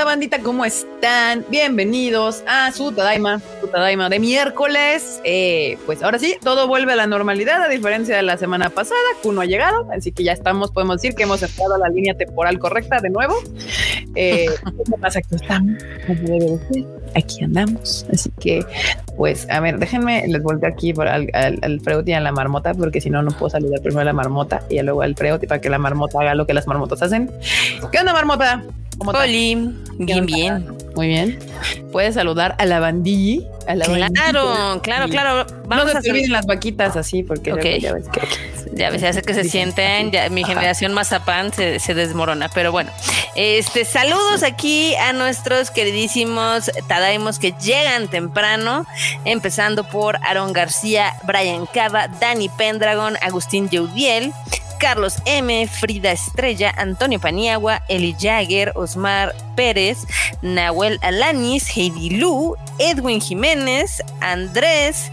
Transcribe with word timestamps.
onda, 0.00 0.12
bandita? 0.12 0.38
¿Cómo 0.38 0.64
están? 0.64 1.44
Bienvenidos 1.50 2.42
a 2.46 2.72
su 2.72 2.90
Tadaima, 2.92 3.42
su 3.60 3.68
Tadaima 3.68 4.08
de 4.08 4.18
miércoles. 4.18 5.20
Eh, 5.24 5.76
pues 5.84 6.02
ahora 6.02 6.18
sí, 6.18 6.36
todo 6.42 6.66
vuelve 6.66 6.94
a 6.94 6.96
la 6.96 7.06
normalidad, 7.06 7.62
a 7.62 7.68
diferencia 7.68 8.16
de 8.16 8.22
la 8.22 8.38
semana 8.38 8.70
pasada. 8.70 9.00
Kuno 9.22 9.42
ha 9.42 9.44
llegado, 9.44 9.86
así 9.92 10.10
que 10.12 10.24
ya 10.24 10.32
estamos, 10.32 10.70
podemos 10.70 11.02
decir 11.02 11.14
que 11.14 11.24
hemos 11.24 11.42
estado 11.42 11.74
a 11.74 11.78
la 11.78 11.88
línea 11.90 12.14
temporal 12.14 12.58
correcta 12.58 13.00
de 13.00 13.10
nuevo. 13.10 13.34
Eh, 14.14 14.46
¿Qué 14.86 14.98
pasa? 14.98 15.20
Que 15.20 15.36
estamos, 15.36 15.82
aquí 17.14 17.44
andamos. 17.44 18.06
Así 18.10 18.30
que, 18.40 18.64
pues, 19.18 19.46
a 19.50 19.60
ver, 19.60 19.78
déjenme, 19.78 20.26
les 20.28 20.42
volteo 20.42 20.70
aquí 20.70 20.94
por 20.94 21.08
al, 21.08 21.28
al, 21.34 21.82
y 22.06 22.12
a 22.12 22.20
la 22.20 22.32
marmota, 22.32 22.72
porque 22.72 23.02
si 23.02 23.10
no, 23.10 23.22
no 23.22 23.32
puedo 23.32 23.50
saludar 23.50 23.82
primero 23.82 24.00
a 24.00 24.04
la 24.04 24.14
marmota 24.14 24.62
y 24.70 24.80
luego 24.80 25.02
al 25.02 25.14
Freud 25.14 25.46
para 25.46 25.60
que 25.60 25.68
la 25.68 25.78
marmota 25.78 26.20
haga 26.20 26.34
lo 26.34 26.46
que 26.46 26.54
las 26.54 26.66
marmotas 26.66 27.02
hacen. 27.02 27.30
¿Qué 27.92 27.98
onda, 27.98 28.14
marmota? 28.14 28.64
¿Cómo 29.00 29.12
Oli, 29.12 29.54
bien, 29.98 30.26
bien. 30.26 30.76
Muy 30.94 31.06
bien. 31.06 31.38
Puedes 31.90 32.16
saludar 32.16 32.54
a 32.58 32.66
la 32.66 32.80
bandilla. 32.80 33.46
A 33.66 33.74
la 33.74 33.86
claro, 33.86 34.80
claro, 34.82 35.08
claro. 35.08 35.46
Vamos 35.66 35.94
a 35.94 35.98
hacer 35.98 36.28
las 36.28 36.44
vaquitas 36.44 36.96
así, 36.96 37.22
porque 37.22 37.80
ya 37.80 37.94
ves 37.94 38.08
que 38.08 38.20
ya 38.74 38.90
ves, 38.90 39.02
hace 39.02 39.22
que 39.22 39.32
se 39.32 39.44
sienten. 39.44 40.10
Ya, 40.10 40.28
mi 40.28 40.44
generación 40.44 40.92
mazapán 40.92 41.50
se, 41.50 41.80
se 41.80 41.94
desmorona. 41.94 42.50
Pero 42.50 42.72
bueno, 42.72 42.90
este 43.36 43.86
saludos 43.86 44.42
aquí 44.42 44.94
a 44.96 45.14
nuestros 45.14 45.70
queridísimos 45.70 46.70
Tadaimos 46.86 47.38
que 47.38 47.54
llegan 47.62 48.08
temprano, 48.08 48.84
empezando 49.24 49.84
por 49.84 50.16
Aaron 50.16 50.52
García, 50.52 51.14
Brian 51.24 51.64
Cava, 51.64 52.08
Dani 52.20 52.50
Pendragon, 52.50 53.16
Agustín 53.22 53.70
Yeudiel, 53.70 54.34
Carlos 54.80 55.18
M., 55.26 55.68
Frida 55.68 56.10
Estrella, 56.10 56.74
Antonio 56.76 57.20
Paniagua, 57.20 57.82
Eli 57.88 58.16
Jagger, 58.18 58.72
Osmar 58.74 59.34
Pérez, 59.54 59.98
Nahuel 60.42 60.98
Alanis, 61.02 61.68
Heidi 61.76 62.16
Lu, 62.18 62.56
Edwin 62.78 63.20
Jiménez, 63.20 64.02
Andrés, 64.20 65.12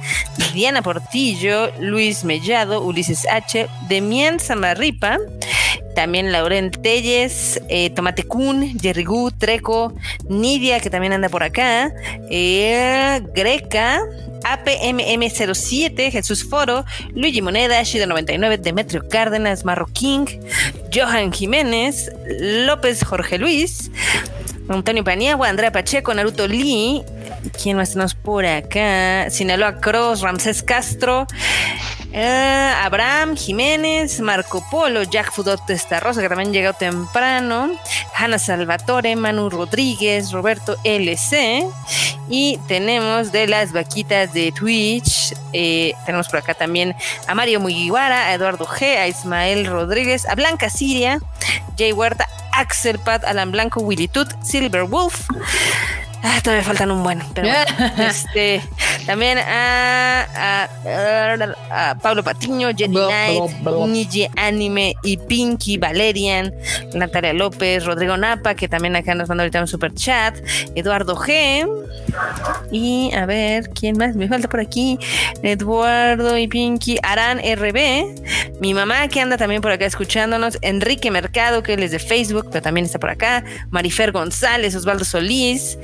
Diana 0.54 0.82
Portillo, 0.82 1.70
Luis 1.80 2.24
Mellado, 2.24 2.82
Ulises 2.82 3.28
H., 3.30 3.68
Demian 3.90 4.40
Samarripa, 4.40 5.18
también 5.98 6.32
Lauren 6.32 6.70
Telles, 6.70 7.60
eh, 7.70 7.90
Tomate 7.90 8.22
Kun, 8.22 8.80
Jerry 8.80 9.04
Gu, 9.04 9.32
Treco, 9.32 9.96
Nidia, 10.30 10.80
que 10.80 10.92
también 10.92 11.12
anda 11.12 11.28
por 11.28 11.42
acá, 11.42 11.92
eh, 12.30 13.20
Greca, 13.34 14.04
APMM07, 14.44 16.12
Jesús 16.12 16.48
Foro, 16.48 16.86
Luigi 17.16 17.42
Moneda, 17.42 17.82
Shido99, 17.82 18.60
Demetrio 18.60 19.10
Cárdenas, 19.10 19.66
Marro 19.66 19.88
King, 19.92 20.28
Johan 20.94 21.34
Jiménez, 21.34 22.12
López 22.28 23.04
Jorge 23.04 23.40
Luis, 23.40 23.90
Antonio 24.70 25.04
Paniagua, 25.04 25.50
Andrea 25.50 25.72
Pacheco, 25.72 26.14
Naruto 26.14 26.48
Lee, 26.48 27.02
¿quién 27.60 27.76
más 27.76 27.94
tenemos 27.94 28.14
por 28.14 28.46
acá? 28.46 29.32
Sinaloa 29.32 29.82
Cross, 29.82 30.22
Ramsés 30.22 30.62
Castro, 30.62 31.26
eh, 32.14 32.74
Abraham 32.82 33.36
Jiménez, 33.36 34.20
Marco 34.22 34.64
Polo, 34.72 35.04
Jack 35.04 35.32
Fudot 35.32 35.60
Rosa, 36.02 36.22
que 36.22 36.30
también 36.30 36.54
llegó 36.54 36.74
temprano, 36.74 37.72
Hanna 38.16 38.40
Salvatore, 38.40 39.16
Manu 39.16 39.50
Rodríguez, 39.50 40.32
Roberto 40.32 40.78
LC, 40.84 41.66
y 42.30 42.60
tenemos 42.68 43.32
de 43.32 43.48
las 43.48 43.74
vaquitas 43.74 44.34
de 44.34 44.52
Twitch, 44.52 45.34
eh, 45.54 45.94
tenemos 46.06 46.28
por 46.30 46.40
acá 46.40 46.54
también 46.54 46.96
a 47.28 47.36
Mario 47.36 47.60
Mugiwara, 47.60 48.28
a 48.28 48.34
Eduardo 48.34 48.66
G, 48.66 48.98
a 48.98 49.08
Ismael 49.08 49.66
Rodríguez, 49.66 50.28
a 50.28 50.36
Blanca 50.36 50.70
Siria, 50.70 51.20
Jay 51.78 51.92
Huerta, 51.92 52.28
Axel 52.54 53.00
Pat, 53.00 53.24
Alan 53.26 53.52
Blanco, 53.52 53.82
Willy 53.82 54.10
Silver 54.42 54.84
Wolf. 54.84 55.28
Ah, 56.24 56.40
todavía 56.44 56.64
faltan 56.64 56.92
un 56.92 57.04
buen, 57.04 57.22
pero 57.34 57.50
este 57.98 58.62
también 59.06 59.38
a, 59.40 60.68
Pablo 62.02 62.24
Patiño, 62.24 62.70
Jenny 62.76 62.98
Knight, 62.98 63.42
Niji 63.88 64.28
Anime 64.36 64.96
y 65.04 65.18
Pinky, 65.18 65.78
Valerian, 65.78 66.54
Natalia 66.94 67.34
López, 67.34 67.86
Rodrigo 67.86 68.18
Napa, 68.18 68.56
que 68.56 68.68
también 68.68 68.96
acá 68.96 69.16
nos 69.16 69.30
mandó 69.30 69.44
ahorita 69.44 69.62
un 69.62 69.68
super 69.68 69.94
chat, 69.94 70.36
Eduardo 70.76 71.16
G. 71.16 71.66
Y 72.72 73.12
a 73.14 73.26
ver, 73.26 73.70
¿quién 73.70 73.98
más? 73.98 74.16
Me 74.16 74.28
falta 74.28 74.50
por 74.50 74.60
aquí. 74.60 75.00
Eduardo 75.42 76.38
y 76.38 76.48
Pinky, 76.48 76.98
Aran 77.02 77.40
RB, 77.40 78.60
mi 78.60 78.74
mamá 78.74 79.08
que 79.08 79.22
anda 79.22 79.38
también 79.38 79.62
por 79.62 79.72
acá 79.72 79.86
escuchándonos, 79.86 80.58
Enrique 80.62 81.12
Mercado, 81.12 81.64
que 81.64 81.74
él 81.74 81.84
es 81.84 81.92
de 81.92 82.00
Facebook, 82.00 82.48
pero 82.52 82.62
también 82.62 82.86
está 82.86 83.00
por 83.00 83.10
acá, 83.10 83.44
Marifer 83.70 84.12
González, 84.12 84.76
Osvaldo 84.76 85.06
Solís, 85.06 85.78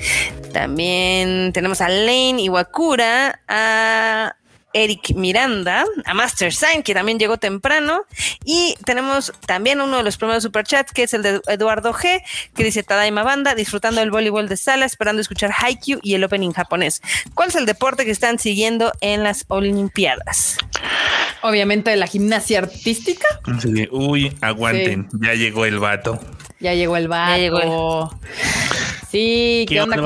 también 0.52 1.52
tenemos 1.54 1.82
a 1.82 1.90
Lane 1.90 2.42
Iwakura, 2.42 3.42
a 3.48 4.36
Eric 4.74 5.16
Miranda, 5.16 5.86
a 6.06 6.14
Master 6.14 6.54
Sign, 6.54 6.84
que 6.84 6.94
también 6.94 7.20
llegó 7.20 7.38
temprano. 7.38 8.06
Y 8.44 8.76
tenemos 8.86 9.34
también 9.46 9.82
uno 9.82 9.98
de 9.98 10.04
los 10.04 10.18
primeros 10.18 10.44
superchats, 10.44 10.92
que 10.92 11.04
es 11.04 11.14
el 11.14 11.24
de 11.24 11.42
Eduardo 11.48 11.94
G, 11.94 12.22
que 12.56 12.64
dice 12.64 12.84
Tadaima 12.84 13.24
Banda, 13.24 13.56
disfrutando 13.56 14.02
del 14.02 14.12
voleibol 14.12 14.50
de 14.50 14.58
sala, 14.58 14.86
esperando 14.86 15.22
escuchar 15.22 15.52
Haikyuu 15.58 16.00
y 16.02 16.16
el 16.16 16.24
opening 16.24 16.52
japonés. 16.52 17.02
¿Cuál 17.34 17.50
es 17.50 17.56
el 17.56 17.66
deporte 17.66 18.06
que 18.06 18.12
están 18.12 18.40
siguiendo 18.40 18.92
en 19.02 19.24
las 19.24 19.46
Olimpiadas? 19.48 20.58
Obviamente 21.42 21.96
la 21.96 22.08
gimnasia 22.08 22.60
artística. 22.60 23.28
Uy, 23.92 24.36
aguanten, 24.42 25.10
ya 25.22 25.34
llegó 25.34 25.66
el 25.66 25.80
vato. 25.80 26.20
Ya 26.60 26.74
llegó 26.74 26.96
el 26.96 27.08
vato. 27.10 27.32
Ya 27.32 27.38
llegó 27.38 28.20
Sí, 29.12 29.66
¿qué, 29.68 29.82
onda, 29.82 29.98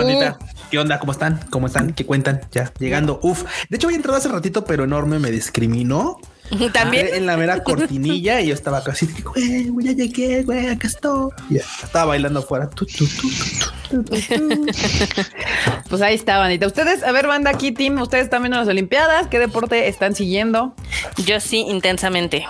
¿Qué 0.69 0.77
onda? 0.79 0.99
¿Cómo 0.99 1.13
están? 1.13 1.39
¿Cómo 1.49 1.67
están? 1.67 1.93
¿Qué 1.93 2.05
cuentan? 2.05 2.41
Ya 2.51 2.71
llegando. 2.77 3.19
Uf. 3.23 3.43
De 3.69 3.77
hecho, 3.77 3.87
había 3.87 3.97
entrado 3.97 4.17
hace 4.17 4.27
ratito, 4.27 4.65
pero 4.65 4.83
enorme 4.83 5.17
me 5.19 5.31
discriminó. 5.31 6.17
También 6.73 7.07
en 7.13 7.25
la 7.25 7.37
mera 7.37 7.63
cortinilla 7.63 8.41
y 8.41 8.47
yo 8.47 8.53
estaba 8.53 8.83
casi, 8.83 9.07
güey, 9.21 9.69
ya 9.83 9.91
llegué, 9.91 10.43
güey, 10.43 10.67
acá 10.67 10.87
estoy. 10.87 11.31
Ya, 11.49 11.61
estaba 11.83 12.05
bailando 12.05 12.39
afuera. 12.39 12.69
pues 15.89 16.01
ahí 16.01 16.15
está, 16.15 16.37
bandita. 16.37 16.67
Ustedes, 16.67 17.03
a 17.03 17.11
ver, 17.11 17.27
banda 17.27 17.49
aquí, 17.49 17.71
team, 17.71 18.01
ustedes 18.01 18.25
están 18.25 18.41
viendo 18.43 18.57
las 18.57 18.67
Olimpiadas. 18.67 19.27
¿Qué 19.27 19.39
deporte 19.39 19.87
están 19.87 20.15
siguiendo? 20.15 20.73
Yo 21.25 21.39
sí, 21.39 21.65
intensamente. 21.67 22.45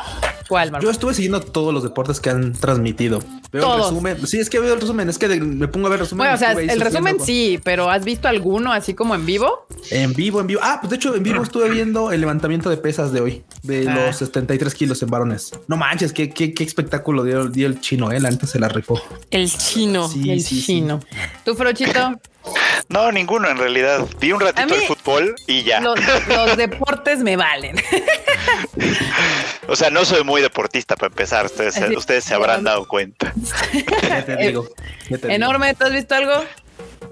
¿Cuál, 0.48 0.72
Yo 0.82 0.90
estuve 0.90 1.14
siguiendo 1.14 1.42
todos 1.42 1.74
los 1.74 1.84
deportes 1.84 2.20
que 2.20 2.30
han 2.30 2.54
transmitido. 2.54 3.20
Veo 3.52 3.76
el 3.76 3.82
resumen. 3.82 4.28
Sí, 4.28 4.40
es 4.40 4.50
que 4.50 4.60
veo 4.60 4.74
el 4.74 4.82
resumen. 4.82 5.10
Es 5.10 5.18
que 5.18 5.28
me 5.28 5.68
pongo 5.68 5.88
a 5.88 5.90
ver 5.90 6.00
resumen. 6.00 6.20
Bueno, 6.20 6.36
o 6.36 6.38
sea, 6.38 6.54
el 6.54 6.82
resumen 6.82 7.18
sí, 7.20 7.60
pero 7.64 7.90
¿has 7.90 8.06
visto 8.06 8.28
alguno 8.28 8.72
así 8.72 8.94
como 8.94 9.16
en 9.16 9.26
vivo? 9.26 9.68
En 9.92 10.14
vivo, 10.14 10.42
en 10.42 10.48
vivo. 10.48 10.62
Ah, 10.64 10.78
pues 10.80 10.90
de 10.92 10.96
hecho, 10.98 11.16
en 11.16 11.24
vivo 11.24 11.44
estuve 11.44 11.70
viendo 11.70 12.12
el 12.12 12.22
levantamiento 12.22 12.70
de 12.70 12.78
pesas 12.78 13.12
de 13.12 13.22
hoy, 13.22 13.44
de 13.64 13.88
ah. 13.88 14.08
los 14.08 14.18
73 14.18 14.74
kilos 14.74 15.02
en 15.04 15.10
varones. 15.10 15.52
No 15.68 15.78
manches, 15.78 16.14
qué, 16.14 16.30
qué, 16.30 16.54
qué 16.54 16.64
espectáculo 16.64 17.24
dio, 17.24 17.68
el 17.68 17.80
chino, 17.82 18.12
¿eh? 18.12 18.20
La 18.20 18.30
antes 18.30 18.50
se 18.50 18.60
la 18.60 18.70
rifó. 18.70 19.02
El 19.32 19.52
chino. 19.52 20.08
Sí, 20.08 20.32
el 20.32 20.44
chino. 20.44 21.00
¿Tú, 21.44 21.56
Frochito? 21.56 22.20
No, 22.90 23.12
ninguno 23.12 23.50
en 23.50 23.58
realidad. 23.58 24.08
Vi 24.20 24.32
un 24.32 24.40
ratito 24.40 24.74
de 24.74 24.88
fútbol 24.88 25.36
y 25.46 25.64
ya. 25.64 25.82
Los, 25.82 26.58
deportes 26.58 27.20
me 27.20 27.36
valen. 27.36 27.76
o 29.68 29.76
sea, 29.76 29.90
no 29.90 30.06
soy 30.06 30.24
muy 30.24 30.42
deportista 30.42 30.96
para 30.96 31.08
empezar. 31.08 31.46
Ustedes, 31.46 31.80
ustedes 31.96 32.24
se 32.24 32.34
habrán 32.34 32.64
dado 32.64 32.88
cuenta. 32.88 33.34
ya 34.02 34.26
te 34.26 34.36
digo. 34.38 34.68
Enorme, 35.10 35.74
¿tú 35.76 35.86
has 35.86 35.92
visto 35.92 36.16
algo? 36.16 36.44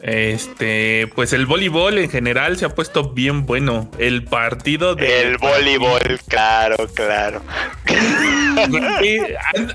Este, 0.05 1.07
pues 1.15 1.33
el 1.33 1.47
voleibol 1.47 1.97
en 1.97 2.11
general 2.11 2.57
se 2.57 2.65
ha 2.65 2.69
puesto 2.69 3.09
bien 3.09 3.47
bueno. 3.47 3.89
El 3.97 4.23
partido 4.23 4.93
de. 4.93 5.23
El 5.23 5.39
voleibol, 5.39 6.19
claro, 6.27 6.77
claro. 6.93 7.41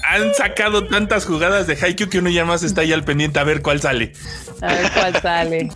han, 0.09 0.35
sacado 0.37 0.87
tantas 0.87 1.27
jugadas 1.27 1.67
de 1.67 1.75
Haikyuu 1.75 2.09
que 2.09 2.21
uno 2.21 2.31
ya 2.31 2.45
más 2.45 2.63
está 2.63 2.83
ahí 2.83 2.93
al 2.93 3.03
pendiente 3.03 3.41
a 3.41 3.45
ver 3.45 3.61
cuál 3.61 3.81
sale. 3.81 4.13
A 4.61 4.73
ver 4.73 4.93
cuál 4.93 5.21
sale. 5.21 5.69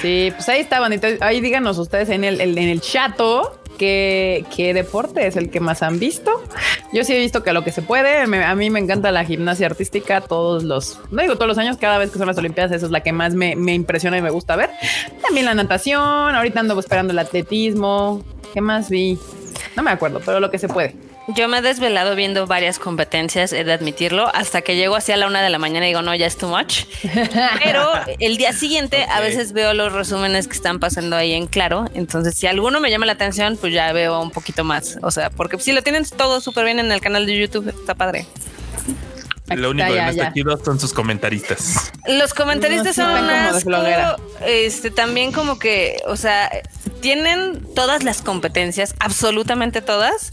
Sí, 0.00 0.30
pues 0.32 0.48
ahí 0.48 0.60
estaban. 0.60 1.00
Ahí 1.20 1.40
díganos 1.40 1.76
ustedes 1.78 2.10
en 2.10 2.22
el, 2.22 2.40
en 2.40 2.58
el 2.58 2.80
chato 2.80 3.60
¿Qué, 3.78 4.72
deporte 4.74 5.26
es 5.26 5.36
el 5.36 5.50
que 5.50 5.60
más 5.60 5.82
han 5.82 5.98
visto? 5.98 6.42
Yo 6.92 7.04
sí 7.04 7.14
he 7.14 7.18
visto 7.18 7.42
que 7.42 7.52
lo 7.52 7.64
que 7.64 7.72
se 7.72 7.82
puede, 7.82 8.20
a 8.20 8.54
mí 8.54 8.70
me 8.70 8.78
encanta 8.78 9.12
la 9.12 9.24
gimnasia 9.24 9.66
artística 9.66 10.20
todos 10.20 10.64
los, 10.64 11.00
no 11.10 11.22
digo 11.22 11.34
todos 11.34 11.48
los 11.48 11.58
años, 11.58 11.76
cada 11.76 11.98
vez 11.98 12.10
que 12.10 12.18
son 12.18 12.26
las 12.26 12.38
Olimpiadas, 12.38 12.72
eso 12.72 12.86
es 12.86 12.92
la 12.92 13.02
que 13.02 13.12
más 13.12 13.34
me, 13.34 13.56
me 13.56 13.74
impresiona 13.74 14.18
y 14.18 14.22
me 14.22 14.30
gusta 14.30 14.56
ver. 14.56 14.70
También 15.22 15.46
la 15.46 15.54
natación, 15.54 16.00
ahorita 16.00 16.60
ando 16.60 16.78
esperando 16.78 17.12
el 17.12 17.18
atletismo. 17.18 18.22
¿Qué 18.54 18.60
más 18.60 18.88
vi? 18.88 19.18
No 19.76 19.82
me 19.82 19.90
acuerdo, 19.90 20.20
pero 20.24 20.40
lo 20.40 20.50
que 20.50 20.58
se 20.58 20.68
puede. 20.68 20.94
Yo 21.28 21.48
me 21.48 21.58
he 21.58 21.62
desvelado 21.62 22.14
viendo 22.14 22.46
varias 22.46 22.78
competencias, 22.78 23.52
he 23.52 23.64
de 23.64 23.72
admitirlo, 23.72 24.28
hasta 24.32 24.62
que 24.62 24.76
llego 24.76 24.94
hacia 24.94 25.16
la 25.16 25.26
una 25.26 25.42
de 25.42 25.50
la 25.50 25.58
mañana 25.58 25.86
y 25.86 25.90
digo, 25.90 26.02
no, 26.02 26.14
ya 26.14 26.26
es 26.26 26.36
too 26.36 26.48
much. 26.48 26.84
Pero 27.64 27.90
el 28.20 28.36
día 28.36 28.52
siguiente 28.52 29.06
a 29.10 29.20
veces 29.20 29.52
veo 29.52 29.74
los 29.74 29.92
resúmenes 29.92 30.46
que 30.46 30.54
están 30.54 30.78
pasando 30.78 31.16
ahí 31.16 31.32
en 31.32 31.48
claro. 31.48 31.86
Entonces, 31.94 32.36
si 32.36 32.46
alguno 32.46 32.78
me 32.80 32.90
llama 32.90 33.06
la 33.06 33.12
atención, 33.12 33.56
pues 33.56 33.72
ya 33.72 33.92
veo 33.92 34.20
un 34.20 34.30
poquito 34.30 34.62
más. 34.62 34.98
O 35.02 35.10
sea, 35.10 35.30
porque 35.30 35.58
si 35.58 35.72
lo 35.72 35.82
tienen 35.82 36.04
todo 36.04 36.40
súper 36.40 36.64
bien 36.64 36.78
en 36.78 36.92
el 36.92 37.00
canal 37.00 37.26
de 37.26 37.36
YouTube, 37.36 37.68
está 37.68 37.94
padre. 37.94 38.26
Lo 39.54 39.70
único 39.70 39.88
que 39.88 39.94
ya, 39.94 40.04
no 40.06 40.10
está 40.10 40.32
chido 40.32 40.64
son 40.64 40.80
sus 40.80 40.92
comentaristas. 40.92 41.92
Los 42.08 42.34
comentaristas 42.34 42.98
No, 42.98 43.16
son 43.16 43.30
asco, 43.30 44.22
este 44.44 44.90
también 44.90 45.30
como 45.30 45.58
que, 45.58 46.02
o 46.06 46.16
sea, 46.16 46.50
tienen 47.00 47.62
todas 47.74 48.02
las 48.02 48.22
competencias, 48.22 48.94
absolutamente 48.98 49.80
todas. 49.82 50.32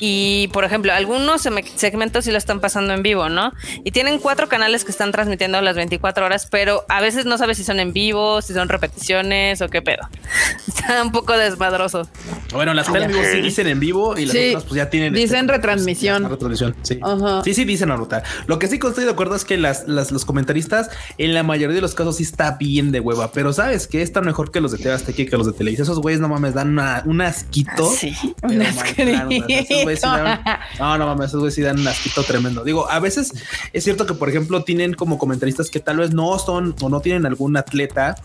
Y 0.00 0.48
por 0.52 0.64
ejemplo, 0.64 0.92
algunos 0.92 1.42
segmentos 1.76 2.24
sí 2.24 2.30
lo 2.32 2.38
están 2.38 2.60
pasando 2.60 2.92
en 2.94 3.02
vivo, 3.02 3.28
¿no? 3.28 3.52
Y 3.84 3.90
tienen 3.92 4.18
cuatro 4.18 4.48
canales 4.48 4.84
que 4.84 4.90
están 4.90 5.12
transmitiendo 5.12 5.60
las 5.60 5.76
24 5.76 6.24
horas, 6.26 6.46
pero 6.50 6.84
a 6.88 7.00
veces 7.00 7.24
no 7.24 7.38
sabes 7.38 7.56
si 7.56 7.64
son 7.64 7.80
en 7.80 7.92
vivo, 7.92 8.42
si 8.42 8.52
son 8.54 8.68
repeticiones 8.68 9.60
o 9.62 9.68
qué 9.68 9.82
pedo. 9.82 10.08
Está 10.68 11.02
un 11.02 11.12
poco 11.12 11.36
desmadroso. 11.36 12.08
Bueno, 12.52 12.74
las 12.74 12.88
en 12.88 13.08
vivo 13.08 13.20
sí 13.32 13.40
dicen 13.40 13.66
en 13.68 13.80
vivo 13.80 14.16
y 14.18 14.26
las 14.26 14.32
Sí, 14.36 14.48
otras 14.50 14.64
pues 14.64 14.74
ya 14.76 14.90
tienen. 14.90 15.14
dicen 15.14 15.46
pues, 15.46 15.56
retransmisión. 15.58 16.28
retransmisión, 16.28 16.76
sí. 16.82 17.00
Sí, 17.44 17.54
sí, 17.54 17.64
dicen 17.64 17.88
Naruto. 17.88 18.20
Lo 18.46 18.58
que 18.58 18.66
sí 18.68 18.78
que 18.78 18.88
estoy 18.88 19.04
de 19.04 19.10
acuerdo 19.10 19.34
es 19.36 19.44
que 19.44 19.56
las, 19.56 19.86
las- 19.88 20.10
los 20.12 20.24
comentaristas 20.24 20.90
en 21.18 21.32
la 21.34 21.42
mayoría 21.42 21.74
de 21.74 21.80
los 21.80 21.94
casos 21.94 22.16
sí 22.16 22.22
está 22.24 22.52
bien 22.58 22.92
de 22.92 23.00
hueva, 23.00 23.30
pero 23.32 23.52
sabes 23.52 23.86
que 23.86 24.02
está 24.02 24.20
mejor 24.20 24.50
que 24.50 24.60
los 24.60 24.72
de 24.72 24.78
TV 24.78 24.92
Azteca 24.92 25.22
y 25.22 25.26
que 25.26 25.36
los 25.36 25.46
de 25.46 25.52
Televisa. 25.52 25.82
Esos 25.84 25.98
güeyes 26.02 26.20
no 26.20 26.28
mames, 26.28 26.54
dan 26.54 26.68
una- 26.70 27.02
un 27.06 27.20
asquito. 27.22 27.90
Sí. 27.90 28.14
Un 28.42 28.58
claro, 28.58 29.26
güeyes 29.26 29.66
sí 29.68 29.74
dan- 30.02 30.26
asquito. 30.26 30.52
no, 30.78 30.98
no 30.98 31.06
mames, 31.06 31.28
esos 31.28 31.40
güeyes 31.40 31.54
sí 31.54 31.62
dan 31.62 31.78
un 31.80 31.88
asquito 31.88 32.22
tremendo. 32.24 32.64
Digo, 32.64 32.90
a 32.90 32.98
veces 33.00 33.32
es 33.72 33.84
cierto 33.84 34.06
que, 34.06 34.14
por 34.14 34.28
ejemplo, 34.28 34.64
tienen 34.64 34.94
como 34.94 35.18
comentaristas 35.18 35.70
que 35.70 35.80
tal 35.80 35.98
vez 35.98 36.12
no 36.12 36.38
son 36.38 36.74
o 36.82 36.88
no 36.88 37.00
tienen 37.00 37.24
algún 37.26 37.56
atleta 37.56 38.16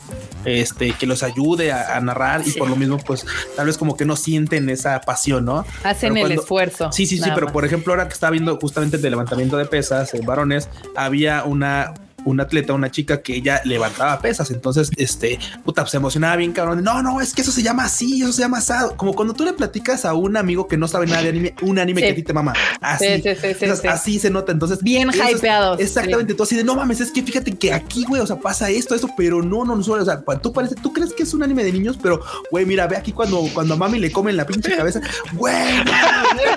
este 0.45 0.91
que 0.93 1.05
los 1.05 1.23
ayude 1.23 1.71
a, 1.71 1.95
a 1.97 2.01
narrar 2.01 2.41
y 2.45 2.51
por 2.51 2.69
lo 2.69 2.75
mismo, 2.75 2.97
pues 2.97 3.25
tal 3.55 3.67
vez 3.67 3.77
como 3.77 3.95
que 3.95 4.05
no 4.05 4.15
sienten 4.15 4.69
esa 4.69 4.99
pasión, 5.01 5.45
¿no? 5.45 5.65
Hacen 5.83 6.15
el 6.17 6.31
esfuerzo. 6.31 6.91
Sí, 6.91 7.05
sí, 7.05 7.17
sí, 7.17 7.29
pero 7.33 7.47
más. 7.47 7.53
por 7.53 7.65
ejemplo, 7.65 7.93
ahora 7.93 8.07
que 8.07 8.13
estaba 8.13 8.31
viendo 8.31 8.57
justamente 8.57 8.95
el 8.97 9.01
de 9.01 9.09
levantamiento 9.09 9.57
de 9.57 9.65
pesas 9.65 10.13
en 10.13 10.25
varones, 10.25 10.69
había 10.95 11.43
una 11.43 11.93
un 12.27 12.39
atleta, 12.41 12.73
una 12.73 12.91
chica 12.91 13.21
que 13.21 13.35
ella 13.35 13.61
levantaba 13.65 14.19
pesas, 14.19 14.51
entonces, 14.51 14.89
este, 14.97 15.39
puta, 15.63 15.85
se 15.85 15.97
emocionaba 15.97 16.35
bien 16.35 16.51
cabrón. 16.51 16.83
No, 16.83 17.01
no, 17.01 17.21
es 17.21 17.33
que 17.33 17.41
eso 17.41 17.51
se 17.51 17.63
llama 17.63 17.85
así, 17.85 18.21
eso 18.21 18.31
se 18.33 18.41
llama 18.41 18.57
asado. 18.57 18.95
Como 18.97 19.13
cuando 19.13 19.33
tú 19.33 19.43
le 19.45 19.53
platicas 19.53 20.05
a 20.05 20.13
un 20.13 20.37
amigo 20.37 20.67
que 20.67 20.77
no 20.77 20.87
sabe 20.87 21.07
nada 21.07 21.21
de 21.23 21.29
anime, 21.29 21.55
un 21.61 21.79
anime 21.79 22.01
Sí. 22.01 22.07
que 22.07 22.11
a 22.11 22.15
ti 22.15 22.23
te 22.23 22.33
mama. 22.33 22.53
Así, 22.81 23.05
Sí, 23.05 23.21
Entonces, 23.25 23.85
así 23.85 24.19
se 24.19 24.29
nota. 24.29 24.51
Entonces, 24.51 24.79
Bien 24.83 25.09
es- 25.09 25.15
hypeados, 25.15 25.79
Exactamente. 25.79 26.33
Tú 26.33 26.43
así 26.43 26.55
de 26.55 26.63
no 26.63 26.75
mames, 26.75 26.99
es 27.01 27.11
que 27.11 27.23
fíjate 27.23 27.51
que 27.53 27.73
aquí, 27.73 28.03
güey, 28.07 28.21
o 28.21 28.27
sea, 28.27 28.35
pasa 28.37 28.69
esto, 28.69 28.93
eso, 28.95 29.09
pero 29.17 29.41
no, 29.41 29.63
no, 29.65 29.75
no, 29.75 29.81
o 29.81 30.05
sea, 30.05 30.21
tú 30.41 30.51
parece, 30.53 30.75
tú 30.75 30.91
crees 30.93 31.13
que 31.13 31.23
es 31.23 31.33
un 31.33 31.43
anime 31.43 31.63
de 31.63 31.71
niños, 31.71 31.97
pero 32.01 32.21
güey, 32.51 32.65
mira, 32.65 32.87
ve 32.87 32.97
aquí 32.97 33.11
cuando, 33.11 33.41
cuando 33.53 33.73
a 33.75 33.77
mami 33.77 33.99
le 33.99 34.11
comen 34.11 34.35
la 34.37 34.45
pinche 34.45 34.75
cabeza, 34.75 34.99
güey, 35.33 35.55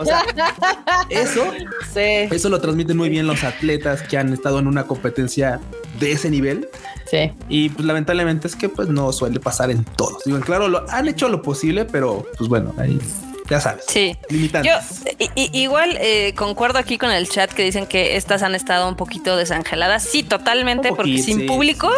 o 0.01 0.05
sea, 0.05 0.25
eso 1.09 1.45
eso 2.31 2.49
lo 2.49 2.61
transmiten 2.61 2.97
muy 2.97 3.09
bien 3.09 3.27
los 3.27 3.45
atletas 3.45 4.03
que 4.03 4.19
han 4.19 4.33
estado 4.33 4.59
en 4.59 4.67
una 4.67 4.85
competencia 4.85 5.60
de 5.99 6.13
ese 6.13 6.31
nivel. 6.31 6.69
Sí. 7.11 7.33
Y 7.49 7.71
pues 7.71 7.85
lamentablemente 7.87 8.47
es 8.47 8.55
que 8.55 8.69
pues 8.69 8.89
no 8.89 9.13
suele 9.13 9.41
pasar 9.41 9.71
en 9.71 9.85
todos. 9.85 10.23
Digo, 10.25 10.41
claro, 10.41 10.69
lo 10.69 10.89
han 10.91 11.09
hecho 11.09 11.29
lo 11.29 11.43
posible, 11.43 11.85
pero 11.85 12.25
pues 12.39 12.49
bueno, 12.49 12.73
ahí 12.79 12.99
ya 13.51 13.61
sabes. 13.61 13.85
Sí. 13.89 14.17
Limitantes. 14.29 14.73
Yo 14.73 15.27
igual 15.35 15.97
eh, 16.01 16.33
concuerdo 16.37 16.79
aquí 16.79 16.97
con 16.99 17.11
el 17.11 17.29
chat 17.29 17.51
que 17.53 17.63
dicen 17.65 17.87
que 17.87 18.17
estas 18.17 18.43
han 18.43 18.55
estado 18.55 18.89
un 18.89 18.97
poquito 18.97 19.37
desangeladas. 19.37 20.05
Sí, 20.05 20.23
totalmente, 20.23 20.91
porque 20.95 21.19
sin 21.19 21.41
sí. 21.41 21.47
público, 21.47 21.91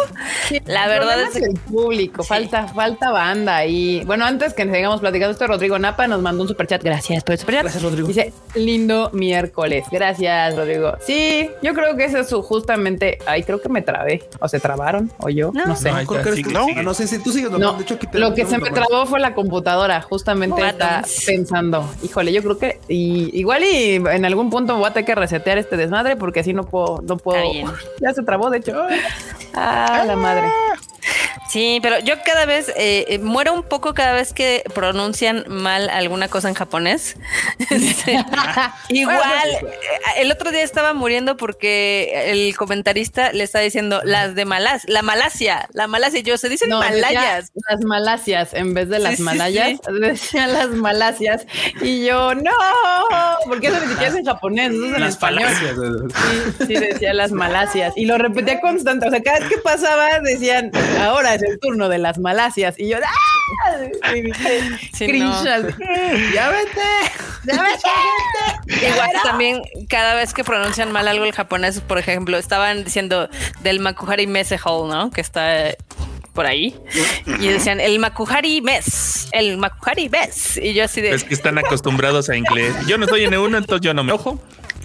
la 0.65 0.87
verdad 0.87 1.21
es 1.21 1.35
el 1.35 1.53
público, 1.59 2.23
Sí. 2.23 2.29
falta, 2.29 2.67
falta 2.67 3.11
banda 3.11 3.55
ahí. 3.57 4.01
Bueno, 4.05 4.25
antes 4.25 4.53
que 4.53 4.63
sigamos 4.63 4.99
platicando 4.99 5.31
esto, 5.31 5.47
Rodrigo 5.47 5.77
Napa 5.79 6.07
nos 6.07 6.21
mandó 6.21 6.41
un 6.43 6.47
superchat. 6.47 6.83
Gracias 6.83 7.23
por 7.23 7.35
el. 7.35 7.39
Gracias, 7.45 7.81
Rodrigo. 7.83 8.07
Dice, 8.07 8.33
lindo 8.55 9.09
miércoles. 9.13 9.85
Gracias, 9.91 10.55
Rodrigo. 10.55 10.97
Sí, 11.05 11.49
yo 11.61 11.73
creo 11.73 11.95
que 11.95 12.05
eso 12.05 12.17
es 12.19 12.27
su 12.29 12.41
justamente. 12.41 13.19
Ay, 13.25 13.43
creo 13.43 13.61
que 13.61 13.69
me 13.69 13.81
trabé. 13.81 14.27
O 14.39 14.47
se 14.47 14.59
trabaron, 14.59 15.11
o 15.19 15.29
yo. 15.29 15.51
No, 15.53 15.65
No. 15.65 15.75
sé. 15.75 15.91
No, 15.91 16.05
¿Cuál 16.05 16.21
crees 16.21 16.37
sigue, 16.37 16.51
que-. 16.53 16.79
Ah, 16.79 16.83
no 16.83 16.93
sé 16.93 17.07
si 17.07 17.19
tú 17.19 17.31
sigues. 17.31 17.51
No, 17.51 17.73
de 17.73 17.83
hecho, 17.83 17.95
aquí 17.95 18.07
te- 18.07 18.19
lo 18.19 18.33
que 18.33 18.45
se 18.45 18.57
me 18.57 18.71
trabó 18.71 19.05
fue 19.05 19.19
la 19.19 19.33
computadora. 19.33 20.01
Justamente 20.01 20.61
No, 20.61 20.67
está. 20.67 21.03
Pensando, 21.43 21.85
híjole, 22.01 22.31
yo 22.31 22.41
creo 22.41 22.57
que 22.57 22.79
y, 22.87 23.37
igual 23.37 23.63
y 23.63 23.95
en 23.95 24.23
algún 24.23 24.49
punto 24.49 24.77
voy 24.77 24.85
a 24.85 24.93
tener 24.93 25.05
que 25.05 25.15
resetear 25.15 25.57
este 25.57 25.75
desmadre 25.75 26.15
porque 26.15 26.39
así 26.39 26.53
no 26.53 26.63
puedo, 26.63 27.01
no 27.01 27.17
puedo. 27.17 27.43
Ya 28.01 28.13
se 28.13 28.23
trabó, 28.23 28.49
de 28.49 28.59
hecho. 28.59 28.81
Ah, 29.55 30.03
la 30.07 30.15
madre. 30.15 30.47
Sí, 31.49 31.79
pero 31.81 31.99
yo 31.99 32.15
cada 32.25 32.45
vez 32.45 32.69
eh, 32.69 33.05
eh, 33.09 33.19
muero 33.19 33.53
un 33.53 33.63
poco 33.63 33.93
cada 33.93 34.13
vez 34.13 34.33
que 34.33 34.63
pronuncian 34.73 35.45
mal 35.47 35.89
alguna 35.89 36.27
cosa 36.27 36.49
en 36.49 36.55
japonés. 36.55 37.15
Igual, 38.89 39.49
eh, 39.49 39.61
el 40.17 40.31
otro 40.31 40.51
día 40.51 40.63
estaba 40.63 40.93
muriendo 40.93 41.37
porque 41.37 42.31
el 42.31 42.55
comentarista 42.55 43.31
le 43.33 43.43
está 43.43 43.59
diciendo 43.59 44.01
las 44.03 44.35
de 44.35 44.45
Malas, 44.45 44.83
la 44.87 45.01
Malasia, 45.01 45.67
la 45.73 45.87
Malasia. 45.87 46.21
Yo 46.21 46.37
se 46.37 46.49
dicen 46.49 46.69
No, 46.69 46.79
decía 46.81 47.01
malayas. 47.01 47.51
las 47.69 47.81
malasias 47.83 48.53
en 48.53 48.73
vez 48.73 48.89
de 48.89 48.99
las 48.99 49.11
Sí, 49.11 49.17
sí, 49.17 49.23
malayas. 49.23 49.79
Decía 50.01 50.47
las 50.47 50.69
malasias. 50.69 51.45
Y 51.81 52.05
yo, 52.05 52.33
no, 52.35 52.51
porque 53.47 53.67
eso 53.67 53.79
ni 53.79 53.87
siquiera 53.87 54.07
es 54.07 54.15
en 54.15 54.25
japonés, 54.25 54.71
eso 54.71 54.85
es 54.85 54.93
en 54.93 54.99
Las 55.01 55.09
español. 55.11 55.43
falacias. 55.43 55.75
Sí, 56.59 56.65
sí, 56.67 56.73
decía 56.75 57.13
las 57.13 57.31
malasias. 57.31 57.93
Y 57.95 58.05
lo 58.05 58.17
repetía 58.17 58.59
constante. 58.61 59.07
O 59.07 59.11
sea, 59.11 59.21
cada 59.21 59.39
vez 59.39 59.49
que 59.49 59.57
pasaba 59.59 60.19
decían, 60.19 60.71
ahora 60.99 61.35
es 61.35 61.43
el 61.43 61.59
turno 61.59 61.89
de 61.89 61.97
las 61.97 62.19
malasias. 62.19 62.75
Y 62.77 62.89
yo, 62.89 62.97
¡ah! 62.97 63.23
Sí, 64.93 65.07
no. 65.13 65.43
Ya 66.33 66.49
vete, 66.49 66.81
ya 67.45 67.61
vete. 67.61 68.87
Igual 68.87 69.09
también 69.23 69.61
cada 69.89 70.15
vez 70.15 70.33
que 70.33 70.43
pronuncian 70.43 70.91
mal 70.91 71.07
algo 71.07 71.25
el 71.25 71.33
japonés, 71.33 71.81
por 71.81 71.97
ejemplo, 71.97 72.37
estaban 72.37 72.83
diciendo 72.83 73.29
del 73.61 73.79
Makuhari 73.79 74.27
Mese 74.27 74.59
Hall, 74.63 74.89
¿no? 74.89 75.11
Que 75.11 75.21
está 75.21 75.75
por 76.33 76.45
ahí. 76.45 76.75
Y 77.39 77.47
decían 77.47 77.79
el 77.79 77.99
Makuhari 77.99 78.61
Mes, 78.61 79.27
el 79.31 79.57
Makuhari 79.57 80.09
Mes. 80.09 80.57
Y 80.57 80.73
yo 80.73 80.83
así 80.83 81.01
de... 81.01 81.11
Es 81.11 81.23
que 81.23 81.33
están 81.33 81.57
acostumbrados 81.57 82.29
a 82.29 82.35
inglés. 82.35 82.73
Yo 82.87 82.97
no 82.97 83.05
estoy 83.05 83.23
en 83.23 83.37
uno, 83.37 83.57
entonces 83.57 83.85
yo 83.85 83.93
no 83.93 84.03
me 84.03 84.13
ojo. 84.13 84.39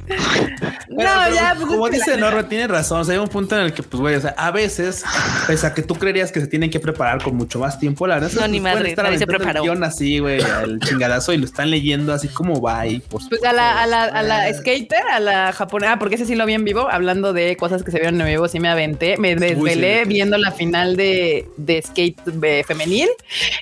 No, 0.90 1.04
ya, 1.04 1.52
pues, 1.54 1.66
como 1.66 1.88
dice 1.90 2.12
la- 2.12 2.16
Norma, 2.16 2.48
tiene 2.48 2.66
razón. 2.66 3.00
O 3.02 3.04
sea, 3.04 3.14
hay 3.14 3.20
un 3.20 3.28
punto 3.28 3.56
en 3.56 3.66
el 3.66 3.72
que, 3.72 3.82
pues, 3.82 4.00
güey, 4.00 4.14
o 4.16 4.20
sea, 4.20 4.34
a 4.36 4.50
veces, 4.50 5.04
pese 5.46 5.66
a 5.66 5.74
que 5.74 5.82
tú 5.82 5.94
creerías 5.94 6.32
que 6.32 6.40
se 6.40 6.46
tienen 6.46 6.70
que 6.70 6.80
preparar 6.80 7.22
con 7.22 7.36
mucho 7.36 7.58
más 7.60 7.78
tiempo, 7.78 8.06
la 8.06 8.14
verdad 8.14 8.30
es 8.30 8.36
que 8.36 8.40
No, 8.40 8.48
ni 8.48 8.58
pues, 8.60 8.72
pueden 8.72 8.96
madre, 8.96 9.18
se 9.18 9.24
el 9.24 9.28
preparó. 9.28 9.62
guion 9.62 9.84
así, 9.84 10.18
güey, 10.18 10.40
al 10.40 10.80
chingadazo 10.80 11.32
y 11.34 11.36
lo 11.36 11.44
están 11.44 11.70
leyendo 11.70 12.12
así 12.12 12.26
como 12.28 12.60
va 12.60 12.86
y 12.86 12.98
por 13.00 13.20
Pues 13.28 13.44
a 13.44 13.52
la, 13.52 13.82
a 13.82 13.86
la, 13.86 14.04
a 14.04 14.22
la 14.22 14.52
skater, 14.54 15.02
a 15.12 15.20
la 15.20 15.52
japonesa, 15.52 15.92
ah, 15.92 15.98
porque 15.98 16.16
ese 16.16 16.24
sí 16.26 16.34
lo 16.34 16.46
vi 16.46 16.54
en 16.54 16.64
vivo, 16.64 16.88
hablando 16.90 17.32
de 17.32 17.56
cosas 17.56 17.82
que 17.84 17.90
se 17.90 17.98
vieron 18.00 18.20
en 18.20 18.26
vivo, 18.26 18.48
sí 18.48 18.58
me 18.58 18.68
aventé, 18.68 19.18
me 19.18 19.36
desvelé 19.36 20.02
sí. 20.02 20.08
viendo 20.08 20.36
la 20.38 20.50
final 20.52 20.96
de, 20.96 21.46
de 21.58 21.82
skate 21.82 22.18
eh, 22.42 22.64
femenil 22.66 23.08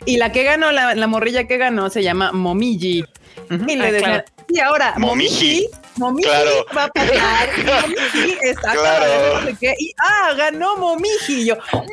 y 0.07 0.17
la 0.17 0.33
que 0.33 0.45
ganó, 0.45 0.73
la, 0.73 0.95
la 0.95 1.07
morrilla 1.07 1.47
que 1.47 1.59
ganó 1.59 1.91
se 1.91 2.03
llama 2.03 2.33
Momiji. 2.33 3.05
Y 3.69 3.77
le 3.77 3.89
Ah, 3.89 3.99
claro. 3.99 4.25
y 4.49 4.59
ahora 4.61 4.95
Momiji. 4.97 5.67
Momiji, 5.97 6.29
Claro. 6.29 6.67
va 6.77 6.85
a 6.85 6.89
pasar, 6.89 7.49
Momiji 7.83 8.39
está 8.43 8.73
Claro. 8.73 9.41
no 9.41 9.47
sé 9.47 9.57
qué, 9.61 9.75
y 9.79 9.95
ah, 9.99 10.33
ganó 10.37 10.77
Momiji. 10.77 11.43
Y 11.43 11.47
yo, 11.47 11.57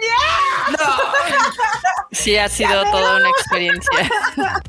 Sí, 2.11 2.37
ha 2.37 2.47
sido 2.49 2.83
toda 2.91 3.17
una 3.17 3.29
experiencia. 3.29 4.09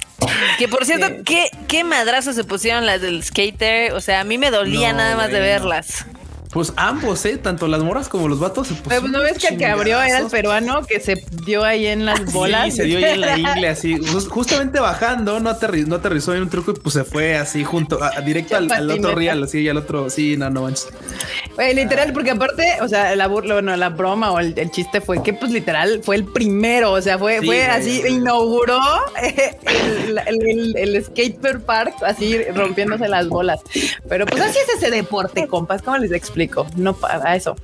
Que 0.59 0.69
por 0.69 0.85
cierto, 0.87 1.07
Sí. 1.09 1.23
¿qué, 1.25 1.51
qué 1.69 1.85
madrazos 1.85 2.35
se 2.35 2.45
pusieron 2.45 2.87
las 2.87 3.01
del 3.01 3.23
skater. 3.23 3.93
O 3.93 4.01
sea, 4.01 4.21
a 4.21 4.25
mí 4.25 4.39
me 4.39 4.51
dolía 4.51 4.93
No, 4.93 4.99
nada 4.99 5.17
más 5.17 5.31
de 5.31 5.39
verlas. 5.39 6.07
Pues 6.55 6.73
ambos, 6.77 7.25
eh, 7.27 7.37
tanto 7.37 7.67
las 7.69 7.83
moras 7.83 8.09
como 8.09 8.29
los 8.29 8.39
vatos 8.39 8.69
se 8.69 8.75
pusieron 8.75 9.11
no 9.13 9.21
ves 9.21 9.39
que 9.39 9.49
el 9.49 9.59
que 9.59 9.67
abrió 9.67 10.01
era 10.01 10.19
el 10.21 10.27
peruano 10.29 10.83
que 10.87 11.01
se 11.01 11.23
dio 11.45 11.65
ahí 11.65 11.87
en 11.87 12.07
las 12.07 12.33
bolas. 12.33 12.67
Sí, 12.67 12.77
se 12.77 12.85
dio 12.85 12.99
ahí 12.99 13.05
en 13.05 13.21
la 13.21 13.37
ingle 13.39 13.69
así, 13.69 13.97
Jus- 13.97 14.29
justamente 14.29 14.79
bajando, 14.79 15.41
no, 15.41 15.51
aterri- 15.51 15.85
no 15.85 15.97
aterrizó 15.97 16.33
en 16.35 16.43
un 16.43 16.49
truco 16.51 16.71
y 16.71 16.75
pues 16.75 16.93
se 16.95 17.03
fue 17.05 17.37
así 17.37 17.65
junto, 17.65 18.03
a- 18.03 18.21
directo 18.21 18.57
al, 18.57 18.71
al 18.71 18.89
otro 18.91 19.15
real, 19.17 19.43
así, 19.43 19.59
y 19.63 19.69
al 19.69 19.77
otro, 19.79 20.09
sí, 20.11 20.37
no, 20.37 20.49
no 20.49 20.63
manches. 20.63 20.89
Güey, 21.55 21.75
literal, 21.75 22.13
porque 22.13 22.33
aparte, 22.33 22.79
o 22.81 22.89
sea, 22.89 23.15
la 23.15 23.29
burla, 23.29 23.55
bueno, 23.55 23.77
la 23.77 23.91
broma 23.91 24.33
o 24.33 24.41
el, 24.41 24.55
el 24.57 24.71
chiste 24.71 25.01
fue 25.01 25.23
que, 25.23 25.33
pues, 25.33 25.53
literal, 25.53 26.01
fue 26.03 26.17
el 26.17 26.25
primero. 26.25 26.93
O 26.93 27.01
sea, 27.01 27.19
fue, 27.19 27.41
Sí, 27.41 27.47
fue 27.47 27.65
así, 27.65 28.03
sí. 28.03 28.15
inauguró 28.15 28.81
eh, 29.23 29.57
el, 29.67 30.19
el, 30.27 30.77
el, 30.77 31.05
skater 31.05 31.61
park, 31.61 31.95
así 32.05 32.43
rompiéndose 32.55 33.09
las 33.09 33.29
bolas. 33.29 33.61
Pero 34.09 34.27
pues 34.27 34.41
así 34.41 34.59
es 34.59 34.77
ese 34.83 34.91
deporte, 34.91 35.47
compas. 35.47 35.83
¿Cómo 35.83 35.97
les 35.99 36.13
explico? 36.13 36.67
No 36.77 36.95
para 36.95 37.37
eso. 37.37 37.57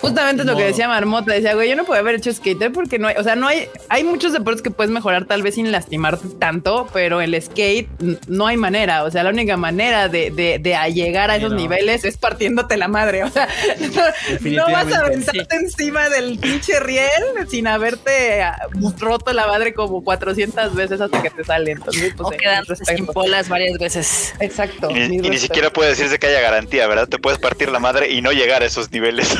Justamente 0.00 0.42
es 0.42 0.46
lo 0.46 0.56
que 0.56 0.64
decía 0.64 0.88
Marmota. 0.88 1.32
Decía, 1.32 1.54
güey, 1.54 1.68
yo 1.68 1.76
no 1.76 1.84
puedo 1.84 2.00
haber 2.00 2.16
hecho 2.16 2.32
skater 2.32 2.72
porque 2.72 2.98
no 2.98 3.08
hay, 3.08 3.16
o 3.16 3.22
sea, 3.22 3.36
no 3.36 3.46
hay, 3.46 3.68
hay 3.88 4.04
muchos 4.04 4.32
deportes 4.32 4.62
que 4.62 4.70
puedes 4.70 4.90
mejorar 4.90 5.26
tal 5.26 5.42
vez 5.42 5.54
sin 5.54 5.70
lastimarte 5.70 6.28
tanto, 6.38 6.88
pero 6.92 7.20
el 7.20 7.40
skate 7.40 7.88
no 8.26 8.46
hay 8.46 8.56
manera. 8.56 9.04
O 9.04 9.10
sea, 9.10 9.22
la 9.22 9.30
única 9.30 9.56
manera 9.56 10.08
de, 10.08 10.30
de, 10.30 10.58
de 10.58 10.76
llegar 10.92 11.30
a 11.30 11.36
esos 11.36 11.50
no. 11.50 11.56
niveles 11.56 12.04
es 12.04 12.16
partiéndote 12.16 12.76
la 12.76 12.88
madre. 12.88 13.22
Sea, 13.36 14.14
no, 14.40 14.72
vas 14.72 14.92
a 14.92 15.00
aventarte 15.00 15.56
encima 15.56 16.08
del 16.08 16.38
pinche 16.38 16.80
riel 16.80 17.10
sin 17.48 17.66
haberte 17.66 18.42
ah, 18.42 18.68
roto 18.98 19.32
la 19.32 19.46
madre 19.46 19.74
como 19.74 20.02
400 20.02 20.74
veces 20.74 21.00
hasta 21.00 21.22
que 21.22 21.30
te 21.30 21.44
sale. 21.44 21.72
Entonces, 21.72 22.14
pues, 22.16 22.28
o 22.28 22.30
quedándote 22.30 22.84
sin 22.84 23.06
bolas 23.06 23.48
varias 23.48 23.78
veces. 23.78 24.34
Exacto. 24.40 24.90
Y, 24.90 25.02
y 25.02 25.18
ni 25.18 25.38
siquiera 25.38 25.70
puede 25.70 25.90
decirse 25.90 26.18
que 26.18 26.26
haya 26.26 26.40
garantía, 26.40 26.86
¿verdad? 26.86 27.08
Te 27.08 27.18
puedes 27.18 27.38
partir 27.38 27.68
la 27.70 27.78
madre 27.78 28.10
y 28.10 28.22
no 28.22 28.32
llegar 28.32 28.62
a 28.62 28.66
esos 28.66 28.90
niveles. 28.90 29.28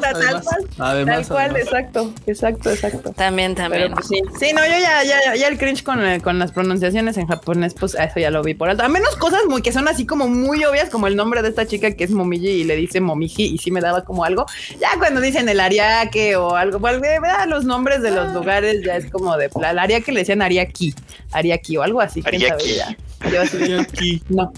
tal 0.00 0.42
cual. 0.42 0.68
Además, 0.78 1.16
tal 1.16 1.28
cual, 1.28 1.56
exacto, 1.56 2.14
exacto, 2.26 2.70
exacto. 2.70 3.12
También, 3.12 3.54
también. 3.54 3.92
Pues, 3.92 4.08
sí. 4.08 4.20
sí, 4.38 4.52
no, 4.52 4.64
yo 4.64 4.72
ya, 4.80 5.02
ya, 5.04 5.34
ya 5.34 5.48
el 5.48 5.58
cringe 5.58 5.82
con, 5.82 6.04
eh, 6.06 6.20
con 6.20 6.38
las 6.38 6.52
pronunciaciones 6.52 7.16
en 7.16 7.26
japonés, 7.26 7.74
pues 7.74 7.94
eso 7.94 8.20
ya 8.20 8.30
lo 8.30 8.42
vi 8.42 8.54
por 8.54 8.68
alto. 8.68 8.82
A 8.82 8.88
menos 8.88 9.16
cosas 9.16 9.42
muy 9.48 9.62
que 9.62 9.72
son 9.72 9.88
así 9.88 10.06
como 10.06 10.28
muy 10.28 10.64
obvias, 10.64 10.90
como 10.90 11.06
el 11.06 11.16
nombre 11.16 11.42
de 11.42 11.48
esta 11.48 11.66
chica 11.66 11.92
que 11.92 12.04
es 12.04 12.10
Momiji 12.10 12.48
y 12.48 12.64
le 12.64 12.76
dice 12.76 13.00
Momiji 13.02 13.44
y 13.44 13.58
sí 13.58 13.70
me 13.70 13.80
daba 13.80 14.04
como 14.04 14.24
algo. 14.24 14.46
Ya 14.80 14.90
cuando 14.98 15.20
dicen 15.20 15.48
el 15.48 15.60
Ariake 15.60 16.36
o 16.36 16.56
algo, 16.56 16.78
pues, 16.80 17.00
los 17.46 17.64
nombres 17.64 18.02
de 18.02 18.10
los 18.10 18.28
ah. 18.28 18.32
lugares 18.32 18.82
ya 18.84 18.96
es 18.96 19.10
como 19.10 19.36
de 19.36 19.50
el 19.70 19.78
Ariake 19.78 20.12
le 20.12 20.20
decían 20.20 20.42
Ariaki, 20.42 20.94
Ariaki 21.32 21.76
o 21.76 21.82
algo 21.82 22.00
así. 22.00 22.22
Ariaki. 22.24 22.80
Yo 23.30 23.42
así, 23.42 24.22
no, 24.28 24.52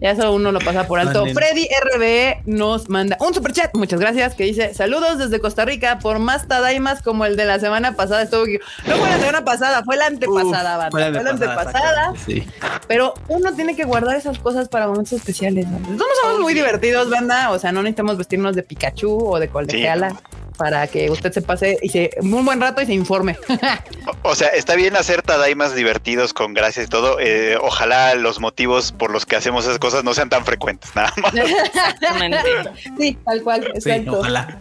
ya 0.00 0.10
eso 0.10 0.32
uno 0.32 0.52
lo 0.52 0.60
pasa 0.60 0.86
por 0.86 0.98
alto. 0.98 1.26
Freddy 1.26 1.68
RB 1.94 2.46
nos 2.46 2.88
manda 2.88 3.16
un 3.20 3.34
super 3.34 3.52
chat, 3.52 3.74
muchas 3.74 4.00
gracias, 4.00 4.34
que 4.34 4.44
dice 4.44 4.74
saludos 4.74 5.18
desde 5.18 5.40
Costa 5.40 5.64
Rica 5.64 5.98
por 5.98 6.18
más 6.18 6.48
tadaimas 6.48 7.02
como 7.02 7.24
el 7.24 7.36
de 7.36 7.44
la 7.44 7.58
semana 7.58 7.92
pasada. 7.92 8.22
Estuvo, 8.22 8.44
no 8.86 8.96
fue 8.96 9.10
la 9.10 9.18
semana 9.18 9.44
pasada, 9.44 9.84
fue 9.84 9.96
la 9.96 10.06
antepasada, 10.06 10.90
Fue 10.90 11.10
la, 11.10 11.30
antepasada. 11.30 12.12
Sí. 12.24 12.46
Pero 12.88 13.14
uno 13.28 13.52
tiene 13.54 13.76
que 13.76 13.84
guardar 13.84 14.16
esas 14.16 14.38
cosas 14.38 14.68
para 14.68 14.86
momentos 14.86 15.12
especiales. 15.12 15.66
¿no? 15.66 16.04
somos 16.22 16.40
muy 16.40 16.54
divertidos, 16.54 17.10
banda. 17.10 17.50
O 17.50 17.58
sea, 17.58 17.72
no 17.72 17.82
necesitamos 17.82 18.16
vestirnos 18.16 18.56
de 18.56 18.62
Pikachu 18.62 19.18
o 19.26 19.38
de 19.38 19.48
colegiala 19.48 20.16
para 20.56 20.86
que 20.86 21.10
usted 21.10 21.32
se 21.32 21.42
pase 21.42 21.78
y 21.82 21.88
se 21.88 22.10
un 22.20 22.44
buen 22.44 22.60
rato 22.60 22.82
y 22.82 22.86
se 22.86 22.94
informe. 22.94 23.36
o, 24.22 24.34
sea, 24.34 24.48
está 24.48 24.74
bien 24.74 24.96
hacer 24.96 25.22
tadaimas 25.22 25.74
divertidos 25.74 26.32
con 26.32 26.54
gracias 26.54 26.86
y 26.86 26.88
todo. 26.88 27.18
Eh, 27.20 27.56
ojalá 27.60 28.14
los 28.14 28.40
motivos 28.40 28.92
por 28.92 29.10
los 29.10 29.26
que 29.26 29.36
hacemos 29.36 29.64
esas 29.64 29.78
cosas 29.78 30.04
no 30.04 30.14
sean 30.14 30.28
tan 30.28 30.44
frecuentes, 30.44 30.94
nada 30.94 31.12
más. 31.16 31.32
sí, 32.98 33.18
tal 33.24 33.42
cual, 33.42 33.64
exacto. 33.74 34.20
ojalá. 34.20 34.58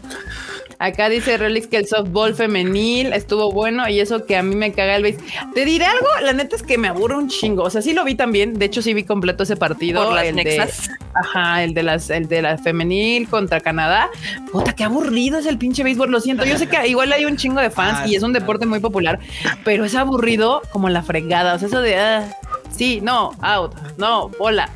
Acá 0.80 1.10
dice 1.10 1.38
Relix 1.38 1.68
que 1.68 1.78
el 1.78 1.88
softball 1.88 2.36
femenil 2.36 3.14
estuvo 3.14 3.52
bueno 3.52 3.88
y 3.88 4.00
eso 4.00 4.26
que 4.26 4.36
a 4.36 4.44
mí 4.44 4.56
me 4.56 4.72
caga 4.74 4.98
el 4.98 5.04
base. 5.04 5.18
Te 5.54 5.66
diré 5.66 5.86
algo, 5.86 6.08
la 6.22 6.34
neta 6.34 6.56
es 6.56 6.64
que 6.64 6.78
me 6.78 6.88
aburre 6.88 7.16
un 7.16 7.30
chingo. 7.30 7.64
O 7.64 7.70
sea, 7.70 7.82
sí 7.82 7.94
lo 7.94 8.04
vi 8.04 8.16
también. 8.16 8.60
De 8.60 8.66
hecho, 8.66 8.82
sí 8.82 8.94
vi 8.94 9.04
completo 9.04 9.44
ese 9.44 9.56
partido. 9.56 10.04
Por 10.04 10.14
las 10.14 10.26
el 10.26 10.36
De, 10.36 10.68
ajá, 11.14 11.64
el 11.64 11.74
de 11.74 11.84
las, 11.84 12.10
el 12.10 12.28
de 12.28 12.42
la 12.42 12.58
femenil 12.58 13.30
contra 13.30 13.60
Canadá. 13.62 14.10
Puta, 14.52 14.74
qué 14.74 14.84
aburrido 14.84 15.40
es 15.40 15.46
el 15.46 15.58
pinche 15.58 15.84
béisbol. 15.84 16.12
Lo 16.12 16.20
siento. 16.20 16.46
Yo 16.46 16.58
sé 16.58 16.68
que 16.68 16.88
igual 16.88 17.12
hay 17.14 17.26
un 17.26 17.38
chingo 17.38 17.62
de 17.62 17.70
fans 17.70 18.10
y 18.10 18.16
es 18.16 18.24
un 18.24 18.34
deporte 18.34 18.66
muy 18.66 18.80
popular, 18.80 19.20
pero 19.64 19.86
es 19.86 19.96
aburrido 19.96 20.62
como 20.72 20.90
la 20.90 21.04
fregada. 21.04 21.56
O 21.56 21.60
sea, 21.60 21.68
eso 21.68 21.82
de 21.82 21.96
ah, 21.96 22.36
sí, 22.70 23.00
no, 23.02 23.32
out, 23.42 23.74
no, 23.98 24.30
bola, 24.30 24.70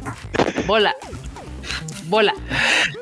bola 0.66 0.96
bola. 2.10 2.34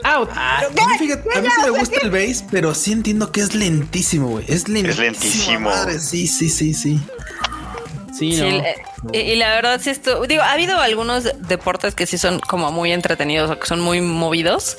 Out. 0.03 0.29
Ah, 0.33 0.61
a 0.65 0.87
mí, 0.87 0.97
fíjate, 0.99 1.37
a 1.37 1.41
mí 1.41 1.47
sí 1.47 1.61
me 1.63 1.79
gusta 1.79 1.99
el 2.01 2.11
base, 2.11 2.45
pero 2.51 2.73
sí 2.75 2.91
entiendo 2.91 3.31
que 3.31 3.41
es 3.41 3.55
lentísimo, 3.55 4.29
güey. 4.29 4.45
Es 4.47 4.67
lentísimo. 4.67 4.91
Es 4.91 4.99
lentísimo. 4.99 5.59
Madre. 5.69 5.99
Sí, 5.99 6.27
sí, 6.27 6.49
sí, 6.49 6.73
sí. 6.73 6.99
Sí, 8.17 8.37
no. 8.37 8.45
Eh, 8.45 8.75
y, 9.13 9.35
la 9.35 9.49
verdad, 9.49 9.79
sí, 9.81 9.89
esto, 9.89 10.21
digo, 10.23 10.41
ha 10.41 10.53
habido 10.53 10.79
algunos 10.79 11.29
deportes 11.47 11.95
que 11.95 12.05
sí 12.05 12.17
son 12.17 12.39
como 12.39 12.71
muy 12.71 12.91
entretenidos 12.91 13.51
o 13.51 13.59
que 13.59 13.67
son 13.67 13.79
muy 13.79 14.01
movidos 14.01 14.77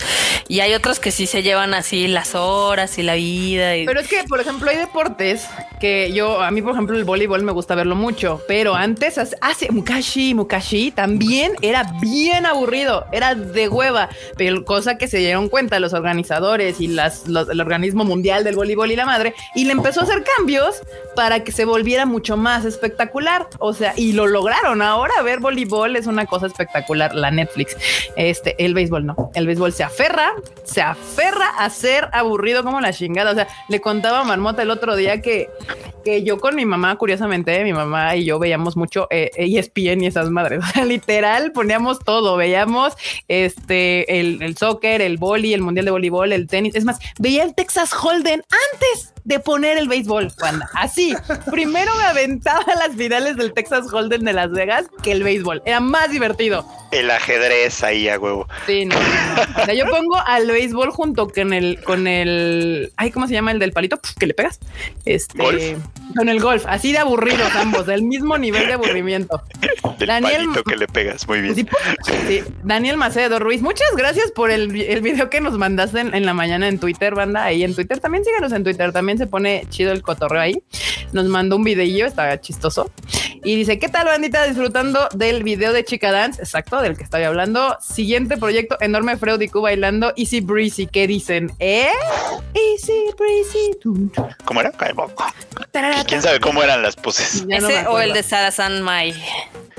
y 0.48 0.60
hay 0.60 0.74
otros 0.74 0.98
que 0.98 1.10
sí 1.10 1.26
se 1.26 1.42
llevan 1.42 1.74
así 1.74 2.08
las 2.08 2.34
horas 2.34 2.98
y 2.98 3.02
la 3.02 3.14
vida. 3.14 3.72
Pero 3.86 4.00
es 4.00 4.08
que, 4.08 4.24
por 4.24 4.40
ejemplo, 4.40 4.70
hay 4.70 4.76
deportes 4.76 5.46
que 5.80 6.12
yo, 6.12 6.42
a 6.42 6.50
mí, 6.50 6.62
por 6.62 6.72
ejemplo, 6.72 6.96
el 6.96 7.04
voleibol 7.04 7.42
me 7.42 7.52
gusta 7.52 7.74
verlo 7.74 7.94
mucho, 7.94 8.42
pero 8.48 8.74
antes, 8.74 9.18
hace 9.40 9.70
Mukashi, 9.70 10.34
Mukashi 10.34 10.90
también 10.90 11.52
era 11.62 11.92
bien 12.00 12.46
aburrido, 12.46 13.06
era 13.12 13.34
de 13.34 13.68
hueva, 13.68 14.08
pero 14.36 14.64
cosa 14.64 14.98
que 14.98 15.06
se 15.08 15.18
dieron 15.18 15.48
cuenta 15.48 15.78
los 15.80 15.92
organizadores 15.92 16.80
y 16.80 16.88
las, 16.88 17.24
el 17.26 17.60
organismo 17.60 18.04
mundial 18.04 18.44
del 18.44 18.56
voleibol 18.56 18.90
y 18.90 18.96
la 18.96 19.06
madre, 19.06 19.34
y 19.54 19.64
le 19.64 19.72
empezó 19.72 20.00
a 20.00 20.04
hacer 20.04 20.24
cambios 20.36 20.82
para 21.14 21.44
que 21.44 21.52
se 21.52 21.64
volviera 21.64 22.06
mucho 22.06 22.36
más 22.36 22.64
espectacular. 22.64 23.46
O 23.58 23.72
sea, 23.72 23.94
y 23.96 24.07
lo 24.12 24.26
lograron. 24.26 24.82
Ahora 24.82 25.14
ver 25.22 25.40
voleibol 25.40 25.96
es 25.96 26.06
una 26.06 26.26
cosa 26.26 26.46
espectacular. 26.46 27.14
La 27.14 27.30
Netflix, 27.30 27.76
este, 28.16 28.54
el 28.64 28.74
béisbol 28.74 29.06
no. 29.06 29.30
El 29.34 29.46
béisbol 29.46 29.72
se 29.72 29.84
aferra, 29.84 30.32
se 30.64 30.82
aferra 30.82 31.48
a 31.58 31.70
ser 31.70 32.08
aburrido 32.12 32.64
como 32.64 32.80
la 32.80 32.92
chingada. 32.92 33.32
O 33.32 33.34
sea, 33.34 33.48
le 33.68 33.80
contaba 33.80 34.20
a 34.20 34.24
Marmota 34.24 34.62
el 34.62 34.70
otro 34.70 34.96
día 34.96 35.20
que, 35.20 35.48
que 36.04 36.22
yo 36.22 36.38
con 36.38 36.54
mi 36.54 36.64
mamá, 36.64 36.96
curiosamente, 36.96 37.62
mi 37.64 37.72
mamá 37.72 38.16
y 38.16 38.24
yo 38.24 38.38
veíamos 38.38 38.76
mucho 38.76 39.06
eh, 39.10 39.30
ESPN 39.36 40.02
y 40.02 40.06
esas 40.06 40.30
madres. 40.30 40.60
O 40.68 40.70
sea, 40.70 40.84
literal 40.84 41.52
poníamos 41.52 41.98
todo. 42.00 42.36
Veíamos 42.36 42.94
este, 43.26 44.20
el, 44.20 44.42
el 44.42 44.56
soccer, 44.56 45.00
el 45.00 45.16
boli, 45.16 45.54
el 45.54 45.62
mundial 45.62 45.86
de 45.86 45.90
voleibol, 45.90 46.32
el 46.32 46.46
tenis. 46.46 46.74
Es 46.74 46.84
más, 46.84 46.98
veía 47.18 47.42
el 47.42 47.54
Texas 47.54 47.90
Holden 47.92 48.42
antes 48.72 49.14
de 49.28 49.40
poner 49.40 49.76
el 49.76 49.88
béisbol, 49.88 50.32
Juan. 50.38 50.62
Así, 50.72 51.14
primero 51.50 51.94
me 51.96 52.04
aventaba 52.04 52.64
las 52.78 52.96
finales 52.96 53.36
del 53.36 53.52
Texas 53.52 53.84
Holden 53.92 53.97
de 54.06 54.32
Las 54.32 54.52
Vegas 54.52 54.86
que 55.02 55.10
el 55.10 55.24
béisbol. 55.24 55.62
Era 55.64 55.80
más 55.80 56.10
divertido. 56.10 56.64
El 56.92 57.10
ajedrez 57.10 57.82
ahí 57.82 58.08
a 58.08 58.18
huevo. 58.18 58.46
Sí, 58.66 58.84
no, 58.86 58.94
O 58.96 59.64
sea, 59.64 59.74
yo 59.74 59.86
pongo 59.90 60.16
al 60.24 60.46
béisbol 60.46 60.90
junto 60.90 61.28
con 61.28 61.52
el, 61.52 61.82
con 61.82 62.06
el, 62.06 62.92
ay, 62.96 63.10
¿cómo 63.10 63.26
se 63.26 63.34
llama 63.34 63.50
el 63.50 63.58
del 63.58 63.72
palito? 63.72 64.00
que 64.18 64.26
le 64.26 64.34
pegas. 64.34 64.60
Este, 65.04 65.76
con 66.16 66.28
el 66.28 66.40
golf, 66.40 66.64
así 66.66 66.92
de 66.92 66.98
aburridos 66.98 67.54
ambos, 67.56 67.86
del 67.86 68.02
mismo 68.02 68.38
nivel 68.38 68.66
de 68.66 68.74
aburrimiento. 68.74 69.42
Del 69.98 70.08
Daniel, 70.08 70.44
palito 70.46 70.62
que 70.64 70.76
le 70.76 70.86
pegas, 70.86 71.26
muy 71.26 71.40
bien. 71.40 71.54
Sí, 71.54 72.42
Daniel 72.62 72.96
Macedo 72.96 73.38
Ruiz, 73.38 73.60
muchas 73.62 73.88
gracias 73.96 74.30
por 74.30 74.50
el, 74.50 74.80
el 74.80 75.00
video 75.00 75.28
que 75.28 75.40
nos 75.40 75.58
mandaste 75.58 76.00
en, 76.00 76.14
en, 76.14 76.24
la 76.24 76.34
mañana 76.34 76.68
en 76.68 76.78
Twitter, 76.78 77.14
banda. 77.14 77.44
Ahí 77.44 77.64
en 77.64 77.74
Twitter 77.74 77.98
también 78.00 78.24
síganos 78.24 78.52
en 78.52 78.64
Twitter, 78.64 78.92
también 78.92 79.18
se 79.18 79.26
pone 79.26 79.66
chido 79.70 79.92
el 79.92 80.02
cotorreo 80.02 80.40
ahí. 80.40 80.62
Nos 81.12 81.26
mandó 81.26 81.56
un 81.56 81.64
videillo, 81.64 82.06
está 82.06 82.40
chistoso. 82.40 82.90
Y 83.44 83.56
dice, 83.56 83.78
¿qué 83.78 83.87
tal, 83.88 84.06
bandita? 84.06 84.44
Disfrutando 84.44 85.08
del 85.14 85.42
video 85.42 85.72
de 85.72 85.84
Chica 85.84 86.10
Dance, 86.12 86.40
exacto, 86.40 86.80
del 86.80 86.96
que 86.96 87.04
estoy 87.04 87.22
hablando. 87.22 87.76
Siguiente 87.80 88.36
proyecto, 88.36 88.76
enorme 88.80 89.16
Freud 89.16 89.40
y 89.40 89.48
Q 89.48 89.60
bailando 89.60 90.12
Easy 90.16 90.40
Breezy. 90.40 90.86
¿Qué 90.86 91.06
dicen? 91.06 91.52
¿Eh? 91.58 91.90
Easy 92.54 93.06
Breezy. 93.18 93.78
¿Cómo 94.44 94.60
era? 94.60 94.72
¿Quién 96.06 96.22
sabe 96.22 96.40
cómo 96.40 96.62
eran 96.62 96.82
las 96.82 96.96
poses? 96.96 97.44
Ese 97.48 97.86
o 97.86 97.98
el 98.00 98.12
de 98.12 98.22
Sara 98.22 98.50
San 98.50 98.82
Mai. 98.82 99.14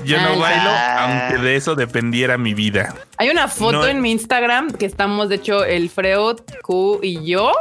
Yo 0.04 0.20
no 0.20 0.38
bailo, 0.38 0.70
aunque 0.70 1.38
de 1.38 1.56
eso 1.56 1.74
dependiera 1.74 2.38
mi 2.38 2.54
vida. 2.54 2.94
Hay 3.18 3.28
una 3.28 3.48
foto 3.48 3.86
en 3.86 4.00
mi 4.00 4.12
Instagram 4.12 4.72
que 4.72 4.86
estamos, 4.86 5.28
de 5.28 5.36
hecho, 5.36 5.64
el 5.64 5.90
Freud, 5.90 6.38
Q 6.62 7.00
y 7.02 7.26
yo 7.26 7.52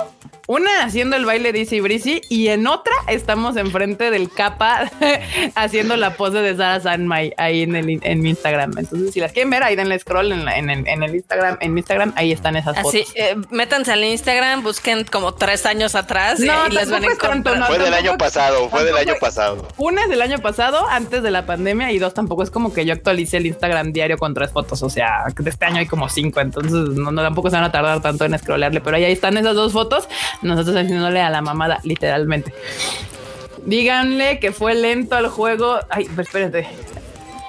una 0.49 0.83
haciendo 0.83 1.15
el 1.15 1.27
baile 1.27 1.53
de 1.53 1.59
Easy 1.59 1.79
Breezy 1.79 2.21
y 2.27 2.47
en 2.47 2.65
otra 2.65 2.91
estamos 3.05 3.55
enfrente 3.55 4.09
del 4.09 4.31
capa 4.31 4.91
haciendo 5.55 5.95
la 5.95 6.15
pose 6.15 6.39
de 6.39 6.57
Sara 6.57 6.79
Sanmai 6.79 7.35
ahí 7.37 7.61
en, 7.61 7.75
el, 7.75 7.99
en 8.01 8.21
mi 8.21 8.31
Instagram. 8.31 8.75
Entonces, 8.75 9.13
si 9.13 9.19
las 9.19 9.31
quieren 9.31 9.51
ver, 9.51 9.61
ahí 9.61 9.75
denle 9.75 9.99
scroll 9.99 10.31
en, 10.31 10.49
en, 10.49 11.03
el 11.03 11.13
Instagram. 11.13 11.57
En 11.61 11.75
mi 11.75 11.81
Instagram, 11.81 12.13
ahí 12.15 12.31
están 12.31 12.55
esas 12.55 12.75
fotos. 12.77 12.95
Así, 12.95 13.05
eh, 13.13 13.35
métanse 13.51 13.91
al 13.91 14.03
Instagram, 14.03 14.63
busquen 14.63 15.03
como 15.03 15.35
tres 15.35 15.67
años 15.67 15.93
atrás 15.93 16.39
no, 16.39 16.65
y 16.67 16.71
les 16.71 16.89
van 16.89 17.03
a 17.03 17.11
encontrar. 17.11 17.67
fue 17.67 17.77
del 17.77 17.93
año 17.93 18.17
pasado, 18.17 18.69
fue 18.69 18.83
del 18.85 18.97
año 18.97 19.13
pasado. 19.19 19.67
Una 19.77 20.01
es 20.01 20.09
del 20.09 20.23
año 20.23 20.39
pasado, 20.39 20.87
antes 20.89 21.21
de 21.21 21.29
la 21.29 21.45
pandemia, 21.45 21.91
y 21.91 21.99
dos 21.99 22.15
tampoco 22.15 22.41
es 22.41 22.49
como 22.49 22.73
que 22.73 22.85
yo 22.85 22.93
actualice 22.93 23.37
el 23.37 23.45
Instagram 23.45 23.93
diario 23.93 24.17
con 24.17 24.33
tres 24.33 24.51
fotos. 24.51 24.81
O 24.81 24.89
sea, 24.89 25.25
de 25.37 25.47
este 25.47 25.65
año 25.65 25.77
hay 25.77 25.85
como 25.85 26.09
cinco, 26.09 26.39
entonces 26.39 26.71
no, 26.71 27.11
no 27.11 27.21
tampoco 27.21 27.51
se 27.51 27.55
van 27.57 27.65
a 27.65 27.71
tardar 27.71 28.01
tanto 28.01 28.25
en 28.25 28.35
scrollarle, 28.39 28.81
pero 28.81 28.97
ahí 28.97 29.03
están 29.03 29.37
esas 29.37 29.53
dos 29.53 29.73
fotos 29.73 30.09
nosotros 30.41 30.75
haciéndole 30.75 31.21
a 31.21 31.29
la 31.29 31.41
mamada, 31.41 31.79
literalmente. 31.83 32.53
Díganle 33.65 34.39
que 34.39 34.51
fue 34.51 34.75
lento 34.75 35.17
el 35.17 35.27
juego. 35.27 35.79
Ay, 35.89 36.09
espérate. 36.17 36.67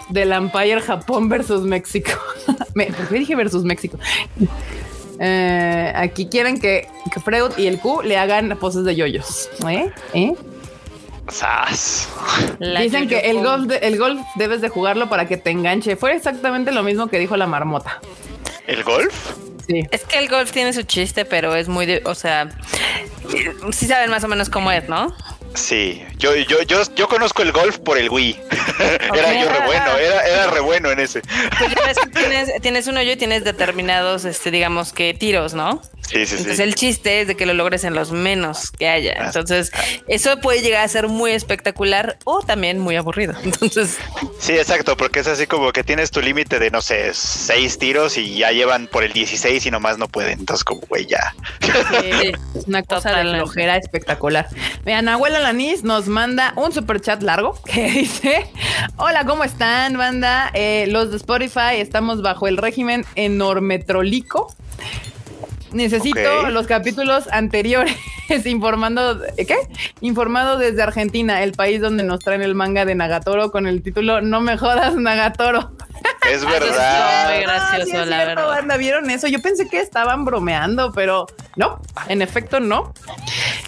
Del 0.08 0.32
Empire 0.32 0.80
Japón 0.80 1.28
versus 1.28 1.62
México. 1.62 2.10
¿Por 2.46 3.08
qué 3.08 3.18
dije 3.18 3.36
versus 3.36 3.64
México? 3.64 3.98
Eh, 5.20 5.92
aquí 5.94 6.26
quieren 6.26 6.60
que, 6.60 6.88
que, 7.12 7.20
Freud 7.20 7.52
y 7.58 7.66
el 7.66 7.78
Q 7.78 8.02
le 8.02 8.16
hagan 8.16 8.56
poses 8.58 8.84
de 8.84 8.96
yoyos. 8.96 9.48
¿Eh? 9.68 9.90
¿Eh? 10.14 10.34
Dicen 12.80 13.08
que 13.08 13.18
el 13.20 13.42
golf, 13.42 13.70
el 13.80 13.98
golf 13.98 14.20
debes 14.36 14.60
de 14.60 14.68
jugarlo 14.68 15.08
para 15.08 15.28
que 15.28 15.36
te 15.36 15.50
enganche. 15.50 15.96
Fue 15.96 16.14
exactamente 16.14 16.72
lo 16.72 16.82
mismo 16.82 17.06
que 17.06 17.18
dijo 17.18 17.36
la 17.36 17.46
marmota. 17.46 18.00
¿El 18.66 18.82
golf? 18.82 19.34
Es 19.90 20.04
que 20.04 20.18
el 20.18 20.28
golf 20.28 20.52
tiene 20.52 20.72
su 20.72 20.82
chiste, 20.82 21.24
pero 21.24 21.54
es 21.54 21.68
muy, 21.68 22.00
o 22.04 22.14
sea, 22.14 22.48
sí 23.72 23.86
saben 23.86 24.10
más 24.10 24.24
o 24.24 24.28
menos 24.28 24.50
cómo 24.50 24.70
es, 24.72 24.88
¿no? 24.88 25.14
Sí, 25.54 26.04
yo, 26.16 26.34
yo, 26.36 26.62
yo, 26.62 26.82
yo 26.94 27.08
conozco 27.08 27.42
el 27.42 27.50
golf 27.52 27.78
por 27.78 27.98
el 27.98 28.08
Wii. 28.08 28.40
era 28.78 29.42
yo 29.42 29.48
re 29.48 29.66
bueno, 29.66 29.96
era, 29.96 30.26
era 30.26 30.46
re 30.46 30.60
bueno 30.60 30.90
en 30.90 31.00
ese. 31.00 31.22
Pues 31.58 31.74
ya 31.74 31.86
ves 31.86 31.98
que 31.98 32.10
tienes, 32.10 32.62
tienes 32.62 32.86
un 32.86 32.96
hoyo 32.96 33.12
y 33.12 33.16
tienes 33.16 33.42
determinados, 33.42 34.24
este, 34.24 34.50
digamos 34.50 34.92
que 34.92 35.12
tiros, 35.12 35.54
¿no? 35.54 35.82
Sí, 36.10 36.26
sí, 36.26 36.32
Entonces 36.36 36.56
sí. 36.56 36.62
el 36.62 36.74
chiste 36.74 37.20
es 37.20 37.28
de 37.28 37.36
que 37.36 37.46
lo 37.46 37.54
logres 37.54 37.84
en 37.84 37.94
los 37.94 38.10
menos 38.10 38.70
que 38.72 38.88
haya. 38.88 39.12
Entonces 39.24 39.70
eso 40.08 40.40
puede 40.40 40.60
llegar 40.62 40.84
a 40.84 40.88
ser 40.88 41.08
muy 41.08 41.30
espectacular 41.32 42.18
o 42.24 42.40
también 42.42 42.78
muy 42.78 42.96
aburrido. 42.96 43.34
Entonces 43.44 43.96
Sí, 44.38 44.52
exacto, 44.54 44.96
porque 44.96 45.20
es 45.20 45.26
así 45.26 45.46
como 45.46 45.70
que 45.72 45.84
tienes 45.84 46.10
tu 46.10 46.20
límite 46.20 46.58
de, 46.58 46.70
no 46.70 46.80
sé, 46.80 47.10
seis 47.14 47.78
tiros 47.78 48.16
y 48.16 48.36
ya 48.38 48.50
llevan 48.52 48.86
por 48.86 49.04
el 49.04 49.12
16 49.12 49.64
y 49.66 49.70
nomás 49.70 49.98
no 49.98 50.08
pueden. 50.08 50.40
Entonces, 50.40 50.64
como, 50.64 50.80
güey, 50.88 51.06
ya. 51.06 51.34
Sí, 51.60 52.32
es 52.54 52.66
una 52.66 52.82
cosa 52.82 53.10
de 53.10 53.16
Totalmente. 53.16 53.38
flojera 53.44 53.76
espectacular. 53.76 54.48
Vean, 54.84 55.08
Abuela 55.08 55.40
Lanis 55.40 55.82
nos 55.84 56.08
manda 56.08 56.52
un 56.56 56.72
super 56.72 57.00
chat 57.00 57.22
largo 57.22 57.60
que 57.66 57.90
dice: 57.90 58.50
Hola, 58.96 59.24
¿cómo 59.26 59.44
están, 59.44 59.96
banda? 59.96 60.50
Eh, 60.54 60.86
los 60.88 61.10
de 61.10 61.18
Spotify 61.18 61.76
estamos 61.76 62.22
bajo 62.22 62.48
el 62.48 62.56
régimen 62.56 63.04
enormetrolico. 63.14 64.54
Necesito 65.72 66.48
los 66.50 66.66
capítulos 66.66 67.28
anteriores 67.30 67.96
informando, 68.46 69.20
¿qué? 69.36 69.56
Informado 70.00 70.58
desde 70.58 70.82
Argentina, 70.82 71.42
el 71.42 71.52
país 71.52 71.80
donde 71.80 72.02
nos 72.02 72.20
traen 72.20 72.42
el 72.42 72.54
manga 72.54 72.84
de 72.84 72.94
Nagatoro 72.94 73.50
con 73.50 73.66
el 73.66 73.82
título 73.82 74.20
No 74.20 74.40
me 74.40 74.56
jodas, 74.56 74.94
Nagatoro. 74.96 75.72
Es 76.30 76.42
muy 76.44 76.52
verdad. 76.52 77.40
gracioso, 77.40 77.50
Ah, 77.50 77.84
sí 77.84 77.90
es 77.90 78.06
la 78.08 78.16
cierto, 78.16 78.26
verdad. 78.42 78.48
banda, 78.48 78.76
¿vieron 78.76 79.10
eso? 79.10 79.26
Yo 79.28 79.40
pensé 79.40 79.68
que 79.68 79.80
estaban 79.80 80.24
bromeando, 80.24 80.92
pero 80.92 81.26
no, 81.56 81.80
en 82.08 82.22
efecto 82.22 82.60
no. 82.60 82.92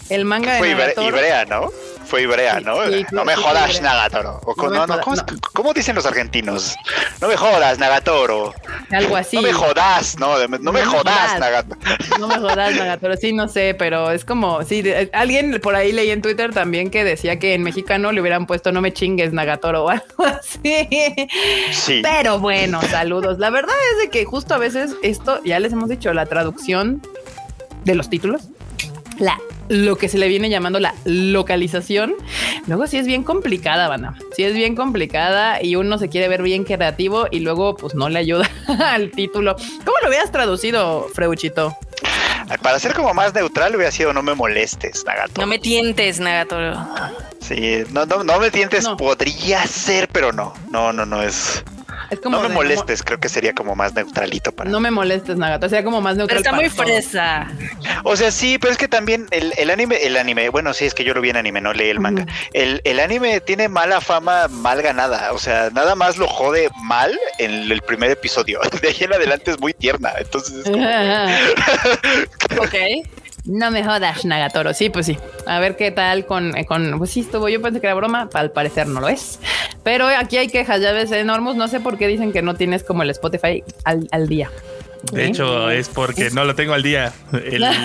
El 0.09 0.25
manga 0.25 0.59
Fue 0.59 0.69
de 0.69 0.75
Ibre- 0.75 0.79
Nagatoro. 0.81 1.17
Ibrea, 1.17 1.45
¿no? 1.47 1.71
Fue 2.05 2.23
Ibrea, 2.23 2.61
¿no? 2.61 2.77
sí, 2.87 3.05
no 3.13 3.25
me 3.25 3.35
jodas, 3.37 3.71
Ibrea. 3.77 3.83
Nagatoro. 3.95 4.41
O 4.45 4.55
con- 4.55 4.73
No 4.73 4.87
no, 4.87 4.95
jodas, 4.95 5.05
¿cómo, 5.05 5.17
no. 5.17 5.23
cómo 5.55 5.73
dicen 5.73 5.95
los 5.95 6.05
argentinos? 6.07 6.75
No 7.21 7.29
me 7.29 7.37
jodas, 7.37 7.79
Nagatoro. 7.79 8.55
Algo 8.91 9.17
así. 9.17 9.37
No 9.37 9.43
me 9.43 9.53
jodas, 9.53 10.19
no, 10.19 10.39
no, 10.49 10.49
me 10.49 10.59
me 10.73 10.85
jodas, 10.85 11.15
jodas. 11.33 11.41
Nagatoro. 11.41 11.81
No 12.19 12.29
me 12.29 12.35
jodas, 12.39 12.75
Nagatoro. 12.75 13.17
Sí, 13.17 13.33
no 13.33 13.49
sé, 13.49 13.75
pero 13.79 14.11
es 14.11 14.25
como, 14.25 14.63
sí, 14.65 14.83
de- 14.83 15.11
alguien 15.13 15.61
por 15.63 15.75
ahí 15.75 15.93
leí 15.93 16.11
en 16.11 16.21
Twitter 16.23 16.53
también 16.53 16.91
que 16.91 17.05
decía 17.05 17.39
que 17.39 17.55
en 17.55 17.63
mexicano 17.63 18.13
le 18.13 18.21
hubieran 18.21 18.47
puesto 18.47 18.73
no 18.73 18.81
me 18.81 18.93
chingues, 18.93 19.33
Nagatoro 19.33 19.85
o 19.87 19.89
algo 19.89 20.25
así. 20.25 20.89
Sí. 21.73 22.01
Pero 22.03 22.39
bueno, 22.39 22.81
saludos. 22.83 23.39
La 23.39 23.51
verdad 23.51 23.75
es 23.93 23.99
de 24.05 24.11
que 24.11 24.25
justo 24.25 24.55
a 24.55 24.59
veces 24.59 24.93
esto, 25.03 25.41
ya 25.45 25.59
les 25.61 25.73
hemos 25.73 25.89
dicho, 25.89 26.13
la 26.13 26.27
traducción 26.27 27.01
de 27.85 27.95
los 27.95 28.11
títulos, 28.11 28.43
la 29.19 29.39
lo 29.73 29.97
que 29.97 30.09
se 30.09 30.19
le 30.19 30.29
viene 30.29 30.51
llamando 30.51 30.79
la 30.81 30.95
localización, 31.05 32.15
luego 32.67 32.87
sí 32.87 32.99
es 32.99 33.07
bien 33.07 33.23
complicada, 33.25 33.89
banda. 33.89 34.15
Sí 34.37 34.45
es 34.45 34.53
bien 34.55 34.77
complicada 34.77 35.63
y 35.63 35.77
uno 35.77 35.97
se 35.99 36.09
quiere 36.11 36.29
ver 36.29 36.43
bien 36.43 36.65
creativo 36.65 37.27
y 37.31 37.41
luego 37.41 37.75
pues 37.77 37.95
no 37.95 38.09
le 38.11 38.19
ayuda 38.19 38.49
al 38.85 39.11
título. 39.11 39.57
¿Cómo 39.57 39.97
lo 40.03 40.09
habías 40.09 40.31
traducido, 40.31 41.09
Freuchito? 41.15 41.75
Para 42.63 42.79
ser 42.79 42.93
como 42.93 43.15
más 43.15 43.33
neutral 43.35 43.75
hubiera 43.75 43.91
sido 43.91 44.13
no 44.13 44.23
me 44.23 44.35
molestes, 44.35 45.05
Nagatoro. 45.07 45.41
no 45.41 45.47
me 45.47 45.59
tientes, 45.59 46.21
Nagatoro. 46.21 46.77
Sí, 47.41 47.79
no, 47.93 48.05
no, 48.05 48.23
no 48.25 48.39
me 48.39 48.51
tientes, 48.51 48.85
No. 48.85 48.97
podría 48.97 49.65
ser, 49.67 50.07
pero 50.09 50.33
no. 50.33 50.53
No, 50.71 50.93
no, 50.93 51.07
no 51.07 51.23
es. 51.23 51.65
Es 52.13 52.21
como 52.21 52.37
no 52.37 52.49
me 52.49 52.55
molestes, 52.55 53.03
creo 53.03 53.19
que 53.19 53.29
sería 53.31 53.55
como 53.55 53.75
más 53.75 53.95
neutralito 53.95 54.53
para. 54.53 54.69
No, 54.71 54.81
me 54.81 54.91
molestes, 54.91 55.37
Nagato. 55.37 55.69
Sería 55.69 55.83
como 55.85 56.01
más 56.03 56.15
Pero 56.17 56.27
neutral. 56.27 56.39
está 56.39 56.51
para 56.51 56.63
muy 56.63 56.71
todo. 56.71 56.85
fresa. 56.85 57.49
O 58.05 58.17
sea, 58.17 58.31
sí, 58.31 58.59
pero 58.59 58.71
es 58.73 58.79
que 58.79 58.87
también 58.89 59.27
el, 59.31 59.55
el 59.57 59.71
anime, 59.71 59.97
el 60.05 60.17
anime, 60.19 60.51
bueno, 60.51 60.75
sí, 60.75 60.85
es 60.85 60.93
que 60.95 61.05
yo 61.05 61.15
lo 61.15 61.21
vi 61.23 61.31
en 61.31 61.37
anime, 61.39 61.61
no 61.63 61.73
leí 61.73 61.89
el 61.89 62.01
manga. 62.01 62.27
El, 62.53 62.81
el 62.85 63.01
anime 63.01 63.41
tiene 63.41 63.69
mala 63.69 64.01
fama, 64.03 64.49
mal 64.49 64.83
ganada. 64.83 65.33
O 65.33 65.39
sea, 65.39 65.71
nada 65.73 65.95
más 65.95 66.19
lo 66.19 66.29
jode 66.29 66.69
mal 66.85 67.19
en 67.39 67.73
el 67.73 67.81
primer 67.83 68.11
episodio. 68.11 68.61
De 68.83 68.89
ahí 68.89 68.97
en 69.01 69.15
adelante 69.15 69.51
es 69.53 69.59
muy 69.61 69.73
tierna. 69.73 70.13
Entonces, 70.19 70.55
es 70.57 70.65
como- 70.65 70.87
Ok. 72.63 72.75
No 73.45 73.71
me 73.73 73.83
jodas, 73.85 74.25
Nagatoro. 74.25 74.73
Sí, 74.73 74.89
pues 74.91 75.07
sí. 75.07 75.19
A 75.47 75.59
ver 75.59 75.77
qué 75.77 75.91
tal 75.91 76.27
con, 76.27 76.53
con 76.65 76.99
pues 76.99 77.11
sí, 77.11 77.21
estuvo. 77.21 77.49
Yo 77.49 77.61
pensé 77.61 77.81
que 77.81 77.87
era 77.89 77.95
broma, 77.95 78.29
al 78.35 78.53
parecer 78.53 78.87
no 78.87 79.01
lo 79.01 79.09
es. 79.09 79.41
Pero 79.83 80.07
aquí 80.07 80.37
hay 80.37 80.49
quejas, 80.49 80.81
ya 80.81 80.93
ves, 80.93 81.11
enormes. 81.11 81.57
No 81.57 81.67
sé 81.69 81.81
por 81.81 81.99
qué 81.99 82.07
dicen 82.07 82.33
que 82.33 82.41
no 82.43 82.55
tienes 82.55 82.85
como 82.85 83.03
el 83.03 83.11
Spotify 83.11 83.65
al, 83.85 84.07
al 84.13 84.29
día. 84.29 84.51
De 85.11 85.25
¿Eh? 85.25 85.27
hecho, 85.27 85.69
es 85.71 85.89
porque 85.89 86.31
no 86.31 86.45
lo 86.45 86.55
tengo 86.55 86.75
al 86.75 86.83
día. 86.85 87.13
El- 87.33 87.65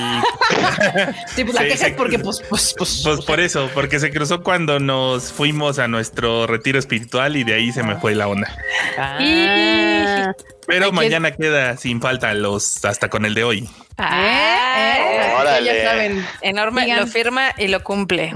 Sí, 1.35 1.43
pues 1.43 1.55
la 1.55 1.61
Sí, 1.61 1.67
queja 1.69 1.87
es 1.87 1.93
porque, 1.93 2.19
pues, 2.19 2.41
pues, 2.47 2.75
pues. 2.77 3.01
pues 3.03 3.25
por 3.25 3.39
eso, 3.39 3.69
porque 3.73 3.99
se 3.99 4.11
cruzó 4.11 4.43
cuando 4.43 4.79
nos 4.79 5.31
fuimos 5.33 5.79
a 5.79 5.87
nuestro 5.87 6.45
retiro 6.45 6.77
espiritual 6.77 7.35
y 7.35 7.43
de 7.43 7.55
ahí 7.55 7.71
se 7.71 7.81
me 7.83 7.95
fue 7.95 8.13
la 8.13 8.27
onda. 8.27 8.55
Ah. 8.97 10.33
Pero 10.67 10.91
mañana 10.91 11.31
queda 11.31 11.77
sin 11.77 12.01
falta 12.01 12.33
los 12.35 12.83
hasta 12.85 13.09
con 13.09 13.25
el 13.25 13.33
de 13.33 13.43
hoy. 13.43 13.69
Eh, 13.99 14.03
eh, 14.03 15.33
Órale. 15.39 15.65
Ya 15.65 15.89
saben. 15.89 16.25
Enorme, 16.41 16.81
lo 16.87 17.07
firma 17.07 17.49
y 17.57 17.67
lo 17.67 17.83
cumple. 17.83 18.31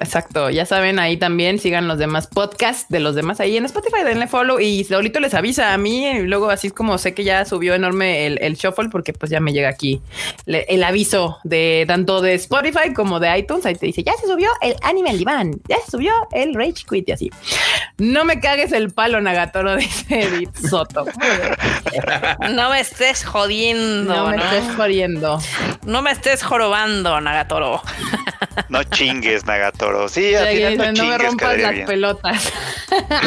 Exacto. 0.00 0.48
Ya 0.50 0.64
saben, 0.64 0.98
ahí 0.98 1.16
también 1.18 1.58
sigan 1.58 1.86
los 1.86 1.98
demás 1.98 2.26
podcasts 2.26 2.86
de 2.88 3.00
los 3.00 3.14
demás 3.14 3.40
ahí 3.40 3.56
en 3.56 3.64
Spotify, 3.66 4.02
denle 4.04 4.26
follow 4.26 4.58
y 4.58 4.84
solito 4.84 5.20
les 5.20 5.34
avisa 5.34 5.74
a 5.74 5.78
mí. 5.78 6.06
Y 6.06 6.22
luego 6.22 6.50
así 6.50 6.68
es 6.68 6.72
como 6.72 6.96
sé 6.98 7.12
que 7.14 7.24
ya 7.24 7.44
subió 7.44 7.74
enorme 7.74 8.26
el, 8.26 8.38
el 8.42 8.54
shuffle 8.56 8.88
porque 8.90 9.12
pues 9.12 9.30
ya 9.30 9.40
me 9.40 9.52
llega 9.52 9.68
aquí 9.68 10.00
le- 10.46 10.64
el 10.68 10.82
aviso 10.82 11.38
de 11.44 11.84
tanto 11.86 12.20
de 12.22 12.34
Spotify 12.34 12.92
como 12.94 13.20
de 13.20 13.38
iTunes. 13.38 13.66
Ahí 13.66 13.74
te 13.74 13.86
dice, 13.86 14.02
ya 14.02 14.12
se 14.20 14.26
subió 14.26 14.48
el 14.62 14.76
anime 14.82 15.10
al 15.10 15.18
diván, 15.18 15.52
ya 15.68 15.76
se 15.84 15.90
subió 15.90 16.12
el 16.32 16.54
Rage 16.54 16.84
Quit 16.88 17.08
y 17.08 17.12
así. 17.12 17.30
No 17.98 18.24
me 18.24 18.40
cagues 18.40 18.72
el 18.72 18.90
palo, 18.92 19.20
Nagatoro, 19.20 19.76
dice 19.76 20.22
Edith 20.22 20.56
Soto. 20.56 21.04
No 22.50 22.70
me 22.70 22.80
estés 22.80 23.24
jodiendo, 23.24 24.14
No 24.14 24.30
¿no? 24.30 24.36
me 24.36 24.36
estés 24.36 24.69
jodiendo. 24.76 25.38
No 25.84 26.02
me 26.02 26.10
estés 26.10 26.42
jorobando, 26.42 27.20
Nagatoro. 27.20 27.82
no 28.68 28.82
chingues, 28.84 29.44
Nagatoro. 29.46 30.08
Sí, 30.08 30.34
al 30.34 30.48
final 30.48 30.72
dice, 30.78 30.92
no 30.92 31.02
no 31.04 31.10
me 31.10 31.18
rompas 31.18 31.58
las 31.58 31.72
bien. 31.74 31.86
pelotas. 31.86 32.52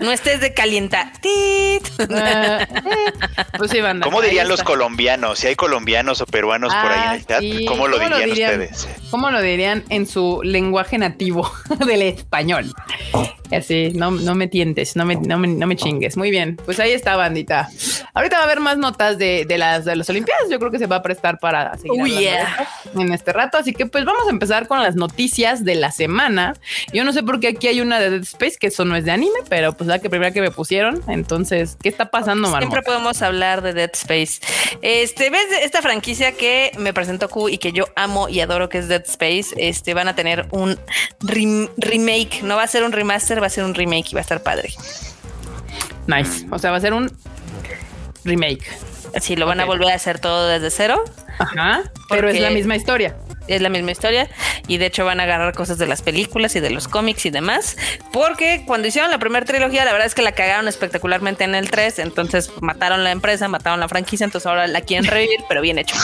No 0.00 0.12
estés 0.12 0.40
de 0.40 0.54
calienta. 0.54 1.12
¡Tit! 1.20 1.82
Ah, 2.12 2.60
eh, 2.62 3.12
pues 3.56 3.70
sí, 3.70 3.80
banda. 3.80 4.04
¿Cómo 4.04 4.20
dirían 4.22 4.48
los 4.48 4.62
colombianos? 4.62 5.40
Si 5.40 5.48
hay 5.48 5.56
colombianos 5.56 6.20
o 6.20 6.26
peruanos 6.26 6.72
por 6.74 6.92
ahí 6.92 7.00
en 7.00 7.12
el 7.14 7.20
Ah, 7.20 7.24
chat, 7.28 7.40
sí. 7.40 7.64
¿cómo 7.66 7.88
lo 7.88 7.98
dirían 7.98 8.30
ustedes? 8.30 8.88
¿Cómo 9.10 9.30
lo 9.30 9.40
dirían 9.42 9.84
en 9.88 10.06
su 10.06 10.40
lenguaje 10.44 10.98
nativo 10.98 11.50
del 11.86 12.02
español? 12.02 12.72
Así, 13.50 13.90
no, 13.94 14.10
no 14.12 14.34
me 14.34 14.46
tientes, 14.46 14.94
no 14.94 15.04
me, 15.04 15.16
no, 15.16 15.38
me, 15.38 15.48
no 15.48 15.66
me 15.66 15.74
chingues. 15.76 16.16
Muy 16.16 16.30
bien, 16.30 16.56
pues 16.64 16.78
ahí 16.80 16.92
está, 16.92 17.16
bandita. 17.16 17.68
Ahorita 18.14 18.36
va 18.36 18.42
a 18.42 18.46
haber 18.46 18.60
más 18.60 18.76
notas 18.78 19.18
de, 19.18 19.44
de 19.46 19.58
las 19.58 19.84
de 19.84 19.96
las 19.96 20.08
Olimpiadas. 20.10 20.27
Yo 20.50 20.58
creo 20.58 20.70
que 20.70 20.78
se 20.78 20.86
va 20.86 20.96
a 20.96 21.02
prestar 21.02 21.38
para 21.38 21.76
seguir 21.76 22.00
Oh, 22.02 22.06
yeah. 22.06 22.68
en 22.94 23.12
este 23.12 23.32
rato. 23.32 23.58
Así 23.58 23.72
que 23.72 23.86
pues 23.86 24.04
vamos 24.04 24.26
a 24.26 24.30
empezar 24.30 24.66
con 24.68 24.82
las 24.82 24.94
noticias 24.96 25.64
de 25.64 25.74
la 25.74 25.90
semana. 25.90 26.54
Yo 26.92 27.04
no 27.04 27.12
sé 27.12 27.22
por 27.22 27.40
qué 27.40 27.48
aquí 27.48 27.68
hay 27.68 27.80
una 27.80 27.98
de 28.00 28.10
Dead 28.10 28.22
Space, 28.22 28.56
que 28.58 28.68
eso 28.68 28.84
no 28.84 28.96
es 28.96 29.04
de 29.04 29.10
anime, 29.10 29.38
pero 29.48 29.72
pues 29.72 29.88
la 29.88 29.98
que 29.98 30.10
primera 30.10 30.30
que 30.32 30.40
me 30.40 30.50
pusieron. 30.50 31.02
Entonces, 31.08 31.76
¿qué 31.82 31.88
está 31.88 32.10
pasando, 32.10 32.48
Siempre 32.48 32.68
Marmota? 32.68 32.82
podemos 32.82 33.22
hablar 33.22 33.62
de 33.62 33.72
Dead 33.74 33.90
Space. 33.94 34.40
Este, 34.82 35.30
¿ves 35.30 35.46
esta 35.62 35.82
franquicia 35.82 36.32
que 36.32 36.72
me 36.78 36.92
presentó 36.92 37.28
Q 37.28 37.48
y 37.48 37.58
que 37.58 37.72
yo 37.72 37.84
amo 37.96 38.28
y 38.28 38.40
adoro 38.40 38.68
que 38.68 38.78
es 38.78 38.88
Dead 38.88 39.02
Space? 39.06 39.48
Este, 39.56 39.94
van 39.94 40.08
a 40.08 40.14
tener 40.14 40.46
un 40.50 40.76
rem- 41.20 41.70
remake. 41.76 42.42
No 42.42 42.56
va 42.56 42.62
a 42.64 42.66
ser 42.66 42.84
un 42.84 42.92
remaster, 42.92 43.42
va 43.42 43.46
a 43.46 43.50
ser 43.50 43.64
un 43.64 43.74
remake 43.74 44.10
y 44.12 44.14
va 44.14 44.20
a 44.20 44.22
estar 44.22 44.42
padre. 44.42 44.70
Nice. 46.06 46.46
O 46.50 46.58
sea, 46.58 46.70
va 46.70 46.78
a 46.78 46.80
ser 46.80 46.92
un 46.94 47.10
remake. 48.24 48.64
Sí, 49.20 49.36
lo 49.36 49.46
van 49.46 49.60
a 49.60 49.64
volver 49.64 49.90
a 49.90 49.94
hacer 49.94 50.18
todo 50.18 50.48
desde 50.48 50.70
cero. 50.70 51.02
Ajá. 51.38 51.82
Pero 52.08 52.28
es 52.28 52.40
la 52.40 52.50
misma 52.50 52.76
historia. 52.76 53.16
Es 53.46 53.62
la 53.62 53.70
misma 53.70 53.92
historia 53.92 54.28
y 54.66 54.76
de 54.76 54.86
hecho 54.86 55.06
van 55.06 55.20
a 55.20 55.22
agarrar 55.22 55.54
cosas 55.54 55.78
de 55.78 55.86
las 55.86 56.02
películas 56.02 56.54
y 56.54 56.60
de 56.60 56.70
los 56.70 56.86
cómics 56.86 57.24
y 57.24 57.30
demás. 57.30 57.78
Porque 58.12 58.64
cuando 58.66 58.88
hicieron 58.88 59.10
la 59.10 59.18
primera 59.18 59.46
trilogía, 59.46 59.86
la 59.86 59.92
verdad 59.92 60.06
es 60.06 60.14
que 60.14 60.20
la 60.20 60.32
cagaron 60.32 60.68
espectacularmente 60.68 61.44
en 61.44 61.54
el 61.54 61.70
3. 61.70 62.00
Entonces 62.00 62.50
mataron 62.60 63.04
la 63.04 63.10
empresa, 63.10 63.48
mataron 63.48 63.80
la 63.80 63.88
franquicia. 63.88 64.24
Entonces 64.24 64.46
ahora 64.46 64.66
la 64.66 64.82
quieren 64.82 65.06
revivir, 65.10 65.40
pero 65.48 65.62
bien 65.62 65.78
hecho. 65.78 65.96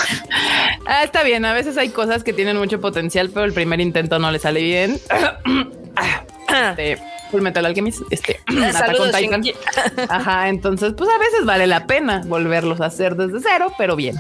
Ah, 0.87 1.05
está 1.05 1.23
bien. 1.23 1.45
A 1.45 1.53
veces 1.53 1.77
hay 1.77 1.91
cosas 1.91 2.25
que 2.25 2.33
tienen 2.33 2.57
mucho 2.57 2.81
potencial, 2.81 3.31
pero 3.33 3.45
el 3.45 3.53
primer 3.53 3.81
intento 3.81 4.19
no 4.19 4.31
le 4.31 4.39
sale 4.39 4.63
bien. 4.63 4.99
Este, 6.49 6.99
Full 7.31 7.43
Metal 7.43 7.65
Alchemist, 7.67 8.03
este, 8.11 8.41
Saludos, 8.73 9.11
Titan. 9.13 9.43
Ajá, 10.09 10.49
entonces, 10.49 10.95
pues 10.97 11.11
a 11.11 11.19
veces 11.19 11.45
vale 11.45 11.67
la 11.67 11.87
pena 11.87 12.23
volverlos 12.27 12.81
a 12.81 12.87
hacer 12.87 13.17
desde 13.17 13.41
cero, 13.41 13.73
pero 13.77 13.97
bien. 13.97 14.17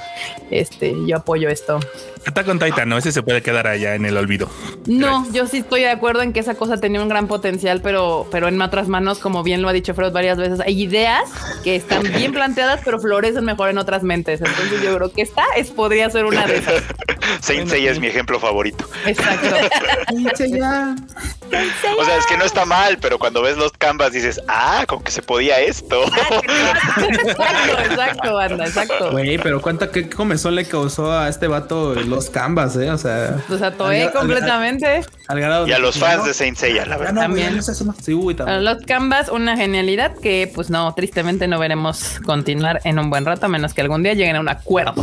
Este, 0.50 0.94
yo 1.06 1.18
apoyo 1.18 1.48
esto. 1.48 1.78
Attack 2.26 2.48
on 2.48 2.58
Titan, 2.58 2.88
no, 2.88 2.96
ese 2.96 3.12
se 3.12 3.22
puede 3.22 3.42
quedar 3.42 3.66
allá 3.66 3.94
en 3.94 4.06
el 4.06 4.16
olvido. 4.16 4.48
No, 4.86 5.30
yo 5.32 5.46
sí 5.46 5.58
estoy 5.58 5.82
de 5.82 5.90
acuerdo 5.90 6.22
en 6.22 6.32
que 6.32 6.40
esa 6.40 6.54
cosa 6.54 6.78
tenía 6.78 7.02
un 7.02 7.08
gran 7.08 7.28
potencial, 7.28 7.80
pero, 7.82 8.26
pero 8.30 8.48
en 8.48 8.60
otras 8.62 8.88
manos, 8.88 9.18
como 9.18 9.42
bien 9.42 9.60
lo 9.60 9.68
ha 9.68 9.72
dicho 9.72 9.94
Freud 9.94 10.12
varias 10.12 10.38
veces, 10.38 10.60
hay 10.60 10.82
ideas 10.82 11.30
que 11.62 11.76
están 11.76 12.02
bien 12.02 12.32
planteadas, 12.32 12.80
pero 12.84 12.98
florecen 12.98 13.44
mejor 13.44 13.68
en 13.68 13.78
otras 13.78 14.02
mentes. 14.02 14.40
Entonces 14.40 14.82
yo 14.82 14.96
creo 14.96 15.12
que 15.12 15.22
esta 15.22 15.44
es, 15.56 15.70
podría 15.70 16.08
ser 16.08 16.24
una 16.24 16.46
de 16.46 16.56
esas. 16.56 16.82
Saint 17.40 17.68
Seiya 17.68 17.90
es 17.90 18.00
mi 18.00 18.06
ejemplo 18.06 18.40
favorito. 18.40 18.88
Exacto. 19.06 19.54
O 21.98 22.04
sea, 22.04 22.13
es 22.18 22.26
que 22.26 22.36
no 22.36 22.44
está 22.44 22.64
mal, 22.64 22.98
pero 23.00 23.18
cuando 23.18 23.42
ves 23.42 23.56
los 23.56 23.72
canvas 23.72 24.12
dices, 24.12 24.40
ah, 24.48 24.84
con 24.86 25.02
que 25.02 25.10
se 25.10 25.22
podía 25.22 25.60
esto. 25.60 26.04
exacto, 27.08 27.78
exacto, 27.90 28.34
banda, 28.34 28.66
exacto. 28.66 29.10
Güey, 29.12 29.38
pero 29.38 29.60
cuánta 29.60 29.90
qué 29.90 30.08
comezón 30.08 30.54
le 30.54 30.64
causó 30.66 31.12
a 31.12 31.28
este 31.28 31.46
vato 31.48 31.94
los 31.94 32.30
canvas, 32.30 32.76
eh. 32.76 32.90
O 32.90 32.98
sea, 32.98 33.36
Pues 33.48 33.62
atoé 33.62 34.02
al- 34.02 34.08
al- 34.08 34.12
completamente. 34.14 35.04
al 35.28 35.40
grado 35.40 35.66
Y 35.66 35.72
a 35.72 35.78
los 35.78 35.98
fans 35.98 36.18
no, 36.18 36.24
de 36.24 36.34
Saint 36.34 36.56
Seiya, 36.56 36.86
la 36.86 36.96
verdad. 36.96 37.12
no, 37.14 37.20
También. 37.22 37.46
güey, 37.48 37.56
no 37.56 37.62
sé, 37.62 37.72
eso 37.72 37.84
no. 37.84 37.94
Sí, 38.00 38.14
uy, 38.14 38.34
A 38.34 38.36
también. 38.38 38.64
Los 38.64 38.78
Canvas, 38.84 39.28
una 39.28 39.56
genialidad 39.56 40.14
que, 40.16 40.50
pues 40.54 40.70
no, 40.70 40.92
tristemente 40.94 41.48
no 41.48 41.58
veremos 41.58 42.20
continuar 42.24 42.80
en 42.84 42.98
un 42.98 43.10
buen 43.10 43.24
rato, 43.24 43.46
a 43.46 43.48
menos 43.48 43.74
que 43.74 43.80
algún 43.80 44.02
día 44.02 44.14
lleguen 44.14 44.36
a 44.36 44.40
un 44.40 44.48
acuerdo. 44.48 44.94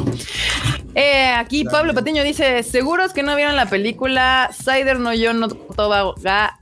Eh, 0.96 1.32
aquí 1.38 1.64
Pablo 1.64 1.94
Patiño 1.94 2.24
dice: 2.24 2.64
¿Seguros 2.64 3.14
que 3.14 3.24
no 3.24 3.36
vieron 3.36 3.56
la 3.56 3.66
película 3.68 4.50
Cider 4.54 5.00
no 5.00 5.14
yo 5.14 5.34
no 5.34 5.48
toba 5.48 6.14
ga 6.22 6.58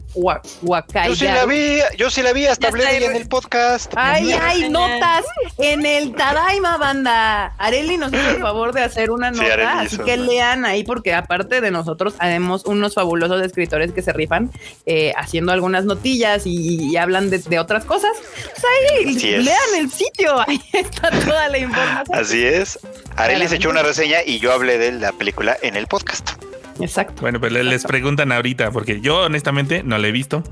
Yo 1.07 1.15
sí 1.15 1.25
la 1.25 1.45
vi, 1.45 1.79
yo 1.97 2.09
sí 2.09 2.21
la 2.23 2.33
vi, 2.33 2.45
hasta 2.47 2.67
hablé 2.69 2.83
de 2.83 2.89
está, 2.89 2.97
ella 2.97 3.11
en 3.11 3.15
el 3.21 3.27
podcast. 3.27 3.93
Ay, 3.95 4.31
hay 4.31 4.69
notas 4.69 5.25
en 5.57 5.85
el 5.85 6.13
Tadaima 6.15 6.77
banda. 6.77 7.53
Areli 7.57 7.97
nos 7.97 8.11
hizo 8.11 8.29
el 8.29 8.41
favor 8.41 8.73
de 8.73 8.81
hacer 8.83 9.11
una 9.11 9.31
Sí, 9.33 9.39
nota, 9.39 9.53
Areli 9.53 9.85
así 9.85 9.95
hizo 9.95 10.05
que 10.05 10.17
lean 10.17 10.65
ahí 10.65 10.83
porque 10.83 11.13
aparte 11.13 11.61
de 11.61 11.71
nosotros 11.71 12.15
haremos 12.19 12.65
unos 12.65 12.95
fabulosos 12.95 13.41
escritores 13.43 13.91
que 13.91 14.01
se 14.01 14.11
rifan 14.13 14.51
eh, 14.85 15.13
haciendo 15.15 15.51
algunas 15.51 15.85
notillas 15.85 16.45
y, 16.45 16.89
y 16.91 16.97
hablan 16.97 17.29
de, 17.29 17.39
de 17.39 17.59
otras 17.59 17.85
cosas. 17.85 18.11
Pues 18.19 18.63
ahí 19.03 19.15
Así 19.15 19.33
es. 19.35 19.43
lean 19.43 19.57
el 19.77 19.91
sitio, 19.91 20.39
ahí 20.47 20.61
está 20.73 21.11
toda 21.11 21.47
la 21.49 21.57
información. 21.59 22.17
Así 22.19 22.43
es. 22.45 22.79
Arely 23.15 23.47
se 23.47 23.55
echó 23.57 23.69
una 23.69 23.83
reseña 23.83 24.19
y 24.25 24.39
yo 24.39 24.51
hablé 24.53 24.77
de 24.77 24.91
la 24.93 25.11
película 25.11 25.57
en 25.61 25.75
el 25.75 25.87
podcast. 25.87 26.31
Exacto. 26.79 27.21
Bueno, 27.21 27.39
pues 27.39 27.51
le- 27.51 27.63
les 27.63 27.83
preguntan 27.83 28.31
ahorita, 28.31 28.71
porque 28.71 29.01
yo 29.01 29.25
honestamente 29.25 29.83
no 29.83 29.97
la 29.97 30.07
he 30.07 30.11
visto. 30.11 30.43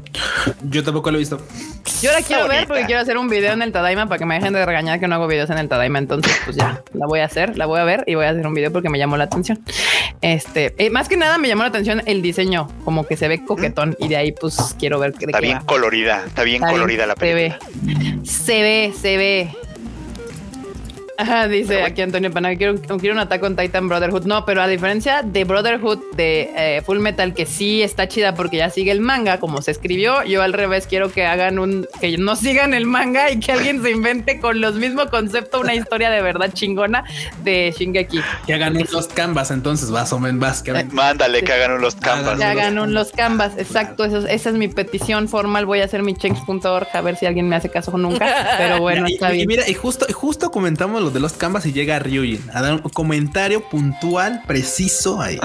Yo 0.64 0.84
tampoco 0.84 1.12
lo 1.12 1.18
he 1.18 1.20
visto. 1.20 1.42
Yo 2.02 2.12
la 2.12 2.22
quiero 2.22 2.48
ver 2.48 2.68
porque 2.68 2.86
quiero 2.86 3.02
hacer 3.02 3.18
un 3.18 3.30
video 3.30 3.54
en 3.54 3.62
el 3.62 3.72
Tadaima 3.72 4.08
para 4.08 4.20
que 4.20 4.26
me 4.26 4.36
dejen 4.36 4.54
de 4.54 4.66
regañar 4.66 5.00
que 5.00 5.08
no 5.08 5.16
hago 5.16 5.28
videos 5.28 5.50
en 5.50 5.58
el 5.58 5.68
Tadaima. 5.70 6.00
Entonces, 6.00 6.36
pues 6.46 6.56
ya, 6.58 6.82
la 6.94 7.08
voy 7.08 7.20
a 7.22 7.26
hacer, 7.26 7.58
la 7.58 7.66
voy 7.66 7.80
a 7.80 7.84
ver 7.86 8.04
y 8.08 8.16
voy 8.16 8.26
a 8.26 8.30
hacer 8.30 8.46
un 8.46 8.54
video 8.54 8.72
porque 8.72 8.90
me 8.90 8.98
llamó 9.00 9.18
la 9.18 9.24
atención. 9.26 9.60
Este, 10.22 10.74
eh, 10.78 10.90
más 10.90 11.08
que 11.10 11.18
nada 11.18 11.38
me 11.38 11.48
llamó 11.48 11.64
la 11.64 11.70
atención 11.70 12.02
el 12.06 12.22
diseño, 12.22 12.68
como 12.84 13.06
que 13.08 13.16
se 13.18 13.28
ve 13.28 13.44
coquetón 13.46 13.96
y 14.00 14.08
de 14.08 14.18
ahí 14.18 14.32
pues 14.32 14.76
quiero 14.80 15.00
ver 15.00 15.14
de 15.14 15.26
Está 15.26 15.40
qué 15.40 15.46
bien 15.46 15.58
va. 15.60 15.66
colorida, 15.66 16.24
está 16.26 16.44
bien 16.44 16.62
Está 16.64 16.72
colorida 16.72 17.06
bien, 17.06 17.08
la 17.10 17.16
película. 17.16 17.60
Se 17.60 17.84
ve, 17.84 18.24
se 18.26 18.62
ve, 18.62 18.94
se 19.00 19.18
ve. 19.18 19.50
Ajá, 21.18 21.48
dice 21.48 21.82
aquí 21.84 22.02
Antonio 22.04 22.32
Pana, 22.32 22.56
quiero, 22.56 22.76
quiero 23.00 23.14
un 23.16 23.20
ataque 23.20 23.42
con 23.42 23.56
Titan 23.56 23.90
Brotherhood. 23.90 24.26
No, 24.26 24.46
pero 24.46 24.62
a 24.62 24.68
diferencia 24.68 25.24
de 25.24 25.44
Brotherhood 25.46 26.00
de 26.16 26.52
eh, 26.56 26.82
Full 26.86 27.00
Metal, 27.00 27.34
que 27.34 27.46
sí 27.48 27.82
está 27.82 28.08
chida 28.08 28.36
porque 28.36 28.58
ya 28.58 28.70
sigue 28.70 28.92
el 28.92 29.02
manga, 29.02 29.40
como 29.40 29.62
se 29.64 29.72
escribió, 29.72 30.24
yo 30.24 30.44
al 30.44 30.54
revés 30.54 30.86
quiero 30.88 31.12
que 31.12 31.26
hagan 31.26 31.58
un, 31.58 31.88
que 32.00 32.18
no 32.20 32.36
sigan 32.36 32.74
el 32.76 32.86
manga 32.86 33.32
y 33.32 33.40
que 33.40 33.52
alguien 33.52 33.82
se 33.82 33.90
invente 33.92 34.40
con 34.40 34.62
los 34.62 34.76
mismos 34.76 35.08
conceptos 35.10 35.62
una 35.62 35.74
historia 35.74 36.10
de 36.12 36.22
verdad 36.22 36.52
chingona 36.54 37.04
de 37.44 37.74
Shingeki. 37.78 38.22
Que 38.46 38.54
hagan 38.54 38.78
unos 38.78 39.08
canvas, 39.08 39.50
entonces 39.52 39.90
vas 39.90 40.14
o 40.14 40.20
men, 40.20 40.40
vas. 40.40 40.62
Que 40.62 40.72
hagan- 40.72 40.94
Mándale 40.94 41.42
que 41.44 41.52
hagan 41.52 41.72
unos 41.72 41.96
canvas. 41.96 42.38
Que 42.38 42.44
hagan 42.44 42.78
un, 42.78 42.94
los 42.94 43.12
canvas, 43.12 43.54
exacto, 43.58 44.06
eso, 44.06 44.20
es- 44.20 44.26
esa 44.30 44.50
es 44.50 44.56
mi 44.56 44.68
petición 44.68 45.28
formal. 45.28 45.66
Voy 45.66 45.82
a 45.82 45.86
hacer 45.86 46.04
mi 46.04 46.14
change.org 46.16 46.88
a 46.94 47.02
ver 47.02 47.16
si 47.16 47.26
alguien 47.26 47.50
me 47.50 47.56
hace 47.56 47.70
caso 47.70 47.98
nunca, 47.98 48.50
pero 48.60 48.80
bueno, 48.82 49.08
y, 49.10 49.14
está 49.14 49.32
y 49.34 49.38
bien. 49.38 49.48
mira, 49.48 49.68
y 49.68 49.74
justo, 49.74 50.06
y 50.08 50.14
justo 50.14 50.52
comentamos 50.52 51.02
lo 51.08 51.14
de 51.14 51.20
los 51.22 51.34
canvas 51.34 51.66
y 51.66 51.72
llega 51.74 52.00
Ryujin 52.00 52.50
a 52.54 52.62
dar 52.62 52.74
un 52.74 52.80
comentario 52.90 53.68
puntual, 53.70 54.44
preciso 54.46 55.22
ahí. 55.22 55.40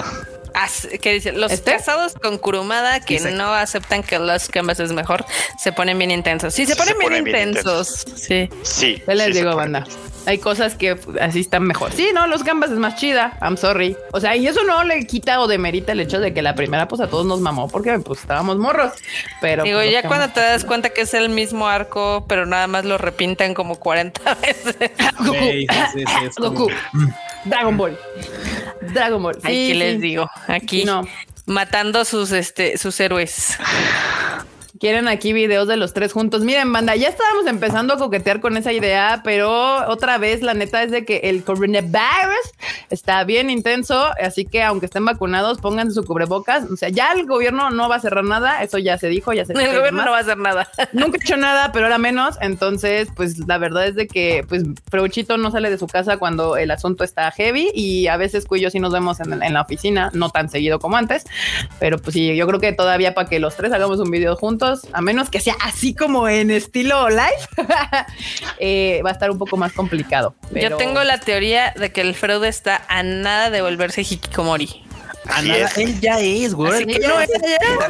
Que 1.00 1.14
dice, 1.14 1.32
los 1.32 1.50
¿Este? 1.50 1.72
casados 1.72 2.14
con 2.14 2.36
Kurumada 2.38 3.00
que 3.00 3.16
Exacto. 3.16 3.36
no 3.38 3.52
aceptan 3.54 4.02
que 4.02 4.18
los 4.18 4.48
canvas 4.48 4.80
es 4.80 4.92
mejor, 4.92 5.24
se 5.58 5.72
ponen 5.72 5.96
bien 5.98 6.10
intensos. 6.10 6.52
Sí, 6.52 6.66
se 6.66 6.72
Sí, 6.74 6.78
ponen 6.78 6.94
se 6.94 6.98
bien 6.98 7.10
ponen 7.10 7.24
bien 7.24 7.48
intensos. 7.48 8.04
Sí. 8.16 8.50
Sí. 8.62 9.02
¿Qué 9.06 9.14
les 9.14 9.26
sí 9.28 9.32
digo, 9.32 9.56
banda? 9.56 9.84
Hay 10.26 10.38
cosas 10.38 10.74
que 10.76 10.96
así 11.20 11.40
están 11.40 11.64
mejor. 11.64 11.92
Sí, 11.92 12.08
no, 12.14 12.26
los 12.26 12.44
gambas 12.44 12.70
es 12.70 12.78
más 12.78 12.96
chida. 12.96 13.36
I'm 13.42 13.56
sorry. 13.56 13.96
O 14.12 14.20
sea, 14.20 14.36
y 14.36 14.46
eso 14.46 14.62
no 14.64 14.84
le 14.84 15.06
quita 15.06 15.40
o 15.40 15.48
demerita 15.48 15.92
el 15.92 16.00
hecho 16.00 16.20
de 16.20 16.32
que 16.32 16.42
la 16.42 16.54
primera, 16.54 16.86
pues 16.88 17.00
a 17.00 17.08
todos 17.08 17.26
nos 17.26 17.40
mamó 17.40 17.68
porque 17.68 17.98
pues 17.98 18.20
estábamos 18.20 18.56
morros. 18.58 18.92
Pero 19.40 19.64
Digo, 19.64 19.78
pues, 19.80 19.90
ya 19.90 20.02
cuando 20.02 20.28
te 20.30 20.40
das 20.40 20.64
cuenta 20.64 20.90
que 20.90 21.00
es 21.02 21.14
el 21.14 21.28
mismo 21.28 21.66
arco, 21.68 22.24
pero 22.28 22.46
nada 22.46 22.66
más 22.68 22.84
lo 22.84 22.98
repintan 22.98 23.54
como 23.54 23.76
40 23.80 24.34
veces. 24.42 24.76
Goku, 25.18 25.34
Sí, 25.34 25.66
sí, 25.68 25.76
sí, 25.94 26.04
sí, 26.06 26.24
es 26.28 26.36
como- 26.36 26.50
Goku. 26.50 26.70
Dragon 27.44 27.76
Ball. 27.76 27.98
Dragon 28.94 29.22
Ball. 29.22 29.34
Sí, 29.34 29.40
Aquí 29.48 29.66
sí. 29.72 29.74
les 29.74 30.00
digo, 30.00 30.30
aquí 30.46 30.84
No. 30.84 31.02
matando 31.46 32.04
sus 32.04 32.30
este 32.32 32.78
sus 32.78 32.98
héroes. 33.00 33.58
Quieren 34.82 35.06
aquí 35.06 35.32
videos 35.32 35.68
de 35.68 35.76
los 35.76 35.92
tres 35.92 36.12
juntos. 36.12 36.42
Miren, 36.42 36.72
banda, 36.72 36.96
ya 36.96 37.06
estábamos 37.06 37.46
empezando 37.46 37.94
a 37.94 37.98
coquetear 37.98 38.40
con 38.40 38.56
esa 38.56 38.72
idea, 38.72 39.20
pero 39.22 39.88
otra 39.88 40.18
vez 40.18 40.42
la 40.42 40.54
neta 40.54 40.82
es 40.82 40.90
de 40.90 41.04
que 41.04 41.18
el 41.22 41.44
coronavirus 41.44 41.92
está 42.90 43.22
bien 43.22 43.48
intenso, 43.48 44.06
así 44.20 44.44
que 44.44 44.60
aunque 44.60 44.86
estén 44.86 45.04
vacunados, 45.04 45.58
pónganse 45.58 45.94
su 45.94 46.02
cubrebocas. 46.02 46.68
O 46.68 46.74
sea, 46.74 46.88
ya 46.88 47.12
el 47.12 47.26
gobierno 47.26 47.70
no 47.70 47.88
va 47.88 47.94
a 47.94 48.00
cerrar 48.00 48.24
nada, 48.24 48.60
eso 48.64 48.76
ya 48.76 48.98
se 48.98 49.06
dijo, 49.06 49.32
ya 49.32 49.44
se 49.44 49.52
dijo. 49.56 49.70
El 49.70 49.76
gobierno 49.76 50.04
no 50.04 50.10
va 50.10 50.16
a 50.16 50.22
hacer 50.22 50.38
nada. 50.38 50.68
Nunca 50.92 51.16
he 51.16 51.22
hecho 51.22 51.36
nada, 51.36 51.70
pero 51.70 51.86
ahora 51.86 51.98
menos. 51.98 52.36
Entonces, 52.40 53.06
pues 53.14 53.38
la 53.46 53.58
verdad 53.58 53.86
es 53.86 53.94
de 53.94 54.08
que 54.08 54.44
pues 54.48 54.64
Freuchito 54.90 55.36
no 55.36 55.52
sale 55.52 55.70
de 55.70 55.78
su 55.78 55.86
casa 55.86 56.16
cuando 56.16 56.56
el 56.56 56.72
asunto 56.72 57.04
está 57.04 57.30
heavy 57.30 57.70
y 57.72 58.08
a 58.08 58.16
veces 58.16 58.46
Cuyo 58.46 58.68
sí 58.68 58.80
nos 58.80 58.92
vemos 58.92 59.20
en, 59.20 59.44
en 59.44 59.54
la 59.54 59.62
oficina, 59.62 60.10
no 60.12 60.30
tan 60.30 60.48
seguido 60.48 60.80
como 60.80 60.96
antes. 60.96 61.24
Pero 61.78 61.98
pues 61.98 62.14
sí, 62.14 62.34
yo 62.34 62.48
creo 62.48 62.58
que 62.58 62.72
todavía 62.72 63.14
para 63.14 63.28
que 63.28 63.38
los 63.38 63.54
tres 63.54 63.72
hagamos 63.72 64.00
un 64.00 64.10
video 64.10 64.34
juntos, 64.34 64.71
a 64.92 65.00
menos 65.00 65.30
que 65.30 65.40
sea 65.40 65.54
así 65.62 65.94
como 65.94 66.28
en 66.28 66.50
estilo 66.50 67.08
live, 67.08 67.22
eh, 68.58 69.00
va 69.04 69.10
a 69.10 69.12
estar 69.12 69.30
un 69.30 69.38
poco 69.38 69.56
más 69.56 69.72
complicado. 69.72 70.34
Yo 70.54 70.76
tengo 70.76 71.02
la 71.04 71.18
teoría 71.18 71.72
de 71.76 71.92
que 71.92 72.00
el 72.00 72.14
Freud 72.14 72.44
está 72.44 72.82
a 72.88 73.02
nada 73.02 73.50
de 73.50 73.62
volverse 73.62 74.02
Hikikomori. 74.02 74.82
A 75.28 75.36
Así 75.36 75.48
nada, 75.48 75.66
es. 75.66 75.78
él 75.78 76.00
ya 76.00 76.18
es, 76.18 76.52
güey. 76.54 76.72
Así 76.72 76.84
pedo 76.84 77.08
no, 77.08 77.20
es 77.20 77.30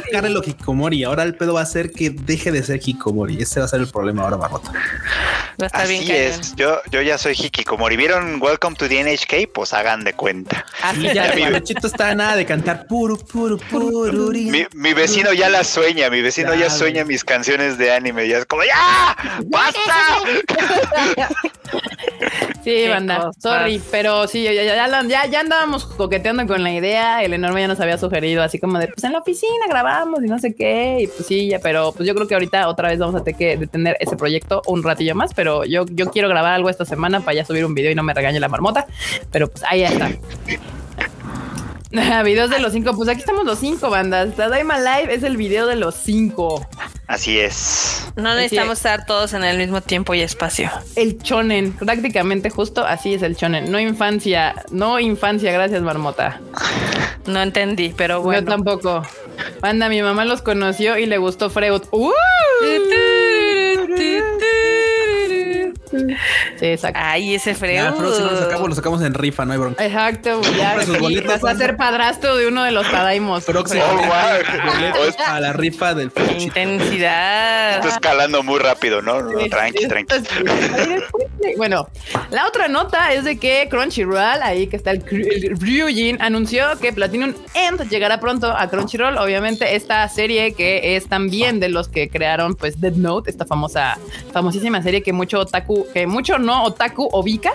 sacarle 0.05 0.29
lo 0.29 0.39
Hikikomori. 0.41 1.03
Ahora 1.03 1.23
el 1.23 1.35
pedo 1.35 1.55
va 1.55 1.61
a 1.61 1.65
ser 1.65 1.91
que 1.91 2.11
deje 2.11 2.51
de 2.51 2.61
ser 2.63 2.75
Hikikomori. 2.77 3.41
Ese 3.41 3.59
va 3.59 3.65
a 3.65 3.69
ser 3.69 3.79
el 3.81 3.87
problema 3.87 4.23
ahora, 4.23 4.37
Marrota. 4.37 4.71
Va 4.71 5.63
a 5.63 5.65
estar 5.65 5.87
bien 5.87 6.03
Así 6.03 6.11
es. 6.11 6.55
Yo, 6.55 6.79
yo 6.91 7.01
ya 7.01 7.17
soy 7.17 7.33
Hikikomori. 7.33 7.97
¿Vieron 7.97 8.39
Welcome 8.41 8.75
to 8.75 8.87
the 8.87 9.03
NHK? 9.03 9.51
Pues 9.51 9.73
hagan 9.73 10.03
de 10.03 10.13
cuenta. 10.13 10.63
Y 10.95 11.03
ya, 11.03 11.13
Ya, 11.29 11.33
mi- 11.35 11.41
el 11.43 11.63
Chito 11.63 11.87
está 11.87 12.13
nada 12.13 12.35
de 12.35 12.45
cantar 12.45 12.85
puro, 12.87 13.17
puro, 13.17 13.57
puro. 13.57 14.11
Mi, 14.31 14.65
mi 14.73 14.93
vecino 14.93 15.33
ya 15.33 15.49
la 15.49 15.63
sueña, 15.63 16.09
mi 16.11 16.21
vecino 16.21 16.53
ya 16.53 16.63
Ya, 16.67 16.69
sueña 16.69 17.03
mis 17.03 17.23
canciones 17.23 17.77
de 17.77 17.91
anime. 17.93 18.27
Ya 18.27 18.37
es 18.39 18.45
como, 18.45 18.63
¡ya! 18.63 19.15
¡Basta! 19.45 19.79
Sí, 22.63 22.87
banda, 22.87 23.31
sorry, 23.41 23.81
pero 23.91 24.25
sí, 24.27 24.43
ya, 24.43 24.53
ya, 24.53 25.25
ya 25.29 25.39
andábamos 25.39 25.85
coqueteando 25.85 26.47
con 26.47 26.63
la 26.63 26.71
idea. 26.71 27.22
El 27.25 27.33
enorme 27.33 27.61
ya 27.61 27.67
nos 27.67 27.79
había 27.79 27.97
sugerido 27.97 28.43
así 28.43 28.59
como 28.59 28.79
de 28.79 28.87
pues 28.87 29.03
en 29.03 29.13
la 29.13 29.19
oficina 29.19 29.65
grabamos 29.69 30.23
y 30.23 30.27
no 30.27 30.39
sé 30.39 30.53
qué. 30.53 30.97
Y 31.01 31.07
pues 31.07 31.25
sí, 31.25 31.47
ya, 31.47 31.59
pero 31.59 31.91
pues 31.91 32.07
yo 32.07 32.15
creo 32.15 32.27
que 32.27 32.33
ahorita 32.33 32.67
otra 32.67 32.89
vez 32.89 32.99
vamos 32.99 33.15
a 33.15 33.23
tener 33.23 33.37
que 33.37 33.57
detener 33.57 33.97
ese 33.99 34.15
proyecto 34.15 34.61
un 34.67 34.83
ratillo 34.83 35.15
más. 35.15 35.33
Pero 35.33 35.65
yo, 35.65 35.85
yo 35.87 36.11
quiero 36.11 36.29
grabar 36.29 36.53
algo 36.53 36.69
esta 36.69 36.85
semana 36.85 37.21
para 37.21 37.35
ya 37.35 37.45
subir 37.45 37.65
un 37.65 37.73
video 37.73 37.91
y 37.91 37.95
no 37.95 38.03
me 38.03 38.13
regañe 38.13 38.39
la 38.39 38.49
marmota. 38.49 38.85
Pero 39.31 39.49
pues 39.49 39.63
ahí 39.67 39.83
está. 39.83 40.11
Videos 42.23 42.49
de 42.49 42.59
los 42.59 42.73
cinco, 42.73 42.95
pues 42.95 43.07
aquí 43.07 43.19
estamos 43.19 43.45
los 43.45 43.59
cinco 43.59 43.89
bandas. 43.91 44.35
Tadaima 44.35 44.79
Live 44.79 45.13
es 45.13 45.21
el 45.21 45.37
video 45.37 45.67
de 45.67 45.75
los 45.75 45.93
cinco. 45.93 46.67
Así 47.05 47.37
es. 47.39 48.07
No 48.15 48.33
necesitamos 48.33 48.79
estar 48.79 49.05
todos 49.05 49.33
en 49.33 49.43
el 49.43 49.59
mismo 49.59 49.81
tiempo 49.81 50.15
y 50.15 50.21
espacio. 50.21 50.71
El 50.95 51.21
chonen, 51.21 51.73
prácticamente 51.73 52.49
justo 52.49 52.83
así 52.83 53.13
es 53.13 53.21
el 53.21 53.35
chonen. 53.35 53.71
No 53.71 53.79
infancia, 53.79 54.55
no 54.71 54.99
infancia, 54.99 55.51
gracias 55.51 55.83
Marmota. 55.83 56.41
No 57.27 57.41
entendí, 57.41 57.93
pero 57.95 58.15
Yo 58.15 58.23
bueno. 58.23 58.49
tampoco. 58.49 59.03
Banda, 59.61 59.87
mi 59.87 60.01
mamá 60.01 60.25
los 60.25 60.41
conoció 60.41 60.97
y 60.97 61.05
le 61.05 61.19
gustó 61.19 61.51
Freud. 61.51 61.83
¡Uh! 61.91 62.11
Sí, 66.59 66.65
exacto. 66.65 66.99
Ay, 67.01 67.35
ese 67.35 67.53
Ya, 67.53 67.87
el 67.89 67.93
próximo 67.95 68.29
lo 68.29 68.37
sacamos, 68.37 68.69
lo 68.69 68.75
sacamos 68.75 69.01
en 69.01 69.13
rifa, 69.13 69.45
no 69.45 69.53
hay 69.53 69.59
bronca. 69.59 69.85
Exacto, 69.85 70.41
ya 70.57 70.77
boletos, 70.99 71.41
vas 71.41 71.55
a 71.55 71.57
ser 71.57 71.77
padrastro 71.77 72.35
de 72.35 72.47
uno 72.47 72.63
de 72.63 72.71
los 72.71 72.89
Tadaimos. 72.89 73.43
Próximo. 73.43 73.83
Oh, 73.83 73.97
wow. 73.97 75.13
a 75.27 75.39
la 75.39 75.53
rifa 75.53 75.93
del 75.93 76.11
Fuchito. 76.11 76.43
Intensidad. 76.43 77.77
Está 77.77 77.89
escalando 77.89 78.43
muy 78.43 78.59
rápido, 78.59 79.01
¿no? 79.01 79.27
Tranqui, 79.49 79.87
tranqui. 79.87 80.15
Bueno, 81.57 81.87
la 82.31 82.47
otra 82.47 82.67
nota 82.67 83.13
es 83.13 83.25
de 83.25 83.37
que 83.37 83.67
Crunchyroll, 83.69 84.41
ahí 84.41 84.67
que 84.67 84.77
está 84.77 84.91
el, 84.91 85.03
el 85.09 85.59
Ryujin, 85.59 86.21
anunció 86.21 86.79
que 86.79 86.93
Platinum 86.93 87.33
End 87.53 87.89
llegará 87.89 88.19
pronto 88.19 88.55
a 88.55 88.69
Crunchyroll. 88.69 89.17
Obviamente, 89.17 89.75
esta 89.75 90.07
serie 90.07 90.53
que 90.53 90.95
es 90.95 91.07
también 91.07 91.59
de 91.59 91.69
los 91.69 91.89
que 91.89 92.09
crearon, 92.09 92.55
pues, 92.55 92.79
Dead 92.79 92.93
Note, 92.93 93.29
esta 93.29 93.45
famosa, 93.45 93.97
famosísima 94.31 94.81
serie 94.81 95.03
que 95.03 95.13
mucho 95.13 95.45
que 95.93 96.07
mucho 96.07 96.37
no 96.37 96.63
otaku 96.63 97.09
ubica, 97.11 97.53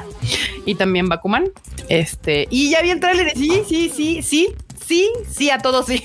y 0.64 0.74
también 0.74 1.08
Bakuman. 1.08 1.50
Este, 1.88 2.46
y 2.50 2.70
ya 2.70 2.82
vi 2.82 2.90
el 2.90 3.00
tráiler 3.00 3.32
sí, 3.34 3.62
sí, 3.66 3.90
sí, 3.94 4.22
sí, 4.22 4.54
sí, 4.86 5.10
sí, 5.30 5.50
a 5.50 5.58
todos 5.58 5.86
sí. 5.86 6.02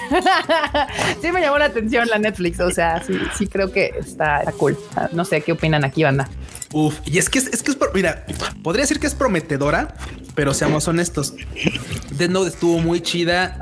sí 1.22 1.32
me 1.32 1.42
llamó 1.42 1.58
la 1.58 1.66
atención 1.66 2.08
la 2.08 2.18
Netflix. 2.18 2.60
O 2.60 2.72
sea, 2.72 3.04
sí, 3.04 3.14
sí 3.38 3.48
creo 3.48 3.72
que 3.72 3.94
está, 4.00 4.40
está 4.40 4.52
cool. 4.54 4.78
No 5.12 5.26
sé 5.26 5.42
qué 5.42 5.52
opinan 5.52 5.84
aquí, 5.84 6.04
banda. 6.04 6.30
Uf, 6.74 6.96
y 7.06 7.18
es 7.20 7.30
que 7.30 7.40
es, 7.40 7.48
es 7.48 7.64
que 7.64 7.72
es, 7.72 7.78
mira, 7.94 8.26
podría 8.64 8.82
decir 8.82 9.00
que 9.00 9.08
es 9.08 9.14
prometedora, 9.16 9.96
pero 10.36 10.54
seamos 10.54 10.88
honestos. 10.88 11.34
Death 12.12 12.30
Note 12.32 12.50
estuvo 12.50 12.80
muy 12.80 13.00
chida 13.02 13.60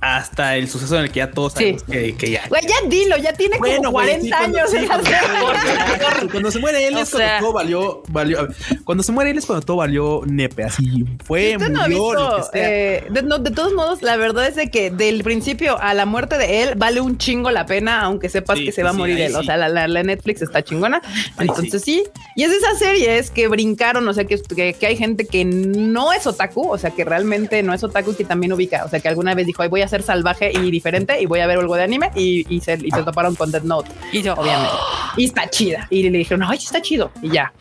hasta 0.00 0.56
el 0.56 0.68
suceso 0.68 0.96
en 0.96 1.02
el 1.04 1.10
que 1.10 1.18
ya 1.18 1.30
todos 1.32 1.52
Sí. 1.54 1.58
sabemos 1.58 1.82
que, 1.84 2.14
que 2.16 2.30
ya. 2.30 2.42
Güey, 2.48 2.62
ya 2.62 2.88
dilo, 2.88 3.16
ya 3.16 3.32
tiene 3.32 3.58
como 3.58 3.68
Bueno, 3.68 3.90
güey, 3.90 4.06
40 4.20 4.24
sí, 4.24 4.30
cuando- 4.30 4.58
años 4.58 4.70
sí, 4.70 4.86
cuando- 6.30 6.50
se 6.50 6.58
muere 6.60 6.86
él 6.86 6.96
O 6.96 7.00
es 7.00 7.10
cuando 7.10 7.30
todo 7.40 7.52
valió, 7.52 8.02
valió. 8.08 8.48
Cuando 8.84 9.02
se 9.02 9.12
muere 9.12 9.30
él 9.30 9.38
es 9.38 9.46
cuando 9.46 9.64
todo 9.64 9.76
valió 9.78 10.22
nepe, 10.26 10.64
así 10.64 11.04
fue, 11.24 11.56
no 11.58 11.68
murió, 11.82 12.14
lo 12.14 12.36
visto, 12.36 12.36
que 12.52 12.58
sea. 12.58 12.68
eh, 12.68 13.06
de, 13.10 13.22
no, 13.22 13.38
de 13.38 13.50
todos 13.50 13.72
modos, 13.74 14.02
la 14.02 14.16
verdad 14.16 14.46
es 14.46 14.54
de 14.56 14.70
que 14.70 14.90
del 14.90 15.22
principio 15.24 15.80
a 15.80 15.94
la 15.94 16.06
muerte 16.06 16.38
de 16.38 16.62
él 16.62 16.74
vale 16.76 17.00
un 17.00 17.18
chingo 17.18 17.50
la 17.50 17.66
pena, 17.66 18.02
aunque 18.02 18.28
sepas 18.28 18.58
que 18.58 18.66
se 18.66 18.76
sí, 18.76 18.82
va 18.82 18.90
a 18.90 18.94
morir 18.94 19.20
él. 19.20 19.34
O 19.34 19.42
sea, 19.42 19.56
la, 19.56 19.68
la- 19.68 19.88
la 19.88 20.02
Netflix 20.02 20.42
está 20.42 20.62
chingona. 20.62 21.00
Entonces 21.38 21.82
sí. 21.82 22.04
Y 22.36 22.44
es 22.44 22.50
de 22.52 22.58
esas 22.58 22.78
series 22.78 23.30
que 23.30 23.48
brincaron, 23.48 24.06
o 24.06 24.12
sea, 24.14 24.24
que, 24.24 24.40
que, 24.40 24.74
que 24.74 24.86
hay 24.86 24.96
gente 24.96 25.26
que 25.26 25.44
no 25.44 26.12
es 26.12 26.26
otaku, 26.26 26.70
o 26.70 26.78
sea, 26.78 26.90
que 26.90 27.04
realmente 27.04 27.62
no 27.62 27.74
es 27.74 27.82
otaku 27.82 28.12
y 28.12 28.14
que 28.14 28.24
también 28.24 28.52
ubica. 28.52 28.84
O 28.84 28.88
sea, 28.88 29.00
que 29.00 29.08
alguna 29.08 29.34
vez 29.34 29.46
dijo, 29.46 29.62
Ay, 29.62 29.68
voy 29.68 29.82
a 29.82 29.88
ser 29.88 30.02
salvaje 30.02 30.52
y 30.52 30.70
diferente 30.70 31.20
y 31.20 31.26
voy 31.26 31.40
a 31.40 31.46
ver 31.46 31.58
algo 31.58 31.74
de 31.74 31.82
anime 31.82 32.10
y, 32.14 32.46
y, 32.54 32.60
se, 32.60 32.74
y 32.82 32.90
se 32.90 33.02
toparon 33.02 33.34
con 33.34 33.50
Death 33.50 33.64
Note, 33.64 33.90
Y 34.12 34.22
yo, 34.22 34.34
obviamente. 34.34 34.72
Y 35.16 35.26
está 35.26 35.50
chida. 35.50 35.86
Y 35.90 36.08
le 36.08 36.16
dijeron, 36.16 36.42
ay, 36.48 36.56
está 36.56 36.80
chido. 36.80 37.10
Y 37.20 37.30
ya. 37.30 37.52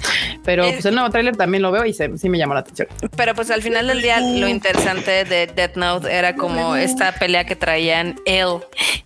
Pero 0.45 0.63
pues 0.71 0.85
el 0.85 0.95
nuevo 0.95 1.09
tráiler 1.09 1.35
también 1.35 1.61
lo 1.61 1.69
veo 1.71 1.83
y 1.85 1.91
se- 1.93 2.17
sí 2.17 2.29
me 2.29 2.37
llamó 2.37 2.53
la 2.53 2.61
atención. 2.61 2.87
Pero 3.17 3.35
pues 3.35 3.51
al 3.51 3.61
final 3.61 3.87
del 3.87 4.01
día 4.01 4.21
lo 4.21 4.47
interesante 4.47 5.25
de 5.25 5.47
Death 5.47 5.75
Note 5.75 6.09
era 6.09 6.35
como 6.35 6.77
esta 6.77 7.11
pelea 7.13 7.43
que 7.45 7.57
traían 7.57 8.15
él 8.25 8.59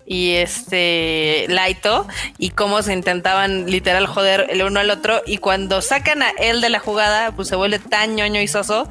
y 0.05 0.33
este 0.33 1.45
Laito 1.49 2.07
y 2.37 2.51
cómo 2.51 2.81
se 2.83 2.93
intentaban 2.93 3.65
literal 3.69 4.05
joder 4.05 4.45
el 4.49 4.61
uno 4.61 4.79
al 4.79 4.89
otro 4.91 5.21
y 5.25 5.37
cuando 5.37 5.74
sacan 5.81 6.21
a 6.23 6.29
él 6.39 6.61
de 6.61 6.69
la 6.69 6.79
jugada 6.79 7.31
pues 7.31 7.47
se 7.47 7.55
vuelve 7.55 7.79
tan 7.79 8.15
ñoño 8.15 8.41
y 8.41 8.47
soso 8.47 8.87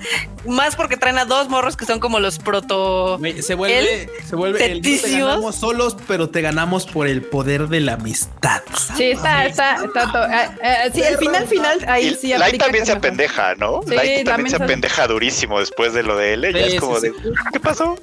más 0.47 0.77
porque 0.77 0.97
traen 0.97 1.19
a 1.19 1.25
dos 1.25 1.49
morros 1.49 1.77
que 1.77 1.87
son 1.87 2.01
como 2.01 2.21
los 2.21 2.39
proto 2.39 3.19
Se 3.41 3.55
vuelve, 3.55 4.03
él, 4.03 4.11
se 4.29 4.37
vuelve 4.37 4.65
el 4.65 4.77
no 4.79 4.83
te 4.83 4.91
tetísimos. 4.91 5.27
ganamos 5.29 5.55
solos, 5.57 5.97
pero 6.07 6.29
te 6.29 6.43
ganamos 6.43 6.87
por 6.87 7.07
el 7.09 7.23
poder 7.23 7.69
de 7.69 7.81
la 7.81 7.95
amistad. 7.95 8.61
Sí, 8.97 9.13
está, 9.13 9.47
está, 9.47 9.83
está 9.85 10.13
todo. 10.13 10.27
eh, 10.27 10.51
eh, 10.63 10.91
sí, 10.93 11.01
el 11.03 11.17
final, 11.17 11.47
final, 11.47 11.85
ahí 11.89 12.15
sí. 12.15 12.35
Light 12.37 12.59
también 12.59 12.85
se 12.85 12.93
apendeja, 12.93 13.55
¿no? 13.55 13.81
Sí, 13.89 13.95
Light 13.95 14.25
también 14.25 14.25
también 14.27 14.51
se 14.51 14.63
apendeja 14.63 15.07
durísimo 15.07 15.61
después 15.61 15.95
de 15.95 16.03
lo 16.03 16.17
de 16.17 16.35
él. 16.35 16.43
Ya 16.53 16.65
Sí, 16.69 16.75
es 16.75 16.81
como 16.81 17.01
sí, 17.01 17.09
de, 17.09 17.15
¿qué 17.53 17.61
pasó? 17.61 17.99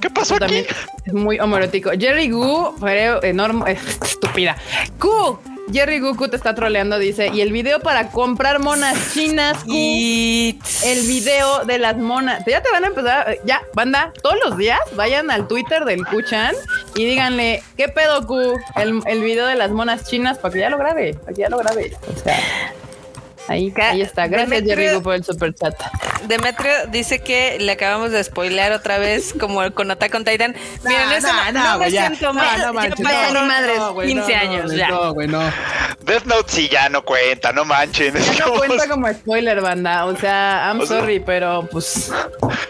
¿Qué 0.00 0.10
pasó 0.10 0.34
aquí? 0.34 0.40
También 0.40 0.66
es 1.06 1.12
muy 1.12 1.38
homoerótico. 1.38 1.90
Jerry 1.96 2.28
Gu, 2.30 2.74
fue 2.80 3.20
enorme, 3.22 3.78
estúpida. 4.02 4.56
Q. 4.98 5.38
Jerry 5.72 6.00
Q 6.00 6.28
te 6.28 6.36
está 6.36 6.54
troleando, 6.54 6.98
dice. 6.98 7.28
Y 7.28 7.40
el 7.40 7.52
video 7.52 7.80
para 7.80 8.10
comprar 8.10 8.58
monas 8.60 8.96
chinas, 9.12 9.58
y 9.66 10.58
El 10.84 11.06
video 11.06 11.64
de 11.64 11.78
las 11.78 11.96
monas. 11.96 12.42
Ya 12.46 12.62
te 12.62 12.70
van 12.70 12.84
a 12.84 12.88
empezar. 12.88 13.38
Ya, 13.44 13.62
banda, 13.74 14.12
todos 14.22 14.36
los 14.44 14.56
días 14.56 14.78
vayan 14.96 15.30
al 15.30 15.46
Twitter 15.48 15.84
del 15.84 16.04
Q-Chan 16.06 16.54
y 16.94 17.04
díganle, 17.04 17.62
¿qué 17.76 17.88
pedo, 17.88 18.26
Q? 18.26 18.58
El, 18.76 19.00
el 19.06 19.20
video 19.20 19.46
de 19.46 19.54
las 19.54 19.70
monas 19.70 20.04
chinas 20.04 20.38
para 20.38 20.54
que 20.54 20.60
ya 20.60 20.70
lo 20.70 20.78
grabe, 20.78 21.14
para 21.14 21.32
que 21.32 21.42
ya 21.42 21.48
lo 21.48 21.58
grabe. 21.58 21.92
O 22.14 22.18
sea, 22.18 22.38
ahí, 23.48 23.72
ahí 23.80 24.02
está. 24.02 24.26
Gracias, 24.26 24.62
Jerry 24.64 25.00
por 25.00 25.14
el 25.14 25.24
super 25.24 25.54
chat. 25.54 25.74
Demetrio 26.26 26.72
dice 26.88 27.20
que 27.20 27.58
le 27.60 27.72
acabamos 27.72 28.10
de 28.10 28.22
spoilear 28.22 28.72
otra 28.72 28.98
vez 28.98 29.34
como 29.38 29.70
con 29.72 29.90
Attack 29.90 30.14
on 30.14 30.24
Titan. 30.24 30.54
Miren, 30.84 31.12
eso 31.12 31.28
no, 31.32 31.52
no 31.52 31.70
me 31.72 31.76
güey, 31.78 31.90
ya. 31.92 32.06
siento 32.08 32.26
No, 32.28 32.34
mal. 32.34 32.58
no 32.58 32.64
Ya 32.66 32.72
manches, 32.72 33.04
pasaron 33.04 33.34
no, 33.34 33.46
madres 33.46 33.78
no, 33.78 33.92
güey, 33.94 34.08
15 34.08 34.32
no, 34.34 34.40
años 34.40 34.64
no, 34.72 34.76
ya. 34.76 34.88
No, 34.88 35.14
güey, 35.14 35.28
no. 35.28 35.40
Death 36.04 36.24
Note 36.24 36.52
sí 36.52 36.68
ya 36.68 36.88
no 36.88 37.02
cuenta, 37.02 37.52
no 37.52 37.64
manchen. 37.64 38.14
Ya 38.36 38.46
no 38.46 38.54
cuenta 38.54 38.88
como 38.88 39.08
spoiler, 39.12 39.60
banda. 39.60 40.04
O 40.06 40.16
sea, 40.16 40.64
I'm 40.68 40.80
O 40.80 40.86
sea- 40.86 41.00
sorry, 41.00 41.20
pero 41.20 41.66
pues 41.70 42.10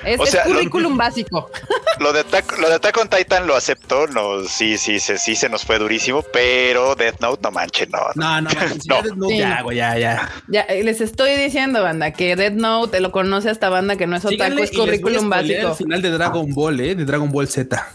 es, 0.05 0.21
O 0.21 0.25
es 0.25 0.31
sea, 0.31 0.45
lo- 0.45 0.53
currículum 0.55 0.97
básico. 0.97 1.51
Lo 1.99 2.13
de, 2.13 2.21
Attack, 2.21 2.57
lo 2.61 2.69
de 2.69 2.77
Attack 2.77 2.97
on 2.99 3.09
Titan 3.09 3.49
lo 3.49 3.57
acepto, 3.57 4.07
no, 4.07 4.45
sí, 4.45 4.79
sí, 4.79 5.01
sí, 5.01 5.19
sí 5.19 5.35
se 5.35 5.49
nos 5.49 5.65
fue 5.65 5.81
durísimo, 5.81 6.23
pero 6.33 6.95
Death 6.95 7.19
Note 7.19 7.41
no 7.43 7.51
manchen, 7.51 7.91
no. 7.91 7.99
No, 8.15 8.41
no, 8.41 8.51
manches, 8.51 8.87
No. 8.87 9.03
ya, 9.03 9.15
no, 9.17 9.27
Sí. 9.29 9.39
ya, 9.39 9.63
güey, 9.63 9.77
ya, 9.79 9.99
ya. 9.99 10.31
Ya 10.47 10.65
les 10.69 11.01
estoy 11.01 11.37
diciendo, 11.37 11.83
banda, 11.83 12.13
que 12.13 12.37
Dead 12.37 12.53
Note 12.53 12.93
te 12.93 13.01
lo 13.01 13.11
conoce 13.11 13.49
hasta 13.49 13.69
banda 13.71 13.97
que 13.97 14.07
no 14.07 14.17
es 14.17 14.25
otaku, 14.25 14.35
Síganle 14.35 14.63
es 14.65 14.71
currículum 14.71 15.31
básico. 15.31 15.69
El 15.69 15.75
final 15.75 16.03
de 16.03 16.11
Dragon 16.11 16.53
Ball, 16.55 16.81
eh, 16.81 16.95
de 16.95 17.05
Dragon 17.07 17.31
Ball 17.33 17.49
Z. 17.49 17.89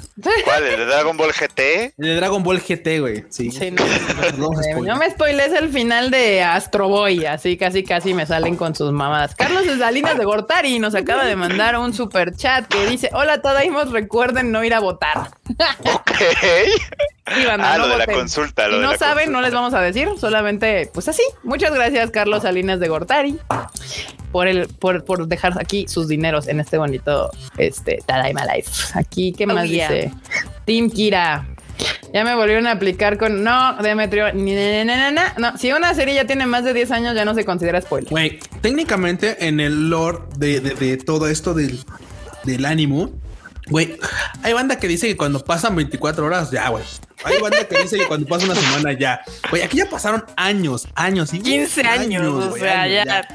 ¿Cuál? 0.44 0.64
¿El 0.64 0.78
de 0.80 0.86
Dragon 0.86 1.16
Ball 1.16 1.32
GT? 1.32 1.94
El 1.98 2.06
de 2.06 2.16
Dragon 2.16 2.42
Ball 2.44 2.60
GT, 2.60 3.00
güey. 3.00 3.26
Sí. 3.30 3.52
Sí, 3.52 3.70
no, 3.72 3.84
Eh, 3.86 4.00
spoilear. 4.40 4.82
no 4.82 4.96
me 4.98 5.10
spoiles 5.12 5.54
el 5.54 5.70
final 5.70 6.10
de 6.12 6.42
Astro 6.44 6.88
Boy, 6.88 7.26
así 7.26 7.58
casi 7.58 7.84
casi 7.84 8.14
me 8.14 8.26
salen 8.26 8.56
con 8.56 8.74
sus 8.76 8.92
mamadas. 8.92 9.36
Carlos 9.36 9.64
Salinas 9.78 10.18
de 10.18 10.26
Gortari 10.26 10.80
nos 10.80 10.96
acaba 10.96 11.26
de 11.26 11.36
mandar 11.36 11.78
un 11.78 11.94
super 11.94 12.36
chat 12.36 12.66
que 12.68 12.86
dice: 12.88 13.10
Hola, 13.14 13.42
Tadaimos, 13.42 13.92
recuerden 13.92 14.52
no 14.52 14.64
ir 14.64 14.74
a 14.74 14.80
votar. 14.80 15.30
Ok. 15.94 16.12
Banda, 17.26 17.74
Ah, 17.74 17.78
no 17.78 17.88
lo 17.88 17.94
de 17.98 18.06
la 18.06 18.14
consulta. 18.14 18.68
Lo 18.68 18.74
Si 18.74 18.80
de 18.80 18.86
no 18.86 18.92
la 18.92 18.98
saben, 18.98 19.16
consulta. 19.16 19.32
no 19.32 19.42
les 19.42 19.54
vamos 19.54 19.74
a 19.74 19.82
decir, 19.82 20.10
solamente 20.20 20.90
pues 20.94 21.08
así. 21.08 21.24
Muchas 21.44 21.74
gracias, 21.74 22.12
Carlos 22.12 22.44
Salinas 22.44 22.80
de 22.80 22.90
Gortari, 22.90 23.40
por 24.32 24.48
el, 24.48 24.68
por, 24.68 25.06
por 25.06 25.28
dejar 25.28 25.54
aquí 25.60 25.88
sus 25.88 26.08
dineros 26.08 26.48
en 26.48 26.60
este 26.60 26.78
bonito 26.78 27.32
este 27.58 28.00
Tadaima 28.06 28.44
Life. 28.46 28.70
Aquí, 28.96 29.32
¿qué 29.34 29.46
Oh, 29.46 29.48
más 29.54 29.70
yeah. 29.70 29.90
dice? 29.90 30.14
Team 30.66 30.90
Kira. 30.90 31.48
Ya 32.14 32.24
me 32.24 32.36
volvieron 32.36 32.68
a 32.68 32.72
aplicar 32.72 33.18
con 33.18 33.44
no, 33.44 33.76
Demetrio. 33.82 34.32
ni- 34.34 34.54
No, 35.38 35.58
si 35.58 35.72
una 35.72 35.94
serie 35.96 36.14
ya 36.14 36.26
tiene 36.28 36.46
más 36.46 36.64
de 36.64 36.74
10 36.74 36.92
años, 36.92 37.16
ya 37.16 37.26
no 37.26 37.34
se 37.34 37.44
considera 37.46 37.82
spoiler. 37.82 38.10
Güey, 38.12 38.40
técnicamente 38.62 39.48
en 39.48 39.60
el 39.60 39.90
lore 39.90 40.20
de, 40.38 40.60
de- 40.60 40.76
de 40.76 40.98
todo 40.98 41.28
esto 41.28 41.54
del, 41.56 41.80
del 42.44 42.66
ánimo, 42.66 43.10
güey, 43.70 43.98
hay 44.42 44.54
banda 44.54 44.78
que 44.78 44.88
dice 44.88 45.08
que 45.08 45.18
cuando 45.18 45.44
pasan 45.44 45.76
24 45.76 46.26
horas, 46.26 46.52
ya, 46.52 46.70
güey. 46.70 46.84
Hay 47.24 47.40
banda 47.40 47.66
que 47.68 47.82
dice 47.82 47.98
que 47.98 48.06
cuando 48.08 48.28
pasa 48.28 48.46
una 48.46 48.56
semana, 48.56 48.94
ya. 48.94 49.22
Güey, 49.50 49.62
aquí 49.64 49.78
ya 49.78 49.90
pasaron 49.90 50.26
años, 50.36 50.88
años 50.96 51.34
y 51.34 51.40
15 51.40 51.82
años, 51.84 52.28
o 52.28 52.58
sea, 52.58 52.82
años, 52.82 53.06
ya. 53.06 53.28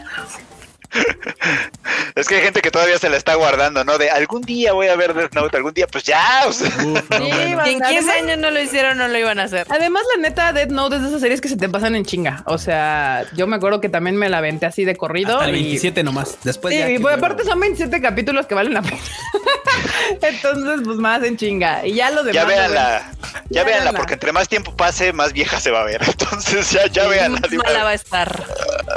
Es 2.14 2.26
que 2.26 2.36
hay 2.36 2.42
gente 2.42 2.60
que 2.62 2.70
todavía 2.70 2.98
se 2.98 3.08
la 3.08 3.16
está 3.16 3.34
guardando, 3.34 3.84
¿no? 3.84 3.98
De 3.98 4.10
algún 4.10 4.42
día 4.42 4.72
voy 4.72 4.88
a 4.88 4.96
ver 4.96 5.14
Death 5.14 5.34
Note, 5.34 5.56
algún 5.56 5.72
día, 5.74 5.86
pues 5.86 6.04
ya. 6.04 6.42
o 6.46 6.52
sea. 6.52 6.68
Uf, 6.68 7.10
no, 7.10 7.16
Sí, 7.18 7.30
bueno. 7.30 7.64
en 7.66 7.78
15 7.80 7.84
Además- 7.84 8.16
años 8.16 8.38
no 8.38 8.50
lo 8.50 8.60
hicieron, 8.60 8.98
no 8.98 9.08
lo 9.08 9.18
iban 9.18 9.38
a 9.38 9.44
hacer. 9.44 9.66
Además, 9.70 10.02
la 10.16 10.22
neta, 10.22 10.52
Dead 10.52 10.68
Note 10.68 10.96
es 10.96 11.02
de 11.02 11.08
esas 11.08 11.20
series 11.20 11.40
que 11.40 11.48
se 11.48 11.56
te 11.56 11.68
pasan 11.68 11.94
en 11.94 12.04
chinga. 12.04 12.42
O 12.46 12.58
sea, 12.58 13.24
yo 13.34 13.46
me 13.46 13.56
acuerdo 13.56 13.80
que 13.80 13.88
también 13.88 14.16
me 14.16 14.28
la 14.28 14.38
aventé 14.38 14.66
así 14.66 14.84
de 14.84 14.96
corrido. 14.96 15.34
Hasta 15.38 15.48
el 15.50 15.56
y- 15.56 15.62
27 15.62 16.02
nomás. 16.02 16.38
Después 16.42 16.74
Sí, 16.74 16.80
ya. 16.80 16.90
y 16.90 16.98
pues, 16.98 17.16
aparte 17.16 17.44
son 17.44 17.60
27 17.60 18.00
capítulos 18.00 18.46
que 18.46 18.54
valen 18.54 18.74
la 18.74 18.82
pena. 18.82 18.96
Entonces, 20.22 20.80
pues 20.84 20.96
más 20.96 21.22
en 21.22 21.36
chinga. 21.36 21.86
Y 21.86 21.94
ya 21.94 22.10
los 22.10 22.24
demás. 22.24 22.34
Ya 22.34 22.42
lo 22.42 22.48
véanla, 22.48 23.12
ya 23.50 23.62
Ya 23.62 23.64
véanla, 23.64 23.92
porque 23.92 24.14
entre 24.14 24.32
más 24.32 24.48
tiempo 24.48 24.74
pase, 24.74 25.12
más 25.12 25.32
vieja 25.32 25.60
se 25.60 25.70
va 25.70 25.82
a 25.82 25.84
ver. 25.84 26.00
Entonces 26.06 26.70
ya, 26.72 26.86
ya 26.86 27.06
véanla. 27.06 27.40
Más 27.40 27.52
mala 27.52 27.84
va 27.84 27.90
a 27.90 27.94
estar. 27.94 28.44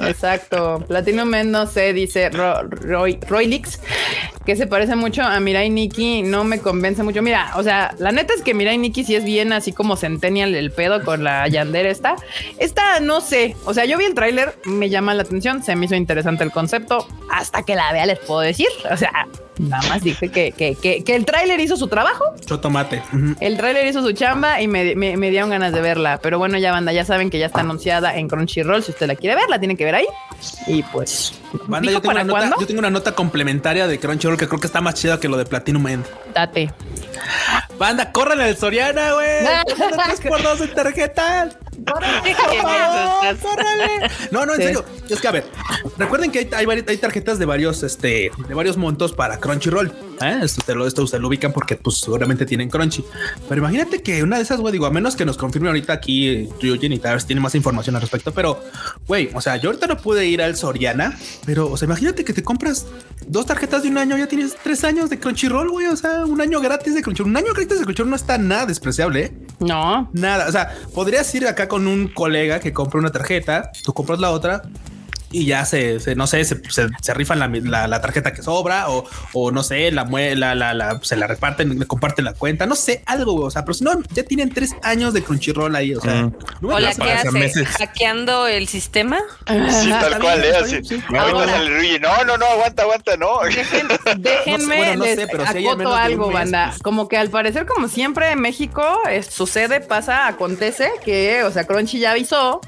Exacto. 0.08 0.84
Platino 0.88 1.26
Men, 1.26 1.52
dice 1.94 2.30
Ro- 2.30 2.63
Roy, 2.70 3.20
Roylix, 3.28 3.80
que 4.46 4.56
se 4.56 4.66
parece 4.68 4.96
mucho 4.96 5.22
a 5.24 5.40
Mirai 5.40 5.70
Nikki. 5.70 6.24
No 6.24 6.44
me 6.44 6.60
convence 6.60 7.04
mucho. 7.04 7.22
Mira, 7.22 7.52
o 7.56 7.64
sea, 7.64 7.94
la 8.00 8.12
neta 8.12 8.34
es 8.34 8.42
que 8.42 8.54
Mirai 8.54 8.78
Nikki 8.78 9.04
sí 9.04 9.16
es 9.16 9.24
bien 9.24 9.54
así 9.54 9.72
como 9.72 9.96
Centennial 9.96 10.56
el 10.56 10.72
pedo 10.72 11.04
con 11.04 11.24
la 11.24 11.48
Yandere 11.48 11.90
esta. 11.92 12.16
Esta 12.58 13.00
no 13.00 13.22
sé. 13.22 13.56
O 13.66 13.74
sea, 13.74 13.86
yo 13.86 13.98
vi 13.98 14.06
el 14.06 14.14
tráiler, 14.14 14.56
me 14.66 14.90
llama 14.90 15.14
la 15.14 15.24
atención, 15.24 15.64
se 15.64 15.76
me 15.76 15.86
hizo 15.86 15.96
interesante 15.96 16.44
el 16.44 16.52
concepto. 16.52 17.08
Hasta 17.32 17.64
que 17.64 17.76
la 17.76 17.92
vea, 17.94 18.06
les 18.06 18.20
puedo 18.20 18.42
decir. 18.42 18.68
O 18.92 18.98
sea, 18.98 19.12
nada 19.60 19.88
más 19.90 20.02
dije 20.04 20.30
que, 20.30 20.52
que, 20.52 20.76
que, 20.76 21.04
que 21.04 21.16
el 21.16 21.26
tráiler 21.26 21.60
hizo 21.60 21.78
su 21.78 21.88
trabajo. 21.88 22.26
Chotomate. 22.46 23.02
El 23.40 23.58
tráiler 23.58 23.86
hizo 23.88 24.02
su 24.02 24.12
chamba 24.14 24.62
y 24.62 24.68
me, 24.68 24.96
me- 24.96 25.18
me 25.18 25.30
dieron 25.30 25.50
ganas 25.52 25.72
de 25.72 25.82
verla. 25.82 26.20
Pero 26.22 26.40
bueno, 26.40 26.58
ya 26.58 26.72
banda, 26.72 26.92
ya 26.92 27.06
saben 27.06 27.30
que 27.30 27.38
ya 27.40 27.46
está 27.46 27.62
anunciada 27.62 28.16
en 28.18 28.28
Crunchyroll. 28.28 28.84
Si 28.84 28.92
usted 28.92 29.08
la 29.08 29.16
quiere 29.16 29.36
ver, 29.36 29.50
la 29.50 29.60
tiene 29.60 29.78
que 29.78 29.86
ver 29.86 29.96
ahí. 29.96 30.08
Y 30.68 30.82
pues, 30.84 31.34
Banda, 31.68 31.92
¿dijo 31.92 31.94
yo 31.94 32.02
tengo, 32.02 32.14
para 32.14 32.24
una 32.24 32.46
nota, 32.50 32.56
yo 32.62 32.68
tengo 32.68 32.80
una 32.80 32.90
nota 32.90 33.12
complementaria 33.14 33.88
de 33.88 34.00
Crunchyroll 34.00 34.31
que 34.38 34.48
creo 34.48 34.60
que 34.60 34.67
está 34.67 34.82
más 34.82 34.96
chida 34.96 35.20
que 35.20 35.28
lo 35.28 35.38
de 35.38 35.46
Platinum 35.46 35.88
End. 35.88 36.06
Date. 36.34 36.74
Banda, 37.78 38.12
corren 38.12 38.39
al 38.41 38.56
Soriana, 38.58 39.13
güey. 39.13 39.28
3 40.08 40.22
por 40.28 40.41
2 40.44 40.62
en 40.62 40.74
tarjetas. 40.74 41.58
No, 44.32 44.46
no, 44.46 44.54
en 44.54 44.60
Sí. 44.60 44.63
serio. 44.67 44.86
Es 45.10 45.20
que 45.22 45.28
a 45.28 45.32
ver, 45.32 45.46
recuerden 45.98 46.32
que 46.32 46.39
hay, 46.39 46.50
hay, 46.67 46.84
hay 46.88 46.98
tarjetas 46.98 47.39
de 47.39 47.46
varios, 47.46 47.84
este, 47.84 48.32
de 48.48 48.54
varios 48.54 48.78
montos 48.78 49.13
para 49.13 49.38
Crunchyroll. 49.39 49.91
¿Eh? 50.22 50.40
Esto, 50.44 50.62
te 50.66 50.76
lo, 50.76 50.88
esto 50.88 51.04
ustedes 51.04 51.22
lo 51.22 51.28
ubican 51.28 51.52
porque 51.52 51.76
pues 51.76 51.98
seguramente 51.98 52.46
tienen 52.46 52.70
Crunchy. 52.70 53.04
Pero 53.48 53.60
imagínate 53.60 54.02
que 54.02 54.24
una 54.24 54.38
de 54.38 54.44
esas, 54.44 54.60
güey, 54.60 54.72
digo, 54.72 54.86
a 54.86 54.92
menos 54.92 55.16
que 55.16 55.26
nos 55.26 55.38
confirme 55.38 55.68
ahorita 55.68 55.94
aquí 55.94 56.28
eh, 56.28 56.50
Ryujin 56.62 56.94
y 56.94 57.00
vez 57.00 57.26
tiene 57.26 57.42
más 57.42 57.56
información 57.56 57.96
al 57.96 58.02
respecto, 58.02 58.34
pero 58.34 58.64
güey, 59.08 59.30
o 59.34 59.42
sea, 59.42 59.58
yo 59.58 59.70
ahorita 59.70 59.88
no 59.88 59.98
pude 59.98 60.26
ir 60.28 60.42
al 60.42 60.56
Soriana, 60.56 61.18
pero 61.46 61.70
o 61.70 61.78
sea, 61.78 61.86
imagínate 61.86 62.24
que 62.24 62.34
te 62.34 62.44
compras 62.44 62.88
dos 63.28 63.46
tarjetas 63.46 63.84
de 63.84 63.90
un 63.90 63.98
año, 63.98 64.18
ya 64.18 64.28
tienes 64.28 64.56
tres 64.64 64.84
años 64.84 65.10
de 65.10 65.20
Crunchyroll, 65.20 65.70
güey, 65.70 65.88
o 65.88 65.96
sea, 65.96 66.26
un 66.26 66.42
año 66.42 66.60
gratis 66.62 66.96
de 66.96 67.02
Crunchyroll. 67.02 67.30
Un 67.30 67.38
año 67.38 67.54
gratis 67.54 67.80
de 67.80 67.86
Crunchyroll 67.86 68.10
no 68.10 68.16
está 68.16 68.38
nada 68.38 68.66
despreciable, 68.66 69.26
¿eh? 69.26 69.32
No, 69.60 70.10
Nada, 70.14 70.48
o 70.48 70.52
sea, 70.52 70.76
podrías 70.94 71.34
ir 71.36 71.48
acá 71.48 71.68
con 71.68 71.88
un 71.88 72.08
colega 72.08 72.60
que 72.60 72.74
compra 72.74 73.00
una 73.00 73.12
tarjeta, 73.12 73.72
tú 73.84 73.94
compras 73.94 74.20
la 74.20 74.32
otra 74.32 74.64
y 75.32 75.46
ya 75.46 75.65
se, 75.65 76.00
se- 76.00 76.15
no 76.15 76.28
sé, 76.28 76.44
se, 76.46 76.62
se, 76.70 76.88
se 77.02 77.13
rifan 77.13 77.39
la, 77.39 77.48
la- 77.48 77.88
la 77.88 78.02
tarjeta 78.02 78.34
que 78.34 78.41
sobra 78.44 78.89
o, 78.89 79.06
o 79.34 79.52
no 79.52 79.63
sé, 79.63 79.91
la, 79.91 80.06
la, 80.06 80.56
la, 80.74 81.00
se 81.02 81.15
la 81.15 81.28
reparten, 81.28 81.80
le 81.80 81.86
comparten 81.88 82.26
la 82.26 82.34
cuenta, 82.34 82.65
no 82.65 82.76
sé, 82.76 83.04
algo, 83.06 83.36
o 83.36 83.52
sea, 83.52 83.63
pero 83.63 83.74
si 83.74 83.84
no, 83.84 83.91
ya 84.13 84.24
tienen 84.24 84.50
tres 84.54 84.72
años 84.84 85.13
de 85.13 85.24
Crunchyroll 85.24 85.76
ahí, 85.76 85.96
o 85.96 86.02
sea, 86.02 86.12
Mm. 86.24 86.34
no 86.62 86.67
me 86.67 86.74
¿O 86.76 86.80
la 86.80 86.94
que 86.94 87.12
hace? 87.12 87.32
meses. 87.32 87.67
¿Hackeando 87.70 88.48
el 88.48 88.67
sistema? 88.67 89.20
Sí, 89.48 89.89
tal 89.89 90.04
está 90.13 90.20
cual, 90.20 90.44
¿eh? 90.44 90.56
Así. 90.62 90.84
sí. 90.84 91.02
Ahorita 91.17 91.46
sale 91.48 91.70
Luigi. 91.70 92.00
No, 92.00 92.24
no, 92.26 92.38
no, 92.38 92.46
aguanta, 92.46 92.84
aguanta, 92.84 93.17
no. 93.17 93.39
Dejen- 93.41 94.17
déjenme 94.17 94.78
bueno, 94.78 94.96
no 94.98 95.04
sé, 95.06 95.15
les 95.15 95.28
pero 95.30 95.46
si 95.48 95.67
acoto 95.67 95.96
algo, 95.96 96.26
mes, 96.28 96.34
banda. 96.34 96.67
pues. 96.72 96.82
Como 96.84 97.08
que 97.08 97.17
al 97.17 97.30
parecer, 97.30 97.65
como 97.65 97.88
siempre 97.88 98.32
en 98.32 98.39
México 98.41 98.84
es- 99.10 99.28
sucede, 99.28 99.80
pasa, 99.82 100.28
acontece 100.28 100.91
que, 101.06 101.44
o 101.44 101.52
sea, 101.52 101.65
Crunchy 101.65 102.00
ya 102.00 102.12
avisó, 102.12 102.62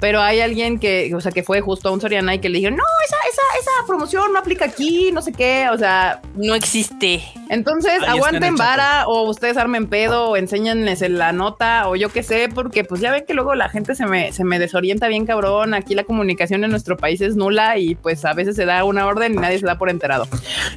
pero 0.00 0.20
hay 0.20 0.40
alguien 0.40 0.78
que, 0.78 1.12
o 1.14 1.20
sea, 1.20 1.32
que 1.32 1.42
fue 1.42 1.60
justo 1.60 1.88
a 1.88 1.92
un 1.92 2.00
Soriana 2.10 2.34
y 2.34 2.40
que 2.40 2.48
le 2.48 2.58
dijeron, 2.58 2.76
no, 2.76 2.82
esa, 3.06 3.16
esa, 3.30 3.42
esa 3.60 3.86
promoción 3.86 4.32
no 4.32 4.38
aplica 4.40 4.64
aquí, 4.64 5.10
no 5.12 5.22
sé 5.22 5.32
qué, 5.32 5.68
o 5.72 5.78
sea, 5.78 6.20
No 6.34 6.56
existe. 6.56 7.22
entonces 7.50 8.00
Ahí 8.02 8.18
aguanten 8.18 8.56
vara 8.56 9.04
o 9.06 9.28
ustedes 9.30 9.56
armen 9.56 9.86
pedo 9.86 10.30
o 10.30 10.36
enséñenles 10.36 11.02
en 11.02 11.18
la 11.18 11.32
nota 11.32 11.88
o 11.88 11.94
yo 11.94 12.08
qué 12.08 12.24
sé, 12.24 12.48
porque 12.52 12.82
pues 12.82 13.00
ya 13.00 13.12
ven 13.12 13.24
que 13.26 13.34
luego 13.34 13.54
la 13.54 13.68
gente 13.68 13.94
se 13.94 14.06
me, 14.06 14.32
se 14.32 14.42
me 14.42 14.58
desorienta 14.58 15.06
bien 15.06 15.24
cabrón. 15.24 15.72
Aquí 15.74 15.94
la 15.94 16.02
comunicación 16.04 16.64
en 16.64 16.70
nuestro 16.72 16.96
país 16.96 17.20
es 17.20 17.36
nula 17.36 17.78
y 17.78 17.94
pues 17.94 18.24
a 18.24 18.32
veces 18.34 18.56
se 18.56 18.64
da 18.64 18.82
una 18.82 19.06
orden 19.06 19.34
y 19.34 19.36
nadie 19.36 19.60
se 19.60 19.66
da 19.66 19.78
por 19.78 19.88
enterado. 19.88 20.26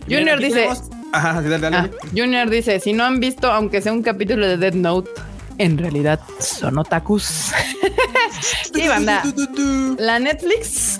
Junior 0.07 0.37
dice, 0.39 0.55
tenemos- 0.67 0.83
Ajá, 1.13 1.41
dale, 1.41 1.57
dale, 1.59 1.77
ah. 1.77 1.89
Junior 2.15 2.47
dice, 2.49 2.79
si 2.79 2.93
no 2.93 3.03
han 3.05 3.19
visto, 3.19 3.51
aunque 3.51 3.81
sea 3.81 3.91
un 3.91 4.03
capítulo 4.03 4.47
de 4.47 4.57
Dead 4.57 4.73
Note, 4.75 5.09
en 5.59 5.77
realidad 5.77 6.19
son 6.39 6.77
otakus. 6.79 7.51
sí, 8.73 8.87
banda. 8.87 9.23
La 9.99 10.17
Netflix 10.19 10.99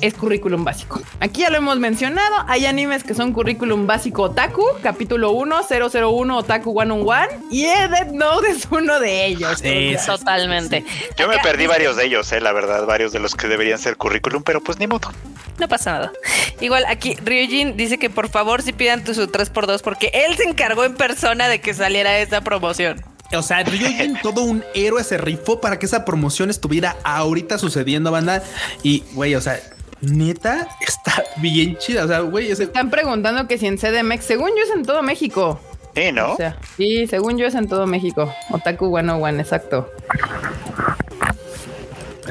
es 0.00 0.14
currículum 0.14 0.64
básico. 0.64 1.00
Aquí 1.20 1.42
ya 1.42 1.50
lo 1.50 1.56
hemos 1.56 1.78
mencionado. 1.78 2.44
Hay 2.46 2.66
animes 2.66 3.04
que 3.04 3.14
son 3.14 3.32
currículum 3.32 3.86
básico 3.86 4.22
otaku, 4.22 4.64
capítulo 4.82 5.32
1, 5.32 5.56
001 5.68 6.36
Otaku 6.36 6.72
101 6.72 7.46
y 7.50 7.62
Dead 7.62 8.12
Note 8.12 8.50
es 8.50 8.68
uno 8.70 9.00
de 9.00 9.26
ellos. 9.26 9.58
Sí, 9.60 9.96
sí. 9.98 10.06
Totalmente. 10.06 10.84
Yo 11.16 11.28
me 11.28 11.38
perdí 11.38 11.66
varios 11.66 11.96
de 11.96 12.06
ellos, 12.06 12.30
eh, 12.32 12.40
la 12.40 12.52
verdad, 12.52 12.86
varios 12.86 13.12
de 13.12 13.18
los 13.18 13.34
que 13.34 13.48
deberían 13.48 13.78
ser 13.78 13.96
currículum, 13.96 14.42
pero 14.42 14.60
pues 14.60 14.78
ni 14.78 14.86
modo. 14.86 15.10
No 15.58 15.68
pasa 15.68 15.92
nada. 15.92 16.12
Igual 16.60 16.84
aquí 16.88 17.16
Ryujin 17.16 17.76
dice 17.76 17.98
que 17.98 18.10
por 18.10 18.28
favor 18.28 18.62
si 18.62 18.72
pidan 18.72 19.04
tu 19.04 19.14
su 19.14 19.26
3x2 19.26 19.80
porque 19.82 20.10
él 20.12 20.36
se 20.36 20.44
encargó 20.44 20.84
en 20.84 20.94
persona 20.94 21.48
de 21.48 21.60
que 21.60 21.74
saliera 21.74 22.18
esta 22.18 22.40
promoción. 22.42 23.02
O 23.32 23.42
sea, 23.42 23.62
Ryujin, 23.62 24.18
todo 24.22 24.42
un 24.42 24.64
héroe 24.74 25.02
se 25.04 25.18
rifó 25.18 25.60
para 25.60 25.78
que 25.78 25.86
esa 25.86 26.04
promoción 26.04 26.50
estuviera 26.50 26.96
ahorita 27.04 27.58
sucediendo, 27.58 28.10
banda. 28.10 28.42
Y, 28.82 29.04
güey, 29.12 29.34
o 29.34 29.40
sea, 29.40 29.60
neta, 30.00 30.68
está 30.80 31.24
bien 31.36 31.76
chida. 31.78 32.04
O 32.04 32.08
sea, 32.08 32.20
güey, 32.20 32.50
ese... 32.50 32.64
Están 32.64 32.90
preguntando 32.90 33.46
que 33.46 33.58
si 33.58 33.66
en 33.66 33.78
CDMX, 33.78 34.24
según 34.24 34.50
yo 34.50 34.64
es 34.64 34.70
en 34.70 34.84
todo 34.84 35.02
México. 35.02 35.60
Sí, 35.94 36.12
¿no? 36.12 36.32
O 36.34 36.36
sea, 36.36 36.56
sí, 36.76 37.06
según 37.06 37.38
yo 37.38 37.46
es 37.46 37.54
en 37.54 37.68
todo 37.68 37.86
México. 37.86 38.32
Otaku 38.50 38.88
101, 38.88 39.40
exacto. 39.40 39.90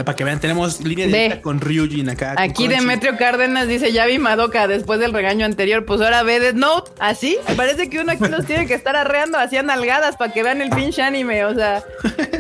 Para 0.04 0.16
que 0.16 0.24
vean, 0.24 0.40
tenemos 0.40 0.82
línea 0.82 1.08
directa 1.08 1.42
con 1.42 1.60
Ryujin 1.60 2.10
acá. 2.10 2.36
Aquí. 2.38 2.68
Demetrio 2.68 3.18
Cárdenas 3.18 3.68
dice, 3.68 3.92
ya 3.92 4.06
vi 4.06 4.20
Madoka 4.20 4.68
después 4.68 5.00
del 5.00 5.14
regaño 5.14 5.46
anterior, 5.46 5.86
pues 5.86 6.02
ahora 6.02 6.24
ve 6.24 6.40
Death 6.40 6.56
Note, 6.56 6.92
así. 7.00 7.38
Parece 7.56 7.90
que 7.90 8.00
uno 8.00 8.12
aquí 8.12 8.28
los 8.28 8.46
tiene 8.46 8.68
que 8.68 8.74
estar 8.74 8.96
arreando 8.96 9.38
así 9.38 9.58
a 9.58 9.64
nalgadas 9.64 10.18
para 10.18 10.32
que 10.34 10.44
vean 10.44 10.62
el 10.62 10.70
pinche 10.70 11.02
anime, 11.02 11.46
o 11.46 11.56
sea, 11.56 11.84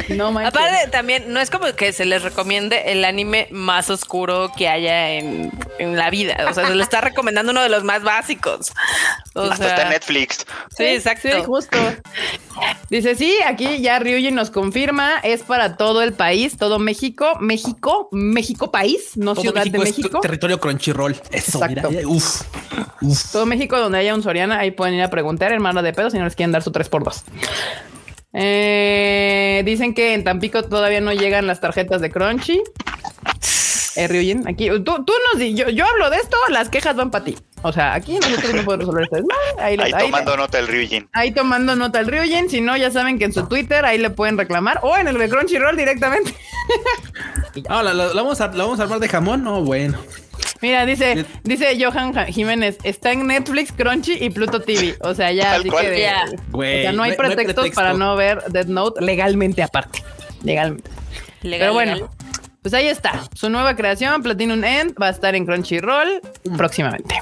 no 0.09 0.31
manches. 0.31 0.53
Aparte 0.53 0.89
también 0.91 1.33
no 1.33 1.39
es 1.39 1.49
como 1.49 1.65
que 1.73 1.93
se 1.93 2.05
les 2.05 2.23
recomiende 2.23 2.91
el 2.91 3.03
anime 3.05 3.47
más 3.51 3.89
oscuro 3.89 4.51
que 4.55 4.67
haya 4.67 5.11
en, 5.11 5.51
en 5.79 5.97
la 5.97 6.09
vida. 6.09 6.37
O 6.49 6.53
sea, 6.53 6.67
se 6.67 6.75
le 6.75 6.83
está 6.83 7.01
recomendando 7.01 7.51
uno 7.51 7.61
de 7.61 7.69
los 7.69 7.83
más 7.83 8.03
básicos. 8.03 8.71
O 9.33 9.43
Hasta 9.43 9.57
sea, 9.57 9.75
está 9.75 9.89
Netflix. 9.89 10.45
Sí, 10.75 10.85
exacto. 10.85 11.29
Sí, 11.31 11.43
justo. 11.45 11.77
Dice, 12.89 13.15
sí, 13.15 13.35
aquí 13.45 13.81
ya 13.81 13.99
Ryuji 13.99 14.31
nos 14.31 14.49
confirma, 14.49 15.19
es 15.23 15.43
para 15.43 15.75
todo 15.75 16.01
el 16.01 16.13
país, 16.13 16.57
todo 16.57 16.79
México, 16.79 17.37
México, 17.41 18.07
México 18.11 18.71
país, 18.71 19.11
no 19.15 19.33
Todo 19.33 19.41
Ciudad 19.41 19.65
México 19.65 19.83
de 19.83 19.89
es 19.89 19.97
México. 19.97 20.19
territorio 20.21 20.59
Crunchyroll. 20.59 21.13
Eso, 21.31 21.63
Exacto. 21.63 21.89
mira. 21.89 22.07
Uf, 22.07 22.41
uf. 23.01 23.31
Todo 23.31 23.45
México 23.45 23.77
donde 23.77 23.97
haya 23.97 24.15
un 24.15 24.23
Soriana, 24.23 24.59
ahí 24.59 24.71
pueden 24.71 24.95
ir 24.95 25.03
a 25.03 25.09
preguntar, 25.09 25.51
hermano 25.51 25.81
de 25.83 25.91
pedo, 25.93 26.09
si 26.09 26.17
no 26.17 26.23
les 26.23 26.35
quieren 26.35 26.51
dar 26.53 26.63
su 26.63 26.71
3x2. 26.71 27.23
Eh, 28.33 29.63
dicen 29.65 29.93
que 29.93 30.13
en 30.13 30.23
Tampico 30.23 30.63
todavía 30.63 31.01
no 31.01 31.11
llegan 31.11 31.47
las 31.47 31.59
tarjetas 31.59 32.01
de 32.01 32.09
Crunchy. 32.11 32.61
Eh, 33.97 34.07
Ryujin, 34.07 34.47
aquí 34.47 34.69
tú, 34.69 34.81
tú 35.03 35.13
nos 35.31 35.39
di, 35.39 35.53
yo, 35.55 35.69
yo 35.69 35.85
hablo 35.85 36.09
de 36.09 36.17
esto, 36.17 36.37
las 36.49 36.69
quejas 36.69 36.95
van 36.95 37.09
para 37.11 37.25
ti. 37.25 37.35
O 37.63 37.73
sea, 37.73 37.95
aquí 37.95 38.13
nosotros 38.19 38.53
no 38.53 38.63
podemos 38.63 38.93
resolver 38.93 39.03
esto. 39.23 39.35
Ahí, 39.59 39.75
lo- 39.75 39.83
Ahí 39.83 39.91
ahí- 39.93 40.05
tomando 40.05 40.37
nota 40.37 40.59
el 40.59 40.67
Ryujin. 40.67 41.09
ahí 41.13 41.31
tomando 41.31 41.75
nota 41.75 41.99
el 41.99 42.05
Ryujin. 42.07 42.49
Si 42.49 42.61
no, 42.61 42.77
ya 42.77 42.91
saben 42.91 43.17
que 43.17 43.25
en 43.25 43.33
su 43.33 43.47
Twitter 43.47 43.83
ahí 43.85 43.97
le 43.97 44.11
pueden 44.11 44.37
reclamar 44.37 44.79
o 44.83 44.95
en 44.95 45.07
el 45.07 45.17
de 45.17 45.27
Crunchyroll 45.29 45.75
directamente. 45.75 46.33
Ah, 47.69 47.81
¿la, 47.81 47.93
la- 47.93 48.07
la 48.13 48.21
vamos 48.21 48.39
a, 48.41 48.47
¿La 48.49 48.63
vamos 48.65 48.79
a 48.79 48.83
armar 48.83 48.99
de 48.99 49.07
jamón? 49.09 49.43
No, 49.43 49.61
bueno. 49.63 49.97
Mira, 50.61 50.85
dice, 50.85 51.25
dice 51.43 51.75
Johan 51.83 52.13
Jiménez, 52.27 52.77
está 52.83 53.11
en 53.11 53.25
Netflix, 53.25 53.71
Crunchy 53.71 54.13
y 54.19 54.29
Pluto 54.29 54.61
TV. 54.61 54.95
O 55.01 55.15
sea, 55.15 55.31
ya 55.31 55.55
así 55.55 55.69
que 55.69 55.89
de- 55.89 56.01
Ya. 56.01 56.25
Güey, 56.51 56.79
o 56.79 56.81
sea, 56.83 56.91
no 56.91 57.03
hay 57.03 57.11
no 57.11 57.17
pretextos 57.17 57.55
pretexto. 57.55 57.75
para 57.81 57.93
no 57.93 58.15
ver 58.15 58.43
Death 58.49 58.67
Note 58.67 59.03
legalmente 59.03 59.63
aparte. 59.63 60.03
Legalmente. 60.43 60.89
legal, 61.41 61.59
Pero 61.59 61.73
bueno, 61.73 61.93
legal. 61.95 62.09
Pues 62.67 62.81
ahí 62.81 62.89
está. 62.89 63.23
Su 63.33 63.49
nueva 63.49 63.77
creación, 63.77 64.21
Platinum 64.21 64.61
End, 64.61 64.93
va 65.01 65.07
a 65.07 65.11
estar 65.11 65.33
en 65.35 65.45
Crunchyroll 65.45 66.19
próximamente. 66.57 67.15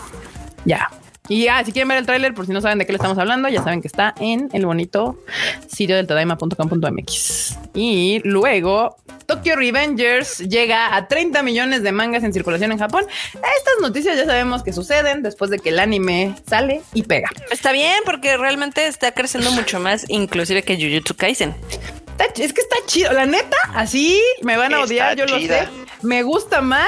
Ya. 0.66 0.90
Y 1.28 1.48
ah, 1.50 1.64
si 1.64 1.72
quieren 1.72 1.88
ver 1.88 2.00
el 2.00 2.08
tráiler, 2.08 2.34
por 2.34 2.48
si 2.48 2.52
no 2.52 2.62
saben 2.62 2.80
de 2.80 2.88
qué 2.88 2.94
le 2.94 2.96
estamos 2.96 3.20
hablando, 3.20 3.48
ya 3.48 3.64
saben 3.64 3.80
que 3.80 3.88
está 3.88 4.16
en 4.20 4.50
el 4.54 4.66
bonito 4.66 5.20
sitio 5.68 5.98
del 5.98 6.08
tadaima.com.mx. 6.08 7.60
Y 7.76 8.22
luego, 8.24 8.96
Tokyo 9.28 9.56
Revengers 9.56 10.40
llega 10.40 10.96
a 10.96 11.08
30 11.08 11.44
millones 11.44 11.84
de 11.84 11.92
mangas 11.92 12.24
en 12.24 12.34
circulación 12.34 12.72
en 12.72 12.80
Japón. 12.80 13.06
Estas 13.36 13.76
noticias 13.84 14.18
ya 14.18 14.26
sabemos 14.26 14.64
que 14.64 14.74
suceden 14.74 15.22
después 15.22 15.52
de 15.52 15.60
que 15.60 15.70
el 15.70 15.78
anime 15.78 16.34
sale 16.50 16.82
y 16.96 17.04
pega. 17.04 17.30
Está 17.52 17.72
bien 17.72 18.02
porque 18.04 18.36
realmente 18.36 18.88
está 18.88 19.12
creciendo 19.12 19.52
mucho 19.52 19.80
más, 19.80 20.06
inclusive 20.10 20.64
que 20.64 20.76
Jujutsu 20.76 21.14
Kaisen. 21.16 21.54
Está 22.18 22.42
es 22.42 22.54
que 22.54 22.62
está 22.62 22.78
chido. 22.86 23.12
La 23.12 23.26
neta, 23.26 23.58
así 23.74 24.22
me 24.42 24.56
van 24.56 24.74
a 24.74 24.78
Está 24.78 24.86
odiar, 24.86 25.18
yo 25.18 25.26
lo 25.26 25.38
sé. 25.40 25.68
Me 26.02 26.24
gusta 26.24 26.62
más 26.62 26.88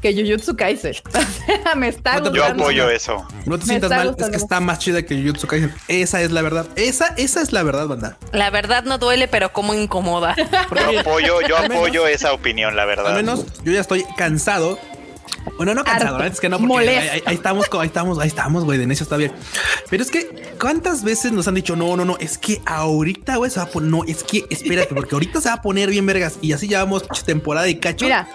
que 0.00 0.14
Jujutsu 0.14 0.56
Kaisen. 0.56 0.94
O 1.14 1.62
sea, 1.64 1.74
me 1.74 1.88
está 1.88 2.20
No 2.20 2.30
te 2.30 2.38
Yo 2.38 2.44
apoyo 2.44 2.88
eso. 2.88 3.26
No 3.46 3.58
te 3.58 3.66
Me 3.66 3.72
sientas 3.74 3.90
mal, 3.90 4.08
gustando. 4.08 4.24
es 4.24 4.30
que 4.30 4.42
está 4.42 4.60
más 4.60 4.78
chida 4.78 5.02
que 5.02 5.16
Jujutsu 5.20 5.46
Kaisen. 5.46 5.74
Esa 5.88 6.22
es 6.22 6.30
la 6.30 6.40
verdad. 6.42 6.66
Esa, 6.76 7.08
esa 7.16 7.42
es 7.42 7.52
la 7.52 7.62
verdad, 7.62 7.86
banda. 7.88 8.16
La 8.32 8.50
verdad 8.50 8.84
no 8.84 8.96
duele, 8.98 9.28
pero 9.28 9.52
como 9.52 9.74
incomoda. 9.74 10.34
Yo 10.36 11.00
apoyo, 11.00 11.40
yo 11.42 11.56
apoyo 11.58 12.06
esa 12.06 12.32
opinión, 12.32 12.76
la 12.76 12.84
verdad. 12.86 13.08
Al 13.08 13.14
menos 13.16 13.44
yo 13.64 13.72
ya 13.72 13.80
estoy 13.80 14.04
cansado. 14.16 14.78
Bueno, 15.56 15.74
no 15.74 15.84
cansado, 15.84 16.22
es 16.24 16.40
que 16.40 16.48
no, 16.48 16.58
porque 16.58 16.88
ahí, 16.88 17.08
ahí- 17.08 17.22
ahí 17.26 17.34
estamos, 17.34 17.66
ahí 17.78 17.86
estamos, 17.86 18.18
ahí 18.18 18.28
estamos, 18.28 18.64
güey, 18.64 18.78
de 18.78 18.86
necio 18.86 19.04
está 19.04 19.16
bien. 19.16 19.32
Pero 19.90 20.02
es 20.02 20.10
que, 20.10 20.54
¿cuántas 20.60 21.04
veces 21.04 21.32
nos 21.32 21.46
han 21.48 21.54
dicho, 21.54 21.76
no, 21.76 21.96
no, 21.96 22.04
no, 22.04 22.16
es 22.18 22.38
que 22.38 22.60
ahorita, 22.66 23.36
güey, 23.36 23.50
se 23.50 23.60
va 23.60 23.66
a 23.66 23.68
poner, 23.68 23.90
no, 23.90 24.04
es 24.04 24.24
que, 24.24 24.44
espérate, 24.50 24.94
porque 24.94 25.14
ahorita 25.14 25.40
se 25.40 25.48
va 25.48 25.56
a 25.56 25.62
poner 25.62 25.90
bien 25.90 26.06
vergas 26.06 26.38
y 26.40 26.52
así 26.52 26.66
llevamos 26.68 27.04
temporada 27.24 27.68
y 27.68 27.76
cacho. 27.76 28.04
Mira, 28.04 28.28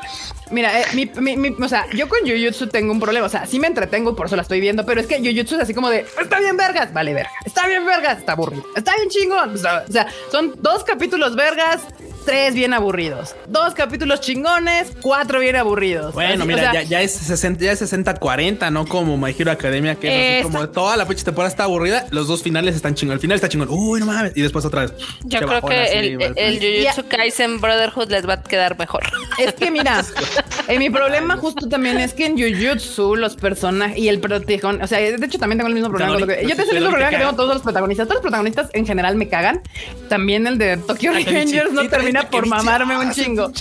mira, 0.51 0.79
eh, 0.81 0.85
mi, 0.93 1.05
mi- 1.19 1.35
mi- 1.37 1.55
o 1.63 1.67
sea, 1.67 1.85
yo 1.91 2.07
con 2.07 2.19
Jujutsu 2.21 2.67
tengo 2.67 2.91
un 2.91 2.99
problema. 2.99 3.25
O 3.25 3.29
sea, 3.29 3.45
sí 3.45 3.59
me 3.59 3.67
entretengo, 3.67 4.15
por 4.15 4.27
eso 4.27 4.35
la 4.35 4.43
estoy 4.43 4.59
viendo, 4.61 4.85
pero 4.85 5.01
es 5.01 5.07
que 5.07 5.17
Jujutsu 5.17 5.55
es 5.55 5.61
así 5.61 5.73
como 5.73 5.89
de 5.89 6.05
está 6.21 6.39
bien 6.39 6.55
vergas, 6.57 6.93
vale 6.93 7.13
verga, 7.13 7.31
está 7.45 7.67
bien 7.67 7.85
vergas, 7.85 8.19
está 8.19 8.33
aburrido, 8.33 8.63
está 8.75 8.95
bien 8.95 9.09
chingón. 9.09 9.55
O 9.55 9.57
sea, 9.57 9.83
o 9.87 9.91
sea, 9.91 10.07
son 10.31 10.53
dos 10.61 10.83
capítulos 10.83 11.35
vergas, 11.35 11.81
tres 12.29 12.53
bien 12.53 12.73
aburridos. 12.73 13.35
Dos 13.47 13.73
capítulos 13.73 14.21
chingones, 14.21 14.91
cuatro 15.01 15.39
bien 15.39 15.55
aburridos. 15.55 16.13
Bueno, 16.13 16.43
Así, 16.43 16.47
mira, 16.47 16.69
o 16.69 16.71
sea, 16.71 16.83
ya, 16.83 16.83
ya 16.83 17.01
es 17.01 17.13
60, 17.13 17.63
ya 17.65 17.71
es 17.71 17.81
60-40, 17.81 18.71
no 18.71 18.85
como 18.85 19.17
My 19.17 19.35
Hero 19.37 19.51
Academia, 19.51 19.95
que 19.95 20.39
es 20.39 20.45
así 20.45 20.51
como 20.53 20.69
toda 20.69 20.95
la 20.95 21.07
pinche 21.07 21.23
temporada 21.23 21.49
está 21.49 21.63
aburrida. 21.63 22.05
Los 22.11 22.27
dos 22.27 22.43
finales 22.43 22.75
están 22.75 22.93
chingón. 22.93 23.15
El 23.15 23.19
final 23.19 23.35
está 23.35 23.49
chingón. 23.49 23.67
Uy, 23.71 23.99
no 23.99 24.05
mames. 24.05 24.33
Y 24.35 24.41
después 24.41 24.63
otra 24.63 24.81
vez. 24.81 24.93
Yo 25.23 25.39
creo 25.39 25.49
bajona 25.61 25.83
así, 25.83 25.91
que 25.91 26.33
el, 26.35 26.59
Jujutsu 26.59 27.07
Kaisen 27.07 27.59
Brotherhood 27.59 28.09
les 28.11 28.27
va 28.27 28.33
a 28.33 28.43
quedar 28.43 28.77
mejor. 28.77 29.03
Es 29.39 29.53
que 29.53 29.71
mira, 29.71 30.03
eh, 30.67 30.77
mi 30.77 30.89
problema 30.89 31.35
justo 31.37 31.67
también 31.67 31.97
es 31.97 32.13
que 32.13 32.27
en 32.27 32.37
Jujutsu 32.37 33.15
los 33.15 33.35
personajes 33.35 33.97
y 33.97 34.07
el 34.07 34.19
protagonista, 34.19 34.83
o 34.83 34.87
sea, 34.87 34.99
de 34.99 35.25
hecho 35.25 35.39
también 35.39 35.57
tengo 35.57 35.69
el 35.69 35.73
mismo 35.73 35.89
problema. 35.89 36.13
con 36.13 36.21
Canoni- 36.21 36.35
lo 36.35 36.41
que- 36.41 36.47
yo 36.47 36.55
tengo 36.55 36.69
el 36.71 36.77
mismo 36.77 36.89
problema 36.91 37.09
que 37.09 37.17
tengo 37.17 37.33
todos 37.33 37.53
los 37.55 37.63
protagonistas. 37.63 38.07
Todos 38.07 38.17
los 38.17 38.21
protagonistas 38.21 38.69
en 38.73 38.85
general 38.85 39.15
me 39.15 39.27
cagan. 39.27 39.61
También 40.09 40.45
el 40.45 40.57
de 40.57 40.77
Tokyo 40.77 41.11
Revengers 41.13 41.71
no 41.71 41.81
Sí, 41.81 41.87
por 42.29 42.45
mamarme 42.47 42.97
un 42.97 43.07
Ah, 43.09 43.13
chingo. 43.13 43.51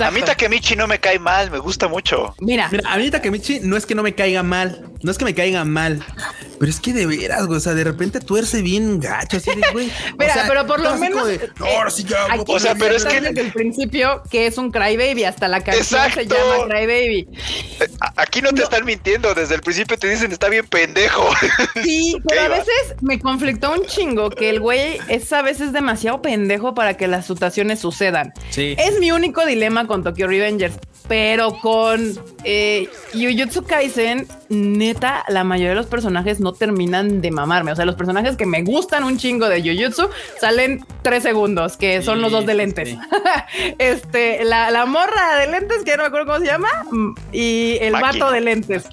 A 0.00 0.10
mí 0.10 0.20
Takemichi 0.22 0.76
no 0.76 0.86
me 0.86 0.98
cae 0.98 1.18
mal, 1.18 1.50
me 1.50 1.58
gusta 1.58 1.88
mucho. 1.88 2.34
Mira, 2.40 2.68
Mira, 2.70 2.90
a 2.90 2.96
mí 2.96 3.10
Takemichi 3.10 3.60
no 3.60 3.76
es 3.76 3.86
que 3.86 3.94
no 3.94 4.02
me 4.02 4.14
caiga 4.14 4.42
mal, 4.42 4.84
no 5.02 5.10
es 5.10 5.18
que 5.18 5.24
me 5.24 5.34
caiga 5.34 5.64
mal, 5.64 6.02
pero 6.58 6.70
es 6.70 6.80
que 6.80 6.92
de 6.92 7.06
veras, 7.06 7.46
güey, 7.46 7.58
o 7.58 7.60
sea, 7.60 7.74
de 7.74 7.84
repente 7.84 8.20
tuerce 8.20 8.62
bien 8.62 9.00
gacho, 9.00 9.36
así 9.38 9.50
de, 9.50 9.62
güey. 9.72 9.88
o 9.88 10.16
Mira, 10.18 10.34
sea, 10.34 10.44
pero 10.48 10.66
por 10.66 10.80
lo 10.80 10.96
menos, 10.96 11.26
de, 11.26 11.34
eh, 11.36 11.50
"No, 11.58 11.66
ahora 11.66 11.90
sí 11.90 12.04
ya. 12.04 12.24
aquí 12.30 12.44
O 12.46 12.58
sea, 12.58 12.74
pero 12.74 12.94
es 12.96 13.04
que- 13.04 13.20
desde 13.20 13.40
el 13.40 13.52
principio 13.52 14.22
que 14.30 14.46
es 14.46 14.58
un 14.58 14.70
crybaby 14.70 15.24
hasta 15.24 15.48
la 15.48 15.60
canción 15.62 15.84
se 16.12 16.22
Exacto. 16.22 16.34
llama 16.34 16.68
crybaby. 16.68 17.28
A- 18.00 18.12
Aquí 18.22 18.40
no 18.40 18.52
te 18.52 18.62
están 18.62 18.84
mintiendo, 18.84 19.34
desde 19.34 19.54
el 19.56 19.60
principio 19.60 19.96
te 19.98 20.08
dicen 20.08 20.32
está 20.32 20.48
bien 20.48 20.66
pendejo. 20.66 21.28
Sí, 21.82 22.16
pero 22.26 22.42
a 22.42 22.48
veces 22.48 22.94
me 23.02 23.18
conflictó 23.18 23.72
un 23.72 23.84
chingo 23.86 24.30
que 24.30 24.48
el 24.48 24.60
güey 24.60 24.98
es 25.08 25.32
a 25.32 25.42
veces 25.42 25.72
demasiado 25.72 26.22
pendejo 26.22 26.74
para 26.74 26.96
que 26.96 27.06
las 27.08 27.30
sucedan. 27.76 28.32
Sí. 28.50 28.74
Es 28.78 28.98
mi 29.00 29.10
único 29.12 29.44
dilema 29.46 29.86
con 29.86 30.02
Tokyo 30.02 30.26
Revengers, 30.26 30.74
pero 31.08 31.58
con 31.60 32.12
eh, 32.44 32.88
Jujutsu 33.12 33.64
Kaisen, 33.64 34.26
neta, 34.48 35.24
la 35.28 35.44
mayoría 35.44 35.70
de 35.70 35.74
los 35.76 35.86
personajes 35.86 36.40
no 36.40 36.52
terminan 36.54 37.20
de 37.20 37.30
mamarme. 37.30 37.72
O 37.72 37.76
sea, 37.76 37.84
los 37.84 37.94
personajes 37.94 38.36
que 38.36 38.46
me 38.46 38.62
gustan 38.62 39.04
un 39.04 39.18
chingo 39.18 39.48
de 39.48 39.60
Jujutsu 39.62 40.08
salen 40.40 40.84
tres 41.02 41.22
segundos, 41.22 41.76
que 41.76 42.00
son 42.02 42.16
Sí, 42.16 42.22
los 42.22 42.32
dos 42.32 42.46
de 42.46 42.54
lentes. 42.54 42.88
sí. 42.88 42.98
este, 43.78 44.44
la, 44.44 44.70
la 44.70 44.86
morra 44.86 45.38
de 45.38 45.46
lentes, 45.48 45.82
que 45.84 45.96
no 45.96 46.04
me 46.04 46.06
acuerdo 46.08 46.26
cómo 46.26 46.38
se 46.38 46.46
llama, 46.46 46.68
y 47.32 47.76
el 47.80 47.92
Maki. 47.92 48.18
vato 48.20 48.32
de 48.32 48.40
lentes. 48.40 48.84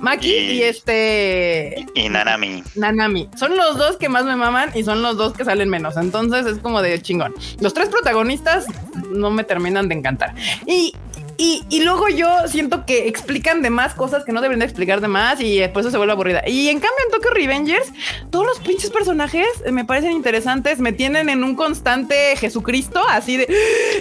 Maki 0.00 0.28
Y- 0.28 0.50
y 0.58 0.62
este 0.62 1.86
Y 1.94 2.08
Nanami. 2.08 2.62
Nanami. 2.76 3.28
Son 3.36 3.56
los 3.56 3.76
dos 3.78 3.96
que 3.96 4.08
más 4.08 4.24
me 4.24 4.36
maman 4.36 4.70
y 4.74 4.84
son 4.84 5.02
los 5.02 5.16
dos 5.16 5.32
que 5.32 5.44
salen 5.44 5.68
menos. 5.68 5.96
Entonces 5.96 6.46
es 6.46 6.58
como 6.58 6.82
de 6.82 7.00
chingón. 7.02 7.34
Los 7.60 7.74
tres 7.74 7.88
protagonistas 7.88 8.66
no 9.10 9.30
me 9.30 9.44
terminan 9.44 9.88
de 9.88 9.94
encantar. 9.96 10.34
Y, 10.66 10.94
y, 11.38 11.64
y 11.70 11.82
luego 11.84 12.08
yo 12.08 12.28
siento 12.48 12.84
que 12.84 13.08
explican 13.08 13.62
de 13.62 13.70
más 13.70 13.94
cosas 13.94 14.24
que 14.24 14.32
no 14.32 14.40
deberían 14.42 14.58
de 14.60 14.66
explicar 14.66 15.00
de 15.00 15.08
más 15.08 15.40
y 15.40 15.58
después 15.58 15.84
eso 15.86 15.92
se 15.92 15.96
vuelve 15.96 16.12
aburrida. 16.12 16.42
Y 16.46 16.68
en 16.68 16.80
cambio 16.80 16.98
en 17.06 17.12
Tokyo 17.12 17.30
Revengers, 17.32 17.92
todos 18.30 18.44
los 18.46 18.58
pinches 18.60 18.90
personajes 18.90 19.46
eh, 19.64 19.70
me 19.72 19.84
parecen 19.84 20.12
interesantes, 20.12 20.80
me 20.80 20.92
tienen 20.92 21.28
en 21.30 21.44
un 21.44 21.54
constante 21.54 22.36
Jesucristo, 22.36 23.00
así 23.08 23.36
de 23.36 23.46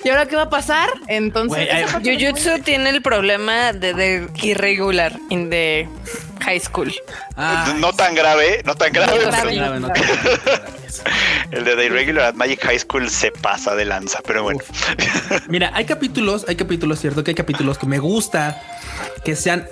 ¿y 0.03 0.09
ahora 0.09 0.25
qué 0.25 0.35
va 0.35 0.43
a 0.43 0.49
pasar? 0.49 0.89
Entonces, 1.07 1.67
muy- 2.03 2.19
Jujutsu 2.19 2.59
tiene 2.63 2.89
el 2.89 3.01
problema 3.01 3.71
de, 3.71 3.93
de 3.93 4.27
irregular 4.41 5.13
in 5.29 5.49
the 5.49 5.87
high 6.41 6.59
school. 6.59 6.91
Ah, 7.35 7.75
No 7.77 7.93
tan 7.93 8.15
grave, 8.15 8.61
no 8.65 8.73
tan 8.75 8.91
grave. 8.91 9.11
No 9.11 9.17
pero 9.19 9.29
tan 9.29 9.41
grave, 9.53 9.55
grave. 9.55 9.79
no 9.79 9.89
te- 9.91 10.01
el 11.51 11.63
de 11.63 11.75
The 11.75 11.85
Irregular 11.85 12.25
at 12.25 12.35
Magic 12.35 12.63
High 12.63 12.79
School 12.79 13.09
se 13.09 13.31
pasa 13.31 13.75
de 13.75 13.85
lanza, 13.85 14.19
pero 14.25 14.43
bueno. 14.43 14.59
Mira, 15.47 15.71
hay 15.73 15.85
capítulos, 15.85 16.45
hay 16.47 16.55
capítulos, 16.55 16.99
cierto 16.99 17.23
que 17.23 17.31
hay 17.31 17.35
capítulos 17.35 17.77
que 17.77 17.85
me 17.87 17.99
gusta 17.99 18.61
que 19.23 19.35
sean 19.35 19.67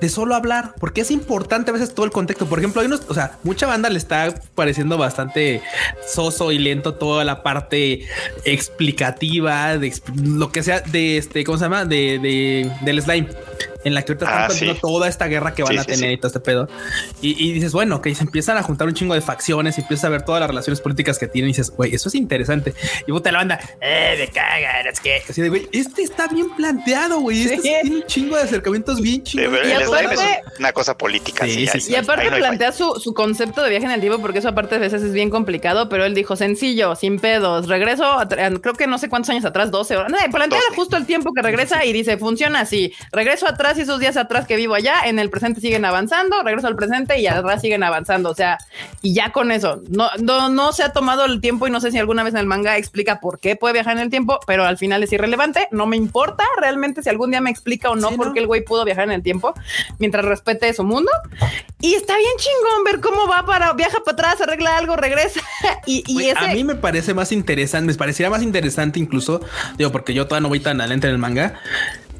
de 0.00 0.08
solo 0.08 0.34
hablar, 0.34 0.74
porque 0.78 1.00
es 1.00 1.10
importante 1.10 1.70
a 1.70 1.74
veces 1.74 1.94
todo 1.94 2.06
el 2.06 2.12
contexto. 2.12 2.46
Por 2.46 2.58
ejemplo, 2.58 2.80
hay 2.80 2.86
unos, 2.86 3.02
o 3.08 3.14
sea, 3.14 3.38
mucha 3.42 3.66
banda 3.66 3.90
le 3.90 3.98
está 3.98 4.32
pareciendo 4.54 4.96
bastante 4.96 5.62
soso 6.06 6.52
y 6.52 6.58
lento 6.58 6.94
toda 6.94 7.24
la 7.24 7.42
parte 7.42 8.06
explicativa 8.44 9.76
de 9.76 9.92
lo 10.22 10.52
que 10.52 10.62
sea 10.62 10.80
de 10.80 11.18
este, 11.18 11.44
¿cómo 11.44 11.58
se 11.58 11.64
llama? 11.64 11.84
De, 11.84 12.18
de 12.18 12.70
del 12.82 13.02
slime. 13.02 13.28
En 13.88 13.94
la 13.94 14.02
que 14.02 14.12
ahorita 14.12 14.24
están 14.26 14.42
Ah, 14.42 14.46
planteando 14.46 14.74
sí. 14.74 14.80
toda 14.80 15.08
esta 15.08 15.26
guerra 15.26 15.54
que 15.54 15.62
van 15.62 15.72
Sí, 15.72 15.78
a 15.78 15.82
sí, 15.82 15.86
tener 15.86 16.10
sí. 16.10 16.14
y 16.14 16.16
todo 16.18 16.26
este 16.28 16.40
pedo. 16.40 16.68
Y, 17.22 17.42
y 17.48 17.52
dices, 17.52 17.72
bueno, 17.72 18.00
que 18.02 18.14
se 18.14 18.22
empiezan 18.24 18.56
a 18.58 18.62
juntar 18.62 18.86
un 18.86 18.94
chingo 18.94 19.14
de 19.14 19.20
facciones 19.20 19.78
y 19.78 19.80
empiezas 19.80 20.04
a 20.04 20.08
ver 20.10 20.22
todas 20.22 20.40
las 20.40 20.48
relaciones 20.48 20.80
políticas 20.80 21.18
que 21.18 21.26
tienen 21.26 21.48
y 21.50 21.52
dices, 21.52 21.70
güey, 21.70 21.94
eso 21.94 22.08
es 22.08 22.14
interesante. 22.14 22.74
Y 23.06 23.12
puta 23.12 23.32
la 23.32 23.38
banda, 23.38 23.60
eh, 23.80 24.16
me 24.18 24.28
cagan, 24.28 24.86
es 24.86 25.00
que 25.00 25.22
así 25.28 25.40
de, 25.42 25.48
güey, 25.48 25.68
este 25.72 26.02
está 26.02 26.28
bien 26.28 26.50
planteado, 26.56 27.20
güey. 27.20 27.42
Este 27.42 27.58
tiene 27.58 27.96
un 27.96 28.02
chingo 28.04 28.36
de 28.36 28.42
acercamientos 28.42 29.00
bien 29.00 29.22
Y 29.32 29.40
aparte- 29.44 30.42
una 30.58 30.72
cosa 30.72 30.96
política. 30.96 31.44
Sí, 31.46 31.52
Sí, 31.52 31.66
sí, 31.66 31.70
ahí- 31.74 31.80
sí. 31.80 31.92
Y 31.92 31.96
aparte 31.96 32.30
plantea 32.30 32.72
su, 32.72 32.94
su 33.02 33.14
concepto 33.14 33.62
de 33.62 33.70
viaje 33.70 33.86
en 33.86 33.92
el 33.92 34.00
tiempo, 34.00 34.20
porque 34.20 34.38
eso 34.40 34.48
aparte 34.48 34.74
a 34.76 34.78
veces 34.78 35.02
es 35.02 35.12
bien 35.12 35.30
complicado, 35.30 35.88
pero 35.88 36.04
él 36.04 36.14
dijo 36.14 36.36
sencillo, 36.36 36.94
sin 36.96 37.18
pedos, 37.18 37.68
regreso, 37.68 38.04
a 38.04 38.28
creo 38.28 38.74
que 38.74 38.86
no 38.86 38.98
sé 38.98 39.08
cuántos 39.08 39.30
años 39.30 39.44
atrás, 39.44 39.70
12 39.70 39.96
horas, 39.96 40.10
no, 40.10 40.18
plantea 40.30 40.58
12. 40.68 40.76
justo 40.76 40.96
el 40.96 41.06
tiempo 41.06 41.32
que 41.32 41.42
regresa 41.42 41.84
y 41.84 41.92
dice, 41.92 42.16
funciona 42.18 42.60
así, 42.60 42.92
regreso 43.12 43.46
atrás 43.48 43.77
y 43.78 43.82
esos 43.82 44.00
días 44.00 44.16
atrás 44.16 44.46
que 44.46 44.56
vivo 44.56 44.74
allá, 44.74 45.02
en 45.06 45.18
el 45.18 45.30
presente 45.30 45.60
siguen 45.60 45.84
avanzando, 45.84 46.42
regreso 46.42 46.66
al 46.66 46.76
presente 46.76 47.18
y 47.18 47.26
atrás 47.26 47.60
siguen 47.60 47.82
avanzando, 47.82 48.30
o 48.30 48.34
sea, 48.34 48.58
y 49.02 49.14
ya 49.14 49.32
con 49.32 49.52
eso, 49.52 49.82
no, 49.88 50.08
no, 50.20 50.48
no 50.48 50.72
se 50.72 50.82
ha 50.82 50.92
tomado 50.92 51.24
el 51.24 51.40
tiempo 51.40 51.66
y 51.66 51.70
no 51.70 51.80
sé 51.80 51.90
si 51.90 51.98
alguna 51.98 52.22
vez 52.22 52.34
en 52.34 52.40
el 52.40 52.46
manga 52.46 52.76
explica 52.76 53.20
por 53.20 53.40
qué 53.40 53.56
puede 53.56 53.74
viajar 53.74 53.96
en 53.96 54.02
el 54.02 54.10
tiempo, 54.10 54.40
pero 54.46 54.64
al 54.64 54.78
final 54.78 55.02
es 55.02 55.12
irrelevante, 55.12 55.68
no 55.70 55.86
me 55.86 55.96
importa 55.96 56.44
realmente 56.60 57.02
si 57.02 57.08
algún 57.08 57.30
día 57.30 57.40
me 57.40 57.50
explica 57.50 57.90
o 57.90 57.96
no 57.96 58.08
Sí, 58.10 58.16
por 58.16 58.28
¿no? 58.28 58.32
qué 58.32 58.40
el 58.40 58.46
güey 58.46 58.64
pudo 58.64 58.84
viajar 58.84 59.04
en 59.04 59.12
el 59.12 59.22
tiempo, 59.22 59.54
mientras 59.98 60.24
respete 60.24 60.72
su 60.72 60.84
mundo. 60.84 61.10
Y 61.80 61.94
está 61.94 62.16
bien 62.16 62.32
chingón 62.38 62.84
ver 62.84 63.00
cómo 63.00 63.28
va 63.28 63.44
para, 63.44 63.72
viaja 63.74 63.98
para 64.04 64.12
atrás, 64.12 64.40
arregla 64.40 64.76
algo, 64.76 64.96
regresa. 64.96 65.40
y 65.86 66.02
y 66.06 66.28
ese, 66.28 66.38
A 66.38 66.54
mí 66.54 66.64
me 66.64 66.74
parece 66.74 67.14
más 67.14 67.32
interesante, 67.32 67.92
me 67.92 67.98
parecería 67.98 68.30
más 68.30 68.42
interesante 68.42 68.98
incluso, 68.98 69.40
digo, 69.76 69.92
porque 69.92 70.14
yo 70.14 70.26
todavía 70.26 70.42
no 70.42 70.48
voy 70.48 70.60
tan 70.60 70.80
adelante 70.80 71.06
en 71.06 71.12
el 71.12 71.18
manga, 71.18 71.60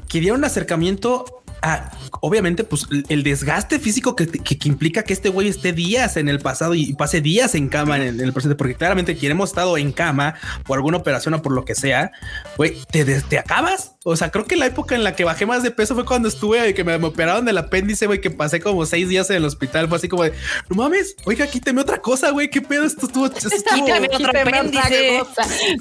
que 0.07 0.19
diera 0.19 0.35
un 0.35 0.43
acercamiento 0.43 1.41
a, 1.61 1.91
obviamente, 2.21 2.63
pues 2.63 2.87
el- 3.09 3.23
desgaste 3.23 3.79
físico 3.79 4.15
que, 4.15 4.27
implica 4.65 5.03
que 5.03 5.13
este 5.13 5.29
güey 5.29 5.47
esté 5.47 5.73
días 5.73 6.17
en 6.17 6.29
el 6.29 6.39
pasado 6.39 6.73
y 6.75 6.93
pase 6.93 7.21
días 7.21 7.55
en 7.55 7.69
cama 7.69 7.97
en, 7.97 8.01
el- 8.03 8.19
en 8.19 8.25
el 8.27 8.33
presente, 8.33 8.55
porque 8.55 8.75
claramente 8.75 9.15
quien 9.17 9.31
hemos 9.31 9.49
estado 9.49 9.77
en 9.77 9.91
cama 9.91 10.35
por 10.65 10.77
alguna 10.77 10.97
operación 10.97 11.33
o 11.33 11.41
por 11.41 11.51
lo 11.53 11.65
que 11.65 11.75
sea, 11.75 12.11
güey, 12.57 12.77
te, 12.91 13.03
te 13.21 13.39
acabas. 13.39 13.95
O 14.05 14.15
sea, 14.15 14.31
creo 14.31 14.45
que 14.45 14.55
la 14.55 14.65
época 14.65 14.95
en 14.95 15.03
la 15.03 15.13
que 15.13 15.25
bajé 15.25 15.45
más 15.45 15.61
de 15.61 15.71
peso 15.71 15.93
fue 15.93 16.05
cuando 16.05 16.29
estuve 16.29 16.69
y 16.69 16.73
que 16.73 16.85
me, 16.85 16.97
me 16.97 17.07
operaron 17.07 17.43
del 17.43 17.57
apéndice, 17.57 18.07
güey, 18.07 18.21
que 18.21 18.31
pasé 18.31 18.61
como 18.61 18.85
seis 18.85 19.09
días 19.09 19.29
en 19.29 19.35
el 19.35 19.43
hospital. 19.45 19.89
Fue 19.89 19.97
así 19.97 20.07
como 20.07 20.23
de, 20.23 20.31
no 20.69 20.77
mames, 20.77 21.17
oiga, 21.25 21.45
quíteme 21.47 21.81
otra 21.81 21.97
cosa, 22.01 22.29
güey, 22.31 22.49
qué 22.49 22.61
pedo, 22.61 22.85
esto 22.85 23.07
estuvo... 23.07 23.25
esto 23.25 23.49
estuvo- 23.53 23.83
otro 23.83 23.95
Quíteme 24.09 24.27
otra 24.29 24.41
apéndice. 24.41 25.21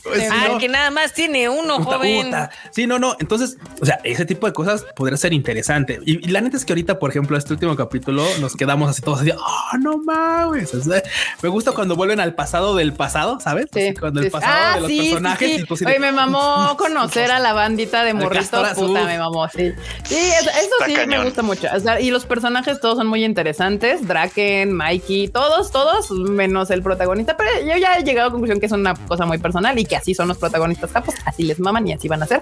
Pues, 0.03 0.29
Ah, 0.33 0.49
no. 0.49 0.59
que 0.59 0.69
nada 0.69 0.91
más 0.91 1.13
tiene 1.15 1.49
uno, 1.49 1.77
Puta, 1.79 1.97
joven. 1.99 2.25
puta. 2.27 2.51
Sí, 2.73 2.89
no, 2.89 2.99
no. 2.99 3.15
Entonces, 3.21 3.57
o 3.81 3.87
sea, 3.87 4.01
ese 4.03 4.25
tipo 4.25 4.49
de 4.49 4.53
cosas 4.53 4.85
podría 4.97 5.17
ser 5.17 5.33
interesante. 5.33 6.01
Y, 6.05 6.25
y 6.27 6.31
la 6.33 6.41
neta 6.41 6.57
es 6.57 6.65
que 6.65 6.73
ahorita, 6.73 6.99
por 6.99 7.11
ejemplo, 7.11 7.37
este 7.39 7.53
último 7.53 7.77
capítulo 7.77 8.25
nos 8.41 8.57
quedamos 8.57 8.91
así 8.91 9.01
todos 9.01 9.21
así, 9.21 9.31
oh, 9.31 9.79
no 9.79 9.97
mames. 9.99 10.75
O 10.75 10.83
sea, 10.83 11.03
me 11.41 11.49
gusta 11.49 11.71
cuando 11.71 11.95
vuelven 11.95 12.19
al 12.19 12.35
pasado 12.35 12.75
del 12.75 12.95
pasado, 12.95 13.39
¿sabes? 13.39 13.67
Sí, 13.73 13.79
Así, 13.91 13.95
cuando 13.95 14.21
sí, 14.23 14.27
el 14.27 14.33
pasado 14.33 14.53
Ah, 14.57 14.75
de 14.75 14.81
los 14.81 14.91
sí, 14.91 14.99
personajes. 14.99 15.49
sí. 15.49 15.55
y 15.71 15.77
de, 15.85 15.87
Oye, 15.87 15.99
me 16.01 16.11
mamó 16.11 16.77
conocer 16.77 17.31
a 17.31 17.39
la 17.39 17.53
bandita 17.53 18.03
de 18.03 18.08
Castor 18.15 18.65
Azul. 18.67 18.87
Puta, 18.89 19.05
me 19.05 19.19
mamó. 19.19 19.49
Sí, 19.49 19.73
sí 20.05 20.17
eso, 20.17 20.51
sí 20.87 20.95
me 21.07 21.23
gusta 21.25 21.43
mucho. 21.43 21.69
O 21.75 21.81
sea, 21.81 22.01
y 22.01 22.11
los 22.11 22.25
personajes 22.25 22.81
todos 22.81 22.99
son 22.99 23.07
muy 23.07 23.25
interesantes. 23.25 24.07
Draken, 24.07 24.73
Mikey, 24.73 25.29
todos, 25.29 25.71
todos, 25.71 26.11
menos 26.11 26.71
el 26.71 26.83
protagonista. 26.83 27.37
Pero 27.37 27.51
yo 27.67 27.77
ya 27.77 27.97
he 27.99 28.05
llegado 28.05 28.27
a 28.27 28.29
la 28.29 28.33
conclusión 28.33 28.61
que 28.61 28.67
es 28.67 28.73
una 28.73 28.95
cosa 28.95 29.27
muy 29.27 29.39
personal 29.39 29.79
y 29.79 29.85
que 29.85 29.97
así 29.97 30.15
son 30.15 30.29
los 30.29 30.39
protagonistas 30.39 30.91
capos. 30.93 31.15
Así 31.25 31.43
les 31.45 31.59
maman 31.61 31.87
y 31.89 31.93
así 31.93 32.09
van 32.09 32.23
a 32.23 32.27
ser. 32.27 32.41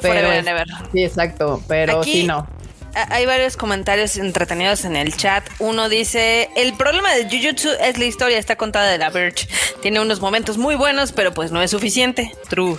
Pero 0.00 0.14
Forever 0.14 0.32
es- 0.32 0.38
and 0.40 0.48
ever. 0.48 0.66
sí, 0.92 1.04
exacto. 1.04 1.62
Pero 1.68 2.00
Aquí- 2.00 2.12
sí, 2.12 2.26
no. 2.26 2.46
Ah, 2.94 3.06
Hay 3.10 3.24
varios 3.26 3.56
comentarios 3.56 4.16
entretenidos 4.16 4.84
en 4.84 4.96
el 4.96 5.16
chat. 5.16 5.44
Uno 5.58 5.88
dice, 5.88 6.48
el 6.56 6.74
problema 6.74 7.12
de 7.14 7.24
Jujutsu 7.24 7.68
es 7.80 7.98
la 7.98 8.04
historia 8.04 8.38
está 8.38 8.56
contada 8.56 8.90
de 8.90 8.98
la 8.98 9.10
Verge. 9.10 9.46
Tiene 9.80 10.00
unos 10.00 10.20
momentos 10.20 10.58
muy 10.58 10.74
buenos, 10.74 11.12
pero 11.12 11.32
pues 11.32 11.52
no 11.52 11.62
es 11.62 11.70
suficiente. 11.70 12.32
True. 12.48 12.76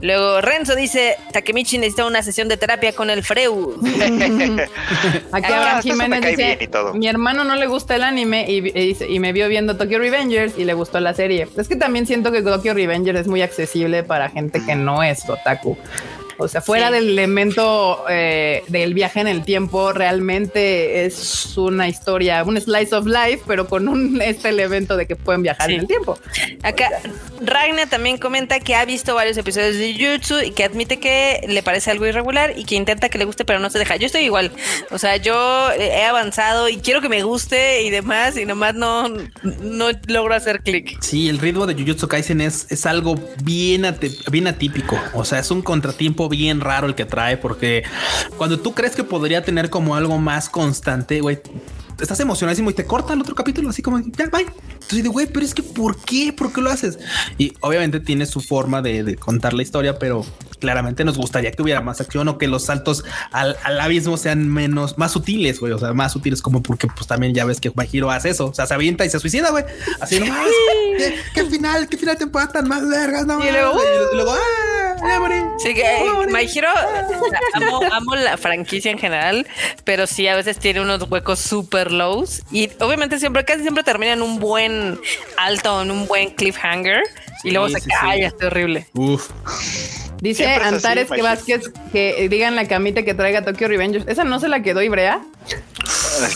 Luego 0.00 0.40
Renzo 0.40 0.74
dice, 0.74 1.16
Takemichi 1.32 1.78
necesita 1.78 2.06
una 2.06 2.22
sesión 2.22 2.48
de 2.48 2.56
terapia 2.56 2.92
con 2.94 3.10
el 3.10 3.22
Freud. 3.22 3.76
Aquí 5.32 5.46
Ah, 5.52 5.76
me 5.76 5.82
Jiménez 5.82 6.36
dice, 6.36 6.68
mi 6.94 7.06
hermano 7.08 7.44
no 7.44 7.54
le 7.56 7.66
gusta 7.66 7.94
el 7.96 8.02
anime 8.02 8.46
y, 8.48 8.56
y 8.58 8.70
dice- 8.88 9.08
y 9.08 9.18
me 9.18 9.32
vio 9.32 9.48
viendo 9.48 9.76
Tokyo 9.76 9.98
Revengers 9.98 10.58
y 10.58 10.64
le 10.64 10.74
gustó 10.74 10.98
la 11.00 11.14
serie. 11.14 11.46
Es 11.56 11.68
que 11.68 11.76
también 11.76 12.06
siento 12.06 12.32
que 12.32 12.42
Tokyo 12.42 12.74
Revengers 12.74 13.20
es 13.20 13.26
muy 13.28 13.42
accesible 13.42 14.02
para 14.02 14.30
gente 14.30 14.60
que 14.64 14.74
no 14.74 15.02
es 15.02 15.28
otaku. 15.28 15.76
O 16.42 16.48
sea, 16.48 16.60
fuera 16.60 16.90
del 16.90 17.08
elemento 17.10 18.04
eh, 18.08 18.62
del 18.68 18.94
viaje 18.94 19.20
en 19.20 19.28
el 19.28 19.44
tiempo, 19.44 19.92
realmente 19.92 21.04
es 21.04 21.56
una 21.56 21.88
historia, 21.88 22.42
un 22.44 22.60
slice 22.60 22.94
of 22.94 23.06
life, 23.06 23.40
pero 23.46 23.66
con 23.68 23.88
un 23.88 24.20
este 24.22 24.48
elemento 24.48 24.96
de 24.96 25.06
que 25.06 25.16
pueden 25.16 25.42
viajar 25.42 25.66
Sí. 25.68 25.74
en 25.74 25.80
el 25.80 25.86
tiempo. 25.86 26.18
Acá 26.62 26.88
Ragna 27.40 27.86
también 27.86 28.18
comenta 28.18 28.60
que 28.60 28.74
ha 28.74 28.84
visto 28.84 29.14
varios 29.14 29.36
episodios 29.36 29.76
de 29.76 29.94
Jujutsu 29.94 30.40
y 30.40 30.50
que 30.52 30.64
admite 30.64 30.98
que 30.98 31.44
le 31.48 31.62
parece 31.62 31.90
algo 31.90 32.06
irregular 32.06 32.54
y 32.56 32.64
que 32.64 32.74
intenta 32.74 33.08
que 33.08 33.18
le 33.18 33.24
guste 33.24 33.44
pero 33.44 33.58
no 33.58 33.70
se 33.70 33.78
deja. 33.78 33.96
Yo 33.96 34.06
estoy 34.06 34.22
igual. 34.22 34.50
O 34.90 34.98
sea, 34.98 35.16
yo 35.16 35.70
he 35.72 36.04
avanzado 36.04 36.68
y 36.68 36.76
quiero 36.78 37.00
que 37.00 37.08
me 37.08 37.22
guste 37.22 37.82
y 37.82 37.90
demás 37.90 38.36
y 38.36 38.44
nomás 38.46 38.74
no, 38.74 39.08
no 39.62 39.88
logro 40.06 40.34
hacer 40.34 40.62
clic. 40.62 40.98
Sí, 41.00 41.28
el 41.28 41.38
ritmo 41.38 41.66
de 41.66 41.74
Jujutsu 41.74 42.08
Kaisen 42.08 42.40
es, 42.40 42.66
es 42.70 42.86
algo 42.86 43.16
bien, 43.42 43.86
bien 44.30 44.46
atípico. 44.46 44.98
O 45.14 45.24
sea, 45.24 45.38
es 45.40 45.50
un 45.50 45.62
contratiempo 45.62 46.28
bien 46.36 46.60
raro 46.60 46.86
el 46.86 46.94
que 46.94 47.04
trae, 47.04 47.36
porque 47.36 47.84
cuando 48.36 48.58
tú 48.58 48.74
crees 48.74 48.94
que 48.94 49.04
podría 49.04 49.44
tener 49.44 49.70
como 49.70 49.94
algo 49.94 50.18
más 50.18 50.48
constante, 50.48 51.20
güey, 51.20 51.40
estás 52.00 52.20
emocionadísimo 52.20 52.70
y 52.70 52.74
te 52.74 52.84
corta 52.84 53.12
el 53.12 53.20
otro 53.20 53.34
capítulo, 53.34 53.70
así 53.70 53.82
como 53.82 54.00
ya, 54.00 54.26
bye. 54.26 54.46
Entonces, 54.92 55.04
digo, 55.04 55.12
güey, 55.14 55.26
pero 55.26 55.46
es 55.46 55.54
que 55.54 55.62
¿por 55.62 55.96
qué? 55.96 56.34
¿Por 56.36 56.52
qué 56.52 56.60
lo 56.60 56.70
haces? 56.70 56.98
Y 57.38 57.54
obviamente 57.60 57.98
tiene 57.98 58.26
su 58.26 58.42
forma 58.42 58.82
de, 58.82 59.02
de 59.02 59.16
contar 59.16 59.54
la 59.54 59.62
historia, 59.62 59.98
pero 59.98 60.22
claramente 60.60 61.02
nos 61.02 61.16
gustaría 61.16 61.50
que 61.50 61.62
hubiera 61.62 61.80
más 61.80 62.02
acción 62.02 62.28
o 62.28 62.36
que 62.36 62.46
los 62.46 62.66
saltos 62.66 63.02
al, 63.30 63.56
al 63.64 63.80
abismo 63.80 64.18
sean 64.18 64.48
menos, 64.48 64.98
más 64.98 65.12
sutiles, 65.12 65.60
güey. 65.60 65.72
O 65.72 65.78
sea, 65.78 65.94
más 65.94 66.12
sutiles 66.12 66.42
como 66.42 66.62
porque 66.62 66.88
pues 66.88 67.06
también 67.06 67.32
ya 67.32 67.46
ves 67.46 67.58
que 67.58 67.72
Hero 67.90 68.10
hace 68.10 68.30
eso. 68.30 68.48
O 68.48 68.54
sea, 68.54 68.66
se 68.66 68.74
avienta 68.74 69.06
y 69.06 69.10
se 69.10 69.18
suicida, 69.18 69.50
güey. 69.50 69.64
Así 69.98 70.20
no 70.20 70.26
mames. 70.26 70.52
¿Qué, 70.98 71.14
qué 71.34 71.44
final, 71.46 71.88
qué 71.88 71.96
final 71.96 72.18
temporada 72.18 72.52
tan 72.52 72.68
más 72.68 72.86
vergas, 72.86 73.24
no 73.24 73.42
Y 73.42 73.50
luego, 73.50 73.80
y 74.12 74.16
luego, 74.16 74.32
¡ah! 74.32 74.82
Sí, 75.58 75.74
que 75.74 75.84
My 76.28 76.48
Hero, 76.52 76.68
amo, 77.54 77.80
amo 77.92 78.16
la 78.16 78.36
franquicia 78.36 78.90
en 78.90 78.98
general, 78.98 79.46
pero 79.84 80.06
sí 80.06 80.26
a 80.26 80.34
veces 80.34 80.58
tiene 80.58 80.80
unos 80.80 81.08
huecos 81.08 81.38
super 81.38 81.92
lows 81.92 82.42
y 82.50 82.70
obviamente 82.80 83.18
siempre, 83.18 83.44
casi 83.44 83.62
siempre 83.62 83.84
termina 83.84 84.12
en 84.12 84.22
un 84.22 84.40
buen 84.40 84.81
alto, 85.36 85.82
en 85.82 85.90
un 85.90 86.06
buen 86.06 86.30
cliffhanger 86.30 87.02
y 87.44 87.50
luego 87.50 87.68
Sí, 87.68 87.74
se 87.74 87.80
sí, 87.80 87.90
cae, 88.00 88.18
sí. 88.18 88.24
está 88.24 88.46
horrible. 88.46 88.86
Uf. 88.94 89.30
Dice 90.20 90.46
así, 90.46 90.74
Antares 90.76 91.10
que. 91.10 91.20
Vázquez 91.20 91.72
que 91.90 92.28
digan 92.28 92.54
la 92.54 92.68
camita 92.68 93.02
que 93.02 93.12
traiga 93.14 93.44
Tokyo 93.44 93.66
Revengers. 93.66 94.06
Esa 94.06 94.22
no 94.22 94.38
se 94.38 94.48
la 94.48 94.62
quedó 94.62 94.80
Ibrea. 94.80 95.20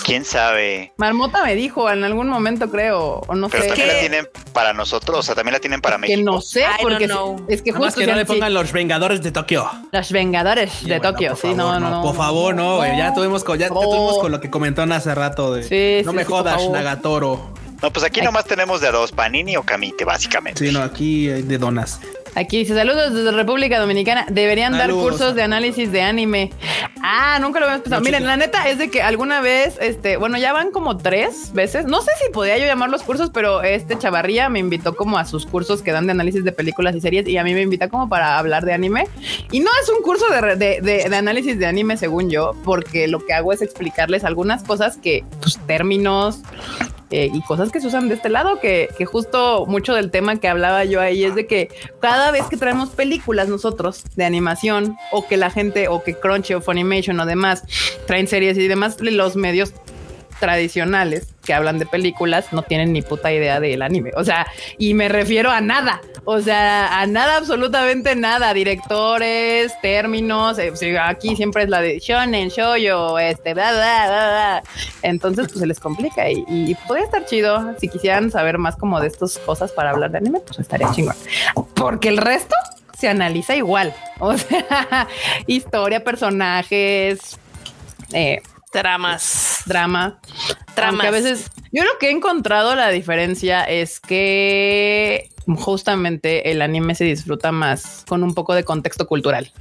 ¿Quién 0.04 0.24
sabe? 0.24 0.92
Marmota 0.96 1.44
me 1.44 1.54
dijo 1.54 1.88
en 1.90 2.02
algún 2.02 2.28
momento, 2.28 2.70
creo, 2.70 3.20
o 3.26 3.34
no 3.34 3.48
Pero 3.48 3.62
sé. 3.62 3.68
también 3.68 3.88
la 3.88 4.00
tienen 4.00 4.28
para 4.52 4.72
nosotros, 4.72 5.18
o 5.18 5.22
sea, 5.22 5.34
también 5.34 5.52
la 5.52 5.60
tienen 5.60 5.80
para 5.80 5.96
Que 5.96 6.00
México. 6.16 6.22
no 6.32 6.40
sé, 6.40 6.62
I 6.62 6.82
porque 6.82 7.08
es 7.48 7.62
que 7.62 7.72
justo 7.72 8.00
que 8.00 8.06
no 8.06 8.14
le 8.14 8.20
sí, 8.22 8.26
pongan 8.26 8.54
los 8.54 8.72
Vengadores 8.72 9.22
de 9.22 9.30
Tokio. 9.32 9.68
los 9.92 10.12
Vengadores 10.12 10.72
Sí, 10.72 10.86
de 10.88 10.98
bueno, 10.98 11.12
Tokio. 11.12 11.28
por 11.30 11.38
Sí, 11.38 11.42
favor, 11.54 11.56
no, 11.56 11.80
no, 11.80 11.90
no. 11.90 12.02
Por 12.02 12.16
favor, 12.16 12.54
no, 12.54 12.76
güey. 12.78 12.96
Ya 12.96 13.12
tuvimos, 13.14 13.44
ya, 13.44 13.56
ya 13.56 13.68
con 13.68 14.32
lo 14.32 14.40
que 14.40 14.50
comentó 14.50 14.82
hace 14.82 15.14
rato 15.14 15.52
de 15.54 15.62
Sí, 15.62 16.04
no 16.04 16.12
me 16.12 16.24
jodas. 16.24 16.68
Nagatoro. 16.70 17.52
No, 17.82 17.92
pues 17.92 18.04
aquí 18.04 18.20
nomás 18.22 18.44
tenemos 18.46 18.80
de 18.80 18.88
a 18.88 18.92
dos, 18.92 19.12
Panini 19.12 19.56
o 19.56 19.62
Camite, 19.62 20.04
básicamente. 20.04 20.66
Sí, 20.66 20.72
no, 20.72 20.82
aquí 20.82 21.28
hay 21.30 21.42
de 21.42 21.58
donas. 21.58 22.00
Aquí 22.34 22.58
dice 22.58 22.74
saludos 22.74 23.14
desde 23.14 23.30
República 23.32 23.78
Dominicana. 23.80 24.26
Deberían 24.28 24.74
Saludos. 24.76 25.02
dar 25.02 25.10
cursos 25.10 25.34
de 25.34 25.42
análisis 25.42 25.90
de 25.90 26.02
anime. 26.02 26.52
Ah, 27.02 27.38
nunca 27.40 27.60
lo 27.60 27.64
habíamos 27.64 27.82
pensado. 27.84 28.00
No, 28.02 28.04
Miren, 28.04 28.20
chico. 28.20 28.28
la 28.28 28.36
neta 28.36 28.68
es 28.68 28.76
de 28.76 28.90
que 28.90 29.00
alguna 29.00 29.40
vez, 29.40 29.78
este, 29.80 30.18
bueno, 30.18 30.36
ya 30.36 30.52
van 30.52 30.70
como 30.70 30.98
tres 30.98 31.52
veces. 31.54 31.86
No 31.86 32.02
sé 32.02 32.10
si 32.22 32.30
podía 32.32 32.58
yo 32.58 32.66
llamar 32.66 32.90
los 32.90 33.02
cursos, 33.02 33.30
pero 33.32 33.62
este 33.62 33.96
Chavarría 33.96 34.50
me 34.50 34.58
invitó 34.58 34.94
como 34.96 35.16
a 35.16 35.24
sus 35.24 35.46
cursos 35.46 35.80
que 35.80 35.92
dan 35.92 36.04
de 36.04 36.12
análisis 36.12 36.44
de 36.44 36.52
películas 36.52 36.94
y 36.94 37.00
series 37.00 37.26
y 37.26 37.38
a 37.38 37.44
mí 37.44 37.54
me 37.54 37.62
invita 37.62 37.88
como 37.88 38.06
para 38.10 38.38
hablar 38.38 38.66
de 38.66 38.74
anime. 38.74 39.04
Y 39.50 39.60
no 39.60 39.70
es 39.82 39.88
un 39.88 40.02
curso 40.02 40.26
de, 40.28 40.40
re- 40.42 40.56
de- 40.56 40.80
de- 40.82 41.08
de 41.08 41.16
análisis 41.16 41.58
de 41.58 41.64
anime, 41.64 41.96
según 41.96 42.28
yo, 42.28 42.54
porque 42.64 43.08
lo 43.08 43.24
que 43.24 43.32
hago 43.32 43.54
es 43.54 43.62
explicarles 43.62 44.24
algunas 44.24 44.62
cosas 44.62 44.98
que, 44.98 45.24
pues, 45.40 45.58
términos, 45.66 46.40
eh, 47.10 47.30
y 47.32 47.40
cosas 47.42 47.70
que 47.70 47.80
se 47.80 47.86
usan 47.86 48.08
de 48.08 48.16
este 48.16 48.28
lado, 48.28 48.58
que, 48.60 48.88
que 48.98 49.04
justo 49.04 49.64
mucho 49.66 49.94
del 49.94 50.10
tema 50.10 50.36
que 50.40 50.48
hablaba 50.48 50.84
yo 50.84 51.00
ahí 51.00 51.24
es 51.24 51.34
de 51.34 51.46
que 51.46 51.68
cada 52.00 52.30
vez 52.30 52.46
que 52.46 52.56
traemos 52.56 52.90
películas 52.90 53.48
nosotros 53.48 54.04
de 54.16 54.24
animación 54.24 54.96
o 55.12 55.26
que 55.26 55.36
la 55.36 55.50
gente 55.50 55.88
o 55.88 56.02
que 56.02 56.14
Crunchy 56.14 56.54
o 56.54 56.60
Funimation 56.60 57.20
o 57.20 57.26
demás 57.26 57.62
traen 58.06 58.26
series 58.26 58.58
y 58.58 58.66
demás, 58.66 59.00
los 59.00 59.36
medios 59.36 59.72
tradicionales 60.40 61.34
que 61.44 61.54
hablan 61.54 61.78
de 61.78 61.86
películas 61.86 62.52
no 62.52 62.62
tienen 62.62 62.92
ni 62.92 63.02
puta 63.02 63.32
idea 63.32 63.60
del 63.60 63.82
anime. 63.82 64.10
O 64.16 64.24
sea, 64.24 64.46
y 64.78 64.94
me 64.94 65.08
refiero 65.08 65.50
a 65.50 65.60
nada. 65.60 66.00
O 66.28 66.40
sea, 66.40 67.00
a 67.00 67.06
nada, 67.06 67.36
absolutamente 67.36 68.16
nada. 68.16 68.52
Directores, 68.52 69.72
términos. 69.80 70.58
eh, 70.58 70.72
aquí 71.00 71.36
siempre 71.36 71.62
es 71.62 71.68
la 71.68 71.80
de 71.80 72.00
shonen, 72.00 72.48
shoujo, 72.48 73.18
este, 73.18 73.54
bla, 73.54 73.70
bla, 73.72 74.06
bla, 74.08 74.28
bla. 74.28 74.62
Entonces, 75.02 75.46
pues 75.46 75.60
se 75.60 75.66
les 75.66 75.78
complica 75.78 76.28
y, 76.28 76.44
y 76.48 76.74
podría 76.86 77.04
estar 77.04 77.24
chido. 77.26 77.74
Si 77.78 77.88
quisieran 77.88 78.30
saber 78.32 78.58
más 78.58 78.74
como 78.76 79.00
de 79.00 79.06
estas 79.06 79.38
cosas 79.38 79.70
para 79.70 79.90
hablar 79.90 80.10
de 80.10 80.18
anime, 80.18 80.40
pues 80.40 80.58
estaría 80.58 80.90
chingón. 80.90 81.14
Porque 81.74 82.08
el 82.08 82.18
resto 82.18 82.56
se 82.98 83.08
analiza 83.08 83.54
igual. 83.54 83.94
O 84.18 84.36
sea, 84.36 85.06
historia, 85.46 86.02
personajes, 86.02 87.38
eh, 88.12 88.42
Dramas. 88.72 89.62
drama. 89.64 90.18
Tramas. 90.74 90.92
Aunque 90.92 91.06
a 91.06 91.10
veces 91.10 91.50
yo 91.72 91.84
lo 91.84 91.98
que 91.98 92.08
he 92.08 92.10
encontrado 92.10 92.74
la 92.74 92.90
diferencia 92.90 93.62
es 93.64 94.00
que 94.00 95.30
justamente 95.56 96.50
el 96.50 96.62
anime 96.62 96.94
se 96.94 97.04
disfruta 97.04 97.52
más 97.52 98.04
con 98.08 98.22
un 98.22 98.34
poco 98.34 98.54
de 98.54 98.64
contexto 98.64 99.06
cultural 99.06 99.52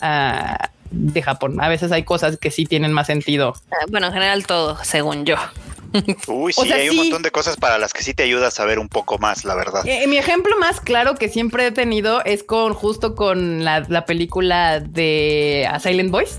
ah, 0.00 0.70
de 0.90 1.22
Japón. 1.22 1.60
A 1.60 1.68
veces 1.68 1.90
hay 1.92 2.04
cosas 2.04 2.38
que 2.38 2.50
sí 2.50 2.66
tienen 2.66 2.92
más 2.92 3.08
sentido. 3.08 3.54
Ah, 3.72 3.84
Bueno, 3.88 4.06
en 4.08 4.12
general 4.12 4.46
todo, 4.46 4.78
según 4.84 5.24
yo. 5.24 5.36
Uy, 6.28 6.52
sí, 6.52 6.60
O 6.60 6.64
sea, 6.64 6.76
hay 6.76 6.88
un 6.88 6.94
sí. 6.94 7.00
montón 7.02 7.22
de 7.22 7.30
cosas 7.30 7.56
para 7.56 7.78
las 7.78 7.92
que 7.92 8.02
sí 8.02 8.14
te 8.14 8.24
ayuda 8.24 8.48
a 8.48 8.50
saber 8.50 8.78
un 8.78 8.88
poco 8.88 9.18
más, 9.18 9.44
la 9.44 9.54
verdad. 9.54 9.86
Eh, 9.86 10.06
mi 10.08 10.16
ejemplo 10.16 10.56
más 10.58 10.80
claro 10.80 11.14
que 11.14 11.28
siempre 11.28 11.66
he 11.66 11.70
tenido 11.70 12.24
es 12.24 12.42
con 12.42 12.74
justo 12.74 13.14
con 13.14 13.64
la, 13.64 13.80
la 13.88 14.04
película 14.04 14.80
de 14.80 15.68
A 15.70 15.78
Silent 15.80 16.10
Voice. 16.10 16.34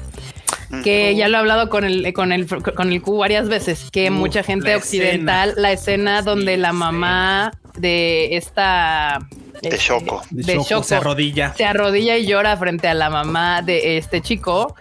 que 0.84 1.16
ya 1.16 1.28
lo 1.30 1.38
he 1.38 1.40
hablado 1.40 1.70
con 1.70 1.86
el 1.86 2.12
con 2.14 2.32
el 2.34 2.48
con 2.48 2.92
el 2.92 3.02
Q 3.02 3.18
varias 3.18 3.48
veces 3.48 3.86
que 3.92 4.10
mucha 4.10 4.44
gente 4.44 4.72
la 4.72 4.78
occidental 4.78 5.54
la 5.58 5.72
escena 5.72 6.22
donde 6.22 6.56
Sí, 6.56 6.62
la 6.62 6.72
sí. 6.72 6.76
mamá 6.76 7.52
de 7.78 8.36
esta 8.38 9.20
De 9.62 9.70
este, 9.70 9.78
Shoko. 9.78 10.22
De, 10.30 10.58
Shoko 10.58 10.84
se 10.84 10.96
arrodilla. 10.96 11.54
se 11.56 11.66
arrodilla 11.66 12.18
y 12.18 12.26
llora 12.26 12.58
frente 12.58 12.88
a 12.88 12.94
la 12.94 13.10
mamá 13.10 13.62
de 13.62 13.98
este 13.98 14.22
chico. 14.22 14.76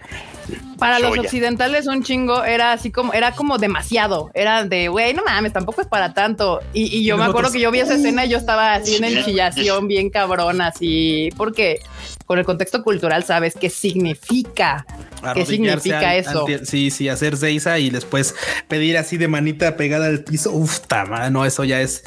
Para 0.77 0.99
los 0.99 1.17
occidentales 1.17 1.87
un 1.87 2.03
chingo 2.03 2.43
era 2.43 2.73
así 2.73 2.91
como, 2.91 3.13
era 3.13 3.31
como 3.31 3.57
demasiado, 3.57 4.29
era 4.33 4.63
de, 4.65 4.89
güey, 4.89 5.13
no 5.13 5.23
mames, 5.23 5.53
tampoco 5.53 5.81
es 5.81 5.87
para 5.87 6.13
tanto. 6.13 6.59
Y, 6.73 6.97
y 6.97 7.05
yo 7.05 7.17
me 7.17 7.23
acuerdo 7.23 7.51
que 7.51 7.59
yo 7.59 7.71
vi 7.71 7.79
esa 7.79 7.95
escena 7.95 8.25
y 8.25 8.29
yo 8.29 8.37
estaba 8.37 8.75
así 8.75 8.97
en 8.97 9.05
enchillación 9.05 9.87
bien 9.87 10.09
cabrona, 10.09 10.67
así, 10.67 11.29
porque 11.37 11.79
con 12.25 12.39
el 12.39 12.45
contexto 12.45 12.83
cultural 12.83 13.23
sabes 13.23 13.53
qué 13.59 13.69
significa. 13.69 14.85
¿Qué 15.33 15.45
significa 15.45 16.11
al- 16.11 16.17
eso? 16.17 16.45
sí, 16.65 16.91
sí, 16.91 17.09
hacer 17.09 17.37
Seiza 17.37 17.79
y 17.79 17.89
después 17.89 18.35
pedir 18.67 18.97
así 18.97 19.17
de 19.17 19.27
manita 19.27 19.75
pegada 19.77 20.07
al 20.07 20.23
piso. 20.23 20.51
Uf, 20.51 20.81
tama, 20.81 21.29
no, 21.29 21.45
eso 21.45 21.63
ya 21.63 21.81
es, 21.81 22.03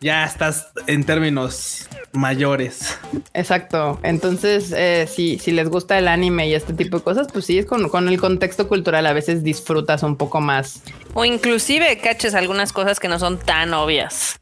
ya 0.00 0.24
estás 0.24 0.68
en 0.86 1.04
términos 1.04 1.88
mayores. 2.12 2.98
Exacto. 3.34 3.98
Entonces, 4.02 4.72
eh, 4.76 5.08
si, 5.12 5.38
si 5.38 5.52
les 5.52 5.68
gusta 5.68 5.98
el 5.98 6.08
anime 6.08 6.48
y 6.48 6.54
este 6.54 6.72
tipo 6.72 6.98
de 6.98 7.02
cosas, 7.04 7.28
pues 7.32 7.46
sí, 7.46 7.58
es 7.58 7.66
con, 7.66 7.88
con 7.88 8.08
el 8.08 8.18
contexto 8.20 8.68
cultural 8.68 9.06
a 9.06 9.12
veces 9.12 9.42
disfrutas 9.44 10.02
un 10.02 10.16
poco 10.16 10.40
más. 10.40 10.82
O 11.14 11.24
inclusive 11.24 11.98
caches 11.98 12.34
algunas 12.34 12.72
cosas 12.72 12.98
que 12.98 13.08
no 13.08 13.18
son 13.18 13.38
tan 13.38 13.74
obvias. 13.74 14.40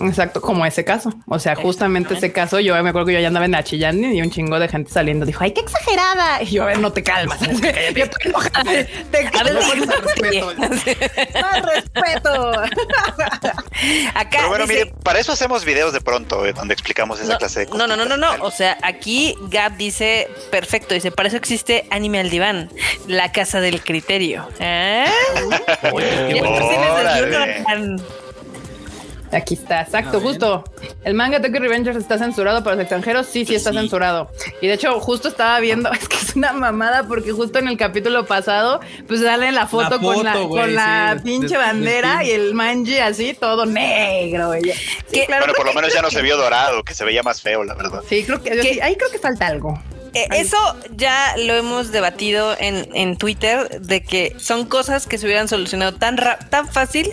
Exacto, 0.00 0.40
como 0.40 0.66
ese 0.66 0.84
caso. 0.84 1.12
O 1.26 1.38
sea, 1.38 1.54
justamente 1.54 2.14
ese 2.14 2.32
caso, 2.32 2.60
yo 2.60 2.80
me 2.82 2.90
acuerdo 2.90 3.06
que 3.06 3.12
yo 3.14 3.20
ya 3.20 3.28
andaba 3.28 3.46
en 3.46 3.52
la 3.52 3.64
chillando 3.64 4.08
y 4.08 4.20
un 4.20 4.30
chingo 4.30 4.58
de 4.58 4.68
gente 4.68 4.90
saliendo 4.90 5.24
dijo, 5.24 5.42
ay, 5.42 5.52
qué 5.52 5.60
exagerada. 5.60 6.42
Y 6.42 6.46
yo, 6.46 6.62
a 6.62 6.66
ver, 6.66 6.78
no 6.78 6.92
te 6.92 7.02
calmas. 7.02 7.38
yo 7.40 8.04
estoy 8.04 8.06
enojada. 8.24 8.64
Te 8.64 9.30
ver, 9.30 9.54
respeto. 10.04 10.52
Más 11.40 11.62
respeto. 11.62 12.52
Acá 14.14 14.28
Pero 14.30 14.48
bueno, 14.48 14.66
dice- 14.66 14.84
mire, 14.84 14.94
para 15.02 15.18
eso 15.18 15.32
hacemos 15.32 15.64
videos 15.64 15.92
de 15.92 16.00
pronto, 16.00 16.44
eh, 16.46 16.52
donde 16.52 16.74
explicamos 16.74 17.20
esa 17.20 17.32
no, 17.34 17.38
clase 17.38 17.60
de 17.60 17.66
no, 17.66 17.86
no, 17.86 17.96
no, 17.96 18.04
no, 18.04 18.16
no. 18.16 18.28
cosas. 18.28 18.42
O 18.44 18.50
sea, 18.50 18.78
aquí 18.82 19.34
Gab 19.50 19.76
dice 19.76 20.28
perfecto. 20.50 20.94
Dice, 20.94 21.10
para 21.10 21.28
eso 21.28 21.36
existe 21.36 21.86
Anime 21.90 22.20
al 22.20 22.30
Diván, 22.30 22.70
la 23.06 23.32
casa 23.32 23.60
del 23.60 23.82
criterio. 23.82 24.48
¿Eh? 24.58 25.06
Una- 25.92 27.96
Aquí 29.32 29.54
está, 29.54 29.82
exacto, 29.82 30.20
justo. 30.20 30.62
El 31.04 31.14
manga 31.14 31.42
Tokyo 31.42 31.58
Revengers 31.58 31.96
está 31.96 32.16
censurado 32.16 32.62
para 32.62 32.76
los 32.76 32.82
extranjeros. 32.84 33.26
Sí, 33.26 33.44
sí 33.44 33.56
está 33.56 33.70
Sí. 33.72 33.78
censurado. 33.78 34.30
Y 34.62 34.68
de 34.68 34.74
hecho, 34.74 35.00
justo 35.00 35.28
estaba 35.28 35.58
viendo, 35.58 35.90
es 35.92 36.08
que 36.08 36.16
es 36.16 36.36
una 36.36 36.52
mamada 36.52 37.02
porque 37.08 37.32
justo 37.32 37.58
en 37.58 37.66
el 37.66 37.76
capítulo 37.76 38.24
pasado, 38.24 38.80
pues 39.08 39.20
sale 39.22 39.50
la 39.50 39.66
foto, 39.66 40.00
con 40.00 40.22
la, 40.24 40.32
con 40.34 40.74
la 40.74 41.14
sí, 41.18 41.24
pinche 41.24 41.48
de- 41.48 41.52
de 41.54 41.58
bandera 41.58 42.24
y 42.24 42.30
el 42.30 42.54
manji 42.54 42.98
así, 42.98 43.34
todo 43.34 43.66
negro. 43.66 44.52
Sí, 44.62 44.72
¿Qué? 45.12 45.26
claro. 45.26 45.42
Bueno, 45.44 45.54
por 45.56 45.66
lo 45.66 45.72
menos 45.74 45.92
ya 45.92 46.02
no 46.02 46.10
se 46.10 46.22
vio 46.22 46.36
dorado, 46.36 46.84
que 46.84 46.94
se 46.94 47.04
veía 47.04 47.24
más 47.24 47.42
feo, 47.42 47.64
la 47.64 47.74
verdad. 47.74 48.02
Sí, 48.08 48.22
creo 48.22 48.40
que 48.40 48.52
ahí 48.80 48.94
creo 48.96 49.10
que 49.10 49.18
falta 49.18 49.48
algo. 49.48 49.76
Eh, 50.14 50.26
eso 50.32 50.56
ya 50.96 51.34
lo 51.36 51.54
hemos 51.54 51.92
debatido 51.92 52.56
en, 52.58 52.88
en 52.94 53.16
Twitter 53.16 53.80
de 53.80 54.02
que 54.02 54.34
son 54.38 54.66
cosas 54.66 55.06
que 55.06 55.18
se 55.18 55.26
hubieran 55.26 55.48
solucionado 55.48 55.94
tan 55.94 56.16
ra- 56.16 56.38
tan 56.50 56.68
fácil 56.70 57.12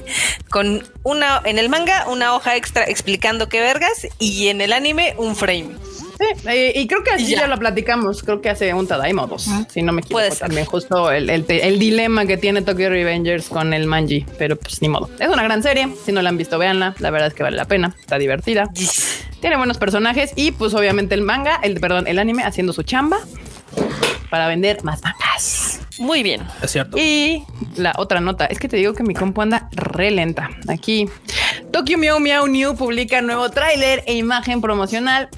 con 0.49 0.87
una 1.03 1.41
en 1.45 1.59
el 1.59 1.69
manga 1.69 2.05
una 2.07 2.33
hoja 2.35 2.55
extra 2.55 2.83
explicando 2.85 3.49
qué 3.49 3.59
vergas 3.59 4.07
y 4.19 4.47
en 4.47 4.61
el 4.61 4.73
anime 4.73 5.15
un 5.17 5.35
frame. 5.35 5.69
Sí, 6.17 6.47
eh, 6.49 6.73
y 6.75 6.87
creo 6.87 7.03
que 7.03 7.11
así 7.11 7.27
ya. 7.31 7.41
ya. 7.41 7.47
lo 7.47 7.57
platicamos, 7.57 8.23
creo 8.23 8.41
que 8.41 8.49
hace 8.49 8.73
un 8.73 8.87
Tadaima 8.87 9.23
o 9.23 9.27
dos, 9.27 9.47
si 9.71 9.81
no 9.81 9.91
me 9.91 10.01
equivoco. 10.01 10.23
También 10.39 10.65
justo 10.65 11.11
el, 11.11 11.29
el 11.29 11.45
te- 11.45 11.67
el 11.67 11.79
dilema 11.79 12.25
que 12.25 12.37
tiene 12.37 12.61
Tokyo 12.61 12.89
Revengers 12.89 13.49
con 13.49 13.73
el 13.73 13.87
Manji, 13.87 14.25
pero 14.37 14.55
pues 14.55 14.81
ni 14.81 14.89
modo. 14.89 15.09
Es 15.19 15.29
una 15.29 15.43
gran 15.43 15.63
serie, 15.63 15.89
si 16.05 16.11
no 16.11 16.21
la 16.21 16.29
han 16.29 16.37
visto, 16.37 16.57
véanla, 16.57 16.95
la 16.99 17.09
verdad 17.11 17.27
es 17.29 17.33
que 17.33 17.43
vale 17.43 17.57
la 17.57 17.65
pena, 17.65 17.95
está 17.99 18.17
divertida. 18.17 18.69
Tiene 19.41 19.57
buenos 19.57 19.77
personajes 19.77 20.31
y 20.35 20.51
pues 20.51 20.73
obviamente 20.73 21.15
el 21.15 21.21
manga, 21.21 21.59
el 21.63 21.79
perdón, 21.79 22.07
el 22.07 22.19
anime 22.19 22.43
haciendo 22.43 22.71
su 22.73 22.83
chamba 22.83 23.17
para 24.29 24.47
vender 24.47 24.83
más 24.83 25.01
mangas. 25.03 25.79
Muy 25.99 26.23
bien. 26.23 26.41
Es 26.61 26.71
cierto. 26.71 26.97
Y 26.97 27.43
la 27.75 27.93
otra 27.97 28.19
nota, 28.19 28.45
es 28.45 28.57
que 28.59 28.67
te 28.67 28.77
digo 28.77 28.93
que 28.93 29.03
mi 29.03 29.13
compu 29.13 29.41
anda 29.41 29.69
re 29.73 30.09
lenta. 30.11 30.49
Aquí, 30.67 31.07
Tokyo 31.71 31.97
Meow 31.99 32.19
Meow 32.19 32.47
New 32.47 32.75
publica 32.75 33.21
nuevo 33.21 33.49
tráiler 33.51 34.03
e 34.07 34.15
imagen 34.15 34.59
promocional. 34.61 35.29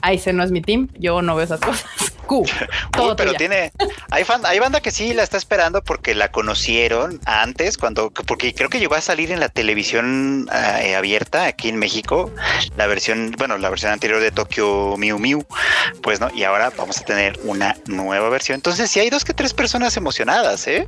Ahí 0.00 0.18
se 0.18 0.32
no 0.32 0.42
es 0.42 0.50
mi 0.50 0.60
team, 0.60 0.88
yo 0.98 1.22
no 1.22 1.34
veo 1.34 1.44
esas 1.44 1.60
cosas. 1.60 1.84
Q, 2.28 2.36
Uy, 2.42 2.46
pero 2.92 3.14
tuya. 3.16 3.32
tiene, 3.38 3.72
hay, 4.10 4.22
fan- 4.22 4.46
hay 4.46 4.60
banda 4.60 4.80
que 4.80 4.92
sí 4.92 5.12
la 5.14 5.24
está 5.24 5.36
esperando 5.36 5.82
porque 5.82 6.14
la 6.14 6.30
conocieron 6.30 7.20
antes, 7.24 7.76
cuando, 7.78 8.10
porque 8.10 8.54
creo 8.54 8.68
que 8.68 8.78
llegó 8.78 8.94
a 8.94 9.00
salir 9.00 9.32
en 9.32 9.40
la 9.40 9.48
televisión 9.48 10.48
eh, 10.52 10.94
abierta 10.94 11.46
aquí 11.46 11.68
en 11.68 11.76
México, 11.76 12.30
la 12.76 12.86
versión, 12.86 13.32
bueno, 13.38 13.58
la 13.58 13.70
versión 13.70 13.90
anterior 13.92 14.20
de 14.20 14.30
Tokyo 14.30 14.96
Mew 14.96 15.18
Mew, 15.18 15.44
pues 16.02 16.20
no, 16.20 16.30
y 16.32 16.44
ahora 16.44 16.70
vamos 16.76 16.98
a 17.00 17.04
tener 17.04 17.38
una 17.44 17.74
nueva 17.86 18.28
versión. 18.28 18.56
Entonces 18.56 18.90
sí 18.90 19.00
hay 19.00 19.10
dos 19.10 19.24
que 19.24 19.32
tres 19.34 19.54
personas 19.54 19.96
emocionadas, 19.96 20.66
¿eh? 20.68 20.86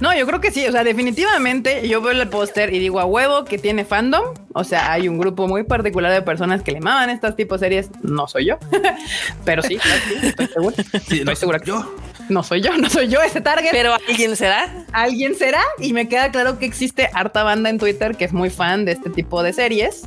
No, 0.00 0.12
yo 0.16 0.26
creo 0.26 0.40
que 0.40 0.50
sí. 0.50 0.66
O 0.66 0.72
sea, 0.72 0.82
definitivamente 0.84 1.86
yo 1.88 2.00
veo 2.02 2.10
el 2.12 2.28
póster 2.28 2.74
y 2.74 2.78
digo 2.80 2.98
a 2.98 3.04
huevo 3.04 3.44
que 3.44 3.56
tiene 3.58 3.84
fandom. 3.84 4.34
O 4.54 4.64
sea, 4.64 4.92
hay 4.92 5.06
un 5.08 5.16
grupo 5.18 5.46
muy 5.46 5.62
particular 5.62 6.10
de 6.12 6.22
personas 6.22 6.62
que 6.62 6.72
le 6.72 6.80
maman 6.80 7.08
estas 7.10 7.36
tipos 7.36 7.60
de 7.60 7.66
series. 7.66 7.88
No 8.02 8.26
soy 8.26 8.46
yo, 8.46 8.58
pero 9.44 9.62
sí, 9.62 9.78
sí, 10.08 10.20
estoy 10.26 10.46
segura. 10.70 10.76
Sí, 10.92 10.98
Estoy 11.18 11.24
no, 11.24 11.36
segura 11.36 11.58
que 11.58 11.66
yo. 11.66 11.94
no 12.28 12.42
soy 12.42 12.60
yo, 12.60 12.76
no 12.78 12.88
soy 12.88 13.08
yo 13.08 13.20
ese 13.22 13.40
target. 13.40 13.70
Pero 13.72 13.94
alguien 14.08 14.36
será. 14.36 14.84
alguien 14.92 15.34
será 15.34 15.62
y 15.78 15.92
me 15.92 16.08
queda 16.08 16.30
claro 16.30 16.58
que 16.58 16.66
existe 16.66 17.10
harta 17.14 17.42
banda 17.42 17.70
en 17.70 17.78
Twitter 17.78 18.16
que 18.16 18.24
es 18.24 18.32
muy 18.32 18.50
fan 18.50 18.84
de 18.84 18.92
este 18.92 19.10
tipo 19.10 19.42
de 19.42 19.52
series 19.52 20.02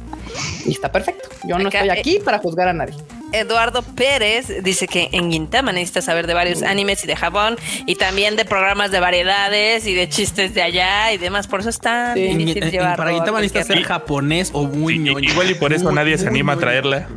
y 0.66 0.72
está 0.72 0.92
perfecto. 0.92 1.30
Yo 1.48 1.58
no 1.60 1.68
Acá, 1.70 1.80
estoy 1.82 1.98
eh, 1.98 2.00
aquí 2.00 2.20
para 2.24 2.40
juzgar 2.40 2.68
a 2.68 2.74
nadie. 2.74 2.96
Eduardo 3.32 3.82
Pérez 3.82 4.64
dice 4.64 4.88
que 4.88 5.10
en 5.12 5.32
Gintama 5.32 5.72
necesita 5.72 6.02
saber 6.02 6.26
de 6.28 6.34
varios 6.34 6.64
animes 6.64 7.04
y 7.04 7.08
de 7.08 7.16
Japón 7.16 7.58
y 7.86 7.96
también 7.96 8.36
de 8.36 8.46
programas 8.46 8.92
de 8.92 9.00
variedades 9.00 9.86
y 9.88 9.94
de 9.94 10.08
chistes 10.10 10.54
de 10.54 10.62
allá 10.62 11.12
y 11.12 11.18
demás. 11.18 11.48
Por 11.48 11.60
eso 11.60 11.70
es 11.70 11.80
tan 11.80 12.14
Sí. 12.16 12.28
En- 12.28 12.38
difícil 12.38 12.64
en- 12.64 12.72
llevarlo 12.72 12.98
para 12.98 13.12
Gintama 13.12 13.42
necesitas 13.42 13.68
ser 13.68 13.84
japonés 13.84 14.52
o 14.54 14.64
muy 14.64 14.94
Sí, 14.94 15.00
ñoño. 15.00 15.20
igual 15.20 15.52
y 15.52 15.56
por 15.56 15.74
eso 15.74 15.86
Muy, 15.86 15.96
nadie 15.96 16.18
se 16.18 16.26
muy 16.26 16.30
anima 16.40 16.54
a 16.54 16.58
traerla. 16.58 17.08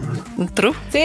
True. 0.55 0.73
Sí, 0.93 1.03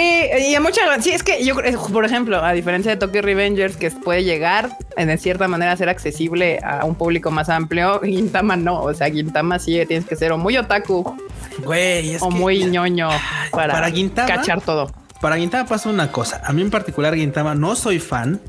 y 0.49 0.53
a 0.55 0.61
muchas, 0.61 1.03
sí, 1.03 1.09
es 1.11 1.23
que 1.23 1.43
yo, 1.43 1.55
creo- 1.55 1.81
por 1.87 2.05
ejemplo, 2.05 2.43
a 2.43 2.53
diferencia 2.53 2.91
de 2.91 2.97
Tokyo 2.97 3.21
Revengers, 3.21 3.75
que 3.77 3.89
puede 3.91 4.23
llegar 4.23 4.69
en 4.95 5.07
de 5.07 5.17
cierta 5.17 5.47
manera 5.47 5.71
a 5.71 5.77
ser 5.77 5.89
accesible 5.89 6.59
a 6.63 6.85
un 6.85 6.95
público 6.95 7.31
más 7.31 7.49
amplio, 7.49 7.99
Gintama 8.01 8.55
no. 8.55 8.81
O 8.81 8.93
sea, 8.93 9.09
Gintama 9.09 9.57
sí 9.59 9.83
tienes 9.87 10.05
que 10.05 10.15
ser 10.15 10.31
o 10.31 10.37
muy 10.37 10.55
otaku 10.57 11.17
Güey, 11.59 12.15
es 12.15 12.21
o 12.21 12.29
que- 12.29 12.35
muy 12.35 12.65
ñoño 12.65 13.09
para, 13.51 13.73
para 13.73 13.89
Gintama- 13.89 14.27
cachar 14.27 14.61
todo. 14.61 14.91
Para 15.21 15.37
Gintama 15.37 15.65
pasa 15.67 15.89
una 15.89 16.11
cosa. 16.11 16.41
A 16.45 16.51
mí 16.51 16.61
en 16.61 16.69
particular 16.69 17.15
Gintama 17.15 17.55
no 17.55 17.75
soy 17.75 17.99
fan. 17.99 18.41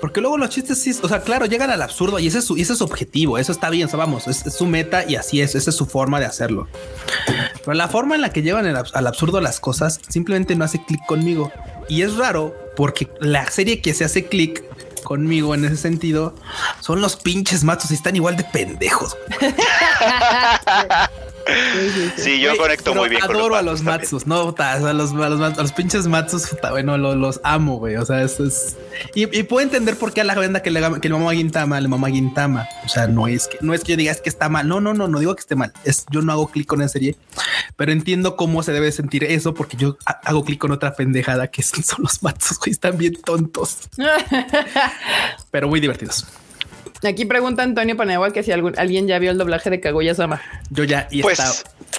Porque 0.00 0.20
luego 0.20 0.36
los 0.36 0.50
chistes 0.50 0.82
sí, 0.82 0.92
o 1.00 1.08
sea, 1.08 1.20
claro, 1.22 1.46
llegan 1.46 1.70
al 1.70 1.80
absurdo 1.80 2.18
y 2.18 2.26
ese 2.26 2.38
es 2.38 2.44
su, 2.44 2.56
ese 2.56 2.72
es 2.72 2.78
su 2.78 2.84
objetivo. 2.84 3.38
Eso 3.38 3.52
está 3.52 3.70
bien, 3.70 3.86
o 3.86 3.88
sea, 3.88 3.98
vamos, 3.98 4.26
es, 4.26 4.44
es 4.44 4.54
su 4.54 4.66
meta 4.66 5.04
y 5.08 5.14
así 5.14 5.40
es, 5.40 5.54
esa 5.54 5.70
es 5.70 5.76
su 5.76 5.86
forma 5.86 6.18
de 6.18 6.26
hacerlo. 6.26 6.66
Pero 7.64 7.74
la 7.74 7.86
forma 7.88 8.16
en 8.16 8.20
la 8.20 8.30
que 8.30 8.42
llevan 8.42 8.66
el 8.66 8.74
al 8.76 9.06
absurdo 9.06 9.40
las 9.40 9.60
cosas 9.60 10.00
simplemente 10.08 10.56
no 10.56 10.64
hace 10.64 10.84
clic 10.84 11.00
conmigo. 11.06 11.52
Y 11.88 12.02
es 12.02 12.16
raro 12.16 12.52
porque 12.76 13.08
la 13.20 13.46
serie 13.48 13.80
que 13.80 13.94
se 13.94 14.04
hace 14.04 14.26
clic 14.26 14.64
conmigo 15.04 15.54
en 15.54 15.64
ese 15.64 15.76
sentido 15.76 16.34
son 16.80 17.00
los 17.00 17.14
pinches 17.16 17.62
matos 17.62 17.90
y 17.92 17.94
están 17.94 18.16
igual 18.16 18.36
de 18.36 18.42
pendejos. 18.44 19.16
Sí, 22.16 22.40
yo 22.40 22.56
conecto 22.56 22.94
muy 22.94 23.08
bien 23.08 23.20
con 23.22 23.36
adoro 23.36 23.56
a 23.56 23.62
los 23.62 23.82
matsus, 23.82 24.26
no, 24.26 24.44
sea, 24.80 24.92
los, 24.92 25.12
a 25.12 25.28
los, 25.28 25.40
a 25.40 25.62
los 25.62 25.72
pinches 25.72 26.06
matsus, 26.06 26.46
puta, 26.48 26.70
bueno, 26.70 26.96
lo- 26.98 27.14
los, 27.16 27.40
amo, 27.44 27.78
güey. 27.78 27.96
O 27.96 28.04
sea, 28.04 28.22
eso 28.22 28.44
es. 28.44 28.76
Y, 29.14 29.22
y 29.36 29.42
puedo 29.44 29.62
entender 29.64 29.96
por 29.96 30.12
qué 30.12 30.20
a 30.20 30.24
la 30.24 30.34
banda 30.34 30.62
que 30.62 30.70
le, 30.70 30.80
que 31.00 31.08
le 31.08 31.14
mamá 31.14 31.30
a 31.32 31.34
Gintama, 31.34 31.80
le 31.80 31.88
mamá 31.88 32.08
a 32.08 32.10
Gintama. 32.10 32.68
O 32.84 32.88
sea, 32.88 33.06
no 33.06 33.26
es 33.28 33.48
que 33.48 33.58
no 33.60 33.74
es 33.74 33.82
que 33.82 33.92
yo 33.92 33.96
diga 33.96 34.12
es 34.12 34.20
que 34.20 34.28
está 34.28 34.48
mal. 34.48 34.68
No, 34.68 34.80
no, 34.80 34.94
no, 34.94 35.08
no 35.08 35.18
digo 35.18 35.34
que 35.34 35.40
esté 35.40 35.54
mal. 35.56 35.72
Es 35.84 36.06
yo 36.10 36.22
no 36.22 36.32
hago 36.32 36.48
clic 36.48 36.66
con 36.66 36.80
esa 36.80 36.90
serie, 36.92 37.16
pero 37.76 37.92
entiendo 37.92 38.36
cómo 38.36 38.62
se 38.62 38.72
debe 38.72 38.92
sentir 38.92 39.24
eso 39.24 39.54
porque 39.54 39.76
yo 39.76 39.96
ha- 40.06 40.20
hago 40.24 40.44
clic 40.44 40.58
con 40.60 40.70
otra 40.72 40.94
pendejada 40.94 41.48
que 41.48 41.62
son, 41.62 41.82
son 41.84 42.02
los 42.02 42.22
matsus, 42.22 42.58
güey. 42.58 42.70
Están 42.72 42.96
bien 42.98 43.14
tontos, 43.22 43.78
pero 45.50 45.68
muy 45.68 45.80
divertidos. 45.80 46.26
Aquí 47.04 47.24
pregunta 47.24 47.62
Antonio 47.62 47.96
Paneagua 47.96 48.32
que 48.32 48.42
si 48.42 48.52
algún, 48.52 48.78
alguien 48.78 49.06
ya 49.08 49.18
vio 49.18 49.30
el 49.30 49.38
doblaje 49.38 49.70
de 49.70 49.80
Kaguya-sama. 49.80 50.40
Yo 50.70 50.84
ya 50.84 51.08
y 51.10 51.22
Pues- 51.22 51.38
está, 51.38 51.52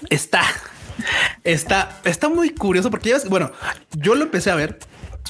está, 0.10 0.44
está, 1.44 2.00
está 2.06 2.30
muy 2.30 2.50
curioso 2.52 2.90
porque 2.90 3.10
ya 3.10 3.16
ves, 3.16 3.28
bueno, 3.30 3.52
yo 3.92 4.16
lo 4.16 4.24
empecé 4.24 4.52
a 4.52 4.56
ver 4.56 4.80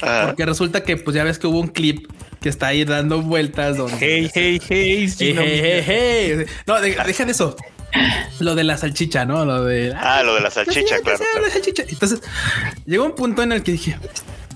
Ah, 0.02 0.24
porque 0.26 0.46
resulta 0.46 0.84
que 0.84 0.98
pues 0.98 1.16
ya 1.16 1.24
ves 1.24 1.38
que 1.38 1.46
hubo 1.48 1.60
un 1.60 1.68
clip 1.68 2.08
que 2.42 2.50
está 2.50 2.68
ahí 2.68 2.84
dando 2.84 3.22
vueltas 3.22 3.78
donde 3.78 3.96
Hey, 4.00 4.30
hey, 4.34 4.60
hey. 4.68 5.08
Hey, 5.20 5.36
hey, 5.38 5.62
hey, 5.62 5.84
hey. 5.86 6.46
no 6.66 6.82
de- 6.82 6.96
deja 6.96 7.26
de 7.26 7.32
eso 7.32 7.56
lo 8.40 8.56
de 8.56 8.64
la 8.64 8.76
salchicha 8.76 9.24
no 9.26 9.46
lo 9.46 9.64
de 9.66 9.94
ah, 9.96 10.24
lo 10.24 10.34
de 10.34 10.42
la 10.42 10.50
Sí, 10.50 10.56
salchicha, 10.66 11.00
claro. 11.02 11.20
la 11.42 11.50
salchicha. 11.52 11.84
entonces 11.88 12.22
llegó 12.88 13.06
un 13.06 13.14
punto 13.16 13.44
en 13.44 13.52
el 13.52 13.62
que 13.62 13.74
dije 13.74 13.96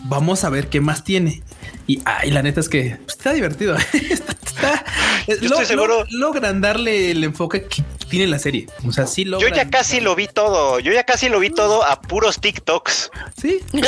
vamos 0.06 0.44
a 0.44 0.50
ver 0.50 0.68
qué 0.68 0.82
más 0.82 1.04
tiene. 1.04 1.44
Y, 1.88 2.02
ay, 2.06 2.32
la 2.32 2.42
neta 2.44 2.60
es 2.60 2.70
que 2.70 2.98
pues, 3.06 3.18
está 3.18 3.34
divertido. 3.34 3.76
Está- 3.94 4.84
Yo 5.42 5.50
estoy 5.50 5.66
seguro- 5.66 6.06
logran 6.10 6.62
darle 6.62 7.12
el 7.12 7.24
enfoque 7.24 7.66
que 7.66 7.84
tiene 8.10 8.28
la 8.28 8.40
serie 8.40 8.68
o 8.88 8.92
sea 8.94 9.06
sí 9.06 9.26
Yo 9.26 9.32
logran 9.32 9.54
ya 9.54 9.70
casi 9.70 10.00
lo 10.00 10.16
vi 10.16 10.28
todo. 10.28 10.80
Yo 10.80 10.94
ya 10.94 11.04
casi 11.04 11.28
lo 11.28 11.40
vi 11.40 11.50
todo 11.50 11.84
a 11.84 12.02
puros 12.02 12.40
TikToks. 12.40 13.12
sí 13.40 13.60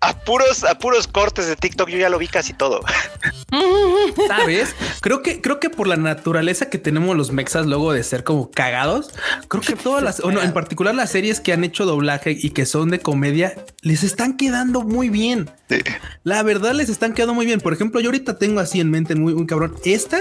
A 0.00 0.16
puros, 0.24 0.62
a 0.64 0.78
puros 0.78 1.08
cortes 1.08 1.46
de 1.48 1.56
TikTok. 1.56 1.88
Yo 1.88 1.98
ya 1.98 2.08
lo 2.08 2.18
vi 2.18 2.28
casi 2.28 2.52
todo. 2.52 2.80
¿Sabes? 4.28 4.74
Creo 5.00 5.22
que, 5.22 5.40
creo 5.40 5.58
que 5.58 5.70
por 5.70 5.86
la 5.88 5.96
naturaleza 5.96 6.70
que 6.70 6.78
tenemos 6.78 7.16
los 7.16 7.32
mexas 7.32 7.66
luego 7.66 7.92
de 7.92 8.02
ser 8.04 8.22
como 8.24 8.50
cagados, 8.50 9.10
creo 9.48 9.62
que 9.62 9.74
todas 9.74 10.02
las, 10.02 10.20
o 10.20 10.30
no, 10.30 10.40
en 10.40 10.52
particular 10.52 10.94
las 10.94 11.10
series 11.10 11.40
que 11.40 11.52
han 11.52 11.64
hecho 11.64 11.84
doblaje 11.84 12.36
y 12.40 12.50
que 12.50 12.64
son 12.64 12.90
de 12.90 13.00
comedia, 13.00 13.54
les 13.82 14.04
están 14.04 14.36
quedando 14.36 14.82
muy 14.82 15.08
bien. 15.08 15.50
La 16.22 16.42
verdad 16.42 16.72
les 16.74 16.88
están 16.88 17.12
quedando 17.12 17.34
muy 17.34 17.44
bien. 17.44 17.60
Por 17.60 17.72
ejemplo, 17.72 18.00
yo 18.00 18.08
ahorita 18.08 18.38
tengo 18.38 18.60
así 18.60 18.80
en 18.80 18.90
mente 18.90 19.14
muy, 19.14 19.34
muy 19.34 19.46
cabrón 19.46 19.67
esta 19.84 20.18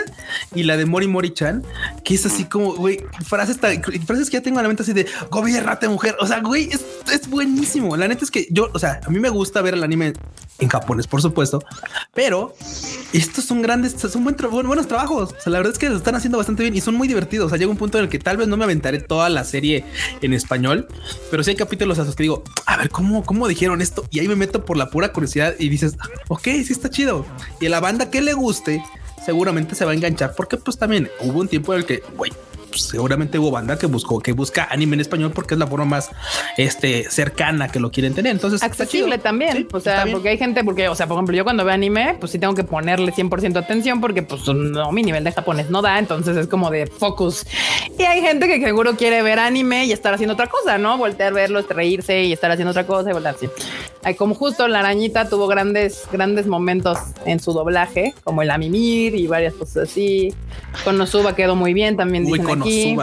y 0.56 0.64
la 0.64 0.78
de 0.78 0.86
Mori 0.86 1.08
Mori 1.08 1.34
Chan, 1.34 1.64
que 2.04 2.16
es 2.16 2.26
así 2.26 2.46
como, 2.46 2.74
güey, 2.76 3.00
frases, 3.26 3.58
frases 4.06 4.30
que 4.30 4.38
ya 4.38 4.42
tengo 4.42 4.60
en 4.60 4.64
la 4.64 4.68
mente 4.70 4.84
así 4.84 4.94
de 4.94 5.06
gobiernate 5.32 5.88
mujer. 5.88 6.16
O 6.20 6.28
sea, 6.28 6.40
güey, 6.42 6.70
es, 6.72 6.86
es 7.12 7.30
buenísimo. 7.30 7.96
La 7.98 8.08
neta 8.08 8.24
es 8.26 8.32
que 8.32 8.48
yo, 8.52 8.70
o 8.74 8.80
sea, 8.80 9.00
a 9.06 9.10
mí 9.10 9.20
me 9.20 9.30
gusta 9.30 9.62
ver 9.62 9.74
el 9.74 9.84
anime 9.84 10.14
en 10.60 10.70
japonés, 10.70 11.06
por 11.06 11.22
supuesto, 11.22 11.64
pero 12.14 12.56
estos 13.14 13.46
son 13.46 13.62
grandes, 13.62 13.94
son 13.94 14.24
buen 14.24 14.36
tra- 14.36 14.50
buen- 14.50 14.66
buenos 14.68 14.88
trabajos. 14.88 15.34
O 15.38 15.42
sea, 15.42 15.52
la 15.52 15.60
verdad 15.60 15.74
es 15.74 15.80
que 15.80 15.90
lo 15.90 15.98
están 15.98 16.16
haciendo 16.16 16.38
bastante 16.38 16.64
bien 16.64 16.76
y 16.76 16.82
son 16.82 16.96
muy 16.96 17.08
divertidos. 17.08 17.46
O 17.48 17.50
sea, 17.50 17.58
llega 17.58 17.70
un 17.72 17.78
punto 17.78 17.98
en 18.00 18.06
el 18.06 18.10
que 18.10 18.18
tal 18.20 18.38
vez 18.38 18.48
no 18.48 18.58
me 18.58 18.64
aventaré 18.64 19.00
toda 19.00 19.30
la 19.30 19.44
serie 19.44 19.86
en 20.22 20.34
español, 20.34 20.88
pero 21.30 21.44
sí 21.44 21.52
hay 21.52 21.56
capítulos 21.56 22.00
a 22.00 22.04
los 22.06 22.16
que 22.16 22.24
digo, 22.24 22.44
a 22.66 22.78
ver, 22.78 22.90
¿cómo, 22.90 23.24
cómo 23.24 23.48
dijeron 23.48 23.82
esto? 23.82 24.06
Y 24.10 24.20
ahí 24.20 24.28
me 24.28 24.36
meto 24.36 24.66
por 24.66 24.78
la 24.78 24.90
pura 24.90 25.14
curiosidad 25.14 25.54
y 25.60 25.70
dices, 25.70 25.96
"Ah, 26.00 26.08
ok, 26.30 26.44
sí 26.44 26.74
está 26.74 26.90
chido. 26.90 27.26
Y 27.62 27.68
a 27.68 27.70
la 27.70 27.80
banda 27.80 28.10
que 28.10 28.22
le 28.22 28.34
guste, 28.34 28.84
seguramente 29.24 29.76
se 29.76 29.86
va 29.86 29.92
a 29.92 29.94
enganchar 29.94 30.34
porque 30.36 30.58
pues 30.58 30.78
también 30.78 31.10
hubo 31.22 31.40
un 31.40 31.48
tiempo 31.48 31.74
en 31.74 31.80
el 31.80 31.86
que, 31.86 32.04
güey, 32.16 32.32
pues, 32.78 32.90
seguramente 32.90 33.40
hubo 33.40 33.50
banda 33.50 33.78
que 33.78 33.88
buscó, 33.88 34.20
que 34.20 34.34
busca 34.34 34.68
anime 34.70 34.96
en 34.96 35.02
español 35.02 35.32
porque 35.34 35.56
es 35.56 35.60
la 35.60 35.66
forma 35.66 35.86
más 35.86 36.12
este, 36.58 37.10
cercana 37.10 37.70
que 37.70 37.80
lo 37.80 37.92
quieren 37.92 38.14
tener. 38.14 38.32
Entonces, 38.32 38.62
accesible 38.62 39.18
también. 39.18 39.58
Sí, 39.58 39.68
o 39.72 39.80
sea, 39.80 40.06
porque 40.12 40.30
hay 40.30 40.38
gente, 40.38 40.64
porque, 40.64 40.88
o 40.88 40.96
sea, 40.96 41.08
por 41.08 41.16
ejemplo, 41.16 41.36
yo 41.36 41.44
cuando 41.44 41.66
veo 41.66 41.74
anime, 41.74 42.16
pues 42.20 42.32
sí 42.32 42.40
tengo 42.40 42.54
que 42.54 42.64
ponerle 42.64 43.12
100% 43.12 43.58
atención 43.58 44.00
porque, 44.00 44.22
pues, 44.22 44.48
no, 44.48 44.92
mi 44.92 45.02
nivel 45.02 45.24
de 45.24 45.32
japonés 45.32 45.70
no 45.70 45.82
da. 45.82 45.98
Entonces 45.98 46.38
es 46.38 46.48
como 46.48 46.70
de 46.70 46.86
focus. 46.88 47.46
Y 47.98 48.04
hay 48.04 48.22
gente 48.22 48.48
que 48.48 48.62
seguro 48.62 48.96
quiere 48.96 49.24
ver 49.24 49.40
anime 49.40 49.86
y 49.86 49.92
estar 49.92 50.14
haciendo 50.14 50.34
otra 50.34 50.48
cosa, 50.48 50.78
¿no? 50.78 50.98
Voltear, 50.98 51.34
verlo, 51.34 51.62
reírse 51.68 52.24
y 52.26 52.34
estar 52.34 52.52
haciendo 52.52 52.72
otra 52.72 52.86
cosa 52.86 53.10
y 53.10 53.14
voltear 53.14 53.36
así. 53.36 53.50
Hay 54.04 54.16
como 54.16 54.36
justo 54.36 54.68
la 54.68 54.80
arañita 54.80 55.28
tuvo 55.30 55.48
grandes, 55.48 56.04
grandes 56.12 56.48
momentos 56.48 56.98
en 57.26 57.40
su 57.40 57.52
doblaje, 57.52 58.14
como 58.24 58.42
el 58.42 58.52
Amimir 58.52 59.16
y 59.16 59.28
varias 59.28 59.54
cosas 59.54 59.90
así. 59.90 60.34
Con 60.84 60.98
Nosuba 60.98 61.36
quedó 61.36 61.56
muy 61.56 61.74
bien 61.74 61.98
también. 61.98 62.26
Uy, 62.26 62.40
dicen 62.40 62.62
aquí. 62.68 62.96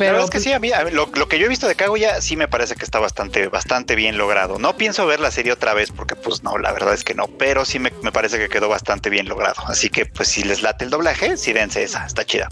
Pero 0.00 0.12
verdad 0.12 0.24
es 0.24 0.30
que 0.30 0.36
pues, 0.38 0.44
sí, 0.44 0.52
a 0.52 0.58
mí, 0.58 0.72
a 0.72 0.84
mí 0.84 0.90
lo, 0.90 1.08
lo 1.14 1.28
que 1.28 1.38
yo 1.38 1.46
he 1.46 1.48
visto 1.48 1.68
de 1.68 1.74
Kaguya 1.76 2.20
sí 2.20 2.36
me 2.36 2.48
parece 2.48 2.74
que 2.74 2.84
está 2.84 2.98
bastante, 2.98 3.46
bastante 3.48 3.94
bien 3.94 4.18
logrado. 4.18 4.58
No 4.58 4.76
pienso 4.76 5.06
ver 5.06 5.20
la 5.20 5.30
serie 5.30 5.52
otra 5.52 5.74
vez 5.74 5.90
porque 5.92 6.16
pues 6.16 6.42
no, 6.42 6.58
la 6.58 6.72
verdad 6.72 6.92
es 6.94 7.04
que 7.04 7.14
no, 7.14 7.26
pero 7.28 7.64
sí 7.64 7.78
me, 7.78 7.92
me 8.02 8.10
parece 8.12 8.38
que 8.38 8.48
quedó 8.48 8.68
bastante 8.68 9.10
bien 9.10 9.28
logrado. 9.28 9.62
Así 9.66 9.88
que 9.90 10.06
pues 10.06 10.28
si 10.28 10.42
les 10.42 10.62
late 10.62 10.84
el 10.84 10.90
doblaje, 10.90 11.36
sí 11.36 11.52
dense 11.52 11.82
esa, 11.82 12.04
está 12.06 12.24
chida. 12.24 12.48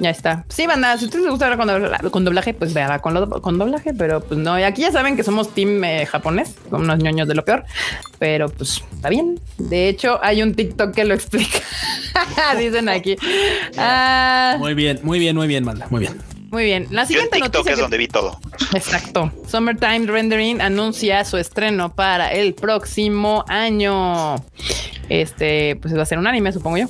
ya 0.00 0.10
está. 0.10 0.44
Sí, 0.48 0.66
banda, 0.66 0.96
si 0.96 1.04
a 1.04 1.06
ustedes 1.06 1.24
les 1.24 1.30
gusta 1.32 1.48
ver 1.48 1.58
con 1.58 1.66
doblaje, 1.68 2.10
con 2.10 2.24
doblaje 2.24 2.54
pues 2.54 2.72
véala 2.72 3.00
con, 3.00 3.14
lo- 3.14 3.28
con 3.42 3.58
doblaje, 3.58 3.92
pero 3.94 4.20
pues 4.20 4.38
no. 4.38 4.58
Y 4.58 4.62
aquí 4.62 4.82
ya 4.82 4.92
saben 4.92 5.16
que 5.16 5.24
somos 5.24 5.52
team 5.54 5.82
eh, 5.84 6.06
japonés, 6.06 6.54
con 6.70 6.82
unos 6.82 6.98
ñoños 6.98 7.26
de 7.26 7.34
lo 7.34 7.44
peor, 7.44 7.64
pero 8.18 8.48
pues 8.48 8.82
está 8.94 9.08
bien. 9.08 9.40
De 9.58 9.88
hecho, 9.88 10.20
hay 10.22 10.42
un 10.42 10.54
TikTok 10.54 10.94
que 10.94 11.04
lo 11.04 11.14
explica. 11.14 11.58
Dicen 12.58 12.88
aquí. 12.88 13.16
Ah, 13.76 14.56
Muy 14.58 14.74
bien, 14.74 15.00
muy 15.02 15.18
bien, 15.18 15.34
muy 15.36 15.46
bien, 15.48 15.64
manda, 15.64 15.86
muy 15.90 16.00
bien. 16.00 16.37
Muy 16.50 16.64
bien. 16.64 16.86
La 16.90 17.02
Yo 17.02 17.02
en 17.02 17.06
siguiente 17.08 17.36
TikTok 17.36 17.54
noticia. 17.54 17.70
es 17.72 17.76
que- 17.76 17.82
donde 17.82 17.96
vi 17.98 18.08
todo. 18.08 18.38
Exacto. 18.74 19.32
Summertime 19.46 20.06
Rendering 20.06 20.60
anuncia 20.60 21.24
su 21.24 21.36
estreno 21.36 21.94
para 21.94 22.32
el 22.32 22.54
próximo 22.54 23.44
año. 23.48 24.36
Este, 25.08 25.76
pues 25.76 25.96
va 25.96 26.02
a 26.02 26.06
ser 26.06 26.18
un 26.18 26.26
anime, 26.26 26.52
supongo 26.52 26.76
yo. 26.76 26.86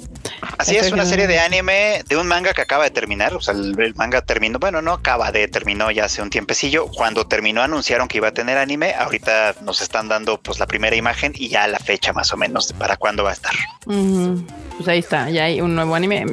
Así 0.58 0.72
Estoy 0.74 0.88
es, 0.88 0.92
una 0.92 1.04
serie 1.04 1.28
de 1.28 1.38
anime 1.38 2.02
de 2.08 2.16
un 2.16 2.26
manga 2.26 2.52
que 2.52 2.62
acaba 2.62 2.82
de 2.82 2.90
terminar. 2.90 3.32
O 3.34 3.40
sea, 3.40 3.54
el, 3.54 3.78
el 3.80 3.94
manga 3.94 4.22
terminó, 4.22 4.58
bueno, 4.58 4.82
no 4.82 4.92
acaba 4.92 5.30
de, 5.30 5.46
terminó 5.46 5.88
ya 5.92 6.06
hace 6.06 6.20
un 6.20 6.28
tiempecillo. 6.30 6.86
Cuando 6.88 7.26
terminó 7.28 7.62
anunciaron 7.62 8.08
que 8.08 8.16
iba 8.18 8.28
a 8.28 8.32
tener 8.34 8.58
anime. 8.58 8.92
Ahorita 8.94 9.54
nos 9.62 9.80
están 9.82 10.08
dando 10.08 10.40
pues 10.40 10.58
la 10.58 10.66
primera 10.66 10.96
imagen 10.96 11.32
y 11.36 11.48
ya 11.48 11.68
la 11.68 11.78
fecha 11.78 12.12
más 12.12 12.32
o 12.32 12.36
menos 12.36 12.72
para 12.72 12.96
cuándo 12.96 13.22
va 13.22 13.30
a 13.30 13.34
estar. 13.34 13.54
Ujú. 13.86 14.44
Pues 14.76 14.88
ahí 14.88 14.98
está, 14.98 15.30
ya 15.30 15.44
hay 15.44 15.60
un 15.60 15.76
nuevo 15.76 15.94
anime. 15.94 16.26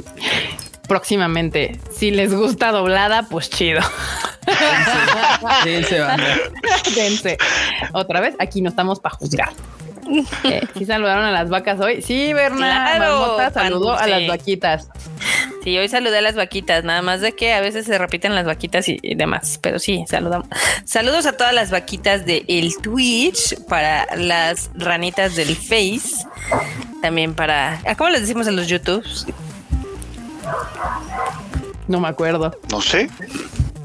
Próximamente, 0.88 1.79
si 1.95 2.11
les 2.11 2.33
gusta 2.33 2.71
doblada, 2.71 3.23
pues 3.23 3.49
chido. 3.49 3.81
Dense, 5.63 5.99
banda. 5.99 6.38
Dense. 6.95 7.38
Otra 7.93 8.19
vez, 8.21 8.36
aquí 8.39 8.61
no 8.61 8.69
estamos 8.69 8.99
para 8.99 9.15
juzgar. 9.15 9.49
Eh, 10.43 10.61
¿Sí 10.77 10.86
saludaron 10.86 11.25
a 11.25 11.31
las 11.31 11.49
vacas 11.49 11.79
hoy? 11.79 12.01
Sí, 12.01 12.31
Berna. 12.33 12.57
Claro, 12.57 13.19
Marmota 13.19 13.51
saludó 13.51 13.97
a 13.97 14.05
las 14.05 14.27
vaquitas. 14.27 14.89
Sí, 15.63 15.75
hoy 15.77 15.89
saludé 15.89 16.19
a 16.19 16.21
las 16.21 16.36
vaquitas, 16.36 16.83
nada 16.83 17.01
más 17.01 17.21
de 17.21 17.31
que 17.31 17.53
a 17.53 17.59
veces 17.59 17.88
se 17.88 17.97
repiten 17.97 18.36
las 18.36 18.45
vaquitas 18.45 18.88
y, 18.88 18.99
y 19.01 19.15
demás, 19.15 19.57
pero 19.61 19.79
sí, 19.79 20.05
saludamos. 20.07 20.47
Saludos 20.86 21.25
a 21.25 21.36
todas 21.36 21.53
las 21.53 21.71
vaquitas 21.71 22.25
de 22.27 22.45
el 22.47 22.77
Twitch, 22.77 23.59
para 23.67 24.05
las 24.15 24.69
ranitas 24.75 25.36
del 25.36 25.55
Face, 25.55 26.27
también 27.01 27.33
para, 27.33 27.81
¿a 27.88 27.95
¿cómo 27.95 28.11
les 28.11 28.21
decimos 28.21 28.45
en 28.45 28.57
los 28.57 28.67
YouTubes? 28.67 29.25
No 31.88 32.00
me 32.00 32.08
acuerdo. 32.08 32.52
No 32.72 32.82
sé. 32.82 33.10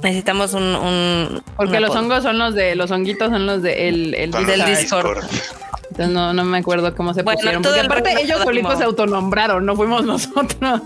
Necesitamos 0.02 0.54
un, 0.54 0.62
un 0.62 1.42
Porque 1.56 1.76
un 1.76 1.82
los 1.82 1.90
apodo. 1.90 2.02
hongos 2.04 2.22
son 2.22 2.38
los 2.38 2.54
de, 2.54 2.74
los 2.74 2.90
honguitos 2.90 3.28
son 3.28 3.46
los 3.46 3.62
de 3.62 3.88
el, 3.88 4.14
el 4.14 4.30
del 4.30 4.64
Discord. 4.64 5.18
Entonces 5.90 6.08
no, 6.14 6.32
no 6.32 6.44
me 6.44 6.58
acuerdo 6.58 6.94
cómo 6.94 7.12
se 7.12 7.22
Bueno, 7.22 7.36
pusieron. 7.38 7.62
todo 7.62 7.72
Porque 7.74 7.80
el 7.86 7.86
aparte 7.92 8.22
ellos 8.22 8.38
lo 8.38 8.44
solitos 8.44 8.78
se 8.78 8.84
autonombraron, 8.84 9.66
no 9.66 9.76
fuimos 9.76 10.04
nosotros. 10.06 10.80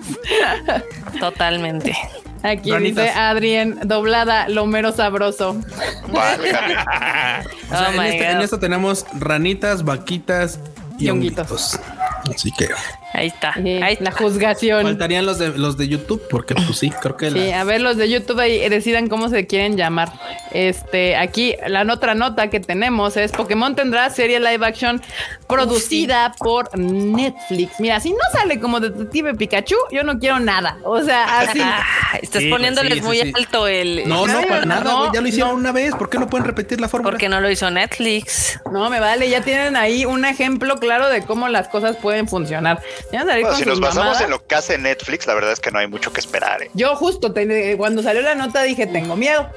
Totalmente. 1.20 1.96
Aquí 2.42 2.70
Ranitas. 2.72 3.04
dice 3.06 3.18
Adrien, 3.18 3.78
doblada, 3.84 4.48
lo 4.48 4.66
mero 4.66 4.92
sabroso. 4.92 5.56
Válgame. 6.08 6.74
O 7.70 7.76
sea, 7.76 7.88
Oh 7.96 8.02
en, 8.02 8.36
God. 8.36 8.44
esto 8.44 8.58
tenemos 8.58 9.06
ranitas, 9.18 9.84
vaquitas 9.84 10.58
y, 10.98 11.06
Y 11.06 11.10
honguitos. 11.10 11.50
honguitos. 11.50 11.80
Así 12.34 12.50
que 12.52 12.68
Ahí 13.16 13.28
está. 13.28 13.54
Eh, 13.64 13.80
Ahí 13.82 13.96
la 14.00 14.10
está. 14.10 14.22
juzgación. 14.22 14.82
faltarían 14.82 15.24
los 15.24 15.38
de 15.38 15.56
los 15.56 15.76
de 15.78 15.86
YouTube, 15.88 16.20
porque 16.28 16.54
pues 16.54 16.76
sí, 16.78 16.90
creo 17.00 17.16
que 17.16 17.30
Sí, 17.30 17.38
la- 17.50 17.60
a 17.60 17.64
ver, 17.64 17.80
los 17.80 17.96
de 17.96 18.10
YouTube 18.10 18.40
ahí 18.40 18.68
decidan 18.68 19.08
cómo 19.08 19.28
se 19.28 19.46
quieren 19.46 19.76
llamar. 19.76 20.12
Este, 20.50 21.16
aquí 21.16 21.54
la 21.66 21.82
otra 21.92 22.14
nota 22.14 22.50
que 22.50 22.58
tenemos 22.60 23.16
es 23.16 23.30
Pokémon 23.32 23.74
tendrá 23.76 24.10
serie 24.10 24.40
live 24.40 24.66
action 24.66 25.00
producida 25.48 26.34
por 26.38 26.76
Netflix. 26.78 27.78
Mira, 27.78 28.00
si 28.00 28.10
no 28.10 28.18
sale 28.32 28.58
como 28.60 28.80
Detective 28.80 29.34
Pikachu, 29.34 29.76
yo 29.92 30.02
no 30.02 30.18
quiero 30.18 30.40
nada. 30.40 30.78
O 30.84 31.00
sea, 31.02 31.40
así. 31.40 31.60
Ah, 31.62 31.84
estás 32.20 32.42
Sí, 32.42 32.50
poniéndoles 32.50 32.94
sí, 32.94 33.00
sí, 33.00 33.06
muy 33.06 33.18
sí. 33.18 33.32
alto 33.34 33.66
el. 33.66 34.08
No, 34.08 34.26
no, 34.26 34.40
para 34.42 34.64
nada, 34.64 34.82
no, 34.84 35.12
ya 35.12 35.20
lo 35.20 35.28
hicieron 35.28 35.50
no. 35.52 35.56
una 35.58 35.72
vez, 35.72 35.94
¿por 35.94 36.10
qué 36.10 36.18
no 36.18 36.28
pueden 36.28 36.46
repetir 36.46 36.80
la 36.80 36.88
fórmula? 36.88 37.10
Porque 37.12 37.28
no 37.28 37.40
lo 37.40 37.50
hizo 37.50 37.70
Netflix. 37.70 38.58
No 38.72 38.90
me 38.90 38.98
vale, 39.00 39.28
ya 39.30 39.40
tienen 39.42 39.76
ahí 39.76 40.04
un 40.04 40.24
ejemplo 40.24 40.76
claro 40.78 41.08
de 41.08 41.22
cómo 41.22 41.48
las 41.48 41.68
cosas 41.68 41.96
pueden 41.96 42.26
funcionar. 42.28 42.80
Ya 43.12 43.20
van 43.20 43.28
a 43.28 43.30
salir 43.32 43.44
Bueno, 43.44 43.48
con 43.56 43.58
si 43.64 43.68
nos 43.68 43.80
basamos 43.80 44.04
mamadas. 44.06 44.22
en 44.22 44.30
lo 44.30 44.46
que 44.46 44.54
hace 44.54 44.78
Netflix, 44.78 45.26
la 45.26 45.34
verdad 45.34 45.52
es 45.52 45.60
que 45.60 45.70
no 45.70 45.78
hay 45.78 45.86
mucho 45.86 46.12
que 46.12 46.20
esperar. 46.20 46.62
¿eh? 46.62 46.70
Yo 46.74 46.96
justo 46.96 47.32
te- 47.32 47.76
cuando 47.76 48.02
salió 48.02 48.22
la 48.22 48.34
nota 48.34 48.62
dije, 48.62 48.86
tengo 48.86 49.14
miedo, 49.16 49.48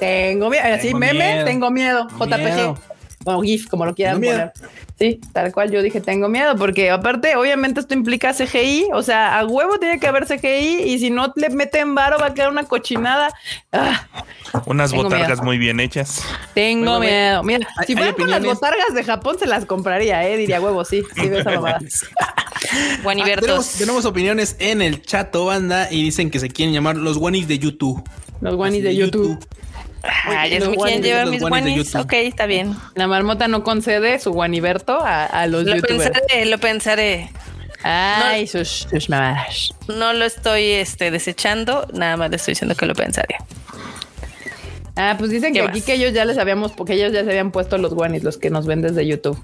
tengo 0.00 0.50
miedo, 0.50 0.64
así 0.64 0.88
Tengo 0.88 0.98
meme, 0.98 1.32
miedo. 1.32 1.44
tengo 1.44 1.70
miedo, 1.70 2.08
JPG 2.18 2.38
miedo. 2.38 2.78
O 3.24 3.42
GIF, 3.42 3.68
como 3.68 3.86
lo 3.86 3.94
quieran 3.94 4.16
poner. 4.20 4.52
Sí, 4.98 5.20
tal 5.32 5.52
cual 5.52 5.70
yo 5.72 5.82
dije, 5.82 6.00
tengo 6.00 6.28
miedo, 6.28 6.54
porque 6.56 6.90
aparte, 6.90 7.34
obviamente 7.36 7.80
esto 7.80 7.94
implica 7.94 8.32
CGI, 8.32 8.88
o 8.92 9.02
sea, 9.02 9.38
a 9.38 9.44
huevo 9.44 9.78
tiene 9.78 9.98
que 9.98 10.06
haber 10.06 10.26
CGI 10.26 10.82
y 10.84 10.98
si 11.00 11.10
no 11.10 11.32
le 11.34 11.48
meten 11.50 11.94
varo 11.96 12.18
va 12.18 12.26
a 12.26 12.34
quedar 12.34 12.50
una 12.50 12.62
cochinada. 12.64 13.32
Ah, 13.72 14.06
Unas 14.66 14.92
botargas 14.92 15.28
miedo. 15.30 15.42
muy 15.42 15.58
bien 15.58 15.80
hechas. 15.80 16.22
tengo 16.54 16.98
Bueno, 16.98 17.00
miedo. 17.00 17.42
Mira, 17.42 17.68
hay- 17.76 17.86
si 17.86 17.92
hay 17.94 17.96
fueran 17.98 18.14
con 18.14 18.30
las 18.30 18.44
botargas 18.44 18.94
de 18.94 19.02
Japón 19.02 19.36
se 19.38 19.46
las 19.46 19.64
compraría, 19.66 20.28
eh, 20.28 20.36
diría 20.36 20.60
huevo, 20.60 20.84
sí, 20.84 21.02
sí, 21.16 21.22
esa 21.26 21.50
mamada. 21.54 21.80
Ah, 22.20 22.34
Guanibertos. 23.02 23.42
tenemos, 23.46 23.72
tenemos 23.72 24.04
opiniones 24.04 24.56
en 24.60 24.80
el 24.80 25.02
chat, 25.02 25.34
banda, 25.34 25.88
y 25.90 26.02
dicen 26.04 26.30
que 26.30 26.38
se 26.38 26.48
quieren 26.48 26.72
llamar 26.72 26.96
los 26.96 27.18
guanis 27.18 27.48
de 27.48 27.58
YouTube. 27.58 28.02
Los 28.40 28.54
guanis 28.54 28.82
de 28.84 28.94
YouTube. 28.94 29.44
Ah, 30.26 30.46
ya 30.46 30.58
quién 30.60 31.02
lleva 31.02 31.24
mis 31.26 31.40
guanis. 31.40 31.94
Ok, 31.94 32.12
está 32.14 32.46
bien. 32.46 32.76
La 32.94 33.06
marmota 33.06 33.48
no 33.48 33.62
concede 33.62 34.18
su 34.18 34.32
guaniberto 34.32 35.00
a, 35.00 35.24
a 35.24 35.46
los 35.46 35.64
Lo 35.64 35.76
youtubers. 35.76 36.10
pensaré, 36.10 36.44
lo 36.46 36.58
pensaré. 36.58 37.30
Ay, 37.82 38.46
sus, 38.46 38.86
sus 38.90 39.08
mamadas. 39.10 39.74
No 39.88 40.12
lo 40.14 40.24
estoy 40.24 40.64
este, 40.72 41.10
desechando, 41.10 41.86
nada 41.92 42.16
más 42.16 42.30
le 42.30 42.36
estoy 42.36 42.52
diciendo 42.52 42.74
que 42.74 42.86
lo 42.86 42.94
pensaré. 42.94 43.36
Ah, 44.96 45.16
pues 45.18 45.30
dicen 45.30 45.52
¿Qué 45.52 45.58
que 45.58 45.66
más? 45.66 45.70
aquí 45.70 45.80
que 45.82 45.94
ellos 45.94 46.12
ya 46.12 46.24
les 46.24 46.38
habíamos, 46.38 46.70
porque 46.72 46.94
ellos 46.94 47.12
ya 47.12 47.24
se 47.24 47.30
habían 47.30 47.50
puesto 47.50 47.78
los 47.78 47.94
guanis, 47.94 48.22
los 48.22 48.38
que 48.38 48.48
nos 48.50 48.64
ven 48.66 48.80
desde 48.80 49.04
YouTube, 49.06 49.36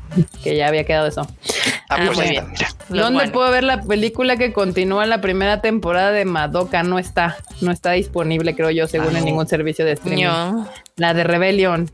que 0.44 0.56
ya 0.56 0.68
había 0.68 0.84
quedado 0.84 1.08
eso. 1.08 1.22
Ah, 1.22 1.96
Ah, 1.98 2.02
pues 2.06 2.18
muy 2.18 2.26
ya 2.26 2.30
bien. 2.42 2.50
mira. 2.52 2.68
¿Dónde 2.88 3.12
guanis. 3.14 3.30
puedo 3.32 3.50
ver 3.50 3.64
la 3.64 3.80
película 3.82 4.36
que 4.36 4.52
continúa 4.52 5.06
la 5.06 5.20
primera 5.20 5.60
temporada 5.60 6.12
de 6.12 6.24
Madoka? 6.24 6.84
No 6.84 7.00
está, 7.00 7.36
no 7.60 7.72
está 7.72 7.92
disponible, 7.92 8.54
creo 8.54 8.70
yo, 8.70 8.86
según 8.86 9.08
Ah, 9.08 9.18
en 9.18 9.20
no. 9.20 9.24
ningún 9.24 9.48
servicio 9.48 9.84
de 9.84 9.92
streaming. 9.92 10.24
No. 10.24 10.68
La 11.00 11.14
de 11.14 11.24
Rebellion. 11.24 11.90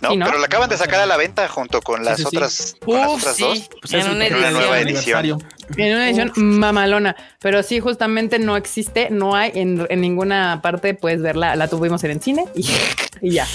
No, 0.00 0.10
Sí, 0.10 0.16
¿no? 0.16 0.26
pero 0.26 0.38
la 0.38 0.46
acaban 0.46 0.70
de 0.70 0.76
sacar 0.76 1.00
a 1.00 1.06
la 1.06 1.16
venta 1.16 1.48
junto 1.48 1.80
con 1.82 2.04
las 2.04 2.18
sí, 2.18 2.24
sí. 2.30 2.36
otras, 2.36 2.76
con 2.84 2.94
las 3.00 3.08
otras 3.10 3.34
sí. 3.36 3.42
dos. 3.42 3.68
Pues 3.80 3.92
en 3.94 3.98
es 4.00 4.06
una 4.08 4.26
el- 4.26 4.34
una 4.36 4.50
nueva 4.52 4.78
edición. 4.80 5.20
edición. 5.24 5.44
En 5.76 5.94
una 5.96 6.08
edición 6.08 6.32
mamalona, 6.36 7.14
pero 7.40 7.62
sí, 7.62 7.78
justamente 7.80 8.38
no 8.38 8.56
existe, 8.56 9.08
no 9.10 9.34
hay 9.36 9.50
en, 9.54 9.86
en 9.90 10.00
ninguna 10.00 10.60
parte, 10.62 10.94
puedes 10.94 11.20
verla, 11.20 11.56
la 11.56 11.68
tuvimos 11.68 12.02
en 12.04 12.12
el 12.12 12.22
cine 12.22 12.44
y, 12.54 12.66
y 13.20 13.32
ya. 13.32 13.46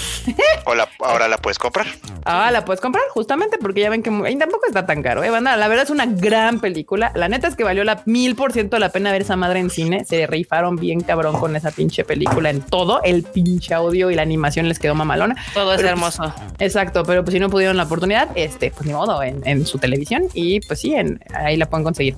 O 0.66 0.74
la- 0.76 0.88
ahora 1.00 1.26
la 1.28 1.38
puedes 1.38 1.58
comprar. 1.58 1.86
Ah, 2.24 2.50
la 2.52 2.64
puedes 2.64 2.80
comprar 2.80 3.02
justamente 3.10 3.58
porque 3.58 3.80
ya 3.80 3.90
ven 3.90 4.02
que 4.04 4.10
y 4.30 4.36
tampoco 4.36 4.66
está 4.66 4.86
tan 4.86 5.02
caro. 5.02 5.24
¿eh? 5.24 5.30
Banda, 5.30 5.56
la 5.56 5.66
verdad 5.66 5.84
es 5.84 5.90
una 5.90 6.06
gran 6.06 6.60
película. 6.60 7.10
La 7.16 7.28
neta 7.28 7.48
es 7.48 7.56
que 7.56 7.64
valió 7.64 7.82
la 7.84 8.02
mil 8.06 8.36
por 8.36 8.52
ciento 8.52 8.78
la 8.78 8.90
pena 8.90 9.10
ver 9.10 9.22
esa 9.22 9.34
madre 9.34 9.58
en 9.58 9.70
cine. 9.70 10.04
Se 10.04 10.26
rifaron 10.28 10.76
bien 10.76 11.00
cabrón 11.00 11.36
con 11.40 11.56
esa 11.56 11.70
pinche 11.72 12.04
película 12.04 12.50
en 12.50 12.60
todo. 12.60 13.02
El 13.02 13.24
pinche 13.24 13.74
audio 13.74 14.10
y 14.10 14.14
la 14.14 14.22
animación 14.22 14.68
les 14.68 14.78
quedó 14.84 14.94
mamalona. 14.94 15.34
Todo 15.54 15.72
es 15.72 15.78
Pero, 15.78 15.88
hermoso. 15.88 16.30
Exacto, 16.58 17.04
pero 17.04 17.24
pues 17.24 17.32
si 17.32 17.40
no 17.40 17.48
pudieron 17.48 17.78
la 17.78 17.84
oportunidad, 17.84 18.28
este, 18.34 18.70
pues 18.70 18.86
ni 18.86 18.92
modo, 18.92 19.22
en, 19.22 19.40
en 19.46 19.64
su 19.64 19.78
televisión 19.78 20.24
y 20.34 20.60
pues 20.60 20.80
sí, 20.80 20.94
en, 20.94 21.20
ahí 21.34 21.56
la 21.56 21.64
pueden 21.66 21.84
conseguir. 21.84 22.16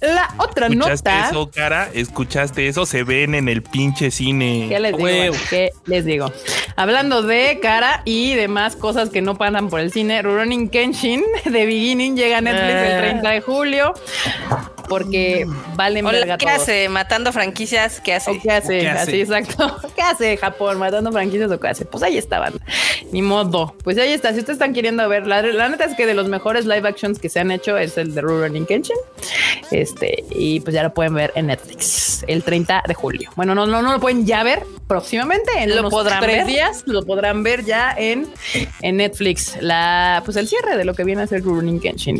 La 0.00 0.32
otra 0.38 0.68
¿Escuchaste 0.68 1.10
nota. 1.10 1.28
eso, 1.28 1.50
cara? 1.50 1.90
¿Escuchaste 1.92 2.66
eso? 2.68 2.86
Se 2.86 3.02
ven 3.02 3.34
en 3.34 3.48
el 3.50 3.62
pinche 3.62 4.10
cine. 4.10 4.66
¿Qué 4.70 4.80
les 4.80 4.96
digo? 4.96 5.36
¿Qué 5.50 5.70
les 5.84 6.04
digo? 6.06 6.32
Hablando 6.76 7.22
de 7.22 7.58
cara 7.60 8.00
y 8.06 8.32
demás 8.34 8.76
cosas 8.76 9.10
que 9.10 9.20
no 9.20 9.36
pasan 9.36 9.68
por 9.68 9.80
el 9.80 9.92
cine, 9.92 10.22
Rurouni 10.22 10.68
Kenshin 10.70 11.22
de 11.44 11.66
Beginning 11.66 12.16
llega 12.16 12.38
a 12.38 12.40
Netflix 12.40 12.74
el 12.74 12.92
Ah. 12.92 13.00
30 13.00 13.30
de 13.30 13.40
julio 13.42 13.92
porque 14.88 15.46
valen 15.76 16.04
Hola, 16.06 16.18
verga 16.18 16.38
¿qué 16.38 16.46
todos. 16.46 16.62
hace? 16.62 16.88
¿Matando 16.88 17.32
franquicias? 17.32 18.00
¿Qué 18.00 18.14
hace? 18.14 18.30
¿O 18.32 18.40
qué 18.42 18.50
hace? 18.50 18.80
¿Qué 18.80 18.88
hace? 18.88 19.02
Así, 19.02 19.20
exacto. 19.20 19.76
¿Qué 19.94 20.02
hace 20.02 20.36
Japón 20.36 20.78
matando 20.78 21.12
franquicias 21.12 21.50
o 21.52 21.60
qué 21.60 21.68
hace? 21.68 21.84
Pues 21.84 22.02
ahí 22.02 22.16
estaban. 22.18 22.54
Ni 23.12 23.22
modo. 23.22 23.76
Pues 23.84 23.98
ahí 23.98 24.12
está. 24.12 24.32
Si 24.32 24.38
ustedes 24.40 24.56
están 24.56 24.72
queriendo 24.72 25.06
ver, 25.08 25.26
la, 25.26 25.42
la 25.42 25.68
neta 25.68 25.84
es 25.84 25.94
que 25.94 26.06
de 26.06 26.14
los 26.14 26.26
mejores 26.28 26.64
live 26.64 26.88
actions 26.88 27.18
que 27.20 27.28
se 27.28 27.38
han 27.38 27.50
hecho 27.52 27.76
es 27.78 27.98
el 27.98 28.14
de 28.14 28.20
Rurouni 28.22 28.64
Kenshin. 28.64 28.96
Este, 29.70 30.24
y 30.30 30.60
pues 30.60 30.74
ya 30.74 30.82
lo 30.82 30.92
pueden 30.94 31.14
ver 31.14 31.32
en 31.34 31.46
Netflix 31.46 32.24
el 32.26 32.42
30 32.42 32.82
de 32.86 32.94
julio. 32.94 33.30
Bueno, 33.36 33.54
no, 33.54 33.66
no, 33.66 33.82
no 33.82 33.92
lo 33.92 34.00
pueden 34.00 34.26
ya 34.26 34.42
ver 34.42 34.62
próximamente. 34.86 35.50
En 35.58 35.70
¿Lo 35.70 35.80
unos 35.80 35.90
podrán 35.90 36.20
tres 36.20 36.38
ver? 36.38 36.46
días 36.46 36.82
lo 36.86 37.04
podrán 37.04 37.42
ver 37.42 37.64
ya 37.64 37.94
en, 37.96 38.28
en 38.82 38.96
Netflix. 38.96 39.56
La, 39.60 40.22
pues 40.24 40.36
el 40.36 40.48
cierre 40.48 40.76
de 40.76 40.84
lo 40.84 40.94
que 40.94 41.04
viene 41.04 41.22
a 41.22 41.26
ser 41.26 41.42
Rurouni 41.42 41.78
Kenshin. 41.80 42.18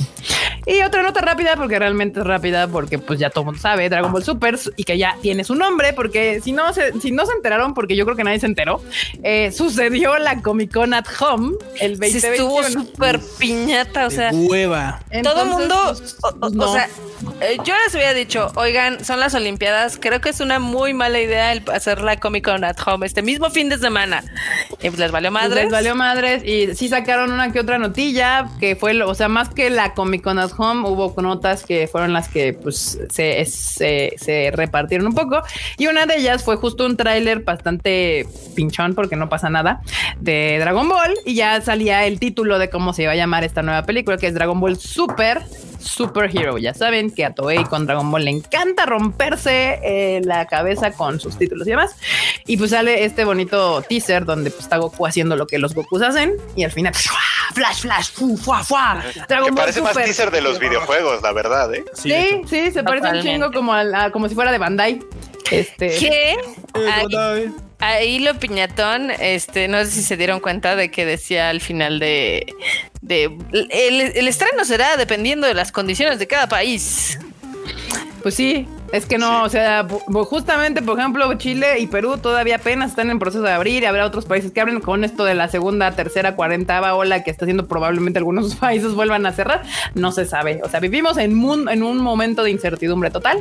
Y 0.66 0.82
otra 0.82 1.02
nota 1.02 1.20
rápida, 1.20 1.56
porque 1.56 1.78
realmente 1.78 2.20
es 2.20 2.26
rápida. 2.26 2.68
porque 2.68 2.98
pues 2.98 3.18
ya 3.18 3.30
todo 3.30 3.40
el 3.42 3.46
mundo 3.46 3.60
sabe 3.60 3.88
Dragon 3.88 4.12
Ball 4.12 4.22
Super 4.24 4.58
y 4.76 4.84
que 4.84 4.98
ya 4.98 5.16
tiene 5.22 5.42
su 5.44 5.54
nombre 5.54 5.92
porque 5.92 6.40
si 6.42 6.52
no 6.52 6.72
se, 6.72 6.92
si 7.00 7.10
no 7.10 7.26
se 7.26 7.32
enteraron, 7.32 7.74
porque 7.74 7.96
yo 7.96 8.04
creo 8.04 8.16
que 8.16 8.24
nadie 8.24 8.38
se 8.40 8.46
enteró, 8.46 8.82
eh, 9.22 9.50
sucedió 9.52 10.18
la 10.18 10.40
Comic 10.42 10.72
Con 10.72 10.94
at 10.94 11.06
Home 11.20 11.56
el 11.80 11.96
Sí, 11.98 12.18
estuvo 12.18 12.62
2021. 12.62 12.84
súper 12.84 13.20
piñata, 13.38 14.06
o 14.06 14.10
sea, 14.10 14.30
hueva. 14.32 15.00
todo 15.22 15.42
el 15.42 15.48
mundo, 15.48 15.74
pues, 15.96 16.16
o, 16.22 16.28
o- 16.28 16.46
o 16.46 16.50
no. 16.50 16.72
sea, 16.72 16.88
eh, 17.40 17.56
yo 17.64 17.74
les 17.86 17.94
había 17.94 18.14
dicho, 18.14 18.50
oigan, 18.56 19.04
son 19.04 19.20
las 19.20 19.34
Olimpiadas, 19.34 19.98
creo 20.00 20.20
que 20.20 20.28
es 20.30 20.40
una 20.40 20.58
muy 20.58 20.94
mala 20.94 21.20
idea 21.20 21.52
el 21.52 21.62
hacer 21.72 22.00
la 22.00 22.18
Comic 22.18 22.44
Con 22.44 22.64
at 22.64 22.76
Home 22.86 23.06
este 23.06 23.22
mismo 23.22 23.50
fin 23.50 23.68
de 23.68 23.78
semana. 23.78 24.22
Y 24.82 24.88
pues 24.88 24.98
les 24.98 25.10
valió 25.10 25.30
Pues 25.30 25.42
madre. 25.44 25.62
Les 25.64 25.70
valió 25.72 25.94
madres 25.94 26.42
y 26.44 26.74
sí 26.74 26.88
sacaron 26.88 27.30
una 27.32 27.52
que 27.52 27.60
otra 27.60 27.78
notilla 27.78 28.48
que 28.58 28.76
fue, 28.76 28.94
lo- 28.94 29.08
o 29.08 29.14
sea, 29.14 29.28
más 29.28 29.48
que 29.50 29.70
la 29.70 29.94
Comic 29.94 30.22
Con 30.22 30.38
at 30.38 30.50
Home, 30.56 30.88
hubo 30.88 31.14
notas 31.20 31.64
que 31.64 31.86
fueron 31.88 32.12
las 32.12 32.28
que 32.28 32.52
pues 32.54 32.98
se, 33.10 33.44
se, 33.44 34.14
se 34.16 34.50
repartieron 34.54 35.06
un 35.08 35.14
poco 35.14 35.42
y 35.76 35.86
una 35.86 36.06
de 36.06 36.16
ellas 36.16 36.42
fue 36.44 36.56
justo 36.56 36.86
un 36.86 36.96
tráiler 36.96 37.40
bastante 37.40 38.26
pinchón 38.56 38.94
porque 38.94 39.16
no 39.16 39.28
pasa 39.28 39.50
nada 39.50 39.80
de 40.18 40.58
Dragon 40.60 40.88
Ball 40.88 41.14
y 41.26 41.34
ya 41.34 41.60
salía 41.60 42.04
el 42.06 42.18
título 42.18 42.58
de 42.58 42.70
cómo 42.70 42.92
se 42.92 43.02
iba 43.02 43.12
a 43.12 43.16
llamar 43.16 43.44
esta 43.44 43.62
nueva 43.62 43.82
película 43.84 44.16
que 44.16 44.26
es 44.28 44.34
Dragon 44.34 44.58
Ball 44.60 44.78
Super 44.78 45.42
Super 45.78 46.30
Hero. 46.36 46.58
Ya 46.58 46.74
saben 46.74 46.99
que 47.08 47.24
a 47.24 47.32
Toei 47.32 47.64
con 47.64 47.86
Dragon 47.86 48.10
Ball 48.10 48.24
le 48.24 48.30
encanta 48.32 48.84
romperse 48.84 49.80
eh, 49.82 50.20
la 50.24 50.46
cabeza 50.46 50.90
con 50.92 51.18
sus 51.20 51.38
títulos 51.38 51.66
y 51.66 51.70
demás. 51.70 51.96
Y 52.46 52.58
pues 52.58 52.72
sale 52.72 53.04
este 53.04 53.24
bonito 53.24 53.80
teaser 53.88 54.26
donde 54.26 54.50
pues 54.50 54.64
está 54.64 54.76
Goku 54.76 55.06
haciendo 55.06 55.36
lo 55.36 55.46
que 55.46 55.58
los 55.58 55.74
Gokus 55.74 56.02
hacen 56.02 56.34
y 56.56 56.64
al 56.64 56.72
final 56.72 56.92
flash, 57.54 57.80
flash, 57.80 58.10
fu, 58.12 58.36
fuá, 58.36 58.62
fuá, 58.62 59.02
Dragon 59.28 59.46
Que 59.46 59.50
Ball 59.52 59.60
parece 59.62 59.80
más 59.80 59.94
teaser 59.94 60.30
de 60.30 60.40
los 60.42 60.58
videojuegos, 60.58 61.22
la 61.22 61.32
verdad, 61.32 61.72
¿eh? 61.74 61.84
Sí, 61.94 62.42
sí, 62.48 62.70
se 62.70 62.82
parece 62.82 63.06
un 63.06 63.12
Totalmente. 63.14 63.22
chingo 63.30 63.52
como, 63.52 63.72
a 63.72 63.84
la- 63.84 64.10
como 64.10 64.28
si 64.28 64.34
fuera 64.34 64.52
de 64.52 64.58
Bandai. 64.58 65.00
Este, 65.50 65.96
ahí, 66.74 67.02
Bandai. 67.02 67.52
Ahí 67.80 68.18
lo 68.18 68.38
piñatón, 68.38 69.10
este, 69.10 69.68
no 69.68 69.84
sé 69.84 69.90
si 69.90 70.02
se 70.02 70.16
dieron 70.16 70.40
cuenta 70.40 70.76
de 70.76 70.90
que 70.90 71.04
decía 71.04 71.48
al 71.48 71.60
final 71.60 71.98
de, 71.98 72.54
de 73.00 73.24
el, 73.52 74.00
el 74.00 74.28
estreno 74.28 74.64
será 74.64 74.96
dependiendo 74.96 75.46
de 75.46 75.54
las 75.54 75.72
condiciones 75.72 76.18
de 76.18 76.26
cada 76.26 76.48
país. 76.48 77.18
Pues 78.22 78.34
sí, 78.34 78.66
es 78.92 79.06
que 79.06 79.18
no, 79.18 79.44
o 79.44 79.48
sea, 79.48 79.86
bu- 79.86 80.24
justamente, 80.24 80.82
por 80.82 80.98
ejemplo, 80.98 81.32
Chile 81.34 81.78
y 81.78 81.86
Perú 81.86 82.18
todavía 82.18 82.56
apenas 82.56 82.90
están 82.90 83.10
en 83.10 83.18
proceso 83.18 83.42
de 83.44 83.52
abrir 83.52 83.82
y 83.82 83.86
habrá 83.86 84.04
otros 84.06 84.24
países 84.26 84.50
que 84.52 84.60
abren 84.60 84.80
con 84.80 85.04
esto 85.04 85.24
de 85.24 85.34
la 85.34 85.48
segunda, 85.48 85.92
tercera, 85.92 86.34
cuarentava 86.34 86.94
ola 86.94 87.22
que 87.22 87.30
está 87.30 87.44
haciendo 87.44 87.66
probablemente 87.68 88.18
algunos 88.18 88.54
países 88.56 88.92
vuelvan 88.94 89.26
a 89.26 89.32
cerrar. 89.32 89.62
No 89.94 90.12
se 90.12 90.24
sabe. 90.26 90.60
O 90.64 90.68
sea, 90.68 90.80
vivimos 90.80 91.16
en, 91.18 91.34
mun- 91.34 91.70
en 91.70 91.82
un 91.82 91.98
momento 91.98 92.42
de 92.42 92.50
incertidumbre 92.50 93.10
total 93.10 93.38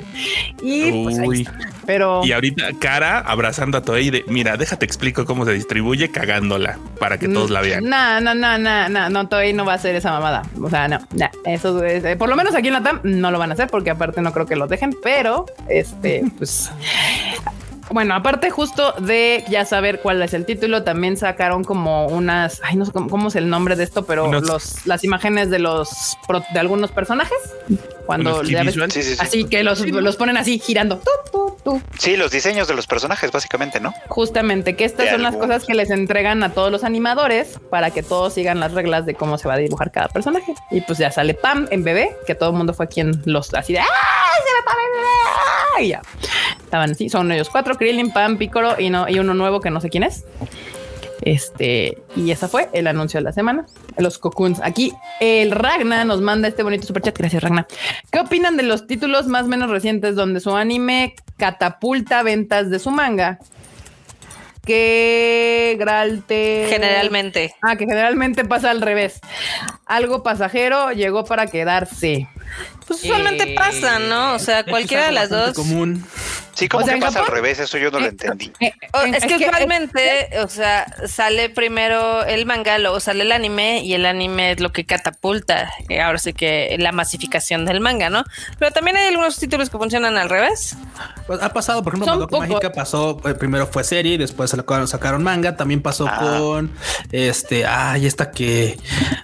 y 0.62 1.04
pues 1.04 1.20
ahí 1.20 1.28
Uy. 1.28 1.41
está. 1.41 1.58
Pero 1.86 2.22
Y 2.24 2.32
ahorita 2.34 2.66
Cara 2.80 3.18
abrazando 3.20 3.78
a 3.78 3.82
Toei 3.82 4.12
de, 4.12 4.24
mira, 4.28 4.58
déjate 4.58 4.86
explico 4.86 5.26
cómo 5.26 5.45
se 5.45 5.54
distribuye 5.54 6.12
cagándola 6.12 6.78
para 7.00 7.18
que 7.18 7.28
todos 7.28 7.50
la 7.50 7.62
vean. 7.62 7.84
No, 7.86 8.22
no, 8.22 8.36
no, 8.36 8.58
no, 8.60 8.89
no, 8.89 9.10
no, 9.10 9.28
Toei 9.28 9.54
no 9.54 9.66
va 9.66 9.72
a 9.74 9.76
hacer 9.76 9.95
esa 9.95 10.12
mamada. 10.12 10.43
O 10.62 10.70
sea, 10.70 10.88
no, 10.88 11.00
no, 11.16 11.26
eso 11.45 11.84
es, 11.84 12.04
eh, 12.06 12.16
por 12.16 12.30
lo 12.30 12.36
menos 12.36 12.54
aquí 12.54 12.68
en 12.68 12.74
la 12.74 12.84
TAM 12.84 13.00
no 13.04 13.32
lo 13.32 13.39
van 13.39 13.50
a 13.50 13.54
hacer 13.54 13.68
porque 13.70 13.89
aparte 13.89 14.22
no 14.22 14.32
creo 14.32 14.45
que 14.45 14.56
lo 14.56 14.68
dejen, 14.68 14.95
pero 15.02 15.39
este, 15.68 16.24
pues. 16.38 16.72
Bueno, 17.92 18.14
aparte 18.14 18.52
justo 18.52 18.92
de 19.00 19.44
ya 19.50 19.66
saber 19.66 20.00
cuál 20.02 20.22
es 20.22 20.36
el 20.36 20.46
título, 20.46 20.84
también 20.84 21.18
sacaron 21.18 21.64
como 21.64 22.06
unas, 22.08 22.62
ay, 22.64 22.76
no 22.76 22.86
sé 22.86 22.92
cómo, 22.92 23.10
cómo 23.10 23.30
es 23.30 23.36
el 23.36 23.50
nombre 23.50 23.76
de 23.76 23.84
esto, 23.84 24.06
pero 24.06 24.26
Unos- 24.30 24.44
los, 24.44 24.86
las 24.86 25.04
imágenes 25.04 25.50
de 25.50 25.58
los 25.58 25.90
de 26.54 26.60
algunos 26.60 26.92
personajes 26.92 27.38
cuando 28.10 28.43
ya 28.43 28.60
ves- 28.64 28.74
visual. 28.74 28.91
Sí, 28.91 29.03
sí, 29.03 29.12
sí. 29.16 29.20
así 29.22 29.43
que 29.45 29.62
los, 29.64 29.82
los 29.88 30.16
ponen 30.16 30.36
así 30.38 30.57
girando. 30.60 30.97
Tu, 30.97 31.12
tu, 31.32 31.57
tu. 31.64 31.82
Sí, 31.99 32.18
los 32.18 32.32
diseños 32.32 32.68
de 32.68 32.74
los 32.76 32.88
personajes, 32.88 33.32
básicamente, 33.32 33.80
¿no? 33.80 33.93
Justamente, 34.07 34.76
que 34.76 34.84
estas 34.86 35.05
De 35.05 35.12
son 35.12 35.22
las 35.22 35.36
cosas 35.36 35.64
que 35.66 35.76
les 35.76 35.91
entregan 35.91 36.41
a 36.43 36.53
todos 36.53 36.72
los 36.72 36.84
animadores 36.84 37.60
para 37.70 37.91
que 37.91 38.01
todos 38.01 38.34
sigan 38.34 38.60
las 38.60 38.74
reglas 38.74 39.05
de 39.05 39.14
cómo 39.14 39.38
se 39.38 39.47
va 39.47 39.53
a 39.53 39.57
dibujar 39.57 39.91
cada 39.91 40.07
personaje. 40.07 40.53
Y 40.72 40.82
pues 40.82 40.97
ya 40.97 41.12
sale 41.12 41.36
Pam 41.36 41.68
en 41.70 41.84
bebé, 41.84 42.16
que 42.26 42.34
todo 42.36 42.49
el 42.49 42.55
mundo 42.55 42.74
fue 42.74 42.88
quien 42.88 43.22
los 43.26 43.53
así 43.53 43.74
de 43.74 43.80
¡Ah! 43.80 43.86
¡Se 43.86 44.51
va 44.51 44.66
Pam 44.66 44.78
en 44.86 44.91
bebé! 44.97 45.07
¡Ah! 45.78 45.82
Y 45.84 45.88
ya. 45.89 46.01
Estaban 46.64 46.91
así, 46.91 47.10
son 47.10 47.32
ellos 47.32 47.49
cuatro, 47.49 47.76
Krillin, 47.76 48.12
Pam, 48.12 48.38
Piccolo 48.38 48.76
y, 48.80 48.89
no, 48.89 49.07
y 49.07 49.20
uno 49.20 49.34
nuevo 49.34 49.60
que 49.60 49.70
no 49.70 49.82
sé 49.82 49.89
quién 49.89 50.03
es. 50.03 50.24
Este, 51.22 51.97
y 52.15 52.32
esa 52.32 52.47
fue 52.47 52.70
el 52.74 52.88
anuncio 52.88 53.20
de 53.20 53.24
la 53.24 53.32
semana. 53.32 53.65
Los 53.97 54.17
Cocoons. 54.17 54.59
Aquí 54.63 54.93
el 55.20 55.51
Ragna 55.51 56.05
nos 56.05 56.22
manda 56.22 56.47
este 56.47 56.63
bonito 56.63 56.88
superchat. 56.88 57.17
Gracias, 57.17 57.43
Ragna. 57.43 57.67
¿Qué 58.11 58.20
opinan 58.20 58.57
de 58.57 58.63
los 58.63 58.88
títulos 58.88 59.28
más 59.28 59.45
o 59.45 59.47
menos 59.47 59.70
recientes 59.70 60.15
donde 60.15 60.39
su 60.39 60.55
anime 60.55 61.15
catapulta 61.38 62.24
ventas 62.24 62.70
de 62.70 62.80
su 62.80 62.91
manga? 62.91 63.39
Que 64.65 65.76
Gralte. 65.80 66.67
Generalmente. 66.70 67.55
Ah, 67.61 67.76
que 67.76 67.86
generalmente 67.86 68.45
pasa 68.45 68.70
al 68.70 68.82
revés. 68.82 69.20
Algo 69.86 70.22
pasajero 70.24 70.91
llegó 70.91 71.26
para 71.26 71.47
quedarse. 71.47 72.28
Pues 72.88 73.04
usualmente 73.04 73.52
Eh, 73.52 73.56
pasa, 73.56 74.00
¿no? 74.00 74.34
O 74.34 74.39
sea, 74.39 74.64
cualquiera 74.64 75.06
de 75.06 75.12
las 75.12 75.30
dos. 75.30 75.54
Común. 75.54 76.04
Sí, 76.56 76.68
como 76.68 76.84
O 76.84 76.86
sea, 76.86 76.95
que 76.95 76.97
en 76.97 77.06
pasa 77.06 77.20
al 77.22 77.28
revés, 77.28 77.60
eso 77.60 77.78
yo 77.78 77.89
no 77.91 78.00
lo 78.00 78.08
Eh, 78.08 78.10
entendí. 78.10 78.52
eh, 78.60 78.74
Oh, 78.93 79.04
en- 79.04 79.14
es 79.16 79.24
que 79.26 79.36
usualmente, 79.36 80.30
o 80.43 80.47
sea, 80.50 80.88
sale 81.08 81.50
primero 81.50 82.26
el 82.26 82.45
manga, 82.45 82.78
luego 82.80 83.00
sale 83.00 83.22
el 83.24 83.32
anime 83.32 83.82
y 83.84 83.93
el 83.93 84.06
anime 84.06 84.52
es 84.54 84.60
lo 84.60 84.72
que 84.74 84.86
catapulta, 84.86 85.70
eh, 85.88 86.02
ahora 86.02 86.18
sí 86.18 86.34
que 86.34 86.76
la 86.80 86.91
masificación 86.91 87.66
del 87.66 87.80
manga, 87.80 88.10
¿no? 88.10 88.24
Pero 88.58 88.72
también 88.72 88.97
hay 88.97 89.08
algunos 89.08 89.38
títulos 89.38 89.70
que 89.70 89.78
funcionan 89.78 90.18
al 90.18 90.28
revés. 90.30 90.76
Pues 91.28 91.41
ha 91.41 91.54
pasado, 91.54 91.84
por 91.84 91.93
ejemplo, 91.93 92.14
Madoka. 92.16 92.39
Mágica 92.39 92.72
pasó, 92.74 93.22
eh, 93.26 93.36
primero 93.36 93.68
fue 93.68 93.84
serie 93.84 94.16
y 94.16 94.18
después 94.18 94.50
sacaron, 94.50 95.24
manga. 95.24 95.56
También 95.56 95.82
pasó 95.82 96.08
Ah. 96.10 96.18
con 96.39 96.72
este, 97.12 97.66
ay, 97.68 98.06
esta 98.08 98.32
que, 98.32 98.78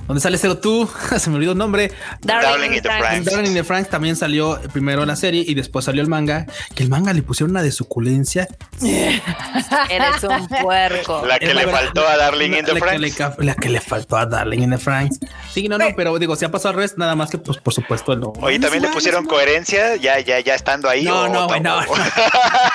donde 0.08 0.22
sale 0.22 0.38
Zero 0.38 0.60
tú, 0.60 0.88
se 1.20 1.30
me 1.30 1.36
olvidó 1.38 1.52
el 1.54 1.58
nombre. 1.58 1.92
Darling 2.22 2.76
in 2.76 2.82
the 2.82 2.90
Franxx. 2.90 3.15
Franxx. 3.24 3.32
Darling 3.32 3.48
in 3.50 3.54
the 3.56 3.64
Franks 3.64 3.90
también 3.90 4.16
salió 4.16 4.60
primero 4.74 5.06
la 5.06 5.16
serie 5.16 5.44
y 5.48 5.54
después 5.54 5.86
salió 5.86 6.02
el 6.02 6.08
manga. 6.08 6.46
Que 6.76 6.84
el 6.84 6.90
manga 6.90 7.14
le 7.14 7.22
pusieron 7.24 7.52
una 7.52 7.62
de 7.64 7.72
suculencia. 7.72 8.48
Eres 9.90 10.24
un 10.24 10.48
puerco. 10.62 11.26
La 11.26 11.40
que 11.40 11.46
Es 11.48 11.56
le 11.56 11.68
faltó 11.68 12.08
a 12.08 12.18
Darling 12.18 12.52
in 12.54 12.66
the 12.66 12.74
la 12.74 12.80
que, 12.92 13.00
le, 13.00 13.12
la 13.40 13.56
que 13.56 13.70
le 13.70 13.82
faltó 13.82 14.18
a 14.18 14.26
Darling 14.26 14.60
in 14.64 14.70
the 14.72 14.78
Franks. 14.78 15.20
Sí, 15.54 15.68
no, 15.68 15.78
no, 15.78 15.86
pero 15.96 16.18
digo, 16.20 16.36
si 16.36 16.46
ha 16.46 16.52
pasado 16.52 16.70
al 16.70 16.76
revés, 16.76 16.98
nada 16.98 17.16
más 17.16 17.30
que, 17.32 17.38
pues, 17.38 17.58
por 17.58 17.74
supuesto, 17.74 18.14
el 18.14 18.20
no. 18.20 18.34
Oye, 18.42 18.60
también 18.60 18.84
le 18.84 18.90
pusieron 18.90 19.26
coherencia, 19.26 19.96
ya, 19.96 20.20
ya, 20.20 20.40
ya 20.40 20.56
estando 20.56 20.90
ahí. 20.90 21.04
No, 21.04 21.22
o- 21.24 21.28
no, 21.30 21.46
o- 21.46 21.60
no, 21.60 21.82
no. 21.82 21.86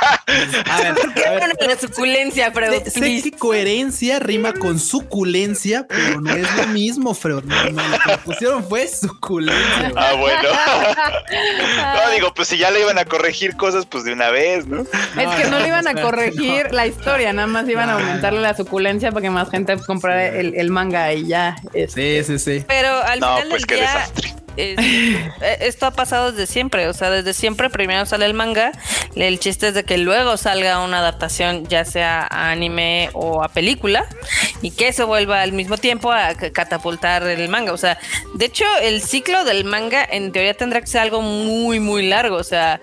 A 0.00 0.80
ver, 0.82 0.94
¿Qué 1.14 1.24
a 1.26 1.30
ver. 1.32 1.38
bueno 1.40 1.54
la 1.66 1.78
suculencia, 1.78 2.52
pero 2.52 2.72
Sé, 2.84 3.22
que 3.22 3.32
coherencia 3.32 4.18
rima 4.18 4.52
con 4.52 4.78
suculencia, 4.78 5.86
pero 5.88 6.20
no 6.20 6.30
es 6.34 6.54
lo 6.56 6.66
mismo, 6.68 7.14
Freud. 7.14 7.44
No, 7.44 7.70
no, 7.70 7.88
lo 7.88 7.98
que 7.98 8.18
pusieron 8.24 8.64
fue 8.68 8.86
suculencia. 8.88 9.92
Ah, 9.96 10.14
bueno. 10.18 10.40
no, 12.06 12.10
digo, 12.14 12.34
pues 12.34 12.48
si 12.48 12.58
ya 12.58 12.70
le 12.70 12.80
iban 12.80 12.98
a 12.98 13.04
corregir 13.04 13.56
cosas, 13.56 13.86
pues 13.86 14.04
de 14.04 14.12
una 14.12 14.30
vez, 14.30 14.66
¿no? 14.66 14.82
Es 14.82 15.28
que 15.36 15.48
no 15.50 15.58
le 15.58 15.68
iban 15.68 15.86
a 15.88 15.94
corregir 16.00 16.72
la 16.72 16.86
historia, 16.86 17.32
nada 17.32 17.46
más 17.48 17.68
iban 17.68 17.88
a 17.88 17.94
aumentarle 17.94 18.40
la 18.40 18.54
suculencia 18.56 19.10
para 19.10 19.22
que 19.22 19.30
más 19.30 19.50
gente 19.50 19.76
comprara 19.78 20.26
el, 20.28 20.54
el 20.54 20.70
manga 20.70 21.12
y 21.12 21.26
ya. 21.26 21.56
este, 21.74 22.24
Sí, 22.24 22.38
sí, 22.38 22.58
sí. 22.58 22.64
Pero 22.66 22.88
al 23.02 23.20
No, 23.20 23.34
final 23.36 23.48
pues 23.50 23.62
del 23.62 23.66
qué 23.66 23.74
día, 23.76 23.84
desastre. 23.92 24.34
Es- 24.60 24.78
eh, 24.78 25.58
esto 25.60 25.86
ha 25.86 25.90
pasado 25.92 26.32
desde 26.32 26.46
siempre, 26.50 26.88
o 26.88 26.94
sea, 26.94 27.10
desde 27.10 27.32
siempre 27.34 27.70
primero 27.70 28.06
sale 28.06 28.26
el 28.26 28.34
manga, 28.34 28.72
el 29.16 29.38
chiste 29.38 29.68
es 29.68 29.74
de 29.74 29.84
que 29.84 29.98
luego 29.98 30.36
salga 30.36 30.82
una 30.84 30.98
adaptación 30.98 31.66
ya 31.66 31.84
sea 31.84 32.26
a 32.30 32.50
anime 32.50 33.10
o 33.12 33.42
a 33.42 33.48
película 33.48 34.06
y 34.62 34.70
que 34.70 34.88
eso 34.88 35.06
vuelva 35.06 35.42
al 35.42 35.52
mismo 35.52 35.76
tiempo 35.78 36.12
a 36.12 36.34
catapultar 36.34 37.22
el 37.24 37.48
manga, 37.48 37.72
o 37.72 37.76
sea, 37.76 37.98
de 38.34 38.44
hecho 38.46 38.64
el 38.82 39.02
ciclo 39.02 39.44
del 39.44 39.64
manga 39.64 40.06
en 40.10 40.32
teoría 40.32 40.54
tendrá 40.54 40.80
que 40.80 40.86
ser 40.86 41.00
algo 41.02 41.22
muy 41.22 41.80
muy 41.80 42.06
largo, 42.06 42.36
o 42.36 42.44
sea, 42.44 42.80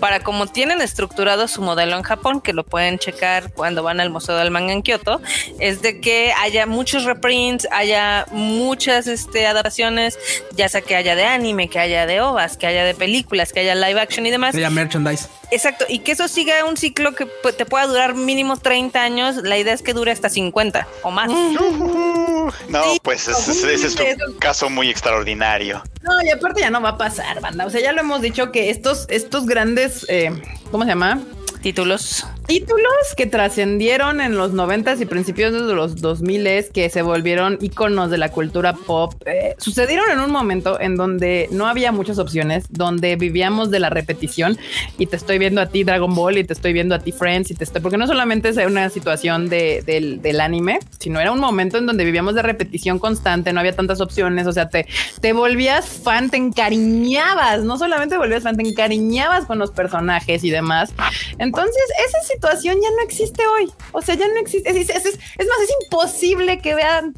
para 0.00 0.20
como 0.20 0.46
tienen 0.46 0.80
estructurado 0.80 1.46
su 1.48 1.62
modelo 1.62 1.96
en 1.96 2.02
Japón, 2.02 2.40
que 2.40 2.52
lo 2.52 2.64
pueden 2.64 2.98
checar 2.98 3.52
cuando 3.52 3.82
van 3.82 4.00
al 4.00 4.10
Museo 4.10 4.36
del 4.36 4.50
Manga 4.50 4.72
en 4.72 4.82
Kioto, 4.82 5.20
es 5.58 5.82
de 5.82 6.00
que 6.00 6.32
haya 6.40 6.66
muchos 6.66 7.04
reprints, 7.04 7.66
haya 7.70 8.26
muchas 8.30 9.06
este, 9.06 9.46
adaptaciones, 9.46 10.18
ya 10.52 10.68
sea 10.68 10.80
que 10.80 10.96
haya 10.96 11.14
de 11.20 11.26
anime, 11.26 11.68
que 11.68 11.78
haya 11.78 12.06
de 12.06 12.20
ovas, 12.20 12.56
que 12.56 12.66
haya 12.66 12.84
de 12.84 12.94
películas, 12.94 13.52
que 13.52 13.60
haya 13.60 13.74
live 13.74 14.00
action 14.00 14.24
y 14.26 14.30
demás. 14.30 14.52
Sería 14.52 14.70
merchandise. 14.70 15.28
Exacto, 15.52 15.84
y 15.88 15.98
que 16.00 16.12
eso 16.12 16.28
siga 16.28 16.64
un 16.64 16.76
ciclo 16.76 17.12
que 17.14 17.26
te 17.56 17.66
pueda 17.66 17.86
durar 17.86 18.14
mínimo 18.14 18.56
30 18.56 19.02
años, 19.02 19.36
la 19.36 19.58
idea 19.58 19.74
es 19.74 19.82
que 19.82 19.92
dure 19.92 20.12
hasta 20.12 20.28
50 20.28 20.86
o 21.02 21.10
más. 21.10 21.28
Uh, 21.28 22.50
no, 22.68 22.82
Sí, 22.84 23.00
pues 23.02 23.28
ese, 23.28 23.50
ese- 23.50 23.74
ese 23.74 23.86
es 23.86 23.96
un 24.28 24.38
caso 24.38 24.70
muy 24.70 24.88
extraordinario. 24.88 25.82
No, 26.02 26.12
y 26.24 26.30
aparte 26.30 26.60
ya 26.62 26.70
no 26.70 26.80
va 26.80 26.90
a 26.90 26.98
pasar, 26.98 27.40
banda. 27.40 27.66
O 27.66 27.70
sea, 27.70 27.80
ya 27.80 27.92
lo 27.92 28.00
hemos 28.00 28.20
dicho 28.22 28.50
que 28.52 28.70
estos, 28.70 29.06
estos 29.10 29.46
grandes, 29.46 30.06
eh, 30.08 30.30
¿cómo 30.70 30.84
se 30.84 30.90
llama? 30.90 31.20
Títulos. 31.62 32.24
Títulos 32.50 33.14
que 33.16 33.26
trascendieron 33.26 34.20
en 34.20 34.36
los 34.36 34.52
noventas 34.52 35.00
y 35.00 35.06
principios 35.06 35.52
de 35.52 35.72
los 35.72 36.00
2000 36.00 36.40
que 36.74 36.90
se 36.90 37.02
volvieron 37.02 37.58
iconos 37.60 38.10
de 38.10 38.18
la 38.18 38.32
cultura 38.32 38.72
pop. 38.72 39.14
Eh, 39.24 39.54
sucedieron 39.58 40.10
en 40.10 40.18
un 40.18 40.32
momento 40.32 40.80
en 40.80 40.96
donde 40.96 41.46
no 41.52 41.68
había 41.68 41.92
muchas 41.92 42.18
opciones, 42.18 42.64
donde 42.68 43.14
vivíamos 43.14 43.70
de 43.70 43.78
la 43.78 43.88
repetición. 43.88 44.58
Y 44.98 45.06
te 45.06 45.14
estoy 45.14 45.38
viendo 45.38 45.60
a 45.60 45.66
ti 45.66 45.84
Dragon 45.84 46.12
Ball 46.12 46.38
y 46.38 46.44
te 46.44 46.52
estoy 46.52 46.72
viendo 46.72 46.96
a 46.96 46.98
ti 46.98 47.12
Friends 47.12 47.52
y 47.52 47.54
te 47.54 47.62
estoy 47.62 47.82
porque 47.82 47.96
no 47.96 48.08
solamente 48.08 48.48
es 48.48 48.56
una 48.56 48.90
situación 48.90 49.48
de, 49.48 49.82
del, 49.86 50.20
del 50.20 50.40
anime, 50.40 50.80
sino 50.98 51.20
era 51.20 51.30
un 51.30 51.38
momento 51.38 51.78
en 51.78 51.86
donde 51.86 52.04
vivíamos 52.04 52.34
de 52.34 52.42
repetición 52.42 52.98
constante, 52.98 53.52
no 53.52 53.60
había 53.60 53.76
tantas 53.76 54.00
opciones, 54.00 54.48
o 54.48 54.52
sea, 54.52 54.68
te, 54.68 54.88
te 55.20 55.32
volvías 55.32 55.86
fan, 55.86 56.30
te 56.30 56.38
encariñabas, 56.38 57.62
no 57.62 57.78
solamente 57.78 58.18
volvías 58.18 58.42
fan, 58.42 58.56
te 58.56 58.68
encariñabas 58.68 59.46
con 59.46 59.60
los 59.60 59.70
personajes 59.70 60.42
y 60.42 60.50
demás. 60.50 60.92
Entonces, 61.38 61.82
esa 62.08 62.18
situación 62.40 62.76
ya 62.82 62.88
no 62.90 63.02
existe 63.02 63.42
hoy. 63.46 63.70
O 63.92 64.00
sea, 64.00 64.14
ya 64.14 64.26
no 64.26 64.40
existe. 64.40 64.70
Es, 64.70 64.88
es, 64.88 64.90
es, 64.90 65.06
es 65.06 65.46
más, 65.46 65.60
es 65.62 65.70
imposible 65.84 66.58
que 66.60 66.74
vean 66.74 67.14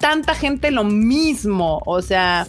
tanta 0.00 0.34
gente 0.34 0.70
lo 0.72 0.82
mismo. 0.84 1.80
O 1.86 2.02
sea, 2.02 2.46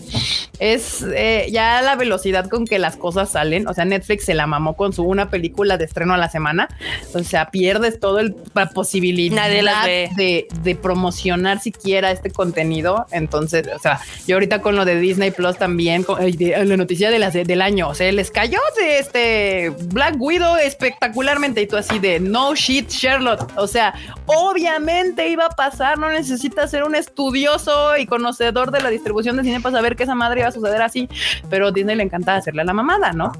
es 0.59 1.05
eh, 1.15 1.47
ya 1.51 1.81
la 1.81 1.95
velocidad 1.95 2.49
con 2.49 2.65
que 2.65 2.79
las 2.79 2.97
cosas 2.97 3.31
salen. 3.31 3.67
O 3.67 3.73
sea, 3.73 3.85
Netflix 3.85 4.25
se 4.25 4.33
la 4.33 4.47
mamó 4.47 4.75
con 4.75 4.91
su 4.91 5.03
una 5.03 5.29
película 5.29 5.77
de 5.77 5.85
estreno 5.85 6.15
a 6.15 6.17
la 6.17 6.29
semana. 6.29 6.67
O 7.13 7.23
sea, 7.23 7.51
pierdes 7.51 7.99
todo 7.99 8.19
el 8.19 8.35
la 8.53 8.69
posibilidad 8.69 9.49
de, 9.49 10.47
de, 10.63 10.75
promocionar 10.75 11.59
siquiera 11.59 12.11
este 12.11 12.29
contenido. 12.31 13.05
Entonces, 13.11 13.67
o 13.73 13.79
sea, 13.79 13.99
yo 14.27 14.35
ahorita 14.35 14.61
con 14.61 14.75
lo 14.75 14.85
de 14.85 14.99
Disney 14.99 15.31
Plus 15.31 15.57
también, 15.57 16.03
con, 16.03 16.19
la 16.19 16.77
noticia 16.77 17.09
de 17.11 17.19
la, 17.19 17.29
del 17.29 17.61
año, 17.61 17.89
o 17.89 17.95
sea, 17.95 18.11
les 18.11 18.31
cayó 18.31 18.59
de 18.77 18.99
este 18.99 19.69
Black 19.85 20.15
Widow 20.19 20.57
espectacularmente 20.57 21.61
y 21.61 21.67
tú 21.67 21.77
así 21.77 21.88
de 21.97 22.19
no 22.19 22.53
shit, 22.53 22.87
Charlotte. 22.87 23.51
O 23.55 23.65
sea, 23.65 23.95
obviamente 24.27 25.27
iba 25.27 25.45
a 25.45 25.49
pasar, 25.49 25.97
no 25.97 26.09
necesitas 26.09 26.69
ser 26.69 26.83
un 26.83 26.93
estudioso 26.93 27.97
y 27.97 28.05
conocedor 28.05 28.69
de 28.69 28.81
la 28.81 28.91
distribución 28.91 29.37
de 29.37 29.43
cine 29.43 29.59
para 29.59 29.77
saber 29.77 29.95
que 29.95 30.03
esa 30.03 30.13
madre 30.13 30.41
iba 30.41 30.49
a 30.49 30.51
suceder 30.51 30.83
así, 30.83 31.09
pero 31.49 31.71
Disney 31.71 31.95
le 31.95 32.03
encanta 32.03 32.35
hacerle 32.35 32.61
a 32.61 32.65
la 32.65 32.73
mamada, 32.73 33.11
¿no? 33.11 33.31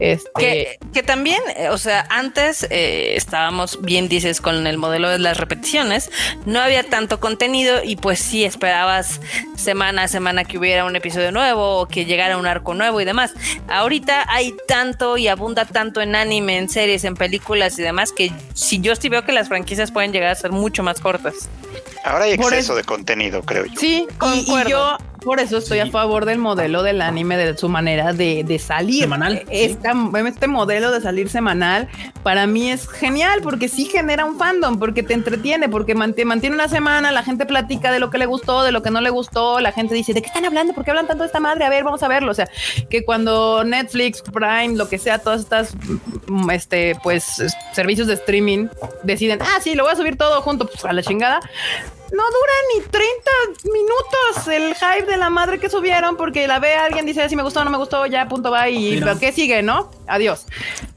Este... 0.00 0.78
Que, 0.92 1.02
también, 1.04 1.40
eh, 1.56 1.68
o 1.68 1.78
sea, 1.78 2.06
antes 2.10 2.66
eh, 2.70 3.14
estábamos 3.16 3.80
bien, 3.82 4.08
dices, 4.08 4.40
con 4.40 4.66
el 4.66 4.78
modelo 4.78 5.08
de 5.08 5.18
las 5.18 5.36
repeticiones, 5.36 6.10
no 6.44 6.60
había 6.60 6.82
tanto 6.82 7.20
contenido 7.20 7.84
y 7.84 7.96
pues 7.96 8.18
sí 8.18 8.44
esperabas 8.44 9.20
semana 9.54 10.04
a 10.04 10.08
semana 10.08 10.44
que 10.44 10.58
hubiera 10.58 10.84
un 10.84 10.96
episodio 10.96 11.30
nuevo 11.30 11.80
o 11.80 11.86
que 11.86 12.04
llegara 12.04 12.36
un 12.36 12.46
arco 12.46 12.74
nuevo 12.74 13.00
y 13.00 13.04
demás. 13.04 13.32
Ahorita 13.68 14.24
hay 14.28 14.54
tanto 14.66 15.16
y 15.16 15.28
abunda 15.28 15.66
tanto 15.66 16.00
en 16.00 16.16
anime, 16.16 16.58
en 16.58 16.68
series, 16.68 17.04
en 17.04 17.14
películas 17.14 17.78
y 17.78 17.82
demás 17.82 17.91
que 18.12 18.32
si 18.54 18.80
yo 18.80 18.96
sí 18.96 19.08
veo 19.08 19.24
que 19.24 19.32
las 19.32 19.48
franquicias 19.48 19.92
pueden 19.92 20.12
llegar 20.12 20.30
a 20.30 20.34
ser 20.34 20.50
mucho 20.50 20.82
más 20.82 21.00
cortas. 21.00 21.48
Ahora 22.04 22.24
hay 22.24 22.32
exceso 22.32 22.74
de 22.74 22.84
contenido, 22.84 23.42
creo 23.42 23.66
yo. 23.66 23.78
Sí, 23.78 24.06
y, 24.34 24.68
yo 24.68 24.96
por 25.22 25.40
eso 25.40 25.58
estoy 25.58 25.78
a 25.80 25.86
favor 25.86 26.24
del 26.24 26.38
modelo 26.38 26.82
del 26.82 27.00
anime, 27.00 27.36
de 27.36 27.56
su 27.56 27.68
manera 27.68 28.12
de, 28.12 28.44
de 28.44 28.58
salir. 28.58 29.02
Semanal. 29.02 29.44
Este 29.50 30.46
modelo 30.46 30.90
de 30.90 31.00
salir 31.00 31.28
semanal 31.28 31.88
para 32.22 32.46
mí 32.46 32.70
es 32.70 32.88
genial 32.88 33.40
porque 33.42 33.68
sí 33.68 33.86
genera 33.86 34.24
un 34.24 34.38
fandom, 34.38 34.78
porque 34.78 35.02
te 35.02 35.14
entretiene, 35.14 35.68
porque 35.68 35.94
mantiene 35.94 36.50
una 36.50 36.68
semana, 36.68 37.12
la 37.12 37.22
gente 37.22 37.46
platica 37.46 37.90
de 37.90 37.98
lo 37.98 38.10
que 38.10 38.18
le 38.18 38.26
gustó, 38.26 38.62
de 38.62 38.72
lo 38.72 38.82
que 38.82 38.90
no 38.90 39.00
le 39.00 39.10
gustó, 39.10 39.60
la 39.60 39.72
gente 39.72 39.94
dice, 39.94 40.12
¿de 40.12 40.22
qué 40.22 40.28
están 40.28 40.44
hablando? 40.44 40.72
¿Por 40.72 40.84
qué 40.84 40.90
hablan 40.90 41.06
tanto 41.06 41.22
de 41.22 41.26
esta 41.26 41.40
madre? 41.40 41.64
A 41.64 41.70
ver, 41.70 41.84
vamos 41.84 42.02
a 42.02 42.08
verlo. 42.08 42.30
O 42.30 42.34
sea, 42.34 42.48
que 42.88 43.04
cuando 43.04 43.64
Netflix, 43.64 44.22
Prime, 44.22 44.76
lo 44.76 44.88
que 44.88 44.98
sea, 44.98 45.18
todas 45.18 45.40
estas, 45.40 45.74
mm, 46.26 46.50
este, 46.50 46.96
pues, 47.02 47.24
servicios 47.72 48.06
de 48.06 48.14
streaming 48.14 48.68
deciden, 49.02 49.40
ah, 49.42 49.60
sí, 49.60 49.74
lo 49.74 49.84
voy 49.84 49.92
a 49.92 49.96
subir 49.96 50.16
todo 50.16 50.40
junto, 50.42 50.66
pues 50.66 50.84
a 50.84 50.92
la 50.92 51.02
chingada 51.02 51.40
no 52.12 52.22
dura 52.22 52.52
ni 52.74 52.80
30 52.82 53.30
minutos 53.72 54.48
el 54.48 54.74
hype 54.74 55.10
de 55.10 55.16
la 55.16 55.30
madre 55.30 55.58
que 55.58 55.70
subieron 55.70 56.16
porque 56.16 56.46
la 56.46 56.58
ve 56.58 56.74
alguien, 56.74 57.06
dice 57.06 57.26
si 57.28 57.36
me 57.36 57.42
gustó 57.42 57.60
o 57.60 57.64
no 57.64 57.70
me 57.70 57.78
gustó, 57.78 58.04
ya 58.06 58.28
punto 58.28 58.50
va 58.50 58.68
y 58.68 59.02
¿qué 59.18 59.32
sigue, 59.32 59.62
no? 59.62 59.90
Adiós. 60.06 60.46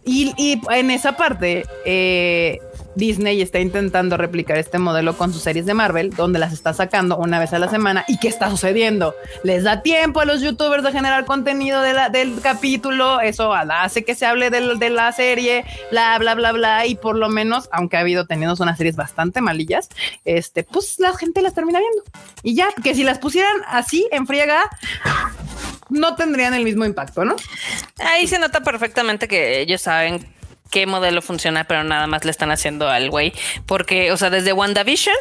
Y, 0.04 0.34
y 0.38 0.62
en 0.70 0.92
esa 0.92 1.16
parte, 1.16 1.66
eh, 1.86 2.60
Disney 2.96 3.42
está 3.42 3.60
intentando 3.60 4.18
replicar 4.18 4.58
este 4.58 4.80
modelo 4.80 5.18
con 5.18 5.34
sus 5.34 5.42
series 5.42 5.66
de 5.66 5.74
Marvel, 5.74 6.12
donde 6.12 6.40
las 6.40 6.54
está 6.54 6.74
sacando 6.74 7.18
una 7.18 7.40
vez 7.40 7.54
a 7.54 7.60
la 7.60 7.70
semana. 7.70 8.06
¿Y 8.08 8.18
qué 8.18 8.28
está 8.28 8.50
sucediendo? 8.50 9.16
Les 9.44 9.64
da 9.64 9.82
tiempo 9.82 10.22
a 10.22 10.26
los 10.26 10.42
youtubers 10.42 10.84
de 10.84 10.92
generar 10.92 11.26
contenido 11.26 11.82
del 11.82 12.40
capítulo, 12.42 13.20
eso 13.22 13.54
hace 13.54 14.04
que 14.04 14.16
se 14.16 14.26
hable 14.26 14.50
de, 14.50 14.90
la 14.90 15.12
serie, 15.12 15.66
bla, 15.92 16.18
bla, 16.20 16.36
bla, 16.36 16.52
bla, 16.52 16.86
y 16.86 16.96
por 16.96 17.16
lo 17.16 17.30
menos, 17.30 17.70
aunque 17.72 17.98
ha 17.98 18.02
habido 18.02 18.26
teniendo 18.26 18.56
unas 18.62 18.78
series 18.78 18.96
bastante 18.96 19.42
malillas, 19.42 19.90
este, 20.24 20.64
pues 20.64 21.00
la 21.00 21.14
gente 21.16 21.42
las 21.42 21.54
termina 21.54 21.80
viendo. 21.80 22.04
Y 22.44 22.56
ya, 22.56 22.70
que 22.84 22.96
si 22.96 23.04
las 23.04 23.20
pusieran 23.20 23.62
así 23.68 24.08
en 24.12 24.28
friega, 24.28 24.70
no 25.90 26.16
tendrían 26.16 26.54
el 26.54 26.64
mismo 26.64 26.86
impacto, 26.86 27.26
¿no? 27.26 27.36
Ahí 28.00 28.28
se 28.28 28.40
nota 28.40 28.62
perfectamente 28.62 29.28
que 29.28 29.62
ellos 29.62 29.82
saben 29.82 30.35
qué 30.72 30.86
modelo 30.86 31.22
funciona, 31.22 31.64
pero 31.66 31.84
nada 31.84 32.08
más 32.08 32.26
le 32.26 32.32
están 32.32 32.52
haciendo 32.52 32.90
al 32.90 33.10
güey. 33.10 33.34
Porque, 33.66 34.12
o 34.12 34.18
sea, 34.18 34.30
desde 34.30 34.54
WandaVision 34.54 35.16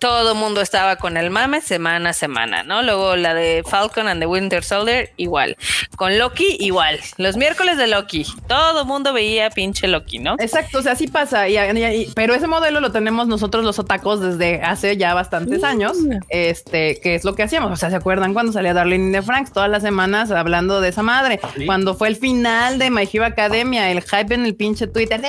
todo 0.00 0.32
el 0.32 0.38
mundo 0.38 0.60
estaba 0.60 0.96
con 0.96 1.16
el 1.16 1.30
mame 1.30 1.60
semana 1.60 2.10
a 2.10 2.12
semana, 2.12 2.62
¿no? 2.62 2.82
Luego 2.82 3.16
la 3.16 3.34
de 3.34 3.62
Falcon 3.68 4.08
and 4.08 4.20
the 4.20 4.26
Winter 4.26 4.64
Soldier, 4.64 5.12
igual. 5.16 5.56
Con 5.96 6.18
Loki, 6.18 6.56
igual. 6.58 6.98
Los 7.18 7.36
miércoles 7.36 7.76
de 7.76 7.86
Loki, 7.86 8.26
todo 8.48 8.80
el 8.80 8.86
mundo 8.86 9.12
veía 9.12 9.50
pinche 9.50 9.86
Loki, 9.86 10.18
¿no? 10.18 10.36
Exacto, 10.38 10.78
o 10.78 10.82
sea, 10.82 10.92
así 10.92 11.06
pasa. 11.06 11.48
Y, 11.48 12.10
pero 12.14 12.34
ese 12.34 12.46
modelo 12.46 12.80
lo 12.80 12.90
tenemos 12.90 13.28
nosotros 13.28 13.64
los 13.64 13.78
otacos 13.78 14.20
desde 14.20 14.62
hace 14.62 14.96
ya 14.96 15.14
bastantes 15.14 15.62
años. 15.62 15.96
Este, 16.28 16.98
que 17.00 17.14
es 17.14 17.24
lo 17.24 17.34
que 17.34 17.42
hacíamos. 17.42 17.70
O 17.70 17.76
sea, 17.76 17.90
¿se 17.90 17.96
acuerdan 17.96 18.32
cuando 18.32 18.52
salía 18.52 18.72
Darlene 18.72 19.12
de 19.12 19.22
Franks 19.22 19.52
todas 19.52 19.68
las 19.68 19.82
semanas 19.82 20.30
hablando 20.30 20.80
de 20.80 20.88
esa 20.88 21.02
madre? 21.02 21.40
Cuando 21.66 21.94
fue 21.94 22.08
el 22.08 22.16
final 22.16 22.78
de 22.78 22.90
My 22.90 23.08
Hero 23.12 23.26
Academia, 23.26 23.90
el 23.90 24.02
hype 24.02 24.34
en 24.34 24.46
el 24.46 24.54
pinche 24.54 24.86
Twitter. 24.86 25.20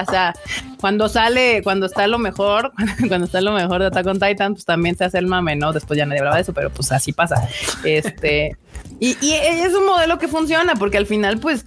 O 0.00 0.10
sea, 0.10 0.34
cuando 0.80 1.08
sale, 1.08 1.62
cuando 1.62 1.86
está 1.86 2.06
lo 2.06 2.18
mejor, 2.18 2.72
cuando 3.08 3.27
está 3.28 3.40
lo 3.40 3.52
mejor 3.52 3.80
de 3.80 3.86
Attack 3.86 4.06
on 4.06 4.18
Titan, 4.18 4.54
pues 4.54 4.64
también 4.64 4.96
se 4.96 5.04
hace 5.04 5.18
el 5.18 5.26
mame, 5.26 5.56
¿no? 5.56 5.72
Después 5.72 5.96
ya 5.96 6.06
nadie 6.06 6.20
hablaba 6.20 6.36
de 6.36 6.42
eso, 6.42 6.52
pero 6.52 6.70
pues 6.70 6.90
así 6.92 7.12
pasa. 7.12 7.48
Este, 7.84 8.56
y, 9.00 9.16
y, 9.20 9.32
es 9.32 9.74
un 9.74 9.86
modelo 9.86 10.18
que 10.18 10.28
funciona 10.28 10.74
porque 10.74 10.98
al 10.98 11.06
final, 11.06 11.38
pues 11.38 11.64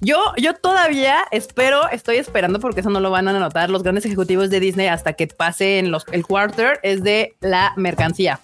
yo, 0.00 0.18
yo 0.36 0.54
todavía 0.54 1.18
espero, 1.30 1.88
estoy 1.90 2.16
esperando 2.16 2.60
porque 2.60 2.80
eso 2.80 2.90
no 2.90 3.00
lo 3.00 3.10
van 3.10 3.28
a 3.28 3.32
anotar 3.32 3.70
los 3.70 3.82
grandes 3.82 4.06
ejecutivos 4.06 4.50
de 4.50 4.60
Disney 4.60 4.86
hasta 4.86 5.12
que 5.12 5.26
pase 5.26 5.78
en 5.78 5.90
los, 5.90 6.06
el 6.12 6.26
quarter, 6.26 6.80
es 6.82 7.02
de 7.02 7.34
la 7.40 7.72
mercancía. 7.76 8.40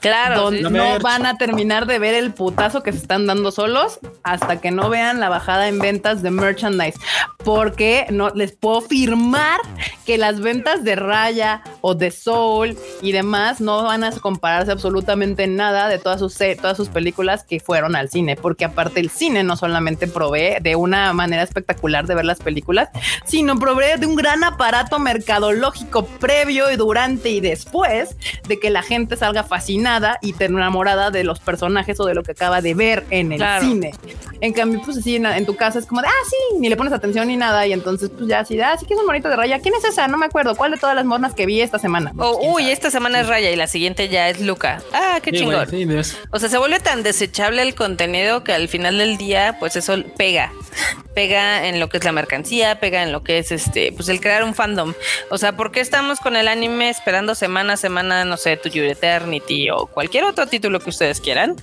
Claro, 0.00 0.50
no 0.50 0.98
van 1.00 1.26
a 1.26 1.36
terminar 1.36 1.86
de 1.86 1.98
ver 1.98 2.14
el 2.14 2.32
putazo 2.32 2.82
que 2.82 2.92
se 2.92 2.98
están 2.98 3.26
dando 3.26 3.52
solos 3.52 4.00
hasta 4.22 4.60
que 4.60 4.70
no 4.70 4.88
vean 4.88 5.20
la 5.20 5.28
bajada 5.28 5.68
en 5.68 5.78
ventas 5.78 6.22
de 6.22 6.30
merchandise, 6.30 6.98
porque 7.44 8.06
no 8.10 8.30
les 8.30 8.52
puedo 8.52 8.80
firmar 8.80 9.60
que 10.06 10.16
las 10.16 10.40
ventas 10.40 10.84
de 10.84 10.96
Raya 10.96 11.62
o 11.82 11.94
de 11.94 12.10
Soul 12.10 12.78
y 13.02 13.12
demás 13.12 13.60
no 13.60 13.82
van 13.82 14.04
a 14.04 14.10
compararse 14.12 14.72
absolutamente 14.72 15.46
nada 15.46 15.88
de 15.88 15.98
todas 15.98 16.20
sus 16.20 16.40
todas 16.60 16.76
sus 16.76 16.88
películas 16.88 17.44
que 17.44 17.60
fueron 17.60 17.94
al 17.94 18.08
cine, 18.08 18.36
porque 18.36 18.64
aparte 18.64 19.00
el 19.00 19.10
cine 19.10 19.42
no 19.42 19.56
solamente 19.56 20.06
provee 20.06 20.56
de 20.62 20.76
una 20.76 21.12
manera 21.12 21.42
espectacular 21.42 22.06
de 22.06 22.14
ver 22.14 22.24
las 22.24 22.38
películas, 22.38 22.88
sino 23.26 23.58
provee 23.58 23.98
de 23.98 24.06
un 24.06 24.16
gran 24.16 24.44
aparato 24.44 24.98
mercadológico 24.98 26.06
previo 26.06 26.70
y 26.70 26.76
durante 26.76 27.28
y 27.28 27.40
después 27.40 28.16
de 28.48 28.58
que 28.58 28.70
la 28.70 28.82
gente 28.82 29.16
salga 29.16 29.44
fascinada 29.44 29.89
y 30.20 30.32
te 30.32 30.44
enamorada 30.44 31.10
de 31.10 31.24
los 31.24 31.40
personajes 31.40 31.98
o 32.00 32.04
de 32.04 32.14
lo 32.14 32.22
que 32.22 32.32
acaba 32.32 32.60
de 32.60 32.74
ver 32.74 33.04
en 33.10 33.32
el 33.32 33.42
cine. 33.60 33.92
En 34.40 34.52
cambio, 34.52 34.80
pues 34.84 34.96
así 34.98 35.16
en, 35.16 35.46
tu 35.46 35.56
casa 35.56 35.78
es 35.78 35.86
como 35.86 36.00
de, 36.00 36.08
ah, 36.08 36.24
sí, 36.28 36.58
ni 36.58 36.68
le 36.68 36.76
pones 36.76 36.92
atención 36.92 37.28
ni 37.28 37.36
nada. 37.36 37.66
Y 37.66 37.72
entonces, 37.72 38.10
pues 38.10 38.28
ya 38.28 38.40
así, 38.40 38.58
ah, 38.60 38.76
sí 38.78 38.86
que 38.86 38.94
es 38.94 39.00
un 39.00 39.06
monito 39.06 39.28
de 39.28 39.36
raya. 39.36 39.58
¿Quién 39.60 39.74
es 39.74 39.84
esa? 39.84 40.08
No 40.08 40.16
me 40.16 40.26
acuerdo. 40.26 40.56
¿Cuál 40.56 40.72
de 40.72 40.78
todas 40.78 40.96
las 40.96 41.04
mornas 41.04 41.34
que 41.34 41.46
vi 41.46 41.60
esta 41.60 41.78
semana? 41.78 42.12
Oh, 42.18 42.54
uy, 42.54 42.70
esta 42.70 42.90
semana 42.90 43.20
es 43.20 43.26
raya 43.26 43.50
y 43.50 43.56
la 43.56 43.66
siguiente 43.66 44.08
ya 44.08 44.28
es 44.28 44.40
Luca. 44.40 44.82
Ah, 44.92 45.18
qué 45.22 45.32
chingón. 45.32 45.68
o 46.30 46.38
sea, 46.38 46.48
se 46.48 46.58
vuelve 46.58 46.80
tan 46.80 47.02
desechable 47.02 47.62
el 47.62 47.74
contenido 47.74 48.42
que 48.44 48.52
al 48.52 48.68
final 48.68 48.98
del 48.98 49.18
día, 49.18 49.56
pues 49.58 49.76
eso 49.76 49.96
pega. 50.16 50.52
Pega 51.14 51.66
en 51.66 51.80
lo 51.80 51.88
que 51.88 51.98
es 51.98 52.04
la 52.04 52.12
mercancía, 52.12 52.78
pega 52.78 53.02
en 53.02 53.12
lo 53.12 53.22
que 53.24 53.38
es 53.38 53.50
este, 53.50 53.92
pues 53.92 54.08
el 54.08 54.20
crear 54.20 54.44
un 54.44 54.54
fandom. 54.54 54.94
O 55.30 55.38
sea, 55.38 55.56
¿por 55.56 55.72
qué 55.72 55.80
estamos 55.80 56.20
con 56.20 56.36
el 56.36 56.48
anime 56.48 56.88
esperando 56.88 57.34
semana 57.34 57.74
a 57.74 57.76
semana, 57.76 58.24
no 58.24 58.36
sé, 58.36 58.56
tu 58.56 58.68
Eternity 58.68 59.70
o 59.70 59.79
cualquier 59.86 60.24
otro 60.24 60.46
título 60.46 60.80
que 60.80 60.90
ustedes 60.90 61.20
quieran 61.20 61.56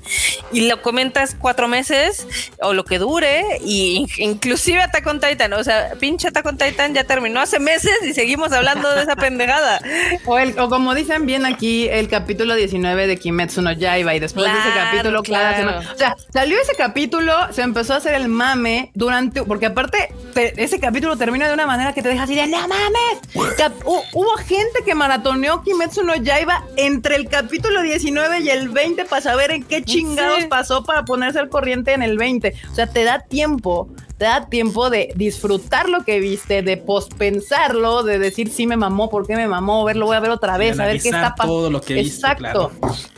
y 0.52 0.68
lo 0.68 0.82
comentas 0.82 1.36
cuatro 1.40 1.68
meses 1.68 2.28
o 2.62 2.74
lo 2.74 2.86
que 2.86 3.00
dure 3.00 3.44
y 3.64 4.06
inclusive 4.18 4.82
Attack 4.82 5.06
on 5.08 5.20
Titan, 5.20 5.54
o 5.54 5.64
sea, 5.64 5.94
pinche 6.00 6.28
Attack 6.30 6.46
on 6.46 6.58
Titan 6.58 6.94
ya 6.94 7.04
terminó 7.04 7.40
hace 7.42 7.60
meses 7.60 7.92
y 8.04 8.14
seguimos 8.14 8.52
hablando 8.52 8.94
de 8.96 9.04
esa 9.04 9.16
pendejada. 9.18 9.80
O, 10.26 10.38
el, 10.38 10.58
o 10.60 10.70
como 10.70 10.94
dicen 10.96 11.26
bien 11.26 11.46
aquí, 11.46 11.88
el 11.90 12.08
capítulo 12.08 12.56
19 12.56 13.08
de 13.08 13.18
Kimetsu 13.18 13.62
no 13.62 13.72
Yaiba 13.72 14.16
y 14.16 14.20
después 14.20 14.46
de 14.52 14.58
ese 14.60 14.70
capítulo 14.74 15.24
cada 15.24 15.56
semana. 15.58 15.92
O 15.94 15.98
sea, 15.98 16.16
salió 16.32 16.60
ese 16.62 16.74
capítulo, 16.76 17.34
se 17.52 17.62
empezó 17.62 17.94
a 17.94 17.98
hacer 17.98 18.14
el 18.14 18.28
mame 18.28 18.92
durante 18.94 19.44
porque 19.44 19.68
aparte 19.68 20.10
te- 20.34 20.54
ese 20.64 20.80
capítulo 20.80 21.18
termina 21.18 21.48
de 21.48 21.54
una 21.54 21.66
manera 21.66 21.94
que 21.94 22.02
te 22.02 22.10
deja 22.10 22.24
así 22.24 22.36
de 22.36 22.48
no 22.48 22.60
mames. 22.68 23.56
Cap- 23.58 23.84
hu- 23.84 24.04
hubo 24.14 24.36
gente 24.38 24.80
que 24.86 24.96
maratoneó 24.96 25.64
Kimetsu 25.64 26.04
no 26.04 26.16
Yaiba 26.16 26.64
entre 26.76 27.16
el 27.16 27.28
capítulo 27.28 27.82
19 27.82 27.98
y 28.08 28.50
el 28.50 28.70
20 28.70 29.06
para 29.06 29.22
saber 29.22 29.52
en 29.52 29.64
qué 29.64 29.84
chingados 29.84 30.40
Sí. 30.42 30.48
pasó 30.48 30.84
para 30.84 31.04
ponerse 31.06 31.40
al 31.40 31.50
corriente 31.50 31.94
en 31.94 32.02
el 32.04 32.18
20. 32.18 32.54
O 32.72 32.76
sea, 32.76 32.88
te 32.88 33.04
da 33.04 33.20
tiempo, 33.20 33.90
te 34.18 34.26
da 34.26 34.48
tiempo 34.50 34.90
de 34.90 35.12
disfrutar 35.16 35.90
lo 35.90 36.04
que 36.04 36.20
viste, 36.20 36.62
de 36.62 36.78
pospensarlo, 36.78 38.04
de 38.04 38.18
decir 38.20 38.50
sí 38.50 38.66
me 38.66 38.78
mamó, 38.78 39.10
por 39.10 39.28
qué 39.28 39.36
me 39.36 39.48
mamó, 39.48 39.84
verlo 39.84 40.06
voy 40.08 40.16
a 40.16 40.20
ver 40.20 40.32
otra 40.32 40.58
vez, 40.58 40.80
a 40.80 40.86
ver 40.86 41.02
qué 41.02 41.10
está 41.10 41.36
pasando. 41.36 41.82
Exacto. 41.88 42.38
claro. 42.40 42.72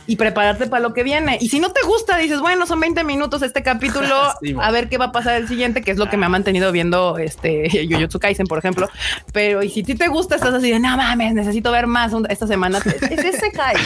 Y 0.06 0.16
prepararte 0.16 0.66
para 0.66 0.82
lo 0.82 0.92
que 0.92 1.04
viene. 1.04 1.38
Y 1.40 1.48
si 1.48 1.60
no 1.60 1.70
te 1.70 1.82
gusta, 1.86 2.16
dices, 2.18 2.40
bueno, 2.40 2.66
son 2.66 2.80
20 2.80 3.04
minutos 3.04 3.42
este 3.42 3.62
capítulo, 3.62 4.08
Sí, 4.42 4.54
a 4.60 4.70
ver 4.70 4.88
qué 4.88 4.98
va 4.98 5.06
a 5.06 5.12
pasar 5.12 5.36
el 5.36 5.46
siguiente, 5.46 5.82
que 5.82 5.92
es 5.92 5.98
lo 5.98 6.10
que 6.10 6.16
me 6.16 6.26
ha 6.26 6.28
mantenido 6.28 6.72
viendo 6.72 7.16
este 7.18 7.68
Jujutsu 7.90 8.18
Kaisen, 8.18 8.46
por 8.46 8.58
ejemplo. 8.58 8.88
Pero 9.32 9.62
y 9.62 9.70
si 9.70 9.82
ti 9.82 9.94
te 9.94 10.08
gusta, 10.08 10.34
estás 10.34 10.52
así 10.54 10.70
de, 10.70 10.80
no 10.80 10.96
mames, 10.96 11.32
necesito 11.34 11.70
ver 11.70 11.86
más 11.86 12.12
esta 12.28 12.46
semana. 12.46 12.78
Es 13.10 13.24
ese 13.24 13.52
Kai. 13.52 13.76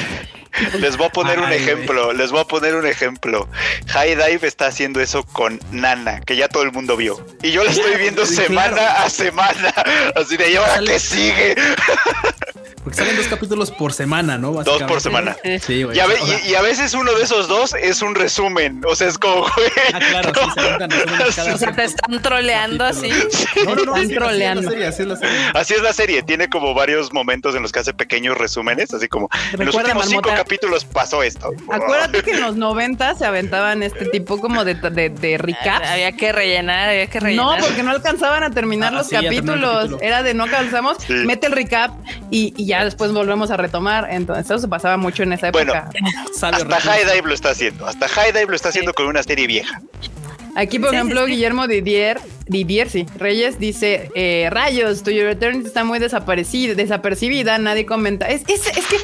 Les 0.80 0.96
voy 0.96 1.06
a 1.06 1.10
poner 1.10 1.38
un 1.38 1.52
ejemplo, 1.52 2.12
les 2.12 2.30
voy 2.30 2.40
a 2.40 2.44
poner 2.44 2.74
un 2.74 2.86
ejemplo. 2.86 3.48
High 3.88 4.14
Dive 4.16 4.46
está 4.46 4.66
haciendo 4.66 5.00
eso 5.00 5.24
con 5.24 5.60
Nana, 5.72 6.20
que 6.20 6.36
ya 6.36 6.48
todo 6.48 6.62
el 6.62 6.72
mundo 6.72 6.96
vio. 6.96 7.24
Y 7.42 7.50
yo 7.52 7.64
la 7.64 7.70
estoy 7.72 7.96
viendo 7.96 8.24
Sí, 8.26 8.36
semana 8.36 8.72
claro. 8.76 9.04
a 9.06 9.10
semana. 9.10 9.74
Así 10.16 10.36
de, 10.36 10.50
¿y 10.52 10.56
ahora 10.56 10.80
qué 10.86 10.98
sigue? 10.98 11.56
Porque 12.84 12.98
salen 12.98 13.16
dos 13.16 13.28
capítulos 13.28 13.70
por 13.70 13.94
semana, 13.94 14.36
¿no? 14.36 14.52
Dos 14.62 14.82
por 14.82 15.00
semana. 15.00 15.34
Sí, 15.66 15.84
güey. 15.84 15.96
Y 15.96 16.00
a, 16.00 16.06
ve- 16.06 16.18
O 16.20 16.26
sea, 16.26 16.38
y- 16.46 16.50
y 16.50 16.54
a 16.54 16.60
veces 16.60 16.92
uno 16.92 17.14
de 17.14 17.22
esos 17.22 17.48
dos 17.48 17.72
es 17.80 18.02
un 18.02 18.14
resumen. 18.14 18.82
O 18.86 18.94
sea, 18.94 19.08
es 19.08 19.16
como, 19.16 19.36
güey, 19.40 19.70
Ah, 19.94 19.98
claro, 20.10 20.32
sí, 20.34 20.50
se 20.50 21.40
cada 21.40 21.54
O 21.54 21.58
sea, 21.58 21.72
te 21.74 21.84
están 21.84 22.20
troleando 22.20 22.84
así. 22.84 23.08
No, 23.64 23.74
no, 23.74 23.84
no, 23.86 23.96
Están 23.96 24.14
troleando. 24.14 24.68
Así 24.68 24.74
es 24.76 24.80
la 24.82 24.82
serie, 24.82 24.86
así 24.86 25.02
es 25.02 25.08
la 25.08 25.16
serie. 25.16 25.50
Así 25.54 25.74
es 25.74 25.80
la 25.82 25.92
serie, 25.94 26.22
tiene 26.24 26.50
como 26.50 26.74
varios 26.74 27.10
momentos 27.14 27.54
en 27.54 27.62
los 27.62 27.72
que 27.72 27.78
hace 27.78 27.94
pequeños 27.94 28.36
resúmenes, 28.36 28.92
así 28.92 29.08
como 29.08 29.30
en 29.52 29.64
los 29.64 29.68
Recuerda, 29.74 29.88
últimos 29.92 30.08
cinco 30.10 30.28
Marmota. 30.28 30.43
Capítulos 30.44 30.84
pasó 30.84 31.22
esto. 31.22 31.50
Acuérdate 31.70 32.22
que 32.22 32.32
en 32.32 32.40
los 32.40 32.56
90 32.56 33.14
se 33.16 33.24
aventaban 33.26 33.82
este 33.82 34.06
tipo 34.06 34.40
como 34.40 34.64
de, 34.64 34.74
de, 34.74 35.08
de 35.10 35.38
recaps. 35.38 35.88
Había 35.88 36.12
que 36.12 36.32
rellenar, 36.32 36.90
había 36.90 37.06
que 37.08 37.18
No, 37.20 37.26
rellenar. 37.26 37.60
porque 37.60 37.82
no 37.82 37.90
alcanzaban 37.90 38.42
a 38.42 38.50
terminar 38.50 38.92
Ah, 38.94 38.98
los 38.98 39.08
sí, 39.08 39.14
capítulos. 39.16 39.74
capítulo. 39.76 39.98
Era 40.00 40.22
de 40.22 40.34
no 40.34 40.44
alcanzamos, 40.44 40.98
Sí. 41.06 41.12
mete 41.14 41.46
el 41.46 41.52
recap 41.52 41.92
y, 42.30 42.54
y 42.56 42.66
ya 42.66 42.84
después 42.84 43.12
volvemos 43.12 43.50
a 43.50 43.56
retomar. 43.56 44.08
Entonces, 44.10 44.44
eso 44.46 44.58
se 44.58 44.68
pasaba 44.68 44.96
mucho 44.96 45.22
en 45.22 45.32
esa 45.32 45.48
época. 45.48 45.88
Hasta. 46.42 46.80
High 46.80 47.04
Dive 47.04 47.28
lo 47.28 47.34
está 47.34 47.50
haciendo. 47.50 47.86
Hasta 47.86 48.08
High 48.08 48.32
Dive 48.32 48.46
lo 48.48 48.56
está 48.56 48.68
haciendo 48.68 48.92
con 48.94 49.06
una 49.06 49.22
serie 49.22 49.46
vieja. 49.46 49.80
Aquí, 50.56 50.78
por 50.78 50.90
Sí, 50.90 50.96
ejemplo, 50.96 51.20
sí, 51.22 51.26
sí. 51.26 51.32
Guillermo 51.36 51.66
Didier, 51.66 52.20
Didier, 52.46 52.88
sí, 52.90 53.06
Reyes 53.16 53.58
dice, 53.58 54.10
eh, 54.14 54.48
rayos, 54.50 55.02
To 55.02 55.10
Your 55.10 55.28
Eternity 55.28 55.66
está 55.66 55.82
muy 55.84 55.98
desaparecida, 55.98 56.74
desapercibida, 56.74 57.58
nadie 57.58 57.86
comenta. 57.86 58.26
Es, 58.26 58.42
es, 58.48 58.66
es 58.66 58.86
que 58.86 58.96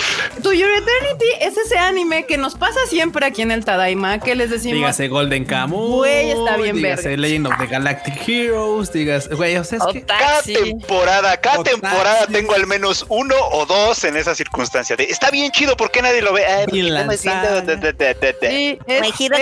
To 0.42 0.53
Your 0.53 0.70
Eternity 0.70 1.24
es 1.40 1.57
ese 1.57 1.76
anime 1.78 2.26
que 2.26 2.36
nos 2.36 2.55
pasa 2.55 2.78
siempre 2.88 3.24
aquí 3.26 3.42
en 3.42 3.51
el 3.51 3.64
Tadaima, 3.64 4.20
que 4.20 4.34
les 4.34 4.51
decimos, 4.51 4.76
Dígase 4.78 5.09
Golden 5.09 5.44
Kamuy. 5.44 5.90
Güey, 5.90 6.30
está 6.30 6.57
bien 6.57 6.76
dígase 6.76 7.09
verga. 7.09 7.22
Legend 7.22 7.46
of 7.48 7.53
the 7.59 7.66
Galactic 7.66 8.28
Heroes. 8.28 8.92
Digas, 8.92 9.28
güey, 9.28 9.57
o 9.57 9.64
sea, 9.64 9.78
es 9.78 9.84
que. 9.92 10.03
Cada 10.03 10.42
temporada, 10.42 11.36
cada 11.38 11.62
temporada 11.64 12.26
tengo 12.26 12.55
al 12.55 12.66
menos 12.66 13.05
uno 13.09 13.34
o 13.53 13.66
dos 13.66 14.05
en 14.05 14.16
esa 14.16 14.34
circunstancia. 14.34 14.94
De, 14.96 15.05
está 15.05 15.30
bien 15.30 15.51
chido, 15.51 15.76
¿por 15.76 15.90
qué 15.90 16.03
nadie 16.03 16.22
lo 16.22 16.32
ve? 16.32 16.44
Ay, 16.46 16.66
de- 16.66 17.76
de- 17.76 17.92
de- 17.92 18.14
de- 18.14 18.14
de. 18.40 18.51
sí, 18.51 18.78
es- 18.86 19.01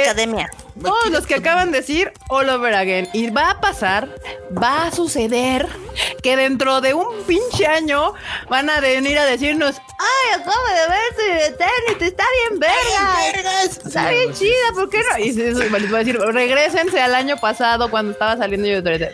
Academia. 0.09 0.51
Todos 0.83 1.11
los 1.11 1.27
que 1.27 1.35
acaban 1.37 1.73
de 1.73 1.79
decir 1.81 2.13
all 2.29 2.49
over 2.49 2.75
again. 2.75 3.09
Y 3.13 3.31
va 3.31 3.51
a 3.51 3.61
pasar, 3.61 4.09
va 4.61 4.87
a 4.87 4.93
suceder 4.93 5.67
que 6.23 6.37
dentro 6.37 6.81
de 6.81 6.95
un 6.95 7.07
pinche 7.27 7.67
año 7.67 8.15
van 8.49 8.71
a 8.71 8.81
venir 8.81 9.19
a 9.19 9.25
decirnos, 9.25 9.77
ay, 9.77 10.41
acabo 10.41 10.57
de 10.69 10.89
ver 10.89 11.49
tu 11.49 11.55
Eternity, 11.55 12.05
está 12.05 12.25
bien 12.49 12.61
verga. 12.61 13.65
Está 13.65 14.11
bien 14.11 14.33
chida, 14.33 14.53
¿por 14.75 14.89
qué 14.91 14.99
no? 14.99 15.25
Y 15.25 15.33
les 15.33 15.71
voy 15.71 15.95
a 15.95 15.99
decir, 15.99 16.19
regresense 16.19 17.01
al 17.01 17.15
año 17.15 17.37
pasado 17.39 17.91
cuando 17.91 18.13
estaba 18.13 18.37
saliendo 18.37 18.69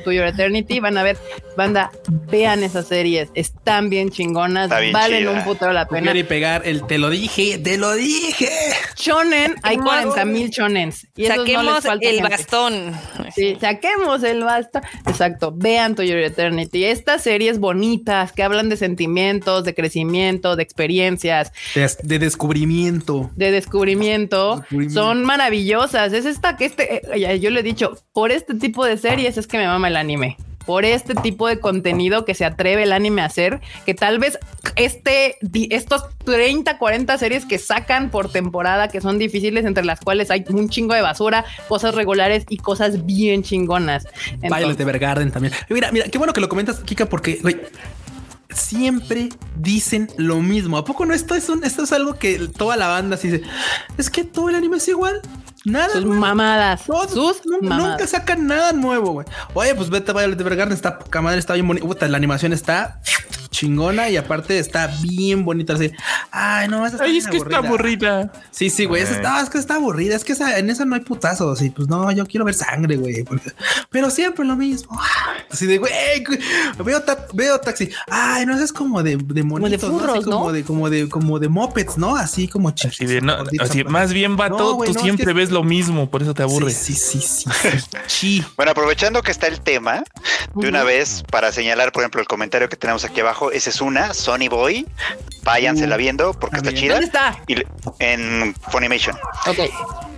To 0.04 0.12
Your 0.12 0.26
Eternity, 0.26 0.80
van 0.80 0.98
a 0.98 1.02
ver, 1.02 1.16
banda, 1.56 1.90
vean 2.08 2.62
esas 2.62 2.86
series, 2.88 3.30
están 3.34 3.88
bien 3.90 4.10
chingonas, 4.10 4.64
Está 4.64 4.80
bien 4.80 4.92
valen 4.92 5.20
chida. 5.20 5.30
un 5.32 5.44
putero 5.44 5.72
la 5.72 5.86
pena. 5.86 6.14
Y 6.14 6.22
pegar 6.24 6.62
el 6.66 6.86
te 6.86 6.98
lo 6.98 7.10
dije, 7.10 7.58
te 7.58 7.78
lo 7.78 7.92
dije. 7.94 8.50
Shonen, 8.96 9.54
hay 9.62 9.76
Saquemos- 9.76 9.84
40 9.84 10.24
mil 10.26 10.50
shonens. 10.50 11.06
Y 11.16 11.24
esos 11.26 11.44
Saquemos 11.54 11.84
el 11.84 12.00
gente. 12.00 12.22
bastón. 12.22 12.92
Sí, 13.34 13.56
saquemos 13.60 14.22
el 14.22 14.42
basta. 14.44 14.82
Exacto. 15.06 15.52
Vean 15.54 15.94
To 15.94 16.02
Your 16.02 16.18
Eternity. 16.18 16.84
Estas 16.84 17.22
series 17.22 17.58
bonitas 17.58 18.32
que 18.32 18.42
hablan 18.42 18.68
de 18.68 18.76
sentimientos, 18.76 19.64
de 19.64 19.74
crecimiento, 19.74 20.56
de 20.56 20.62
experiencias, 20.62 21.52
De, 21.74 21.90
de 22.02 22.18
descubrimiento. 22.18 23.30
de 23.36 23.50
descubrimiento, 23.50 24.56
Descubrimiento. 24.56 25.00
son 25.02 25.24
maravillosas. 25.24 26.12
Es 26.12 26.24
esta 26.26 26.56
que 26.56 26.64
este, 26.66 26.96
eh, 27.14 27.20
ya, 27.20 27.34
yo 27.34 27.50
le 27.50 27.60
he 27.60 27.62
dicho, 27.62 27.96
por 28.12 28.30
este 28.32 28.54
tipo 28.54 28.84
de 28.84 28.96
series 28.96 29.36
es 29.38 29.46
que 29.46 29.58
me 29.58 29.66
mama 29.66 29.88
el 29.88 29.96
anime. 29.96 30.36
Por 30.66 30.84
este 30.84 31.14
tipo 31.14 31.48
de 31.48 31.60
contenido 31.60 32.24
que 32.24 32.34
se 32.34 32.44
atreve 32.44 32.84
el 32.84 32.92
anime 32.92 33.22
a 33.22 33.26
hacer, 33.26 33.60
que 33.84 33.94
tal 33.94 34.18
vez 34.18 34.38
este, 34.76 35.36
estos 35.70 36.04
30, 36.24 36.78
40 36.78 37.18
series 37.18 37.46
que 37.46 37.58
sacan 37.58 38.10
por 38.10 38.30
temporada, 38.30 38.88
que 38.88 39.00
son 39.00 39.18
difíciles, 39.18 39.64
entre 39.64 39.84
las 39.84 40.00
cuales 40.00 40.30
hay 40.30 40.44
un 40.48 40.68
chingo 40.68 40.94
de 40.94 41.02
basura, 41.02 41.44
cosas 41.68 41.94
regulares 41.94 42.44
y 42.48 42.58
cosas 42.58 43.04
bien 43.04 43.42
chingonas. 43.42 44.04
Violet 44.40 44.42
Entonces, 44.42 44.80
Evergarden 44.80 45.30
también. 45.30 45.54
Mira, 45.68 45.92
mira, 45.92 46.06
qué 46.08 46.18
bueno 46.18 46.32
que 46.32 46.40
lo 46.40 46.48
comentas, 46.48 46.80
Kika, 46.80 47.06
porque, 47.06 47.38
güey, 47.42 47.56
siempre 48.54 49.28
dicen 49.56 50.08
lo 50.16 50.40
mismo. 50.40 50.76
¿A 50.76 50.84
poco 50.84 51.04
no? 51.04 51.14
Esto 51.14 51.34
es, 51.34 51.48
un, 51.48 51.64
esto 51.64 51.82
es 51.84 51.92
algo 51.92 52.14
que 52.14 52.38
toda 52.56 52.76
la 52.76 52.88
banda 52.88 53.16
se 53.16 53.30
dice. 53.30 53.44
Es 53.98 54.10
que 54.10 54.24
todo 54.24 54.48
el 54.48 54.54
anime 54.54 54.78
es 54.78 54.88
igual. 54.88 55.20
Nada. 55.64 55.92
sus 55.92 56.04
mamadas, 56.04 56.84
Todos, 56.84 57.10
sus 57.10 57.46
nunca, 57.46 57.68
mamadas. 57.68 57.90
nunca 57.92 58.06
sacan 58.06 58.46
nada 58.46 58.72
nuevo, 58.72 59.12
güey. 59.12 59.26
Oye, 59.54 59.74
pues 59.74 59.88
vete 59.90 60.10
a 60.10 60.14
Violet 60.14 60.40
Evergarden, 60.40 60.74
está 60.74 60.98
poca 60.98 61.22
madre, 61.22 61.38
está 61.38 61.54
bien 61.54 61.66
bonita. 61.66 61.86
Puta, 61.86 62.06
La 62.08 62.16
animación 62.18 62.52
está 62.52 63.00
chingona 63.54 64.08
y 64.10 64.16
aparte 64.16 64.58
está 64.58 64.88
bien 65.02 65.44
bonita. 65.44 65.74
Así, 65.74 65.90
ay, 66.30 66.68
no, 66.68 66.84
esa 66.86 66.96
está 66.96 67.04
Ay, 67.04 67.12
bien 67.12 67.24
es 67.24 67.30
que 67.30 67.36
está 67.38 67.58
aburrida. 67.58 68.32
Sí, 68.50 68.68
sí, 68.70 68.84
güey. 68.84 69.02
esa 69.02 69.14
está, 69.14 69.40
es 69.40 69.48
que 69.50 69.58
está 69.58 69.76
aburrida. 69.76 70.16
Es 70.16 70.24
que 70.24 70.32
esa- 70.32 70.58
en 70.58 70.70
esa 70.70 70.84
no 70.84 70.94
hay 70.96 71.00
putazos. 71.02 71.62
Y 71.62 71.70
pues 71.70 71.88
no, 71.88 72.10
yo 72.12 72.26
quiero 72.26 72.44
ver 72.44 72.54
sangre, 72.54 72.96
güey. 72.96 73.24
Pero 73.90 74.10
siempre 74.10 74.44
lo 74.44 74.56
mismo. 74.56 74.98
Así 75.50 75.66
de, 75.66 75.78
güey, 75.78 75.92
veo, 76.84 77.00
ta- 77.02 77.26
veo 77.32 77.58
taxi. 77.60 77.88
Ay, 78.10 78.44
no, 78.46 78.58
es 78.58 78.72
como 78.72 79.02
de, 79.02 79.16
de 79.16 79.42
monitos, 79.44 79.90
¿no? 79.90 79.98
Así 79.98 80.06
furros, 80.06 80.26
¿no? 80.26 80.32
como 80.38 80.52
de, 80.52 80.64
como 80.64 80.90
de, 80.90 81.08
como 81.08 81.38
de 81.38 81.48
mopeds, 81.48 81.96
¿no? 81.96 82.16
Así 82.16 82.48
como 82.48 82.70
Así 82.70 82.88
chiquitos. 82.90 83.08
de, 83.08 83.20
no, 83.20 83.36
gorditos, 83.38 83.70
así, 83.70 83.82
pues. 83.84 83.92
más 83.92 84.12
bien, 84.12 84.36
vato, 84.36 84.58
No, 84.58 84.74
güey, 84.74 84.88
tú 84.88 84.94
no, 84.94 85.00
es 85.00 85.04
siempre 85.04 85.26
que- 85.26 85.32
ves 85.32 85.50
lo 85.50 85.62
mismo, 85.62 86.10
por 86.10 86.22
eso 86.22 86.34
te 86.34 86.42
aburre. 86.42 86.72
Sí, 86.72 86.94
sí, 86.94 87.20
sí, 87.20 87.44
sí. 87.44 87.50
sí. 87.78 87.98
Sí. 88.06 88.44
Bueno, 88.56 88.72
aprovechando 88.72 89.22
que 89.22 89.30
está 89.30 89.46
el 89.46 89.60
tema, 89.60 90.02
de 90.54 90.68
una 90.68 90.82
vez 90.82 91.22
para 91.30 91.52
señalar, 91.52 91.92
por 91.92 92.02
ejemplo, 92.02 92.20
el 92.20 92.26
comentario 92.26 92.68
que 92.68 92.76
tenemos 92.76 93.04
aquí 93.04 93.20
abajo, 93.20 93.43
esa 93.50 93.70
es 93.70 93.80
una, 93.80 94.14
Sony 94.14 94.48
Boy, 94.50 94.86
váyansela 95.42 95.96
Uh, 95.96 95.98
viendo 95.98 96.32
porque 96.34 96.56
está 96.56 96.72
chida. 96.72 96.94
¿Dónde 96.94 97.06
está? 97.06 97.36
Y 97.46 97.56
en 97.98 98.54
Funimation. 98.70 99.16
Ok. 99.46 99.58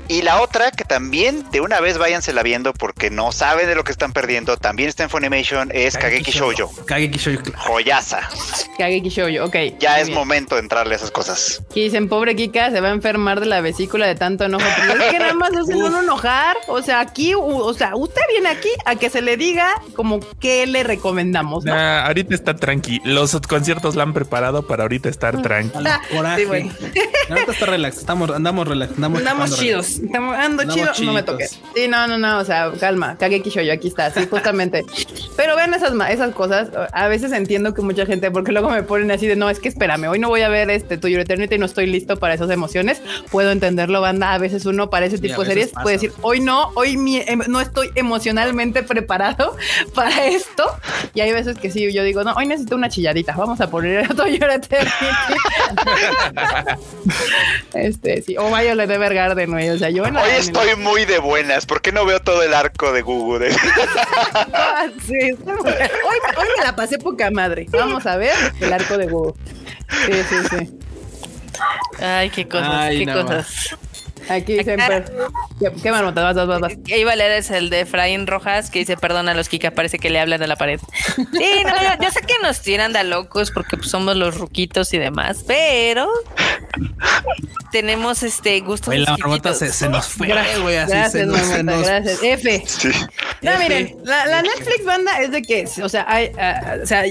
Y 0.08 0.22
la 0.22 0.40
otra, 0.40 0.70
que 0.70 0.84
también 0.84 1.50
de 1.50 1.60
una 1.60 1.80
vez 1.80 1.98
váyansela 1.98 2.44
viendo 2.44 2.72
porque 2.72 3.10
no 3.10 3.32
saben 3.32 3.66
de 3.66 3.74
lo 3.74 3.82
que 3.82 3.90
están 3.90 4.12
perdiendo, 4.12 4.56
también 4.56 4.88
está 4.88 5.02
en 5.02 5.10
Funimation, 5.10 5.68
es 5.74 5.98
Kageki 5.98 6.30
Shoujo. 6.30 6.70
Kageki 6.86 7.18
Shoujo. 7.18 7.42
claro. 7.42 7.58
Joyaza. 7.64 8.20
Kageki 8.78 9.08
Shoujo, 9.08 9.46
ok. 9.46 9.56
Ya 9.80 9.98
es 9.98 10.06
bien. 10.06 10.16
momento 10.16 10.54
de 10.54 10.60
entrarle 10.60 10.94
a 10.94 10.96
esas 10.98 11.10
cosas. 11.10 11.60
Aquí 11.68 11.82
dicen, 11.82 12.08
pobre 12.08 12.36
Kika, 12.36 12.70
se 12.70 12.80
va 12.80 12.88
a 12.88 12.92
enfermar 12.92 13.40
de 13.40 13.46
la 13.46 13.60
vesícula 13.60 14.06
de 14.06 14.14
tanto 14.14 14.44
enojo. 14.44 14.64
Pero 14.86 15.02
es 15.02 15.10
que 15.10 15.18
nada 15.18 15.34
más 15.34 15.50
uno 15.74 16.00
enojar. 16.00 16.56
O 16.68 16.80
sea, 16.82 17.00
aquí, 17.00 17.34
o 17.36 17.74
sea, 17.74 17.96
usted 17.96 18.22
viene 18.30 18.48
aquí 18.50 18.70
a 18.84 18.94
que 18.94 19.10
se 19.10 19.22
le 19.22 19.36
diga 19.36 19.70
como 19.96 20.20
qué 20.38 20.66
le 20.68 20.84
recomendamos, 20.84 21.64
¿no? 21.64 21.74
Nah, 21.74 22.06
ahorita 22.06 22.32
está 22.32 22.54
tranqui. 22.54 23.00
Los 23.16 23.40
conciertos 23.48 23.96
la 23.96 24.02
han 24.02 24.12
preparado 24.12 24.66
para 24.66 24.82
ahorita 24.84 25.08
estar. 25.08 25.36
Ah, 25.36 26.00
Coraje. 26.10 26.40
sí, 26.42 26.46
bueno. 26.46 26.72
Ahorita 27.30 27.52
está 27.52 27.66
relax. 27.66 27.98
Estamos, 27.98 28.30
andamos 28.30 28.66
relax. 28.68 28.92
Andamos, 28.94 29.18
Andamos 29.20 29.58
chidos. 29.58 29.86
relax. 29.86 30.04
Estamos 30.06 30.36
ando 30.36 30.62
Andamos 30.62 30.74
chido. 30.96 31.06
No 31.06 31.12
me 31.12 31.20
chiditos. 31.20 31.24
toques. 31.34 31.60
Sí, 31.74 31.88
no, 31.88 32.06
no, 32.06 32.18
no. 32.18 32.38
O 32.38 32.44
sea, 32.44 32.72
calma. 32.80 33.16
Kageki 33.18 33.50
Shoujo, 33.50 33.72
aquí 33.72 33.88
está. 33.88 34.10
Sí, 34.10 34.26
justamente. 34.30 34.84
Pero 35.36 35.56
ven 35.56 35.72
esas, 35.74 35.92
esas 36.10 36.34
cosas. 36.34 36.68
A 36.92 37.08
veces 37.08 37.32
entiendo 37.32 37.74
que 37.74 37.82
mucha 37.82 38.06
gente, 38.06 38.30
porque 38.30 38.52
luego 38.52 38.70
me 38.70 38.82
ponen 38.82 39.10
así 39.10 39.26
de 39.26 39.36
no, 39.36 39.48
es 39.50 39.60
que 39.60 39.68
espérame, 39.68 40.04
hoy 40.08 40.18
no 40.18 40.28
voy 40.28 40.42
a 40.42 40.48
ver 40.48 40.70
este 40.70 40.98
tuyo 40.98 41.20
Eternity 41.20 41.56
y 41.56 41.58
no 41.58 41.66
estoy 41.66 41.86
listo 41.86 42.16
para 42.16 42.34
esas 42.34 42.50
emociones. 42.50 43.02
Puedo 43.30 43.50
entenderlo, 43.50 44.00
banda. 44.00 44.32
A 44.32 44.38
veces 44.38 44.66
uno 44.66 44.90
para 44.90 45.06
ese 45.06 45.18
tipo 45.18 45.42
a 45.42 45.44
de 45.44 45.50
series 45.50 45.68
puede 45.72 45.84
pasa. 45.84 45.90
decir 45.92 46.12
hoy 46.22 46.40
no 46.40 46.46
no, 46.46 46.70
hoy 46.76 46.96
mi- 46.96 47.16
em- 47.26 47.42
no 47.48 47.60
estoy 47.60 47.90
emocionalmente 47.96 48.82
preparado 48.84 49.56
para 49.94 50.26
esto. 50.28 50.64
Y 51.12 51.20
hay 51.20 51.32
veces 51.32 51.58
que 51.58 51.70
sí, 51.72 51.92
yo 51.92 52.04
digo, 52.04 52.22
no, 52.22 52.32
hoy 52.34 52.46
necesito 52.46 52.76
una 52.76 52.88
chilladita. 52.96 53.34
Vamos 53.36 53.60
a 53.60 53.68
poner 53.68 54.04
a 54.04 54.28
Your 54.28 54.50
Eternity. 54.50 54.90
este, 57.74 58.22
sí, 58.22 58.36
o 58.38 58.48
Violet 58.48 58.90
Evergarden, 58.90 59.50
güey. 59.50 59.68
O 59.68 59.78
sea, 59.78 59.90
yo 59.90 60.06
en 60.06 60.16
Hoy 60.16 60.30
estoy 60.38 60.74
muy 60.76 61.04
de 61.04 61.18
buenas. 61.18 61.66
¿Por 61.66 61.82
qué 61.82 61.92
no 61.92 62.06
veo 62.06 62.20
todo 62.20 62.42
el 62.42 62.54
arco 62.54 62.92
de 62.92 63.02
Google? 63.02 63.54
Ah, 64.54 64.86
sí, 65.06 65.14
está 65.20 65.54
muy- 65.54 65.70
hoy, 65.70 66.18
hoy 66.38 66.46
me 66.58 66.64
la 66.64 66.74
pasé 66.74 66.98
poca 66.98 67.30
madre. 67.30 67.66
Vamos 67.70 68.06
a 68.06 68.16
ver 68.16 68.34
el 68.60 68.72
arco 68.72 68.96
de 68.96 69.06
Google. 69.06 69.34
Sí, 70.06 70.12
sí, 70.28 70.36
sí. 70.50 70.78
Ay, 72.02 72.30
qué 72.30 72.48
cosas, 72.48 72.68
Ay, 72.70 72.98
qué 73.00 73.06
no 73.06 73.22
cosas. 73.22 73.76
Aquí 74.28 74.54
dicen, 74.58 74.80
¿qué, 75.60 75.72
qué 75.82 75.90
marmota? 75.90 76.22
Vas, 76.22 76.34
vas, 76.36 76.46
vas, 76.46 76.60
vas. 76.60 76.72
Que 76.86 76.98
iba 76.98 77.12
a 77.12 77.16
leer 77.16 77.32
es 77.32 77.50
el 77.50 77.70
de 77.70 77.80
Efraín 77.80 78.26
Rojas 78.26 78.70
que 78.70 78.80
dice 78.80 78.96
perdona 78.96 79.32
a 79.32 79.34
los 79.34 79.48
Kika, 79.48 79.70
parece 79.72 79.98
que 79.98 80.10
le 80.10 80.18
hablan 80.20 80.42
a 80.42 80.46
la 80.46 80.56
pared. 80.56 80.80
Sí, 81.16 81.24
no, 81.64 81.82
yo, 81.82 82.02
yo 82.02 82.10
sé 82.10 82.20
que 82.26 82.34
nos 82.42 82.60
tiran 82.60 82.92
de 82.92 83.04
locos 83.04 83.50
porque 83.50 83.76
pues, 83.76 83.90
somos 83.90 84.16
los 84.16 84.36
ruquitos 84.38 84.92
y 84.94 84.98
demás, 84.98 85.44
pero 85.46 86.08
tenemos 87.72 88.22
este 88.22 88.60
gustos. 88.60 88.86
Güey, 88.86 89.00
la 89.00 89.16
marmota 89.18 89.54
se, 89.54 89.72
se 89.72 89.88
nos 89.88 90.08
fue, 90.08 90.28
güey. 90.62 90.76
Así 90.76 90.92
Gracias, 90.92 91.12
se 91.12 91.26
nos, 91.26 91.40
se 91.40 91.62
marmota, 91.62 91.76
nos- 91.76 91.86
gracias. 91.86 92.22
F. 92.22 92.62
Sí. 92.66 92.88
No, 93.42 93.50
F. 93.52 93.58
miren, 93.62 93.96
la, 94.04 94.26
la 94.26 94.42
Netflix 94.42 94.84
banda 94.84 95.20
es 95.20 95.30
de 95.30 95.42
que, 95.42 95.68
o 95.82 95.88
sea, 95.88 96.04
hay, 96.08 96.30
ah, 96.38 96.76
o 96.82 96.86
sea, 96.86 97.02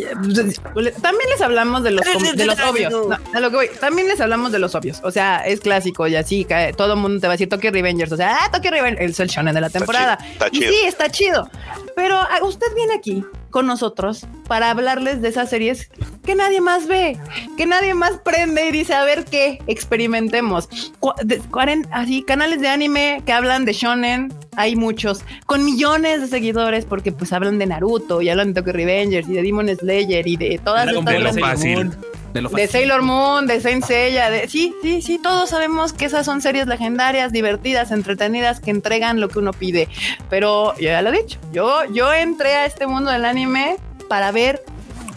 también 1.01 1.29
les 1.29 1.41
hablamos 1.41 1.83
de 1.83 1.91
los, 1.91 2.05
de 2.35 2.45
los 2.45 2.59
obvios. 2.61 2.91
No, 2.91 3.17
a 3.33 3.39
lo 3.39 3.49
que 3.49 3.55
voy, 3.55 3.69
también 3.79 4.07
les 4.07 4.19
hablamos 4.19 4.51
de 4.51 4.59
los 4.59 4.73
obvios. 4.75 4.99
O 5.03 5.11
sea, 5.11 5.37
es 5.45 5.59
clásico 5.61 6.07
y 6.07 6.15
así, 6.15 6.45
cae- 6.45 6.73
todo 6.73 6.93
el 6.93 6.99
mundo 7.05 7.21
te 7.21 7.27
va 7.27 7.33
a 7.33 7.35
decir 7.35 7.49
Tokyo 7.49 7.71
Revengers. 7.71 8.11
O 8.11 8.17
sea, 8.17 8.37
ah, 8.41 8.51
Tokyo 8.51 8.71
Revengers 8.71 9.11
es 9.11 9.19
el 9.19 9.27
shonen 9.29 9.53
de 9.55 9.61
la 9.61 9.69
temporada. 9.69 10.17
chido, 10.17 10.31
está 10.33 10.49
chido. 10.51 10.71
sí, 10.71 10.77
está 10.85 11.09
chido. 11.09 11.49
Pero 11.95 12.15
ah, 12.17 12.39
usted 12.43 12.67
viene 12.75 12.93
aquí 12.93 13.23
con 13.49 13.67
nosotros 13.67 14.25
para 14.47 14.69
hablarles 14.69 15.21
de 15.21 15.29
esas 15.29 15.49
series 15.49 15.89
que 16.25 16.35
nadie 16.35 16.59
más 16.59 16.87
ve, 16.87 17.17
que 17.55 17.65
nadie 17.65 17.93
más 17.93 18.13
prende 18.23 18.67
y 18.67 18.71
dice, 18.71 18.93
a 18.93 19.03
ver 19.05 19.23
qué, 19.25 19.59
experimentemos. 19.67 20.67
Cu- 20.99 21.13
de- 21.23 21.41
cuaren- 21.43 21.87
así, 21.91 22.21
canales 22.23 22.59
de 22.61 22.67
anime 22.67 23.21
que 23.25 23.31
hablan 23.31 23.63
de 23.65 23.71
shonen, 23.73 24.33
hay 24.57 24.75
muchos, 24.75 25.21
con 25.45 25.63
millones 25.63 26.21
de 26.21 26.27
seguidores, 26.27 26.83
porque 26.85 27.11
pues 27.13 27.31
hablan 27.31 27.57
de 27.59 27.65
Naruto 27.65 28.21
y 28.21 28.29
hablan 28.29 28.53
de 28.53 28.61
Tokyo 28.61 28.73
Revengers 28.73 29.29
y 29.29 29.33
de 29.33 29.41
Demon 29.41 29.69
Slayer 29.75 30.27
y 30.27 30.35
de 30.35 30.59
todas 30.63 30.85
Dragon 30.85 31.07
estas 31.07 31.39
fácil. 31.39 31.91
De 32.35 32.41
lo 32.41 32.49
de 32.49 32.55
fácil. 32.67 32.69
Sailor 32.69 33.01
Moon, 33.01 33.47
de 33.47 33.61
Saint 33.61 33.81
Seiya, 33.85 34.29
de 34.29 34.49
sí, 34.49 34.75
sí, 34.81 35.01
sí, 35.01 35.19
todos 35.19 35.49
sabemos 35.51 35.93
que 35.93 36.03
esas 36.03 36.25
son 36.25 36.41
series 36.41 36.67
legendarias, 36.67 37.31
divertidas, 37.31 37.91
entretenidas, 37.91 38.59
que 38.59 38.71
entregan 38.71 39.21
lo 39.21 39.29
que 39.29 39.39
uno 39.39 39.53
pide. 39.53 39.87
Pero 40.29 40.75
yo 40.75 40.89
ya 40.89 41.01
lo 41.01 41.13
he 41.13 41.23
dicho, 41.23 41.39
yo, 41.53 41.85
yo 41.93 42.11
entré 42.13 42.55
a 42.55 42.65
este 42.65 42.87
mundo 42.87 43.09
del 43.09 43.23
anime 43.23 43.77
para 44.09 44.33
ver 44.33 44.61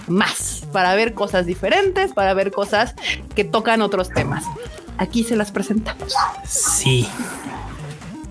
más, 0.06 0.62
para 0.72 0.94
ver 0.94 1.12
cosas 1.12 1.44
diferentes, 1.44 2.12
para 2.12 2.34
ver 2.34 2.52
cosas 2.52 2.94
que 3.34 3.42
tocan 3.42 3.82
otros 3.82 4.10
temas. 4.10 4.44
Aquí 4.96 5.24
se 5.24 5.34
las 5.34 5.50
presentamos. 5.50 6.14
Sí. 6.46 7.08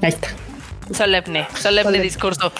Ahí 0.02 0.10
está. 0.10 0.30
Solemne, 0.94 1.46
solemne 1.58 1.84
Solemne. 1.84 2.00
discurso. 2.00 2.54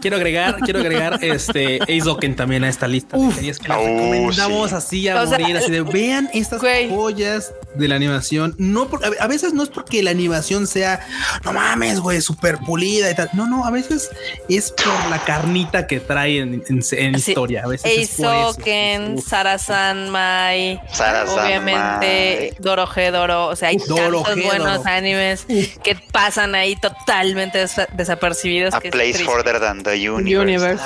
Quiero 0.00 0.16
agregar, 0.16 0.56
quiero 0.60 0.80
agregar 0.80 1.18
este 1.22 1.78
Eizoken 1.86 2.34
también 2.36 2.64
a 2.64 2.68
esta 2.68 2.88
lista 2.88 3.16
series 3.34 3.58
que 3.58 3.70
Oh, 3.72 3.76
recomendamos 3.84 4.70
sí. 4.70 4.76
así 4.76 5.08
a 5.08 5.22
O 5.22 5.26
sea, 5.26 5.38
morir, 5.38 5.56
así 5.56 5.70
de 5.70 5.82
vean 5.82 6.28
estas 6.32 6.60
güey. 6.60 6.88
joyas 6.88 7.52
de 7.74 7.88
la 7.88 7.94
animación. 7.96 8.54
No 8.58 8.88
por- 8.88 9.00
a 9.04 9.26
veces 9.26 9.52
no 9.54 9.62
es 9.62 9.68
porque 9.68 10.02
la 10.02 10.10
animación 10.10 10.66
sea 10.66 11.06
no 11.44 11.52
mames, 11.52 12.00
güey, 12.00 12.20
súper 12.20 12.58
pulida 12.58 13.10
y 13.10 13.14
tal. 13.14 13.30
No, 13.32 13.46
no, 13.46 13.64
a 13.64 13.70
veces 13.70 14.10
es 14.48 14.72
por 14.72 15.10
la 15.10 15.18
carnita 15.24 15.86
que 15.86 16.00
trae 16.00 16.38
en, 16.40 16.62
en- 16.68 16.82
en 16.92 17.18
Sí. 17.20 17.30
historia. 17.30 17.62
A 17.64 17.68
veces 17.68 17.90
es 17.90 18.08
por 18.16 18.26
eso. 18.26 18.48
Eisoken, 18.48 19.14
Uf. 19.18 19.28
Sarasan 19.28 20.10
Mai, 20.10 20.80
Sara-san 20.92 21.38
obviamente 21.38 22.54
Dorohedoro, 22.58 23.46
o 23.48 23.56
sea, 23.56 23.68
hay 23.68 23.76
tantos 23.78 23.96
Dorohedoro. 23.96 24.42
buenos 24.46 24.86
animes 24.86 25.46
que 25.46 25.96
pasan 26.12 26.54
ahí 26.54 26.76
totalmente 26.76 27.58
des- 27.58 27.76
desapercibidos. 27.92 28.74
A 28.74 28.80
que 28.80 28.88
es 28.88 28.92
Place. 28.92 29.24
Further 29.24 29.60
Than 29.60 29.82
the 29.82 30.10
Universe. 30.10 30.42
Universe. 30.42 30.84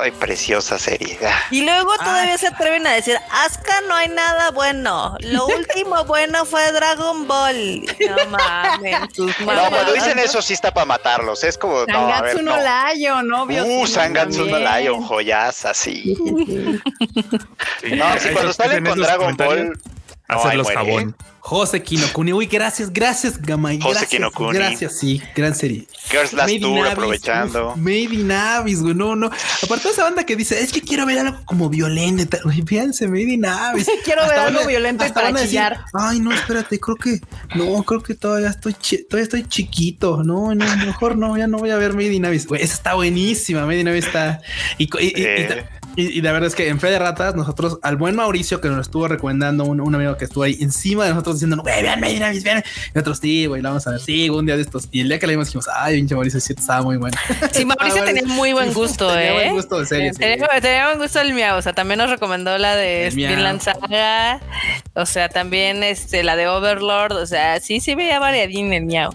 Ay, 0.00 0.10
preciosa 0.12 0.78
serie. 0.78 1.18
Ah. 1.26 1.38
Y 1.50 1.62
luego 1.64 1.92
todavía 1.96 2.36
se 2.38 2.48
atreven 2.48 2.86
a 2.86 2.92
decir, 2.92 3.16
Asuka 3.44 3.80
no 3.88 3.94
hay 3.94 4.08
nada 4.08 4.50
bueno. 4.50 5.16
Lo 5.20 5.46
último 5.46 6.03
bueno 6.06 6.44
fue 6.44 6.72
Dragon 6.72 7.26
Ball. 7.26 7.82
No 8.08 8.30
mames, 8.30 9.18
No, 9.18 9.68
cuando 9.70 9.92
dicen 9.92 10.18
eso 10.18 10.40
sí 10.42 10.54
está 10.54 10.72
para 10.72 10.86
matarlos. 10.86 11.44
Es 11.44 11.58
como, 11.58 11.84
no, 11.86 12.12
a 12.12 12.22
ver, 12.22 12.36
Sangatsu 12.36 12.42
no 12.42 12.56
no. 12.56 12.62
Lion, 12.94 13.32
obvio. 13.32 13.64
Uh, 13.64 13.86
Sangatsu 13.86 14.44
no. 14.46 14.58
Lion, 14.58 15.02
joyas 15.02 15.64
así. 15.64 16.16
Sí, 17.80 17.92
No, 17.96 18.18
sí, 18.18 18.28
cuando 18.32 18.52
salen 18.52 18.78
en 18.78 18.84
con 18.92 19.00
Dragon 19.00 19.36
Ball. 19.36 19.78
Hacerlos 20.28 20.70
jabón. 20.70 21.10
¿eh? 21.18 21.33
José 21.46 21.82
Kinokuni. 21.82 22.32
Uy, 22.32 22.46
gracias, 22.46 22.90
gracias, 22.90 23.38
Gamay. 23.40 23.78
Jose 23.78 23.90
gracias, 24.00 24.10
Kinokuni. 24.10 24.58
Gracias, 24.58 24.98
sí, 24.98 25.22
gran 25.36 25.54
serie. 25.54 25.86
Girls 26.10 26.32
Last 26.32 26.48
Made 26.48 26.60
Tour 26.60 26.86
aprovechando. 26.88 27.68
uf, 27.72 27.76
Made 27.76 27.98
in 28.14 28.32
Abyss, 28.32 28.80
güey. 28.80 28.94
No, 28.94 29.14
no. 29.14 29.30
Aparte 29.62 29.88
de 29.88 29.92
esa 29.92 30.04
banda 30.04 30.24
que 30.24 30.36
dice, 30.36 30.58
es 30.62 30.72
que 30.72 30.80
quiero 30.80 31.04
ver 31.04 31.18
algo 31.18 31.36
como 31.44 31.68
violento. 31.68 32.22
y 32.22 32.26
tal. 32.26 32.40
Güey, 32.44 32.62
Fíjense, 32.62 33.08
Made 33.08 33.22
in 33.34 33.44
Abyss. 33.44 33.90
Quiero 34.04 34.22
ver 34.22 34.30
Hasta 34.30 34.46
algo 34.46 34.60
a- 34.60 34.66
violento 34.66 35.04
para 35.12 35.32
decir, 35.32 35.48
chillar. 35.50 35.84
Ay, 35.92 36.18
no, 36.20 36.32
espérate, 36.32 36.80
creo 36.80 36.96
que, 36.96 37.20
no, 37.54 37.82
creo 37.82 38.02
que 38.02 38.14
todavía 38.14 38.48
estoy, 38.48 38.72
chi- 38.80 39.04
todavía 39.04 39.24
estoy 39.24 39.44
chiquito. 39.46 40.22
No, 40.24 40.54
no, 40.54 40.76
mejor 40.78 41.14
no, 41.18 41.36
ya 41.36 41.46
no 41.46 41.58
voy 41.58 41.68
a 41.70 41.76
ver 41.76 41.92
Made 41.92 42.14
in 42.14 42.24
Abyss. 42.24 42.46
Güey, 42.46 42.62
esa 42.62 42.72
está 42.72 42.94
buenísima. 42.94 43.66
Made 43.66 43.80
in 43.80 43.88
Abyss 43.88 44.06
está. 44.06 44.40
Y- 44.78 44.88
Eh. 44.98 45.62
Y- 45.96 46.18
y 46.18 46.22
la 46.22 46.32
verdad 46.32 46.48
es 46.48 46.54
que 46.54 46.68
en 46.68 46.80
Fe 46.80 46.90
de 46.90 46.98
Ratas, 46.98 47.34
nosotros, 47.34 47.78
al 47.82 47.96
buen 47.96 48.14
Mauricio 48.16 48.60
que 48.60 48.68
nos 48.68 48.80
estuvo 48.82 49.06
recomendando, 49.08 49.64
un, 49.64 49.80
un 49.80 49.94
amigo 49.94 50.16
que 50.16 50.24
estuvo 50.24 50.44
ahí 50.44 50.56
encima 50.60 51.04
de 51.04 51.10
nosotros 51.10 51.36
diciendo, 51.36 51.56
güey, 51.62 51.82
vean 51.82 52.00
Made 52.00 52.12
in 52.14 52.22
Abyss, 52.22 52.44
vean. 52.44 52.58
Y 52.58 52.90
nosotros, 52.94 53.18
sí, 53.18 53.46
güey, 53.46 53.62
la 53.62 53.70
vamos 53.70 53.86
a 53.86 53.90
ver. 53.92 54.00
Sí, 54.00 54.28
un 54.30 54.46
día 54.46 54.56
de 54.56 54.62
estos. 54.62 54.88
Y 54.90 55.00
el 55.00 55.08
día 55.08 55.18
que 55.18 55.26
la 55.26 55.32
vimos 55.32 55.46
dijimos, 55.48 55.66
ay, 55.74 55.96
pinche 55.96 56.14
Mauricio, 56.14 56.40
sí, 56.40 56.54
estaba 56.56 56.82
muy 56.82 56.96
bueno. 56.96 57.16
Sí, 57.52 57.64
Mauricio 57.64 58.02
Ah, 58.02 58.04
bueno. 58.04 58.18
tenía 58.20 58.34
muy 58.34 58.52
buen 58.52 58.72
gusto, 58.72 59.08
Tenía 59.12 59.30
¿eh? 59.30 59.34
buen 59.34 59.54
gusto 59.54 59.78
de 59.80 59.86
serie. 59.86 60.12
sí. 60.12 60.18
Tenía, 60.20 60.46
tenía 60.60 60.86
buen 60.88 60.98
gusto 60.98 61.20
el 61.20 61.34
miau, 61.34 61.58
o 61.58 61.62
sea, 61.62 61.72
también 61.72 61.98
nos 61.98 62.10
recomendó 62.10 62.56
la 62.58 62.76
de. 62.76 63.10
Vinland 63.14 63.60
Saga, 63.60 64.40
o 64.94 65.06
sea, 65.06 65.28
también 65.28 65.82
este, 65.82 66.22
la 66.22 66.36
de 66.36 66.48
Overlord, 66.48 67.12
o 67.16 67.26
sea, 67.26 67.60
sí, 67.60 67.80
sí 67.80 67.94
veía 67.94 68.18
variadín 68.18 68.72
el 68.72 68.84
miau. 68.86 69.12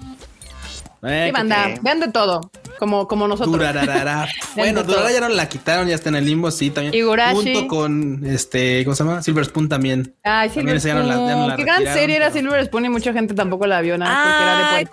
Eh, 1.03 1.25
Sí, 1.27 1.31
banda, 1.31 1.73
que- 1.75 1.79
vean 1.81 1.99
de 2.01 2.09
todo, 2.09 2.51
como, 2.79 3.07
como 3.07 3.27
nosotros. 3.27 3.51
Durararara. 3.51 4.27
Bueno. 4.55 4.83
Durarara 4.83 5.11
ya 5.11 5.19
no 5.21 5.29
la 5.29 5.47
quitaron, 5.47 5.87
ya 5.87 5.95
está 5.95 6.09
en 6.09 6.15
el 6.15 6.25
limbo, 6.25 6.49
sí, 6.49 6.71
también. 6.71 6.93
Higurashi. 6.95 7.35
Junto 7.53 7.67
con 7.67 8.25
este, 8.25 8.83
¿cómo 8.85 8.95
se 8.95 9.03
llama? 9.03 9.21
Silver 9.21 9.45
Spoon 9.45 9.69
también. 9.69 10.15
Ay, 10.23 10.49
También 10.49 10.79
Silver 10.81 11.05
la- 11.05 11.13
Spoon. 11.13 11.47
la 11.49 11.55
Qué 11.55 11.63
gran 11.63 11.83
serie 11.83 12.15
era 12.15 12.31
Silver 12.31 12.65
Spoon 12.65 12.85
y 12.85 12.89
mucha 12.89 13.13
gente 13.13 13.33
tampoco 13.35 13.67
la 13.67 13.81
vio 13.81 13.97
nada 13.97 14.23
porque 14.23 14.43
era 14.43 14.75
Ay, 14.75 14.85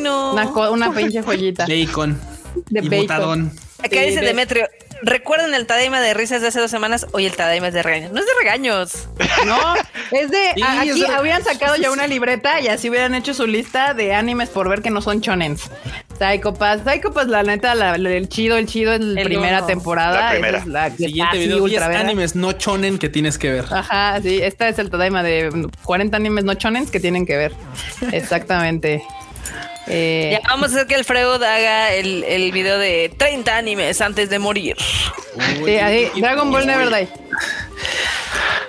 Una, 0.32 0.70
una 0.70 0.92
pinche 0.92 1.22
joyita. 1.22 1.66
Bacon. 1.66 2.18
De 2.70 2.80
y 2.80 2.88
bacon. 2.88 3.00
Botadón. 3.00 3.52
Acá 3.78 3.96
Sí, 4.00 4.06
dice 4.06 4.20
de- 4.20 4.26
Demetrio, 4.26 4.66
¿recuerdan 5.04 5.54
el 5.54 5.66
Tadaima 5.66 6.00
de 6.00 6.14
risas 6.14 6.42
de 6.42 6.48
hace 6.48 6.60
dos 6.60 6.70
semanas? 6.70 7.06
Hoy 7.12 7.26
el 7.26 7.36
Tadaima 7.36 7.68
es 7.68 7.74
de 7.74 7.82
regaños. 7.82 8.12
No 8.12 8.20
es 8.20 8.26
de 8.26 8.32
regaños. 8.40 9.08
No, 9.46 9.74
es 10.10 10.30
de 10.30 10.38
Sí, 10.54 10.62
a- 10.62 10.84
es 10.84 10.90
aquí 10.92 11.00
de- 11.00 11.06
habrían 11.08 11.42
sacado 11.44 11.76
ya 11.76 11.90
una 11.90 12.06
libreta 12.06 12.60
y 12.60 12.68
así 12.68 12.88
hubieran 12.90 13.14
hecho 13.14 13.34
su 13.34 13.46
lista 13.46 13.94
de 13.94 14.14
animes 14.14 14.48
por 14.48 14.68
ver 14.68 14.80
que 14.82 14.90
no 14.90 15.00
son 15.02 15.20
chonens. 15.20 15.70
Psycho 16.18 16.54
Pass, 16.54 16.80
Psycho 16.86 17.12
Pass, 17.12 17.26
la 17.26 17.42
neta, 17.42 17.74
la- 17.74 17.94
el 17.96 18.28
chido, 18.28 18.56
el 18.56 18.66
chido 18.66 18.92
es 18.92 19.00
la 19.00 19.20
El 19.20 19.26
primera 19.26 19.58
uno. 19.58 19.66
temporada. 19.66 20.20
La 20.26 20.30
primera. 20.30 20.58
es 20.58 20.66
la 20.66 20.90
que 20.90 21.06
Siguiente 21.06 21.36
video, 21.38 21.56
10 21.56 21.60
ultra 21.72 21.88
verga. 21.88 22.00
animes 22.04 22.36
no 22.36 22.52
chonen 22.52 22.98
que 22.98 23.08
tienes 23.08 23.36
que 23.36 23.50
ver. 23.50 23.64
Ajá, 23.70 24.20
sí, 24.22 24.40
esta 24.40 24.68
es 24.68 24.78
el 24.78 24.90
Tadaima 24.90 25.22
de 25.22 25.68
40 25.84 26.16
animes 26.16 26.44
no 26.44 26.54
chonens 26.54 26.90
que 26.90 27.00
tienen 27.00 27.26
que 27.26 27.36
ver. 27.36 27.52
Exactamente. 28.12 29.02
Eh, 29.86 30.30
Ya 30.32 30.40
vamos 30.48 30.70
a 30.70 30.74
hacer 30.76 30.86
que 30.86 30.94
el 30.94 31.04
Freud 31.04 31.42
haga 31.42 31.92
el, 31.92 32.24
el 32.24 32.52
video 32.52 32.78
de 32.78 33.12
30 33.16 33.56
animes 33.56 34.00
antes 34.00 34.30
de 34.30 34.38
morir. 34.38 34.76
sí, 35.64 35.76
ahí, 35.76 36.10
Dragon 36.16 36.50
Ball 36.50 36.66
Never 36.66 36.88
Die. 36.88 37.08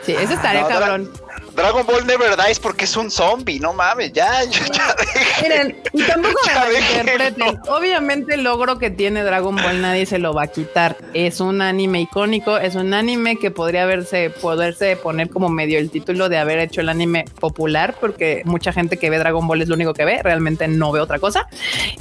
Sí, 0.05 0.11
ese 0.13 0.33
estaría 0.35 0.61
No, 0.61 0.67
Dra- 0.69 0.79
cabrón. 0.79 1.11
Dragon 1.55 1.85
Ball 1.85 2.05
Never 2.05 2.35
Dies 2.35 2.59
porque 2.59 2.85
es 2.85 2.95
un 2.97 3.09
zombie, 3.09 3.59
no 3.59 3.73
mames, 3.73 4.11
ya, 4.13 4.43
ya, 4.43 4.65
ya 4.71 4.95
deje. 4.95 5.41
Miren, 5.41 5.77
y 5.93 6.03
tampoco 6.03 6.35
me 6.45 6.53
malinterpreten. 6.53 7.59
Obviamente 7.67 8.33
el 8.33 8.43
logro 8.43 8.77
que 8.77 8.89
tiene 8.89 9.23
Dragon 9.23 9.55
Ball 9.55 9.81
nadie 9.81 10.05
se 10.05 10.19
lo 10.19 10.33
va 10.33 10.43
a 10.43 10.47
quitar. 10.47 10.97
Es 11.13 11.39
un 11.39 11.61
anime 11.61 12.01
icónico, 12.01 12.57
es 12.57 12.75
un 12.75 12.93
anime 12.93 13.37
que 13.37 13.51
podría 13.51 13.85
verse, 13.85 14.29
poderse 14.29 14.95
poner 14.97 15.29
como 15.29 15.49
medio 15.49 15.79
el 15.79 15.89
título 15.89 16.29
de 16.29 16.37
haber 16.37 16.59
hecho 16.59 16.81
el 16.81 16.89
anime 16.89 17.25
popular, 17.39 17.95
porque 17.99 18.41
mucha 18.45 18.73
gente 18.73 18.97
que 18.97 19.09
ve 19.09 19.17
Dragon 19.17 19.47
Ball 19.47 19.61
es 19.61 19.69
lo 19.69 19.75
único 19.75 19.93
que 19.93 20.05
ve, 20.05 20.21
realmente 20.21 20.67
no 20.67 20.91
ve 20.91 20.99
otra 20.99 21.19
cosa. 21.19 21.47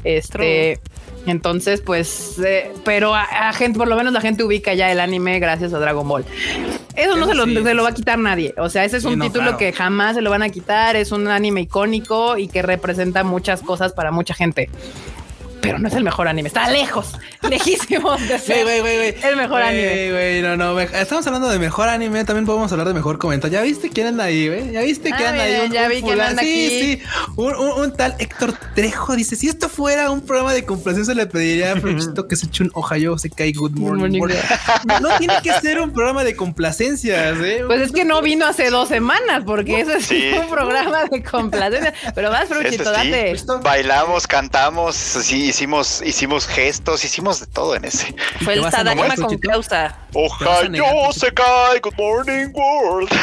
Este. 0.03 0.81
Entonces, 1.27 1.81
pues, 1.81 2.39
eh, 2.45 2.71
pero 2.85 3.15
a, 3.15 3.23
a 3.23 3.53
gente, 3.55 3.79
por 3.79 3.89
lo 3.89 3.97
menos 3.97 4.13
la 4.13 4.21
gente 4.21 4.45
ubica 4.45 4.75
ya 4.75 4.93
el 4.93 5.01
anime 5.01 5.39
gracias 5.39 5.73
a 5.73 5.79
Dragon 5.79 6.07
Ball. 6.07 6.25
Eso 6.97 7.17
no 7.17 7.27
se 7.27 7.35
lo, 7.35 7.45
sí, 7.45 7.55
se 7.63 7.75
lo 7.75 7.83
va 7.83 7.89
a 7.91 7.95
quitar 7.95 8.19
nadie. 8.19 8.55
O 8.59 8.69
sea, 8.69 8.85
ese 8.85 8.99
es 8.99 9.03
Sí, 9.03 9.09
un 9.09 9.19
no, 9.19 9.25
título 9.27 9.43
claro. 9.45 9.59
que 9.59 9.73
jamás 9.73 10.15
se 10.15 10.23
lo 10.23 10.31
van 10.31 10.43
a 10.43 10.49
quitar. 10.49 10.97
Es 10.97 11.13
un 11.13 11.27
anime 11.29 11.63
icónico 11.63 12.37
y 12.39 12.49
que 12.49 12.63
representa 12.63 13.25
muchas 13.25 13.63
cosas 13.63 13.93
para 13.93 14.11
mucha 14.13 14.35
gente. 14.35 14.69
Pero 15.67 15.79
no 15.79 15.89
es 15.89 15.95
el 15.95 16.05
mejor 16.05 16.29
anime. 16.29 16.49
Está 16.49 16.69
lejos, 16.71 17.13
lejísimos 17.49 18.21
de 18.29 18.39
ser 18.39 18.67
el 18.69 19.37
mejor 19.37 19.63
anime. 19.63 20.43
no, 20.43 20.57
no. 20.57 20.81
Estamos 20.81 21.27
hablando 21.27 21.49
de 21.49 21.59
mejor 21.59 21.89
anime. 21.89 22.25
También 22.25 22.47
podemos 22.47 22.71
hablar 22.73 22.87
de 22.89 22.95
mejor 22.95 23.19
comentario. 23.19 23.59
¿Ya 23.59 23.63
viste 23.65 23.91
quién 23.91 24.09
anda 24.09 24.25
ahí, 24.25 24.49
güey? 24.49 24.73
¿Ya 24.73 24.81
viste 24.83 25.11
Ah, 25.13 25.17
quién 25.17 25.29
anda 25.31 25.43
ahí? 25.45 25.53
mira, 25.53 25.67
ya 25.67 25.89
vi 25.89 26.03
quién 26.03 26.21
anda 26.21 26.43
sí, 26.43 26.67
aquí. 26.67 26.81
sí. 26.81 27.03
Un, 27.37 27.55
un- 27.57 27.81
un 27.83 27.97
tal 27.97 28.15
Héctor 28.19 28.55
Trejo 28.75 29.15
dice: 29.17 29.37
Si 29.37 29.49
esto 29.49 29.69
fuera 29.69 30.11
un 30.11 30.21
programa 30.21 30.53
de 30.53 30.65
complacencia, 30.65 31.15
le 31.15 31.27
pediría 31.27 31.73
a 31.73 31.77
Francisco 31.81 32.27
que 32.29 32.37
se 32.37 32.47
eche 32.47 32.65
un 32.65 32.71
Ohio 32.75 33.17
se 33.19 33.31
cae 33.31 33.53
good 33.53 33.73
morning. 33.73 34.19
morning. 34.19 34.39
No, 35.01 35.17
tiene 35.19 35.35
que 35.43 35.53
ser 35.61 35.81
un 35.81 35.93
programa 35.93 36.25
de 36.25 36.35
complacencias, 36.37 37.39
¿eh? 37.41 37.63
Pues 37.67 37.81
es 37.81 37.93
que 37.93 38.05
no 38.05 38.21
vino 38.23 38.47
hace 38.47 38.71
dos 38.71 38.89
semanas, 38.89 39.43
porque 39.47 39.81
eso 39.81 39.93
es 39.93 40.05
Sí. 40.07 40.33
un 40.39 40.49
programa 40.49 41.05
de 41.05 41.23
complacencia. 41.23 41.93
Pero 42.15 42.31
vas, 42.31 42.49
Fruchito, 42.49 42.85
sí. 42.85 43.11
date. 43.11 43.35
Bailamos, 43.63 44.27
cantamos, 44.27 44.95
sí, 44.97 45.53
hicimos, 45.55 46.03
hicimos 46.05 46.47
gestos, 46.49 47.05
hicimos 47.05 47.39
de 47.41 47.47
todo 47.47 47.77
en 47.77 47.85
ese. 47.85 48.15
Fue 48.43 48.55
el 48.55 48.63
Tadaima 48.71 49.15
con 49.15 49.39
causa. 49.39 49.97
vas 50.13 50.63
a 50.65 50.69
negar, 50.69 50.93
Ojalá 50.93 51.11
Chuchito? 51.11 51.13
se 51.27 51.33
cae, 51.33 51.81
good 51.81 51.95
morning 51.97 52.49
world. 52.53 53.09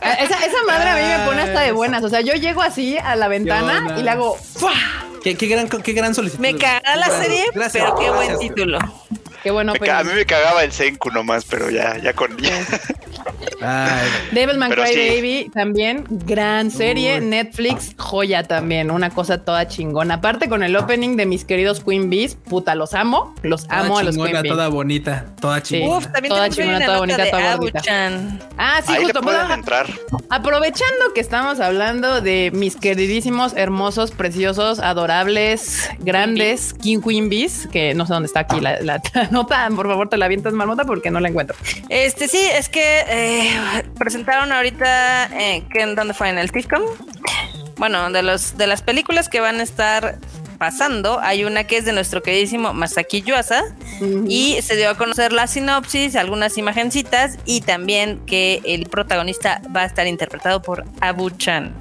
Ah, 0.00 0.12
Esa, 0.14 0.44
esa 0.46 0.62
madre 0.66 0.90
a 0.90 0.94
mí 0.96 1.02
me 1.02 1.26
pone 1.26 1.42
hasta 1.42 1.60
de 1.60 1.72
buenas. 1.72 2.02
O 2.04 2.08
sea, 2.08 2.20
yo 2.20 2.32
llego 2.34 2.62
así 2.62 2.96
a 2.98 3.14
la 3.16 3.28
ventana 3.28 3.96
y 3.98 4.02
le 4.02 4.10
hago 4.10 4.36
¡fua! 4.36 4.72
¿Qué, 5.22 5.36
qué 5.36 5.46
gran, 5.46 5.68
qué 5.68 5.92
gran 5.92 6.14
solicitud. 6.14 6.40
Me 6.40 6.56
caga 6.56 6.96
la 6.96 7.08
serie, 7.20 7.44
gracias, 7.54 7.84
pero 7.84 7.96
qué 7.98 8.10
buen 8.10 8.28
gracias. 8.28 8.38
título. 8.38 8.78
Qué 9.42 9.50
bueno, 9.50 9.72
Me 9.72 9.78
pero 9.78 9.92
ca- 9.92 9.98
a 10.00 10.04
mí 10.04 10.10
me 10.14 10.24
cagaba 10.26 10.64
el 10.64 10.72
Senku 10.72 11.10
nomás, 11.10 11.44
pero 11.44 11.70
ya, 11.70 11.96
ya 11.98 12.12
con. 12.12 12.36
Ay, 13.60 14.08
Devilman 14.32 14.70
Pero 14.70 14.82
Cry 14.84 14.92
sí. 14.94 15.08
Baby 15.08 15.50
también, 15.52 16.04
gran 16.08 16.70
serie, 16.70 17.18
Uy. 17.18 17.24
Netflix, 17.26 17.94
joya 17.96 18.42
también, 18.44 18.90
una 18.90 19.10
cosa 19.10 19.38
toda 19.44 19.66
chingona. 19.66 20.14
Aparte 20.14 20.48
con 20.48 20.62
el 20.62 20.76
opening 20.76 21.16
de 21.16 21.26
mis 21.26 21.44
queridos 21.44 21.82
Queen 21.84 22.08
Bees, 22.10 22.34
puta, 22.36 22.74
los 22.74 22.94
amo, 22.94 23.34
los 23.42 23.64
toda 23.66 23.80
amo 23.80 23.98
a 23.98 24.02
los 24.04 24.16
Queen 24.16 24.32
Bees. 24.32 24.44
toda 24.48 24.68
bonita, 24.68 25.26
toda 25.40 25.62
chingona. 25.62 25.96
Uf, 25.98 26.06
también 26.12 26.28
Toda 26.34 26.50
chingona, 26.50 26.84
toda 26.86 26.98
bonita, 26.98 27.24
de 27.24 27.30
toda 27.30 27.56
gordita. 27.56 27.78
Abu-chan. 27.80 28.40
Ah, 28.58 28.80
sí, 28.86 28.92
Ahí 28.92 29.04
justo. 29.04 29.20
bueno, 29.22 29.52
entrar. 29.54 29.86
aprovechando 30.30 31.12
que 31.14 31.20
estamos 31.20 31.58
hablando 31.60 32.20
de 32.20 32.50
mis 32.54 32.76
queridísimos, 32.76 33.54
hermosos, 33.56 34.10
preciosos, 34.12 34.78
adorables, 34.78 35.88
grandes 35.98 36.74
King 36.74 37.00
Queen 37.00 37.28
Bees, 37.28 37.68
que 37.72 37.94
no 37.94 38.06
sé 38.06 38.12
dónde 38.12 38.26
está 38.26 38.40
aquí 38.40 38.60
la, 38.60 38.80
la- 38.82 39.00
la 39.14 39.27
nota, 39.30 39.68
por 39.74 39.86
favor 39.86 40.08
te 40.08 40.16
la 40.16 40.26
avientas 40.26 40.52
marmota 40.52 40.84
porque 40.84 41.10
no 41.10 41.20
la 41.20 41.28
encuentro. 41.28 41.56
Este 41.88 42.28
sí, 42.28 42.38
es 42.38 42.68
que 42.68 43.04
eh, 43.08 43.82
presentaron 43.98 44.52
ahorita 44.52 45.26
eh, 45.38 45.64
que 45.70 45.82
en 45.82 45.94
dónde 45.94 46.14
fue 46.14 46.28
en 46.28 46.38
el 46.38 46.52
TIFCOM. 46.52 46.82
Bueno, 47.76 48.10
de 48.10 48.22
los 48.22 48.56
de 48.58 48.66
las 48.66 48.82
películas 48.82 49.28
que 49.28 49.40
van 49.40 49.60
a 49.60 49.62
estar 49.62 50.18
pasando, 50.58 51.20
hay 51.20 51.44
una 51.44 51.64
que 51.64 51.78
es 51.78 51.84
de 51.84 51.92
nuestro 51.92 52.22
queridísimo 52.22 52.74
Masaki 52.74 53.22
Yuasa 53.22 53.62
y 54.26 54.60
se 54.60 54.76
dio 54.76 54.90
a 54.90 54.96
conocer 54.96 55.32
la 55.32 55.46
sinopsis, 55.46 56.16
algunas 56.16 56.58
imagencitas 56.58 57.38
y 57.44 57.60
también 57.60 58.18
que 58.26 58.60
el 58.64 58.86
protagonista 58.86 59.62
va 59.74 59.82
a 59.82 59.86
estar 59.86 60.06
interpretado 60.06 60.60
por 60.60 60.84
Abu 61.00 61.30
Chan. 61.30 61.72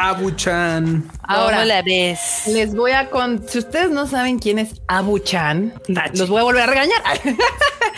Abu-chan. 0.00 1.10
Ahora, 1.24 1.56
¿Cómo 1.56 1.66
la 1.66 1.82
ves? 1.82 2.44
Les 2.46 2.72
voy 2.72 2.92
a 2.92 3.10
con. 3.10 3.46
Si 3.48 3.58
ustedes 3.58 3.90
no 3.90 4.06
saben 4.06 4.38
quién 4.38 4.60
es 4.60 4.80
Abu 4.86 5.18
Chan, 5.18 5.74
los 6.14 6.28
voy 6.28 6.38
a 6.38 6.44
volver 6.44 6.62
a 6.62 6.66
regañar. 6.66 7.02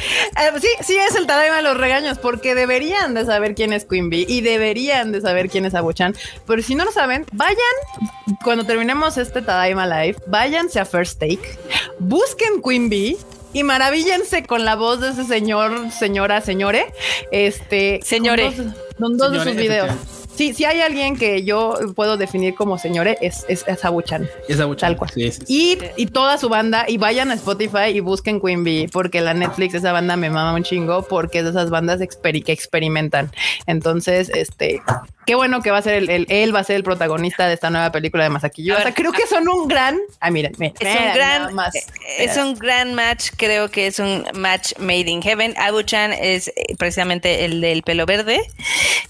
Eh, 0.03 0.59
sí, 0.59 0.69
sí 0.81 0.97
es 0.97 1.15
el 1.15 1.27
Tadaima 1.27 1.57
de 1.57 1.63
los 1.63 1.77
regaños, 1.77 2.17
porque 2.17 2.55
deberían 2.55 3.13
de 3.13 3.27
saber 3.27 3.55
quién 3.55 3.75
es 3.75 3.85
Queen 3.85 4.09
Bee 4.09 4.25
y 4.27 4.41
deberían 4.41 5.13
de 5.13 5.21
saber 5.21 5.51
quién 5.51 5.67
es 5.67 5.75
Abu 5.75 5.93
Chan. 5.93 6.17
Pero 6.47 6.63
si 6.63 6.75
no 6.75 6.87
lo 6.87 6.93
saben, 6.93 7.27
vayan 7.33 8.39
cuando 8.43 8.65
terminemos 8.65 9.19
este 9.19 9.43
Tadaima 9.43 9.87
Live, 9.87 10.17
váyanse 10.27 10.81
a 10.81 10.87
First 10.87 11.21
Take, 11.21 11.59
busquen 11.99 12.63
Queen 12.63 12.89
Bee. 12.89 13.19
Y 13.53 13.63
maravíllense 13.63 14.45
con 14.45 14.65
la 14.65 14.75
voz 14.75 15.01
de 15.01 15.11
ese 15.11 15.25
señor, 15.25 15.91
señora, 15.91 16.41
señore. 16.41 16.95
Este. 17.31 18.01
Señore. 18.03 18.45
Con 18.45 18.57
dos, 18.57 18.75
con 18.99 19.17
dos 19.19 19.33
de 19.33 19.45
sus 19.45 19.57
videos. 19.57 20.20
Sí, 20.35 20.55
si 20.55 20.65
hay 20.65 20.81
alguien 20.81 21.17
que 21.17 21.45
yo 21.45 21.75
puedo 21.95 22.17
definir 22.17 22.55
como 22.55 22.79
señore, 22.79 23.19
es, 23.21 23.45
es, 23.49 23.65
es 23.67 23.85
Abu 23.85 24.03
Chan. 24.03 24.29
Es 24.49 24.59
Abu-chan. 24.61 24.91
Tal 24.91 24.97
cual. 24.97 25.11
Sí, 25.13 25.31
sí, 25.31 25.43
sí. 25.45 25.79
Y, 25.97 26.03
y 26.03 26.07
toda 26.07 26.39
su 26.39 26.49
banda, 26.49 26.87
y 26.89 26.97
vayan 26.97 27.31
a 27.31 27.35
Spotify 27.35 27.89
y 27.93 28.01
busquen 28.01 28.41
Queen 28.41 28.65
Bee, 28.65 28.89
porque 28.91 29.21
la 29.21 29.35
Netflix, 29.35 29.75
esa 29.75 29.93
banda 29.93 30.17
me 30.17 30.31
mama 30.31 30.55
un 30.55 30.63
chingo, 30.63 31.03
porque 31.03 31.39
es 31.39 31.45
de 31.45 31.51
esas 31.51 31.71
bandas 31.71 32.01
que 32.01 32.53
experimentan. 32.53 33.31
Entonces, 33.67 34.31
este, 34.35 34.83
qué 35.31 35.37
bueno 35.37 35.63
que 35.63 35.71
va 35.71 35.79
a 35.79 35.83
ser 35.83 35.95
el, 35.95 36.11
el- 36.11 36.27
él 36.29 36.53
va 36.53 36.59
a 36.59 36.65
ser 36.65 36.75
el 36.75 36.83
protagonista 36.83 37.47
de 37.47 37.55
esta 37.55 37.71
nueva 37.71 37.93
película 37.93 38.25
de 38.25 38.31
Masaki 38.31 38.65
Yuasa. 38.65 38.83
A 38.83 38.85
ver, 38.87 38.95
Creo 38.95 39.13
que 39.13 39.29
son 39.29 39.49
un 39.49 39.69
gran, 39.69 39.97
ah, 40.19 40.29
miren, 40.29 40.53
miren, 40.59 40.75
Es 40.81 40.89
miren, 40.89 41.07
un 41.09 41.15
gran, 41.15 41.55
más. 41.55 41.75
eh, 41.77 41.85
es 42.19 42.37
un 42.37 42.57
gran 42.57 42.95
match, 42.95 43.31
creo 43.37 43.71
que 43.71 43.87
es 43.87 44.01
un 44.01 44.25
match 44.35 44.73
made 44.79 45.09
in 45.09 45.23
heaven. 45.23 45.55
Abu-chan 45.57 46.13
es 46.13 46.49
eh, 46.49 46.75
precisamente 46.77 47.45
el 47.45 47.61
del 47.61 47.85
pelo 47.85 48.07
verde. 48.07 48.41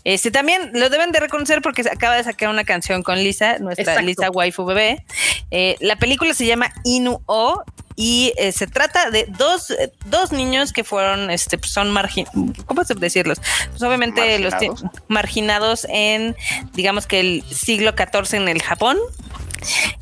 Este 0.05 0.31
también 0.31 0.71
lo 0.75 0.91
deben 0.91 1.11
de 1.11 1.21
reconocer 1.21 1.63
porque 1.63 1.81
acaba 1.91 2.17
de 2.17 2.25
sacar 2.25 2.51
una 2.51 2.65
canción 2.65 3.03
con 3.03 3.17
Lisa, 3.19 3.59
nuestra 3.59 3.83
Exacto. 3.85 4.03
Lisa 4.03 4.31
waifu 4.31 4.67
bebé. 4.67 5.03
Eh, 5.51 5.77
la 5.81 5.97
película 5.97 6.35
se 6.35 6.45
llama 6.45 6.71
Inu 6.85 7.23
O 7.25 7.63
y 7.97 8.33
eh, 8.37 8.53
se 8.53 8.67
trata 8.67 9.11
de 9.11 9.27
dos, 9.27 9.71
eh, 9.71 9.93
dos 10.07 10.33
niños 10.33 10.73
que 10.73 10.85
fueron, 10.85 11.31
este, 11.31 11.59
pues, 11.59 11.73
son 11.73 11.91
margin, 11.91 12.27
¿cómo 12.67 12.85
se 12.85 12.95
decirlos? 12.95 13.41
Pues 13.71 13.83
obviamente 13.83 14.39
los 14.39 14.53
Marginados. 14.53 14.85
marginados 15.09 15.87
en, 15.89 16.37
digamos 16.73 17.07
que 17.07 17.21
el 17.21 17.45
siglo 17.51 17.93
XIV 17.93 18.35
en 18.35 18.49
el 18.49 18.63
Japón. 18.63 18.99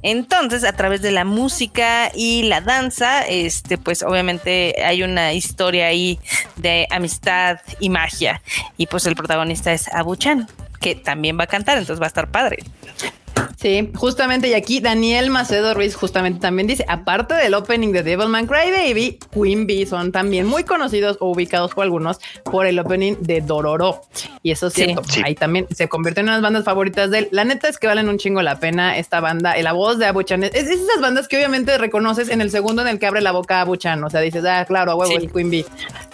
Entonces, 0.02 0.64
a 0.64 0.72
través 0.72 1.02
de 1.02 1.10
la 1.10 1.24
música 1.24 2.12
y 2.14 2.44
la 2.44 2.60
danza, 2.60 3.22
este, 3.22 3.76
pues 3.76 4.04
obviamente 4.04 4.84
hay 4.84 5.02
una 5.02 5.32
historia 5.32 5.86
ahí 5.86 6.20
de 6.56 6.86
amistad 6.90 7.58
y 7.80 7.88
magia. 7.88 8.40
Y 8.76 8.86
pues 8.86 9.06
el 9.06 9.16
protagonista 9.16 9.72
es 9.72 9.88
Abu-chan, 9.88 10.48
que 10.80 10.94
también 10.94 11.38
va 11.38 11.44
a 11.44 11.48
cantar, 11.48 11.78
entonces 11.78 12.00
va 12.00 12.06
a 12.06 12.08
estar 12.08 12.30
padre. 12.30 12.58
Sí, 13.60 13.90
justamente, 13.94 14.48
y 14.48 14.54
aquí 14.54 14.80
Daniel 14.80 15.30
Macedo 15.30 15.74
Ruiz 15.74 15.96
justamente 15.96 16.38
también 16.40 16.66
dice, 16.68 16.84
aparte 16.88 17.34
del 17.34 17.54
opening 17.54 17.92
de 17.92 18.02
Devilman 18.04 18.46
Crybaby, 18.46 19.18
Queen 19.32 19.66
Bee 19.66 19.84
son 19.86 20.12
también 20.12 20.46
muy 20.46 20.62
conocidos 20.64 21.16
o 21.20 21.30
ubicados 21.32 21.72
por 21.74 21.82
algunos 21.84 22.18
por 22.44 22.66
el 22.66 22.78
opening 22.78 23.14
de 23.20 23.40
Dororo. 23.40 24.02
Y 24.42 24.52
eso 24.52 24.68
es 24.68 24.74
Sí. 24.74 24.84
cierto, 24.84 25.02
Sí. 25.08 25.22
ahí 25.24 25.34
también 25.34 25.66
se 25.74 25.88
convirtió 25.88 26.20
en 26.20 26.28
unas 26.28 26.40
bandas 26.42 26.64
favoritas 26.64 27.10
de 27.10 27.18
él. 27.18 27.28
La 27.32 27.44
neta 27.44 27.68
es 27.68 27.78
que 27.78 27.86
valen 27.88 28.08
un 28.08 28.18
chingo 28.18 28.42
la 28.42 28.60
pena 28.60 28.96
esta 28.96 29.18
banda, 29.20 29.52
eh, 29.58 29.62
la 29.62 29.72
voz 29.72 29.98
de 29.98 30.06
Abuchan. 30.06 30.44
Es, 30.44 30.54
es 30.54 30.68
esas 30.68 31.00
bandas 31.00 31.26
que 31.26 31.36
obviamente 31.36 31.76
reconoces 31.78 32.28
en 32.28 32.40
el 32.40 32.50
segundo 32.50 32.82
en 32.82 32.88
el 32.88 32.98
que 33.00 33.06
abre 33.06 33.20
la 33.22 33.32
boca 33.32 33.60
Abuchan, 33.60 34.02
o 34.04 34.10
sea, 34.10 34.20
dices, 34.20 34.44
ah, 34.44 34.64
claro, 34.66 34.92
a 34.92 34.94
huevo, 34.94 35.18
Sí. 35.18 35.26
es 35.26 35.32
Queen 35.32 35.50
Bee. 35.50 35.64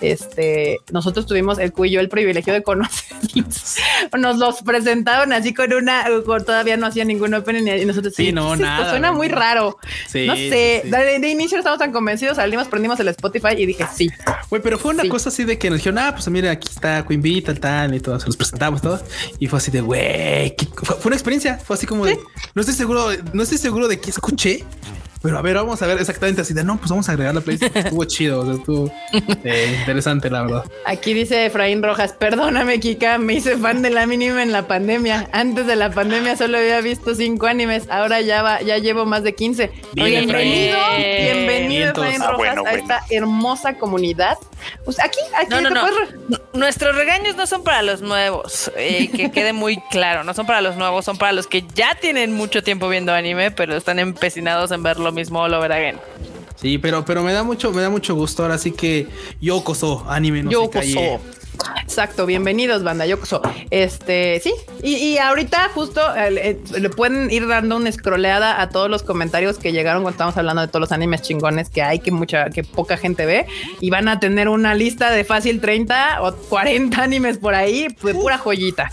Este, 0.01 0.79
nosotros 0.93 1.27
tuvimos 1.27 1.59
el 1.59 1.73
cuyo 1.73 2.01
el 2.01 2.09
privilegio 2.09 2.53
de 2.53 2.63
conocerlos. 2.63 3.77
Nos 4.19 4.39
los 4.39 4.63
presentaron 4.63 5.33
así 5.33 5.53
con 5.55 5.73
una, 5.73 6.05
con- 6.25 6.45
todavía 6.45 6.77
no 6.77 6.87
hacía 6.87 7.05
ningún 7.15 7.35
opening 7.35 7.67
y 7.81 7.85
nosotros 7.85 8.15
Sí, 8.15 8.33
no, 8.33 8.55
nada, 8.57 8.91
Suena 8.91 9.13
muy 9.13 9.29
raro. 9.29 9.79
Sí, 10.09 10.27
no 10.27 10.35
sé, 10.37 10.81
sí. 10.85 10.91
De, 10.91 11.19
de 11.21 11.29
inicio 11.29 11.57
no 11.57 11.61
estábamos 11.61 11.79
tan 11.79 11.93
convencidos, 11.93 12.37
salimos, 12.37 12.69
prendimos 12.69 12.99
el 13.01 13.09
Spotify 13.09 13.55
y 13.57 13.67
dije, 13.67 13.87
sí. 13.95 14.11
Güey, 14.51 14.63
pero 14.63 14.79
fue 14.79 14.93
una 14.93 15.09
cosa 15.09 15.29
así 15.31 15.45
de 15.45 15.59
que 15.59 15.71
nos 15.71 15.79
dijeron, 15.79 15.99
ah, 15.99 16.13
pues 16.15 16.29
mira, 16.29 16.51
aquí 16.51 16.69
está 16.71 17.05
Queen 17.07 17.23
Bee, 17.23 17.43
tal, 17.43 17.59
tal, 17.61 17.95
y 17.95 18.01
todo, 18.01 18.19
se 18.21 18.27
los 18.27 18.37
presentamos 18.37 18.83
todos. 18.83 19.01
Y 19.39 19.47
fue 19.47 19.59
así 19.59 19.71
de, 19.71 19.81
güey, 19.81 20.55
¿qué- 20.57 20.67
fue, 20.83 20.97
fue 20.97 21.07
una 21.09 21.17
experiencia, 21.17 21.59
fue 21.59 21.77
así 21.77 21.87
como 21.87 22.07
de, 22.07 22.19
no 22.55 22.61
estoy 22.61 22.75
seguro, 22.75 23.09
no 23.33 23.43
estoy 23.43 23.59
seguro 23.59 23.89
de 23.89 23.99
qué 24.01 24.11
escuché, 24.11 24.65
pero 25.25 25.39
a 25.39 25.43
ver, 25.43 25.55
vamos 25.57 25.81
a 25.81 25.87
ver 25.87 25.99
exactamente 25.99 26.43
así 26.43 26.53
de, 26.53 26.63
no, 26.63 26.77
pues 26.77 26.91
vamos 26.91 27.09
a 27.09 27.13
agregar 27.13 27.35
la 27.35 27.41
playlist. 27.41 27.65
Estuvo 27.77 28.05
chido, 28.05 28.41
o 28.41 28.45
sea, 28.45 28.55
estuvo 28.55 28.93
eh, 29.43 29.77
interesante, 29.81 30.29
la 30.29 30.43
verdad. 30.43 30.65
Aquí 30.85 31.15
dice 31.15 31.47
Efraín 31.47 31.83
Rojas, 31.83 32.13
perdóname, 32.13 32.79
Kika, 32.79 33.17
me 33.17 33.33
hice 33.33 33.57
fan 33.57 33.81
del 33.81 33.97
anime 33.97 34.43
en 34.43 34.53
la 34.53 34.67
pandemia. 34.69 35.29
Antes 35.33 35.67
de 35.67 35.77
la 35.77 35.91
pandemia 35.91 36.37
solo 36.37 36.59
había 36.59 36.81
visto 36.83 37.15
cinco 37.15 37.47
animes, 37.47 37.89
ahora 37.89 38.21
ya 38.21 38.43
va, 38.43 38.61
ya 38.61 38.77
llevo 38.77 39.07
más 39.07 39.23
de 39.23 39.35
15. 39.35 39.73
Bien, 39.95 40.27
bienvenido, 40.27 40.77
Efraín. 40.77 41.23
bienvenido. 41.23 41.91
Efraín 41.91 42.23
Ah, 42.23 42.27
Rojas 42.31 42.37
bueno, 42.37 42.61
a 42.61 42.71
bueno. 42.71 42.77
esta 42.79 43.01
hermosa 43.11 43.79
comunidad. 43.79 44.37
Pues 44.85 45.01
aquí, 45.03 45.19
aquí 45.37 45.49
No, 45.51 45.61
no, 45.63 45.71
no. 45.71 45.81
puedes 45.81 46.41
Nuestros 46.53 46.95
regaños 46.95 47.35
no 47.37 47.47
son 47.47 47.65
para 47.65 47.83
los 47.83 48.01
nuevos, 48.03 48.71
eh, 48.77 49.11
que 49.11 49.31
quede 49.33 49.53
muy 49.53 49.81
claro, 49.91 50.23
no 50.23 50.35
son 50.35 50.47
para 50.47 50.61
los 50.61 50.77
nuevos, 50.77 51.05
son 51.05 51.17
para 51.19 51.33
los 51.33 51.47
que 51.47 51.65
ya 51.75 51.97
tienen 52.01 52.33
mucho 52.35 52.63
tiempo 52.63 52.89
viendo 52.89 53.13
anime, 53.13 53.51
pero 53.51 53.75
están 53.77 53.99
empecinados 53.99 54.71
en 54.71 54.83
ver 54.83 54.99
lo 54.99 55.13
mismo 55.15 55.43
all 55.43 55.55
over 55.55 55.73
again. 55.73 55.97
Sí, 56.57 56.79
pero, 56.79 57.05
pero 57.05 57.23
me 57.23 57.33
da 57.33 57.43
mucho, 57.43 57.73
me 57.73 57.83
da 57.83 57.91
mucho 57.91 58.15
gusto. 58.15 58.43
Ahora 58.43 58.59
sí 58.59 58.73
que 58.73 59.07
yo 59.41 59.63
coso 59.65 60.05
anime 60.09 60.43
no 60.43 60.51
Yo 60.51 60.65
se 60.65 60.71
calle. 60.71 60.95
coso. 61.19 61.44
Exacto, 61.83 62.27
bienvenidos, 62.27 62.83
banda 62.83 63.07
Yokoso. 63.07 63.41
Este, 63.71 64.41
sí, 64.43 64.53
y, 64.83 64.95
y 64.95 65.19
ahorita 65.19 65.71
justo 65.75 66.01
eh, 66.17 66.59
eh, 66.75 66.81
le 66.81 66.91
pueden 66.91 67.31
ir 67.31 67.47
dando 67.47 67.77
una 67.77 67.93
scrolleada 67.93 68.61
a 68.61 68.69
todos 68.71 68.91
los 68.91 69.03
comentarios 69.03 69.59
que 69.59 69.73
llegaron 69.73 70.03
cuando 70.03 70.15
estamos 70.15 70.37
hablando 70.37 70.63
de 70.63 70.69
todos 70.69 70.81
los 70.81 70.93
animes 70.93 71.23
chingones 71.23 71.69
que 71.71 71.83
hay, 71.83 72.01
que 72.01 72.11
mucha, 72.11 72.51
que 72.51 72.65
poca 72.65 72.97
gente 72.97 73.27
ve, 73.27 73.47
y 73.81 73.91
van 73.91 74.09
a 74.09 74.19
tener 74.19 74.49
una 74.49 74.75
lista 74.75 75.11
de 75.11 75.25
fácil 75.25 75.61
30 75.61 76.23
o 76.23 76.35
40 76.35 77.01
animes 77.03 77.39
por 77.39 77.55
ahí, 77.55 77.87
de 78.03 78.15
pura 78.15 78.39
joyita, 78.39 78.91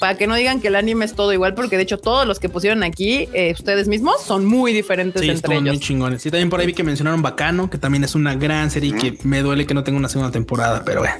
para 0.00 0.16
que 0.16 0.26
no 0.26 0.34
digan 0.34 0.60
que 0.60 0.68
el 0.68 0.76
anime 0.76 1.04
es 1.04 1.14
todo 1.14 1.32
igual, 1.32 1.54
porque 1.54 1.76
de 1.76 1.84
hecho 1.84 1.98
todos 1.98 2.26
los 2.26 2.40
que 2.40 2.48
pusieron 2.48 2.82
aquí, 2.82 3.28
eh, 3.32 3.52
ustedes 3.52 3.86
mismos, 3.86 4.22
son 4.22 4.44
muy 4.44 4.72
diferentes 4.72 5.22
Sí, 5.22 5.28
entre 5.28 5.34
están 5.54 5.62
muy 5.62 5.70
ellos. 5.70 5.82
chingones. 5.82 6.22
Sí, 6.22 6.30
también 6.30 6.50
por 6.50 6.60
ahí 6.60 6.66
vi 6.66 6.72
que 6.74 6.82
mencionaron 6.82 7.22
Bacano, 7.22 7.70
que 7.70 7.78
también 7.78 8.02
es 8.02 8.14
una 8.14 8.34
gran 8.34 8.70
serie 8.70 8.90
y 8.90 8.92
que 8.92 9.18
me 9.22 9.42
duele 9.42 9.66
que 9.66 9.74
no 9.74 9.84
tenga 9.84 9.98
una 9.98 10.08
segunda 10.08 10.32
temporada, 10.32 10.82
pero 10.84 11.00
bueno. 11.00 11.14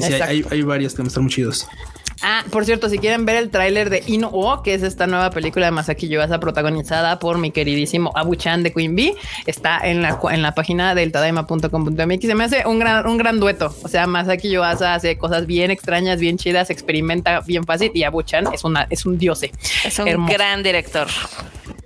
Sí, 0.00 0.12
sí, 0.12 0.44
hay, 0.50 0.62
varios 0.62 0.94
que 0.94 1.02
están 1.02 1.24
muy 1.24 1.32
chidos. 1.32 1.66
Ah, 2.22 2.44
por 2.50 2.64
cierto, 2.64 2.88
si 2.88 2.98
quieren 2.98 3.26
ver 3.26 3.36
el 3.36 3.50
tráiler 3.50 3.90
de 3.90 4.02
Ino 4.06 4.28
O, 4.28 4.62
que 4.62 4.72
es 4.74 4.82
esta 4.82 5.06
nueva 5.06 5.30
película 5.30 5.66
de 5.66 5.72
Masaki 5.72 6.08
Yuasa 6.08 6.40
protagonizada 6.40 7.18
por 7.18 7.36
mi 7.36 7.50
queridísimo 7.50 8.10
Abu-chan 8.14 8.62
de 8.62 8.72
Queen 8.72 8.96
Bee, 8.96 9.14
está 9.44 9.78
en 9.86 10.00
la, 10.00 10.18
en 10.30 10.42
la 10.42 10.54
página 10.54 10.94
del 10.94 11.12
tadaima.com.mx. 11.12 12.26
Se 12.26 12.34
me 12.34 12.44
hace 12.44 12.66
un 12.66 12.78
gran, 12.78 13.06
un 13.06 13.18
gran 13.18 13.38
dueto. 13.38 13.74
O 13.82 13.88
sea, 13.88 14.06
Masaki 14.06 14.50
Yuasa 14.50 14.94
hace 14.94 15.18
cosas 15.18 15.46
bien 15.46 15.70
extrañas, 15.70 16.18
bien 16.18 16.38
chidas, 16.38 16.70
experimenta 16.70 17.40
bien 17.40 17.64
fácil 17.64 17.90
y 17.92 18.04
Abu-chan 18.04 18.46
es, 18.52 18.64
una, 18.64 18.86
es 18.88 19.04
un 19.04 19.18
diose. 19.18 19.52
Es 19.84 19.98
un 19.98 20.08
Hermoso. 20.08 20.32
gran 20.32 20.62
director. 20.62 21.08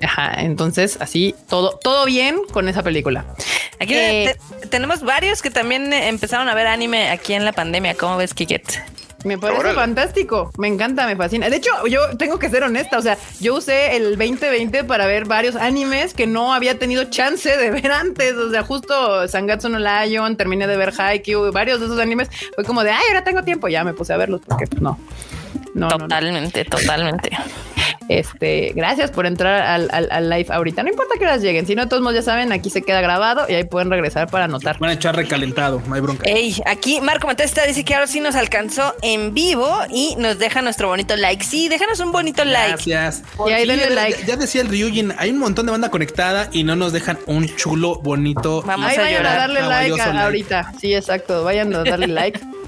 Ajá, 0.02 0.32
entonces 0.38 0.96
así 1.00 1.34
todo, 1.48 1.78
todo 1.82 2.06
bien 2.06 2.36
con 2.52 2.68
esa 2.68 2.82
película. 2.82 3.24
Aquí 3.78 3.94
Eh, 3.94 4.36
te- 4.60 4.66
tenemos 4.68 5.02
varios 5.02 5.42
que 5.42 5.50
también 5.50 5.92
eh, 5.92 6.08
empezaron 6.08 6.48
a 6.48 6.54
ver 6.54 6.66
anime 6.66 7.10
aquí 7.10 7.34
en 7.34 7.44
la 7.44 7.52
pandemia. 7.52 7.94
¿Cómo 7.96 8.16
ves, 8.16 8.32
Kiket? 8.34 8.82
Me 9.22 9.36
parece 9.36 9.60
Órale. 9.60 9.74
fantástico, 9.74 10.50
me 10.56 10.66
encanta, 10.68 11.06
me 11.06 11.14
fascina. 11.14 11.50
De 11.50 11.56
hecho, 11.56 11.70
yo 11.86 12.16
tengo 12.16 12.38
que 12.38 12.48
ser 12.48 12.62
honesta, 12.64 12.96
o 12.96 13.02
sea, 13.02 13.18
yo 13.38 13.54
usé 13.56 13.94
el 13.96 14.16
2020 14.16 14.84
para 14.84 15.04
ver 15.04 15.26
varios 15.26 15.56
animes 15.56 16.14
que 16.14 16.26
no 16.26 16.54
había 16.54 16.78
tenido 16.78 17.04
chance 17.04 17.54
de 17.54 17.70
ver 17.70 17.92
antes. 17.92 18.32
O 18.36 18.50
sea, 18.50 18.62
justo 18.62 19.28
Sangatsu 19.28 19.68
no 19.68 19.78
Lion, 19.78 20.38
terminé 20.38 20.66
de 20.66 20.78
ver 20.78 20.94
Haikyuu, 20.96 21.52
varios 21.52 21.80
de 21.80 21.86
esos 21.86 21.98
animes. 22.00 22.30
Fue 22.54 22.64
como 22.64 22.82
de, 22.82 22.92
ay, 22.92 23.04
ahora 23.08 23.22
tengo 23.22 23.42
tiempo, 23.44 23.68
ya 23.68 23.84
me 23.84 23.92
puse 23.92 24.14
a 24.14 24.16
verlos 24.16 24.40
porque 24.46 24.66
pues, 24.66 24.80
no. 25.80 25.88
No, 25.88 25.90
no, 25.90 25.98
no. 25.98 26.08
totalmente, 26.08 26.64
totalmente. 26.64 27.30
Este, 28.08 28.72
gracias 28.74 29.12
por 29.12 29.24
entrar 29.24 29.62
al, 29.62 29.88
al- 29.92 30.08
al 30.10 30.28
live 30.28 30.46
ahorita. 30.50 30.82
No 30.82 30.88
importa 30.90 31.14
que 31.16 31.24
las 31.24 31.42
lleguen, 31.42 31.64
si 31.66 31.76
no, 31.76 31.86
todos 31.86 32.02
modos 32.02 32.16
ya 32.16 32.22
saben, 32.22 32.50
aquí 32.50 32.68
se 32.68 32.82
queda 32.82 33.00
grabado 33.00 33.46
y 33.48 33.54
ahí 33.54 33.62
pueden 33.64 33.88
regresar 33.88 34.28
para 34.28 34.46
anotar. 34.46 34.78
Van 34.80 34.90
a 34.90 34.94
echar 34.94 35.14
recalentado, 35.14 35.80
no 35.86 35.94
hay 35.94 36.00
bronca. 36.00 36.28
Ey, 36.28 36.60
aquí 36.66 37.00
Marco 37.00 37.28
Matesta 37.28 37.64
dice 37.66 37.84
que 37.84 37.94
ahora 37.94 38.08
sí 38.08 38.18
nos 38.18 38.34
alcanzó 38.34 38.94
en 39.02 39.32
vivo 39.32 39.70
y 39.92 40.16
nos 40.18 40.38
deja 40.40 40.60
nuestro 40.60 40.88
bonito 40.88 41.14
like. 41.16 41.44
Sí, 41.44 41.68
déjanos 41.68 42.00
un 42.00 42.10
bonito 42.10 42.44
like. 42.44 42.70
Gracias. 42.70 43.22
Y 43.48 43.52
ahí 43.52 43.62
Sí, 43.62 43.68
denle 43.68 43.84
ya- 43.90 43.94
like. 43.94 44.24
Ya 44.26 44.36
decía 44.36 44.62
el 44.62 44.68
Ryujin, 44.68 45.14
hay 45.16 45.30
un 45.30 45.38
montón 45.38 45.66
de 45.66 45.72
banda 45.72 45.88
conectada 45.90 46.48
y 46.52 46.64
no 46.64 46.74
nos 46.74 46.92
dejan 46.92 47.16
un 47.26 47.46
chulo, 47.54 48.00
bonito. 48.00 48.62
Vamos 48.62 48.90
Ahí 48.90 48.96
a 48.96 49.00
vayan 49.02 49.26
a 49.26 49.34
darle 49.36 49.60
like 49.60 49.70
Caballoso 49.70 50.02
a- 50.02 50.06
like. 50.08 50.18
ahorita. 50.24 50.72
Sí, 50.80 50.94
exacto. 50.94 51.44
Vayan 51.44 51.72
a 51.74 51.84
darle 51.84 52.08
like. 52.08 52.40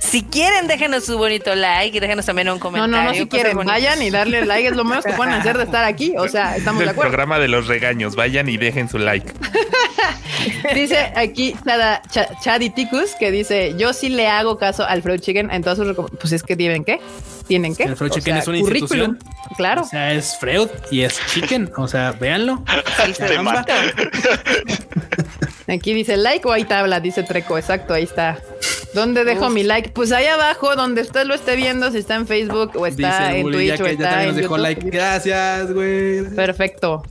Si 0.00 0.22
quieren, 0.22 0.66
déjenos 0.68 1.04
su 1.04 1.16
bonito 1.18 1.54
like 1.54 1.96
y 1.96 2.00
déjenos 2.00 2.24
también 2.26 2.48
un 2.48 2.54
No, 2.54 2.60
comentario. 2.60 2.96
no, 2.96 3.02
no, 3.04 3.10
si 3.12 3.20
cosas 3.20 3.28
quieren, 3.30 3.56
bonitas. 3.56 3.74
vayan 3.76 4.02
y 4.02 4.10
darle 4.10 4.44
like. 4.44 4.68
Es 4.68 4.76
lo 4.76 4.84
menos 4.84 5.04
que 5.04 5.12
pueden 5.12 5.34
hacer 5.34 5.56
de 5.58 5.64
estar 5.64 5.84
aquí. 5.84 6.14
O 6.16 6.28
sea, 6.28 6.52
Es 6.52 6.58
estamos 6.58 6.78
de 6.80 6.84
el 6.84 6.90
acuerdo. 6.90 7.10
programa 7.10 7.38
de 7.38 7.48
los 7.48 7.66
regaños. 7.66 8.14
Vayan 8.16 8.48
y 8.48 8.56
dejen 8.56 8.88
su 8.88 8.98
like. 8.98 9.32
Dice 10.74 11.12
aquí 11.16 11.54
Chada, 11.64 12.02
Cha- 12.10 12.28
Chaditicus 12.42 13.14
que 13.18 13.30
dice: 13.30 13.74
Yo 13.78 13.92
sí 13.94 14.08
le 14.10 14.28
hago 14.28 14.58
caso 14.58 14.84
al 14.84 15.02
Freud 15.02 15.20
Chicken 15.20 15.50
en 15.50 15.62
todas 15.62 15.78
sus 15.78 15.96
Pues 16.20 16.32
es 16.32 16.42
que 16.42 16.54
tienen 16.56 16.84
que, 16.84 17.00
tienen 17.46 17.74
que. 17.74 17.84
El 17.84 17.96
Freud 17.96 18.10
Chicken 18.10 18.34
sea, 18.34 18.42
es 18.42 18.48
una 18.48 18.58
currículum. 18.60 19.10
institución. 19.12 19.18
Claro. 19.56 19.82
O 19.82 19.84
sea, 19.86 20.12
es 20.12 20.36
Freud 20.38 20.68
y 20.90 21.02
es 21.02 21.18
Chicken. 21.32 21.70
O 21.76 21.88
sea, 21.88 22.12
véanlo. 22.12 22.62
Te 23.16 23.38
mata. 23.40 23.74
Aquí 25.68 25.94
dice 25.94 26.16
like 26.16 26.46
o 26.46 26.52
ahí 26.52 26.64
tabla, 26.64 27.00
dice 27.00 27.22
Treco. 27.22 27.56
Exacto, 27.56 27.94
ahí 27.94 28.04
está. 28.04 28.38
¿Dónde 28.94 29.24
dejo 29.24 29.50
mi 29.50 29.62
like? 29.64 29.90
Pues 29.90 30.12
ahí 30.12 30.26
abajo, 30.26 30.76
donde 30.76 31.02
usted 31.02 31.26
lo 31.26 31.34
esté 31.34 31.56
viendo, 31.56 31.90
si 31.90 31.98
está 31.98 32.14
en 32.14 32.26
Facebook 32.26 32.72
o 32.76 32.86
está 32.86 33.28
Dice 33.28 33.40
en 33.40 33.50
Twitch 33.50 33.68
ya 33.68 33.76
que 33.76 33.82
ya 33.84 33.90
está 33.90 34.08
también 34.10 34.20
en 34.20 34.26
nos 34.28 34.36
dejó 34.36 34.56
YouTube. 34.56 34.62
like. 34.62 34.90
Gracias, 34.90 35.72
güey. 35.72 36.24
Perfecto. 36.34 37.02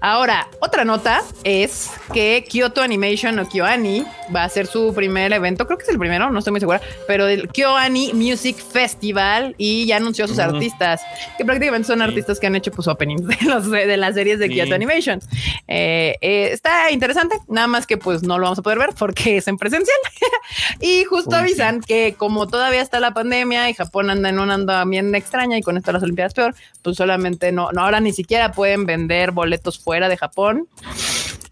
Ahora, 0.00 0.48
otra 0.60 0.84
nota 0.84 1.22
es 1.44 1.90
que 2.12 2.44
Kyoto 2.48 2.82
Animation 2.82 3.38
o 3.38 3.48
KyoAni 3.48 4.04
va 4.34 4.42
a 4.42 4.44
hacer 4.44 4.66
su 4.66 4.92
primer 4.94 5.32
evento, 5.32 5.66
creo 5.66 5.78
que 5.78 5.84
es 5.84 5.88
el 5.88 5.98
primero, 5.98 6.30
no 6.30 6.38
estoy 6.38 6.50
muy 6.50 6.60
segura, 6.60 6.80
pero 7.06 7.26
el 7.26 7.48
KyoAni 7.48 8.12
Music 8.12 8.56
Festival 8.58 9.54
y 9.56 9.86
ya 9.86 9.96
anunció 9.96 10.26
a 10.26 10.28
sus 10.28 10.38
artistas, 10.38 11.00
que 11.38 11.44
prácticamente 11.44 11.86
son 11.86 11.98
Sí. 12.00 12.04
artistas 12.04 12.38
que 12.38 12.46
han 12.46 12.54
hecho 12.54 12.70
pues 12.70 12.86
openings 12.86 13.26
de, 13.26 13.36
los, 13.46 13.70
de 13.70 13.96
las 13.96 14.14
series 14.14 14.38
de 14.38 14.48
Sí. 14.48 14.54
Kyoto 14.54 14.74
Animation. 14.74 15.20
Eh, 15.68 16.16
eh, 16.20 16.50
está 16.52 16.90
interesante, 16.90 17.36
nada 17.48 17.66
más 17.66 17.86
que 17.86 17.96
pues 17.96 18.22
no 18.22 18.38
lo 18.38 18.42
vamos 18.44 18.58
a 18.58 18.62
poder 18.62 18.78
ver 18.78 18.90
porque 18.98 19.38
es 19.38 19.48
en 19.48 19.56
presencial. 19.56 19.96
y 20.80 21.04
justo 21.04 21.23
Sí. 21.30 21.36
avisan 21.36 21.80
que 21.80 22.14
como 22.16 22.46
todavía 22.46 22.82
está 22.82 23.00
la 23.00 23.14
pandemia 23.14 23.68
y 23.70 23.74
Japón 23.74 24.10
anda 24.10 24.28
en 24.28 24.38
una 24.38 24.54
anda 24.54 24.84
bien 24.84 25.14
extraña 25.14 25.56
y 25.56 25.62
con 25.62 25.76
esto 25.76 25.92
las 25.92 26.02
Olimpiadas 26.02 26.34
peor, 26.34 26.54
pues 26.82 26.96
solamente 26.96 27.52
no, 27.52 27.70
no 27.72 27.82
ahora 27.82 28.00
ni 28.00 28.12
siquiera 28.12 28.52
pueden 28.52 28.86
vender 28.86 29.30
boletos 29.32 29.78
fuera 29.78 30.08
de 30.08 30.16
Japón 30.16 30.68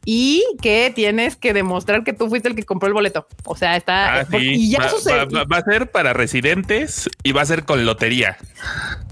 y 0.05 0.43
que 0.61 0.93
tienes 0.95 1.37
que 1.37 1.53
demostrar 1.53 2.03
que 2.05 2.13
tú 2.13 2.29
fuiste 2.29 2.49
el 2.49 2.55
que 2.57 2.65
compró 2.65 2.89
el 2.89 2.95
boleto. 2.95 3.27
O 3.45 3.57
sea, 3.57 3.77
está 3.77 4.21
Ah, 4.21 4.27
sí. 4.31 4.37
y 4.39 4.71
ya 4.71 4.81
va, 4.81 4.89
sucede. 4.89 5.27
va- 5.27 5.57
a 5.59 5.63
ser 5.63 5.91
para 5.91 6.13
residentes 6.13 7.09
y 7.23 7.33
va 7.33 7.43
a 7.43 7.47
ser 7.47 7.65
con 7.65 7.85
lotería. 7.87 8.37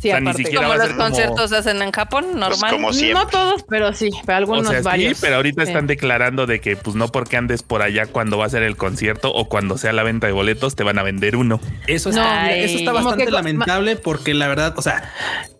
sí, 0.00 0.08
o 0.08 0.12
sea, 0.12 0.20
ni 0.20 0.26
aparte. 0.28 0.44
siquiera 0.44 0.66
Como 0.66 0.68
va 0.68 0.74
a 0.74 0.78
los 0.86 0.96
como- 0.96 1.04
conciertos 1.08 1.52
hacen 1.52 1.82
en 1.82 1.92
Japón, 1.92 2.38
normal. 2.38 2.70
como 2.72 2.92
siempre. 2.92 3.14
No 3.22 3.26
todos, 3.28 3.64
pero 3.68 3.92
sí, 3.92 4.10
pero 4.26 4.38
algunos 4.38 4.66
o 4.66 4.70
sea, 4.70 4.82
varios. 4.82 5.16
sí, 5.16 5.18
pero 5.20 5.36
ahorita 5.36 5.62
Sí. 5.64 5.68
están 5.70 5.86
declarando 5.86 6.46
de 6.46 6.60
que 6.60 6.76
pues 6.76 6.96
no 6.96 7.08
porque 7.08 7.36
andes 7.36 7.62
por 7.62 7.82
allá 7.82 8.06
cuando 8.06 8.38
va 8.38 8.46
a 8.46 8.48
ser 8.48 8.62
el 8.62 8.76
concierto 8.76 9.32
o 9.32 9.48
cuando 9.48 9.78
sea 9.78 9.92
la 9.92 10.02
venta 10.02 10.26
de 10.26 10.32
boletos 10.32 10.74
te 10.76 10.82
van 10.84 10.98
a 10.98 11.02
vender 11.02 11.36
uno. 11.36 11.60
Eso 11.86 12.10
No, 12.10 12.16
está, 12.16 12.42
ay. 12.44 12.64
eso 12.64 12.78
está 12.78 12.92
bastante 12.92 13.26
que- 13.26 13.30
lamentable 13.30 13.96
porque 13.96 14.34
la 14.34 14.48
verdad, 14.48 14.74
o 14.76 14.82
sea, 14.82 15.12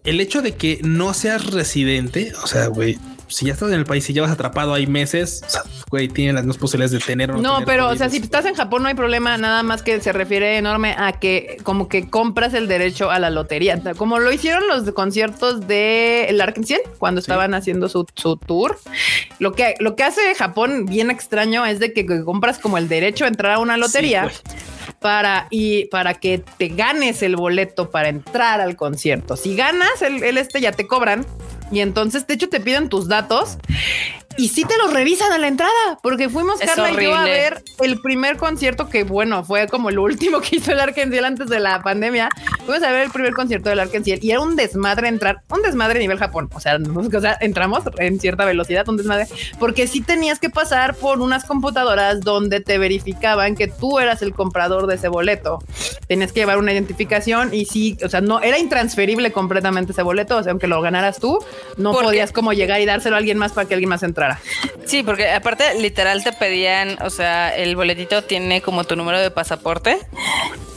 el 0.05 0.21
hecho 0.21 0.43
de 0.43 0.57
que 0.57 0.81
no 0.83 1.13
seas 1.15 1.47
residente, 1.53 2.33
o 2.43 2.47
sea, 2.47 2.67
güey, 2.67 2.99
si 3.31 3.47
ya 3.47 3.53
estás 3.53 3.69
en 3.69 3.79
el 3.79 3.85
país 3.85 4.09
y 4.11 4.13
llevas 4.13 4.31
atrapado 4.31 4.75
ahí 4.75 4.87
meses, 4.87 5.43
o 5.47 5.51
sea, 5.51 5.63
güey, 5.89 6.09
tienen 6.09 6.35
las 6.35 6.45
mismas 6.45 6.59
posibilidades 6.59 6.93
de 6.93 6.99
tener 6.99 7.31
o 7.31 7.35
no. 7.35 7.41
No, 7.41 7.53
tener 7.55 7.67
pero 7.67 7.89
o 7.89 7.97
sea, 7.97 8.11
si 8.11 8.19
estás 8.19 8.45
en 8.47 8.55
Japón 8.55 8.83
no 8.83 8.89
hay 8.89 8.95
problema, 8.95 9.37
nada 9.39 9.63
más 9.63 9.83
que 9.83 10.01
se 10.01 10.13
refiere 10.13 10.59
enorme 10.59 10.95
a 10.99 11.13
que 11.13 11.59
como 11.63 11.89
que 11.89 12.09
compras 12.09 12.55
el 12.55 12.69
derecho 12.69 13.11
a 13.11 13.19
la 13.19 13.31
lotería, 13.31 13.81
como 13.97 14.19
lo 14.19 14.33
hicieron 14.33 14.67
los 14.69 14.91
conciertos 14.93 15.67
de 15.67 16.27
el 16.29 16.41
Arkansas 16.41 16.81
cuando 16.99 17.21
estaban 17.21 17.55
haciendo 17.55 17.89
su, 17.89 18.07
su 18.15 18.37
tour. 18.37 18.79
Lo 19.39 19.53
que 19.53 19.75
lo 19.81 19.97
que 19.97 20.03
hace 20.03 20.35
Japón 20.35 20.87
bien 20.87 21.11
extraño 21.11 21.65
es 21.65 21.79
de 21.79 21.93
que, 21.93 22.07
que 22.07 22.25
compras 22.25 22.59
como 22.59 22.79
el 22.79 22.89
derecho 22.89 23.25
a 23.25 23.29
entrar 23.29 23.53
a 23.53 23.59
una 23.59 23.77
lotería. 23.77 24.29
Sí, 24.31 24.41
para 25.01 25.49
y 25.51 25.87
para 25.87 26.15
que 26.15 26.39
te 26.39 26.69
ganes 26.69 27.23
el 27.23 27.35
boleto 27.35 27.91
para 27.91 28.09
entrar 28.09 28.61
al 28.61 28.77
concierto. 28.77 29.37
Si 29.37 29.57
ganas 29.57 30.03
el, 30.03 30.23
el 30.23 30.39
este 30.39 30.61
ya 30.61 30.73
te 30.73 30.87
cobran 30.87 31.27
y 31.73 31.81
entonces 31.81 32.27
de 32.27 32.35
hecho 32.35 32.49
te 32.49 32.61
piden 32.61 32.89
tus 32.89 33.09
datos 33.09 33.59
y 34.41 34.49
sí 34.49 34.65
te 34.65 34.79
los 34.79 34.91
revisan 34.91 35.33
a 35.33 35.39
la 35.39 35.49
entrada 35.49 35.71
porque 36.03 36.31
fuimos 36.31 36.63
Es 36.63 36.71
Carla 36.71 36.91
y 36.91 37.05
yo 37.05 37.15
a 37.15 37.25
ver 37.25 37.63
el 37.81 38.01
primer 38.01 38.39
concierto 38.39 38.89
que 38.89 39.05
bueno 39.05 39.45
fue 39.45 39.69
como 39.69 39.91
el 39.91 39.99
último 39.99 40.41
que 40.41 40.57
hizo 40.57 40.73
el 40.73 40.81
Arkenciel 40.81 41.27
antes 41.27 41.51
de 41.51 41.61
la 41.61 41.83
pandemia. 41.83 42.31
Fuimos 42.65 42.83
a 42.83 42.91
ver 42.91 43.03
el 43.03 43.11
primer 43.11 43.35
concierto 43.35 43.69
del 43.69 43.81
Arkenciel 43.81 44.19
y 44.23 44.31
era 44.31 44.41
un 44.41 44.57
desmadre 44.57 45.09
entrar, 45.09 45.43
un 45.51 45.61
desmadre 45.61 45.99
a 45.99 46.01
nivel 46.01 46.19
Japón. 46.19 46.49
O 46.55 46.61
sea, 46.61 46.79
o 46.79 47.21
sea, 47.21 47.37
entramos 47.43 47.85
en 47.99 48.19
cierta 48.19 48.47
velocidad, 48.47 48.89
un 48.89 48.97
desmadre, 48.97 49.27
porque 49.59 49.87
sí 49.87 50.01
tenías 50.01 50.39
que 50.39 50.49
pasar 50.49 50.95
por 50.95 51.21
unas 51.21 51.45
computadoras 51.45 52.21
donde 52.23 52.61
te 52.61 52.79
verificaban 52.79 53.57
que 53.57 53.69
tú 53.69 53.99
eras 53.99 54.23
el 54.23 54.33
comprador 54.33 54.87
de 54.87 54.95
ese 54.95 55.09
boleto. 55.09 55.59
Tenías 56.09 56.33
que 56.33 56.41
llevar 56.41 56.57
una 56.57 56.73
identificación 56.73 57.53
y 57.53 57.67
sí, 57.67 57.99
o 58.03 58.09
sea, 58.09 58.23
no 58.23 58.41
era 58.41 58.59
intransferible 58.59 59.33
completamente 59.33 59.93
ese 59.93 60.03
boleto. 60.03 60.39
O 60.39 60.43
sea, 60.43 60.53
aunque 60.53 60.67
lo 60.67 60.81
ganaras 60.81 61.19
tú, 61.19 61.39
no 61.77 61.93
podías 61.93 62.33
como 62.33 62.55
llegar 62.55 62.81
y 62.81 62.87
dárselo 62.87 63.17
a 63.17 63.19
alguien 63.19 63.37
más 63.37 63.53
para 63.53 63.69
que 63.69 63.75
alguien 63.75 63.91
más 63.91 64.03
entrara. 64.03 64.30
Sí, 64.85 65.03
porque 65.03 65.31
aparte 65.31 65.75
literal 65.81 66.23
te 66.25 66.33
pedían, 66.33 66.99
o 67.03 67.11
sea, 67.11 67.55
el 67.57 67.77
boletito 67.77 68.23
tiene 68.23 68.61
como 68.61 68.85
tu 68.85 68.97
número 68.97 69.21
de 69.21 69.31
pasaporte 69.31 69.99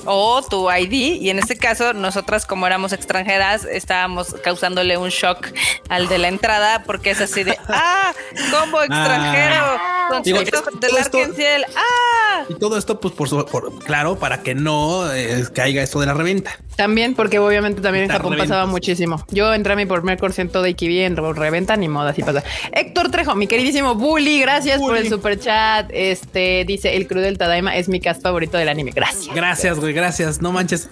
o 0.06 0.42
tu 0.42 0.70
ID 0.72 1.22
y 1.22 1.30
en 1.30 1.40
este 1.40 1.56
caso 1.58 1.94
nosotras 1.94 2.46
como 2.46 2.68
éramos 2.68 2.94
extranjeras 2.94 3.66
estábamos 3.66 4.36
causándole 4.44 4.98
un 4.98 5.10
shock 5.10 5.48
al 5.90 6.08
de 6.08 6.18
la 6.18 6.28
entrada 6.28 6.84
porque 6.86 7.12
es 7.12 7.22
así 7.22 7.44
de 7.44 7.58
ah 7.68 8.12
combo 8.52 8.82
extranjero 8.82 9.80
Digo, 10.24 10.40
su 10.40 10.44
esto- 10.44 10.64
del 10.80 10.98
Arkenciel 10.98 11.66
ah 11.76 12.44
Y 12.50 12.56
todo 12.56 12.78
esto, 12.78 13.00
pues, 13.00 13.14
por, 13.14 13.30
su- 13.30 13.46
por- 13.46 13.80
claro, 13.86 14.18
para 14.18 14.44
que 14.44 14.54
no 14.54 15.12
eh, 15.14 15.46
caiga 15.54 15.82
esto 15.82 16.00
de 16.02 16.08
la 16.08 16.14
reventa. 16.14 16.52
También, 16.76 17.16
porque 17.16 17.40
obviamente 17.40 17.82
también 17.82 18.06
en 18.06 18.12
Japón 18.12 18.34
reventas. 18.34 18.50
pasaba 18.50 18.66
muchísimo. 18.70 19.24
Yo 19.30 19.54
entré 19.54 19.74
a 19.74 19.76
mi 19.78 19.86
primer 19.86 20.20
concierto 20.20 20.62
de 20.62 20.72
Ikibi 20.72 21.02
en 21.04 21.16
re- 21.16 21.34
reventa, 21.34 21.78
ni 21.78 21.88
moda, 21.88 22.10
así 22.10 22.22
pasa. 22.22 22.44
Héctor 22.74 23.12
Trejo, 23.12 23.34
mi 23.36 23.48
queridísimo 23.48 23.96
Bully, 23.96 24.42
gracias 24.42 24.80
por 24.80 24.98
el 24.98 25.08
super 25.08 25.40
chat. 25.40 25.90
Este 25.94 26.66
dice: 26.68 26.96
El 26.98 27.08
Crew 27.08 27.22
del 27.22 27.38
Tadaima 27.38 27.76
es 27.78 27.88
mi 27.88 28.00
cast 28.02 28.22
favorito 28.22 28.58
del 28.58 28.68
anime. 28.70 28.92
Gracias. 28.92 29.34
Gracias, 29.34 29.80
güey. 29.80 29.93
Gracias. 29.94 30.41
No 30.41 30.52
manches. 30.52 30.90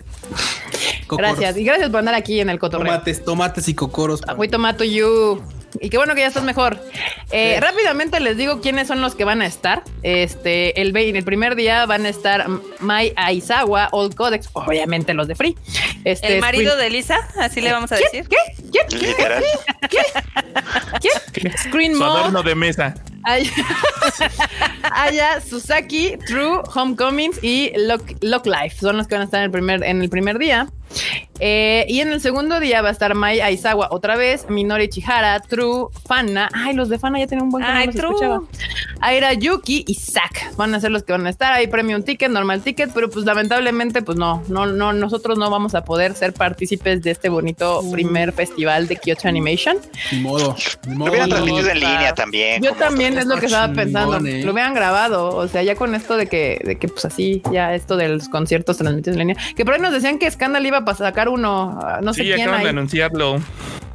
Cocoros. 1.07 1.31
Gracias. 1.37 1.57
Y 1.57 1.63
gracias 1.63 1.89
por 1.89 1.99
andar 1.99 2.15
aquí 2.15 2.39
en 2.39 2.49
el 2.49 2.59
cotorreo. 2.59 2.91
Tomates, 2.91 3.23
tomates 3.25 3.67
y 3.67 3.73
cocoros. 3.75 4.21
Fui 4.35 4.47
tomato 4.47 4.83
you. 4.83 5.41
Y 5.79 5.89
qué 5.89 5.97
bueno 5.97 6.15
que 6.15 6.21
ya 6.21 6.27
estás 6.27 6.43
mejor. 6.43 6.79
Eh, 7.31 7.57
rápidamente 7.61 8.19
les 8.19 8.35
digo 8.35 8.61
quiénes 8.61 8.87
son 8.87 9.01
los 9.01 9.15
que 9.15 9.23
van 9.23 9.41
a 9.41 9.45
estar. 9.45 9.83
Este, 10.03 10.81
el, 10.81 10.95
el 10.95 11.23
primer 11.23 11.55
día 11.55 11.85
van 11.85 12.05
a 12.05 12.09
estar 12.09 12.47
Mai 12.79 13.13
Aizawa, 13.15 13.89
Old 13.91 14.15
Codex, 14.15 14.49
obviamente 14.53 15.13
los 15.13 15.27
de 15.27 15.35
Free. 15.35 15.57
Este, 16.03 16.35
el 16.35 16.41
marido 16.41 16.75
de 16.75 16.89
Lisa, 16.89 17.17
así 17.39 17.61
le 17.61 17.71
vamos 17.71 17.91
a 17.91 17.95
decir. 17.95 18.27
¿Qué? 18.27 18.37
¿Qué? 18.71 18.97
¿Qué? 18.97 19.15
¿Qué? 19.89 19.99
¿Qué? 20.99 21.09
¿Qué? 21.33 21.57
Screen 21.57 21.97
Mode. 21.97 22.43
de 22.43 22.55
mesa. 22.55 22.95
Aya, 24.91 25.41
Susaki, 25.41 26.17
True, 26.27 26.61
Homecomings 26.73 27.43
y 27.43 27.71
Lock, 27.75 28.03
Lock 28.21 28.45
Life. 28.45 28.77
Son 28.79 28.97
los 28.97 29.07
que 29.07 29.15
van 29.15 29.21
a 29.21 29.25
estar 29.25 29.39
en 29.39 29.45
el 29.45 29.51
primer, 29.51 29.83
en 29.83 30.01
el 30.01 30.09
primer 30.09 30.37
día. 30.37 30.67
Eh, 31.43 31.85
y 31.89 32.01
en 32.01 32.09
el 32.09 32.21
segundo 32.21 32.59
día 32.59 32.83
va 32.83 32.89
a 32.89 32.91
estar 32.91 33.15
Mai 33.15 33.39
Aizawa 33.39 33.87
otra 33.89 34.15
vez, 34.15 34.45
Minori 34.47 34.89
Chihara, 34.89 35.39
True, 35.39 35.87
Fana. 36.05 36.49
Ay, 36.53 36.75
los 36.75 36.87
de 36.87 36.99
Fana 36.99 37.17
ya 37.17 37.25
tienen 37.25 37.45
un 37.45 37.49
buen 37.49 37.63
Ay, 37.63 37.87
True. 37.87 38.41
Aira 38.99 39.33
Yuki 39.33 39.83
y 39.87 39.95
Zack 39.95 40.55
van 40.55 40.75
a 40.75 40.79
ser 40.79 40.91
los 40.91 41.01
que 41.01 41.13
van 41.13 41.25
a 41.25 41.31
estar. 41.31 41.51
Hay 41.53 41.65
premium 41.65 42.03
ticket, 42.03 42.29
normal 42.29 42.61
ticket, 42.61 42.91
pero 42.93 43.09
pues 43.09 43.25
lamentablemente, 43.25 44.03
pues 44.03 44.19
no, 44.19 44.43
no, 44.49 44.67
no, 44.67 44.93
nosotros 44.93 45.39
no 45.39 45.49
vamos 45.49 45.73
a 45.73 45.83
poder 45.83 46.13
ser 46.13 46.33
partícipes 46.33 47.01
de 47.01 47.09
este 47.09 47.29
bonito 47.29 47.81
mm. 47.81 47.91
primer 47.91 48.33
festival 48.33 48.87
de 48.87 48.97
Kyoto 48.97 49.27
Animation. 49.27 49.77
Ni 50.11 50.19
modo. 50.19 50.55
Ni 50.85 50.95
modo. 50.95 51.07
Lo 51.07 51.11
hubieran 51.11 51.29
transmitido 51.29 51.69
en 51.69 51.79
línea 51.79 52.13
también. 52.13 52.61
Yo 52.61 52.73
también 52.73 53.17
es 53.17 53.25
lo 53.25 53.37
que 53.37 53.47
estaba 53.47 53.73
pensando. 53.73 54.17
Eh. 54.27 54.43
Lo 54.43 54.51
hubieran 54.51 54.75
grabado. 54.75 55.35
O 55.35 55.47
sea, 55.47 55.63
ya 55.63 55.75
con 55.75 55.95
esto 55.95 56.17
de 56.17 56.27
que, 56.27 56.61
de 56.63 56.77
que 56.77 56.87
pues 56.87 57.03
así, 57.05 57.41
ya 57.51 57.73
esto 57.73 57.97
de 57.97 58.09
los 58.09 58.29
conciertos 58.29 58.77
transmitidos 58.77 59.15
en 59.15 59.27
línea. 59.27 59.43
Que 59.55 59.65
por 59.65 59.73
ahí 59.73 59.81
nos 59.81 59.93
decían 59.93 60.19
que 60.19 60.29
Scandal 60.29 60.63
iba 60.63 60.80
a 60.89 60.95
sacar 60.95 61.29
uno, 61.29 61.79
no 62.01 62.13
sé 62.13 62.23
sí, 62.23 62.27
quién. 62.29 62.41
acaban 62.41 62.63
de 62.63 62.69
anunciarlo. 62.69 63.39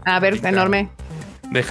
A 0.05 0.21
ver, 0.21 0.41
enorme. 0.47 0.89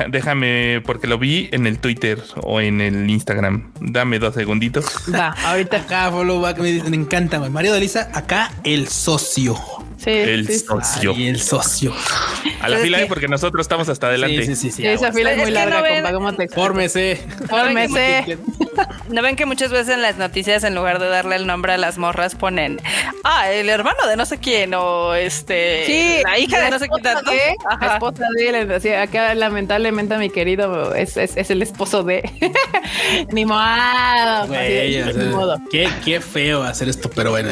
déjame, 0.09 0.81
porque 0.85 1.07
lo 1.07 1.17
vi 1.17 1.49
en 1.51 1.67
el 1.67 1.79
Twitter 1.79 2.21
o 2.41 2.59
en 2.59 2.81
el 2.81 3.09
Instagram. 3.09 3.71
Dame 3.79 4.19
dos 4.19 4.33
segunditos. 4.35 4.85
Va, 5.13 5.29
ahorita 5.45 5.77
acá, 5.77 6.11
follow 6.11 6.41
back, 6.41 6.59
me, 6.59 6.83
me 6.83 6.95
encanta, 6.95 7.39
Mario 7.49 7.73
de 7.73 7.79
Lisa, 7.79 8.09
acá 8.13 8.51
el 8.63 8.87
socio. 8.87 9.55
Sí, 9.97 10.11
el 10.11 10.47
socio. 10.59 11.13
Y 11.13 11.27
el 11.27 11.39
socio. 11.39 11.93
A 12.61 12.69
la 12.69 12.77
fila, 12.77 12.99
porque 13.07 13.27
nosotros 13.27 13.63
estamos 13.63 13.89
hasta 13.89 14.07
adelante. 14.07 14.45
Sí, 14.45 14.55
sí, 14.55 14.71
sí. 14.71 14.85
esa 14.85 15.11
fila 15.11 15.31
es 15.31 15.37
muy 15.37 15.51
larga, 15.51 15.83
compa. 15.87 16.11
¿Cómo 16.11 16.33
te 16.33 16.47
Fórmese. 16.47 17.21
Fórmese. 17.49 18.37
¿No 19.09 19.21
ven 19.21 19.35
que 19.35 19.45
muchas 19.45 19.71
veces 19.71 19.95
en 19.95 20.01
las 20.01 20.17
noticias, 20.17 20.63
en 20.63 20.75
lugar 20.75 20.99
de 20.99 21.07
darle 21.07 21.35
el 21.35 21.47
nombre 21.47 21.73
a 21.73 21.77
las 21.77 21.97
morras, 21.97 22.35
ponen 22.35 22.81
ah, 23.23 23.51
el 23.51 23.69
hermano 23.69 24.05
de 24.07 24.17
no 24.17 24.25
sé 24.25 24.37
quién 24.37 24.73
o 24.73 25.13
este 25.13 25.83
sí, 25.85 26.23
la 26.23 26.37
hija 26.37 26.61
de 26.61 26.71
no 26.71 26.79
sé 26.79 26.87
quién? 26.87 27.03
De, 27.03 27.55
la 27.79 27.93
esposa 27.93 28.23
de 28.35 28.49
él. 28.49 28.95
acá 28.95 29.33
lamentablemente 29.35 30.17
mi 30.17 30.29
querido 30.29 30.93
es, 30.93 31.17
es, 31.17 31.37
es 31.37 31.49
el 31.51 31.61
esposo 31.61 32.03
de 32.03 32.29
ni 33.31 33.45
modo. 33.45 34.47
ni 34.47 35.25
modo. 35.29 35.61
Qué, 35.71 35.89
qué 36.03 36.19
feo 36.19 36.63
hacer 36.63 36.89
esto, 36.89 37.09
pero 37.09 37.31
bueno. 37.31 37.49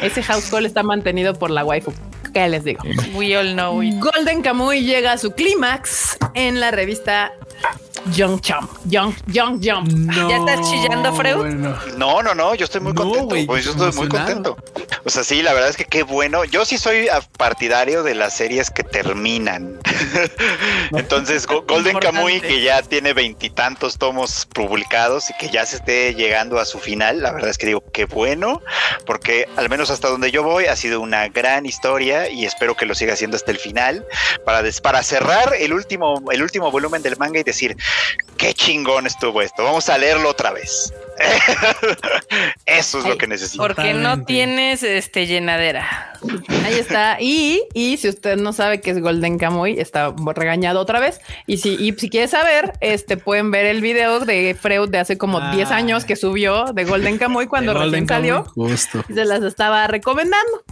Ese 0.00 0.22
house 0.22 0.50
call 0.50 0.66
está 0.66 0.82
mantenido 0.82 1.34
por 1.34 1.49
la 1.50 1.64
waifu. 1.64 1.92
¿Qué 2.32 2.48
les 2.48 2.64
digo? 2.64 2.82
We 3.14 3.36
all 3.36 3.52
know 3.54 3.80
Golden 3.98 4.42
Kamuy 4.42 4.84
llega 4.84 5.12
a 5.12 5.18
su 5.18 5.32
clímax 5.32 6.16
en 6.34 6.60
la 6.60 6.70
revista 6.70 7.32
Young 8.12 8.40
Jump. 8.42 8.70
Young, 8.86 9.14
Young 9.26 9.60
Jump. 9.62 9.88
¿Ya 10.28 10.36
estás 10.36 10.70
chillando, 10.70 11.12
Freud? 11.14 11.46
No, 11.96 12.22
no, 12.22 12.34
no. 12.34 12.54
Yo 12.54 12.64
estoy 12.64 12.80
muy 12.80 12.94
contento. 12.94 13.36
pues 13.46 13.64
yo 13.64 13.72
estoy 13.72 13.92
muy 13.92 14.08
contento. 14.08 14.56
O 15.04 15.10
sea, 15.10 15.24
sí, 15.24 15.42
la 15.42 15.52
verdad 15.52 15.70
es 15.70 15.76
que 15.76 15.84
qué 15.84 16.02
bueno. 16.02 16.44
Yo 16.44 16.64
sí 16.64 16.78
soy 16.78 17.08
partidario 17.36 18.02
de 18.02 18.14
las 18.14 18.36
series 18.36 18.70
que 18.70 18.82
terminan. 18.82 19.78
Entonces, 20.92 21.46
Golden 21.46 21.98
Kamuy, 21.98 22.40
que 22.40 22.62
ya 22.62 22.82
tiene 22.82 23.12
veintitantos 23.12 23.98
tomos 23.98 24.46
publicados 24.46 25.30
y 25.30 25.34
que 25.34 25.50
ya 25.50 25.64
se 25.66 25.76
esté 25.76 26.14
llegando 26.14 26.58
a 26.58 26.64
su 26.64 26.78
final, 26.78 27.22
la 27.22 27.32
verdad 27.32 27.50
es 27.50 27.58
que 27.58 27.66
digo 27.66 27.82
qué 27.92 28.04
bueno, 28.04 28.60
porque 29.06 29.48
al 29.56 29.68
menos 29.68 29.90
hasta 29.90 30.08
donde 30.08 30.30
yo 30.30 30.42
voy 30.42 30.66
ha 30.66 30.76
sido 30.76 31.00
una 31.00 31.28
gran 31.28 31.66
historia 31.66 32.28
y 32.28 32.44
espero 32.44 32.76
que 32.76 32.86
lo 32.86 32.94
siga 32.94 33.14
haciendo 33.14 33.36
hasta 33.36 33.50
el 33.50 33.58
final 33.58 34.06
para, 34.44 34.62
para 34.82 35.02
cerrar 35.02 35.54
el 35.58 35.72
último, 35.72 36.22
el 36.30 36.42
último 36.42 36.70
volumen 36.70 37.02
del 37.02 37.16
manga 37.16 37.40
y 37.40 37.42
decir 37.42 37.76
qué 38.36 38.54
chingón 38.54 39.06
estuvo 39.06 39.42
esto. 39.42 39.62
Vamos 39.62 39.88
a 39.88 39.98
leerlo 39.98 40.30
otra 40.30 40.50
vez. 40.52 40.92
Eso 42.66 43.00
es 43.00 43.04
lo 43.04 43.18
que 43.18 43.26
necesito. 43.26 43.62
Porque 43.62 43.92
no 43.92 44.24
tienes 44.24 44.82
este 44.82 45.26
llenadera. 45.26 46.14
Ahí 46.64 46.74
está. 46.74 47.18
Y, 47.20 47.62
y 47.74 47.98
si 47.98 48.08
usted 48.08 48.36
no 48.36 48.54
sabe 48.54 48.80
qué 48.80 48.92
es 48.92 49.00
Golden 49.00 49.38
Kamuy, 49.38 49.78
está 49.78 50.14
regañado 50.34 50.80
otra 50.80 51.00
vez. 51.00 51.20
Y 51.46 51.58
si, 51.58 51.74
y 51.74 51.92
si 51.92 52.08
quiere 52.08 52.28
saber, 52.28 52.72
este 52.80 53.18
pueden 53.18 53.50
ver 53.50 53.66
el 53.66 53.82
video 53.82 54.20
de 54.20 54.56
Freud 54.58 54.88
de 54.88 54.98
hace 54.98 55.18
como 55.18 55.40
10 55.52 55.70
ah. 55.70 55.76
años 55.76 56.04
que 56.06 56.16
subió 56.16 56.72
de 56.72 56.84
Golden 56.84 57.18
Kamuy 57.18 57.46
cuando 57.46 57.74
recién 57.74 58.08
salió. 58.08 58.44
Justo. 58.54 59.04
se 59.06 59.24
las 59.26 59.42
estaba 59.42 59.86
recomendando. 59.86 60.62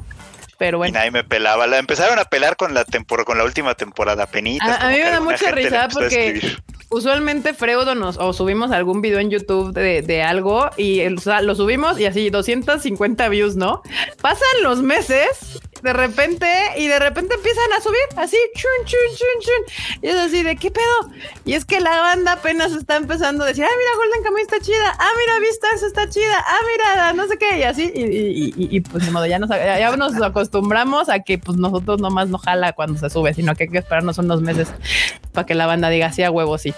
Pero 0.59 0.78
bueno. 0.78 0.90
Y 0.90 0.92
nadie 0.92 1.10
me 1.10 1.24
pelaba. 1.24 1.66
La 1.66 1.78
empezaron 1.78 2.18
a 2.18 2.24
pelar 2.24 2.56
con 2.56 2.74
la 2.74 2.84
temporada, 2.84 3.24
con 3.24 3.38
la 3.38 3.44
última 3.44 3.74
temporada 3.74 4.26
penita. 4.26 4.76
A, 4.76 4.88
mí 4.88 4.96
me 4.96 5.10
da 5.10 5.20
mucha 5.20 5.52
risa 5.52 5.88
porque 5.92 6.56
usualmente 6.90 7.55
Freudo 7.55 7.94
nos 7.94 8.16
o 8.16 8.32
subimos 8.32 8.70
algún 8.70 9.01
video 9.01 9.19
en 9.19 9.31
YouTube 9.31 9.73
de, 9.73 10.02
de 10.02 10.23
algo 10.23 10.70
y 10.77 11.02
lo 11.09 11.55
subimos 11.55 12.01
y 12.01 12.06
así 12.06 12.31
250 12.31 13.28
views, 13.28 13.56
¿no? 13.56 13.82
Pasan 14.20 14.62
los 14.62 14.82
meses 14.82 15.60
de 15.82 15.93
repente 15.93 16.47
y 16.77 16.89
de 16.89 16.98
repente 16.98 17.35
empiezan 17.35 17.73
a 17.73 17.81
subir 17.81 18.01
así 18.16 18.36
chun 18.55 18.86
chun 18.86 19.16
chun 19.16 19.40
chun. 19.40 19.98
Y 20.02 20.09
es 20.09 20.16
así 20.16 20.43
de 20.43 20.56
qué 20.56 20.70
pedo 20.70 21.10
y 21.44 21.55
es 21.55 21.65
que 21.65 21.81
la 21.81 22.01
banda 22.01 22.32
apenas 22.32 22.73
está 22.73 22.97
empezando 22.97 23.44
a 23.44 23.47
decir 23.48 23.65
ah 23.65 23.77
mira 23.78 23.90
Golden 23.97 24.23
Kamuy 24.24 24.43
está 24.43 24.60
chida. 24.60 24.97
Ah 24.98 25.10
mira 25.19 25.40
Vistas 25.40 25.82
está 25.82 26.09
chida. 26.09 26.44
Ah 26.47 26.59
mira 26.73 27.12
no 27.12 27.27
sé 27.28 27.39
qué 27.39 27.59
y 27.59 27.62
así 27.62 27.93
y, 27.94 28.77
y, 28.77 28.81
pues 28.81 29.05
de 29.05 29.10
modo 29.10 29.27
ya 29.27 29.39
nos, 29.39 29.51
ya 29.51 29.97
nos 29.97 30.20
acostumbramos 30.20 31.09
a 31.09 31.20
que 31.20 31.39
pues 31.39 31.59
nosotros 31.59 32.01
nomás 32.01 32.28
no 32.28 32.39
jala 32.39 32.73
cuando 32.73 32.98
se 32.98 33.10
sube 33.10 33.35
sino 33.35 33.55
que 33.55 33.65
hay 33.65 33.70
que 33.70 33.78
esperarnos 33.78 34.19
unos 34.19 34.40
meses 34.40 34.69
para 35.32 35.47
que 35.47 35.55
la 35.55 35.66
banda 35.66 35.89
diga 35.90 36.12
sí 36.12 36.23
a 36.23 36.31
huevo 36.31 36.59
sí 36.59 36.74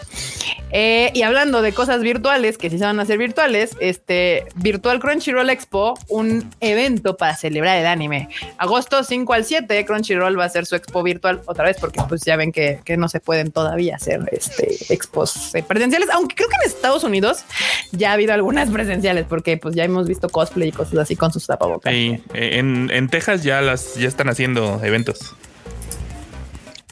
eh, 0.72 1.10
y 1.14 1.22
hablando 1.22 1.62
de 1.62 1.72
cosas 1.72 2.02
virtuales 2.02 2.58
que 2.58 2.70
sí 2.70 2.78
se 2.78 2.84
van 2.84 3.00
a 3.00 3.02
hacer 3.02 3.18
virtuales 3.18 3.76
este 3.80 4.46
Virtual 4.54 5.00
Crunchyroll 5.00 5.50
Expo 5.50 5.98
un 6.08 6.48
evento 6.60 7.16
para 7.16 7.36
celebrar 7.36 7.78
el 7.78 7.86
anime 7.86 8.28
agosto 8.58 9.02
5 9.02 9.32
al 9.32 9.44
7, 9.44 9.84
Crunchyroll 9.84 10.38
va 10.38 10.44
a 10.44 10.46
hacer 10.46 10.66
su 10.66 10.76
expo 10.76 11.02
virtual 11.02 11.40
otra 11.46 11.64
vez, 11.64 11.76
porque 11.80 12.00
pues 12.08 12.22
ya 12.22 12.36
ven 12.36 12.52
que, 12.52 12.80
no 12.96 13.08
se 13.08 13.20
pueden 13.20 13.52
todavía 13.52 13.96
hacer 13.96 14.20
este 14.32 14.92
expos 14.92 15.54
eh, 15.54 15.62
presenciales, 15.62 16.08
aunque 16.10 16.34
creo 16.34 16.48
que 16.48 16.56
en 16.56 16.70
Estados 16.70 17.04
Unidos 17.04 17.44
ya 17.92 18.10
ha 18.10 18.12
habido 18.14 18.32
algunas 18.34 18.68
presenciales, 18.70 19.26
porque 19.28 19.56
pues 19.56 19.74
ya 19.74 19.84
hemos 19.84 20.06
visto 20.06 20.28
cosplay 20.28 20.68
y 20.68 20.72
cosas 20.72 20.98
así 20.98 21.16
con 21.16 21.32
sus 21.32 21.46
tapabocas. 21.46 21.92
Sí, 21.92 22.20
eh, 22.34 22.58
en, 22.58 22.90
en 22.92 23.08
Texas 23.08 23.42
ya 23.42 23.60
las 23.60 23.94
ya 23.94 24.08
están 24.08 24.28
haciendo 24.28 24.80
eventos. 24.82 25.34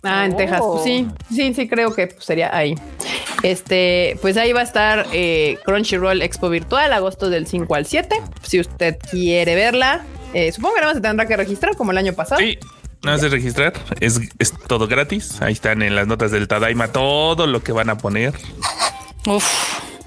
Ah, 0.03 0.25
en 0.25 0.37
Texas. 0.37 0.61
Pues 0.65 0.85
sí, 0.85 1.09
sí, 1.35 1.55
sí, 1.55 1.69
creo 1.69 1.93
que 1.93 2.07
pues, 2.07 2.25
sería 2.25 2.57
ahí. 2.57 2.75
Este, 3.43 4.19
pues 4.21 4.37
ahí 4.37 4.53
va 4.53 4.61
a 4.61 4.65
estar 4.65 5.07
eh, 5.13 5.59
Crunchyroll 5.65 6.23
Expo 6.23 6.49
Virtual, 6.49 6.93
agosto 6.93 7.31
del 7.31 7.47
5 7.47 7.75
al 7.75 7.87
7. 7.87 8.17
Si 8.43 8.61
usted 8.61 8.99
quiere 9.11 9.55
verla, 9.55 10.05
eh, 10.35 10.53
supongo 10.53 10.75
que 10.75 10.81
nada 10.81 10.93
más 10.93 10.97
se 10.97 11.03
tendrá 11.03 11.27
que 11.27 11.37
registrar 11.37 11.77
como 11.77 11.93
el 11.93 11.99
año 11.99 12.13
pasado. 12.13 12.41
Sí. 12.41 12.59
Nada 13.03 13.17
más 13.17 13.23
de 13.23 13.29
registrar, 13.29 13.75
es, 14.01 14.21
todo 14.67 14.89
gratis. 14.89 15.41
Ahí 15.41 15.53
están 15.53 15.83
en 15.83 15.95
las 15.95 16.09
notas 16.09 16.33
del 16.33 16.49
Tadaima 16.49 16.89
todo 16.89 17.47
lo 17.47 17.63
que 17.63 17.71
van 17.71 17.91
a 17.91 17.99
poner. 17.99 18.35
Uf. 19.25 19.45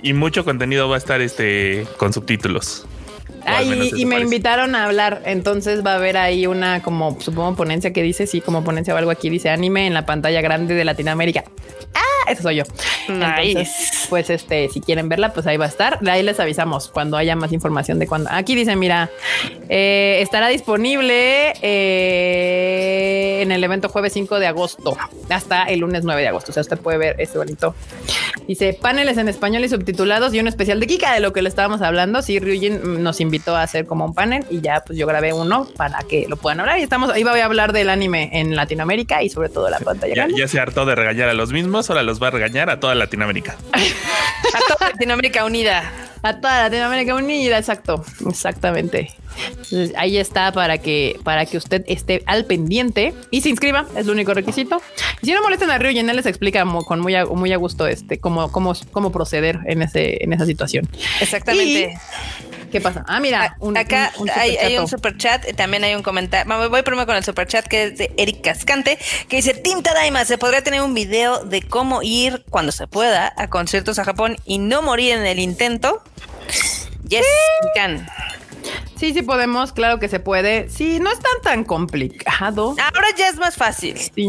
Y 0.02 0.12
mucho 0.12 0.44
contenido 0.44 0.90
va 0.90 0.96
a 0.96 0.98
estar 0.98 1.22
este 1.22 1.88
con 1.98 2.12
subtítulos. 2.12 2.86
Ay, 3.46 3.92
y 3.96 4.06
me 4.06 4.20
invitaron 4.20 4.76
a 4.76 4.86
hablar, 4.86 5.22
entonces 5.26 5.86
va 5.86 5.94
a 5.94 5.96
haber 5.96 6.18
ahí 6.18 6.46
una 6.46 6.84
como 6.84 7.20
supongo 7.22 7.56
ponencia 7.56 7.92
que 7.92 8.04
dice, 8.04 8.28
sí, 8.28 8.42
como 8.42 8.64
ponencia 8.64 8.94
o 8.94 8.98
algo 8.98 9.10
aquí 9.10 9.30
dice 9.30 9.50
anime 9.50 9.88
en 9.88 9.94
la 9.94 10.06
pantalla 10.06 10.42
grande 10.42 10.76
de 10.76 10.86
Latinoamérica. 10.86 11.44
Ah, 11.96 12.11
eso 12.32 12.44
soy 12.44 12.58
yo. 12.58 12.64
Entonces, 13.08 14.08
pues 14.10 14.30
este, 14.30 14.70
si 14.70 14.82
quieren 14.82 15.10
verla, 15.10 15.34
pues 15.34 15.48
ahí 15.48 15.58
va 15.58 15.66
a 15.66 15.70
estar. 15.70 16.00
De 16.00 16.12
ahí 16.12 16.24
les 16.24 16.40
avisamos 16.40 16.88
cuando 16.88 17.18
haya 17.18 17.36
más 17.36 17.52
información 17.52 18.00
de 18.00 18.08
cuando. 18.08 18.30
Aquí 18.32 18.56
dice, 18.56 18.76
mira, 18.76 19.10
eh, 19.70 20.20
estará 20.22 20.48
disponible 20.48 21.54
eh, 21.62 23.40
en 23.42 23.52
el 23.52 23.64
evento 23.64 23.90
jueves 23.90 24.14
5 24.14 24.40
de 24.40 24.48
agosto 24.48 24.98
hasta 25.30 25.64
el 25.64 25.80
lunes 25.80 26.04
9 26.04 26.22
de 26.22 26.28
agosto. 26.28 26.52
O 26.52 26.54
sea, 26.54 26.62
usted 26.62 26.78
puede 26.78 26.98
ver 26.98 27.16
este 27.20 27.38
bonito. 27.38 27.76
Dice 28.48 28.74
paneles 28.74 29.18
en 29.18 29.30
español 29.30 29.64
y 29.64 29.70
subtitulados 29.70 30.34
y 30.34 30.40
un 30.40 30.48
especial 30.48 30.80
de 30.80 30.88
Kika 30.88 31.14
de 31.14 31.20
lo 31.20 31.34
que 31.34 31.42
le 31.42 31.50
estábamos 31.50 31.82
hablando. 31.82 32.22
Sí, 32.22 32.40
Ryujin 32.40 33.04
nos 33.04 33.22
invitó 33.22 33.56
a 33.56 33.64
hacer 33.64 33.86
como 33.86 34.06
un 34.06 34.14
panel 34.14 34.46
y 34.50 34.62
ya 34.62 34.84
pues 34.86 34.98
yo 34.98 35.08
grabé 35.08 35.34
uno 35.34 35.68
para 35.78 36.00
que 36.00 36.26
lo 36.28 36.38
puedan 36.38 36.60
hablar. 36.60 36.80
Y 36.80 36.84
estamos 36.84 37.10
ahí 37.12 37.24
voy 37.24 37.40
a 37.40 37.46
hablar 37.46 37.74
del 37.74 37.90
anime 37.90 38.30
en 38.34 38.56
Latinoamérica 38.56 39.24
y 39.24 39.30
sobre 39.30 39.50
todo 39.50 39.70
la 39.70 39.80
pantalla. 39.80 40.14
Ya, 40.14 40.28
ya 40.36 40.48
se 40.48 40.60
hartó 40.60 40.86
de 40.86 40.96
regañar 40.96 41.30
a 41.30 41.34
los 41.34 41.52
mismos, 41.52 41.90
ahora 41.90 42.04
los 42.04 42.20
va 42.22 42.28
a 42.28 42.32
regañar 42.32 42.70
a 42.70 42.80
toda 42.80 42.96
Latinoamérica. 42.96 43.56
a 43.74 44.74
toda 44.74 44.92
Latinoamérica 44.92 45.46
unida. 45.46 45.92
a 46.24 46.40
toda 46.40 46.64
Latinoamérica 46.64 47.16
unida, 47.16 47.58
exacto, 47.58 48.04
exactamente. 48.28 49.12
ahí 49.98 50.18
está 50.18 50.52
para 50.52 50.78
que 50.78 51.20
para 51.24 51.46
que 51.46 51.58
usted 51.58 51.84
esté 51.88 52.22
al 52.28 52.46
pendiente 52.46 53.14
y 53.32 53.42
se 53.42 53.50
inscriba, 53.50 53.88
es 53.96 54.06
el 54.06 54.12
único 54.12 54.34
requisito. 54.34 54.82
Y 55.22 55.28
si 55.28 55.34
no 55.34 55.42
molestan 55.42 55.72
a 55.72 55.78
Río, 55.78 56.00
él 56.00 56.16
les 56.16 56.26
explica 56.26 56.66
con 56.86 57.00
muy 57.00 57.16
a, 57.16 57.26
muy 57.26 57.52
a 57.54 57.58
gusto 57.58 57.88
este 57.88 58.20
cómo, 58.20 58.52
cómo, 58.52 58.74
cómo 58.92 59.12
proceder 59.12 59.60
en 59.66 59.82
ese 59.82 60.24
en 60.24 60.34
esa 60.34 60.46
situación. 60.46 60.88
Exactamente. 61.22 61.98
¿Qué 62.72 62.80
pasa? 62.80 63.04
Ah, 63.08 63.20
mira, 63.20 63.58
acá 63.76 64.14
hay, 64.36 64.78
un 64.78 64.88
super 64.88 65.18
chat, 65.18 65.46
también 65.56 65.84
hay 65.84 65.94
un 65.94 66.04
comentario. 66.04 66.70
Voy 66.70 66.82
primero 66.84 67.06
con 67.06 67.16
el 67.16 67.24
super 67.24 67.46
chat 67.48 67.68
que 67.68 67.84
es 67.84 67.98
de 67.98 68.14
Eric 68.18 68.42
Cascante, 68.42 68.98
que 69.28 69.38
dice: 69.38 69.54
Tinta 69.54 69.94
Daima, 69.94 70.24
se 70.26 70.38
podría 70.38 70.64
tener 70.64 70.82
un 70.82 70.94
video 70.94 71.44
de 71.44 71.62
cómo 71.62 72.02
ir 72.02 72.46
cuando 72.50 72.72
se 72.72 72.88
pueda 72.88 73.34
a 73.36 73.50
conciertos 73.50 74.00
a 74.00 74.06
Japón 74.06 74.38
y 74.46 74.60
no 74.60 74.82
morir 74.82 75.14
en 75.14 75.26
el 75.26 75.40
intento. 75.40 76.02
Yes, 77.08 77.26
can. 77.76 78.08
Sí, 79.02 79.14
sí 79.14 79.24
podemos, 79.24 79.72
claro 79.72 79.98
que 79.98 80.08
se 80.08 80.20
puede. 80.20 80.70
Sí, 80.70 81.00
no 81.00 81.12
es 81.12 81.18
tan 81.18 81.42
tan 81.42 81.64
complicado. 81.64 82.76
Ahora 82.80 83.08
ya 83.18 83.30
es 83.30 83.38
más 83.38 83.56
fácil. 83.56 83.98
Sí. 83.98 84.28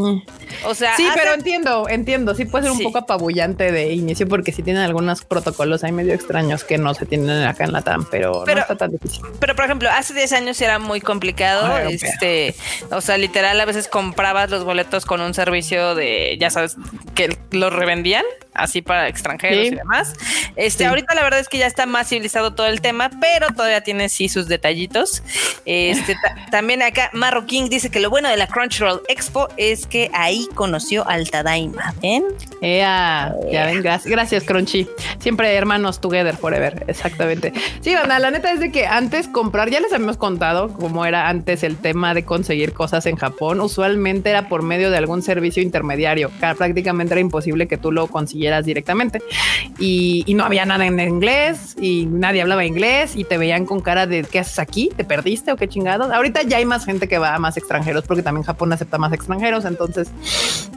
O 0.65 0.75
sea, 0.75 0.97
sí, 0.97 1.07
pero 1.15 1.35
entiendo, 1.35 1.91
entiendo. 1.91 2.35
Sí 2.35 2.47
puede 2.47 2.65
ser 2.65 2.73
un 2.73 2.83
poco 2.83 2.97
apabullante 2.97 3.71
de 3.71 3.93
inicio 3.93 4.27
porque 4.27 4.51
sí 4.51 4.63
tienen 4.63 4.83
algunos 4.83 5.27
protocolos 5.27 5.85
ahí 5.85 5.93
medio 5.93 6.15
extraños 6.15 6.65
que 6.65 6.79
no 6.79 6.95
se 6.95 7.05
tienen 7.05 7.43
acá 7.43 7.65
en 7.65 7.73
la 7.73 7.83
TAM, 7.83 8.07
pero, 8.11 8.45
no 8.47 8.51
está 8.51 8.75
tan 8.75 8.93
difícil. 8.93 9.21
Pero 9.39 9.55
por 9.55 9.67
ejemplo, 9.67 9.91
hace 9.91 10.15
10 10.15 10.33
años 10.33 10.59
era 10.63 10.79
muy 10.79 11.03
complicado. 11.03 11.77
este, 11.77 12.55
o 12.91 13.03
sea, 13.03 13.19
literal, 13.19 13.61
a 13.61 13.67
veces 13.67 13.89
comprabas 13.89 14.49
los 14.49 14.65
boletos 14.65 15.05
con 15.05 15.21
un 15.21 15.35
servicio 15.35 15.95
de, 15.95 16.39
ya 16.41 16.49
sabes, 16.49 16.79
que 17.15 17.37
los 17.51 17.75
revendían 17.75 18.25
así 18.55 18.81
para 18.81 19.09
extranjeros 19.09 19.67
y 19.67 19.71
demás. 19.75 20.15
Este, 20.57 20.87
ahorita 20.87 21.15
la 21.15 21.23
verdad 21.23 21.41
es 21.41 21.49
que 21.49 21.59
ya 21.59 21.67
está 21.67 21.85
más 21.85 22.09
civilizado 22.09 22.55
todo 22.55 22.67
el 22.67 22.81
tema, 22.81 23.11
pero 23.21 23.49
todavía 23.49 23.83
tiene 23.83 24.09
sí 24.09 24.29
sus 24.29 24.49
detalles 24.49 24.62
detallitos. 24.63 25.25
Este, 25.65 26.17
también 26.51 26.83
acá 26.83 27.11
Marroquín 27.13 27.69
dice 27.69 27.91
que 27.91 27.99
lo 27.99 28.11
bueno 28.11 28.29
de 28.29 28.37
la 28.37 28.47
Crunchyroll 28.47 29.03
Expo 29.09 29.49
es 29.57 29.87
que 29.87 30.09
ahí 30.15 30.49
conoció 30.55 31.07
al 31.09 31.29
Tadaima. 31.29 31.95
¿Ven? 32.01 32.25
ya 32.61 33.35
ven, 33.51 33.83
gracias, 33.83 34.11
gracias 34.11 34.45
Crunchy. 34.45 34.87
Siempre 35.19 35.53
hermanos 35.55 36.01
together 36.01 36.37
forever. 36.37 36.85
Exactamente. 36.87 37.53
Sí, 37.81 37.95
banda, 37.95 38.21
la 38.21 38.31
neta 38.31 38.53
es 38.53 38.61
de 38.61 38.71
que 38.71 38.87
antes 38.87 39.27
comprar, 39.27 39.69
ya 39.69 39.81
les 39.81 39.93
habíamos 39.93 40.17
contado 40.17 40.73
cómo 40.73 41.05
era 41.05 41.29
antes 41.29 41.65
el 41.65 41.77
tema 41.77 42.15
de 42.15 42.25
conseguir 42.25 42.73
cosas 42.73 43.07
en 43.07 43.17
Japón. 43.17 43.61
Usualmente 43.61 44.31
era 44.31 44.49
por 44.49 44.63
medio 44.63 44.91
de 44.91 44.99
algún 44.99 45.23
servicio 45.23 45.63
intermediario. 45.63 46.31
Prácticamente 46.39 47.15
era 47.15 47.21
imposible 47.21 47.67
que 47.67 47.79
tú 47.79 47.91
lo 47.91 48.07
consiguieras 48.07 48.65
directamente. 48.65 49.21
Y, 49.79 50.23
y 50.27 50.35
no 50.35 50.45
había 50.45 50.65
nada 50.65 50.87
en 50.87 51.01
inglés 51.01 51.75
y 51.81 52.07
nadie 52.07 52.43
hablaba 52.43 52.65
inglés 52.65 53.17
y 53.17 53.25
te 53.25 53.39
veían 53.39 53.67
con 53.67 53.81
cara 53.81 54.07
de 54.07 54.23
qué 54.23 54.39
aquí? 54.59 54.91
¿Te 54.97 55.05
perdiste 55.05 55.53
o 55.53 55.57
qué 55.57 55.69
chingados? 55.69 56.11
Ahorita 56.11 56.43
ya 56.43 56.59
hay 56.59 56.65
más 56.65 56.85
gente 56.85 57.09
que 57.09 57.19
va 57.19 57.35
a 57.35 57.39
más 57.39 57.57
extranjeros 57.57 58.05
porque 58.05 58.23
también 58.23 58.45
Japón 58.45 58.73
acepta 58.73 58.99
más 58.99 59.13
extranjeros, 59.13 59.65
entonces 59.65 60.11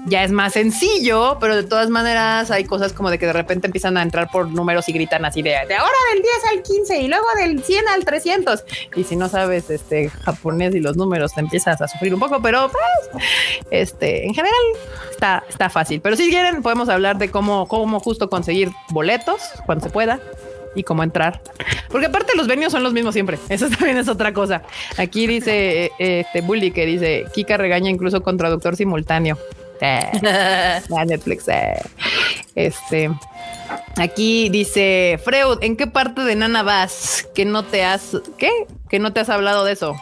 ya 0.06 0.24
es 0.24 0.32
más 0.32 0.54
sencillo, 0.54 1.38
pero 1.40 1.56
de 1.56 1.64
todas 1.64 1.90
maneras 1.90 2.52
hay 2.52 2.66
cosas 2.66 2.94
como 2.94 3.10
de 3.10 3.18
que 3.18 3.26
de 3.26 3.34
repente 3.34 3.68
empiezan 3.68 3.98
a 3.98 4.02
entrar 4.02 4.30
por 4.32 4.48
números 4.48 4.88
y 4.90 4.94
gritan 4.94 5.26
así 5.26 5.42
de, 5.42 5.50
de 5.50 5.76
ahora 5.76 5.96
del 6.14 6.22
10 6.22 6.34
al 6.52 6.64
15 6.64 7.02
y 7.02 7.08
luego 7.08 7.26
del 7.38 7.64
100 7.64 7.88
al 7.88 8.06
300. 8.06 8.64
Y 8.96 9.04
si 9.04 9.16
no 9.16 9.30
sabes 9.30 9.70
este 9.70 10.10
japonés 10.10 10.76
y 10.76 10.80
los 10.80 10.98
números 10.98 11.34
te 11.34 11.42
empiezas 11.42 11.82
a 11.82 11.88
sufrir 11.88 12.14
un 12.14 12.20
poco, 12.20 12.42
pero 12.42 12.70
pues, 12.72 13.26
este, 13.72 14.26
en 14.26 14.34
general 14.34 14.56
está, 15.12 15.44
está 15.50 15.70
fácil. 15.70 16.02
Pero 16.02 16.16
si 16.16 16.30
quieren 16.30 16.62
podemos 16.62 16.90
hablar 16.90 17.18
de 17.18 17.30
cómo, 17.30 17.68
cómo 17.68 18.00
justo 18.00 18.30
conseguir 18.30 18.72
boletos 18.90 19.42
cuando 19.66 19.86
se 19.86 19.92
pueda 19.92 20.20
y 20.76 20.84
cómo 20.84 21.04
entrar. 21.04 21.42
Porque 21.90 22.08
aparte 22.08 22.36
los 22.36 22.48
venios 22.48 22.72
son 22.72 22.84
los 22.84 22.94
mismos 22.94 23.14
siempre. 23.14 23.40
Eso 23.50 23.70
también 23.70 23.98
es 23.98 24.08
otra 24.08 24.34
cosa. 24.34 24.62
Aquí 24.98 25.28
dice 25.28 25.86
eh, 25.86 25.92
este 26.28 26.42
Bully 26.42 26.72
que 26.72 26.86
dice 26.86 27.26
Kika 27.34 27.58
regaña 27.58 27.90
incluso 27.90 28.22
con 28.22 28.38
traductor 28.38 28.76
simultáneo. 28.76 29.38
Eh, 29.82 30.82
Netflix. 31.08 31.48
Eh. 31.48 31.82
Este. 32.56 33.10
Aquí 33.98 34.50
dice 34.50 35.20
Freud, 35.24 35.60
¿en 35.62 35.76
qué 35.76 35.88
parte 35.88 36.22
de 36.22 36.36
Nana 36.36 36.64
vas? 36.64 37.28
Que 37.34 37.46
no 37.46 37.64
te 37.64 37.84
has, 37.84 38.18
¿qué? 38.38 38.52
Que 38.90 39.00
no 39.00 39.14
te 39.14 39.22
has 39.22 39.30
hablado 39.30 39.66
de 39.66 39.74
eso. 39.74 39.96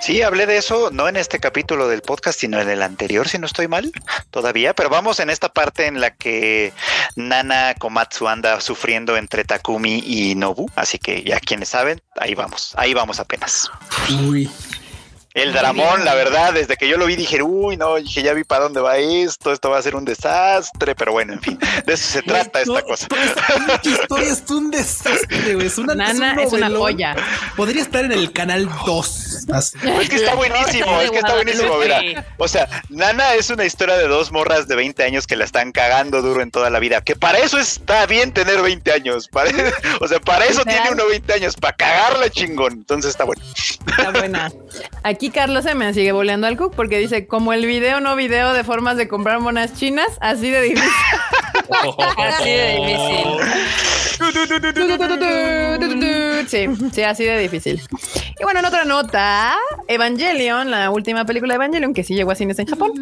Sí, 0.00 0.20
hablé 0.22 0.46
de 0.46 0.58
eso, 0.58 0.90
no 0.92 1.08
en 1.08 1.16
este 1.16 1.40
capítulo 1.40 1.88
del 1.88 2.02
podcast, 2.02 2.38
sino 2.38 2.60
en 2.60 2.68
el 2.68 2.82
anterior, 2.82 3.26
si 3.28 3.38
no 3.38 3.46
estoy 3.46 3.68
mal, 3.68 3.90
todavía, 4.30 4.74
pero 4.74 4.90
vamos 4.90 5.18
en 5.18 5.30
esta 5.30 5.48
parte 5.48 5.86
en 5.86 6.00
la 6.00 6.14
que 6.14 6.72
Nana 7.16 7.74
Komatsu 7.78 8.28
anda 8.28 8.60
sufriendo 8.60 9.16
entre 9.16 9.44
Takumi 9.44 10.02
y 10.06 10.34
Nobu, 10.34 10.70
así 10.76 10.98
que 10.98 11.22
ya 11.22 11.40
quienes 11.40 11.70
saben, 11.70 12.02
ahí 12.16 12.34
vamos, 12.34 12.74
ahí 12.76 12.92
vamos 12.92 13.18
apenas. 13.18 13.70
El 15.34 15.52
dramón, 15.52 16.04
la 16.04 16.14
verdad, 16.14 16.54
desde 16.54 16.76
que 16.76 16.86
yo 16.86 16.96
lo 16.96 17.06
vi 17.06 17.16
dije, 17.16 17.42
uy, 17.42 17.76
no, 17.76 17.96
dije, 17.96 18.22
ya 18.22 18.32
vi 18.34 18.44
para 18.44 18.62
dónde 18.62 18.80
va 18.80 18.98
esto, 18.98 19.52
esto 19.52 19.68
va 19.68 19.78
a 19.78 19.82
ser 19.82 19.96
un 19.96 20.04
desastre, 20.04 20.94
pero 20.94 21.10
bueno, 21.10 21.32
en 21.32 21.40
fin, 21.40 21.58
de 21.84 21.92
eso 21.92 22.06
se 22.06 22.22
trata 22.22 22.60
esta 22.60 22.82
cosa. 22.82 23.08
Esta 23.10 23.80
historia 23.82 24.28
es 24.32 24.48
un 24.48 24.70
desastre, 24.70 25.54
güey. 25.54 25.66
Es 25.66 25.76
una, 25.76 25.96
Nana 25.96 26.40
es, 26.40 26.52
una 26.52 26.70
joya. 26.70 27.16
Podría 27.56 27.82
estar 27.82 28.04
en 28.04 28.12
el 28.12 28.32
canal 28.32 28.70
2. 28.86 29.30
Es 30.04 30.08
que 30.08 30.16
está 30.16 30.34
buenísimo, 30.36 31.00
es 31.00 31.10
que 31.10 31.18
está 31.18 31.34
buenísimo, 31.34 31.78
mira. 31.78 32.24
O 32.38 32.46
sea, 32.46 32.68
Nana 32.88 33.34
es 33.34 33.50
una 33.50 33.64
historia 33.64 33.96
de 33.96 34.06
dos 34.06 34.30
morras 34.30 34.68
de 34.68 34.76
20 34.76 35.02
años 35.02 35.26
que 35.26 35.34
la 35.34 35.44
están 35.44 35.72
cagando 35.72 36.22
duro 36.22 36.42
en 36.42 36.50
toda 36.50 36.70
la 36.70 36.78
vida, 36.78 37.00
que 37.00 37.16
para 37.16 37.38
eso 37.38 37.58
está 37.58 38.06
bien 38.06 38.32
tener 38.32 38.62
20 38.62 38.92
años. 38.92 39.28
o 40.00 40.08
sea, 40.08 40.20
para 40.20 40.44
eso 40.44 40.64
tiene 40.64 40.90
uno 40.92 41.06
20 41.06 41.32
años, 41.32 41.56
para 41.56 41.74
cagarla 41.76 42.30
chingón. 42.30 42.72
Entonces 42.74 43.10
está 43.10 43.24
bueno. 43.24 43.42
Está 43.86 44.10
buena. 44.10 44.52
Aquí 45.02 45.23
Carlos 45.30 45.64
se 45.64 45.74
me 45.74 45.92
sigue 45.94 46.12
boleando 46.12 46.46
al 46.46 46.56
cook 46.56 46.74
porque 46.74 46.98
dice, 46.98 47.26
como 47.26 47.52
el 47.52 47.66
video 47.66 48.00
no 48.00 48.16
video 48.16 48.52
de 48.52 48.64
formas 48.64 48.96
de 48.96 49.08
comprar 49.08 49.40
monas 49.40 49.74
chinas, 49.74 50.08
así 50.20 50.50
de 50.50 50.62
difícil. 50.62 50.90
así 52.16 52.50
de 52.50 52.76
difícil. 52.76 53.44
sí, 56.48 56.66
sí, 56.92 57.02
así 57.02 57.24
de 57.24 57.38
difícil. 57.38 57.82
Y 58.38 58.44
bueno, 58.44 58.60
en 58.60 58.66
otra 58.66 58.84
nota, 58.84 59.56
Evangelion, 59.88 60.70
la 60.70 60.90
última 60.90 61.24
película 61.24 61.54
de 61.54 61.56
Evangelion, 61.56 61.94
que 61.94 62.04
sí 62.04 62.14
llegó 62.14 62.32
a 62.32 62.34
cines 62.34 62.58
en 62.58 62.66
Japón, 62.66 62.92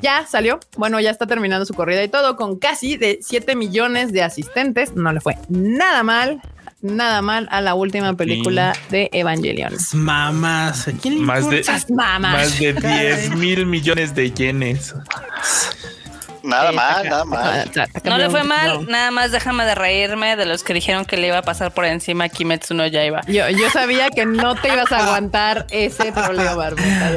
ya 0.00 0.26
salió. 0.26 0.58
Bueno, 0.76 1.00
ya 1.00 1.10
está 1.10 1.26
terminando 1.26 1.66
su 1.66 1.74
corrida 1.74 2.02
y 2.02 2.08
todo, 2.08 2.36
con 2.36 2.58
casi 2.58 2.96
de 2.96 3.18
7 3.20 3.54
millones 3.56 4.12
de 4.12 4.22
asistentes. 4.22 4.94
No 4.94 5.12
le 5.12 5.20
fue 5.20 5.36
nada 5.48 6.02
mal 6.02 6.40
nada 6.82 7.22
mal 7.22 7.48
a 7.50 7.60
la 7.60 7.74
última 7.74 8.14
película 8.14 8.74
de 8.90 9.08
Evangelion. 9.12 9.72
Mamás, 9.94 10.90
¿quién 11.00 11.24
más 11.24 11.48
de, 11.48 11.64
más 12.20 12.58
de 12.58 12.72
10 12.74 13.36
mil 13.36 13.66
millones 13.66 14.14
de 14.14 14.30
yenes. 14.32 14.94
Nada 16.42 16.72
mal, 16.72 17.08
nada 17.08 17.24
mal. 17.24 17.72
No 18.04 18.18
le 18.18 18.30
fue 18.30 18.42
mal, 18.42 18.86
nada 18.86 19.10
más 19.10 19.32
déjame 19.32 19.64
de 19.64 19.74
reírme 19.74 20.36
de 20.36 20.46
los 20.46 20.62
que 20.62 20.74
dijeron 20.74 21.04
que 21.04 21.16
le 21.16 21.28
iba 21.28 21.38
a 21.38 21.42
pasar 21.42 21.72
por 21.72 21.84
encima 21.84 22.24
a 22.24 22.28
Kimetsu 22.28 22.74
no 22.74 22.86
Yaiba. 22.86 23.22
Yo, 23.26 23.48
yo 23.50 23.70
sabía 23.70 24.10
que 24.10 24.26
no 24.26 24.54
te 24.54 24.68
ibas 24.68 24.90
a 24.92 24.98
aguantar 25.04 25.66
ese 25.70 26.12
problema, 26.12 26.54
Barbita. 26.54 27.10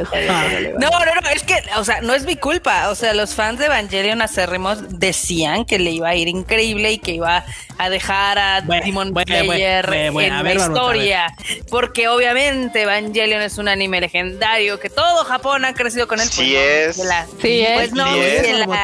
No, 0.79 0.89
no, 0.89 1.21
no, 1.21 1.29
es 1.33 1.43
que, 1.43 1.55
o 1.77 1.83
sea, 1.83 2.01
no 2.01 2.13
es 2.13 2.25
mi 2.25 2.35
culpa. 2.35 2.89
O 2.89 2.95
sea, 2.95 3.13
los 3.13 3.33
fans 3.35 3.59
de 3.59 3.65
Evangelion 3.65 4.21
acérrimos 4.21 4.99
decían 4.99 5.65
que 5.65 5.79
le 5.79 5.91
iba 5.91 6.09
a 6.09 6.15
ir 6.15 6.27
increíble 6.27 6.91
y 6.91 6.99
que 6.99 7.13
iba 7.13 7.43
a 7.77 7.89
dejar 7.89 8.37
a 8.39 8.61
Demon 8.61 9.13
Slayer 9.25 9.93
en 9.93 10.43
la 10.43 10.53
historia. 10.53 11.35
Porque 11.69 12.07
obviamente 12.07 12.83
Evangelion 12.83 13.41
es 13.41 13.57
un 13.57 13.67
anime 13.67 14.01
legendario 14.01 14.79
que 14.79 14.89
todo 14.89 15.25
Japón 15.25 15.65
ha 15.65 15.73
crecido 15.73 16.07
con 16.07 16.19
él. 16.19 16.27
Sí 16.27 16.55
es. 16.55 17.01
sí 17.41 17.61
es. 17.61 17.75
Pues 17.75 17.93
no, 17.93 18.05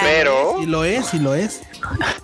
pero 0.01 0.30
y 0.61 0.65
lo 0.65 0.83
es, 0.83 1.13
y 1.13 1.19
lo 1.19 1.35
es. 1.35 1.61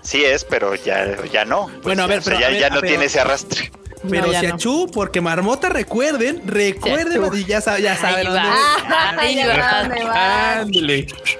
Sí 0.02 0.24
es, 0.24 0.44
pero 0.44 0.76
ya, 0.76 1.24
ya 1.26 1.46
no. 1.46 1.70
bueno, 1.84 2.04
a 2.04 2.08
ver, 2.08 2.22
pero, 2.24 2.40
ya, 2.40 2.52
ya 2.52 2.70
no 2.70 2.82
tiene 2.82 3.06
ese 3.06 3.20
arrastre. 3.20 3.72
Pero 4.10 4.32
si 4.32 4.46
a 4.46 4.58
Chu, 4.58 4.90
porque 4.94 5.22
Marmota, 5.22 5.70
recuerden, 5.70 6.42
recuerden, 6.46 7.22
y 7.34 7.46
ya, 7.46 7.60
ya 7.78 7.98
saben 7.98 8.28
dónde 8.28 8.42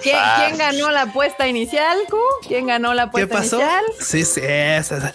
¿Quién, 0.02 0.58
ganó 0.58 0.92
la 0.92 1.04
apuesta 1.04 1.48
inicial, 1.48 1.98
Q? 2.10 2.18
¿Quién 2.48 2.68
ganó 2.68 2.94
la 2.94 3.04
apuesta 3.04 3.28
¿Qué 3.28 3.34
pasó? 3.34 3.58
inicial? 3.58 3.84
Sí, 4.00 4.26
sí, 4.26 4.42
esa. 4.44 5.14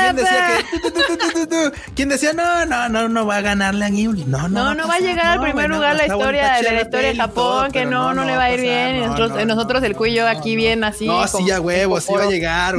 ¿quién 0.00 0.16
decía 0.16 0.58
que 0.72 1.72
¿Quién 1.94 2.08
decía 2.08 2.32
no, 2.32 2.66
no, 2.66 2.88
no, 2.88 3.08
no 3.08 3.26
va 3.26 3.36
a 3.36 3.40
ganarle 3.40 3.84
a 3.84 3.90
Ghibli? 3.90 4.24
No, 4.24 4.48
no. 4.48 4.64
No, 4.64 4.74
no 4.74 4.88
va 4.88 4.94
a 4.94 5.00
llegar 5.00 5.26
al 5.26 5.40
primer 5.40 5.70
lugar 5.70 5.96
la 5.96 6.06
historia 6.06 6.54
de 6.54 6.72
la 6.72 6.82
historia 6.82 7.08
de 7.08 7.16
Japón, 7.16 7.72
que 7.72 7.86
no, 7.86 8.14
no 8.14 8.24
le 8.24 8.36
va 8.36 8.44
a 8.44 8.52
ir 8.52 8.60
bien. 8.60 9.00
nosotros, 9.00 9.46
nosotros 9.46 9.82
el 9.82 9.96
cuello 9.96 10.26
aquí 10.26 10.56
bien 10.56 10.84
así. 10.84 11.06
No, 11.06 11.26
sí, 11.26 11.44
ya 11.46 11.60
huevo, 11.60 12.00
sí 12.00 12.12
va 12.12 12.24
a 12.24 12.26
llegar. 12.26 12.76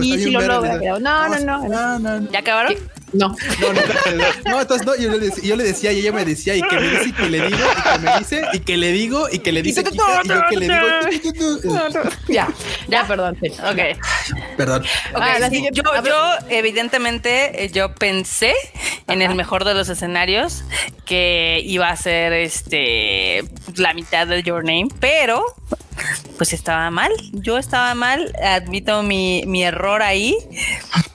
No, 0.99 1.29
no, 1.29 1.99
no. 1.99 2.31
¿Ya 2.31 2.39
acabaron? 2.39 2.75
No. 3.15 3.29
No, 3.29 3.73
no, 3.73 3.81
no, 4.45 4.61
entonces 4.61 4.85
no, 4.85 4.95
yo 4.95 5.09
le, 5.11 5.19
decía, 5.19 5.43
yo 5.43 5.55
le 5.55 5.63
decía 5.63 5.91
y 5.93 5.99
ella 5.99 6.11
me 6.11 6.25
decía 6.25 6.55
y 6.55 6.61
que 6.61 6.75
me 6.75 6.89
dice 6.89 7.09
y 7.09 7.13
que 7.13 7.29
le 7.29 7.47
digo 7.47 7.57
y 7.71 7.81
que 7.81 7.99
me 7.99 8.17
dice 8.19 8.41
y 8.53 8.59
que 8.59 8.77
le 8.77 8.91
digo 8.91 9.27
y 9.31 9.39
que 9.39 9.51
le 9.51 9.61
dice 9.61 9.81
y 9.81 9.83
yo 9.83 9.93
que 10.49 10.57
le 10.57 10.67
digo. 10.67 11.79
Ya, 12.27 12.47
ya, 12.87 13.07
perdón. 13.07 13.37
Sí. 13.41 13.49
Ok. 13.49 13.99
Perdón. 14.57 14.83
Ah, 15.13 15.37
sí, 15.49 15.67
yo, 15.71 15.83
yo, 16.03 16.33
evidentemente, 16.49 17.65
eh, 17.65 17.69
yo 17.71 17.93
pensé 17.95 18.53
en 19.07 19.21
el 19.21 19.35
mejor 19.35 19.63
de 19.63 19.73
los 19.73 19.89
escenarios 19.89 20.63
que 21.05 21.61
iba 21.63 21.89
a 21.89 21.95
ser 21.95 22.33
este 22.33 23.43
la 23.75 23.93
mitad 23.93 24.27
de 24.27 24.43
Your 24.43 24.63
Name, 24.63 24.87
pero 24.99 25.43
pues 26.37 26.53
estaba 26.53 26.89
mal. 26.91 27.11
Yo 27.31 27.57
estaba 27.57 27.93
mal, 27.95 28.33
admito 28.43 29.03
mi, 29.03 29.43
mi 29.47 29.63
error 29.63 30.01
ahí, 30.01 30.37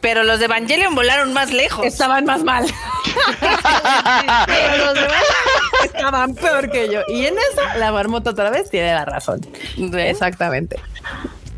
pero 0.00 0.22
los 0.22 0.38
de 0.38 0.46
Evangelion 0.46 0.94
volaron 0.94 1.32
más 1.32 1.52
lejos. 1.52 1.84
Estaban 1.84 2.24
más 2.24 2.42
mal. 2.42 2.66
Pero 4.46 4.76
los 4.84 4.94
demás 4.94 5.24
estaban 5.84 6.34
peor 6.34 6.70
que 6.70 6.92
yo. 6.92 7.00
Y 7.08 7.26
en 7.26 7.34
eso, 7.34 7.78
la 7.78 7.92
marmota 7.92 8.30
otra 8.30 8.50
vez 8.50 8.70
tiene 8.70 8.92
la 8.94 9.04
razón. 9.04 9.40
Exactamente. 9.76 10.76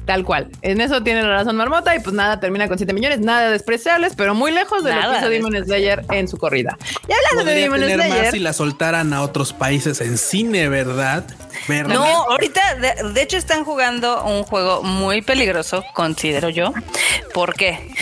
Tal 0.04 0.24
cual. 0.24 0.48
En 0.62 0.80
eso 0.80 1.02
tiene 1.02 1.22
la 1.22 1.28
razón 1.28 1.54
Marmota 1.56 1.94
y 1.94 2.00
pues 2.00 2.12
nada, 2.14 2.40
termina 2.40 2.66
con 2.66 2.76
7 2.76 2.92
millones, 2.92 3.20
nada 3.20 3.50
despreciables, 3.50 4.14
pero 4.16 4.34
muy 4.34 4.50
lejos 4.50 4.82
de 4.82 4.92
lo 4.92 5.00
que 5.00 5.16
hizo 5.18 5.28
de- 5.28 5.34
Demon 5.36 5.64
Slayer 5.64 6.04
en 6.10 6.26
su 6.26 6.38
corrida. 6.38 6.76
Y 7.08 7.12
hablando 7.12 7.44
de 7.50 7.60
Demon 7.60 7.80
tener 7.80 7.96
Slayer, 8.00 8.22
más 8.24 8.30
si 8.32 8.38
la 8.40 8.52
soltaran 8.52 9.12
a 9.12 9.22
otros 9.22 9.52
países 9.52 10.00
en 10.00 10.18
cine, 10.18 10.68
¿verdad? 10.68 11.24
¿Verdad? 11.68 11.94
No, 11.94 12.04
ahorita, 12.04 12.60
de, 12.74 13.12
de 13.12 13.22
hecho, 13.22 13.36
están 13.36 13.64
jugando 13.64 14.24
un 14.24 14.42
juego 14.42 14.82
muy 14.82 15.22
peligroso, 15.22 15.84
considero 15.94 16.48
yo. 16.48 16.72
¿Por 17.32 17.54
qué? 17.54 17.94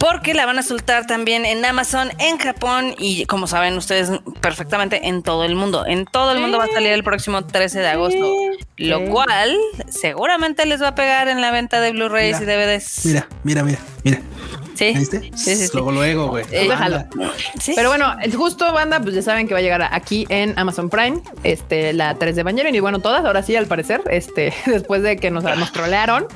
Porque 0.00 0.32
la 0.32 0.46
van 0.46 0.58
a 0.58 0.62
soltar 0.62 1.06
también 1.06 1.44
en 1.44 1.62
Amazon, 1.62 2.10
en 2.18 2.38
Japón 2.38 2.94
y, 2.98 3.26
como 3.26 3.46
saben 3.46 3.76
ustedes 3.76 4.10
perfectamente, 4.40 5.08
en 5.08 5.22
todo 5.22 5.44
el 5.44 5.54
mundo. 5.54 5.84
En 5.86 6.06
todo 6.06 6.32
el 6.32 6.40
mundo 6.40 6.56
va 6.56 6.64
a 6.64 6.68
salir 6.68 6.90
el 6.92 7.04
próximo 7.04 7.44
13 7.44 7.80
de 7.80 7.88
agosto. 7.88 8.34
Lo 8.78 9.04
cual 9.10 9.54
seguramente 9.90 10.64
les 10.64 10.80
va 10.80 10.88
a 10.88 10.94
pegar 10.94 11.28
en 11.28 11.42
la 11.42 11.50
venta 11.50 11.82
de 11.82 11.92
Blu-rays 11.92 12.40
y 12.40 12.46
DVDs. 12.46 13.04
Mira, 13.04 13.28
mira, 13.44 13.62
mira, 13.62 13.78
mira. 14.02 14.22
Sí, 14.80 14.94
¿Viste? 14.96 15.20
sí, 15.20 15.30
sí, 15.34 15.66
sí. 15.66 15.70
Luego, 15.74 15.92
luego, 15.92 16.28
güey. 16.28 16.46
Eh, 16.50 16.66
déjalo. 16.66 17.04
Sí. 17.60 17.74
Pero 17.76 17.90
bueno, 17.90 18.16
justo 18.34 18.72
banda, 18.72 18.98
pues 18.98 19.14
ya 19.14 19.20
saben 19.20 19.46
que 19.46 19.52
va 19.52 19.60
a 19.60 19.62
llegar 19.62 19.86
aquí 19.92 20.24
en 20.30 20.58
Amazon 20.58 20.88
Prime, 20.88 21.20
este, 21.44 21.92
la 21.92 22.14
3 22.14 22.34
de 22.34 22.40
Evangelion 22.40 22.74
y 22.74 22.80
bueno, 22.80 22.98
todas, 23.00 23.22
ahora 23.26 23.42
sí, 23.42 23.54
al 23.56 23.66
parecer, 23.66 24.00
este, 24.10 24.54
después 24.66 25.02
de 25.02 25.18
que 25.18 25.30
nos, 25.30 25.44
nos 25.44 25.70
trolearon, 25.72 26.26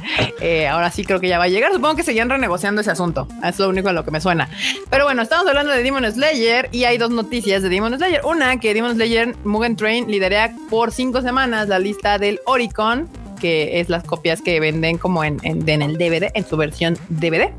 eh, 0.43 0.69
ahora 0.69 0.91
sí 0.91 1.07
creo 1.07 1.21
que 1.21 1.29
ya 1.29 1.39
va 1.39 1.45
a 1.45 1.49
llegar. 1.49 1.73
Supongo 1.73 1.97
que 1.97 2.03
seguían 2.03 2.29
renegociando 2.29 2.83
ese 2.83 2.91
asunto. 2.91 3.27
Es 3.43 3.59
lo 3.59 3.71
único 3.71 3.89
a 3.89 3.95
lo 3.95 4.05
que 4.05 4.11
me 4.11 4.21
suena. 4.21 4.51
Pero 4.91 5.05
bueno, 5.05 5.23
estamos 5.23 5.47
hablando 5.49 5.73
de 5.73 5.83
Demon 5.83 6.05
Slayer 6.05 6.69
y 6.71 6.85
hay 6.85 6.99
dos 6.99 7.13
noticias 7.13 7.63
de 7.63 7.71
Demon 7.71 7.97
Slayer. 7.97 8.21
Una, 8.27 8.61
que 8.61 8.75
Demon 8.75 8.95
Slayer 8.95 9.35
Mugen 9.45 9.75
Train 9.75 10.07
lidera 10.11 10.53
por 10.69 10.93
cinco 10.93 11.23
semanas 11.23 11.69
la 11.69 11.79
lista 11.79 12.19
del 12.19 12.41
Oricon 12.45 13.09
que 13.35 13.81
es 13.81 13.89
las 13.89 14.05
copias 14.05 14.41
que 14.43 14.61
venden 14.61 14.99
como 14.99 15.25
en, 15.25 15.39
en, 15.43 15.69
en 15.69 15.83
el 15.83 15.97
DVD, 15.99 16.31
en 16.35 16.47
su 16.47 16.57
versión 16.57 16.99
DVD. 17.09 17.51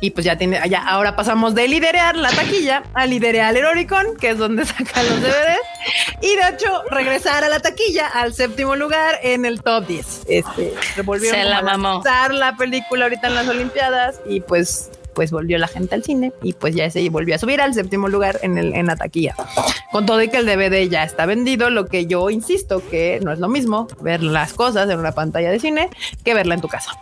Y 0.00 0.10
pues 0.10 0.24
ya 0.24 0.36
tiene, 0.36 0.60
ya 0.68 0.86
ahora 0.86 1.14
pasamos 1.16 1.54
de 1.54 1.68
liderear 1.68 2.16
la 2.16 2.30
taquilla 2.30 2.82
a 2.94 3.06
liderear 3.06 3.56
el 3.56 3.64
Oricon, 3.64 4.16
que 4.18 4.30
es 4.30 4.38
donde 4.38 4.64
sacan 4.66 5.06
los 5.08 5.20
DVDs. 5.20 5.60
Y 6.22 6.36
de 6.36 6.54
hecho, 6.54 6.82
regresar 6.90 7.44
a 7.44 7.48
la 7.48 7.60
taquilla 7.60 8.06
al 8.08 8.34
séptimo 8.34 8.76
lugar 8.76 9.18
en 9.22 9.44
el 9.44 9.62
top 9.62 9.86
10. 9.86 10.22
Este, 10.28 10.74
Se 11.20 11.44
la 11.44 11.60
como 11.60 11.70
a 11.70 11.76
mamó. 11.76 12.02
la 12.32 12.56
película 12.56 13.04
ahorita 13.06 13.28
en 13.28 13.34
las 13.34 13.48
Olimpiadas 13.48 14.20
y 14.26 14.40
pues 14.40 14.90
pues 15.20 15.32
volvió 15.32 15.58
la 15.58 15.68
gente 15.68 15.94
al 15.94 16.02
cine 16.02 16.32
y 16.42 16.54
pues 16.54 16.74
ya 16.74 16.88
se 16.88 17.06
volvió 17.10 17.34
a 17.34 17.38
subir 17.38 17.60
al 17.60 17.74
séptimo 17.74 18.08
lugar 18.08 18.38
en, 18.40 18.56
el, 18.56 18.72
en 18.72 18.86
la 18.86 18.96
taquilla. 18.96 19.34
Con 19.92 20.06
todo 20.06 20.22
y 20.22 20.28
que 20.28 20.38
el 20.38 20.46
DVD 20.46 20.88
ya 20.88 21.04
está 21.04 21.26
vendido, 21.26 21.68
lo 21.68 21.84
que 21.84 22.06
yo 22.06 22.30
insisto 22.30 22.82
que 22.88 23.20
no 23.22 23.30
es 23.30 23.38
lo 23.38 23.50
mismo 23.50 23.86
ver 24.00 24.22
las 24.22 24.54
cosas 24.54 24.88
en 24.88 24.98
una 24.98 25.12
pantalla 25.12 25.50
de 25.50 25.60
cine 25.60 25.90
que 26.24 26.32
verla 26.32 26.54
en 26.54 26.62
tu 26.62 26.68
casa. 26.68 26.92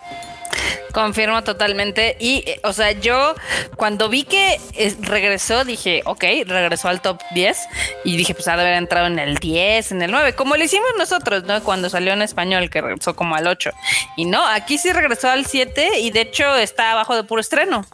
Confirmo 0.92 1.42
totalmente. 1.44 2.16
Y, 2.20 2.44
eh, 2.46 2.60
o 2.64 2.72
sea, 2.72 2.92
yo 2.92 3.34
cuando 3.76 4.08
vi 4.08 4.24
que 4.24 4.60
eh, 4.74 4.96
regresó, 5.00 5.64
dije, 5.64 6.02
ok, 6.04 6.24
regresó 6.46 6.88
al 6.88 7.00
top 7.00 7.20
10. 7.34 7.58
Y 8.04 8.16
dije, 8.16 8.34
pues 8.34 8.48
ha 8.48 8.56
de 8.56 8.62
haber 8.62 8.74
entrado 8.74 9.06
en 9.06 9.18
el 9.18 9.36
10, 9.36 9.92
en 9.92 10.02
el 10.02 10.10
9, 10.10 10.34
como 10.34 10.56
lo 10.56 10.64
hicimos 10.64 10.88
nosotros, 10.98 11.44
¿no? 11.44 11.62
Cuando 11.62 11.90
salió 11.90 12.12
en 12.12 12.22
español, 12.22 12.70
que 12.70 12.80
regresó 12.80 13.14
como 13.14 13.34
al 13.34 13.46
8. 13.46 13.70
Y 14.16 14.24
no, 14.24 14.46
aquí 14.46 14.78
sí 14.78 14.92
regresó 14.92 15.28
al 15.28 15.46
7 15.46 16.00
y 16.00 16.10
de 16.10 16.22
hecho 16.22 16.56
está 16.56 16.92
abajo 16.92 17.14
de 17.14 17.24
puro 17.24 17.40
estreno. 17.40 17.84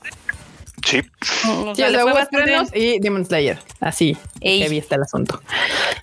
Sí. 0.84 1.02
O 1.48 1.74
Sí, 1.74 1.82
o 1.82 1.86
sea, 1.86 2.64
y 2.74 2.98
Demon 3.00 3.24
Slayer. 3.24 3.58
Así, 3.80 4.16
que 4.40 4.64
está 4.76 4.96
el 4.96 5.02
asunto. 5.02 5.40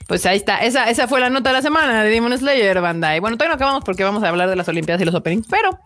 Pues 0.07 0.25
ahí 0.25 0.37
está. 0.37 0.57
Esa, 0.59 0.89
esa 0.89 1.07
fue 1.07 1.19
la 1.19 1.29
nota 1.29 1.51
de 1.51 1.53
la 1.53 1.61
semana 1.61 2.03
de 2.03 2.09
Demon 2.09 2.37
Slayer, 2.37 2.81
banda. 2.81 3.15
Y 3.15 3.19
bueno, 3.19 3.37
todavía 3.37 3.51
no 3.51 3.55
acabamos 3.55 3.83
porque 3.83 4.03
vamos 4.03 4.23
a 4.23 4.29
hablar 4.29 4.49
de 4.49 4.55
las 4.55 4.67
Olimpiadas 4.67 5.01
y 5.01 5.05
los 5.05 5.15
openings. 5.15 5.47
Pero 5.49 5.79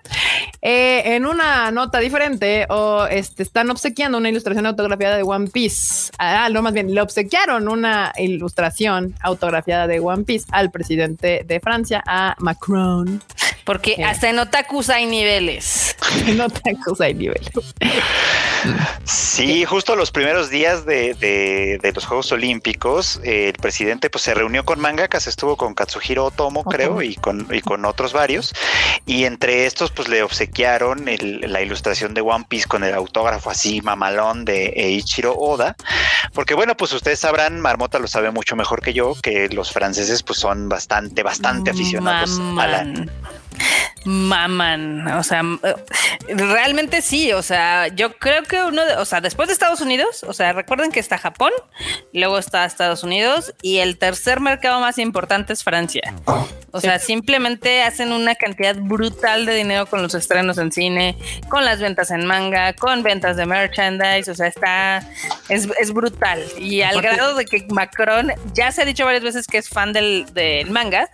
eh, 0.61 1.15
en 1.15 1.25
una 1.25 1.71
nota 1.71 1.99
diferente, 1.99 2.65
o 2.69 3.05
este, 3.05 3.43
están 3.43 3.69
obsequiando 3.69 4.17
una 4.17 4.29
ilustración 4.29 4.65
autografiada 4.65 5.17
de 5.17 5.23
One 5.23 5.47
Piece. 5.47 6.11
Ah, 6.17 6.49
no, 6.49 6.61
más 6.61 6.73
bien, 6.73 6.93
le 6.93 7.01
obsequiaron 7.01 7.67
una 7.67 8.13
ilustración 8.17 9.13
autografiada 9.21 9.87
de 9.87 9.99
One 9.99 10.23
Piece 10.23 10.45
al 10.51 10.71
presidente 10.71 11.43
de 11.45 11.59
Francia, 11.59 12.03
a 12.05 12.35
Macron. 12.39 13.21
Porque 13.65 14.03
hasta 14.05 14.29
en 14.29 14.39
otakus 14.39 14.89
hay 14.89 15.05
niveles. 15.07 15.95
te 16.63 16.75
cosa 16.85 17.05
hay 17.05 17.13
nivel. 17.15 17.41
Sí, 19.03 19.65
justo 19.65 19.95
los 19.95 20.11
primeros 20.11 20.49
días 20.49 20.85
de, 20.85 21.13
de- 21.15 21.79
de 21.81 21.91
los 21.91 22.05
Juegos 22.05 22.31
Olímpicos, 22.31 23.19
eh, 23.23 23.49
el 23.49 23.53
presidente 23.61 24.09
pues 24.09 24.23
se 24.23 24.33
reunió 24.33 24.65
con 24.65 24.79
mangakas, 24.79 25.27
estuvo 25.27 25.55
con 25.57 25.73
Katsuhiro 25.75 26.25
Otomo, 26.25 26.61
Otomo. 26.61 26.71
creo, 26.75 27.01
y 27.01 27.15
con, 27.15 27.47
y 27.51 27.61
con 27.61 27.85
otros 27.85 28.13
varios, 28.13 28.53
y 29.05 29.25
entre 29.25 29.65
estos 29.65 29.91
pues 29.91 30.07
le 30.07 30.23
obsequiaron 30.23 31.07
el- 31.07 31.41
la 31.51 31.61
ilustración 31.61 32.13
de 32.13 32.21
One 32.21 32.45
Piece 32.47 32.67
con 32.67 32.83
el 32.83 32.93
autógrafo 32.93 33.49
así 33.49 33.81
mamalón 33.81 34.45
de 34.45 34.67
Eiichiro 34.75 35.35
Oda, 35.37 35.75
porque 36.33 36.53
bueno, 36.55 36.75
pues 36.77 36.91
ustedes 36.93 37.19
sabrán, 37.19 37.59
Marmota 37.59 37.99
lo 37.99 38.07
sabe 38.07 38.31
mucho 38.31 38.55
mejor 38.55 38.81
que 38.81 38.93
yo, 38.93 39.15
que 39.21 39.49
los 39.49 39.71
franceses 39.71 40.23
pues 40.23 40.39
son 40.39 40.69
bastante, 40.69 41.21
bastante 41.23 41.71
aficionados 41.71 42.39
a 42.59 42.67
la... 42.67 43.05
Maman. 44.05 45.07
O 45.07 45.23
sea, 45.23 45.41
eh, 45.63 45.75
realmente 46.27 47.01
sí, 47.01 47.33
o 47.33 47.41
sea, 47.41 47.87
yo 47.87 48.17
creo 48.17 48.43
que 48.43 48.63
uno, 48.63 48.85
de, 48.85 48.95
o 48.97 49.05
sea, 49.05 49.21
después 49.21 49.47
de 49.47 49.53
Estados 49.53 49.81
Unidos, 49.81 50.23
o 50.23 50.33
sea, 50.33 50.53
recuerden 50.53 50.91
que 50.91 50.99
está 50.99 51.17
Japón, 51.17 51.51
luego 52.13 52.37
está 52.37 52.65
Estados 52.65 53.03
Unidos 53.03 53.53
y 53.61 53.77
el 53.77 53.97
tercer 53.97 54.39
mercado 54.39 54.79
más 54.79 54.97
importante 54.99 55.53
es 55.53 55.63
Francia. 55.63 56.13
O 56.71 56.81
sea, 56.81 56.99
simplemente 56.99 57.83
hacen 57.83 58.11
una 58.11 58.35
cantidad 58.35 58.75
brutal 58.75 59.45
de 59.45 59.55
dinero 59.55 59.85
con 59.85 60.01
los 60.01 60.13
estrenos 60.13 60.57
en 60.57 60.73
cine, 60.73 61.17
con 61.47 61.63
las 61.63 61.79
ventas 61.79 62.11
en 62.11 62.25
manga, 62.25 62.73
con 62.73 63.01
ventas 63.01 63.37
de 63.37 63.45
merchandise, 63.45 64.29
o 64.29 64.35
sea, 64.35 64.47
está, 64.47 65.07
es, 65.47 65.69
es 65.79 65.93
brutal. 65.93 66.43
Y 66.59 66.81
al 66.81 67.01
grado 67.01 67.35
de 67.35 67.45
que 67.45 67.65
Macron 67.69 68.33
ya 68.53 68.73
se 68.73 68.81
ha 68.81 68.85
dicho 68.85 69.05
varias 69.05 69.23
veces 69.23 69.47
que 69.47 69.57
es 69.57 69.69
fan 69.69 69.93
del, 69.93 70.25
del 70.33 70.69
manga, 70.69 71.09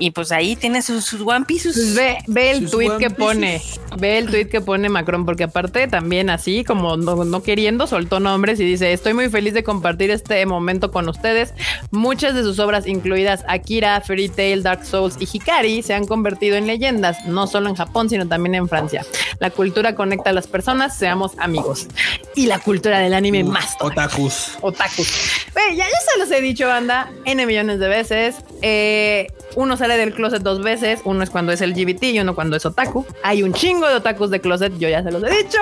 y 0.00 0.10
pues 0.10 0.32
ahí 0.32 0.56
tiene 0.56 0.82
sus, 0.82 1.04
sus 1.04 1.20
One 1.20 1.44
Piece. 1.44 1.67
Sus- 1.72 1.84
Pues 1.84 1.94
ve, 1.94 2.18
ve 2.26 2.50
el 2.50 2.70
tweet 2.70 2.98
que 2.98 3.10
pone, 3.10 3.62
ve 3.98 4.18
el 4.18 4.26
tweet 4.28 4.48
que 4.48 4.60
pone 4.60 4.88
Macron, 4.88 5.24
porque 5.24 5.44
aparte 5.44 5.86
también 5.88 6.30
así 6.30 6.64
como 6.64 6.96
no, 6.96 7.24
no 7.24 7.42
queriendo 7.42 7.86
soltó 7.86 8.20
nombres 8.20 8.60
y 8.60 8.64
dice, 8.64 8.92
estoy 8.92 9.14
muy 9.14 9.28
feliz 9.28 9.54
de 9.54 9.62
compartir 9.64 10.10
este 10.10 10.44
momento 10.46 10.90
con 10.90 11.08
ustedes. 11.08 11.54
Muchas 11.90 12.34
de 12.34 12.42
sus 12.42 12.58
obras, 12.58 12.86
incluidas 12.86 13.44
Akira, 13.48 14.00
Fairy 14.00 14.28
Tail, 14.28 14.62
Dark 14.62 14.84
Souls 14.84 15.16
y 15.20 15.28
Hikari, 15.32 15.82
se 15.82 15.94
han 15.94 16.06
convertido 16.06 16.56
en 16.56 16.66
leyendas, 16.66 17.24
no 17.26 17.46
solo 17.46 17.68
en 17.68 17.74
Japón, 17.74 18.08
sino 18.10 18.26
también 18.28 18.54
en 18.54 18.68
Francia. 18.68 19.04
La 19.40 19.50
cultura 19.50 19.94
conecta 19.94 20.30
a 20.30 20.32
las 20.32 20.46
personas, 20.46 20.96
seamos 20.98 21.32
amigos. 21.38 21.86
Y 22.34 22.46
la 22.46 22.58
cultura 22.58 22.98
del 22.98 23.14
anime 23.14 23.44
más. 23.44 23.76
todavía. 23.78 24.04
Otakus. 24.06 24.52
Otakus. 24.60 25.12
Güey, 25.52 25.76
ya, 25.76 25.84
ya 25.84 26.12
se 26.12 26.18
los 26.18 26.30
he 26.30 26.40
dicho, 26.40 26.66
banda, 26.66 27.10
N 27.24 27.46
millones 27.46 27.78
de 27.80 27.88
veces. 27.88 28.36
Eh, 28.62 29.28
uno 29.54 29.76
sale 29.76 29.96
del 29.96 30.12
closet 30.12 30.42
dos 30.42 30.62
veces. 30.62 31.00
Uno 31.04 31.22
es 31.22 31.30
cuando 31.30 31.52
es 31.52 31.60
LGBT 31.60 32.04
y 32.04 32.20
uno 32.20 32.34
cuando 32.34 32.56
es 32.56 32.66
otaku. 32.66 33.06
Hay 33.22 33.42
un 33.42 33.52
chingo 33.52 33.88
de 33.88 33.94
otakus 33.96 34.30
de 34.30 34.40
closet, 34.40 34.78
yo 34.78 34.88
ya 34.88 35.02
se 35.02 35.10
los 35.10 35.22
he 35.22 35.30
dicho. 35.30 35.58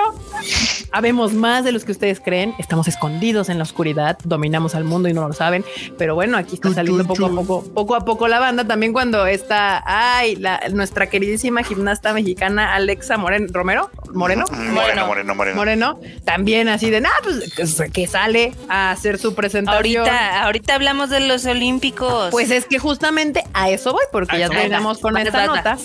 Habemos 0.91 1.33
más 1.33 1.63
de 1.63 1.71
los 1.71 1.85
que 1.85 1.91
ustedes 1.91 2.19
creen. 2.19 2.53
Estamos 2.57 2.87
escondidos 2.87 3.49
en 3.49 3.57
la 3.57 3.63
oscuridad, 3.63 4.17
dominamos 4.23 4.75
al 4.75 4.83
mundo 4.83 5.09
y 5.09 5.13
no 5.13 5.27
lo 5.27 5.33
saben. 5.33 5.63
Pero 5.97 6.15
bueno, 6.15 6.37
aquí 6.37 6.55
está 6.55 6.73
saliendo 6.73 7.05
poco 7.05 7.25
a 7.25 7.29
poco, 7.29 7.63
poco 7.73 7.95
a 7.95 8.05
poco 8.05 8.27
la 8.27 8.39
banda. 8.39 8.65
También 8.65 8.93
cuando 8.93 9.25
está, 9.25 9.83
ay, 9.85 10.35
la, 10.35 10.61
nuestra 10.71 11.07
queridísima 11.09 11.63
gimnasta 11.63 12.13
mexicana 12.13 12.73
Alexa 12.73 13.17
Moreno, 13.17 13.47
Romero, 13.51 13.89
Moreno. 14.13 14.45
Mm, 14.49 14.73
Moreno, 14.73 15.07
moreno, 15.07 15.35
moreno. 15.35 15.55
Moreno, 15.57 15.99
también 16.23 16.69
así 16.69 16.89
de 16.89 17.01
nada, 17.01 17.15
pues 17.23 17.51
que- 17.91 18.07
sale 18.07 18.53
a 18.69 18.91
hacer 18.91 19.17
su 19.17 19.35
presentación. 19.35 20.03
Ahorita, 20.07 20.43
ahorita 20.43 20.75
hablamos 20.75 21.09
de 21.09 21.19
los 21.19 21.45
olímpicos. 21.45 22.31
Pues 22.31 22.51
es 22.51 22.65
que 22.65 22.79
justamente 22.79 23.43
a 23.53 23.69
eso 23.69 23.91
voy, 23.91 24.05
porque 24.11 24.39
ya 24.39 24.49
terminamos 24.49 24.99
con 24.99 25.17
esta 25.17 25.45
nota. 25.45 25.77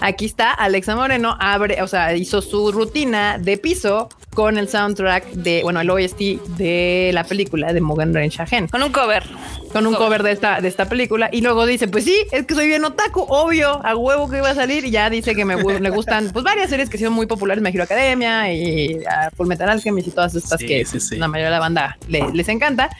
Aquí 0.00 0.24
está 0.24 0.50
Alexa 0.52 0.96
Moreno, 0.96 1.36
abre, 1.38 1.82
o 1.82 1.86
sea, 1.86 2.14
hizo 2.14 2.42
su 2.42 2.72
rutina 2.72 3.38
de 3.38 3.58
piso 3.58 4.08
con 4.34 4.47
el 4.56 4.68
soundtrack 4.68 5.32
de, 5.32 5.62
bueno, 5.62 5.80
el 5.80 5.90
OST 5.90 6.18
de 6.56 7.10
la 7.12 7.24
película 7.24 7.72
de 7.72 7.80
Mugen 7.80 8.14
Ren 8.14 8.30
Shahen. 8.30 8.68
Con 8.68 8.82
un 8.82 8.92
cover. 8.92 9.24
Con 9.72 9.86
un 9.86 9.94
cover 9.94 10.22
de 10.22 10.32
esta, 10.32 10.60
de 10.60 10.68
esta 10.68 10.88
película. 10.88 11.28
Y 11.32 11.40
luego 11.40 11.66
dice, 11.66 11.88
pues 11.88 12.04
sí, 12.04 12.16
es 12.32 12.46
que 12.46 12.54
soy 12.54 12.66
bien 12.66 12.84
otaku, 12.84 13.24
obvio, 13.28 13.84
a 13.84 13.96
huevo 13.96 14.28
que 14.28 14.38
iba 14.38 14.50
a 14.50 14.54
salir. 14.54 14.84
Y 14.84 14.90
ya 14.90 15.10
dice 15.10 15.34
que 15.34 15.44
me, 15.44 15.56
me 15.56 15.90
gustan 15.90 16.30
pues 16.32 16.44
varias 16.44 16.70
series 16.70 16.88
que 16.88 16.98
son 16.98 17.12
muy 17.12 17.26
populares, 17.26 17.62
Me 17.62 17.70
Hero 17.70 17.84
Academia 17.84 18.52
y 18.52 19.04
a 19.04 19.30
Full 19.36 19.46
Metal 19.46 19.68
Alchemist 19.68 20.08
y 20.08 20.10
todas 20.10 20.34
estas 20.34 20.58
que 20.58 20.84
la 21.12 21.28
mayoría 21.28 21.46
de 21.46 21.52
la 21.52 21.60
banda 21.60 21.98
les 22.08 22.48
encanta. 22.48 22.90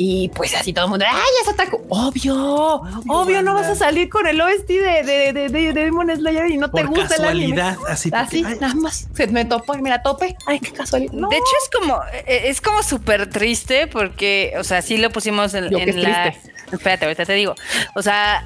Y 0.00 0.28
pues 0.28 0.54
así 0.54 0.72
todo 0.72 0.84
el 0.84 0.90
mundo, 0.92 1.04
ay, 1.08 1.20
es 1.42 1.48
otaku. 1.48 1.84
Obvio, 1.88 2.82
obvio, 3.08 3.42
no 3.42 3.54
vas 3.54 3.66
a 3.66 3.74
salir 3.74 4.08
con 4.08 4.28
el 4.28 4.40
OST 4.40 4.68
de, 4.68 5.02
de, 5.02 5.32
de, 5.32 5.48
de, 5.48 5.72
Demon 5.72 6.08
Slayer 6.14 6.52
y 6.52 6.56
no 6.56 6.70
te 6.70 6.84
gusta 6.84 7.16
el 7.16 7.24
anime. 7.24 7.60
Así, 7.88 8.10
así 8.14 8.42
nada 8.42 8.74
más. 8.74 9.08
Se 9.12 9.26
me 9.26 9.44
topó 9.44 9.74
y 9.74 9.82
mira, 9.82 10.00
tope. 10.00 10.36
Ay, 10.46 10.60
qué 10.60 10.72
casualidad. 10.72 11.12
De 11.12 11.36
hecho, 11.36 11.52
es 11.64 11.80
como, 11.80 12.00
e, 12.26 12.48
es 12.48 12.60
como 12.60 12.82
súper 12.84 13.28
triste 13.28 13.88
porque, 13.88 14.54
o 14.56 14.62
sea, 14.62 14.82
sí 14.82 14.98
lo 14.98 15.10
pusimos 15.10 15.52
en, 15.54 15.64
en 15.64 15.87
la. 15.96 16.34
Espérate, 16.72 17.06
ahorita 17.06 17.24
te 17.24 17.32
digo. 17.32 17.54
O 17.94 18.02
sea, 18.02 18.44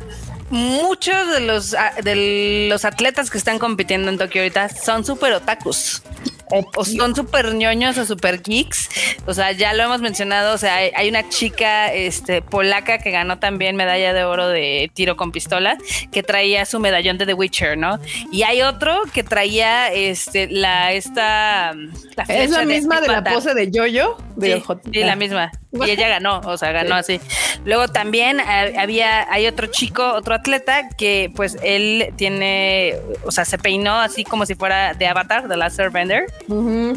muchos 0.51 1.33
de 1.33 1.41
los, 1.41 1.75
de 2.03 2.67
los 2.69 2.85
atletas 2.85 3.31
que 3.31 3.39
están 3.39 3.59
compitiendo 3.59 4.11
en 4.11 4.19
Tokio 4.19 4.43
ahorita 4.43 4.69
son 4.69 5.05
súper 5.05 5.33
otakus 5.33 6.03
o, 6.53 6.85
son 6.85 7.15
súper 7.15 7.55
ñoños 7.55 7.97
o 7.99 8.05
súper 8.05 8.43
geeks. 8.43 8.91
O 9.27 9.35
sea, 9.35 9.53
ya 9.53 9.73
lo 9.73 9.85
hemos 9.85 10.01
mencionado. 10.01 10.55
O 10.55 10.59
sea, 10.59 10.77
hay, 10.77 11.09
una 11.09 11.29
chica 11.29 11.93
este, 11.93 12.43
polaca 12.43 12.99
que 12.99 13.11
ganó 13.11 13.39
también 13.39 13.77
medalla 13.77 14.13
de 14.13 14.25
oro 14.25 14.49
de 14.49 14.91
tiro 14.95 15.17
con 15.17 15.33
pistola, 15.33 15.79
que 16.11 16.23
traía 16.23 16.65
su 16.67 16.81
medallón 16.81 17.19
de 17.19 17.27
The 17.27 17.35
Witcher, 17.35 17.79
¿no? 17.79 17.99
Y 18.31 18.43
hay 18.43 18.63
otro 18.63 19.03
que 19.13 19.23
traía 19.23 19.93
este, 19.93 20.49
la, 20.49 20.93
esta, 20.93 21.73
la 22.17 22.25
Es 22.29 22.51
la 22.51 22.65
misma 22.65 23.01
de, 23.01 23.09
la 23.09 23.25
pose 23.25 23.55
de 23.55 23.71
Yoyo. 23.71 24.17
De 24.37 24.63
sí, 24.93 25.05
la 25.05 25.17
misma. 25.17 25.51
Y 25.73 25.91
ella 25.91 26.09
ganó, 26.09 26.41
o 26.45 26.59
sea, 26.59 26.71
ganó 26.73 26.95
así. 26.95 27.19
Luego 27.65 27.89
también 27.89 28.41
había, 28.41 29.33
hay 29.33 29.47
otro 29.47 29.69
chico, 29.69 30.13
otro 30.13 30.35
atleta 30.35 30.89
que 30.99 31.33
pues 31.35 31.57
él 31.63 32.13
tiene, 32.17 32.97
o 33.25 33.31
sea, 33.31 33.47
se 33.47 33.57
peinó 33.57 34.01
así 34.01 34.25
como 34.25 34.45
si 34.45 34.55
fuera 34.55 34.93
de 34.93 35.07
Avatar, 35.07 35.49
de 35.49 35.57
Last 35.57 35.81
Airbender 35.81 36.27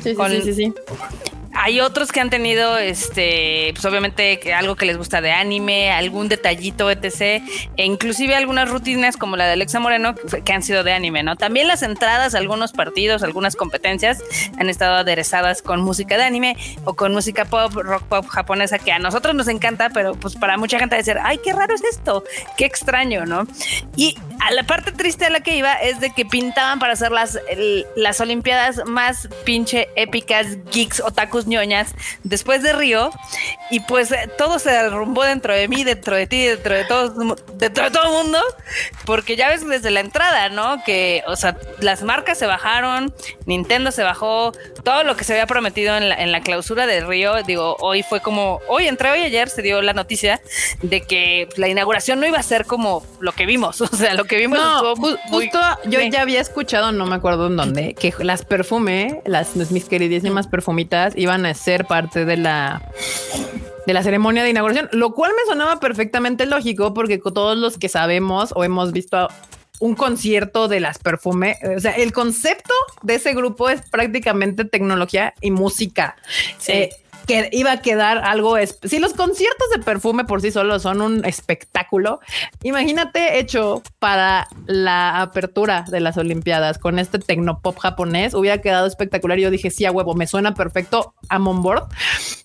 sí, 0.02 0.16
sí, 0.16 0.42
sí, 0.44 0.54
sí. 0.54 0.74
Hay 1.58 1.80
otros 1.80 2.12
que 2.12 2.20
han 2.20 2.30
tenido, 2.30 2.78
este, 2.78 3.72
pues 3.74 3.86
obviamente 3.86 4.54
algo 4.54 4.76
que 4.76 4.86
les 4.86 4.98
gusta 4.98 5.22
de 5.22 5.32
anime, 5.32 5.92
algún 5.92 6.28
detallito, 6.28 6.92
etc. 6.92 7.42
E 7.78 7.86
inclusive 7.86 8.36
algunas 8.36 8.70
rutinas 8.70 9.18
como 9.18 9.38
la 9.38 9.46
de 9.46 9.54
Alexa 9.54 9.80
Moreno 9.80 10.16
que 10.16 10.54
han 10.54 10.64
sido 10.64 10.84
de 10.84 10.94
anime, 10.94 11.24
¿no? 11.24 11.36
También 11.36 11.68
las 11.68 11.82
entradas, 11.82 12.36
algunos 12.36 12.74
partidos, 12.74 13.24
algunas 13.24 13.56
competencias 13.56 14.22
han 14.60 14.70
estado 14.70 14.96
aderezadas 14.96 15.62
con 15.62 15.82
música 15.82 16.18
de 16.18 16.24
anime 16.24 16.58
o 16.84 16.94
con 16.94 17.14
música 17.14 17.46
pop, 17.46 17.74
rock 17.74 18.04
pop 18.04 18.28
japonesa 18.28 18.78
que 18.78 18.92
a 18.92 19.00
nosotros 19.00 19.34
nos 19.34 19.48
encanta, 19.48 19.90
pero 19.90 20.16
pues 20.16 20.36
para 20.36 20.58
mucha 20.58 20.78
gente 20.78 20.96
decir, 20.96 21.18
ay, 21.24 21.40
qué 21.44 21.54
raro 21.54 21.74
es 21.74 21.84
esto, 21.84 22.24
qué 22.58 22.66
extraño, 22.66 23.26
¿no? 23.26 23.48
Y 23.96 24.18
a 24.42 24.52
la 24.52 24.64
parte 24.64 24.92
triste 24.92 25.26
a 25.26 25.30
la 25.30 25.40
que 25.40 25.56
iba 25.56 25.74
es 25.74 26.00
de 26.00 26.12
que 26.12 26.26
pintaban 26.26 26.80
para 26.80 26.94
hacer 26.94 27.12
las, 27.12 27.40
las 27.96 28.20
Olimpiadas 28.20 28.82
más 28.86 29.30
pinche 29.46 29.88
épicas, 29.96 30.58
geeks, 30.72 31.00
otakus 31.00 31.45
ñoñas 31.48 31.94
después 32.24 32.64
de 32.64 32.74
Río. 32.74 33.12
Y 33.72 33.80
pues 33.82 34.14
todo 34.38 34.60
se 34.60 34.72
derrumbó 34.72 35.24
dentro 35.24 35.54
de 35.54 35.68
mí, 35.68 35.84
dentro 35.84 36.16
de 36.16 36.28
ti, 36.28 36.46
dentro 36.46 36.76
de 36.76 36.86
todos, 36.86 37.14
dentro 37.56 37.86
de 37.86 37.92
todo 37.92 38.04
el 38.06 38.24
mundo. 38.24 38.40
Porque 39.06 39.36
ya 39.36 39.50
ves 39.50 39.68
desde 39.68 39.92
la 39.92 40.00
entrada, 40.00 40.50
¿no? 40.50 40.84
Que, 40.84 41.24
o 41.28 41.36
sea, 41.36 41.58
las 41.80 42.04
marcas 42.04 42.38
se 42.38 42.46
bajaron, 42.46 43.14
Nintendo 43.46 43.92
se 43.92 44.04
bajó, 44.04 44.52
todo 44.84 45.04
lo 45.04 45.18
que 45.18 45.24
se 45.24 45.34
había 45.34 45.48
prometido 45.48 45.98
en 45.98 46.10
la, 46.10 46.16
en 46.16 46.32
la 46.32 46.42
clausura 46.42 46.86
de 46.86 47.02
Río, 47.02 47.44
digo, 47.44 47.76
hoy 47.80 48.04
fue 48.04 48.22
como, 48.22 48.62
hoy, 48.70 48.88
entre 48.88 49.12
hoy 49.12 49.20
y 49.20 49.24
ayer 49.24 49.50
se 49.50 49.62
dio 49.62 49.82
la 49.82 49.94
noticia 49.94 50.40
de 50.82 51.02
que 51.02 51.50
la 51.58 51.68
inauguración 51.68 52.20
no 52.20 52.28
iba 52.28 52.38
a 52.38 52.44
ser 52.44 52.66
como 52.66 53.04
lo 53.20 53.32
que 53.34 53.46
vimos, 53.46 53.82
o 53.82 53.88
sea, 53.88 54.14
lo 54.14 54.26
que 54.26 54.38
vimos 54.38 54.60
no, 54.60 54.96
justo 54.96 55.60
yo 55.86 56.00
ya 56.02 56.22
había 56.22 56.40
escuchado, 56.40 56.92
no 56.92 57.06
me 57.06 57.16
acuerdo 57.16 57.48
en 57.48 57.58
dónde, 57.58 57.96
que 57.96 58.14
las 58.20 58.46
perfume, 58.46 59.22
las 59.26 59.56
mis 59.56 59.86
queridísimas 59.86 60.48
perfumitas, 60.48 61.14
iban 61.16 61.35
a 61.44 61.54
ser 61.56 61.86
parte 61.86 62.24
de 62.24 62.38
la 62.38 62.84
de 63.86 63.94
la 63.94 64.04
ceremonia 64.04 64.44
de 64.44 64.50
inauguración, 64.50 64.90
lo 64.92 65.14
cual 65.14 65.32
me 65.32 65.52
sonaba 65.52 65.80
perfectamente 65.80 66.46
lógico 66.46 66.94
porque 66.94 67.18
todos 67.20 67.58
los 67.58 67.78
que 67.78 67.90
sabemos 67.90 68.52
o 68.56 68.64
hemos 68.64 68.92
visto 68.92 69.28
un 69.80 69.96
concierto 69.96 70.68
de 70.68 70.80
las 70.80 70.98
perfume, 71.00 71.58
o 71.76 71.80
sea, 71.80 71.92
el 71.92 72.14
concepto 72.14 72.74
de 73.04 73.16
ese 73.16 73.34
grupo 73.34 73.70
es 73.70 73.82
prácticamente 73.90 74.66
tecnología 74.66 75.34
y 75.42 75.52
música. 75.52 76.16
Sí. 76.58 76.72
Eh, 76.72 76.90
que 77.26 77.50
iba 77.52 77.72
a 77.72 77.82
quedar 77.82 78.20
algo. 78.20 78.56
Si 78.84 79.00
los 79.00 79.14
conciertos 79.14 79.70
de 79.76 79.84
perfume 79.84 80.26
por 80.26 80.42
sí 80.42 80.52
solos 80.52 80.82
son 80.82 81.02
un 81.02 81.26
espectáculo, 81.26 82.20
imagínate 82.64 83.40
hecho 83.40 83.82
para 84.00 84.48
la 84.66 85.22
apertura 85.22 85.86
de 85.90 86.00
las 86.00 86.18
Olimpiadas 86.18 86.78
con 86.78 87.00
este 87.00 87.20
tecnopop 87.20 87.78
japonés, 87.78 88.34
hubiera 88.34 88.62
quedado 88.62 88.88
espectacular. 88.88 89.38
Yo 89.38 89.52
dije, 89.52 89.72
sí, 89.72 89.86
a 89.86 89.92
huevo, 89.92 90.14
me 90.14 90.28
suena 90.28 90.54
perfecto. 90.54 91.14
a 91.30 91.38
on 91.38 91.62
board. 91.62 91.84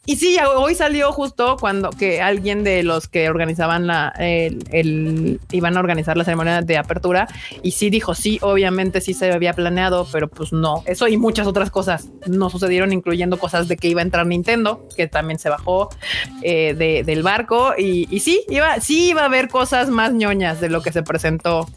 Y 0.06 0.16
sí, 0.16 0.36
hoy 0.56 0.74
salió 0.74 1.12
justo 1.12 1.56
cuando 1.60 1.90
que 1.90 2.22
alguien 2.22 2.64
de 2.64 2.82
los 2.82 3.06
que 3.06 3.28
organizaban 3.28 3.86
la, 3.86 4.12
el, 4.18 5.40
iban 5.52 5.76
a 5.76 5.80
organizar 5.80 6.16
la 6.16 6.24
ceremonia 6.24 6.62
de 6.62 6.78
apertura 6.78 7.28
y 7.62 7.72
sí 7.72 7.90
dijo, 7.90 8.14
sí, 8.14 8.38
obviamente 8.40 9.00
sí 9.02 9.12
se 9.12 9.30
había 9.30 9.52
planeado, 9.52 10.08
pero 10.10 10.28
pues 10.28 10.52
no, 10.52 10.82
eso 10.86 11.06
y 11.06 11.16
muchas 11.18 11.46
otras 11.46 11.70
cosas 11.70 12.08
no 12.26 12.48
sucedieron, 12.48 12.92
incluyendo 12.92 13.38
cosas 13.38 13.68
de 13.68 13.76
que 13.76 13.88
iba 13.88 14.00
a 14.00 14.04
entrar 14.04 14.26
Nintendo 14.26 14.88
que 14.96 15.06
también 15.06 15.38
se 15.38 15.48
bajó 15.48 15.90
eh, 16.42 17.02
del 17.04 17.22
barco. 17.22 17.74
Y, 17.76 18.20
sí, 18.20 18.42
iba, 18.48 18.80
sí 18.80 19.10
iba 19.10 19.22
a 19.22 19.26
haber 19.26 19.48
cosas 19.48 19.90
más 19.90 20.12
ñoñas 20.12 20.60
de 20.60 20.70
lo 20.70 20.82
que 20.82 20.92
se 20.92 21.02
presentó. 21.02 21.68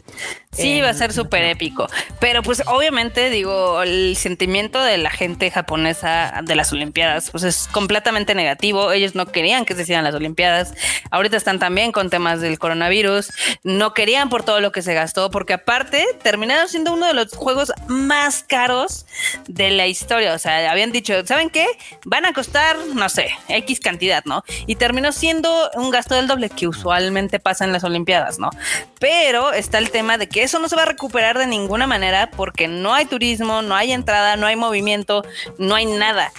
Sí, 0.50 0.76
iba 0.76 0.88
a 0.88 0.94
ser 0.94 1.12
súper 1.12 1.44
épico. 1.44 1.88
Pero 2.20 2.42
pues 2.42 2.62
obviamente, 2.66 3.28
digo, 3.28 3.82
el 3.82 4.16
sentimiento 4.16 4.82
de 4.82 4.98
la 4.98 5.10
gente 5.10 5.50
japonesa 5.50 6.40
de 6.44 6.54
las 6.54 6.72
Olimpiadas, 6.72 7.30
pues 7.30 7.42
es 7.44 7.68
completamente 7.72 8.13
negativo. 8.14 8.92
Ellos 8.92 9.14
no 9.14 9.26
querían 9.26 9.64
que 9.64 9.74
se 9.74 9.82
hicieran 9.82 10.04
las 10.04 10.14
Olimpiadas. 10.14 10.74
Ahorita 11.10 11.36
están 11.36 11.58
también 11.58 11.92
con 11.92 12.10
temas 12.10 12.40
del 12.40 12.58
coronavirus. 12.58 13.30
No 13.64 13.92
querían 13.94 14.28
por 14.28 14.44
todo 14.44 14.60
lo 14.60 14.72
que 14.72 14.82
se 14.82 14.94
gastó, 14.94 15.30
porque 15.30 15.54
aparte 15.54 16.06
terminaron 16.22 16.68
siendo 16.68 16.92
uno 16.92 17.06
de 17.06 17.14
los 17.14 17.32
juegos 17.34 17.72
más 17.88 18.44
caros 18.44 19.06
de 19.48 19.70
la 19.70 19.86
historia. 19.86 20.34
O 20.34 20.38
sea, 20.38 20.70
habían 20.70 20.92
dicho, 20.92 21.26
¿saben 21.26 21.50
qué? 21.50 21.66
Van 22.04 22.24
a 22.24 22.32
costar 22.32 22.76
no 22.94 23.08
sé, 23.08 23.30
X 23.48 23.80
cantidad, 23.80 24.24
¿no? 24.24 24.44
Y 24.66 24.76
terminó 24.76 25.12
siendo 25.12 25.70
un 25.74 25.90
gasto 25.90 26.14
del 26.14 26.26
doble 26.26 26.50
que 26.50 26.68
usualmente 26.68 27.38
pasa 27.38 27.64
en 27.64 27.72
las 27.72 27.84
Olimpiadas, 27.84 28.38
¿no? 28.38 28.50
Pero 28.98 29.52
está 29.52 29.78
el 29.78 29.90
tema 29.90 30.18
de 30.18 30.28
que 30.28 30.42
eso 30.42 30.58
no 30.58 30.68
se 30.68 30.76
va 30.76 30.82
a 30.82 30.86
recuperar 30.86 31.38
de 31.38 31.46
ninguna 31.46 31.86
manera 31.86 32.30
porque 32.30 32.68
no 32.68 32.94
hay 32.94 33.06
turismo, 33.06 33.62
no 33.62 33.74
hay 33.74 33.92
entrada, 33.92 34.36
no 34.36 34.46
hay 34.46 34.56
movimiento, 34.56 35.24
no 35.58 35.74
hay 35.74 35.86
nada 35.86 36.32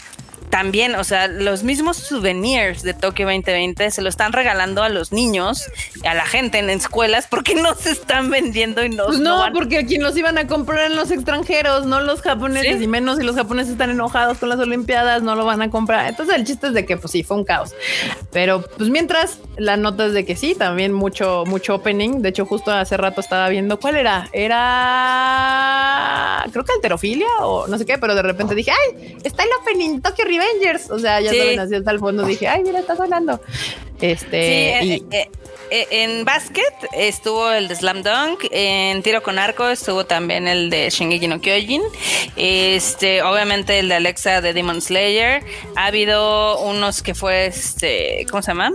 también, 0.56 0.96
o 0.96 1.04
sea, 1.04 1.28
los 1.28 1.64
mismos 1.64 1.98
souvenirs 1.98 2.82
de 2.82 2.94
Tokio 2.94 3.26
2020 3.26 3.92
se 3.92 4.02
lo 4.02 4.08
están 4.08 4.32
regalando 4.32 4.84
a 4.84 4.90
los 4.90 5.12
niños, 5.12 5.70
a 6.06 6.14
la 6.14 6.26
gente 6.26 6.60
en 6.60 6.70
escuelas, 6.70 7.28
porque 7.30 7.56
no 7.56 7.76
se 7.76 7.92
están 7.92 8.30
vendiendo 8.30 8.82
y 8.86 8.88
no. 8.88 9.08
Pues 9.08 9.20
no, 9.20 9.46
porque 9.54 9.86
quien 9.86 10.02
los 10.02 10.16
iban 10.16 10.38
a 10.38 10.48
comprar 10.48 10.80
eran 10.80 10.96
los 10.96 11.12
extranjeros, 11.12 11.86
no 11.86 12.00
los 12.00 12.22
japoneses, 12.22 12.82
y 12.82 12.88
menos 12.88 13.18
si 13.18 13.26
los 13.26 13.36
japoneses 13.36 13.74
están 13.74 13.90
enojados 13.90 14.38
con 14.38 14.48
las 14.48 14.58
Olimpiadas, 14.58 15.24
no 15.24 15.36
lo 15.36 15.44
van 15.44 15.62
a 15.62 15.70
comprar. 15.70 16.08
Entonces, 16.08 16.34
el 16.34 16.46
chiste 16.46 16.68
es 16.68 16.74
de 16.74 16.86
que, 16.86 16.96
pues 16.96 17.12
sí, 17.12 17.22
fue 17.22 17.36
un 17.36 17.44
caos. 17.44 17.76
Pero, 18.32 18.62
pues 18.62 18.90
mientras, 18.90 19.40
la 19.58 19.76
nota 19.76 20.06
es 20.06 20.14
de 20.14 20.24
que 20.24 20.38
sí, 20.38 20.56
también 20.56 20.94
mucho, 20.94 21.44
mucho 21.48 21.76
opening. 21.76 22.22
De 22.22 22.30
hecho, 22.30 22.46
justo 22.46 22.72
hace 22.72 22.96
rato 22.96 23.20
estaba 23.20 23.50
viendo 23.50 23.78
cuál 23.78 23.98
era. 23.98 24.30
Era, 24.32 24.56
creo 26.50 26.64
que 26.64 26.72
alterofilia 26.72 27.28
o 27.42 27.68
no 27.68 27.78
sé 27.78 27.86
qué, 27.86 27.98
pero 27.98 28.16
de 28.16 28.22
repente 28.22 28.56
dije, 28.56 28.72
ay, 28.72 29.18
está 29.26 29.44
el 29.44 29.50
opening 29.62 30.00
Tokio 30.00 30.24
Avengers. 30.46 30.90
O 30.90 31.00
sea, 31.00 31.22
ya 31.22 31.32
saben, 31.32 31.60
así 31.60 31.76
hasta 31.76 31.92
el 31.92 32.00
fondo 32.00 32.26
dije, 32.26 32.48
ay, 32.48 32.64
mira, 32.64 32.80
está 32.80 32.96
sonando. 32.96 33.40
Este. 34.02 34.80
Eh, 34.80 35.04
eh, 35.12 35.30
eh, 35.72 35.88
en 35.90 36.26
básquet 36.26 36.74
estuvo 36.94 37.52
el 37.52 37.68
de 37.68 37.76
Slam 37.76 38.04
Dunk, 38.04 38.46
en 38.52 39.02
tiro 39.02 39.24
con 39.24 39.40
arco 39.40 39.68
estuvo 39.68 40.06
también 40.06 40.48
el 40.48 40.70
de 40.70 40.90
Shingeki 40.90 41.28
no 41.28 41.42
Kyojin, 41.42 41.82
este, 42.36 43.24
obviamente 43.24 43.80
el 43.80 43.90
de 43.90 43.96
Alexa 43.96 44.42
de 44.42 44.54
Demon 44.54 44.82
Slayer, 44.82 45.44
ha 45.76 45.88
habido 45.88 46.60
unos 46.60 47.02
que 47.02 47.16
fue 47.16 47.48
este, 47.48 48.28
¿cómo 48.30 48.44
se 48.44 48.52
llama? 48.52 48.72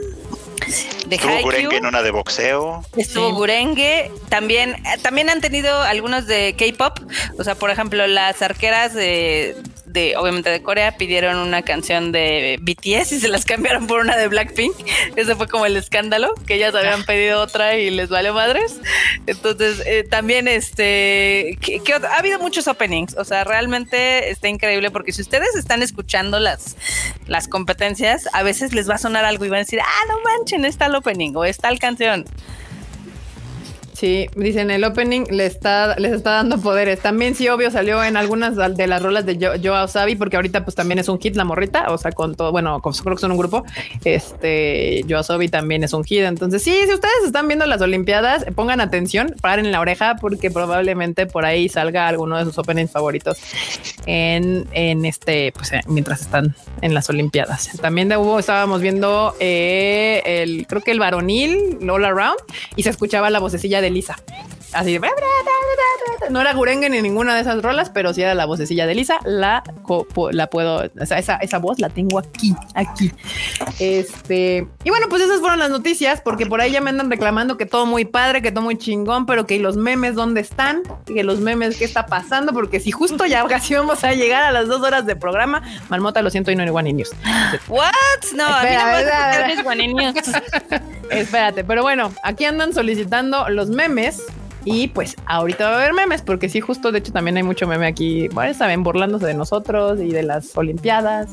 de 1.07 1.17
Estuvo 1.17 1.41
Gurenge 1.43 1.77
en 1.77 1.87
una 1.87 2.03
de 2.03 2.11
boxeo. 2.11 2.85
Estuvo 2.97 3.33
Gurenge. 3.33 4.11
También, 4.29 4.77
también 5.03 5.31
han 5.31 5.41
tenido 5.41 5.81
algunos 5.83 6.27
de 6.27 6.55
K-pop. 6.57 6.99
O 7.39 7.45
sea, 7.45 7.55
por 7.55 7.71
ejemplo, 7.71 8.07
las 8.07 8.41
arqueras 8.43 8.95
de, 8.95 9.57
de, 9.93 10.17
obviamente 10.17 10.51
de 10.51 10.63
Corea, 10.63 10.97
pidieron 10.97 11.37
una 11.37 11.63
canción 11.63 12.13
de 12.13 12.59
BTS 12.61 13.13
y 13.13 13.21
se 13.21 13.29
las 13.29 13.45
cambiaron 13.45 13.87
por 13.87 14.01
una 14.01 14.17
de 14.17 14.29
Blackpink. 14.29 14.75
Ese 15.17 15.37
fue 15.37 15.49
como 15.49 15.67
el 15.67 15.77
escándalo, 15.77 16.35
que 16.47 16.55
ellas 16.55 16.75
habían 16.75 17.05
pedido 17.05 17.41
otra 17.41 17.77
y 17.77 17.91
les 17.91 18.09
valió 18.09 18.35
madres. 18.35 18.81
Entonces, 19.27 19.83
eh, 19.87 20.05
también 20.05 20.49
este, 20.49 21.59
que, 21.61 21.81
ha 21.93 22.19
habido 22.19 22.39
muchos 22.39 22.69
openings, 22.69 23.17
o 23.17 23.25
sea, 23.25 23.45
realmente 23.45 24.31
está 24.31 24.49
increíble 24.49 24.91
porque 24.91 25.13
si 25.13 25.23
ustedes 25.23 25.55
están 25.57 25.83
escuchando 25.83 26.41
las, 26.41 26.77
las 27.27 27.49
competencias, 27.49 28.29
a 28.33 28.43
veces 28.43 28.73
les 28.73 28.89
va 28.89 28.95
a 28.95 28.99
sonar 28.99 29.25
algo 29.25 29.45
y 29.45 29.49
van 29.49 29.59
a 29.59 29.61
decir, 29.61 29.81
ah, 29.81 30.07
no 30.09 30.15
manchen, 30.23 30.65
está 30.65 30.87
el 30.87 30.95
opening 30.95 31.35
o 31.35 31.45
está 31.45 31.69
el 31.69 31.79
canción. 31.79 32.25
Sí, 34.01 34.31
dicen 34.35 34.71
el 34.71 34.83
opening 34.85 35.25
le 35.31 35.45
está, 35.45 35.95
les 35.99 36.13
está 36.13 36.31
dando 36.31 36.59
poderes. 36.59 37.01
También 37.01 37.35
sí, 37.35 37.51
obvio, 37.51 37.71
salió 37.71 38.03
en 38.03 38.17
algunas 38.17 38.57
de 38.57 38.87
las 38.87 39.03
rolas 39.03 39.27
de 39.27 39.37
Joe 39.39 39.61
Yo 39.61 39.87
Sabi, 39.89 40.15
porque 40.15 40.37
ahorita 40.37 40.65
pues 40.65 40.75
también 40.75 40.99
es 40.99 41.11
un 41.11 41.21
hit 41.21 41.37
la 41.37 41.45
morrita, 41.45 41.85
o 41.91 41.99
sea, 41.99 42.11
con 42.11 42.35
todo, 42.35 42.51
bueno, 42.51 42.81
creo 42.81 43.15
que 43.15 43.21
son 43.21 43.33
un 43.33 43.37
grupo. 43.37 43.63
Este, 44.03 45.03
Yo 45.07 45.23
Sabi 45.23 45.49
también 45.49 45.85
es 45.85 45.93
un 45.93 46.03
hit. 46.03 46.23
Entonces, 46.23 46.63
sí, 46.63 46.75
si 46.87 46.95
ustedes 46.95 47.25
están 47.27 47.47
viendo 47.47 47.67
las 47.67 47.83
Olimpiadas, 47.83 48.47
pongan 48.55 48.81
atención, 48.81 49.35
paren 49.43 49.71
la 49.71 49.81
oreja, 49.81 50.17
porque 50.19 50.51
probablemente 50.51 51.27
por 51.27 51.45
ahí 51.45 51.69
salga 51.69 52.09
alguno 52.09 52.39
de 52.39 52.47
sus 52.47 52.57
openings 52.57 52.91
favoritos 52.91 53.37
en, 54.07 54.67
en 54.73 55.05
este, 55.05 55.53
pues 55.53 55.73
eh, 55.73 55.83
mientras 55.87 56.23
están 56.23 56.55
en 56.81 56.95
las 56.95 57.11
Olimpiadas. 57.11 57.69
También 57.83 58.09
de 58.09 58.17
hubo, 58.17 58.39
estábamos 58.39 58.81
viendo 58.81 59.35
eh, 59.41 60.23
el, 60.25 60.67
creo 60.67 60.81
que 60.81 60.91
el 60.91 61.01
varonil, 61.01 61.79
All 61.87 62.07
Around, 62.07 62.39
y 62.77 62.83
se 62.83 62.89
escuchaba 62.89 63.29
la 63.29 63.41
vocecilla 63.41 63.83
de 63.83 63.90
Lisa. 63.91 64.17
Así 64.73 64.99
de... 64.99 65.09
No 66.29 66.41
era 66.41 66.53
Gurengue 66.53 66.91
ni 66.91 67.03
ninguna 67.03 67.35
de 67.35 67.41
esas 67.41 67.63
rolas, 67.63 67.91
pero 67.91 68.13
sí 68.13 68.23
era 68.23 68.35
la 68.35 68.47
vocecilla 68.47 68.87
de 68.87 68.95
Lisa. 68.95 69.19
La, 69.25 69.63
la 70.33 70.47
puedo... 70.49 70.85
esa, 71.01 71.37
esa 71.37 71.59
voz 71.59 71.79
la 71.81 71.89
tengo 71.89 72.19
aquí, 72.19 72.55
aquí. 72.75 73.13
Este... 73.79 74.69
Y 74.85 74.91
bueno, 74.91 75.07
pues 75.09 75.23
esas 75.23 75.41
fueron 75.41 75.59
las 75.59 75.71
noticias, 75.71 76.21
porque 76.21 76.47
por 76.47 76.61
ahí 76.61 76.73
ya 76.73 76.81
me 76.81 76.91
andan 76.91 77.11
reclamando 77.11 77.57
que 77.57 77.67
todo 77.67 77.87
muy 77.87 78.05
padre, 78.05 78.43
que 78.43 78.53
todo 78.53 78.63
muy 78.63 78.79
chingón, 78.79 79.27
pero 79.27 79.47
que 79.47 79.59
los 79.59 79.77
memes, 79.77 80.15
¿dónde 80.15 80.41
están? 80.41 80.83
Que 81.07 81.25
los 81.25 81.41
memes, 81.41 81.77
¿qué 81.77 81.85
está 81.85 82.07
pasando? 82.07 82.53
Porque 82.53 82.81
si 82.81 82.91
justo 82.91 83.27
ya 83.27 83.45
casi 83.49 83.75
vamos 83.75 84.05
a 84.05 84.13
llegar 84.13 84.43
a 84.43 84.53
las 84.53 84.69
dos 84.69 84.83
horas 84.83 85.07
de 85.07 85.17
programa, 85.17 85.63
Marmota, 85.89 86.23
lo 86.23 86.31
siento, 86.31 86.51
y 86.51 86.57
no 86.57 86.63
en 86.63 86.71
One 86.71 86.93
News. 86.93 87.11
What? 87.69 87.91
No, 88.35 88.47
a 88.47 88.63
mí 88.63 88.71
no 89.87 89.95
me 89.95 90.15
Espérate, 91.11 91.65
pero 91.65 91.83
bueno, 91.83 92.13
aquí 92.23 92.45
andan 92.45 92.73
solicitando 92.73 93.49
los 93.49 93.69
memes 93.69 94.23
y 94.65 94.89
pues 94.89 95.17
ahorita 95.27 95.69
va 95.69 95.77
a 95.77 95.79
haber 95.79 95.95
memes, 95.95 96.23
porque 96.23 96.49
sí, 96.49 96.61
justo 96.61 96.93
de 96.93 96.99
hecho 96.99 97.13
también 97.13 97.37
hay 97.37 97.43
mucho 97.43 97.67
meme 97.67 97.87
aquí, 97.87 98.29
bueno, 98.29 98.53
saben, 98.55 98.83
burlándose 98.83 99.27
de 99.27 99.35
nosotros 99.35 100.01
y 100.01 100.11
de 100.11 100.23
las 100.23 100.57
Olimpiadas. 100.57 101.31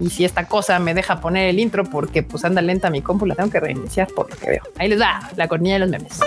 Y 0.00 0.10
si 0.10 0.24
esta 0.24 0.46
cosa 0.46 0.78
me 0.78 0.94
deja 0.94 1.20
poner 1.20 1.48
el 1.48 1.60
intro, 1.60 1.84
porque 1.84 2.22
pues 2.22 2.44
anda 2.44 2.60
lenta 2.62 2.90
mi 2.90 3.00
compu, 3.00 3.26
la 3.26 3.34
tengo 3.34 3.50
que 3.50 3.60
reiniciar 3.60 4.08
por 4.08 4.30
lo 4.30 4.36
que 4.36 4.50
veo. 4.50 4.62
Ahí 4.76 4.88
les 4.88 5.00
va 5.00 5.30
la 5.36 5.48
cornilla 5.48 5.74
de 5.74 5.80
los 5.80 5.88
memes. 5.88 6.20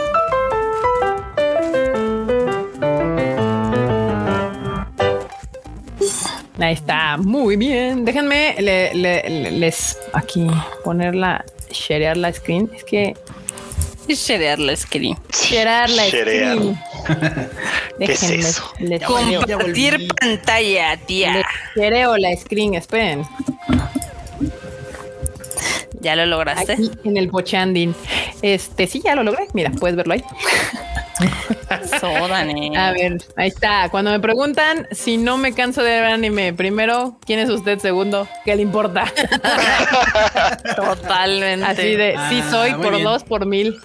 Ahí 6.60 6.74
está, 6.74 7.18
muy 7.18 7.56
bien. 7.56 8.04
Déjenme 8.04 8.56
les 8.60 9.98
aquí 10.14 10.50
ponerla, 10.84 11.46
sharear 11.72 12.18
la 12.18 12.34
screen. 12.34 12.70
Es 12.74 12.84
que 12.84 13.16
Sharear 14.16 14.60
la 14.60 14.76
screen. 14.76 15.18
Sharear 15.32 15.90
la 15.90 16.08
screen. 16.08 16.80
¿Qué 18.00 18.12
es 18.14 18.24
eso? 18.24 18.74
Compartir 19.06 20.08
pantalla, 20.20 20.98
tía. 21.06 21.46
Shareo 21.76 22.18
la 22.18 22.36
screen, 22.36 22.76
esperen. 22.76 23.24
¿Ya 26.00 26.16
lo 26.16 26.26
lograste? 26.26 26.74
Aquí 26.74 26.92
en 27.04 27.18
el 27.18 27.30
pochanding. 27.30 27.96
Este, 28.42 28.88
sí, 28.88 29.02
ya 29.04 29.16
lo 29.16 29.24
logré. 29.24 29.48
Mira, 29.54 29.72
puedes 29.72 29.96
verlo 29.96 30.14
ahí. 30.14 30.24
A 32.78 32.92
ver, 32.92 33.18
ahí 33.36 33.48
está. 33.48 33.90
Cuando 33.90 34.12
me 34.12 34.20
preguntan 34.20 34.88
si 34.92 35.18
no 35.18 35.38
me 35.38 35.54
canso 35.54 35.84
de 35.84 35.90
ver 35.90 36.06
anime, 36.06 36.54
primero, 36.54 37.18
¿quién 37.26 37.40
es 37.40 37.50
usted? 37.50 37.80
Segundo, 37.80 38.28
¿qué 38.46 38.56
le 38.56 38.62
importa? 38.62 39.06
Totalmente. 40.76 41.66
Así 41.66 41.96
de, 41.96 42.12
sí 42.30 42.42
ah, 42.44 42.48
soy 42.50 42.74
por 42.76 43.02
dos, 43.02 43.24
por 43.24 43.46
mil. 43.46 43.80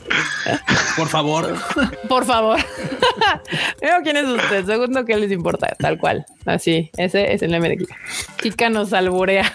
Por 0.97 1.09
favor. 1.09 1.57
Por 2.09 2.25
favor. 2.25 2.59
Primero, 3.79 4.03
¿quién 4.03 4.17
es 4.19 4.27
usted? 4.27 4.67
Segundo, 4.67 5.05
¿qué 5.05 5.17
les 5.17 5.33
importa? 5.33 5.75
Tal 5.79 5.99
cual. 5.99 6.27
Así, 6.45 6.91
ese 6.97 7.33
es 7.33 7.43
el 7.43 7.51
meme 7.51 7.71
de 7.71 7.79
Kika. 7.79 7.97
Kika 8.43 8.69
nos 8.69 8.93
alburea. 8.93 9.53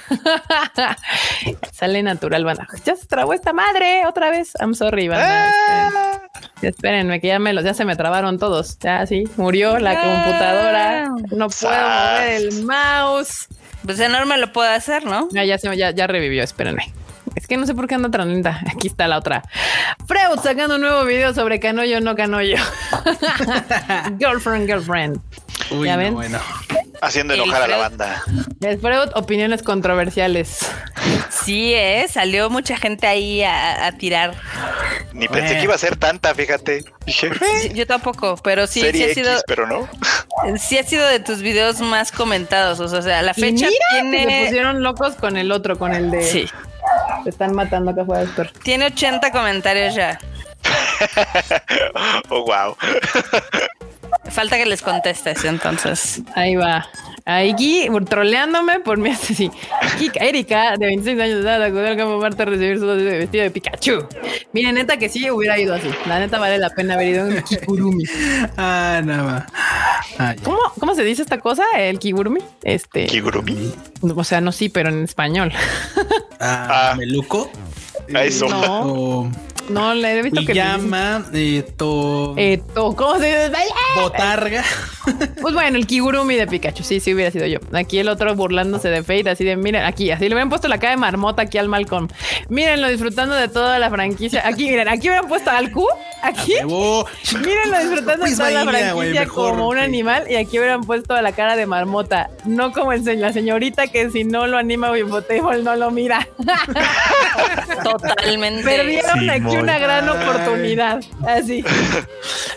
Sale 1.71 2.01
natural, 2.01 2.43
banda. 2.47 2.67
Ya 2.85 2.95
se 2.95 3.05
trabó 3.05 3.33
esta 3.33 3.53
madre 3.53 4.05
otra 4.07 4.31
vez. 4.31 4.53
I'm 4.59 4.73
sorry, 4.73 5.07
banda. 5.07 5.51
Ah. 5.69 6.21
Espérenme, 6.61 7.21
que 7.21 7.27
ya 7.27 7.39
me 7.39 7.53
los, 7.53 7.63
ya 7.63 7.73
se 7.73 7.85
me 7.85 7.95
trabaron 7.95 8.39
todos. 8.39 8.79
Ya 8.79 9.05
sí, 9.05 9.25
murió 9.37 9.77
la 9.79 9.93
computadora. 10.01 11.09
No 11.31 11.49
puedo 11.49 11.71
mover 11.71 12.29
el 12.33 12.63
mouse. 12.65 13.47
Pues 13.85 13.99
enorme 13.99 14.37
lo 14.37 14.51
puedo 14.51 14.69
hacer, 14.69 15.05
¿no? 15.05 15.27
Ya, 15.31 15.43
ya, 15.45 15.57
ya, 15.73 15.91
ya 15.91 16.07
revivió, 16.07 16.43
espérenme. 16.43 16.91
Es 17.35 17.45
que 17.45 17.55
no 17.57 17.67
sé 17.67 17.75
por 17.75 17.87
qué 17.87 17.95
anda 17.95 18.09
tan 18.09 18.29
lenta. 18.29 18.59
Aquí 18.73 18.87
está 18.87 19.07
la 19.07 19.17
otra. 19.17 19.43
Freud 20.07 20.39
sacando 20.41 20.75
un 20.75 20.81
nuevo 20.81 21.05
video 21.05 21.33
sobre 21.33 21.59
Canoyo 21.59 22.01
no 22.01 22.15
Canoyo. 22.15 22.57
girlfriend, 24.19 24.65
girlfriend. 24.67 25.21
Uy, 25.71 25.87
¿Ya 25.87 25.97
ven? 25.97 26.15
bueno. 26.15 26.39
Haciendo 27.01 27.35
enojar 27.35 27.61
a 27.63 27.67
la 27.67 27.77
banda. 27.77 28.23
Freud, 28.81 29.09
opiniones 29.13 29.61
controversiales. 29.61 30.59
Sí, 31.29 31.73
¿eh? 31.73 32.05
Salió 32.09 32.49
mucha 32.49 32.77
gente 32.77 33.07
ahí 33.07 33.43
a, 33.43 33.91
tirar. 33.97 34.33
Ni 35.13 35.27
pensé 35.27 35.57
que 35.57 35.63
iba 35.63 35.75
a 35.75 35.77
ser 35.77 35.95
tanta, 35.95 36.33
fíjate. 36.35 36.83
yo 37.73 37.87
tampoco, 37.87 38.37
pero 38.43 38.67
sí, 38.67 38.81
sí 38.91 39.03
ha 39.03 39.13
sido. 39.13 39.31
pero 39.47 39.67
no. 39.67 39.87
Sí 40.57 40.77
ha 40.77 40.83
sido 40.83 41.07
de 41.07 41.19
tus 41.19 41.41
videos 41.41 41.79
más 41.81 42.11
comentados. 42.11 42.79
O 42.79 43.01
sea, 43.01 43.21
la 43.21 43.33
fecha 43.33 43.67
tiene. 43.91 44.25
se 44.25 44.45
pusieron 44.45 44.83
locos 44.83 45.15
con 45.15 45.37
el 45.37 45.51
otro, 45.51 45.77
con 45.77 45.93
el 45.93 46.11
de. 46.11 46.23
Sí. 46.23 46.49
Se 47.23 47.29
están 47.29 47.53
matando 47.53 47.91
acá 47.91 48.03
afuera 48.03 48.25
del 48.25 48.51
Tiene 48.63 48.85
80 48.87 49.31
comentarios 49.31 49.95
ya. 49.95 50.19
oh, 52.29 52.45
wow. 52.45 52.77
Falta 54.29 54.57
que 54.57 54.65
les 54.65 54.81
contestes 54.81 55.45
entonces. 55.45 56.21
Ahí 56.35 56.55
va. 56.55 56.87
Aquí 57.25 57.89
troleándome 58.07 58.79
por 58.79 58.97
mí 58.97 59.09
así. 59.09 59.51
Kika 59.99 60.23
Erika, 60.23 60.77
de 60.77 60.85
26 60.85 61.19
años 61.19 61.35
de 61.35 61.41
edad, 61.41 61.61
acudió 61.61 61.87
al 61.87 61.97
campo 61.97 62.19
Marte 62.19 62.43
a 62.43 62.45
recibir 62.45 62.79
su 62.79 62.85
vestido 62.85 63.43
de 63.43 63.51
Pikachu. 63.51 64.07
Miren, 64.53 64.75
neta 64.75 64.95
que 64.95 65.09
sí 65.09 65.29
hubiera 65.29 65.59
ido 65.59 65.75
así. 65.75 65.89
La 66.07 66.19
neta 66.19 66.39
vale 66.39 66.57
la 66.57 66.69
pena 66.69 66.93
haber 66.93 67.07
ido 67.09 67.27
en 67.27 67.43
Kigurumi. 67.43 68.05
ah, 68.55 69.01
nada 69.03 69.45
ah, 70.19 70.35
¿Cómo, 70.41 70.59
¿Cómo 70.79 70.95
se 70.95 71.03
dice 71.03 71.21
esta 71.21 71.39
cosa? 71.39 71.63
El 71.77 71.99
Kigurumi. 71.99 72.39
Este. 72.63 73.07
Kigurumi. 73.07 73.73
O 74.01 74.23
sea, 74.23 74.39
no 74.39 74.53
sí, 74.53 74.69
pero 74.69 74.87
en 74.87 75.03
español. 75.03 75.51
ah, 76.39 76.93
meluco. 76.97 77.51
A 78.15 78.23
eso. 78.23 78.47
No. 78.47 79.29
No, 79.69 79.93
le 79.93 80.19
he 80.19 80.21
visto 80.21 80.41
que. 80.45 80.53
llama 80.53 81.23
esto. 81.33 82.33
Esto, 82.37 82.95
¿cómo 82.95 83.19
se 83.19 83.49
dice? 83.49 83.63
Botarga. 83.95 84.63
Pues 85.41 85.53
bueno, 85.53 85.77
el 85.77 85.87
Kigurumi 85.87 86.35
de 86.35 86.47
Pikachu. 86.47 86.83
Sí, 86.83 86.99
sí 86.99 87.13
hubiera 87.13 87.31
sido 87.31 87.45
yo. 87.45 87.59
Aquí 87.71 87.97
el 87.99 88.09
otro 88.09 88.35
burlándose 88.35 88.89
de 88.89 89.03
Fate, 89.03 89.29
así 89.29 89.45
de 89.45 89.55
miren, 89.55 89.85
aquí, 89.85 90.11
así 90.11 90.27
le 90.27 90.35
hubieran 90.35 90.49
puesto 90.49 90.67
la 90.67 90.79
cara 90.79 90.91
de 90.91 90.97
marmota 90.97 91.43
aquí 91.43 91.57
al 91.57 91.69
Malcolm. 91.69 92.09
Mírenlo 92.49 92.89
disfrutando 92.89 93.33
de 93.35 93.47
toda 93.47 93.79
la 93.79 93.89
franquicia. 93.89 94.45
Aquí, 94.45 94.67
miren, 94.67 94.89
aquí 94.89 95.07
hubieran 95.07 95.27
puesto 95.29 95.49
al 95.49 95.71
Q. 95.71 95.87
Aquí. 96.23 96.55
Mírenlo 96.61 97.79
disfrutando 97.79 98.25
de 98.25 98.35
toda 98.35 98.51
la 98.51 98.65
franquicia 98.65 99.27
como 99.27 99.69
un 99.69 99.77
animal. 99.77 100.25
Y 100.29 100.35
aquí 100.35 100.59
hubieran 100.59 100.81
puesto 100.81 101.19
la 101.21 101.31
cara 101.31 101.55
de 101.55 101.65
marmota. 101.65 102.29
No 102.45 102.73
como 102.73 102.91
el, 102.91 103.03
la 103.21 103.31
señorita 103.31 103.87
que 103.87 104.09
si 104.09 104.23
no 104.23 104.47
lo 104.47 104.57
anima 104.57 104.91
Wimbotable 104.91 105.63
no 105.63 105.75
lo 105.75 105.91
mira. 105.91 106.27
Totalmente. 107.83 108.63
Perdieron 108.63 109.29
aquí 109.29 109.56
una 109.61 109.79
gran 109.79 110.09
oportunidad. 110.09 111.03
Así. 111.25 111.63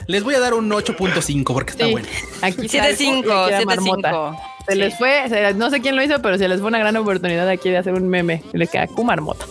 Les 0.06 0.22
voy 0.22 0.34
a 0.34 0.40
dar 0.40 0.54
un 0.54 0.70
8.5 0.70 1.44
porque 1.52 1.72
está 1.72 1.86
bueno. 1.86 2.08
Aquí 2.42 2.62
7.5, 2.62 4.38
Se 4.70 4.76
les 4.76 4.96
fue, 4.96 5.52
no 5.56 5.68
sé 5.68 5.80
quién 5.80 5.96
lo 5.96 6.02
hizo, 6.02 6.22
pero 6.22 6.38
se 6.38 6.46
les 6.46 6.60
fue 6.60 6.68
una 6.68 6.78
gran 6.78 6.96
oportunidad 6.96 7.48
aquí 7.48 7.70
de 7.70 7.78
hacer 7.78 7.92
un 7.92 8.08
meme. 8.08 8.42
Le 8.52 8.66
queda 8.68 8.86
Kumarmoto. 8.86 9.46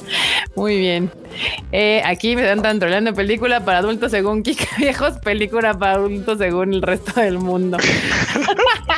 Muy 0.56 0.78
bien. 0.78 1.12
Eh, 1.72 2.02
aquí 2.06 2.36
me 2.36 2.50
están 2.50 2.80
troleando 2.80 3.14
película 3.14 3.64
para 3.66 3.80
adultos 3.80 4.12
según 4.12 4.44
Kika 4.44 4.66
Viejos, 4.78 5.18
película 5.18 5.78
para 5.78 5.94
adultos 5.94 6.38
según 6.38 6.74
el 6.74 6.82
resto 6.82 7.20
del 7.20 7.38
mundo. 7.38 7.78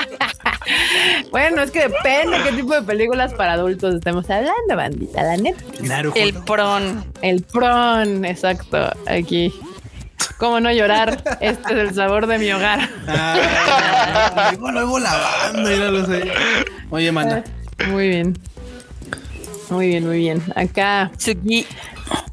bueno, 1.31 1.63
es 1.63 1.71
que 1.71 1.87
depende 1.87 2.37
qué 2.43 2.51
tipo 2.53 2.73
de 2.73 2.83
películas 2.83 3.33
para 3.33 3.53
adultos 3.53 3.95
estemos 3.95 4.29
hablando, 4.29 4.75
bandita, 4.75 5.23
la 5.23 5.37
neta. 5.37 5.63
el 6.15 6.33
pron. 6.33 7.03
El 7.21 7.41
pron, 7.43 8.25
exacto. 8.25 8.91
Aquí. 9.07 9.51
¿Cómo 10.37 10.59
no 10.59 10.71
llorar? 10.71 11.21
Este 11.39 11.73
es 11.73 11.79
el 11.79 11.93
sabor 11.93 12.27
de 12.27 12.37
mi 12.37 12.51
hogar. 12.51 12.89
Ah, 13.07 14.49
luego, 14.51 14.71
luego 14.71 14.99
la 14.99 15.15
banda, 15.15 15.69
ya 15.69 15.85
lo 15.85 16.05
sé. 16.05 16.31
Oye, 16.89 17.11
manda. 17.11 17.43
Muy 17.87 18.09
bien. 18.09 18.37
Muy 19.69 19.87
bien, 19.87 20.05
muy 20.05 20.17
bien. 20.17 20.41
Acá. 20.55 21.11
Sugi. 21.17 21.65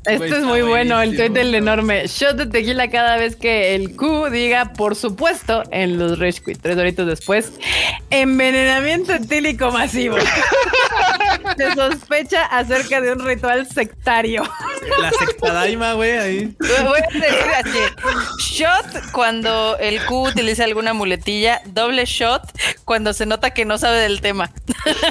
Esto 0.04 0.18
Güey, 0.18 0.32
es 0.32 0.42
muy 0.44 0.62
bueno, 0.62 1.00
el 1.02 1.16
tweet 1.16 1.30
del 1.30 1.54
enorme. 1.54 2.06
Shot 2.06 2.36
de 2.36 2.46
tequila 2.46 2.88
cada 2.88 3.16
vez 3.16 3.36
que 3.36 3.74
el 3.74 3.94
Q 3.96 4.30
diga, 4.30 4.72
por 4.72 4.96
supuesto, 4.96 5.62
en 5.70 5.98
los 5.98 6.18
Rage 6.18 6.40
Quit. 6.44 6.60
Tres 6.62 6.76
horitos 6.78 7.06
después. 7.06 7.52
Envenenamiento 8.10 9.12
etílico 9.12 9.70
masivo. 9.70 10.16
Se 11.56 11.74
sospecha 11.74 12.44
acerca 12.46 13.00
de 13.00 13.12
un 13.12 13.24
ritual 13.24 13.66
sectario. 13.66 14.42
La 15.00 15.10
sectadaima, 15.10 15.92
güey, 15.94 16.18
ahí. 16.18 16.56
Voy 16.58 16.98
a 17.00 17.12
decir 17.12 17.34
así. 17.56 17.78
Shot 18.54 19.10
cuando 19.12 19.76
el 19.78 20.04
Q 20.06 20.28
utiliza 20.28 20.64
alguna 20.64 20.92
muletilla. 20.94 21.60
Doble 21.66 22.04
shot 22.06 22.42
cuando 22.84 23.12
se 23.12 23.26
nota 23.26 23.50
que 23.50 23.64
no 23.64 23.78
sabe 23.78 23.98
del 23.98 24.20
tema. 24.20 24.50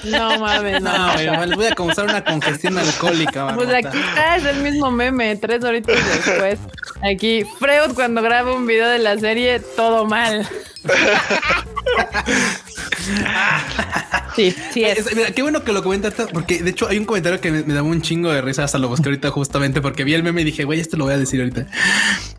No 0.05 0.39
mames, 0.39 0.81
no. 0.81 0.97
No, 0.97 1.13
güey, 1.13 1.47
les 1.47 1.55
voy 1.55 1.65
a 1.67 1.75
causar 1.75 2.05
una 2.05 2.23
congestión 2.23 2.77
alcohólica, 2.77 3.53
Pues 3.55 3.69
aquí 3.69 3.99
está, 3.99 4.35
es 4.37 4.45
el 4.45 4.56
mismo 4.57 4.91
meme, 4.91 5.35
tres 5.35 5.63
horitos 5.63 5.95
después. 5.95 6.59
Aquí, 7.01 7.43
Freud 7.59 7.93
cuando 7.95 8.21
graba 8.21 8.53
un 8.53 8.65
video 8.65 8.87
de 8.87 8.99
la 8.99 9.17
serie, 9.17 9.59
todo 9.59 10.05
mal. 10.05 10.47
Sí, 14.35 14.55
sí 14.71 14.83
es. 14.83 15.15
Mira, 15.15 15.31
qué 15.31 15.41
bueno 15.41 15.63
que 15.63 15.73
lo 15.73 15.81
comentaste, 15.81 16.27
porque 16.31 16.61
de 16.61 16.69
hecho 16.69 16.87
hay 16.87 16.99
un 16.99 17.05
comentario 17.05 17.41
que 17.41 17.49
me, 17.51 17.63
me 17.63 17.73
daba 17.73 17.87
un 17.87 18.03
chingo 18.03 18.31
de 18.31 18.39
risa, 18.39 18.65
hasta 18.65 18.77
lo 18.77 18.87
busqué 18.87 19.09
ahorita 19.09 19.31
justamente 19.31 19.81
porque 19.81 20.03
vi 20.03 20.13
el 20.13 20.21
meme 20.21 20.41
y 20.41 20.43
dije, 20.43 20.63
güey, 20.63 20.79
esto 20.79 20.95
lo 20.95 21.05
voy 21.05 21.15
a 21.15 21.17
decir 21.17 21.39
ahorita. 21.39 21.65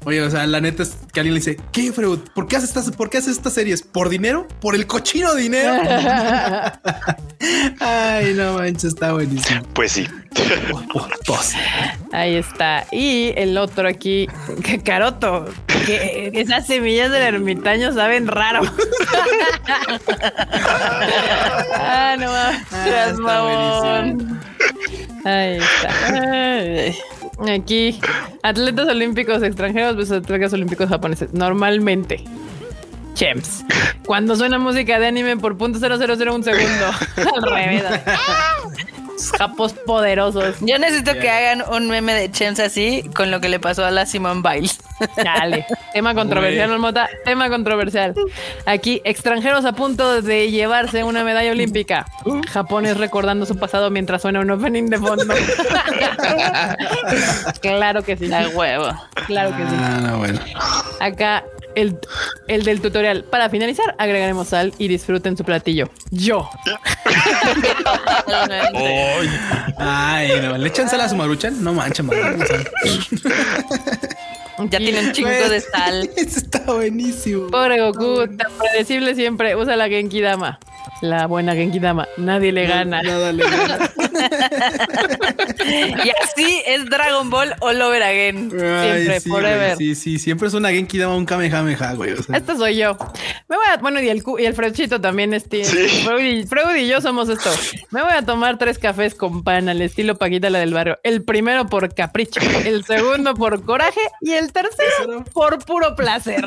Oye, 0.04 0.22
o 0.22 0.30
sea, 0.30 0.46
la 0.46 0.60
neta 0.60 0.84
es 0.84 0.96
que 1.12 1.18
alguien 1.18 1.34
le 1.34 1.40
dice, 1.40 1.56
¿qué, 1.72 1.92
Freud? 1.92 2.20
¿Por 2.36 2.46
qué 2.46 2.56
haces 2.56 2.68
estas, 2.68 2.94
por 2.94 3.10
qué 3.10 3.18
haces 3.18 3.36
estas 3.36 3.52
series? 3.52 3.82
¿Por 3.82 4.10
dinero? 4.10 4.46
¿Por 4.60 4.76
el 4.76 4.86
cochino 4.86 5.34
dinero? 5.34 5.72
Ay, 7.80 8.32
no 8.34 8.54
manches, 8.54 8.84
está 8.84 9.12
buenísimo. 9.12 9.62
Pues 9.74 9.92
sí. 9.92 10.06
Ahí 12.12 12.36
está. 12.36 12.86
Y 12.92 13.32
el 13.36 13.58
otro 13.58 13.88
aquí, 13.88 14.28
que 14.62 14.78
Caroto, 14.80 15.46
que 15.84 16.30
esas 16.34 16.66
semillas 16.66 17.10
del 17.10 17.22
ermitaño 17.22 17.92
saben 17.92 18.26
raro. 18.28 18.62
ah, 21.74 22.16
no 22.18 22.26
mames. 22.30 22.62
Ah. 23.26 24.04
Ahí 25.24 25.58
está. 25.58 25.88
Ay. 26.12 26.96
Aquí, 27.48 28.00
atletas 28.42 28.88
olímpicos 28.88 29.42
extranjeros 29.42 29.96
versus 29.96 30.18
atletas 30.18 30.52
olímpicos 30.52 30.88
japoneses. 30.88 31.32
Normalmente. 31.32 32.24
Chems. 33.18 33.64
Cuando 34.06 34.36
suena 34.36 34.60
música 34.60 35.00
de 35.00 35.08
anime 35.08 35.36
por 35.36 35.58
punto 35.58 35.80
cero 35.80 35.96
cero 35.98 36.14
cero 36.16 36.36
un 36.36 36.44
segundo. 36.44 36.86
Al 37.34 37.42
revés. 37.42 37.82
Japos 39.36 39.72
poderosos. 39.72 40.54
Yo 40.60 40.78
necesito 40.78 41.14
que 41.14 41.28
hagan 41.28 41.64
un 41.68 41.88
meme 41.88 42.14
de 42.14 42.30
Chems 42.30 42.60
así 42.60 43.02
con 43.16 43.32
lo 43.32 43.40
que 43.40 43.48
le 43.48 43.58
pasó 43.58 43.84
a 43.84 43.90
la 43.90 44.06
Simone 44.06 44.42
Biles. 44.48 44.78
Dale. 45.16 45.66
Tema 45.92 46.14
controversial, 46.14 46.70
Marmota. 46.70 47.08
Tema 47.24 47.48
controversial. 47.50 48.14
Aquí, 48.66 49.00
extranjeros 49.02 49.64
a 49.64 49.72
punto 49.72 50.22
de 50.22 50.52
llevarse 50.52 51.02
una 51.02 51.24
medalla 51.24 51.50
olímpica. 51.50 52.06
Japones 52.48 52.98
recordando 52.98 53.46
su 53.46 53.56
pasado 53.56 53.90
mientras 53.90 54.22
suena 54.22 54.38
un 54.38 54.50
opening 54.52 54.84
de 54.84 54.98
fondo. 54.98 55.34
claro 57.60 58.04
que 58.04 58.16
sí. 58.16 58.28
La 58.28 58.48
huevo. 58.50 58.92
Claro 59.26 59.50
que 59.56 59.64
sí. 59.64 59.74
ah, 59.76 60.00
no, 60.00 60.18
bueno. 60.18 60.38
Acá, 61.00 61.42
el, 61.78 61.98
el 62.48 62.64
del 62.64 62.80
tutorial. 62.80 63.24
Para 63.24 63.48
finalizar, 63.48 63.94
agregaremos 63.98 64.48
sal 64.48 64.74
y 64.78 64.88
disfruten 64.88 65.36
su 65.36 65.44
platillo. 65.44 65.88
Yo. 66.10 66.50
Ay, 68.74 69.28
Ay, 69.78 70.30
no, 70.42 70.58
le 70.58 70.68
echan 70.68 70.88
sal 70.88 71.00
a 71.00 71.08
su 71.08 71.16
maruchan. 71.16 71.62
No 71.62 71.72
manches, 71.72 72.04
maruchan. 72.04 72.64
Ya 74.70 74.78
tiene 74.78 75.00
un 75.00 75.12
chingo 75.12 75.30
de 75.30 75.60
sal. 75.60 76.10
Eso 76.16 76.40
está 76.40 76.60
buenísimo. 76.72 77.48
Pobre 77.48 77.80
Goku, 77.80 78.26
tan 78.36 78.50
predecible 78.58 79.14
siempre. 79.14 79.54
Usa 79.54 79.76
la 79.76 79.88
Genki 79.88 80.20
Dama. 80.20 80.58
La 81.00 81.26
buena 81.26 81.54
Genki 81.54 81.78
Dama. 81.78 82.08
Nadie 82.16 82.50
le 82.50 82.66
gana. 82.66 83.02
Nada 83.02 83.32
le 83.32 83.44
gana. 83.44 83.78
Y 85.68 86.10
así 86.22 86.62
es 86.66 86.86
Dragon 86.86 87.28
Ball 87.30 87.54
All 87.60 87.80
Over 87.82 88.02
Again. 88.02 88.50
Siempre, 88.50 89.20
sí, 89.20 89.28
forever. 89.28 89.74
güey, 89.76 89.76
Sí, 89.76 89.94
sí, 89.94 90.18
siempre 90.18 90.48
es 90.48 90.54
una 90.54 90.70
Genki 90.70 90.98
Dama, 90.98 91.16
un 91.16 91.26
Kamehameha, 91.26 91.92
güey. 91.94 92.12
O 92.12 92.22
sea, 92.22 92.42
soy 92.56 92.76
yo. 92.76 92.96
Me 93.48 93.56
voy 93.56 93.66
a, 93.72 93.76
bueno, 93.78 94.00
y 94.00 94.08
el, 94.08 94.22
y 94.38 94.44
el 94.46 94.54
Fredchito 94.54 95.00
también, 95.00 95.34
este, 95.34 95.64
Freud, 95.64 96.24
y, 96.24 96.46
Freud 96.46 96.76
y 96.76 96.88
yo 96.88 97.00
somos 97.00 97.28
esto. 97.28 97.50
Me 97.90 98.02
voy 98.02 98.12
a 98.12 98.22
tomar 98.22 98.58
tres 98.58 98.78
cafés 98.78 99.14
con 99.14 99.42
pan 99.44 99.68
al 99.68 99.82
estilo 99.82 100.16
Paquita 100.16 100.48
la 100.50 100.60
del 100.60 100.72
barrio. 100.74 100.98
El 101.02 101.22
primero 101.22 101.66
por 101.66 101.94
capricho, 101.94 102.40
el 102.64 102.84
segundo 102.84 103.34
por 103.34 103.64
coraje 103.64 104.00
y 104.20 104.32
el 104.32 104.52
tercero 104.52 105.24
por 105.32 105.64
puro 105.64 105.94
placer. 105.96 106.44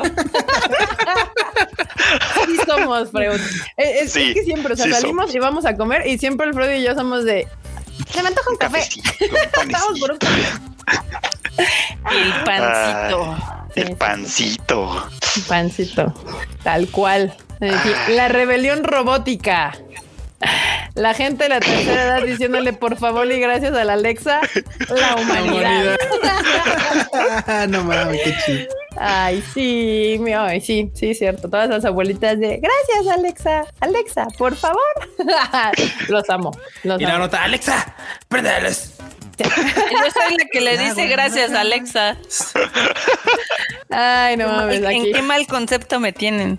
Así 2.42 2.56
somos, 2.66 3.10
Freud. 3.10 3.40
Es, 3.76 4.02
es- 4.02 4.12
Sí, 4.12 4.28
es 4.28 4.34
que 4.34 4.42
siempre, 4.44 4.74
o 4.74 4.76
sea, 4.76 4.86
sí 4.86 4.92
salimos 4.92 5.34
y 5.34 5.38
vamos 5.38 5.64
a 5.64 5.76
comer 5.76 6.06
y 6.06 6.18
siempre 6.18 6.46
el 6.46 6.54
Freud 6.54 6.72
y 6.78 6.82
yo 6.82 6.94
somos 6.94 7.24
de, 7.24 7.46
se 8.12 8.22
me 8.22 8.28
antoja 8.28 8.50
un 8.50 8.56
café. 8.56 8.88
Un 9.20 9.70
Vamos 9.72 10.00
por 10.00 10.12
un 10.12 10.18
café. 10.18 10.42
El 12.14 12.32
pancito. 12.44 13.36
El 13.76 15.42
pancito. 15.42 16.14
Tal 16.62 16.88
cual. 16.88 17.34
La 18.08 18.28
rebelión 18.28 18.84
robótica. 18.84 19.72
La 20.94 21.14
gente 21.14 21.44
de 21.44 21.48
la 21.48 21.60
tercera 21.60 22.02
edad 22.04 22.22
diciéndole 22.22 22.72
por 22.72 22.96
favor 22.98 23.30
y 23.30 23.40
gracias 23.40 23.74
a 23.74 23.84
la 23.84 23.94
Alexa, 23.94 24.40
la 24.88 25.14
humanidad. 25.16 25.96
No 27.68 27.84
mames, 27.84 28.20
qué 28.22 28.36
chido. 28.44 28.66
Ay, 28.98 29.42
sí, 29.54 30.16
mi- 30.20 30.32
ay, 30.34 30.60
sí, 30.60 30.90
sí, 30.94 31.14
cierto. 31.14 31.48
Todas 31.48 31.68
las 31.70 31.84
abuelitas 31.84 32.38
de 32.38 32.58
gracias, 32.58 33.16
Alexa. 33.16 33.64
Alexa, 33.80 34.26
por 34.36 34.54
favor. 34.54 34.82
los 36.08 36.28
amo. 36.28 36.50
Los 36.82 37.00
Y 37.00 37.04
la 37.06 37.18
nota, 37.18 37.42
Alexa, 37.42 37.94
préndeles. 38.28 38.94
Yo 39.38 39.46
soy 39.48 40.36
la 40.38 40.44
que 40.52 40.60
le 40.60 40.76
dice 40.76 41.06
gracias, 41.06 41.52
Alexa. 41.54 42.16
Ay, 43.90 44.36
no 44.36 44.48
mames. 44.48 44.78
¿En 44.78 44.86
Aquí 44.86 45.12
qué 45.12 45.22
mal 45.22 45.46
concepto 45.46 45.98
me 46.00 46.12
tienen? 46.12 46.58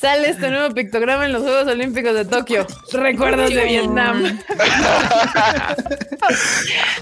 Sale 0.00 0.30
este 0.30 0.50
nuevo 0.50 0.74
pictograma 0.74 1.26
en 1.26 1.32
los 1.32 1.42
Juegos 1.42 1.66
Olímpicos 1.66 2.14
de 2.14 2.24
Tokio. 2.24 2.66
Recuerdos 2.92 3.50
de 3.50 3.64
Vietnam. 3.64 4.38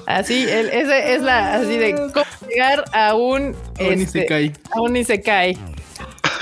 así, 0.07 0.43
el- 0.49 0.69
ese 0.71 1.15
es 1.15 1.23
la 1.23 1.55
así 1.55 1.77
de 1.77 1.95
cómo 2.13 2.25
llegar 2.49 2.85
a 2.93 3.15
un 3.15 3.55
A 3.79 3.83
un 3.83 3.93
este, 3.93 4.19
isekai. 4.21 4.53
a 4.73 4.81
un 4.81 4.97
isekai. 4.97 5.59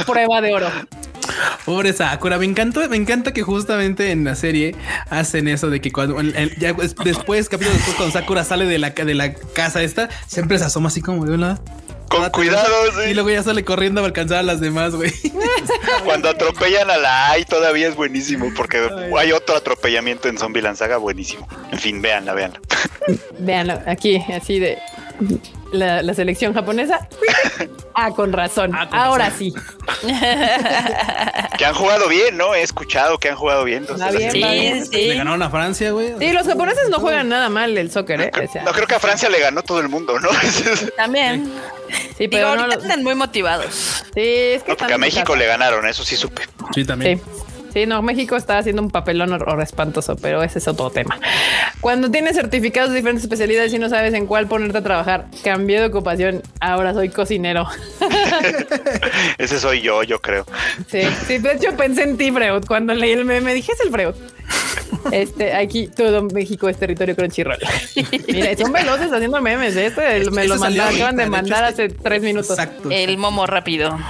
Prueba 0.07 0.41
de 0.41 0.53
oro. 0.53 0.69
Pobre 1.65 1.93
Sakura, 1.93 2.37
me 2.39 2.45
encantó, 2.45 2.87
me 2.89 2.97
encanta 2.97 3.33
que 3.33 3.43
justamente 3.43 4.11
en 4.11 4.25
la 4.25 4.35
serie 4.35 4.75
hacen 5.09 5.49
eso 5.49 5.71
de 5.71 5.81
que 5.81 5.91
cuando 5.91 6.21
el- 6.21 6.37
el- 6.37 6.55
ya 6.59 6.73
des- 6.75 6.95
después, 6.97 7.49
capítulo 7.49 7.75
después, 7.75 7.97
cuando 7.97 8.13
Sakura 8.13 8.45
sale 8.45 8.67
de 8.67 8.79
la, 8.79 8.91
de 8.91 9.15
la 9.15 9.33
casa 9.33 9.83
esta, 9.83 10.09
siempre 10.27 10.59
se 10.59 10.65
asoma 10.67 10.89
así 10.89 11.01
como 11.01 11.25
de 11.25 11.33
un 11.35 11.41
lado. 11.41 11.65
Con 12.09 12.29
cuidado, 12.31 12.93
sí. 12.93 13.11
Y 13.11 13.15
luego 13.15 13.31
ya 13.31 13.43
sale 13.43 13.65
corriendo 13.65 14.03
a 14.03 14.07
alcanzar 14.07 14.39
a 14.39 14.43
las 14.43 14.61
demás, 14.61 14.95
güey. 14.95 15.13
Cuando 16.05 16.29
atropellan 16.29 16.91
a 16.91 16.97
la 16.97 17.31
AI 17.31 17.45
todavía 17.45 17.89
es 17.89 17.97
buenísimo 17.97 18.53
porque 18.55 18.89
hay 19.19 19.33
otro 19.33 19.57
atropellamiento 19.57 20.29
en 20.29 20.39
Zombieland 20.39 20.77
Saga 20.77 20.97
buenísimo. 20.97 21.49
En 21.73 21.79
fin, 21.79 22.01
véanla, 22.01 22.35
véanla. 22.35 22.61
Vean 23.39 23.71
aquí, 23.87 24.23
así 24.33 24.59
de 24.59 24.79
la, 25.73 26.03
la 26.03 26.15
selección 26.15 26.53
japonesa. 26.55 27.09
Ah, 27.97 28.11
con 28.11 28.33
razón. 28.33 28.73
Ah, 28.75 28.89
con 28.89 28.99
Ahora 28.99 29.27
razón. 29.27 29.39
sí. 29.39 29.55
Que 31.57 31.65
han 31.65 31.75
jugado 31.75 32.09
bien, 32.09 32.37
¿no? 32.37 32.53
He 32.53 32.63
escuchado 32.63 33.19
que 33.19 33.29
han 33.29 33.37
jugado 33.37 33.63
bien. 33.63 33.87
entonces, 33.89 34.17
bien, 34.17 34.33
bien. 34.33 34.87
Sí, 34.87 34.97
Le 34.97 35.13
sí. 35.13 35.19
ganaron 35.19 35.41
a 35.43 35.49
Francia, 35.51 35.93
güey. 35.93 36.13
Sí, 36.19 36.33
los 36.33 36.45
japoneses 36.47 36.89
no 36.91 36.99
juegan 36.99 37.29
nada 37.29 37.49
mal 37.49 37.79
el 37.79 37.93
soccer, 37.93 38.21
¿eh? 38.21 38.31
O 38.49 38.53
sea, 38.53 38.63
No 38.65 38.73
creo 38.73 38.89
que 38.89 38.97
a 38.97 38.99
Francia 38.99 39.29
le 39.29 39.39
ganó 39.39 39.63
todo 39.63 39.79
el 39.79 39.89
mundo, 39.89 40.19
¿no? 40.19 40.29
También. 40.97 41.53
sí, 42.19 42.27
Digo, 42.27 42.31
pero 42.33 42.57
no, 42.57 42.67
los- 42.67 42.83
andan 42.83 43.05
muy 43.05 43.15
motivados. 43.15 44.03
Sí, 44.15 44.21
es 44.25 44.63
que 44.65 44.71
No, 44.73 44.77
porque 44.77 44.85
a 44.85 44.87
están 44.97 45.01
México 45.01 45.37
le 45.37 45.47
ganaron, 45.47 45.87
eso 45.87 46.03
sí 46.05 46.17
supe. 46.17 46.43
Sí, 46.75 46.85
también. 46.85 47.19
Sí. 47.19 47.25
Sí, 47.75 47.85
no, 47.87 48.01
México 48.03 48.37
está 48.37 48.57
haciendo 48.59 48.81
un 48.81 48.91
papelón 48.91 49.31
hor- 49.31 49.45
hor- 49.47 49.63
espantoso, 49.63 50.15
pero 50.17 50.43
ese 50.43 50.61
es 50.61 50.69
otro 50.69 50.91
tema. 50.91 51.19
Cuando 51.81 52.11
tienes 52.11 52.37
certificados 52.37 52.91
de 52.91 52.97
diferentes 52.97 53.25
especialidades 53.25 53.75
y 53.75 53.79
no 53.79 53.89
sabes 53.91 54.15
en 54.15 54.27
cuál 54.27 54.47
ponerte 54.47 54.79
a 54.79 54.83
trabajar, 54.83 55.27
cambié 55.43 55.81
de 55.81 55.87
ocupación, 55.87 56.41
ahora 56.61 56.95
soy 56.95 57.09
cocinero. 57.11 57.67
Ese 59.39 59.59
soy 59.59 59.81
yo, 59.83 60.03
yo 60.05 60.21
creo. 60.21 60.47
Sí, 60.89 61.03
sí, 61.27 61.39
de 61.39 61.53
hecho 61.55 61.77
pensé 61.77 62.03
en 62.05 62.17
ti, 62.17 62.31
Freud, 62.31 62.65
cuando 62.67 62.95
leí 62.95 63.11
el 63.13 63.25
meme, 63.25 63.53
dije, 63.55 63.73
es 63.73 63.81
el 63.81 63.91
Freud. 63.91 64.15
Este, 65.11 65.53
aquí 65.55 65.89
todo 65.89 66.23
México 66.23 66.69
es 66.69 66.79
territorio 66.79 67.15
Crunchyroll. 67.17 67.59
Mira, 68.29 68.57
son 68.57 68.73
veloces 68.73 69.13
haciendo 69.13 69.41
memes. 69.43 69.77
¿eh? 69.77 69.87
Este 69.87 70.31
me 70.31 70.47
lo 70.47 70.57
mandaron, 70.59 70.95
acaban 70.95 71.17
de 71.17 71.27
mandar 71.27 71.65
hace 71.65 71.89
tres 71.89 72.23
minutos. 72.23 72.51
Exacto. 72.51 72.89
El 72.91 73.19
momo 73.19 73.47
rápido. 73.47 73.99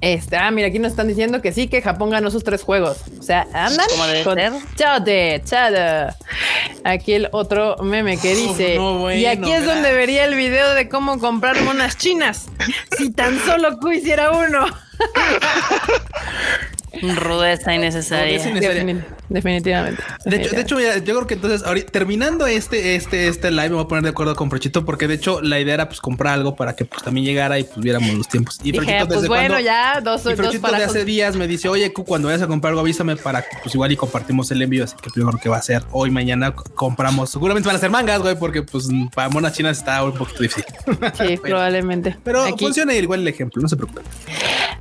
Este, 0.00 0.36
ah, 0.36 0.50
mira, 0.50 0.68
aquí 0.68 0.78
nos 0.78 0.92
están 0.92 1.08
diciendo 1.08 1.42
que 1.42 1.52
sí, 1.52 1.66
que 1.66 1.82
Japón 1.82 2.10
ganó 2.10 2.30
sus 2.30 2.44
tres 2.44 2.62
juegos. 2.62 2.98
O 3.18 3.22
sea, 3.22 3.46
andan 3.52 3.86
¿Cómo 3.90 4.06
debe 4.06 4.24
con 4.24 4.36
ser? 4.36 4.52
chade, 4.76 5.42
chade. 5.44 6.12
Aquí 6.84 7.14
el 7.14 7.28
otro 7.32 7.76
meme 7.82 8.16
que 8.16 8.34
dice. 8.34 8.76
no, 8.76 8.98
bueno, 8.98 9.18
y 9.18 9.26
aquí 9.26 9.50
es 9.50 9.64
donde 9.64 9.92
vería 9.92 10.24
el 10.24 10.34
video 10.34 10.74
de 10.74 10.88
cómo 10.88 11.18
comprar 11.18 11.60
monas 11.62 11.96
chinas. 11.98 12.46
Si 12.96 13.10
tan 13.10 13.38
solo 13.40 13.78
Q 13.78 13.92
hiciera 13.92 14.30
uno. 14.30 14.66
Rudeza 17.02 17.74
innecesaria. 17.74 18.38
Rudeza 18.38 18.50
innecesaria. 18.50 19.06
Defini- 19.28 19.58
definitivamente. 19.58 20.02
De 20.24 20.36
hecho, 20.36 20.54
de 20.56 20.60
hecho, 20.62 20.76
mira, 20.76 20.98
yo 20.98 21.14
creo 21.14 21.26
que 21.26 21.34
entonces, 21.34 21.62
ahorita, 21.64 21.92
terminando 21.92 22.46
este, 22.46 22.96
este, 22.96 23.28
este 23.28 23.50
live, 23.50 23.68
me 23.70 23.74
voy 23.76 23.84
a 23.84 23.88
poner 23.88 24.04
de 24.04 24.10
acuerdo 24.10 24.34
con 24.36 24.50
Frochito, 24.50 24.84
porque 24.84 25.06
de 25.08 25.14
hecho 25.14 25.40
la 25.42 25.58
idea 25.60 25.74
era 25.74 25.88
pues 25.88 26.00
comprar 26.00 26.34
algo 26.34 26.56
para 26.56 26.74
que 26.76 26.84
pues 26.84 27.02
también 27.02 27.26
llegara 27.26 27.58
y 27.58 27.64
pues 27.64 27.78
viéramos 27.78 28.12
los 28.14 28.28
tiempos. 28.28 28.58
Y 28.62 28.72
Dije, 28.72 28.84
Frochito, 28.84 29.06
pues 29.06 29.16
¿desde 29.22 29.28
bueno, 29.28 29.60
ya, 29.60 30.00
dos, 30.00 30.20
Y 30.22 30.24
dos 30.24 30.34
Frochito 30.36 30.70
de 30.70 30.84
hace 30.84 31.04
días 31.04 31.36
me 31.36 31.46
dice, 31.46 31.68
oye, 31.68 31.92
Q, 31.92 32.04
cuando 32.04 32.28
vayas 32.28 32.42
a 32.42 32.46
comprar 32.46 32.70
algo, 32.70 32.80
avísame 32.80 33.16
para 33.16 33.42
que 33.42 33.56
pues 33.62 33.74
igual 33.74 33.92
y 33.92 33.96
compartimos 33.96 34.50
el 34.50 34.62
envío. 34.62 34.84
Así 34.84 34.96
que 35.00 35.10
yo 35.14 35.26
creo 35.26 35.40
que 35.40 35.48
va 35.48 35.56
a 35.58 35.62
ser 35.62 35.82
hoy, 35.92 36.10
mañana 36.10 36.54
compramos. 36.54 37.30
Seguramente 37.30 37.66
van 37.66 37.76
a 37.76 37.78
ser 37.78 37.90
mangas, 37.90 38.20
güey, 38.20 38.36
porque 38.38 38.62
pues 38.62 38.88
para 39.14 39.28
monas 39.28 39.52
chinas 39.52 39.78
está 39.78 40.02
un 40.04 40.14
poquito 40.14 40.42
difícil. 40.42 40.64
Sí, 41.18 41.36
probablemente. 41.36 42.16
Pero 42.24 42.42
Aquí 42.42 42.64
funciona 42.64 42.94
igual 42.94 43.20
el 43.20 43.28
ejemplo, 43.28 43.60
no 43.62 43.68
se 43.68 43.76
preocupen. 43.76 44.04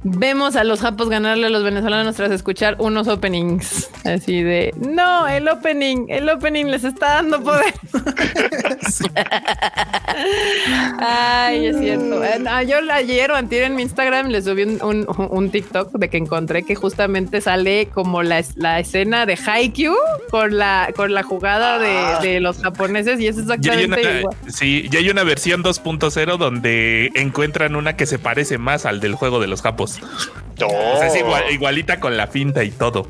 vemos 0.04 0.56
a 0.56 0.64
los 0.64 0.82
japos 0.82 1.10
ganarle 1.10 1.48
a 1.48 1.50
los 1.50 1.64
venezolanos 1.64 2.16
tras 2.16 2.32
escuchar 2.32 2.76
unos 2.80 3.08
openings. 3.08 3.90
Así 4.06 4.37
de, 4.44 4.74
no, 4.78 5.28
el 5.28 5.48
opening, 5.48 6.06
el 6.10 6.30
opening 6.30 6.66
les 6.66 6.84
está 6.84 7.16
dando 7.16 7.42
poder. 7.44 7.74
Ay, 11.00 11.68
es 11.68 11.78
cierto. 11.80 12.24
Eh, 12.24 12.40
no, 12.40 12.62
yo 12.64 12.78
ayer 12.92 13.32
o 13.32 13.36
antier 13.36 13.64
en 13.64 13.76
mi 13.76 13.84
Instagram 13.84 14.28
les 14.28 14.46
subí 14.46 14.64
un, 14.64 14.82
un- 14.82 15.28
un 15.30 15.52
TikTok 15.52 15.92
de 15.94 16.10
que 16.10 16.18
encontré 16.18 16.64
que 16.64 16.76
justamente 16.76 17.42
sale 17.42 17.88
como 17.94 18.24
la, 18.24 18.40
es- 18.40 18.56
la 18.58 18.80
escena 18.80 19.26
de 19.26 19.38
Haikyuu 19.44 19.96
con 20.30 20.58
la, 20.58 20.92
con 20.96 21.14
la 21.14 21.24
jugada 21.24 21.80
de, 21.80 22.28
de 22.28 22.40
los 22.40 22.62
japoneses 22.62 23.20
y 23.20 23.28
es 23.28 23.36
Ya 23.60 23.74
hay 23.74 23.86
una, 23.86 23.96
exactamente 23.98 24.20
igual. 24.20 24.36
sí, 24.48 24.88
ya 24.92 25.00
hay 25.00 25.10
una 25.10 25.24
versión 25.24 25.64
2.0 25.64 26.38
donde 26.38 27.12
encuentran 27.16 27.76
una 27.76 27.96
que 27.96 28.06
se 28.06 28.20
parece 28.20 28.58
más 28.58 28.86
al 28.86 29.00
del 29.00 29.16
juego 29.16 29.40
de 29.40 29.48
los 29.48 29.62
japos. 29.62 30.00
O 30.60 30.98
sea, 30.98 31.08
es 31.08 31.16
igual- 31.16 31.44
igualita 31.52 32.00
con 32.00 32.18
la 32.18 32.28
finta 32.28 32.64
y 32.64 32.72
todo. 32.72 33.08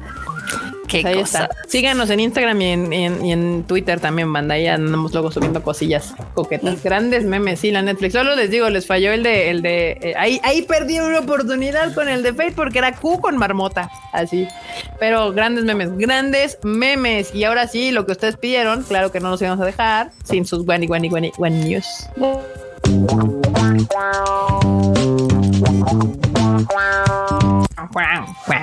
Qué 0.88 1.01
Pues 1.01 1.14
ahí 1.14 1.19
cosa. 1.22 1.43
está. 1.43 1.55
Síganos 1.68 2.09
en 2.09 2.19
Instagram 2.22 2.61
y 2.61 2.65
en, 2.72 2.93
y 2.93 3.05
en- 3.05 3.26
y 3.26 3.31
en 3.34 3.64
Twitter 3.64 3.99
también, 3.99 4.31
banda. 4.31 4.55
Ahí 4.55 4.68
andamos 4.68 5.11
luego 5.14 5.31
subiendo 5.31 5.61
cosillas 5.61 6.14
coquetas. 6.34 6.81
Grandes 6.84 7.26
memes, 7.26 7.59
sí, 7.59 7.72
la 7.72 7.81
Netflix. 7.81 8.14
Solo 8.14 8.35
les 8.35 8.49
digo, 8.49 8.69
les 8.69 8.85
falló 8.88 9.11
el 9.11 9.23
de, 9.23 9.49
el 9.49 9.61
de, 9.61 9.91
eh, 10.01 10.14
ahí, 10.18 10.39
ahí 10.43 10.61
perdí 10.61 10.99
una 10.99 11.19
oportunidad 11.19 11.93
con 11.93 12.07
el 12.07 12.23
de 12.23 12.34
Fate 12.34 12.53
porque 12.53 12.77
era 12.80 12.93
Q 12.95 13.19
con 13.19 13.38
marmota. 13.38 13.89
Así. 14.14 14.47
Pero 14.99 15.34
grandes 15.34 15.65
memes, 15.65 15.97
grandes 15.97 16.57
memes. 16.64 17.35
Y 17.35 17.43
ahora 17.43 17.68
sí, 17.68 17.91
lo 17.91 18.05
que 18.05 18.14
ustedes 18.14 18.38
pidieron, 18.38 18.84
claro 18.84 19.11
que 19.11 19.19
no 19.19 19.30
nos 19.30 19.41
íbamos 19.41 19.59
a 19.61 19.65
dejar 19.65 20.11
sin 20.23 20.45
sus 20.45 20.65
guani, 20.65 20.88
guani, 20.88 21.09
guani, 21.09 21.31
guani 21.38 21.65
news. 21.65 22.07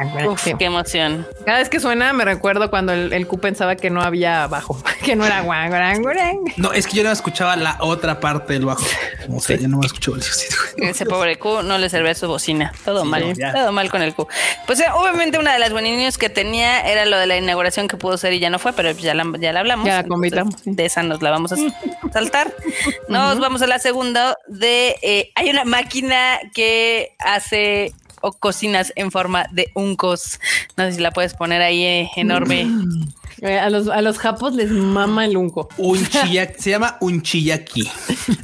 Uf, 0.29 0.41
Sí. 0.43 0.55
qué 0.59 0.67
emoción. 0.67 1.27
Cada 1.47 1.59
vez 1.59 1.69
que 1.69 1.81
suena 1.81 2.13
me 2.13 2.25
recuerdo 2.25 2.71
cuando 2.71 2.93
el, 2.93 3.13
el 3.13 3.27
Q 3.27 3.39
pensaba 3.39 3.77
que 3.77 3.91
no 3.91 4.03
había 4.03 4.47
bajo, 4.47 4.83
que 5.05 5.17
no 5.17 5.25
era 5.25 5.41
guan, 5.43 5.69
guan, 5.71 6.03
guan. 6.03 6.39
No, 6.57 6.73
es 6.73 6.87
que 6.87 6.97
yo 6.97 7.05
no 7.05 7.11
escuchaba 7.11 7.57
la 7.57 7.77
otra 7.81 8.21
parte 8.21 8.53
del 8.55 8.65
bajo. 8.67 8.85
O 9.31 9.41
sea, 9.41 9.57
yo 9.57 9.69
no 9.69 9.79
me 9.79 9.87
escuchaba 9.87 10.17
el. 10.17 10.23
Ese 10.89 11.07
pobre 11.07 11.39
Q 11.39 11.63
no 11.63 11.79
le 11.79 11.89
servía 11.89 12.15
su 12.15 12.27
bocina. 12.29 12.73
Todo 12.85 13.03
Sí, 13.03 13.09
mal. 13.09 13.35
Todo 13.55 13.73
mal 13.73 13.91
con 13.91 14.03
el 14.03 14.15
Q. 14.15 14.27
Pues 14.67 14.81
eh, 14.81 14.87
obviamente 14.95 15.39
una 15.39 15.53
de 15.53 15.59
las 15.59 15.71
buenas 15.73 16.19
que 16.19 16.29
tenía 16.29 16.81
era 16.91 17.05
lo 17.05 17.19
de 17.19 17.27
la 17.27 17.37
inauguración 17.37 17.89
que 17.89 17.97
pudo 17.97 18.17
ser 18.19 18.33
y 18.33 18.39
ya 18.41 18.51
no 18.51 18.59
fue, 18.59 18.73
pero 18.73 18.91
ya 18.93 19.15
la, 19.15 19.25
ya 19.39 19.53
la 19.53 19.61
hablamos. 19.61 19.87
Ya 19.87 20.03
la 20.03 20.09
convitamos, 20.09 20.55
sí. 20.63 20.71
De 20.73 20.85
esa 20.87 21.03
nos 21.03 21.23
la 21.23 21.31
vamos 21.31 21.53
a 21.53 21.57
saltar. 22.13 22.53
Nos 23.09 23.39
vamos 23.39 23.63
a 23.63 23.67
la 23.67 23.79
segunda 23.79 24.37
de... 24.49 24.97
eh, 25.03 25.31
hay 25.35 25.51
una 25.51 25.65
máquina 25.65 26.39
que 26.55 27.15
hace 27.19 27.93
o 28.25 28.33
cocinas 28.33 28.93
en 28.97 29.11
forma 29.11 29.47
de 29.53 29.71
uncos. 29.75 30.41
No 30.77 30.85
sé 30.85 30.93
si 30.93 31.01
la 31.01 31.11
puedes 31.11 31.35
poner 31.35 31.61
ahí 31.63 31.83
eh, 31.85 32.11
enorme. 32.17 32.67
Eh, 33.43 33.59
A 33.59 33.69
los, 33.69 33.89
a 33.89 34.01
los 34.01 34.19
japos 34.19 34.55
les 34.55 34.71
mama 34.71 35.27
el 35.27 35.37
unco. 35.37 35.69
Un 35.77 36.05
chiyaki, 36.07 36.63
se 36.63 36.71
llama 36.71 36.97
un 37.01 37.21
chiyaki. 37.23 37.83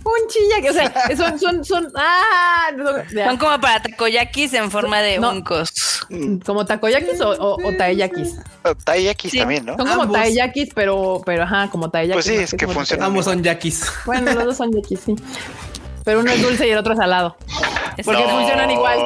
Un 0.05 0.63
que, 0.63 0.71
o 0.71 0.73
sea, 0.73 0.93
son, 1.17 1.39
son, 1.39 1.65
son, 1.65 1.89
ah, 1.97 2.71
son-. 2.77 3.25
Son 3.25 3.37
como 3.37 3.61
para 3.61 3.81
takoyakis 3.83 4.53
en 4.55 4.71
forma 4.71 5.01
de 5.01 5.19
No. 5.19 5.31
uncos. 5.33 6.07
como 6.45 6.67
takoyakis 6.67 7.21
o, 7.21 7.31
o, 7.31 7.55
o 7.69 7.77
taeyakis. 7.79 8.37
Taiyakis 8.85 9.31
Sí. 9.31 9.39
también, 9.39 9.65
¿no? 9.65 9.77
Son 9.77 9.87
como 9.87 10.03
Ambos. 10.03 10.19
taeyakis, 10.19 10.71
pero, 10.75 11.23
pero 11.25 11.45
ajá, 11.45 11.69
como 11.71 11.89
taeyakis. 11.91 12.15
Pues 12.15 12.25
sí, 12.27 12.35
es 12.43 12.51
que 12.51 12.67
como- 12.67 12.75
funciona. 12.81 13.07
Ambos 13.07 13.25
son 13.25 13.43
yakis. 13.43 13.85
Bueno, 14.07 14.33
los 14.35 14.45
dos 14.45 14.57
son 14.57 14.73
yakis, 14.73 15.01
sí. 15.01 15.15
Pero 16.05 16.21
uno 16.21 16.31
es 16.31 16.43
dulce 16.43 16.67
y 16.67 16.71
el 16.71 16.79
otro 16.79 16.93
es 16.95 16.99
salado. 16.99 17.37
Porque 18.05 18.23
funcionan 18.25 18.71
igual. 18.71 18.99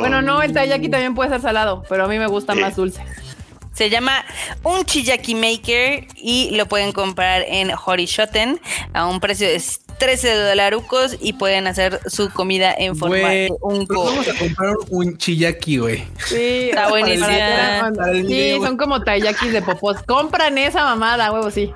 Bueno, 0.00 0.22
no, 0.22 0.42
el 0.42 0.52
taiyaki 0.52 0.88
también 0.88 1.14
puede 1.14 1.30
ser 1.30 1.40
salado, 1.40 1.84
pero 1.88 2.04
a 2.04 2.08
mí 2.08 2.18
me 2.18 2.26
gusta 2.26 2.54
Sí. 2.54 2.60
más 2.60 2.76
dulce. 2.76 3.02
Se 3.72 3.90
llama 3.90 4.24
un 4.62 4.84
Chiyaki 4.84 5.34
Maker 5.34 6.06
y 6.14 6.50
lo 6.52 6.66
pueden 6.66 6.92
comprar 6.92 7.42
en 7.48 7.72
Horishoten 7.84 8.60
a 8.92 9.06
un 9.06 9.18
precio 9.18 9.48
de 9.48 9.60
13 9.98 10.32
dolarucos 10.32 11.16
y 11.20 11.32
pueden 11.32 11.66
hacer 11.66 11.98
su 12.06 12.30
comida 12.30 12.72
en 12.76 12.94
forma 12.96 13.18
Güey, 13.18 13.48
de 13.48 13.54
un 13.62 13.86
pues 13.86 13.98
vamos 13.98 14.28
a 14.28 14.34
comprar 14.38 14.74
un 14.90 15.16
chiyaki, 15.18 15.78
güey. 15.78 16.04
Sí, 16.26 16.70
Está 16.70 16.88
el 16.98 18.26
Sí, 18.28 18.56
son 18.62 18.76
como 18.76 19.02
taiyakis 19.02 19.52
de 19.52 19.62
popos. 19.62 20.02
Compran 20.04 20.56
esa 20.58 20.84
mamada, 20.84 21.32
huevo, 21.32 21.50
sí. 21.50 21.72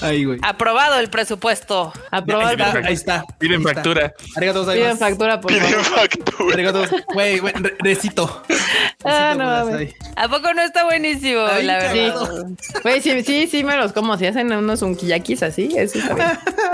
Ahí, 0.00 0.24
güey. 0.24 0.38
Aprobado 0.42 0.98
el 0.98 1.08
presupuesto. 1.10 1.92
Aprobado. 2.10 2.48
Ahí 2.48 2.54
está, 2.54 2.88
ahí 2.88 2.94
está. 2.94 3.24
Piden 3.38 3.62
factura. 3.62 4.12
Arigato 4.36 4.66
Piden 4.66 4.98
factura, 4.98 5.40
por 5.40 5.52
Piden 5.52 5.70
favor. 5.70 5.84
factura. 6.08 6.88
Güey, 7.14 7.38
güey, 7.38 7.52
re- 7.54 7.76
recito. 7.80 8.42
Ah, 9.04 9.34
no. 9.36 9.44
¿A 10.14 10.28
poco 10.28 10.54
no 10.54 10.62
está 10.62 10.84
buenísimo? 10.84 11.44
Ay, 11.44 11.64
la 11.64 11.90
Sí. 11.92 11.98
verdad. 11.98 12.46
Güey, 12.84 13.00
sí, 13.02 13.24
sí, 13.24 13.48
sí 13.50 13.64
me 13.64 13.76
los 13.76 13.92
como. 13.92 14.16
Si 14.16 14.26
hacen 14.26 14.52
unos 14.52 14.80
unkiyakis 14.80 15.42
así, 15.42 15.70
eso 15.76 15.98
está 15.98 16.14
bien. 16.14 16.28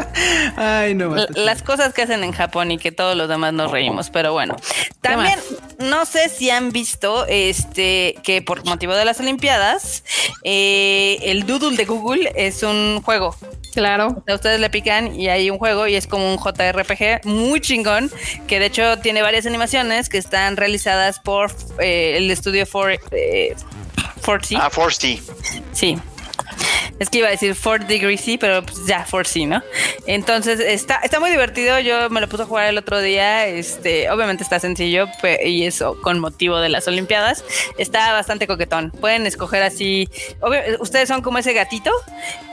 Ay, 0.57 0.95
no. 0.95 1.15
Las 1.35 1.63
cosas 1.63 1.95
que 1.95 2.03
hacen 2.03 2.25
en 2.25 2.33
Japón 2.33 2.71
y 2.71 2.77
que 2.77 2.93
todos 2.93 3.17
los 3.17 3.31
demás 3.31 3.55
nos 3.55 3.71
reímos, 3.71 4.11
pero 4.11 4.33
bueno. 4.35 4.57
También 5.01 5.39
no 5.79 6.05
sé 6.05 6.29
si 6.29 6.51
han 6.51 6.71
visto 6.71 7.25
este 7.29 8.17
que 8.23 8.43
por 8.43 8.63
motivo 8.67 8.95
de 8.95 9.07
las 9.07 9.21
Olimpiadas, 9.21 10.05
eh, 10.45 11.19
el 11.23 11.47
Doodle 11.47 11.79
de 11.79 11.85
Google 11.87 12.33
es 12.37 12.48
un 12.63 13.03
juego. 13.03 13.35
Claro. 13.75 14.09
O 14.09 14.23
sea, 14.25 14.35
ustedes 14.35 14.61
le 14.61 14.71
pican 14.71 15.15
y 15.15 15.29
hay 15.29 15.51
un 15.51 15.59
juego 15.59 15.87
y 15.87 15.95
es 15.95 16.07
como 16.07 16.33
un 16.33 16.39
JRPG 16.39 17.25
muy 17.25 17.61
chingón 17.61 18.11
que 18.47 18.59
de 18.59 18.67
hecho 18.67 18.99
tiene 18.99 19.23
varias 19.23 19.47
animaciones 19.47 20.09
que 20.09 20.19
están 20.19 20.57
realizadas 20.57 21.21
por 21.21 21.53
eh, 21.79 22.15
el 22.17 22.31
estudio 22.31 22.67
for, 22.67 22.99
eh, 23.13 23.55
4C. 24.23 24.59
Ah, 24.61 24.71
Forsty. 24.71 25.23
Sí. 25.73 25.99
Es 26.99 27.11
que 27.11 27.19
iba 27.19 27.29
a 27.29 27.31
decir 27.31 27.57
4 27.63 27.87
Degree 27.87 28.17
C, 28.19 28.39
pero 28.41 28.63
pues 28.65 28.85
ya 28.87 29.07
4C, 29.07 29.47
¿no? 29.47 29.63
Entonces 30.07 30.59
está, 30.61 30.97
está 30.97 31.21
muy 31.21 31.31
divertido. 31.31 31.79
Yo 31.79 32.11
me 32.11 32.21
lo 32.21 32.29
puse 32.29 32.43
a 32.43 32.47
jugar 32.47 32.67
el 32.69 32.79
otro 32.79 33.01
día. 33.01 33.47
Este, 33.47 34.11
obviamente 34.11 34.43
está 34.43 34.59
sencillo 34.59 35.07
pe- 35.23 35.49
y 35.49 35.65
eso 35.65 36.01
con 36.03 36.19
motivo 36.19 36.59
de 36.59 36.69
las 36.69 36.89
Olimpiadas. 36.89 37.45
Está 37.79 38.13
bastante 38.13 38.47
coquetón. 38.47 38.91
Pueden 38.91 39.27
escoger 39.27 39.63
así. 39.63 40.09
obvio- 40.41 40.61
ustedes 40.81 41.09
son 41.09 41.23
como 41.23 41.39
ese 41.39 41.53
gatito 41.53 41.91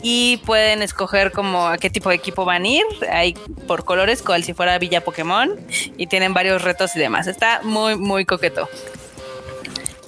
y 0.03 0.37
pueden 0.45 0.81
escoger 0.83 1.31
como 1.31 1.67
a 1.67 1.77
qué 1.77 1.89
tipo 1.89 2.09
de 2.09 2.15
equipo 2.15 2.45
van 2.45 2.63
a 2.63 2.67
ir. 2.67 2.83
Hay 3.11 3.33
por 3.67 3.83
colores, 3.83 4.21
cual 4.21 4.43
si 4.43 4.53
fuera 4.53 4.77
Villa 4.77 5.01
Pokémon. 5.03 5.55
Y 5.97 6.07
tienen 6.07 6.33
varios 6.35 6.61
retos 6.61 6.95
y 6.95 6.99
demás. 6.99 7.27
Está 7.27 7.61
muy, 7.63 7.95
muy 7.97 8.25
coqueto. 8.25 8.69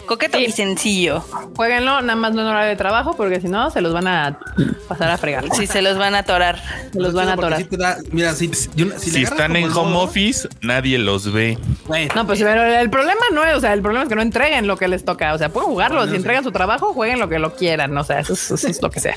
Coqueto 0.07 0.37
Sí. 0.37 0.45
y 0.45 0.51
sencillo. 0.51 1.19
Jueguenlo, 1.55 2.01
nada 2.01 2.15
más 2.15 2.33
no 2.33 2.41
en 2.41 2.47
horario 2.47 2.69
de 2.69 2.75
trabajo, 2.75 3.15
porque 3.15 3.41
si 3.41 3.47
no, 3.47 3.69
se 3.71 3.81
los 3.81 3.93
van 3.93 4.07
a 4.07 4.39
pasar 4.87 5.09
a 5.11 5.17
fregar. 5.17 5.45
Si 5.55 5.67
se 5.67 5.81
los 5.81 5.97
van 5.97 6.15
a 6.15 6.19
atorar. 6.19 6.61
Se 6.93 6.99
los 6.99 7.13
van 7.13 7.29
a 7.29 7.33
atorar. 7.33 7.59
sí 7.59 7.67
da- 7.71 7.97
mira, 8.11 8.33
si, 8.33 8.47
si, 8.53 8.69
si 8.97 9.11
Si 9.11 9.23
están 9.23 9.55
en 9.55 9.65
home 9.65 9.91
modo, 9.91 9.99
office, 10.05 10.47
nadie 10.61 10.97
los 10.97 11.31
ve. 11.31 11.57
No, 12.15 12.25
pues 12.25 12.39
pero 12.41 12.63
el 12.63 12.89
problema 12.89 13.21
no 13.33 13.43
es, 13.43 13.55
o 13.55 13.59
sea, 13.59 13.73
el 13.73 13.81
problema 13.81 14.03
es 14.03 14.09
que 14.09 14.15
no 14.15 14.21
entreguen 14.21 14.65
lo 14.67 14.77
que 14.77 14.87
les 14.87 15.03
toca. 15.05 15.33
O 15.33 15.37
sea, 15.37 15.49
pueden 15.49 15.69
jugarlo. 15.69 15.97
Bueno, 15.97 16.11
si 16.11 16.15
sí. 16.15 16.17
entregan 16.17 16.43
su 16.43 16.51
trabajo, 16.51 16.93
jueguen 16.93 17.19
lo 17.19 17.27
que 17.29 17.39
lo 17.39 17.55
quieran. 17.55 17.97
O 17.97 18.03
sea, 18.03 18.19
eso, 18.19 18.33
es- 18.33 18.51
eso 18.51 18.67
es 18.67 18.81
lo 18.81 18.89
que 18.89 18.99
sea. 18.99 19.15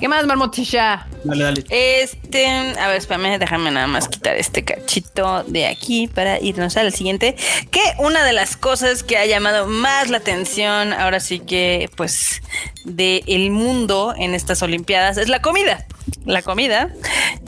¿Qué 0.00 0.08
más, 0.08 0.26
Marmotisha? 0.26 1.06
Dale, 1.24 1.44
dale. 1.44 1.64
Este, 1.70 2.46
a 2.46 2.88
ver, 2.88 2.96
espérame, 2.96 3.38
déjame 3.38 3.70
nada 3.70 3.86
más 3.86 4.08
quitar 4.08 4.36
este 4.36 4.64
cachito 4.64 5.44
de 5.46 5.66
aquí 5.66 6.08
para 6.08 6.40
irnos 6.40 6.76
al 6.76 6.92
siguiente. 6.92 7.36
Que 7.70 7.80
una 7.98 8.24
de 8.24 8.32
las 8.32 8.56
cosas 8.56 9.02
que 9.02 9.16
ha 9.18 9.26
llamado 9.26 9.66
más 9.66 10.05
la 10.10 10.18
atención, 10.18 10.92
ahora 10.92 11.20
sí 11.20 11.40
que, 11.40 11.88
pues, 11.96 12.42
del 12.84 13.50
mundo 13.50 14.14
en 14.16 14.34
estas 14.34 14.62
Olimpiadas 14.62 15.16
es 15.18 15.28
la 15.28 15.40
comida. 15.42 15.84
la 16.24 16.42
comida, 16.42 16.88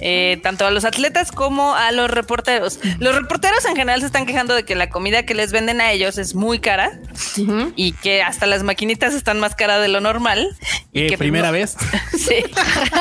eh, 0.01 0.41
tanto 0.43 0.67
a 0.67 0.71
los 0.73 0.85
atletas 0.85 1.31
como 1.33 1.75
a 1.77 1.93
los 1.93 2.11
reporteros. 2.11 2.81
Los 2.99 3.15
reporteros 3.15 3.65
en 3.67 3.77
general 3.77 4.01
se 4.01 4.07
están 4.07 4.27
quejando 4.27 4.55
de 4.55 4.65
que 4.65 4.75
la 4.75 4.89
comida 4.91 5.25
que 5.25 5.35
les 5.35 5.53
venden 5.53 5.81
a 5.81 5.93
ellos 5.93 6.19
es 6.19 6.35
muy 6.35 6.59
cara 6.59 6.99
y 7.77 7.93
que 7.93 8.23
hasta 8.23 8.47
las 8.47 8.63
maquinitas 8.65 9.15
están 9.15 9.39
más 9.39 9.55
caras 9.55 9.81
de 9.81 9.89
lo 9.89 10.01
normal. 10.01 10.57
Y 10.93 11.07
que 11.09 11.17
primera 11.19 11.49
no- 11.49 11.53
vez. 11.53 11.77
Sí. 12.19 12.35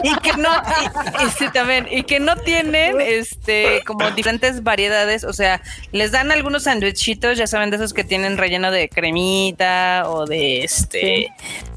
Y 0.03 0.15
que 0.17 0.33
no, 0.37 0.49
y, 0.49 1.25
y 1.25 1.29
sí, 1.37 1.45
también, 1.51 1.87
y 1.91 2.03
que 2.03 2.19
no 2.19 2.37
tienen 2.37 3.01
este 3.01 3.81
como 3.85 4.09
diferentes 4.11 4.61
variedades. 4.63 5.23
O 5.23 5.33
sea, 5.33 5.61
les 5.91 6.11
dan 6.11 6.31
algunos 6.31 6.63
sandwichitos, 6.63 7.37
ya 7.37 7.47
saben, 7.47 7.71
de 7.71 7.77
esos 7.77 7.93
que 7.93 8.03
tienen 8.03 8.37
relleno 8.37 8.69
de 8.71 8.89
cremita 8.89 9.17
o 9.55 10.25
de 10.25 10.63
este. 10.63 11.27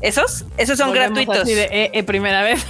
Esos, 0.00 0.44
esos 0.56 0.78
son 0.78 0.88
Volvemos 0.88 1.10
gratuitos. 1.18 1.42
así 1.44 1.54
de, 1.54 1.64
eh, 1.64 1.90
eh, 1.92 2.02
primera 2.02 2.42
vez. 2.42 2.64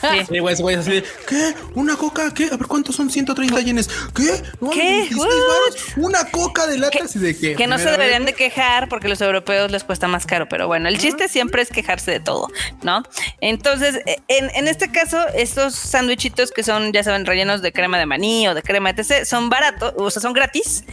Sí. 0.00 0.26
Sí, 0.28 0.38
güey, 0.38 0.76
así 0.76 0.90
de, 0.90 1.04
¿qué? 1.28 1.54
¿Una 1.74 1.96
coca? 1.96 2.32
¿Qué? 2.32 2.46
A 2.46 2.56
ver, 2.56 2.66
¿cuántos 2.66 2.96
son 2.96 3.10
130 3.10 3.60
yenes? 3.60 3.88
¿Qué? 4.14 4.42
No, 4.60 4.70
¿Qué? 4.70 4.80
26 5.08 5.16
What? 5.18 5.28
varos. 5.28 5.76
¿Una 5.96 6.30
coca 6.30 6.66
de 6.66 6.78
lata? 6.78 6.98
Que- 6.98 7.04
Así 7.04 7.18
de 7.18 7.36
que, 7.36 7.54
Que 7.54 7.66
no 7.66 7.78
se 7.78 7.90
deberían 7.90 8.24
vez. 8.24 8.34
de 8.34 8.38
quejar 8.44 8.88
porque 8.88 9.08
los 9.08 9.20
europeos 9.20 9.70
les 9.70 9.84
cuesta 9.84 10.08
más 10.08 10.24
caro, 10.26 10.48
pero 10.48 10.66
bueno, 10.66 10.88
el 10.88 10.98
chiste 10.98 11.28
siempre 11.28 11.62
es 11.62 11.68
quejarse 11.70 12.10
de 12.10 12.20
todo, 12.20 12.48
¿no? 12.82 13.02
Entonces, 13.40 13.96
eh, 14.06 14.16
en, 14.28 14.50
en 14.54 14.68
este 14.68 14.90
caso, 14.90 15.18
estos 15.34 15.74
sándwichitos 15.74 16.50
que 16.50 16.62
son, 16.62 16.92
ya 16.92 17.02
saben, 17.04 17.26
rellenos 17.26 17.60
de 17.62 17.72
crema 17.72 17.98
de 17.98 18.06
maní 18.06 18.48
o 18.48 18.54
de 18.54 18.62
crema 18.62 18.90
etc., 18.90 19.24
son 19.24 19.50
baratos, 19.50 19.92
o 19.96 20.10
sea, 20.10 20.22
son 20.22 20.32
gratis. 20.32 20.84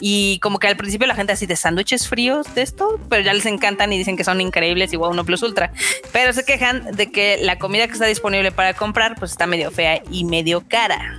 Y 0.00 0.38
como 0.40 0.58
que 0.58 0.66
al 0.66 0.76
principio 0.76 1.06
la 1.06 1.14
gente 1.14 1.32
así 1.32 1.46
de 1.46 1.56
sándwiches 1.56 2.08
fríos 2.08 2.52
de 2.54 2.62
esto, 2.62 2.89
pero 3.08 3.22
ya 3.22 3.32
les 3.34 3.46
encantan 3.46 3.92
y 3.92 3.98
dicen 3.98 4.16
que 4.16 4.24
son 4.24 4.40
increíbles 4.40 4.92
y 4.92 4.96
wow, 4.96 5.10
uno 5.10 5.24
plus 5.24 5.42
ultra. 5.42 5.72
Pero 6.12 6.32
se 6.32 6.44
quejan 6.44 6.84
de 6.96 7.10
que 7.10 7.38
la 7.42 7.58
comida 7.58 7.86
que 7.86 7.92
está 7.94 8.06
disponible 8.06 8.52
para 8.52 8.74
comprar, 8.74 9.16
pues 9.18 9.30
está 9.32 9.46
medio 9.46 9.70
fea 9.70 10.02
y 10.10 10.24
medio 10.24 10.62
cara. 10.66 11.16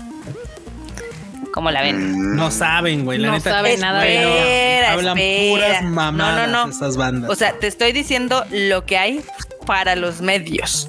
¿Cómo 1.54 1.70
la 1.70 1.82
ven? 1.82 2.36
No 2.36 2.50
saben, 2.50 3.04
güey. 3.04 3.18
La 3.20 3.28
No 3.28 3.34
neta. 3.34 3.52
saben 3.52 3.80
nada 3.82 4.02
de 4.04 4.16
Bueno, 4.16 4.30
Espera, 4.38 4.94
Hablan 4.94 5.18
espera. 5.18 5.52
puras 5.52 5.84
mamadas 5.84 6.48
No, 6.50 6.54
no, 6.54 6.66
no. 6.68 6.72
esas 6.72 6.96
bandas. 6.98 7.30
O 7.30 7.36
sea, 7.36 7.54
te 7.60 7.68
estoy 7.68 7.92
diciendo 7.92 8.46
lo 8.52 8.86
que 8.86 8.98
hay 8.98 9.22
para 9.66 9.96
los 9.98 10.22
medios. 10.22 10.88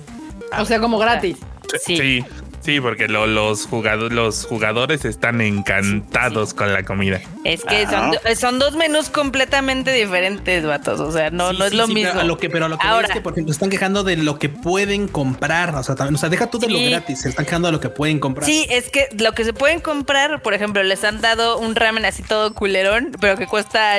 O 0.58 0.64
sea, 0.64 0.78
como 0.78 0.98
gratis. 0.98 1.36
Sí. 1.84 1.96
Sí, 1.96 2.24
sí, 2.64 2.80
porque 2.80 3.08
lo- 3.08 3.26
los, 3.26 3.66
jugadores, 3.66 4.12
los 4.12 4.46
jugadores 4.46 5.04
están 5.04 5.40
encantados 5.40 6.54
con 6.54 6.72
la 6.72 6.82
comida. 6.84 7.20
Es 7.44 7.64
que 7.64 7.86
son, 7.86 8.12
son 8.36 8.58
dos 8.58 8.74
menús 8.76 9.08
completamente 9.10 9.92
diferentes, 9.92 10.64
vatos. 10.64 11.00
O 11.00 11.10
sea, 11.12 11.30
no, 11.30 11.50
Sí, 11.50 11.56
no 11.58 11.64
es 11.64 11.70
sí, 11.72 11.76
lo 11.76 11.86
sí, 11.86 11.94
mismo. 11.94 12.10
Pero 12.12 12.20
a 12.20 12.24
lo 12.24 12.38
que, 12.38 12.50
pero 12.50 12.64
a 12.66 12.68
lo 12.68 12.78
que 12.78 12.86
Ahora, 12.86 13.08
es 13.08 13.12
que, 13.12 13.20
por 13.20 13.32
ejemplo, 13.32 13.52
están 13.52 13.70
quejando 13.70 14.04
de 14.04 14.16
lo 14.16 14.38
que 14.38 14.48
pueden 14.48 15.08
comprar. 15.08 15.74
O 15.74 15.82
sea, 15.82 15.94
también, 15.94 16.14
o 16.14 16.18
sea, 16.18 16.28
deja 16.28 16.48
tú 16.50 16.58
de 16.58 16.68
lo 16.68 16.78
gratis. 16.90 17.20
Se 17.22 17.28
están 17.28 17.44
quejando 17.44 17.68
de 17.68 17.72
lo 17.72 17.80
que 17.80 17.88
pueden 17.88 18.18
comprar. 18.20 18.46
Sí, 18.46 18.66
es 18.70 18.90
que 18.90 19.08
lo 19.18 19.32
que 19.32 19.44
se 19.44 19.52
pueden 19.52 19.80
comprar, 19.80 20.40
por 20.42 20.54
ejemplo, 20.54 20.82
les 20.82 21.02
han 21.04 21.20
dado 21.20 21.58
un 21.58 21.74
ramen 21.74 22.04
así 22.04 22.22
todo 22.22 22.54
culerón, 22.54 23.12
pero 23.20 23.36
que 23.36 23.46
cuesta 23.46 23.96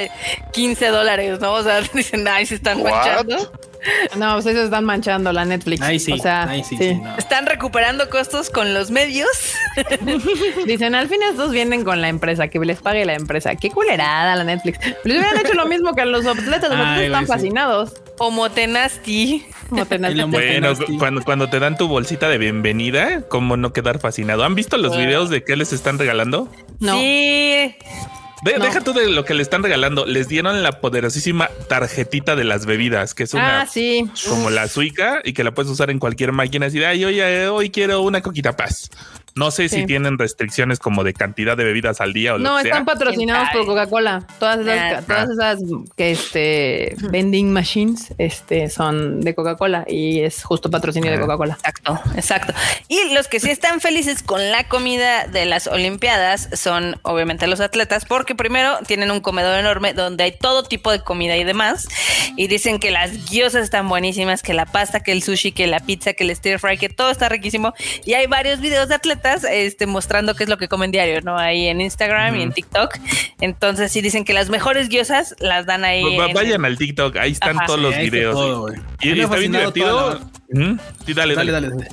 15 0.53 0.88
dólares, 0.88 1.40
¿no? 1.40 1.53
O 1.53 1.64
sea, 1.64 1.81
dicen, 1.94 2.27
ay, 2.27 2.45
se 2.45 2.56
están 2.56 2.81
manchando. 2.81 3.52
No, 4.18 4.34
pues 4.34 4.45
ellos 4.45 4.65
están 4.65 4.85
manchando 4.85 5.31
la 5.31 5.45
Netflix. 5.45 5.81
Ahí 5.81 5.99
sí. 5.99 6.14
O 6.14 6.18
sea, 6.18 6.43
ahí 6.49 6.64
sí. 6.64 6.77
sí. 6.77 6.89
sí, 6.89 6.95
no. 6.95 7.18
Están 7.18 7.45
recuperando 7.45 8.10
costos 8.10 8.49
con 8.49 8.73
los 8.73 8.91
medios. 8.91 9.27
Dicen, 10.65 10.95
al 10.95 11.07
fin 11.07 11.22
estos 11.23 11.51
vienen 11.51 11.84
con 11.84 12.01
la 12.01 12.10
empresa, 12.10 12.47
que 12.47 12.60
les 12.60 12.81
pague 12.81 13.05
la 13.05 13.15
empresa. 13.15 13.55
Qué 13.55 13.69
culerada 13.69 14.35
la 14.35 14.43
Netflix. 14.43 14.80
Les 15.03 15.18
hubieran 15.18 15.38
hecho 15.38 15.53
lo 15.53 15.65
mismo 15.65 15.93
que 15.93 16.01
a 16.01 16.05
los 16.05 16.26
atletas. 16.26 16.69
Los 16.69 16.80
Ay, 16.80 16.93
atletas 16.93 17.03
están 17.05 17.27
fascinados. 17.27 17.93
O 18.19 18.31
Motenasti. 18.31 19.45
Lo 19.72 19.85
Bueno, 20.97 21.22
cuando 21.23 21.49
te 21.49 21.60
dan 21.60 21.77
tu 21.77 21.88
bolsita 21.88 22.30
de 22.30 22.38
bienvenida, 22.38 23.22
¿cómo 23.27 23.57
no 23.57 23.73
quedar 23.73 23.99
fascinado? 23.99 24.43
¿Han 24.43 24.55
visto 24.55 24.77
los 24.77 24.95
videos 24.95 25.30
de 25.30 25.43
qué 25.43 25.55
les 25.55 25.73
están 25.73 25.97
regalando? 25.97 26.49
No. 26.80 26.97
Sí. 26.97 27.76
De- 28.44 28.57
No. 28.60 28.65
Deja 28.65 28.82
tú 28.82 28.94
de 28.94 29.10
lo 29.10 29.26
que 29.26 29.34
le 29.34 29.41
están 29.41 29.64
regalando. 29.64 30.06
Les 30.06 30.28
dieron 30.28 30.61
la 30.64 30.80
poderosísima 30.82 31.49
tarjetita 31.70 32.36
de 32.36 32.44
las 32.44 32.65
bebidas, 32.65 33.14
que 33.14 33.24
es 33.24 33.34
una 33.34 33.61
Ah, 33.61 33.65
sí. 33.65 34.10
como 34.28 34.49
la 34.49 34.68
suica 34.68 35.22
y 35.24 35.34
que 35.34 35.44
la 35.44 35.52
puedes 35.53 35.72
usar 35.72 35.90
en 35.90 35.99
cualquier 35.99 36.32
máquina. 36.34 36.65
Así 36.68 36.80
de, 36.80 36.86
ay, 36.86 37.06
oye, 37.06 37.48
hoy 37.48 37.70
quiero 37.70 38.02
una 38.02 38.22
coquita 38.22 38.56
paz. 38.56 38.90
No 39.35 39.49
sé 39.51 39.68
Sí. 39.69 39.77
si 39.81 39.85
tienen 39.85 40.18
restricciones 40.19 40.80
como 40.80 41.03
de 41.03 41.14
cantidad 41.14 41.57
de 41.57 41.64
bebidas 41.64 42.01
al 42.01 42.14
día 42.14 42.35
o 42.35 42.38
lo 42.38 42.43
No, 42.43 42.55
que 42.57 42.64
sea. 42.64 42.72
están 42.72 42.85
patrocinados 42.85 43.49
¿Quién 43.51 43.65
por? 43.65 43.73
Coca-Cola. 43.73 44.27
Todas 44.39 44.60
esas, 44.60 44.77
Ah. 44.77 45.01
todas 45.07 45.30
esas 45.30 45.60
que 45.97 46.11
este 46.11 46.95
vending 47.10 47.51
machines 47.51 48.14
este 48.18 48.69
son 48.69 49.22
de 49.22 49.34
Coca-Cola 49.34 49.85
y 49.88 50.19
es 50.22 50.43
justo 50.43 50.69
patrocinio 50.69 51.10
de 51.10 51.18
Ah. 51.18 51.22
Coca-Cola. 51.22 51.53
Exacto, 51.55 51.99
exacto. 52.15 52.53
Y 52.89 53.14
los 53.14 53.27
que 53.27 53.39
sí 53.39 53.49
están 53.49 53.81
felices 53.81 54.22
con 54.22 54.51
la 54.51 54.68
comida 54.68 55.26
de 55.27 55.45
las 55.45 55.65
Olimpiadas 55.68 56.49
son 56.53 56.99
obviamente 57.01 57.47
los 57.47 57.60
atletas, 57.60 58.05
porque 58.05 58.35
primero 58.35 58.77
tienen 58.85 59.10
un 59.10 59.19
comedor 59.22 59.57
enorme 59.57 59.93
donde 59.93 60.26
hay 60.26 60.38
todo 60.38 60.64
tipo 60.64 60.91
de 60.91 60.99
comida 60.99 61.38
y 61.38 61.43
demás. 61.43 61.88
Y 62.35 62.47
dicen 62.47 62.80
que 62.80 62.91
las 62.91 63.30
guiosas 63.31 63.64
están 63.64 63.89
buenísimas, 63.89 64.43
que 64.43 64.53
la 64.53 64.65
pasta, 64.65 64.99
que 64.99 65.11
el 65.11 65.23
sushi, 65.23 65.51
que 65.53 65.65
la 65.68 65.80
pizza, 65.80 66.14
que 66.14 66.23
el 66.23 66.35
stir 66.35 66.60
fry, 66.60 66.77
que 66.77 66.89
todo 66.89 67.10
está 67.10 67.30
riquísimo. 67.30 67.73
Y 68.05 68.14
hay 68.14 68.27
varios 68.27 68.60
videos 68.60 68.89
de 68.89 68.95
atletas 68.95 69.22
este, 69.49 69.85
mostrando 69.85 70.35
qué 70.35 70.43
es 70.43 70.49
lo 70.49 70.57
que 70.57 70.67
comen 70.67 70.91
diario, 70.91 71.21
¿no? 71.21 71.37
Ahí 71.37 71.67
en 71.67 71.81
Instagram 71.81 72.35
y 72.35 72.41
en 72.43 72.51
TikTok. 72.51 72.97
Entonces 73.41 73.91
sí 73.91 74.01
dicen 74.01 74.25
que 74.25 74.33
las 74.33 74.49
mejores 74.49 74.89
guiosas 74.89 75.35
las 75.39 75.65
dan 75.65 75.83
ahí. 75.85 76.03
En- 76.03 76.33
Vayan 76.33 76.65
al 76.65 76.77
TikTok, 76.77 77.17
ahí 77.17 77.31
están 77.31 77.57
Ajá. 77.57 77.65
todos 77.67 77.79
Sí, 77.79 77.83
los 77.85 77.97
videos. 77.97 78.33
todo, 78.35 78.67
y, 79.01 79.19
está 79.21 79.35
bien 79.37 79.51
divertido. 79.51 79.87
toda 79.89 80.15
Ujú. 80.49 80.77
Sí, 81.05 81.13
dale, 81.13 81.35
Dale, 81.35 81.51
dale. 81.51 81.69
dale, 81.69 81.87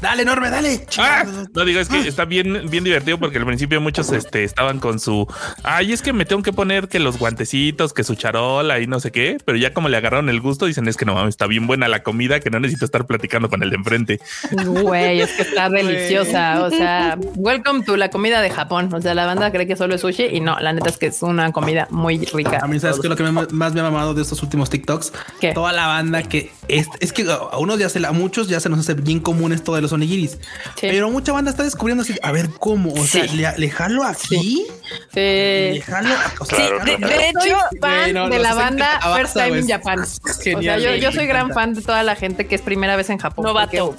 dale. 0.00 0.22
Enorme, 0.22 0.50
dale. 0.50 0.86
Ah, 0.98 1.24
no 1.54 1.64
digo, 1.64 1.80
es 1.80 1.88
que 1.88 2.06
está 2.08 2.24
bien, 2.24 2.68
bien 2.70 2.84
divertido 2.84 3.18
porque 3.18 3.38
al 3.38 3.46
principio 3.46 3.80
muchos 3.80 4.10
este, 4.12 4.44
estaban 4.44 4.78
con 4.80 4.98
su 5.00 5.26
ay, 5.62 5.92
es 5.92 6.02
que 6.02 6.12
me 6.12 6.24
tengo 6.24 6.42
que 6.42 6.52
poner 6.52 6.88
que 6.88 6.98
los 6.98 7.18
guantecitos, 7.18 7.92
que 7.92 8.04
su 8.04 8.14
charola 8.14 8.80
y 8.80 8.86
no 8.86 9.00
sé 9.00 9.10
qué, 9.12 9.38
pero 9.44 9.58
ya 9.58 9.72
como 9.74 9.88
le 9.88 9.96
agarraron 9.96 10.28
el 10.28 10.40
gusto, 10.40 10.66
dicen 10.66 10.88
es 10.88 10.96
que 10.96 11.04
no 11.04 11.14
mames, 11.14 11.30
está 11.34 11.46
bien 11.46 11.66
buena 11.66 11.88
la 11.88 12.02
comida, 12.02 12.40
que 12.40 12.50
no 12.50 12.60
necesito 12.60 12.84
estar 12.84 13.06
platicando 13.06 13.48
con 13.48 13.62
el 13.62 13.70
de 13.70 13.76
enfrente. 13.76 14.20
Güey, 14.66 15.20
es 15.20 15.32
que 15.32 15.42
está 15.42 15.68
deliciosa. 15.70 16.62
O 16.64 16.70
sea, 16.70 17.18
welcome 17.36 17.84
to 17.84 17.96
la 17.96 18.10
comida 18.10 18.40
de 18.40 18.50
Japón. 18.50 18.92
O 18.94 19.00
sea, 19.00 19.14
la 19.14 19.26
banda 19.26 19.50
cree 19.52 19.66
que 19.66 19.76
solo 19.76 19.94
es 19.94 20.00
sushi 20.00 20.24
y 20.24 20.40
no, 20.40 20.58
la 20.60 20.72
neta 20.72 20.88
es 20.90 20.96
que 20.96 21.06
es 21.06 21.22
una 21.22 21.52
comida 21.52 21.86
muy 21.90 22.18
rica. 22.26 22.58
A 22.62 22.66
mí, 22.68 22.78
¿sabes 22.80 22.96
qué? 23.00 23.06
es 23.06 23.10
Lo 23.10 23.16
que 23.16 23.22
me- 23.24 23.46
más 23.50 23.72
me 23.74 23.80
ha 23.80 23.84
mamado 23.84 24.14
de 24.14 24.22
estos 24.22 24.42
últimos 24.42 24.70
TikToks. 24.70 25.12
¿Qué? 25.40 25.52
Toda 25.52 25.72
la 25.72 25.86
banda 25.86 26.22
que 26.22 26.50
es, 26.68 26.86
es 27.00 27.12
que 27.12 27.24
a 27.30 27.58
unos 27.58 27.78
ya 27.78 27.88
se 27.88 28.00
la, 28.00 28.08
a 28.08 28.12
muchos 28.12 28.48
ya 28.48 28.60
se 28.60 28.68
nos 28.68 28.78
hace 28.80 28.94
bien 28.94 29.20
común 29.20 29.52
esto 29.52 29.74
de 29.74 29.82
los 29.82 29.92
onigiris. 29.94 30.32
Sí. 30.32 30.88
Pero 30.88 31.10
mucha 31.10 31.32
banda 31.32 31.50
está 31.50 31.62
descubriendo 31.62 32.02
así, 32.02 32.14
a 32.22 32.32
ver 32.32 32.50
cómo, 32.58 32.92
o 32.92 33.04
sea, 33.06 33.24
le, 33.24 33.48
le 33.58 33.70
jalo 33.70 34.04
aquí, 34.04 34.66
le 35.14 35.74
Sí. 35.74 35.80
jalo, 35.80 36.08
o 36.40 36.44
sea, 36.44 36.58
Sí, 36.58 36.64
Claro, 36.64 36.84
de, 36.84 36.96
claro. 36.96 37.08
de 37.08 37.32
Soy 37.40 37.48
hecho, 37.48 37.56
fan 37.80 38.12
no, 38.14 38.28
de 38.28 38.36
no, 38.36 38.42
la 38.42 38.54
banda 38.54 39.00
First 39.16 39.34
Time 39.34 39.58
in. 39.60 39.68
Japan. 39.68 40.04
O 40.56 40.62
sea, 40.62 40.78
yo, 40.98 41.12
soy 41.12 41.26
gran 41.26 41.50
fan 41.52 41.74
de 41.74 41.82
toda 41.82 42.02
la 42.02 42.14
gente 42.16 42.46
que 42.46 42.54
es 42.54 42.60
primera 42.62 42.96
vez 42.96 43.08
en 43.10 43.18
Japón. 43.18 43.44
Novato. 43.44 43.94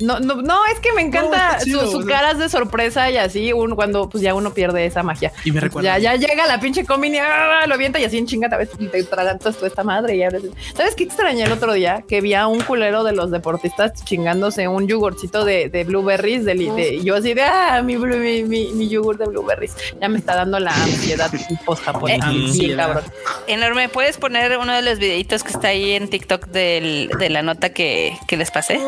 No, 0.00 0.18
no, 0.20 0.36
no, 0.36 0.58
es 0.72 0.80
que 0.80 0.92
me 0.92 1.02
encanta 1.02 1.58
chido, 1.62 1.84
su, 1.86 1.90
su 1.92 1.98
o 1.98 2.02
sea. 2.02 2.16
caras 2.16 2.38
de 2.38 2.48
sorpresa 2.48 3.10
y 3.10 3.16
así, 3.16 3.52
un, 3.52 3.74
cuando 3.74 4.08
pues 4.08 4.22
ya 4.22 4.34
uno 4.34 4.54
pierde 4.54 4.86
esa 4.86 5.02
magia. 5.02 5.32
Y 5.44 5.52
me 5.52 5.60
recuerda- 5.60 5.98
Ya, 5.98 6.14
ya 6.16 6.26
llega 6.28 6.46
la 6.46 6.60
pinche 6.60 6.84
comini, 6.84 7.18
¡ah! 7.18 7.64
lo 7.66 7.74
avienta 7.74 7.98
y 8.00 8.04
así 8.04 8.18
en 8.18 8.26
chingata, 8.26 8.56
ves, 8.56 8.70
te 8.90 9.02
tragantas 9.04 9.56
tú 9.56 9.66
esta 9.66 9.84
madre 9.84 10.16
y 10.16 10.22
ahora 10.22 10.40
sí. 10.40 10.50
¿Sabes 10.76 10.94
qué 10.94 11.04
extrañé 11.04 11.42
el 11.44 11.52
otro 11.52 11.72
día? 11.72 12.04
Que 12.08 12.20
vi 12.20 12.34
a 12.34 12.46
un 12.46 12.60
culero 12.62 13.04
de 13.04 13.12
los 13.12 13.30
deportistas 13.30 13.92
chingándose 14.04 14.68
un 14.68 14.86
yogurcito 14.98 15.44
de, 15.44 15.68
de 15.68 15.84
blueberries 15.84 16.44
de, 16.44 16.54
de- 16.54 16.94
y 16.96 17.04
yo 17.04 17.16
así 17.16 17.34
de, 17.34 17.42
ah, 17.42 17.80
mi, 17.82 17.96
mi, 17.96 18.42
mi, 18.42 18.72
mi 18.72 18.88
yogur 18.88 19.16
de 19.16 19.26
blueberries. 19.26 19.74
Ya 20.00 20.08
me 20.08 20.18
está 20.18 20.34
dando 20.36 20.58
la 20.58 20.72
ansiedad 20.72 21.30
post 21.64 21.84
japonés. 21.84 22.18
Eh, 22.18 22.22
ansiedad. 22.24 22.86
cabrón. 22.94 23.04
enorme. 23.46 23.88
¿Puedes 23.88 24.16
poner 24.18 24.58
uno 24.58 24.74
de 24.74 24.82
los 24.82 24.98
videitos 24.98 25.42
que 25.44 25.50
está 25.52 25.68
ahí 25.68 25.92
en 25.92 26.08
TikTok 26.08 26.46
del- 26.48 27.10
de 27.18 27.30
la 27.30 27.42
nota 27.42 27.72
que, 27.72 28.16
que 28.26 28.36
les 28.36 28.50
pasé? 28.50 28.78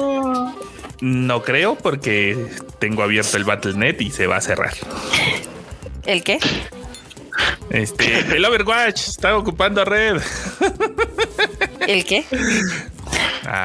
No 1.01 1.43
creo 1.43 1.77
porque 1.77 2.37
tengo 2.79 3.03
abierto 3.03 3.37
el 3.37 3.45
Battle.net 3.45 4.01
y 4.01 4.11
se 4.11 4.27
va 4.27 4.37
a 4.37 4.41
cerrar. 4.41 4.75
¿El 6.07 6.23
qué? 6.23 6.39
Este, 7.71 8.19
el 8.37 8.45
Overwatch 8.45 9.09
está 9.09 9.37
ocupando 9.37 9.85
red. 9.85 10.21
¿El 11.87 12.05
qué? 12.05 12.25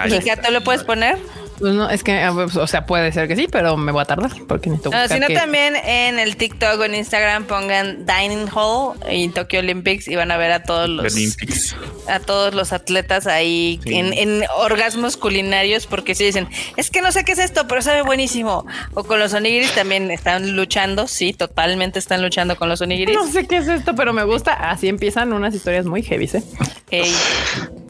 ¿Y 0.08 0.20
Gato 0.26 0.52
lo 0.52 0.62
puedes 0.64 0.84
poner? 0.84 1.18
Pues 1.60 1.74
no, 1.74 1.90
es 1.90 2.04
que, 2.04 2.12
a 2.20 2.32
ver, 2.32 2.50
o 2.58 2.68
sea, 2.68 2.86
puede 2.86 3.12
ser 3.14 3.28
que 3.30 3.36
sí, 3.36 3.48
pero 3.50 3.78
me 3.78 3.92
voy 3.92 4.02
a 4.02 4.06
tardar 4.06 4.32
porque 4.48 4.70
necesito 4.70 4.90
Ah, 4.94 5.02
buscar 5.04 5.18
si 5.18 5.22
no, 5.22 5.28
qué- 5.28 5.36
también 5.36 5.76
en 5.76 6.20
el 6.20 6.36
TikTok 6.36 6.80
o 6.80 6.84
en 6.84 6.96
Instagram 6.96 7.46
pongan 7.46 8.06
Dining 8.06 8.48
Hall 8.54 8.98
y 9.10 9.30
Tokyo 9.30 9.60
Olympics 9.60 10.08
y 10.10 10.16
van 10.16 10.32
a 10.32 10.38
ver 10.38 10.52
a 10.52 10.64
todos 10.64 10.90
los 10.90 11.14
Olympics. 11.14 11.76
a 12.08 12.20
todos 12.20 12.54
los 12.54 12.74
atletas 12.74 13.26
ahí 13.28 13.80
Sí. 13.84 13.96
en, 13.96 14.12
en 14.14 14.44
orgasmos 14.58 15.16
culinarios 15.18 15.88
porque 15.88 16.14
sí 16.14 16.26
dicen, 16.26 16.48
es 16.76 16.90
que 16.92 17.02
no 17.02 17.12
sé 17.12 17.24
qué 17.24 17.32
es 17.32 17.40
esto, 17.40 17.68
pero 17.68 17.82
sabe 17.82 18.02
buenísimo. 18.02 18.66
O 18.94 19.04
con 19.06 19.20
los 19.20 19.34
onigiris 19.34 19.72
también 19.74 20.12
están 20.12 20.56
luchando, 20.56 21.08
sí, 21.08 21.32
totalmente 21.34 22.00
están 22.00 22.22
luchando 22.22 22.58
con 22.58 22.68
los 22.70 22.82
onigiris. 22.82 23.16
No 23.16 23.32
sé 23.32 23.48
qué 23.48 23.58
es 23.58 23.68
esto, 23.68 23.96
pero 23.96 24.12
me 24.14 24.24
gusta. 24.26 24.54
Así 24.54 24.88
empiezan 24.90 25.32
unas 25.34 25.54
historias 25.56 25.86
muy 25.86 26.04
heavy, 26.04 26.30
¿eh? 26.92 27.12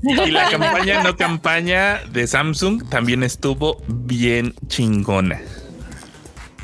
Y 0.04 0.32
la 0.32 0.50
campaña 0.50 1.02
no 1.04 1.16
campaña 1.18 2.02
de 2.12 2.28
Samsung 2.28 2.88
también 2.90 3.24
estuvo 3.24 3.55
bien 3.88 4.54
chingona. 4.68 5.40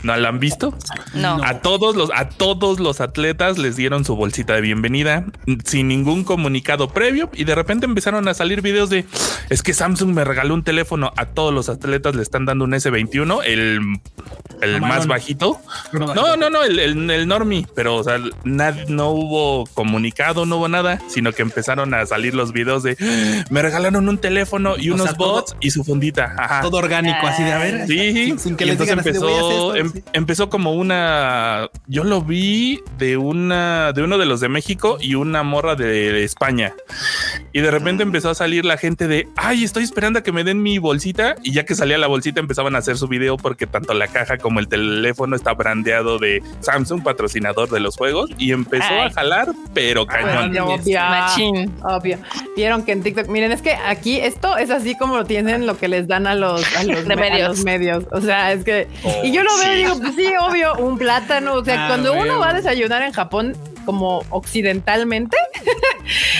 ¿No 0.03 0.15
la 0.15 0.29
han 0.29 0.39
visto? 0.39 0.75
No. 1.13 1.39
A 1.43 1.59
todos 1.59 1.95
los, 1.95 2.09
a 2.15 2.29
todos 2.29 2.79
los 2.79 3.01
atletas 3.01 3.57
les 3.57 3.75
dieron 3.75 4.03
su 4.05 4.15
bolsita 4.15 4.53
de 4.55 4.61
bienvenida 4.61 5.25
sin 5.65 5.87
ningún 5.87 6.23
comunicado 6.23 6.89
previo 6.89 7.29
y 7.33 7.43
de 7.43 7.53
repente 7.55 7.85
empezaron 7.85 8.27
a 8.27 8.33
salir 8.33 8.61
videos 8.61 8.89
de 8.89 9.05
es 9.49 9.61
que 9.63 9.73
Samsung 9.73 10.13
me 10.13 10.23
regaló 10.23 10.53
un 10.53 10.63
teléfono. 10.63 11.13
A 11.17 11.25
todos 11.27 11.53
los 11.53 11.69
atletas 11.69 12.15
le 12.15 12.21
están 12.23 12.45
dando 12.45 12.65
un 12.65 12.71
S21, 12.71 13.41
el, 13.45 13.79
el 14.61 14.81
más 14.81 15.05
bajito. 15.07 15.59
No, 15.93 16.13
No, 16.37 16.49
no, 16.49 16.63
el, 16.63 16.79
el, 16.79 17.09
el 17.11 17.27
normie, 17.27 17.67
pero 17.75 17.95
o 17.97 18.03
sea, 18.03 18.17
nad- 18.43 18.87
no 18.87 19.09
hubo 19.09 19.65
comunicado, 19.73 20.45
no 20.45 20.57
hubo 20.57 20.67
nada, 20.67 20.99
sino 21.09 21.31
que 21.33 21.41
empezaron 21.41 21.93
a 21.93 22.05
salir 22.05 22.33
los 22.33 22.53
videos 22.53 22.81
de 22.83 22.95
me 23.49 23.61
regalaron 23.61 24.07
un 24.09 24.17
teléfono 24.17 24.75
y 24.77 24.89
O 24.89 24.95
unos 24.95 25.15
todo- 25.15 25.33
bots 25.33 25.55
y 25.59 25.71
su 25.71 25.83
fundita. 25.83 26.33
Ajá. 26.37 26.61
Todo 26.61 26.77
orgánico, 26.77 27.27
así 27.27 27.43
de 27.43 27.51
a 27.51 27.57
ver. 27.59 27.87
Sí, 27.87 28.13
sin, 28.13 28.39
sin 28.39 28.55
que 28.55 28.63
y 28.63 28.67
les 28.67 28.79
entonces 28.79 28.95
digan 28.95 28.99
así 28.99 29.73
de, 29.83 29.90
em- 29.91 30.03
sí. 30.03 30.03
empezó 30.13 30.49
como 30.49 30.73
una, 30.73 31.69
yo 31.87 32.03
lo 32.03 32.21
vi 32.21 32.79
de 32.97 33.17
una, 33.17 33.91
de 33.93 34.03
uno 34.03 34.17
de 34.17 34.25
los 34.25 34.39
de 34.39 34.49
México 34.49 34.97
y 34.99 35.15
una 35.15 35.43
morra 35.43 35.75
de, 35.75 36.23
España. 36.23 36.73
Y 37.53 37.61
de 37.61 37.71
repente 37.71 38.03
empezó 38.03 38.29
a 38.29 38.35
salir 38.35 38.63
la 38.65 38.77
gente 38.77 39.07
de, 39.07 39.27
ay, 39.35 39.63
estoy 39.63 39.83
esperando 39.83 40.19
a 40.19 40.23
que 40.23 40.31
me 40.31 40.43
den 40.43 40.61
mi 40.61 40.77
bolsita. 40.77 41.35
Y 41.43 41.51
ya 41.53 41.65
que 41.65 41.75
salía 41.75 41.97
la 41.97 42.07
bolsita 42.07 42.39
empezaban 42.39 42.75
a 42.75 42.79
hacer 42.79 42.97
su 42.97 43.07
video 43.07 43.37
porque 43.37 43.67
tanto 43.67 43.93
la 43.93 44.07
caja 44.07 44.37
como 44.37 44.59
el 44.59 44.67
teléfono 44.67 45.35
está 45.35 45.53
brandeado 45.53 46.17
de 46.19 46.41
Samsung, 46.61 47.03
patrocinador 47.03 47.69
de 47.69 47.79
los 47.79 47.97
juegos. 47.97 48.29
Y 48.37 48.51
empezó 48.51 48.85
Ay. 48.89 49.07
a 49.07 49.11
jalar, 49.11 49.49
pero 49.73 50.05
cañón. 50.05 50.49
Bueno, 50.51 50.65
obvio. 50.75 50.99
Machín. 50.99 51.73
Obvio. 51.83 52.17
Vieron 52.55 52.83
que 52.83 52.91
en 52.93 53.03
TikTok, 53.03 53.27
miren, 53.27 53.51
es 53.51 53.61
que 53.61 53.71
aquí 53.73 54.17
esto 54.19 54.57
es 54.57 54.69
así 54.69 54.95
como 54.95 55.25
tienen 55.25 55.65
lo 55.65 55.77
que 55.77 55.87
les 55.87 56.07
dan 56.07 56.27
a 56.27 56.35
los, 56.35 56.63
a 56.75 56.83
los, 56.83 57.07
De 57.07 57.15
me- 57.15 57.27
a 57.27 57.29
medios. 57.31 57.49
los 57.49 57.65
medios. 57.65 58.03
O 58.11 58.21
sea, 58.21 58.51
es 58.53 58.63
que. 58.63 58.87
Oh, 59.03 59.21
y 59.23 59.31
yo 59.31 59.43
lo 59.43 59.49
veo 59.57 59.77
y. 59.77 59.80
digo, 59.83 59.99
pues 59.99 60.15
sí, 60.15 60.27
obvio, 60.39 60.75
un 60.75 60.97
plátano. 60.97 61.55
O 61.55 61.63
sea, 61.65 61.85
Ah, 61.85 61.87
cuando 61.87 62.13
uno 62.13 62.39
va 62.39 62.49
a 62.49 62.53
desayunar 62.53 63.01
en 63.03 63.11
Japón, 63.13 63.55
como 63.85 64.23
occidentalmente. 64.29 65.37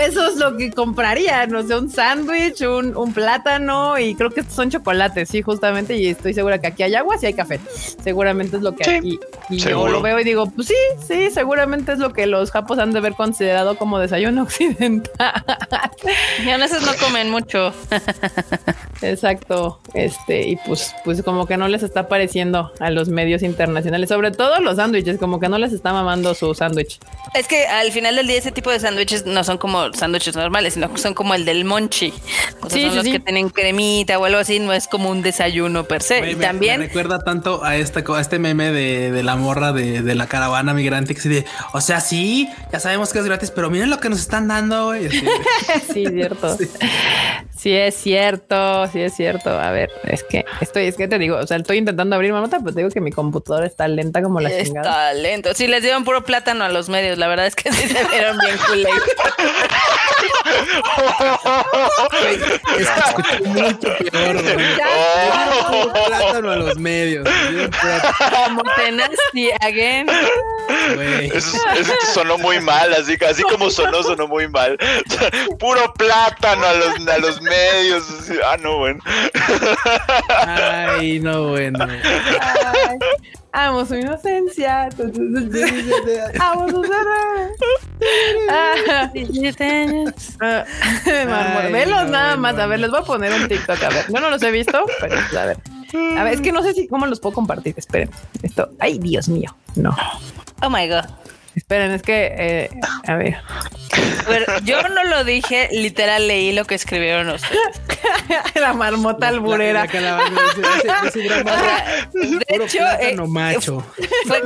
Eso 0.00 0.26
es 0.26 0.36
lo 0.36 0.56
que 0.56 0.70
compraría, 0.70 1.46
no 1.46 1.62
sé, 1.66 1.76
un 1.76 1.90
sándwich, 1.90 2.62
un, 2.62 2.96
un 2.96 3.12
plátano 3.12 3.98
y 3.98 4.14
creo 4.14 4.30
que 4.30 4.40
estos 4.40 4.56
son 4.56 4.70
chocolates, 4.70 5.28
sí, 5.28 5.42
justamente. 5.42 5.96
Y 5.96 6.08
estoy 6.08 6.34
segura 6.34 6.58
que 6.60 6.66
aquí 6.66 6.82
hay 6.82 6.94
agua, 6.94 7.16
sí 7.18 7.26
hay 7.26 7.34
café. 7.34 7.60
Seguramente 8.02 8.56
es 8.56 8.62
lo 8.62 8.74
que 8.74 8.84
Sí, 8.84 8.90
aquí. 8.90 9.20
Y 9.50 9.58
yo 9.58 9.86
lo 9.86 10.02
veo 10.02 10.18
y 10.18 10.24
digo, 10.24 10.50
pues 10.50 10.68
sí, 10.68 10.74
sí, 11.06 11.30
seguramente 11.30 11.92
es 11.92 11.98
lo 11.98 12.12
que 12.12 12.26
los 12.26 12.50
japos 12.50 12.78
han 12.78 12.92
de 12.92 12.98
haber 12.98 13.14
considerado 13.14 13.76
como 13.76 13.98
desayuno 13.98 14.42
occidental. 14.44 15.44
Japoneses 16.44 16.82
no 16.82 16.92
comen 17.04 17.30
mucho. 17.30 17.72
Exacto. 19.02 19.80
Este, 19.92 20.48
y 20.48 20.56
pues, 20.56 20.94
pues 21.04 21.22
como 21.22 21.46
que 21.46 21.56
no 21.56 21.68
les 21.68 21.82
está 21.82 22.08
pareciendo 22.08 22.72
a 22.80 22.90
los 22.90 23.08
medios 23.08 23.42
internacionales, 23.42 24.08
sobre 24.08 24.30
todo 24.30 24.60
los 24.60 24.76
sándwiches, 24.76 25.18
como 25.18 25.40
que 25.40 25.48
no 25.48 25.58
les 25.58 25.72
está 25.72 25.92
mamando 25.92 26.34
su 26.34 26.54
sándwich. 26.54 26.98
Es 27.34 27.46
que 27.46 27.66
al 27.66 27.92
final 27.92 28.16
del 28.16 28.26
día 28.26 28.38
ese 28.38 28.52
tipo 28.52 28.70
de 28.70 28.80
sándwiches 28.80 29.26
no 29.26 29.44
son 29.44 29.58
como 29.58 29.83
sándwiches 29.92 30.34
normales, 30.36 30.74
sino 30.74 30.92
que 30.92 30.98
son 30.98 31.14
como 31.14 31.34
el 31.34 31.44
del 31.44 31.64
monchi. 31.64 32.12
O 32.62 32.70
sea, 32.70 32.78
Sí, 32.78 32.82
son 32.82 32.90
sí, 32.90 32.96
los 32.96 33.04
sí. 33.04 33.12
que 33.12 33.20
tienen 33.20 33.50
cremita 33.50 34.18
o 34.18 34.24
algo 34.24 34.38
así, 34.38 34.58
no 34.58 34.72
es 34.72 34.88
como 34.88 35.10
un 35.10 35.22
desayuno 35.22 35.84
per 35.84 36.02
se. 36.02 36.18
Y 36.30 36.36
me- 36.36 36.44
también 36.46 36.80
me 36.80 36.86
recuerda 36.86 37.18
tanto 37.24 37.64
a 37.64 37.76
este, 37.76 38.04
a 38.06 38.20
este 38.20 38.38
meme 38.38 38.70
de, 38.70 39.10
de 39.12 39.22
la 39.22 39.36
morra 39.36 39.72
de, 39.72 40.02
de 40.02 40.14
la 40.14 40.26
caravana 40.26 40.72
migrante 40.74 41.14
que 41.14 41.20
se 41.20 41.28
de, 41.28 41.44
o 41.72 41.80
sea, 41.80 42.00
sí, 42.00 42.48
ya 42.72 42.80
sabemos 42.80 43.12
que 43.12 43.18
es 43.18 43.24
gratis, 43.24 43.50
pero 43.50 43.70
miren 43.70 43.90
lo 43.90 43.98
que 44.00 44.08
nos 44.08 44.20
están 44.20 44.48
dando. 44.48 44.86
güey", 44.86 45.06
así 45.08 45.20
Sí, 45.92 46.06
cierto. 46.06 46.56
Sí. 47.56 47.72
es 47.72 47.94
cierto, 47.94 48.86
sí 48.88 49.00
es 49.00 49.14
cierto. 49.14 49.50
A 49.58 49.70
ver, 49.70 49.90
es 50.04 50.22
que 50.22 50.44
estoy, 50.60 50.86
es 50.86 50.96
que 50.96 51.08
te 51.08 51.18
digo, 51.18 51.36
o 51.38 51.46
sea, 51.46 51.56
estoy 51.56 51.78
intentando 51.78 52.14
abrir 52.16 52.32
mamota, 52.32 52.60
pues 52.60 52.74
te 52.74 52.80
digo 52.82 52.90
que 52.90 53.00
mi 53.00 53.10
computadora 53.10 53.66
está 53.66 53.88
lenta 53.88 54.22
como 54.22 54.40
la 54.40 54.50
chingada. 54.50 55.10
está 55.12 55.14
lento. 55.14 55.54
Sí, 55.54 55.66
les 55.66 55.82
dieron 55.82 56.04
puro 56.04 56.24
plátano 56.24 56.64
a 56.64 56.68
los 56.68 56.88
medios. 56.88 57.16
La 57.18 57.26
verdad 57.28 57.46
es 57.46 57.54
que 57.56 57.72
sí 57.72 57.88
se 57.88 58.04
vieron 58.08 58.38
bien 58.38 58.56
culé. 58.68 58.88
Escuché 62.78 63.40
mucho 63.44 63.88
peor, 64.10 64.42
güey. 64.42 64.56
Oh. 65.70 65.92
Plátano 66.06 66.50
a 66.50 66.56
los 66.56 66.76
medios. 66.78 67.26
Como 68.46 68.62
Tenacity 68.76 69.50
again. 69.60 70.06
güey. 70.94 71.26
Eso, 71.34 71.56
eso 71.76 71.92
sonó 72.12 72.38
muy 72.38 72.60
mal, 72.60 72.92
así, 72.94 73.16
así 73.28 73.42
como 73.42 73.70
sonó, 73.70 74.02
sonó 74.02 74.26
muy 74.28 74.48
mal. 74.48 74.76
Puro 75.58 75.92
plátano 75.94 76.66
a 76.66 76.72
los, 76.74 77.06
a 77.08 77.18
los 77.18 77.40
medios. 77.42 78.04
así, 78.20 78.34
Ah, 78.44 78.56
no, 78.60 78.78
bueno. 78.78 79.00
Ay, 80.46 81.20
no, 81.20 81.48
bueno. 81.48 81.78
Ay, 81.86 82.98
amo 83.54 83.86
su 83.86 83.94
inocencia. 83.94 84.90
Amo 86.40 86.68
su 86.68 86.84
ser. 86.84 86.92
Ah, 88.50 89.10
velos 91.72 92.10
nada 92.10 92.36
más. 92.36 92.58
A 92.58 92.66
ver, 92.66 92.80
les 92.80 92.90
voy 92.90 93.00
a 93.00 93.04
poner 93.04 93.32
un 93.32 93.48
TikTok. 93.48 93.82
A 93.82 93.88
ver, 93.88 94.04
yo 94.12 94.20
no 94.20 94.28
los 94.30 94.42
he 94.42 94.50
visto, 94.50 94.84
pero 95.00 95.16
a 95.16 95.46
ver. 95.46 95.56
A 96.18 96.24
ver, 96.24 96.34
es 96.34 96.40
que 96.40 96.50
no 96.52 96.60
sé 96.62 96.74
si 96.74 96.88
cómo 96.88 97.06
los 97.06 97.20
puedo 97.20 97.34
compartir. 97.34 97.74
Esperen. 97.76 98.10
Esto. 98.42 98.70
Ay, 98.80 98.98
Dios 98.98 99.28
mío. 99.28 99.54
No. 99.76 99.96
Oh 100.62 100.68
my 100.68 100.88
god. 100.88 101.04
Esperen, 101.54 101.92
es 101.92 102.02
que. 102.02 102.32
eh, 102.36 102.70
a 103.06 103.14
ver. 103.16 103.36
Yo 104.64 104.82
no 104.88 105.04
lo 105.04 105.24
dije, 105.24 105.68
literal 105.72 106.26
leí 106.26 106.52
lo 106.52 106.64
que 106.64 106.74
escribieron 106.74 107.28
ustedes. 107.30 107.60
La 108.54 108.72
marmota 108.72 109.28
alburera. 109.28 109.72
La, 109.72 109.80
la 109.86 109.86
calavana, 109.92 110.40
ese- 110.52 110.60
ese- 110.88 111.08
ese 111.08 111.28
gran 111.28 111.48
O 111.48 111.58
sea, 111.58 112.08
de 112.12 112.64
hecho, 112.64 112.78
eh, 113.00 113.16
macho. 113.28 113.84
fue 114.26 114.42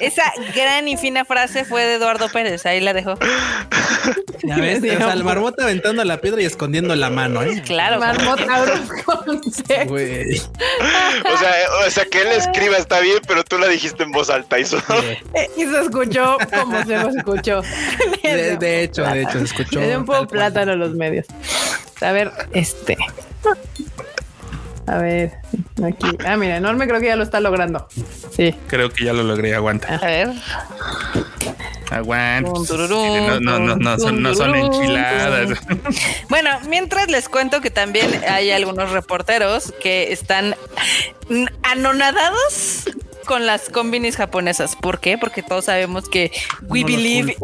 esa 0.00 0.32
gran 0.54 0.86
y 0.88 0.96
fina 0.96 1.24
frase 1.24 1.64
fue 1.64 1.84
de 1.84 1.94
Eduardo 1.94 2.28
Pérez. 2.30 2.64
Ahí 2.66 2.80
la 2.80 2.92
dejó. 2.94 3.14
Ya 4.44 4.56
ves, 4.56 4.78
o 4.78 4.82
sea, 4.96 5.12
el 5.12 5.24
marmota 5.24 5.64
aventando 5.64 6.04
la 6.04 6.20
piedra 6.20 6.40
y 6.40 6.44
escondiendo 6.44 6.94
la 6.96 7.10
mano, 7.10 7.42
¿eh? 7.42 7.60
Claro. 7.66 7.98
Marmota. 7.98 8.64
O 11.30 11.36
sea, 11.38 11.54
o 11.86 11.90
sea, 11.90 12.04
que 12.06 12.22
él 12.22 12.28
escriba 12.28 12.76
está 12.76 13.00
bien, 13.00 13.18
pero 13.26 13.44
tú 13.44 13.58
la 13.58 13.68
dijiste 13.68 14.02
en 14.04 14.12
voz 14.12 14.30
alta. 14.30 14.58
Eso. 14.58 14.78
Eh, 15.34 15.50
Y 15.56 15.64
se 15.64 15.87
escuchó 15.88 16.36
como 16.50 16.84
se 16.84 16.96
lo 16.96 17.08
escuchó. 17.08 17.62
De, 18.22 18.56
de 18.56 18.82
hecho, 18.82 19.02
de 19.04 19.22
hecho, 19.22 19.38
se 19.38 19.44
escuchó. 19.44 19.80
Le 19.80 19.88
dio 19.88 19.98
un 19.98 20.04
poco 20.04 20.26
plátano 20.26 20.72
a 20.72 20.76
los 20.76 20.94
medios. 20.94 21.26
A 22.00 22.12
ver, 22.12 22.30
este. 22.52 22.96
A 24.86 24.98
ver, 24.98 25.32
aquí. 25.84 26.06
Ah, 26.26 26.36
mira, 26.36 26.56
enorme 26.56 26.86
creo 26.86 27.00
que 27.00 27.06
ya 27.06 27.16
lo 27.16 27.22
está 27.22 27.40
logrando. 27.40 27.86
Sí. 28.30 28.54
Creo 28.68 28.90
que 28.90 29.04
ya 29.04 29.12
lo 29.12 29.22
logré. 29.22 29.54
Aguanta. 29.54 29.96
A 29.96 30.06
ver. 30.06 30.32
Aguanta. 31.90 32.50
No, 32.50 33.40
no, 33.40 33.58
no, 33.58 33.76
no, 33.76 33.98
son, 33.98 34.22
no 34.22 34.54
enchiladas. 34.54 35.58
Bueno, 36.28 36.50
mientras 36.68 37.10
les 37.10 37.28
cuento 37.28 37.60
que 37.60 37.70
también 37.70 38.22
hay 38.28 38.50
algunos 38.50 38.90
reporteros 38.90 39.72
que 39.80 40.12
están 40.12 40.54
anonadados 41.62 42.84
con 43.28 43.46
las 43.46 43.68
combinis 43.68 44.16
japonesas. 44.16 44.74
¿Por 44.74 44.98
qué? 44.98 45.18
Porque 45.18 45.42
todos 45.42 45.66
sabemos 45.66 46.08
que 46.08 46.32
we 46.62 46.80
No 46.80 46.86
believe. 46.86 47.36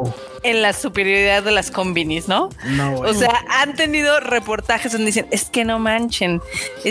En 0.45 0.63
la 0.63 0.73
superioridad 0.73 1.43
de 1.43 1.51
las 1.51 1.71
combinis, 1.71 2.29
¿no? 2.29 2.51
No. 2.65 2.95
O 3.01 3.13
sea, 3.15 3.45
han 3.49 3.75
tenido 3.75 4.21
reportajes 4.21 4.93
donde 4.93 5.07
dicen, 5.07 5.27
es 5.31 5.45
que 5.47 5.65
no 5.65 5.79
manchen, 5.79 6.41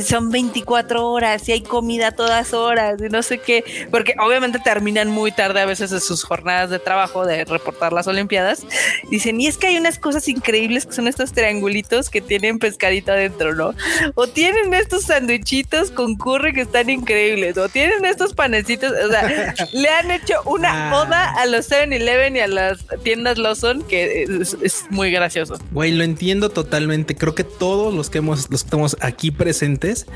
son 0.05 0.31
24 0.31 1.09
horas 1.09 1.47
y 1.47 1.53
hay 1.53 1.61
comida 1.61 2.07
a 2.07 2.11
todas 2.11 2.53
horas 2.53 2.99
y 2.99 3.09
no 3.09 3.23
sé 3.23 3.37
qué, 3.37 3.63
porque 3.91 4.15
obviamente 4.19 4.59
terminan 4.59 5.09
muy 5.09 5.31
tarde 5.31 5.61
a 5.61 5.65
veces 5.65 5.91
de 5.91 6.01
sus 6.01 6.23
jornadas 6.23 6.69
de 6.69 6.79
trabajo 6.79 7.25
de 7.25 7.45
reportar 7.45 7.93
las 7.93 8.07
Olimpiadas. 8.07 8.65
Dicen, 9.09 9.39
y 9.39 9.47
es 9.47 9.57
que 9.57 9.67
hay 9.67 9.77
unas 9.77 9.99
cosas 9.99 10.27
increíbles 10.27 10.85
que 10.85 10.93
son 10.93 11.07
estos 11.07 11.31
triangulitos 11.31 12.09
que 12.09 12.21
tienen 12.21 12.59
pescadito 12.59 13.11
adentro, 13.11 13.53
¿no? 13.55 13.73
O 14.15 14.27
tienen 14.27 14.73
estos 14.73 15.03
sandwichitos 15.03 15.91
con 15.91 16.15
curry 16.15 16.53
que 16.53 16.61
están 16.61 16.89
increíbles, 16.89 17.57
o 17.57 17.69
tienen 17.69 18.03
estos 18.05 18.33
panecitos, 18.33 18.91
o 18.91 19.09
sea, 19.09 19.53
le 19.71 19.89
han 19.89 20.11
hecho 20.11 20.41
una 20.45 20.89
Ah. 20.89 21.01
oda 21.03 21.29
a 21.39 21.45
los 21.45 21.69
7-Eleven 21.69 22.35
y 22.35 22.39
a 22.39 22.47
las 22.47 22.79
tiendas 23.03 23.37
Lawson 23.43 23.83
que 23.83 24.23
es, 24.23 24.57
es 24.61 24.85
muy 24.89 25.11
gracioso. 25.11 25.59
Güey, 25.71 25.91
lo 25.91 26.03
entiendo 26.03 26.49
totalmente. 26.49 27.15
Creo 27.15 27.35
que 27.35 27.43
todos 27.43 27.93
los 27.93 28.09
que 28.09 28.17
hemos, 28.19 28.49
los 28.49 28.63
que 28.63 28.67
estamos 28.67 28.97
aquí 29.01 29.29
presentes, 29.31 30.07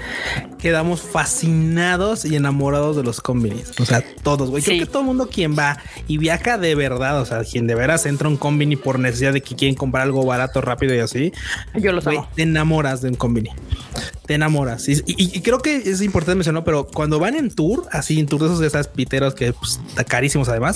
quedamos 0.59 1.01
fascinados 1.01 2.25
y 2.25 2.35
enamorados 2.35 2.95
de 2.95 3.03
los 3.03 3.21
combinis. 3.21 3.71
O 3.79 3.85
sea, 3.85 4.03
todos, 4.23 4.49
güey. 4.49 4.61
Sí. 4.63 4.71
Creo 4.71 4.79
que 4.85 4.91
todo 4.91 5.01
el 5.01 5.05
mundo 5.07 5.29
quien 5.31 5.57
va 5.57 5.77
y 6.07 6.17
viaja 6.17 6.57
de 6.57 6.73
verdad, 6.75 7.21
o 7.21 7.25
sea, 7.25 7.43
quien 7.43 7.67
de 7.67 7.75
veras 7.75 8.05
entra 8.05 8.27
a 8.27 8.31
un 8.31 8.37
combini 8.37 8.75
por 8.75 8.99
necesidad 8.99 9.33
de 9.33 9.41
que 9.41 9.55
quieren 9.55 9.75
comprar 9.75 10.03
algo 10.03 10.25
barato, 10.25 10.61
rápido 10.61 10.95
y 10.95 10.99
así, 10.99 11.31
Yo 11.75 11.93
güey, 12.01 12.17
amo. 12.17 12.29
te 12.35 12.43
enamoras 12.43 13.01
de 13.01 13.09
un 13.09 13.15
combini. 13.15 13.49
te 14.25 14.33
enamoras. 14.33 14.89
Y, 14.89 14.91
y- 15.05 15.37
y 15.37 15.41
creo 15.41 15.59
que 15.59 15.77
es 15.77 16.01
importante 16.01 16.35
mencionar, 16.35 16.65
pero 16.65 16.85
cuando 16.85 17.17
van 17.17 17.35
en 17.35 17.49
tour, 17.49 17.85
así 17.91 18.19
en 18.19 18.25
tour 18.27 18.41
de 18.41 18.47
esos 18.47 18.59
de 18.59 18.67
esas 18.67 18.89
piteros 18.89 19.33
que 19.35 19.53
pues, 19.53 19.79
está 19.87 20.03
carísimos 20.03 20.49
además, 20.49 20.75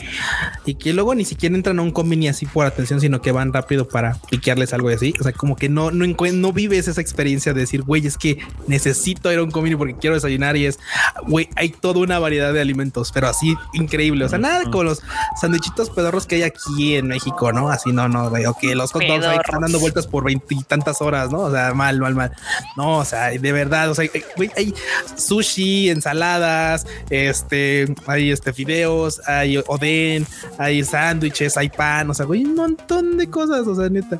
y 0.65 0.75
que 0.75 0.93
luego 0.93 1.13
ni 1.15 1.25
siquiera 1.25 1.53
entran 1.55 1.77
a 1.79 1.81
un 1.81 1.91
combini 1.91 2.29
así 2.29 2.40
por 2.45 2.65
atención, 2.65 3.01
sino 3.01 3.21
que 3.21 3.31
van 3.31 3.53
rápido 3.53 3.87
para 3.87 4.17
piquearles 4.29 4.73
algo 4.73 4.91
y 4.91 4.93
así. 4.93 5.13
O 5.19 5.23
sea, 5.23 5.33
como 5.33 5.55
que 5.55 5.69
no, 5.69 5.91
no, 5.91 6.05
no 6.05 6.53
vives 6.53 6.87
esa 6.87 7.01
experiencia 7.01 7.53
de 7.53 7.61
decir, 7.61 7.83
güey, 7.83 8.05
es 8.05 8.17
que 8.17 8.37
necesito 8.67 9.31
ir 9.31 9.39
a 9.39 9.43
un 9.43 9.51
combini 9.51 9.75
porque 9.75 9.95
quiero 9.95 10.15
desayunar 10.15 10.57
y 10.57 10.65
es, 10.65 10.79
güey, 11.27 11.49
hay 11.55 11.69
toda 11.69 11.99
una 11.99 12.19
variedad 12.19 12.53
de 12.53 12.61
alimentos, 12.61 13.11
pero 13.11 13.27
así 13.27 13.55
increíble. 13.73 14.25
O 14.25 14.29
sea, 14.29 14.39
nada 14.39 14.63
como 14.65 14.83
los 14.83 15.01
sandwichitos 15.39 15.89
pedorros 15.89 16.25
que 16.25 16.35
hay 16.35 16.43
aquí 16.43 16.95
en 16.95 17.07
México, 17.07 17.51
¿no? 17.51 17.69
Así 17.69 17.91
no, 17.91 18.07
no, 18.07 18.29
güey, 18.29 18.45
o 18.45 18.53
que 18.53 18.75
los 18.75 18.91
hot 18.91 19.03
dogs 19.03 19.25
ahí 19.25 19.37
están 19.43 19.61
dando 19.61 19.79
vueltas 19.79 20.07
por 20.07 20.23
veintitantas 20.23 21.01
horas, 21.01 21.31
¿no? 21.31 21.39
O 21.39 21.51
sea, 21.51 21.73
mal, 21.73 21.99
mal, 21.99 22.15
mal. 22.15 22.31
No, 22.77 22.99
o 22.99 23.05
sea, 23.05 23.29
de 23.29 23.51
verdad, 23.51 23.89
o 23.89 23.95
sea, 23.95 24.05
eh, 24.05 24.23
güey, 24.35 24.51
hay 24.55 24.73
sushi, 25.15 25.89
ensaladas, 25.89 26.85
este, 27.09 27.93
hay 28.07 28.31
este 28.31 28.53
fideos, 28.53 29.21
hay 29.27 29.57
oden, 29.67 30.25
hay 30.57 30.83
sándwiches, 30.83 31.57
hay 31.57 31.69
pan, 31.69 32.09
o 32.09 32.13
sea, 32.13 32.25
güey, 32.31 32.45
un 32.45 32.55
montón 32.55 33.17
de 33.17 33.29
cosas, 33.29 33.67
o 33.67 33.75
sea, 33.75 33.89
neta. 33.89 34.17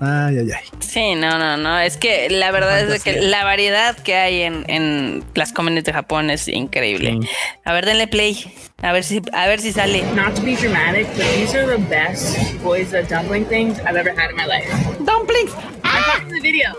Ay, 0.00 0.38
ay, 0.38 0.50
ay. 0.52 0.64
Sí, 0.78 1.14
no, 1.14 1.38
no, 1.38 1.58
no. 1.58 1.78
Es 1.78 1.98
que 1.98 2.30
la 2.30 2.50
verdad 2.50 2.80
es 2.90 3.04
que 3.04 3.20
la 3.20 3.44
variedad 3.44 3.94
que 3.98 4.14
hay 4.14 4.40
en, 4.40 4.64
en 4.68 5.22
las 5.34 5.52
comidas 5.52 5.84
de 5.84 5.92
Japón 5.92 6.30
es 6.30 6.48
increíble. 6.48 7.20
A 7.64 7.74
ver, 7.74 7.84
denle 7.84 8.06
play. 8.06 8.50
A 8.80 8.92
ver 8.92 9.04
si, 9.04 9.20
a 9.34 9.46
ver 9.48 9.60
si 9.60 9.72
sale. 9.72 10.02
Not 10.14 10.34
to 10.34 10.42
be 10.42 10.56
dramatic, 10.56 11.06
but 11.08 11.26
these 11.36 11.54
are 11.54 11.66
the 11.66 11.82
best 11.90 12.38
boys 12.62 12.94
uh, 12.94 13.04
dumpling 13.06 13.44
things 13.44 13.78
I've 13.80 13.96
ever 13.96 14.14
had 14.18 14.30
in 14.30 14.36
my 14.36 14.46
life. 14.46 14.66
Dumplings. 15.04 15.52
I 15.84 15.98
have 15.98 16.22
in 16.22 16.30
the 16.30 16.40
video. 16.40 16.72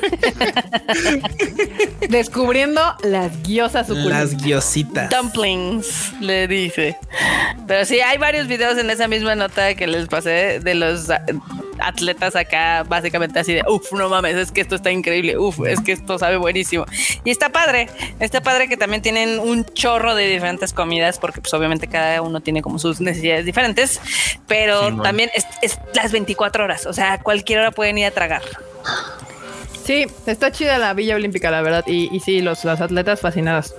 Descubriendo 2.08 2.80
las 3.02 3.42
guiosas 3.42 3.86
suculentas. 3.86 4.32
Las 4.32 4.42
guiositas. 4.42 5.10
Dumplings, 5.10 6.12
le 6.20 6.48
dice. 6.48 6.96
Pero 7.66 7.84
sí, 7.84 8.00
hay 8.00 8.18
varios 8.18 8.48
videos 8.48 8.78
en 8.78 8.90
esa 8.90 9.08
misma 9.08 9.34
nota 9.34 9.74
que 9.74 9.86
les 9.86 10.08
pasé 10.08 10.60
de 10.60 10.74
los 10.74 11.08
atletas 11.82 12.36
acá, 12.36 12.84
básicamente 12.84 13.38
así 13.38 13.54
de, 13.54 13.62
uff, 13.68 13.92
no 13.92 14.08
mames, 14.08 14.36
es 14.36 14.52
que 14.52 14.60
esto 14.60 14.76
está 14.76 14.90
increíble, 14.90 15.36
uff, 15.36 15.60
es 15.66 15.80
que 15.80 15.92
esto 15.92 16.18
sabe 16.18 16.36
buenísimo. 16.36 16.86
Y 17.24 17.30
está 17.30 17.50
padre, 17.50 17.88
está 18.20 18.40
padre 18.40 18.68
que 18.68 18.76
también 18.76 19.02
tienen 19.02 19.38
un 19.38 19.64
chorro 19.64 20.14
de 20.14 20.26
diferentes 20.26 20.72
comidas, 20.72 21.18
porque 21.18 21.40
pues 21.40 21.52
obviamente 21.54 21.88
cada 21.88 22.22
uno 22.22 22.40
tiene 22.40 22.62
como 22.62 22.78
sus 22.78 23.00
necesidades 23.00 23.44
diferentes, 23.44 24.00
pero 24.46 24.90
Sí, 24.90 24.96
también 25.02 25.30
es, 25.34 25.46
es 25.60 25.78
las 25.94 26.12
24 26.12 26.64
horas, 26.64 26.86
o 26.86 26.92
sea, 26.92 27.14
a 27.14 27.22
cualquier 27.22 27.60
hora 27.60 27.70
pueden 27.70 27.98
ir 27.98 28.06
a 28.06 28.10
tragar. 28.10 28.42
Sí, 29.84 30.06
está 30.26 30.52
chida 30.52 30.78
la 30.78 30.94
Villa 30.94 31.16
Olímpica, 31.16 31.50
la 31.50 31.62
verdad. 31.62 31.84
Y, 31.86 32.14
y 32.14 32.20
sí, 32.20 32.40
los, 32.40 32.64
los 32.64 32.80
atletas 32.80 33.20
fascinados. 33.20 33.74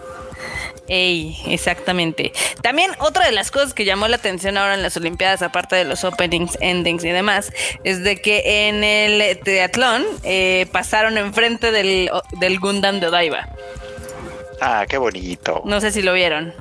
Ey, 0.87 1.37
exactamente. 1.47 2.33
También 2.61 2.91
otra 2.99 3.25
de 3.25 3.31
las 3.31 3.51
cosas 3.51 3.73
que 3.73 3.85
llamó 3.85 4.07
la 4.09 4.17
atención 4.17 4.57
ahora 4.57 4.73
en 4.73 4.83
las 4.83 4.97
Olimpiadas, 4.97 5.41
aparte 5.41 5.77
de 5.77 5.85
los 5.85 6.03
openings, 6.03 6.57
endings 6.59 7.05
y 7.05 7.09
demás, 7.09 7.53
es 7.85 8.03
de 8.03 8.21
que 8.21 8.67
en 8.67 8.83
el 8.83 9.39
triatlón 9.39 10.03
eh, 10.23 10.67
pasaron 10.71 11.17
enfrente 11.17 11.71
del, 11.71 12.09
del 12.33 12.59
Gundam 12.59 12.99
de 12.99 13.07
Odaiba. 13.07 13.47
Ah, 14.59 14.85
qué 14.87 14.97
bonito. 14.97 15.61
No 15.65 15.79
sé 15.79 15.91
si 15.91 16.01
lo 16.01 16.13
vieron. 16.13 16.53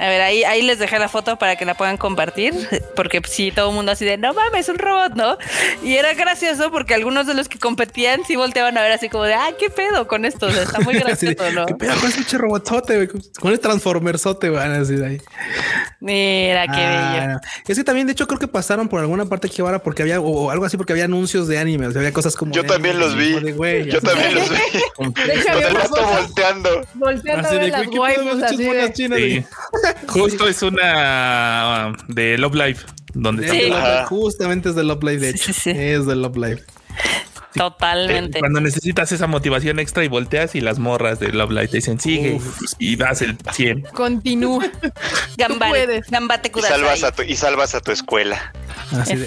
A 0.00 0.08
ver, 0.08 0.20
ahí, 0.22 0.44
ahí 0.44 0.62
les 0.62 0.78
dejé 0.78 0.98
la 0.98 1.08
foto 1.08 1.36
para 1.36 1.56
que 1.56 1.64
la 1.66 1.74
puedan 1.74 1.96
compartir, 1.98 2.54
porque 2.96 3.20
sí, 3.28 3.52
todo 3.52 3.68
el 3.68 3.74
mundo 3.74 3.92
así 3.92 4.04
de, 4.06 4.16
no 4.16 4.32
mames, 4.32 4.68
un 4.70 4.78
robot, 4.78 5.12
¿no? 5.14 5.36
Y 5.82 5.96
era 5.96 6.14
gracioso 6.14 6.70
porque 6.70 6.94
algunos 6.94 7.26
de 7.26 7.34
los 7.34 7.48
que 7.48 7.58
competían 7.58 8.22
sí 8.26 8.34
volteaban 8.34 8.78
a 8.78 8.82
ver 8.82 8.92
así 8.92 9.08
como 9.10 9.24
de, 9.24 9.34
ah, 9.34 9.50
qué 9.58 9.68
pedo 9.68 10.08
con 10.08 10.24
esto, 10.24 10.46
O 10.46 10.50
sea, 10.50 10.62
está 10.62 10.80
muy 10.80 10.94
gracioso, 10.98 11.50
¿no? 11.52 11.66
¿Qué 11.66 11.74
pedo 11.74 11.94
con 12.00 12.08
ese 12.10 12.38
robotzote? 12.38 13.08
Con 13.40 13.52
el 13.52 13.60
transformerzote, 13.60 14.48
van 14.48 14.72
a 14.72 14.78
decir 14.78 15.04
ahí. 15.04 15.20
Mira, 16.00 16.62
qué 16.66 16.80
Ah, 16.82 17.12
bello. 17.20 17.32
no. 17.34 17.40
Es 17.68 17.76
que 17.76 17.84
también, 17.84 18.06
de 18.06 18.12
hecho, 18.14 18.26
creo 18.26 18.38
que 18.40 18.48
pasaron 18.48 18.88
por 18.88 19.00
alguna 19.00 19.26
parte 19.26 19.48
aquí 19.48 19.60
ahora 19.60 19.80
porque 19.82 20.00
había, 20.02 20.18
o, 20.20 20.50
algo 20.50 20.64
así, 20.64 20.76
porque 20.78 20.92
había 20.94 21.04
anuncios 21.04 21.46
de 21.46 21.58
anime. 21.58 21.86
O 21.88 21.92
sea, 21.92 22.00
había 22.00 22.12
cosas 22.12 22.36
como. 22.36 22.52
Yo 22.52 22.64
también 22.64 22.96
anime, 22.96 23.06
los 23.06 23.16
vi. 23.16 23.32
como 23.34 23.46
de, 23.46 23.52
güey, 23.52 23.90
Yo 23.90 23.98
así. 23.98 24.06
también 24.06 24.34
los 24.34 24.48
vi. 24.48 24.56
De 24.56 25.34
hecho, 25.34 25.52
Con 25.52 25.62
el 25.62 25.76
volteando. 26.16 26.86
volteando 26.94 27.48
a 27.48 27.52
ver 27.52 27.60
de, 27.60 27.68
las 27.68 27.86
güey, 27.86 27.90
¿qué 27.90 27.90
pedo 27.90 28.24
con 28.24 28.26
waifus 28.26 28.38
esas 28.38 28.52
así 28.52 28.64
monas 28.64 28.86
de... 28.86 28.92
chinas, 28.94 29.18
Sí. 29.20 29.44
Justo 30.08 30.48
es 30.48 30.62
una 30.62 31.92
uh, 31.92 32.12
de 32.12 32.38
Love 32.38 32.54
Live, 32.54 32.78
donde 33.14 33.46
está 33.46 34.06
Justamente 34.06 34.70
es 34.70 34.74
de 34.74 34.84
Love 34.84 35.02
Live, 35.02 35.18
de 35.18 35.30
hecho. 35.30 35.44
sí, 35.44 35.52
sí. 35.52 35.70
Es 35.70 36.06
de 36.06 36.16
Love 36.16 36.36
Live. 36.36 36.64
Totalmente. 37.54 38.38
Cuando 38.38 38.60
necesitas 38.60 39.10
esa 39.10 39.26
motivación 39.26 39.80
extra 39.80 40.04
y 40.04 40.08
volteas 40.08 40.54
y 40.54 40.60
las 40.60 40.78
morras 40.78 41.18
de 41.18 41.32
Love 41.32 41.50
Live 41.50 41.68
te 41.68 41.76
dicen 41.78 41.98
sigue 41.98 42.40
y 42.78 42.96
das 42.96 43.22
el 43.22 43.36
100. 43.52 43.82
Continúa. 43.92 44.70
Gambate, 45.36 46.02
gambate 46.08 46.52
Y 46.54 46.60
salvas, 46.60 47.02
a 47.02 47.12
tu, 47.12 47.22
y 47.22 47.34
salvas 47.34 47.74
a 47.74 47.80
tu 47.80 47.90
escuela. 47.90 48.52
Así 48.92 49.16
de. 49.16 49.26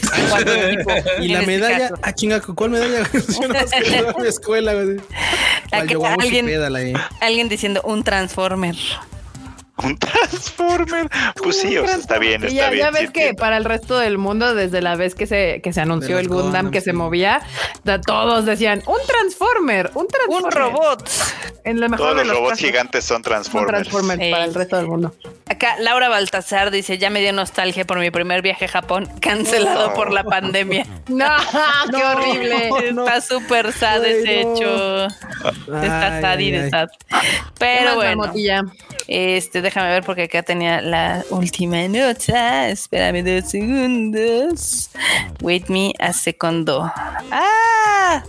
Y 1.19 1.29
la 1.29 1.41
este 1.41 1.47
medalla, 1.47 1.89
caso. 1.89 2.01
ah, 2.01 2.13
chinga, 2.13 2.39
¿cuál 2.41 2.71
medalla? 2.71 3.09
Yo 3.13 3.47
no 3.47 3.67
sé, 3.67 4.21
mi 4.21 4.27
escuela. 4.27 4.73
La 5.71 5.85
que. 5.85 5.97
Alguien 7.19 7.49
diciendo 7.49 7.81
un 7.83 8.03
transformer. 8.03 8.75
Un 9.83 9.97
Transformer. 9.97 11.09
Pues 11.41 11.59
sí, 11.59 11.75
o 11.77 11.87
sea, 11.87 11.97
está 11.97 12.19
bien, 12.19 12.43
Y 12.43 12.45
está 12.47 12.55
ya, 12.55 12.69
bien. 12.69 12.85
ya 12.85 12.91
sí 12.91 12.93
ves 12.93 13.11
que 13.11 13.19
entiendo. 13.21 13.39
para 13.39 13.57
el 13.57 13.65
resto 13.65 13.97
del 13.97 14.17
mundo, 14.19 14.53
desde 14.53 14.81
la 14.81 14.95
vez 14.95 15.15
que 15.15 15.25
se, 15.25 15.61
que 15.63 15.73
se 15.73 15.81
anunció 15.81 16.19
el 16.19 16.27
Gundam 16.27 16.43
Gundam, 16.45 16.71
que 16.71 16.79
se 16.81 16.91
sí. 16.91 16.95
movía, 16.95 17.41
todos 18.05 18.45
decían 18.45 18.83
un 18.85 18.97
Transformer, 19.07 19.89
un 19.95 20.03
Un 20.03 20.07
Transformer. 20.07 20.53
robot. 20.53 21.09
En 21.65 21.79
lo 21.79 21.87
mejor 21.89 22.05
Todos 22.07 22.17
de 22.17 22.25
los 22.25 22.27
los 22.27 22.35
robots 22.37 22.51
casos, 22.51 22.65
gigantes 22.65 23.05
son 23.05 23.17
un 23.17 23.23
Transformers. 23.23 23.71
Transformer 23.87 24.21
Ey. 24.21 24.31
para 24.31 24.45
el 24.45 24.53
resto 24.53 24.75
del 24.77 24.87
mundo. 24.87 25.15
Acá 25.49 25.75
Laura 25.79 26.09
Baltasar 26.09 26.71
dice, 26.71 26.97
ya 26.97 27.09
me 27.09 27.21
dio 27.21 27.31
nostalgia 27.33 27.85
por 27.85 27.99
mi 27.99 28.11
primer 28.11 28.41
viaje 28.41 28.65
a 28.65 28.67
Japón, 28.67 29.09
cancelado 29.21 29.87
No. 29.87 29.93
por 29.93 30.11
la 30.11 30.23
pandemia. 30.23 30.85
No, 31.07 31.25
qué 31.91 31.97
No, 31.97 32.11
horrible. 32.11 32.91
no. 32.93 33.05
Está 33.07 33.21
súper 33.21 33.71
sad 33.73 34.03
ese 34.05 34.43
no. 34.43 34.55
hecho. 34.55 35.05
Está 35.05 36.15
Ay, 36.17 36.21
sad 36.21 36.39
y 36.39 36.51
de 36.51 36.69
sad. 36.69 36.89
¿Qué 37.09 37.15
Pero 37.59 37.95
bueno, 37.95 38.31
este, 39.07 39.61
déjame 39.63 39.89
ver 39.89 40.03
porque 40.03 40.23
acá 40.23 40.43
tenía 40.43 40.81
la 40.81 41.23
última 41.29 41.87
nota. 41.87 42.69
Espérame 42.69 43.23
dos 43.23 43.49
segundos. 43.49 44.89
Wait 45.41 45.67
me 45.69 45.93
a 45.99 46.13
segundo. 46.13 46.91
¡Ah! 47.31 48.23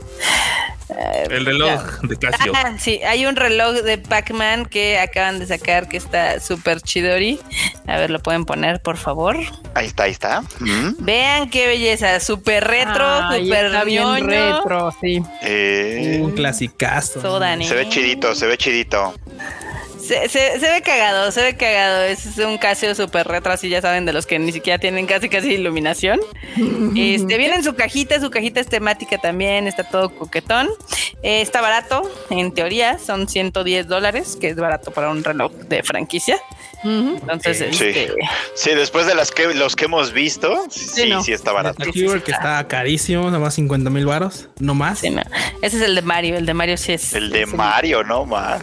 El 1.31 1.47
reloj 1.47 2.01
de 2.03 2.17
Casio. 2.17 2.53
Ah, 2.55 2.75
sí, 2.79 3.01
hay 3.03 3.27
un 3.27 3.37
reloj 3.37 3.77
de 3.83 3.99
Pac-Man 3.99 4.67
que 4.67 4.99
acaban 4.99 5.39
de 5.39 5.47
sacar 5.47 5.89
que 5.89 5.97
está 5.97 6.39
súper 6.41 6.81
chidori. 6.83 7.41
A 7.87 7.99
ver, 7.99 8.11
lo 8.11 8.21
pueden 8.21 8.45
poner, 8.45 8.81
por 8.81 8.97
favor. 8.97 9.37
Ahí 9.75 9.87
está, 9.87 10.05
ahí 10.05 10.13
está. 10.13 10.43
Mm. 10.61 10.97
Vean 10.99 11.51
qué 11.51 11.67
belleza, 11.67 12.21
súper 12.21 12.65
retro, 12.65 13.05
Ay, 13.07 13.45
súper 13.47 13.85
bien 13.87 14.27
retro, 14.27 14.95
sí. 15.01 15.23
Eh, 15.43 16.21
Un 16.23 16.33
clasicazo. 16.33 17.21
So 17.21 17.39
Dani. 17.39 17.67
se 17.67 17.75
ve 17.75 17.89
chidito, 17.89 18.35
se 18.35 18.47
ve 18.47 18.57
chidito. 18.57 19.15
Se, 20.07 20.29
se- 20.29 20.61
se 20.61 20.71
ve 20.71 20.83
cagado, 20.83 21.31
se 21.33 21.43
ve 21.43 21.57
cagado. 21.57 22.03
Es 22.05 22.37
un 22.39 22.59
Casio 22.59 22.95
súper 22.95 23.27
retro, 23.27 23.53
así 23.53 23.69
ya 23.69 23.81
saben, 23.81 24.05
de 24.05 24.13
los 24.13 24.27
que 24.27 24.39
ni 24.39 24.53
siquiera 24.53 24.79
tienen 24.79 25.07
casi 25.07 25.29
casi 25.29 25.53
iluminación. 25.55 26.21
Este, 26.97 27.37
viene 27.39 27.57
en 27.57 27.65
su 27.65 27.75
cajita, 27.75 28.21
su 28.21 28.31
cajita 28.31 28.61
es 28.61 28.69
temática 28.69 29.19
también, 29.19 29.67
está 29.67 29.83
todo 29.85 30.11
coquetón. 30.15 30.69
Eh, 31.23 31.41
está 31.41 31.61
barato, 31.61 32.03
en 32.31 32.53
teoría, 32.53 32.99
son 32.99 33.29
110 33.29 33.89
dólares, 33.89 34.37
que 34.41 34.49
es 34.51 34.57
barato 34.57 34.91
para 34.93 35.11
un 35.11 35.25
reloj 35.25 35.53
de 35.53 35.83
franquicia. 35.83 36.37
Entonces, 36.85 37.59
Sí. 37.77 37.85
este, 37.87 38.13
Sí, 38.55 38.71
después 38.75 39.07
de 39.07 39.15
las 39.15 39.31
que 39.33 39.53
los 39.55 39.75
que 39.75 39.87
hemos 39.87 40.13
visto, 40.13 40.65
sí, 40.71 41.09
no. 41.09 41.23
sí 41.23 41.33
está 41.33 41.51
barato. 41.53 41.83
Hero, 41.95 42.23
que 42.23 42.31
está 42.33 42.67
carísimo, 42.69 43.25
nada 43.25 43.39
más 43.39 43.55
50 43.55 43.89
mil 43.91 44.05
varos, 44.07 44.49
no 44.59 44.75
más. 44.75 44.99
sí, 45.01 45.11
no. 45.11 45.23
ese 45.63 45.77
es 45.79 45.83
el 45.83 45.95
de 45.95 46.03
Mario, 46.03 46.37
el 46.37 46.45
de 46.47 46.53
Mario 46.55 46.77
sí 46.77 46.93
es. 46.93 47.15
El 47.15 47.31
de 47.31 47.47
Mario, 47.47 48.05
¿no? 48.05 48.27
Ma? 48.27 48.59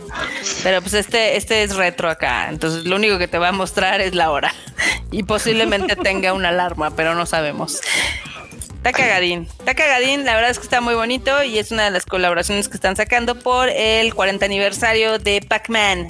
Pero 0.63 0.81
pues 0.81 0.93
este, 0.93 1.30
este 1.35 1.63
es 1.63 1.75
retro 1.75 2.09
acá, 2.09 2.47
entonces 2.49 2.85
lo 2.85 2.95
único 2.95 3.17
que 3.17 3.27
te 3.27 3.37
va 3.37 3.49
a 3.49 3.51
mostrar 3.51 4.01
es 4.01 4.15
la 4.15 4.31
hora. 4.31 4.53
Y 5.11 5.23
posiblemente 5.23 5.95
tenga 6.03 6.33
una 6.33 6.49
alarma, 6.49 6.91
pero 6.95 7.15
no 7.15 7.25
sabemos. 7.25 7.79
Está 8.75 8.93
cagadín, 8.93 9.47
está 9.59 9.75
cagadín, 9.75 10.25
la 10.25 10.33
verdad 10.33 10.49
es 10.49 10.57
que 10.57 10.63
está 10.63 10.81
muy 10.81 10.95
bonito 10.95 11.43
y 11.43 11.59
es 11.59 11.71
una 11.71 11.83
de 11.85 11.91
las 11.91 12.05
colaboraciones 12.05 12.67
que 12.67 12.75
están 12.75 12.95
sacando 12.95 13.35
por 13.35 13.69
el 13.69 14.15
40 14.15 14.43
aniversario 14.43 15.19
de 15.19 15.41
Pac-Man. 15.47 16.07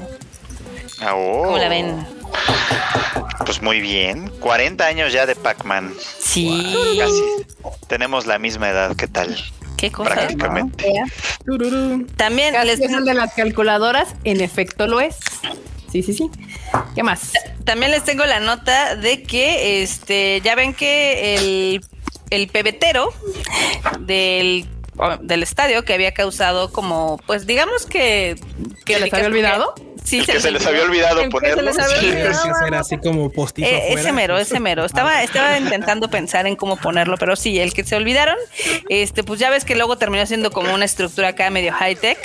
Ah, 1.02 1.16
oh. 1.16 1.44
¿Cómo 1.44 1.58
la 1.58 1.68
ven? 1.68 2.06
Pues 3.46 3.62
muy 3.62 3.82
bien. 3.82 4.30
40 4.40 4.86
años 4.86 5.12
ya 5.12 5.26
de 5.26 5.36
Pac-Man. 5.36 5.94
Sí, 6.20 6.74
Casi. 6.98 7.22
Tenemos 7.88 8.26
la 8.26 8.40
misma 8.40 8.70
edad, 8.70 8.96
¿qué 8.96 9.08
tal? 9.08 9.36
Qué 9.82 9.92
cosa. 9.92 10.14
Prácticamente. 10.14 10.94
También 12.16 12.54
les 12.66 12.80
es 12.80 12.92
el 12.92 13.04
de 13.04 13.16
las 13.16 13.34
calculadoras, 13.34 14.16
en 14.24 14.40
efecto 14.40 14.86
lo 14.86 15.02
es. 15.02 15.18
Sí, 15.92 16.04
sí, 16.04 16.14
sí. 16.14 16.30
¿Qué 16.96 17.02
más? 17.04 17.34
También 17.66 17.92
les 17.92 18.04
tengo 18.04 18.24
la 18.26 18.40
nota 18.40 18.96
de 18.96 19.24
que 19.24 19.82
este 19.82 20.40
ya 20.42 20.54
ven 20.56 20.74
que 20.74 21.36
el, 21.36 21.82
el 22.30 22.48
pebetero 22.48 23.12
del 24.02 24.68
del 25.22 25.42
estadio 25.42 25.84
que 25.84 25.94
había 25.94 26.14
causado 26.14 26.72
como 26.72 27.18
pues 27.26 27.48
digamos 27.48 27.88
que 27.88 28.36
que 28.86 29.00
les 29.00 29.12
había 29.12 29.26
olvidado 29.26 29.74
Sí, 30.04 30.22
que 30.22 30.40
se 30.40 30.52
les 30.52 30.66
había 30.66 30.84
olvidado 30.84 31.22
¿En 31.22 31.30
qué 31.30 31.38
se 31.38 31.56
ponerlo. 31.56 31.62
les 31.64 31.80
había 31.80 32.00
Sí, 32.00 32.06
olvidado? 32.10 32.44
sí, 32.44 32.50
era 32.68 32.80
así 32.80 32.98
como 32.98 33.32
postizo 33.32 33.70
Eh, 33.70 33.94
ese 33.94 34.12
mero, 34.12 34.38
ese 34.38 34.60
mero. 34.60 34.84
Estaba, 34.84 35.24
estaba 35.24 35.58
intentando 35.58 36.10
pensar 36.10 36.48
en 36.48 36.56
cómo 36.56 36.76
ponerlo, 36.78 37.18
pero 37.18 37.36
sí, 37.36 37.60
el 37.60 37.74
que 37.74 37.84
se 37.84 37.96
olvidaron, 37.96 38.36
este, 38.90 39.24
pues 39.24 39.40
ya 39.40 39.50
ves 39.50 39.64
que 39.64 39.76
luego 39.76 39.98
terminó 39.98 40.26
siendo 40.26 40.52
como 40.52 40.74
una 40.74 40.86
estructura 40.86 41.30
acá 41.30 41.50
medio 41.50 41.72
high 41.74 41.96
tech, 41.96 42.18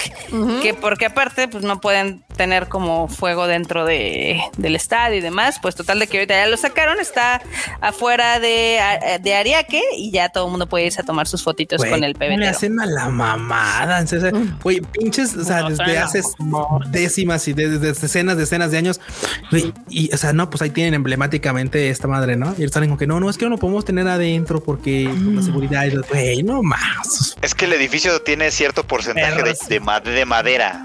que 0.62 0.74
porque 0.74 1.06
aparte, 1.06 1.48
pues 1.48 1.64
no 1.64 1.80
pueden 1.80 2.24
tener 2.36 2.68
como 2.68 3.08
fuego 3.08 3.46
dentro 3.46 3.84
de, 3.84 4.40
del 4.56 4.76
estadio 4.76 5.18
y 5.18 5.20
demás. 5.20 5.58
Pues 5.60 5.74
total 5.74 5.98
de 5.98 6.06
que 6.06 6.18
ahorita 6.18 6.34
ya 6.34 6.46
lo 6.46 6.56
sacaron, 6.56 6.98
está 7.00 7.40
afuera 7.80 8.38
de, 8.40 8.78
de 9.20 9.34
Ariake 9.34 9.82
y 9.96 10.10
ya 10.10 10.28
todo 10.28 10.44
el 10.46 10.50
mundo 10.50 10.66
puede 10.68 10.86
irse 10.86 11.00
a 11.00 11.04
tomar 11.04 11.26
sus 11.26 11.42
fotitos 11.42 11.84
con 11.84 12.04
el 12.04 12.12
¿cómo 12.14 12.24
Le 12.24 12.28
pebetero. 12.30 12.50
hacen 12.50 12.80
a 12.80 12.86
la 12.86 13.08
mamada. 13.08 14.06
serio? 14.06 14.32
Güey, 14.62 14.80
pinches, 14.80 15.34
o 15.36 15.44
sea, 15.44 15.62
No, 15.62 15.70
desde 15.70 15.98
hace 15.98 16.22
décimas 16.90 17.46
y 17.48 17.52
de- 17.52 17.68
desde 17.78 18.00
decenas, 18.00 18.36
decenas 18.36 18.70
de 18.70 18.78
años. 18.78 19.00
y, 19.88 20.12
o 20.12 20.16
sea, 20.16 20.32
no, 20.32 20.50
pues 20.50 20.62
ahí 20.62 20.70
tienen 20.70 20.94
emblemáticamente 20.94 21.88
esta 21.90 22.08
madre, 22.08 22.36
¿no? 22.36 22.54
Y 22.58 22.64
están 22.64 22.84
como 22.84 22.98
que 22.98 23.06
no, 23.06 23.20
no, 23.20 23.30
es 23.30 23.38
que 23.38 23.44
no 23.44 23.50
lo 23.52 23.58
podemos 23.58 23.84
tener 23.84 24.06
adentro 24.08 24.62
porque 24.62 25.08
por 25.24 25.32
la 25.34 25.42
seguridad. 25.42 25.84
Y 25.84 25.90
los- 25.92 26.08
Güey, 26.08 26.42
no 26.42 26.62
más. 26.62 27.36
Es 27.42 27.54
que 27.54 27.64
el 27.66 27.72
edificio 27.72 28.20
tiene 28.22 28.50
cierto 28.50 28.84
porcentaje 28.86 29.42
de, 29.42 29.56
de 30.10 30.24
madera. 30.24 30.82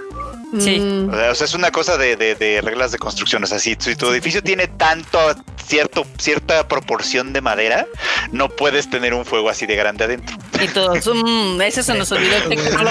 Sí. 0.60 0.80
Mm, 0.80 1.10
O 1.10 1.16
sea, 1.16 1.32
o 1.32 1.36
sea, 1.36 1.46
es 1.46 1.54
una 1.54 1.72
cosa 1.72 1.98
de, 1.98 2.16
de- 2.16 2.36
de 2.36 2.62
reglas 2.62 2.92
de 2.92 2.98
construcción. 2.98 3.44
O 3.44 3.48
sea, 3.48 3.60
si, 3.60 3.76
si 3.80 3.96
tu 3.96 4.10
edificio 4.12 4.42
tiene 4.44 4.68
tanto, 4.68 5.18
cierto, 5.66 6.06
cierta 6.18 6.68
proporción 6.68 7.32
de 7.34 7.42
madera, 7.42 7.86
no 8.32 8.50
puedes 8.50 8.90
tener 8.90 9.14
un 9.14 9.26
fuego 9.26 9.50
así 9.50 9.66
de 9.66 9.76
grande 9.76 10.04
adentro. 10.04 10.36
Y 10.62 10.68
todos, 10.68 11.06
mm, 11.08 11.62
ese 11.62 11.82
se 11.84 11.94
nos 11.96 12.12
olvidó 12.12 12.36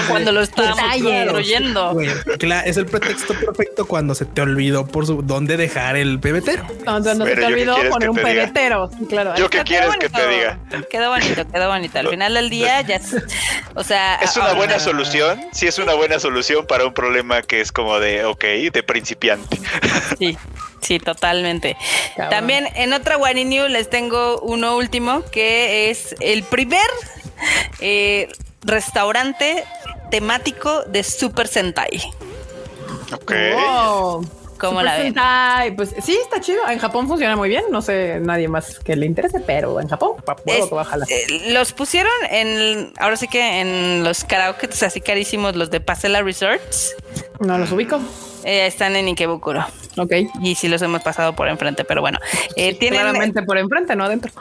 cuando 0.07 0.31
lo 0.31 0.41
estábamos 0.41 0.79
construyendo. 1.01 1.95
Claro, 2.39 2.67
es 2.67 2.77
el 2.77 2.85
pretexto 2.85 3.33
perfecto 3.33 3.85
cuando 3.87 4.15
se 4.15 4.25
te 4.25 4.41
olvidó 4.41 4.87
por 4.87 5.05
su 5.05 5.21
dónde 5.21 5.55
dejar 5.57 5.95
el 5.95 6.19
pebetero. 6.19 6.65
No, 6.85 6.99
no 6.99 7.25
se 7.25 7.35
te 7.35 7.45
olvidó 7.45 7.75
poner 7.89 8.09
un 8.09 8.15
pebetero. 8.17 8.89
Claro. 9.09 9.35
¿Yo 9.35 9.49
qué 9.49 9.63
quieres 9.63 9.89
que 9.97 10.09
te 10.09 10.21
bonito. 10.25 10.29
diga? 10.29 10.59
Quedó 10.89 11.09
bonito, 11.09 11.47
quedó 11.47 11.67
bonito. 11.69 11.99
Al 11.99 12.07
final 12.09 12.33
del 12.33 12.49
día 12.49 12.81
ya, 12.81 12.99
o 13.75 13.83
sea, 13.83 14.15
Es 14.15 14.35
una 14.35 14.45
ahora- 14.45 14.57
buena 14.57 14.79
solución. 14.79 15.39
Sí, 15.51 15.67
es 15.67 15.77
una 15.77 15.93
buena 15.93 16.19
solución 16.19 16.65
para 16.65 16.85
un 16.85 16.93
problema 16.93 17.41
que 17.41 17.50
es 17.59 17.71
como 17.71 17.99
de, 17.99 18.23
ok, 18.23 18.43
de 18.71 18.83
principiante. 18.83 19.59
Sí, 20.17 20.37
sí, 20.81 20.99
totalmente. 20.99 21.75
Cabrón. 22.15 22.29
También 22.29 22.67
en 22.75 22.93
otra 22.93 23.17
One 23.17 23.43
New 23.43 23.67
les 23.67 23.89
tengo 23.89 24.39
uno 24.41 24.77
último 24.77 25.23
que 25.31 25.89
es 25.89 26.15
el 26.19 26.43
primer 26.43 26.85
eh, 27.79 28.29
restaurante 28.63 29.65
temático 30.11 30.83
de 30.83 31.03
Super 31.03 31.47
Sentai. 31.47 32.01
Ok. 33.13 33.33
Wow. 33.55 34.40
¿Cómo 34.61 34.81
la 34.81 34.93
ven? 34.95 35.03
Sentai, 35.07 35.75
Pues 35.75 35.93
sí, 36.01 36.17
está 36.21 36.39
chido. 36.39 36.59
En 36.69 36.79
Japón 36.79 37.07
funciona 37.07 37.35
muy 37.35 37.49
bien. 37.49 37.63
No 37.71 37.81
sé 37.81 38.19
nadie 38.21 38.47
más 38.47 38.79
que 38.79 38.95
le 38.95 39.05
interese, 39.05 39.39
pero 39.39 39.79
en 39.81 39.87
Japón, 39.89 40.13
Es- 40.45 40.69
eh, 41.09 41.51
los 41.51 41.73
pusieron 41.73 42.11
en, 42.29 42.93
ahora 42.99 43.17
sí 43.17 43.27
que 43.27 43.61
en 43.61 44.03
los 44.03 44.23
karaoke 44.23 44.69
así 44.81 45.01
carísimos, 45.01 45.55
los 45.55 45.69
de 45.71 45.79
Pasela 45.81 46.21
Resorts, 46.21 46.95
No 47.39 47.57
los 47.57 47.71
ubico. 47.71 47.99
eh, 48.43 48.65
están 48.67 48.95
en 48.95 49.07
Ikebukuro. 49.07 49.65
Ok. 49.97 50.13
Y 50.41 50.55
sí 50.55 50.67
los 50.69 50.81
hemos 50.81 51.01
pasado 51.01 51.33
por 51.35 51.47
enfrente, 51.49 51.83
pero 51.83 52.01
bueno. 52.01 52.17
Eh, 52.55 52.75
tienen, 52.75 53.01
Claramente 53.01 53.41
por 53.43 53.57
enfrente, 53.57 53.95
no 53.95 54.05
adentro. 54.05 54.31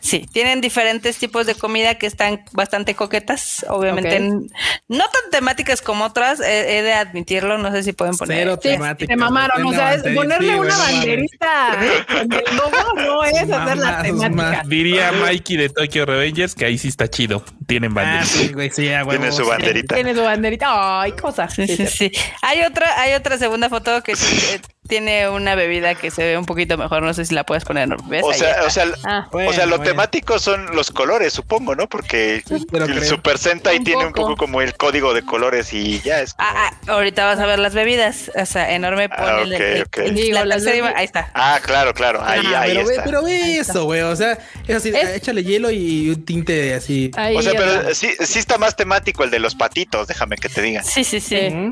Sí, 0.00 0.26
tienen 0.32 0.60
diferentes 0.60 1.18
tipos 1.18 1.46
de 1.46 1.54
comida 1.54 1.96
que 1.96 2.06
están 2.06 2.42
bastante 2.52 2.94
coquetas, 2.94 3.66
obviamente 3.68 4.20
no 4.20 5.04
tan 5.04 5.30
temáticas 5.30 5.82
como 5.82 6.04
otras, 6.04 6.40
he, 6.40 6.78
he 6.78 6.82
de 6.82 6.92
admitirlo, 6.92 7.58
no 7.58 7.70
sé 7.72 7.82
si 7.82 7.92
pueden 7.92 8.16
poner. 8.16 8.38
Cero 8.38 8.58
Sí, 8.62 8.68
temática. 8.70 9.12
te 9.12 9.16
mamaron. 9.16 9.66
O 9.66 9.72
sea, 9.72 9.94
es 9.94 10.02
ponerle 10.14 10.58
una 10.58 10.76
banderita 10.76 11.78
en 12.20 12.32
el 12.32 12.56
logo 12.56 12.94
no 12.96 13.24
es 13.24 13.34
hacer 13.34 13.48
la 13.50 13.58
Mamazos, 13.74 14.02
temática. 14.02 14.30
ma- 14.30 14.62
Diría 14.66 15.12
Mikey 15.12 15.56
de 15.56 15.68
Tokyo 15.68 16.06
Revengers 16.06 16.54
que 16.54 16.64
ahí 16.64 16.78
sí 16.78 16.88
está 16.88 17.08
chido. 17.08 17.44
Tienen 17.66 17.90
Ah, 17.92 17.94
banderas. 17.94 18.28
sí, 18.28 18.52
güey, 18.52 18.70
sí, 18.70 18.88
a 18.92 19.04
huevo, 19.04 19.10
Tiene 19.22 19.32
su 19.32 19.44
banderita. 19.46 19.94
Tiene 19.94 20.14
su 20.14 20.22
banderita. 20.22 21.00
Ay, 21.02 21.12
cosas. 21.12 21.52
Sí, 21.54 21.66
sí, 21.66 21.86
sí. 21.86 22.12
Hay 22.42 22.62
otra, 22.62 23.00
hay 23.00 23.14
otra 23.14 23.38
segunda 23.38 23.68
foto 23.68 24.02
que 24.02 24.12
eh, 24.12 24.60
tiene 24.88 25.28
una 25.28 25.56
bebida 25.56 25.96
que 25.96 26.12
se 26.12 26.22
ve 26.24 26.38
un 26.38 26.46
poquito 26.46 26.78
mejor, 26.78 27.02
no 27.02 27.12
sé 27.12 27.24
si 27.24 27.34
la 27.34 27.42
puedes 27.44 27.64
poner. 27.64 27.88
¿ves? 28.04 28.22
O 28.24 28.32
sea, 28.32 28.62
o 28.64 28.70
sea, 28.70 28.84
Ah, 29.04 29.26
o 29.32 29.52
sea, 29.52 29.66
lo 29.66 29.78
Bueno, 29.78 29.90
temático 29.90 30.38
son 30.38 30.76
los 30.76 30.92
colores, 30.92 31.32
supongo, 31.32 31.74
¿no? 31.74 31.88
Porque 31.88 32.36
el 32.48 32.66
creo. 32.68 33.04
Super 33.04 33.36
Sentai 33.36 33.78
Un 33.78 33.84
tiene 33.84 34.06
un 34.06 34.12
poco. 34.12 34.36
como 34.36 34.62
el 34.62 34.74
código 34.76 35.12
de 35.12 35.22
colores 35.22 35.72
y 35.72 36.00
ya 36.02 36.20
es. 36.20 36.34
como- 36.34 36.48
Ah, 36.48 36.70
ah, 36.86 36.92
ahorita 36.92 37.24
vas 37.24 37.40
a 37.40 37.46
ver 37.46 37.58
las 37.58 37.74
bebidas, 37.74 38.30
o 38.40 38.46
sea, 38.46 38.72
enorme 38.74 39.08
Ah, 39.10 39.16
pone 39.16 39.42
el- 39.42 39.54
ok, 39.54 39.60
el- 39.60 39.82
ok. 39.82 39.98
el- 39.98 40.14
Digo, 40.14 40.34
la 40.34 40.44
las 40.44 40.62
tercera 40.62 40.76
bebi- 40.86 40.90
ima- 40.92 40.96
ahí 40.98 41.04
está. 41.04 41.30
Ah, 41.34 41.58
claro, 41.64 41.92
claro. 41.92 42.22
Ahí, 42.24 42.42
Ah, 42.54 42.60
ahí 42.60 42.74
pero, 42.76 42.86
ve, 42.86 42.92
está. 42.92 43.04
pero 43.04 43.22
ve 43.24 43.56
eso, 43.58 43.84
güey. 43.86 44.02
O 44.02 44.14
sea, 44.14 44.38
es 44.68 44.76
así, 44.76 44.90
Es- 44.90 45.16
échale 45.16 45.42
hielo 45.42 45.68
y 45.72 46.10
un 46.10 46.24
tinte 46.24 46.74
así. 46.74 47.10
ahí 47.16 47.36
O 47.36 47.42
sea. 47.42 47.55
Pero 47.56 47.94
sí, 47.94 48.10
sí 48.20 48.38
está 48.38 48.58
más 48.58 48.76
temático 48.76 49.24
el 49.24 49.30
de 49.30 49.38
los 49.38 49.54
patitos, 49.54 50.06
déjame 50.06 50.36
que 50.36 50.48
te 50.48 50.62
diga. 50.62 50.82
Sí, 50.82 51.04
sí, 51.04 51.20
sí. 51.20 51.70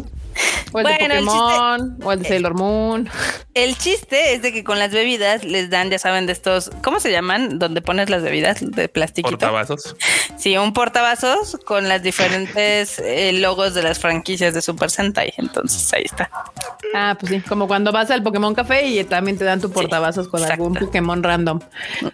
O 0.73 0.81
el 0.81 0.87
de 0.87 0.99
Bueno, 0.99 1.15
el 1.15 1.25
Pokémon, 1.25 1.99
o 2.03 2.13
el 2.13 2.23
de 2.23 2.29
Sailor 2.29 2.55
Moon. 2.55 3.09
El 3.55 3.77
chiste 3.79 4.35
es 4.35 4.43
de 4.43 4.53
que 4.53 4.65
con 4.65 4.79
las 4.79 4.91
bebidas 4.91 5.45
les 5.45 5.71
dan, 5.71 5.91
ya 5.91 5.99
saben, 5.99 6.27
de 6.27 6.33
estos, 6.33 6.71
¿cómo 6.83 6.99
se 6.99 7.13
llaman? 7.13 7.59
Donde 7.59 7.83
pones 7.83 8.11
las 8.11 8.23
bebidas 8.23 8.59
de 8.61 8.89
plastiquito. 8.89 9.39
Portavasos. 9.39 9.97
Sí, 10.37 10.57
un 10.57 10.73
portavasos 10.73 11.59
con 11.65 11.89
las 11.89 12.03
diferentes 12.03 12.99
eh, 12.99 13.33
logos 13.35 13.75
de 13.75 13.83
las 13.83 13.99
franquicias 13.99 14.55
de 14.55 14.63
Super 14.63 14.91
Sentai. 14.91 15.33
Entonces 15.37 15.93
ahí 15.93 16.03
está. 16.05 16.31
Ah, 16.95 17.17
pues 17.19 17.31
sí, 17.31 17.41
como 17.41 17.67
cuando 17.67 17.93
vas 17.93 18.11
al 18.11 18.23
Pokémon 18.23 18.55
Café 18.55 18.87
y 18.87 19.03
también 19.05 19.39
te 19.39 19.45
dan 19.45 19.61
tu 19.61 19.71
portavasos 19.71 20.29
con 20.29 20.41
exacto. 20.41 20.65
algún 20.65 20.79
Pokémon 20.79 21.23
random. 21.23 21.61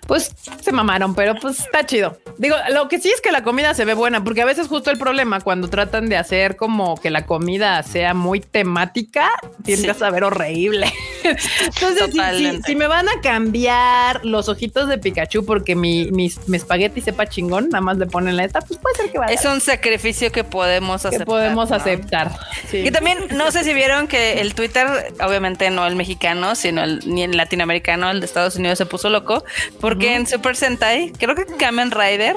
Pues 0.07 0.35
se 0.61 0.73
mamaron, 0.73 1.15
pero 1.15 1.35
pues 1.35 1.61
está 1.61 1.85
chido. 1.87 2.19
Digo, 2.39 2.57
lo 2.71 2.89
que 2.89 2.99
sí 3.01 3.09
es 3.09 3.21
que 3.21 3.33
la 3.33 3.43
comida 3.43 3.75
se 3.75 3.85
ve 3.85 3.95
buena, 3.95 4.23
porque 4.23 4.43
a 4.43 4.47
veces 4.47 4.69
justo 4.69 4.91
el 4.91 4.99
problema 4.99 5.41
cuando 5.41 5.69
tratan 5.69 6.09
de 6.09 6.17
hacer 6.17 6.57
como 6.57 6.97
que 6.97 7.11
la 7.11 7.27
comida 7.27 7.83
sea 7.83 8.10
muy 8.15 8.41
temática, 8.41 9.31
tiende 9.65 9.85
Sí. 9.85 9.91
a 9.91 9.95
saber 9.95 10.25
horrible. 10.25 10.93
Entonces, 11.25 12.07
si- 12.07 12.11
si, 12.13 12.17
Totalmente. 12.17 12.67
si 12.67 12.77
me 12.77 12.87
van 12.87 13.09
a 13.09 13.21
cambiar 13.23 14.25
los 14.25 14.49
ojitos 14.49 14.89
de 14.89 14.99
Pikachu 14.99 15.45
porque 15.45 15.75
mi, 15.77 16.11
mi, 16.11 16.33
mi 16.47 16.57
espagueti 16.57 17.01
sepa 17.01 17.27
chingón, 17.27 17.69
nada 17.69 17.81
más 17.83 17.99
le 17.99 18.07
ponen 18.07 18.37
la 18.37 18.45
esta, 18.45 18.61
pues 18.61 18.79
puede 18.81 18.97
ser 18.97 19.11
que 19.13 19.19
vaya. 19.19 19.35
Es 19.35 19.45
un 19.45 19.61
sacrificio 19.61 20.33
que 20.33 20.45
podemos 20.45 21.03
que 21.03 21.09
aceptar. 21.09 21.27
podemos 21.27 21.71
¿no? 21.71 21.77
aceptar. 21.77 22.31
Sí. 22.71 22.79
Y 22.79 22.91
también, 22.91 23.19
no 23.33 23.51
sé 23.51 23.65
si 23.65 23.75
vieron 23.75 24.09
que 24.09 24.41
el 24.41 24.55
Twitter, 24.55 24.87
obviamente 25.25 25.71
no 25.71 25.87
el 25.87 25.97
mexicano, 25.97 26.55
sino 26.55 26.83
el, 26.85 27.01
ni 27.07 27.23
el 27.23 27.37
latinoamericano, 27.37 28.11
el 28.11 28.21
de 28.21 28.27
Estados 28.27 28.57
Unidos 28.57 28.79
se 28.79 28.87
puso 28.87 29.11
loco, 29.11 29.45
porque 29.81 30.15
en 30.15 30.27
Super 30.27 30.57
Sentai, 30.57 31.13
creo 31.19 31.35
que 31.35 31.45
Kamen 31.47 31.91
Rider, 31.91 32.37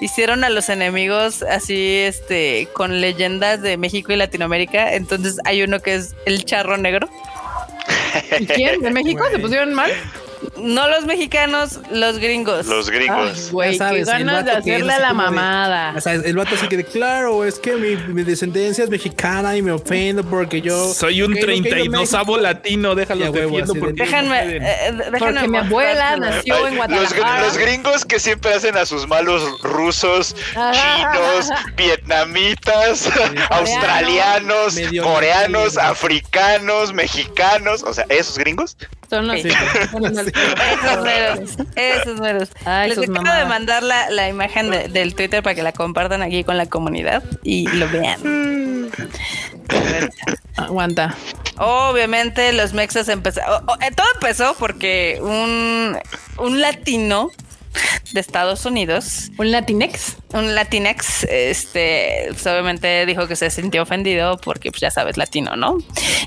hicieron 0.00 0.44
a 0.44 0.50
los 0.50 0.68
enemigos 0.68 1.42
así, 1.42 1.98
este, 1.98 2.68
con 2.72 3.00
leyendas 3.00 3.62
de 3.62 3.76
México 3.76 4.12
y 4.12 4.16
Latinoamérica. 4.16 4.94
Entonces 4.94 5.13
hay 5.44 5.62
uno 5.62 5.80
que 5.80 5.94
es 5.96 6.14
el 6.26 6.44
charro 6.44 6.76
negro. 6.76 7.08
¿Y 8.38 8.46
quién? 8.46 8.80
¿De 8.80 8.90
México? 8.90 9.24
¿Se 9.30 9.38
pusieron 9.38 9.74
mal? 9.74 9.92
No 10.58 10.88
los 10.88 11.04
mexicanos, 11.06 11.80
los 11.90 12.18
gringos. 12.18 12.66
Los 12.66 12.88
Ay, 12.88 12.94
gringos. 12.96 13.50
güey, 13.50 13.72
Ya 13.72 13.78
sabes, 13.78 14.08
qué 14.08 14.16
el 14.16 14.24
ganas 14.26 14.44
de 14.44 14.50
hacerle 14.52 14.92
a 14.92 14.98
la 15.00 15.08
de- 15.08 15.14
mamada. 15.14 15.94
O 15.96 16.00
sea, 16.00 16.14
el 16.14 16.36
vato 16.36 16.54
así 16.54 16.68
que 16.68 16.76
de 16.76 16.84
claro, 16.84 17.44
es 17.44 17.58
que 17.58 17.76
mi, 17.76 17.96
mi 18.12 18.22
descendencia 18.22 18.84
es 18.84 18.90
mexicana 18.90 19.56
y 19.56 19.62
me 19.62 19.72
ofendo 19.72 20.22
porque 20.24 20.60
yo 20.60 20.92
Soy 20.94 21.22
un 21.22 21.32
Ok, 21.32 21.38
ok, 21.38 21.44
32 21.44 22.14
avo 22.14 22.36
latino, 22.38 22.94
déjalo 22.94 23.30
huevo, 23.30 23.58
de- 23.58 23.80
porque 23.80 24.04
pueden. 24.04 24.62
eh, 24.62 24.92
déjenme 25.10 25.18
Porque 25.18 25.48
mi 25.48 25.58
abuela 25.58 26.16
nació 26.16 26.54
Ay, 26.54 26.62
en 26.64 26.76
los, 26.78 26.86
Guadalajara. 26.86 27.40
los 27.46 27.58
gringos 27.58 28.04
que 28.04 28.18
siempre 28.20 28.54
hacen 28.54 28.76
a 28.76 28.86
sus 28.86 29.06
malos 29.06 29.60
rusos, 29.62 30.34
chinos, 30.54 31.50
vietnamitas, 31.76 33.08
australianos, 33.50 34.76
coreanos, 35.02 35.76
africanos, 35.78 36.92
mexicanos, 36.92 37.82
o 37.82 37.92
sea, 37.92 38.06
esos 38.08 38.38
gringos. 38.38 38.76
Son 39.10 39.26
los 39.26 39.40
Sí. 39.42 39.48
son 39.90 40.02
los- 40.14 40.26
Esos 40.26 41.02
meros, 41.04 41.40
esos 41.76 42.20
meros. 42.20 42.48
Ay, 42.64 42.90
Les 42.90 42.98
acabo 42.98 43.32
de 43.38 43.44
mandar 43.46 43.82
la, 43.82 44.10
la 44.10 44.28
imagen 44.28 44.70
de- 44.70 44.88
del 44.88 45.14
Twitter 45.14 45.42
para 45.42 45.54
que 45.54 45.62
la 45.62 45.72
compartan 45.72 46.22
aquí 46.22 46.44
con 46.44 46.56
la 46.56 46.66
comunidad 46.66 47.22
y 47.42 47.66
lo 47.68 47.88
vean. 47.88 48.90
Aguanta. 50.56 51.14
Obviamente 51.58 52.52
los 52.52 52.72
mexas 52.72 53.08
empezaron. 53.08 53.64
todo 53.66 54.06
empezó 54.14 54.54
porque 54.58 55.18
un, 55.20 55.98
un 56.38 56.60
latino 56.60 57.30
de 58.12 58.20
Estados 58.20 58.64
Unidos, 58.64 59.30
Un 59.38 59.50
Latinex. 59.50 60.16
un 60.32 60.54
Latinex, 60.54 61.24
este, 61.24 62.26
pues, 62.28 62.46
obviamente 62.46 63.06
dijo 63.06 63.26
que 63.26 63.36
se 63.36 63.50
sintió 63.50 63.82
ofendido 63.82 64.38
porque, 64.38 64.70
pues 64.70 64.80
ya 64.80 64.90
sabes, 64.90 65.16
latino, 65.16 65.56
¿no? 65.56 65.78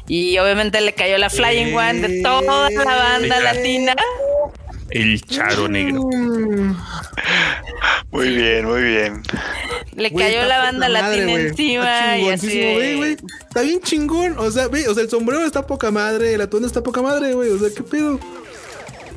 Y 0.07 0.37
obviamente 0.37 0.81
le 0.81 0.93
cayó 0.93 1.17
la 1.17 1.29
Flying 1.29 1.75
One 1.75 2.07
de 2.07 2.21
toda 2.21 2.69
la 2.69 2.95
banda 2.95 3.39
latina. 3.39 3.95
El 4.89 5.21
charo 5.21 5.67
negro. 5.67 6.01
Muy 8.11 8.29
bien, 8.29 8.65
muy 8.65 8.81
bien. 8.81 9.21
Le 9.93 10.11
cayó 10.13 10.45
la 10.45 10.59
banda 10.59 10.87
madre, 10.87 11.25
latina 11.25 11.33
encima 11.33 12.15
Está 12.15 12.17
y 12.17 12.29
así. 12.29 12.61
Está 13.47 13.61
bien 13.61 13.81
chingón. 13.81 14.39
O 14.39 14.49
sea, 14.49 14.67
o 14.67 14.93
sea, 14.93 15.03
el 15.03 15.09
sombrero 15.09 15.45
está 15.45 15.67
poca 15.67 15.91
madre, 15.91 16.33
el 16.33 16.41
atuendo 16.41 16.67
está 16.67 16.81
poca 16.81 17.01
madre, 17.01 17.33
güey. 17.33 17.49
O 17.49 17.59
sea, 17.59 17.69
qué 17.75 17.83
pedo. 17.83 18.17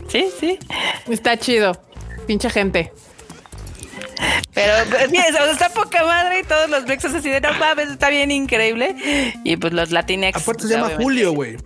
Sí, 0.09 0.27
sí. 0.41 0.59
Está 1.09 1.39
chido. 1.39 1.81
Pinche 2.31 2.49
gente. 2.49 2.93
Pero 4.55 4.73
pues, 4.89 5.11
bien, 5.11 5.25
o 5.31 5.33
sea, 5.33 5.51
está 5.51 5.69
poca 5.71 6.05
madre 6.05 6.39
y 6.39 6.43
todos 6.45 6.71
los 6.71 6.85
Brexos 6.85 7.13
así 7.13 7.29
de 7.29 7.41
no 7.41 7.53
mames, 7.55 7.89
está 7.91 8.09
bien 8.09 8.31
increíble. 8.31 8.95
Y 9.43 9.57
pues 9.57 9.73
los 9.73 9.91
Latinex. 9.91 10.41
Aparte 10.41 10.63
se 10.69 10.75
llama 10.75 10.87
obviamente- 10.87 11.03
Julio, 11.05 11.33
güey. 11.33 11.57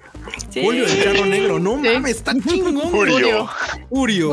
Sí. 0.48 0.62
Julio, 0.64 0.86
el 0.86 1.02
charro 1.04 1.26
negro. 1.26 1.58
No 1.58 1.74
Sí. 1.82 1.88
mames, 1.90 2.16
está 2.16 2.32
chingón. 2.48 2.76
güey. 2.76 3.10
Furio. 3.10 3.46
Furio. 3.90 4.30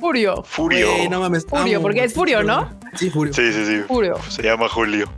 Furio. 0.00 0.42
Furio. 0.42 0.88
No 1.08 1.20
mames. 1.20 1.46
Furio, 1.46 1.76
amo, 1.78 1.82
porque 1.82 2.02
es 2.02 2.14
Furio, 2.14 2.42
¿no? 2.42 2.68
Sí, 2.96 3.10
Furio. 3.10 3.32
Sí, 3.32 3.52
sí, 3.52 3.64
sí. 3.64 3.78
Furio. 3.86 4.18
Se 4.28 4.42
llama 4.42 4.68
Julio. 4.68 5.08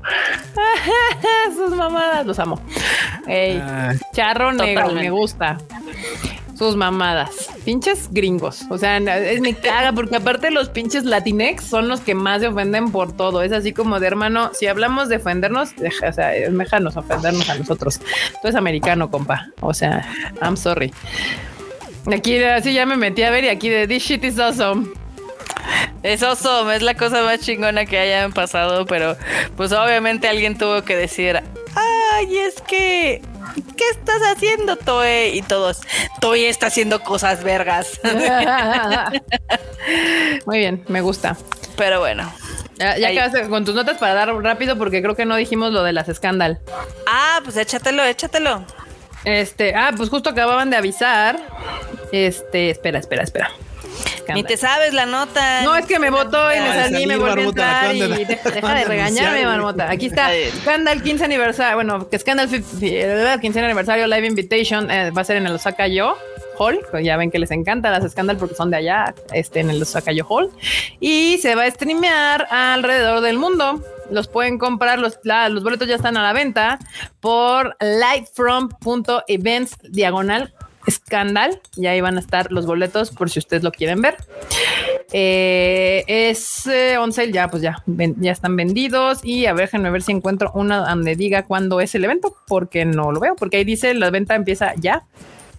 Sus 1.56 1.70
mamadas. 1.74 2.26
Los 2.26 2.38
amo. 2.38 2.60
Ey. 3.26 3.58
Charro 4.12 4.52
negro. 4.52 4.92
Me 4.92 5.08
gusta. 5.08 5.56
Sus 6.62 6.76
mamadas. 6.76 7.50
Pinches 7.64 8.08
gringos. 8.12 8.62
O 8.70 8.78
sea, 8.78 8.98
es 8.98 9.40
me 9.40 9.52
caga 9.52 9.92
porque 9.92 10.14
aparte 10.14 10.48
los 10.52 10.68
pinches 10.68 11.02
latinex 11.02 11.64
son 11.64 11.88
los 11.88 12.00
que 12.02 12.14
más 12.14 12.40
se 12.40 12.46
ofenden 12.46 12.92
por 12.92 13.16
todo. 13.16 13.42
Es 13.42 13.50
así 13.50 13.72
como 13.72 13.98
de 13.98 14.06
hermano, 14.06 14.52
si 14.54 14.68
hablamos 14.68 15.08
de 15.08 15.16
ofendernos, 15.16 15.70
o 15.72 16.12
sea, 16.12 16.28
déjanos 16.28 16.96
ofendernos 16.96 17.50
a 17.50 17.56
nosotros. 17.56 17.98
Tú 17.98 18.38
eres 18.44 18.54
americano, 18.54 19.10
compa. 19.10 19.48
O 19.58 19.74
sea, 19.74 20.08
I'm 20.40 20.56
sorry. 20.56 20.94
Aquí 22.06 22.40
así 22.44 22.72
ya 22.72 22.86
me 22.86 22.96
metí 22.96 23.24
a 23.24 23.30
ver 23.30 23.42
y 23.42 23.48
aquí 23.48 23.68
de 23.68 23.88
this 23.88 24.04
shit 24.04 24.22
is 24.22 24.38
awesome. 24.38 24.88
Es 26.04 26.22
awesome, 26.22 26.76
es 26.76 26.82
la 26.82 26.94
cosa 26.94 27.24
más 27.24 27.40
chingona 27.40 27.86
que 27.86 27.98
hayan 27.98 28.32
pasado, 28.32 28.86
pero 28.86 29.16
pues 29.56 29.72
obviamente 29.72 30.28
alguien 30.28 30.56
tuvo 30.56 30.82
que 30.82 30.94
decir, 30.94 31.42
ay, 31.74 32.38
es 32.38 32.60
que, 32.62 33.22
¿qué 33.76 33.88
estás 33.90 34.20
haciendo, 34.34 34.76
Toe? 34.76 35.30
Y 35.34 35.42
todos, 35.42 35.80
Toe 36.20 36.48
está 36.48 36.66
haciendo 36.66 37.00
cosas 37.00 37.44
vergas. 37.44 38.00
Muy 40.46 40.58
bien, 40.58 40.84
me 40.88 41.00
gusta. 41.00 41.36
pero 41.76 42.00
bueno. 42.00 42.32
Ya, 42.78 42.98
ya 42.98 43.10
acabaste 43.10 43.48
con 43.48 43.64
tus 43.64 43.74
notas 43.74 43.98
para 43.98 44.14
dar 44.14 44.34
rápido 44.42 44.76
porque 44.76 45.02
creo 45.02 45.14
que 45.14 45.24
no 45.24 45.36
dijimos 45.36 45.72
lo 45.72 45.84
de 45.84 45.92
las 45.92 46.08
escándal. 46.08 46.60
Ah, 47.06 47.40
pues 47.44 47.56
échatelo, 47.56 48.02
échatelo. 48.02 48.64
Este, 49.24 49.74
ah, 49.76 49.92
pues 49.96 50.10
justo 50.10 50.30
acababan 50.30 50.70
de 50.70 50.76
avisar. 50.76 51.38
Este, 52.10 52.70
espera, 52.70 52.98
espera, 52.98 53.22
espera. 53.22 53.50
Ni 54.34 54.44
te 54.44 54.56
sabes 54.56 54.92
la 54.94 55.04
nota. 55.06 55.62
No, 55.62 55.76
es 55.76 55.84
que 55.86 55.98
me 55.98 56.08
votó 56.10 56.52
y 56.54 56.58
me 56.60 56.74
salí, 56.74 57.06
me 57.06 57.16
volví 57.16 57.42
a 57.42 57.44
entrar 57.44 57.94
y 57.94 58.24
deja, 58.24 58.50
de 58.74 58.84
regañarme. 58.84 59.44
Marmota. 59.44 59.90
Aquí 59.90 60.06
está, 60.06 60.30
Scandal 60.62 61.02
15 61.02 61.24
aniversario, 61.24 61.74
bueno, 61.74 62.08
que 62.08 62.18
Scandal 62.18 62.48
15 62.48 63.38
15 63.40 63.60
aniversario 63.60 64.06
Live 64.06 64.26
Invitation 64.26 64.90
eh, 64.90 65.10
va 65.10 65.22
a 65.22 65.24
ser 65.24 65.36
en 65.36 65.46
el 65.46 65.54
Osaka 65.54 65.86
Yo 65.88 66.16
Hall, 66.58 66.80
pues 66.90 67.04
ya 67.04 67.16
ven 67.16 67.30
que 67.30 67.38
les 67.38 67.50
encanta 67.50 67.90
las 67.90 68.10
Scandal 68.10 68.36
porque 68.36 68.54
son 68.54 68.70
de 68.70 68.76
allá, 68.78 69.14
este, 69.32 69.60
en 69.60 69.70
el 69.70 69.82
Osaka 69.82 70.12
Yo 70.12 70.24
Hall, 70.28 70.50
y 71.00 71.38
se 71.38 71.54
va 71.54 71.64
a 71.64 71.70
streamear 71.70 72.46
alrededor 72.50 73.20
del 73.22 73.38
mundo. 73.38 73.82
Los 74.10 74.28
pueden 74.28 74.58
comprar, 74.58 74.98
los, 74.98 75.18
la- 75.24 75.48
los 75.48 75.62
boletos 75.62 75.88
ya 75.88 75.94
están 75.96 76.16
a 76.18 76.22
la 76.22 76.32
venta 76.34 76.78
por 77.20 77.76
livefrom.events 77.80 79.76
diagonal 79.90 80.52
Scandal. 80.90 81.60
Y 81.76 81.86
ahí 81.86 82.00
van 82.00 82.16
a 82.16 82.20
estar 82.20 82.50
los 82.52 82.66
boletos 82.66 83.10
por 83.10 83.30
si 83.30 83.38
ustedes 83.38 83.62
lo 83.62 83.70
quieren 83.72 84.00
ver. 84.02 84.16
Eh, 85.14 86.04
es 86.06 86.66
eh, 86.66 86.96
on 86.98 87.12
sale, 87.12 87.32
ya 87.32 87.48
pues 87.48 87.62
ya, 87.62 87.82
ven- 87.86 88.16
ya 88.18 88.32
están 88.32 88.56
vendidos. 88.56 89.20
Y 89.22 89.46
a 89.46 89.52
ver, 89.52 89.66
déjenme 89.66 89.90
ver 89.90 90.02
si 90.02 90.12
encuentro 90.12 90.50
una 90.54 90.88
donde 90.88 91.16
diga 91.16 91.44
cuándo 91.44 91.80
es 91.80 91.94
el 91.94 92.04
evento, 92.04 92.34
porque 92.46 92.84
no 92.84 93.12
lo 93.12 93.20
veo, 93.20 93.36
porque 93.36 93.58
ahí 93.58 93.64
dice 93.64 93.92
la 93.94 94.10
venta 94.10 94.34
empieza 94.34 94.72
ya, 94.76 95.04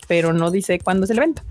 pero 0.08 0.34
no 0.34 0.50
dice 0.52 0.80
cuándo 0.80 1.06
es 1.06 1.12
el 1.12 1.18
evento. 1.18 1.44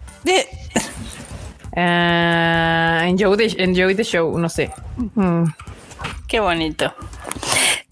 Enjoy, 1.74 3.36
the, 3.36 3.54
enjoy 3.62 3.94
the 3.94 4.04
show, 4.04 4.36
no 4.38 4.48
sé. 4.48 4.70
Mm, 5.14 5.44
Qué 6.26 6.40
bonito. 6.40 6.94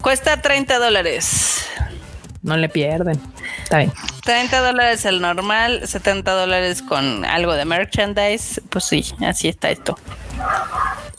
Cuesta 0.01 0.41
30 0.41 0.77
dólares. 0.79 1.65
No 2.43 2.57
le 2.57 2.69
pierden. 2.69 3.19
Está 3.63 3.79
bien. 3.79 3.91
30 4.23 4.61
dólares 4.61 5.05
el 5.05 5.21
normal, 5.21 5.87
70 5.87 6.31
dólares 6.31 6.81
con 6.81 7.25
algo 7.25 7.53
de 7.53 7.65
merchandise. 7.65 8.61
Pues 8.69 8.85
sí, 8.85 9.03
así 9.21 9.47
está 9.47 9.71
esto. 9.71 9.97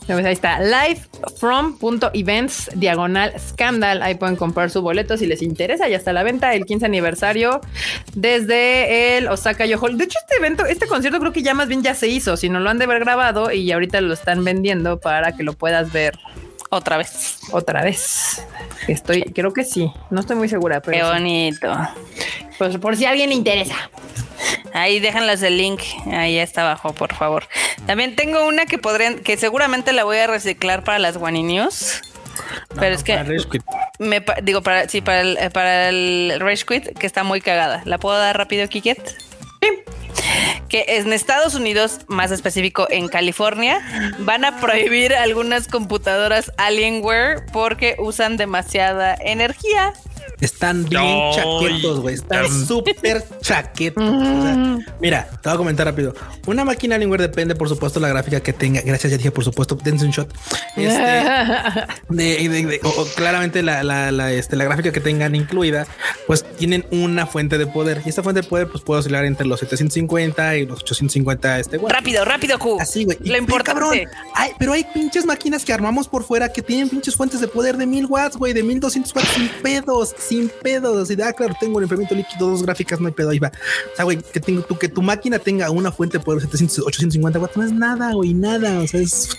Pues 0.05 0.25
ahí 0.25 0.33
está, 0.33 0.59
livefrom.events 0.59 2.71
diagonal 2.75 3.33
scandal. 3.39 4.01
Ahí 4.01 4.15
pueden 4.15 4.35
comprar 4.35 4.69
su 4.69 4.81
boleto 4.81 5.15
si 5.17 5.25
les 5.25 5.41
interesa. 5.41 5.87
Ya 5.87 5.95
está 5.95 6.11
a 6.11 6.13
la 6.13 6.23
venta 6.23 6.53
el 6.53 6.65
15 6.65 6.85
aniversario 6.85 7.61
desde 8.13 9.17
el 9.17 9.29
Osaka 9.29 9.65
Yo 9.65 9.79
Hall. 9.79 9.97
De 9.97 10.03
hecho, 10.03 10.19
este 10.19 10.35
evento, 10.37 10.65
este 10.65 10.87
concierto 10.87 11.19
creo 11.19 11.31
que 11.31 11.41
ya 11.41 11.53
más 11.53 11.69
bien 11.69 11.83
ya 11.83 11.95
se 11.95 12.09
hizo. 12.09 12.35
Si 12.35 12.49
no 12.49 12.59
lo 12.59 12.69
han 12.69 12.79
de 12.79 12.85
haber 12.85 12.99
grabado 12.99 13.49
y 13.51 13.71
ahorita 13.71 14.01
lo 14.01 14.13
están 14.13 14.43
vendiendo 14.43 14.99
para 14.99 15.37
que 15.37 15.43
lo 15.43 15.53
puedas 15.53 15.93
ver 15.93 16.19
Otra 16.73 16.97
vez. 16.97 17.37
otra 17.51 17.83
vez. 17.83 18.43
Estoy, 18.87 19.23
creo 19.33 19.53
que 19.53 19.63
sí. 19.63 19.91
No 20.09 20.21
estoy 20.21 20.35
muy 20.35 20.49
segura, 20.49 20.81
Qué 20.81 20.91
pero 20.91 21.07
sí. 21.07 21.13
bonito. 21.13 21.77
Pues 22.57 22.77
por 22.77 22.95
si 22.97 23.05
a 23.05 23.11
alguien 23.11 23.29
le 23.29 23.35
interesa. 23.35 23.75
Ahí 24.73 24.99
déjenlas 24.99 25.41
el 25.43 25.57
link, 25.57 25.81
ahí 26.11 26.37
está 26.37 26.61
abajo, 26.61 26.93
por 26.93 27.13
favor. 27.13 27.47
También 27.85 28.15
tengo 28.15 28.45
una 28.47 28.65
que 28.65 28.77
podrían, 28.77 29.19
que 29.19 29.37
seguramente 29.37 29.93
la 29.93 30.03
voy 30.03 30.17
a 30.17 30.27
reciclar 30.27 30.83
para 30.83 30.99
las 30.99 31.15
Wani 31.15 31.43
News. 31.43 32.01
Pero 32.79 32.95
es 32.95 33.03
que 33.03 33.13
para 33.13 33.29
Rage 33.29 33.47
Quit. 33.47 33.63
me 33.99 34.25
digo 34.41 34.61
para 34.63 34.89
sí 34.89 35.01
para 35.01 35.21
el 35.21 35.37
para 35.51 35.89
el 35.89 36.37
Rage 36.39 36.65
Quit 36.65 36.97
que 36.97 37.05
está 37.05 37.23
muy 37.23 37.39
cagada. 37.41 37.83
¿La 37.85 37.99
puedo 37.99 38.17
dar 38.17 38.35
rápido, 38.35 38.67
Kiket? 38.67 39.15
Que 40.69 40.85
en 40.87 41.13
Estados 41.13 41.55
Unidos, 41.55 41.99
más 42.07 42.31
específico 42.31 42.87
en 42.89 43.07
California, 43.07 43.81
van 44.19 44.45
a 44.45 44.59
prohibir 44.59 45.13
algunas 45.13 45.67
computadoras 45.67 46.51
Alienware 46.57 47.45
porque 47.51 47.95
usan 47.99 48.37
demasiada 48.37 49.15
energía. 49.19 49.93
Están 50.41 50.85
bien 50.85 51.03
chaquetos, 51.35 51.99
güey. 52.01 52.15
Están 52.15 52.65
súper 52.67 53.23
chaquetos. 53.41 54.03
O 54.03 54.41
sea, 54.43 54.77
mira, 54.99 55.29
te 55.41 55.49
voy 55.49 55.53
a 55.53 55.57
comentar 55.57 55.85
rápido. 55.87 56.13
Una 56.47 56.65
máquina 56.65 56.95
Alienware 56.95 57.21
depende, 57.21 57.55
por 57.55 57.69
supuesto, 57.69 57.99
la 57.99 58.09
gráfica 58.09 58.41
que 58.41 58.51
tenga. 58.53 58.81
Gracias, 58.81 59.11
ya 59.11 59.17
dije, 59.17 59.31
por 59.31 59.43
supuesto, 59.43 59.75
dense 59.81 60.05
un 60.05 60.11
shot. 60.11 60.33
Este, 60.75 61.01
de, 62.09 62.49
de- 62.49 62.65
de- 62.65 62.79
o- 62.83 62.89
o 63.01 63.05
claramente 63.15 63.63
la, 63.63 63.83
la, 63.83 64.11
la, 64.11 64.31
este, 64.33 64.55
la 64.55 64.65
gráfica 64.65 64.91
que 64.91 64.99
tengan 64.99 65.35
incluida, 65.35 65.87
pues 66.27 66.43
tienen 66.57 66.85
una 66.91 67.25
fuente 67.25 67.57
de 67.57 67.67
poder. 67.67 68.01
Y 68.05 68.09
esta 68.09 68.23
fuente 68.23 68.41
de 68.41 68.47
poder, 68.47 68.67
pues 68.67 68.83
puede 68.83 68.99
oscilar 68.99 69.25
entre 69.25 69.45
los 69.47 69.59
750 69.59 70.57
y 70.57 70.65
los 70.65 70.79
850 70.81 71.59
este, 71.59 71.77
watts. 71.77 71.93
Rápido, 71.95 72.25
rápido, 72.25 72.59
Q. 72.59 72.77
Así, 72.81 73.05
güey. 73.05 73.17
Lo 73.23 73.37
importante. 73.37 73.63
cabrón, 73.81 73.99
hay- 74.35 74.51
pero 74.59 74.73
hay 74.73 74.83
pinches 74.93 75.25
máquinas 75.25 75.63
que 75.63 75.73
armamos 75.73 76.07
por 76.07 76.23
fuera 76.23 76.51
que 76.51 76.61
tienen 76.61 76.89
pinches 76.89 77.15
fuentes 77.15 77.39
de 77.39 77.47
poder 77.47 77.77
de 77.77 77.85
1000 77.85 78.05
watts, 78.07 78.37
güey, 78.37 78.53
de 78.53 78.63
1200 78.63 79.15
watts 79.15 79.29
sin 79.29 79.47
pedos, 79.61 80.12
sin 80.17 80.49
pedos. 80.49 81.03
Así 81.03 81.15
de, 81.15 81.23
ah, 81.23 81.33
claro, 81.33 81.55
tengo 81.59 81.79
el 81.79 81.83
enfriamiento 81.83 82.15
líquido, 82.15 82.49
dos 82.49 82.63
gráficas, 82.63 82.99
no 82.99 83.07
hay 83.07 83.13
pedo, 83.13 83.29
ahí 83.29 83.39
va. 83.39 83.51
O 83.93 83.95
sea, 83.95 84.05
güey, 84.05 84.17
que, 84.17 84.39
tengo, 84.39 84.61
tu, 84.63 84.77
que 84.77 84.89
tu 84.89 85.01
máquina 85.01 85.39
tenga 85.39 85.69
una 85.71 85.91
fuente 85.91 86.17
de 86.17 86.23
poder 86.23 86.41
de 86.41 86.47
700, 86.47 86.79
850 86.87 87.39
watts, 87.39 87.57
no 87.57 87.63
es 87.63 87.71
nada, 87.71 88.13
güey, 88.13 88.33
nada. 88.33 88.79
O 88.79 88.87
sea, 88.87 89.01
es. 89.01 89.29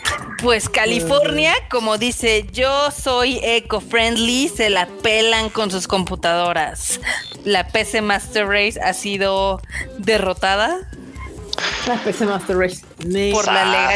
Pues 0.42 0.68
California, 0.68 1.54
como 1.70 1.96
dice, 1.96 2.46
yo 2.52 2.90
soy 2.90 3.40
eco-friendly, 3.42 4.48
se 4.48 4.70
la 4.70 4.86
pelan 5.02 5.48
con 5.48 5.70
sus 5.70 5.86
computadoras. 5.86 7.00
La 7.44 7.68
PC 7.68 8.02
Master 8.02 8.46
Race 8.46 8.80
ha 8.80 8.92
sido 8.92 9.60
derrotada 9.98 10.88
La 11.86 11.96
PC 12.02 12.24
Master 12.26 12.56
Race. 12.56 12.80
por, 13.32 13.46
la 13.46 13.94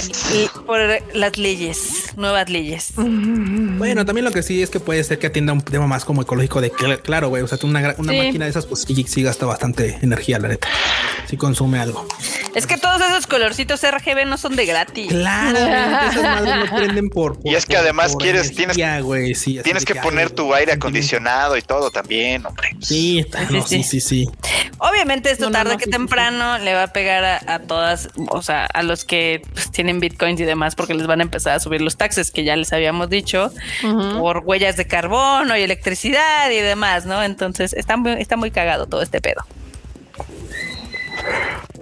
por 0.67 0.81
las 1.15 1.37
leyes, 1.39 2.13
nuevas 2.17 2.49
leyes. 2.51 2.93
Bueno, 2.97 4.05
también 4.05 4.25
lo 4.25 4.31
que 4.33 4.43
sí 4.43 4.63
es 4.63 4.71
que 4.71 4.81
puede 4.81 5.03
ser 5.05 5.19
que 5.19 5.29
atienda 5.29 5.53
un 5.53 5.63
tema 5.63 5.87
más 5.87 6.05
como 6.05 6.23
ecológico 6.23 6.61
de 6.61 6.73
cl- 6.73 7.01
claro, 7.03 7.29
güey. 7.29 7.43
O 7.43 7.47
sea, 7.49 7.57
tú 7.59 7.67
una, 7.67 7.95
una 7.99 8.13
Sí. 8.13 8.19
máquina 8.19 8.45
de 8.45 8.51
esas, 8.51 8.67
pues 8.67 8.83
sí, 8.83 9.05
sí 9.09 9.23
gasta 9.23 9.47
bastante 9.47 9.99
energía, 10.03 10.39
la 10.39 10.49
neta. 10.49 10.69
Sí 11.29 11.37
consume 11.37 11.79
algo. 11.79 12.07
Es 12.55 12.67
que 12.67 12.77
todos 12.79 13.01
esos 13.01 13.27
colorcitos 13.27 13.81
RGB 13.83 14.25
no 14.27 14.37
son 14.39 14.57
de 14.57 14.67
gratis. 14.67 15.09
Claramente 15.09 16.07
esas 16.19 16.23
madres 16.23 16.71
no 16.71 16.77
prenden 16.77 17.09
por. 17.11 17.39
Y 17.45 17.55
es 17.55 17.67
que 17.67 17.77
además 17.77 18.17
quieres- 18.19 18.55
tienes- 18.55 18.77
güey, 19.03 19.35
sí, 19.35 19.61
Tienes 19.63 19.85
que 19.85 19.95
poner 19.97 20.31
tu 20.31 20.53
aire 20.55 20.73
acondicionado 20.73 21.57
y 21.57 21.63
todo 21.63 21.91
también, 21.91 22.45
hombre. 22.47 22.71
Sí, 22.81 23.21
está- 23.21 23.45
no, 23.51 23.67
Sí, 23.67 23.83
sí, 23.83 24.01
sí. 24.01 24.29
Obviamente 24.79 25.31
esto 25.31 25.47
No, 25.47 25.53
tarde 25.53 25.73
no, 25.73 25.79
que 25.79 25.85
sí, 25.85 25.91
sí, 25.91 25.97
temprano 25.97 26.59
le 26.59 26.75
va 26.75 26.85
a 26.85 26.93
pegar 26.93 27.25
a, 27.25 27.37
a 27.55 27.58
todas, 27.61 28.09
o 28.31 28.43
sea, 28.43 28.67
a 28.67 28.83
los 28.83 29.05
que 29.05 29.43
pues, 29.53 29.71
tienen 29.71 30.01
bitcoins 30.01 30.41
y 30.41 30.45
demás, 30.45 30.75
porque 30.75 30.95
les 30.95 31.07
van 31.07 31.21
a 31.21 31.23
empezar 31.23 31.55
a 31.55 31.61
subir 31.61 31.81
los 31.81 31.97
taxes 31.97 32.31
que 32.31 32.45
ya 32.45 32.57
les 32.57 32.73
habíamos 32.73 33.09
dicho 33.11 33.53
por 34.19 34.39
huellas 34.45 34.77
de 34.77 34.87
carbono 34.87 35.57
y 35.57 35.63
electricidad 35.63 36.51
y 36.51 36.61
demás, 36.61 37.07
¿no? 37.07 37.23
Entonces 37.23 37.73
está 37.73 37.97
muy, 37.97 38.13
está 38.13 38.37
muy 38.37 38.51
cagado 38.51 38.87
todo 38.87 39.03
este 39.03 39.21
pedo. 39.21 39.45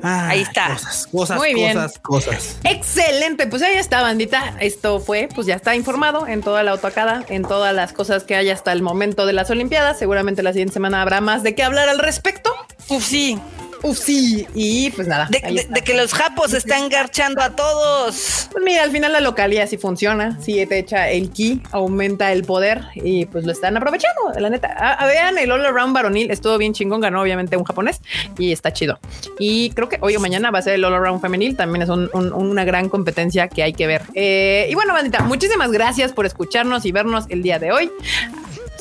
Ah, 0.02 0.28
Ahí 0.28 0.42
está. 0.42 0.68
Cosas, 0.68 1.06
cosas, 1.10 1.38
Muy 1.38 1.54
bien. 1.54 1.74
cosas, 1.74 1.98
cosas. 1.98 2.58
Excelente, 2.64 3.46
pues 3.46 3.62
ahí 3.62 3.76
está, 3.76 4.02
bandita. 4.02 4.54
Esto 4.60 5.00
fue, 5.00 5.28
pues 5.34 5.46
ya 5.46 5.54
está 5.54 5.74
informado 5.74 6.26
en 6.26 6.42
toda 6.42 6.62
la 6.62 6.72
autoacada, 6.72 7.24
en 7.28 7.42
todas 7.42 7.74
las 7.74 7.92
cosas 7.92 8.24
que 8.24 8.36
hay 8.36 8.50
hasta 8.50 8.72
el 8.72 8.82
momento 8.82 9.26
de 9.26 9.32
las 9.32 9.50
Olimpiadas. 9.50 9.98
Seguramente 9.98 10.42
la 10.42 10.52
siguiente 10.52 10.74
semana 10.74 11.02
habrá 11.02 11.20
más 11.20 11.42
de 11.42 11.54
qué 11.54 11.62
hablar 11.64 11.88
al 11.88 11.98
respecto. 11.98 12.54
Uf, 12.88 13.04
sí. 13.04 13.40
Uf, 13.82 13.98
sí. 13.98 14.46
Y 14.54 14.90
pues 14.90 15.06
nada. 15.06 15.28
De, 15.30 15.82
que 15.84 15.94
los 15.94 16.12
japos 16.12 16.52
están 16.54 16.88
garchando 16.88 17.42
a 17.42 17.54
todos. 17.54 18.48
Pues 18.50 18.64
mira, 18.64 18.82
al 18.82 18.90
final 18.90 19.12
la 19.12 19.20
localidad 19.20 19.68
sí 19.68 19.76
funciona, 19.76 20.38
sí 20.40 20.64
te 20.66 20.78
echa 20.78 21.08
el 21.10 21.30
ki, 21.30 21.62
aumenta 21.72 22.32
el 22.32 22.44
poder 22.44 22.82
y 22.94 23.26
pues 23.26 23.44
lo 23.44 23.52
están 23.52 23.76
aprovechando, 23.76 24.32
la 24.38 24.50
neta. 24.50 24.74
Ah, 24.78 25.06
vean, 25.06 25.38
el 25.38 25.50
All 25.52 25.64
Around 25.64 25.92
varonil 25.94 26.30
estuvo 26.30 26.56
bien 26.58 26.72
chingón, 26.72 27.00
ganó 27.00 27.20
obviamente 27.22 27.56
un 27.56 27.64
japonés 27.64 28.00
y 28.38 28.52
está 28.52 28.72
chido. 28.72 28.98
Y 29.38 29.70
creo 29.70 29.88
que 29.88 29.98
hoy 30.00 30.16
o 30.16 30.20
mañana 30.20 30.50
va 30.50 30.58
a 30.58 30.62
ser 30.62 30.74
el 30.74 30.84
All 30.84 30.94
Around 30.94 31.20
femenil, 31.20 31.56
también 31.56 31.82
es 31.82 31.88
un- 31.88 32.10
un- 32.12 32.32
una 32.32 32.64
gran 32.64 32.88
competencia 32.88 33.48
que 33.48 33.62
hay 33.62 33.72
que 33.74 33.86
ver. 33.86 34.02
Eh, 34.14 34.66
y 34.70 34.74
bueno, 34.74 34.94
bandita, 34.94 35.20
muchísimas 35.22 35.70
gracias 35.70 36.12
por 36.12 36.26
escucharnos 36.26 36.84
y 36.86 36.92
vernos 36.92 37.24
el 37.28 37.42
día 37.42 37.58
de 37.58 37.72
hoy. 37.72 37.90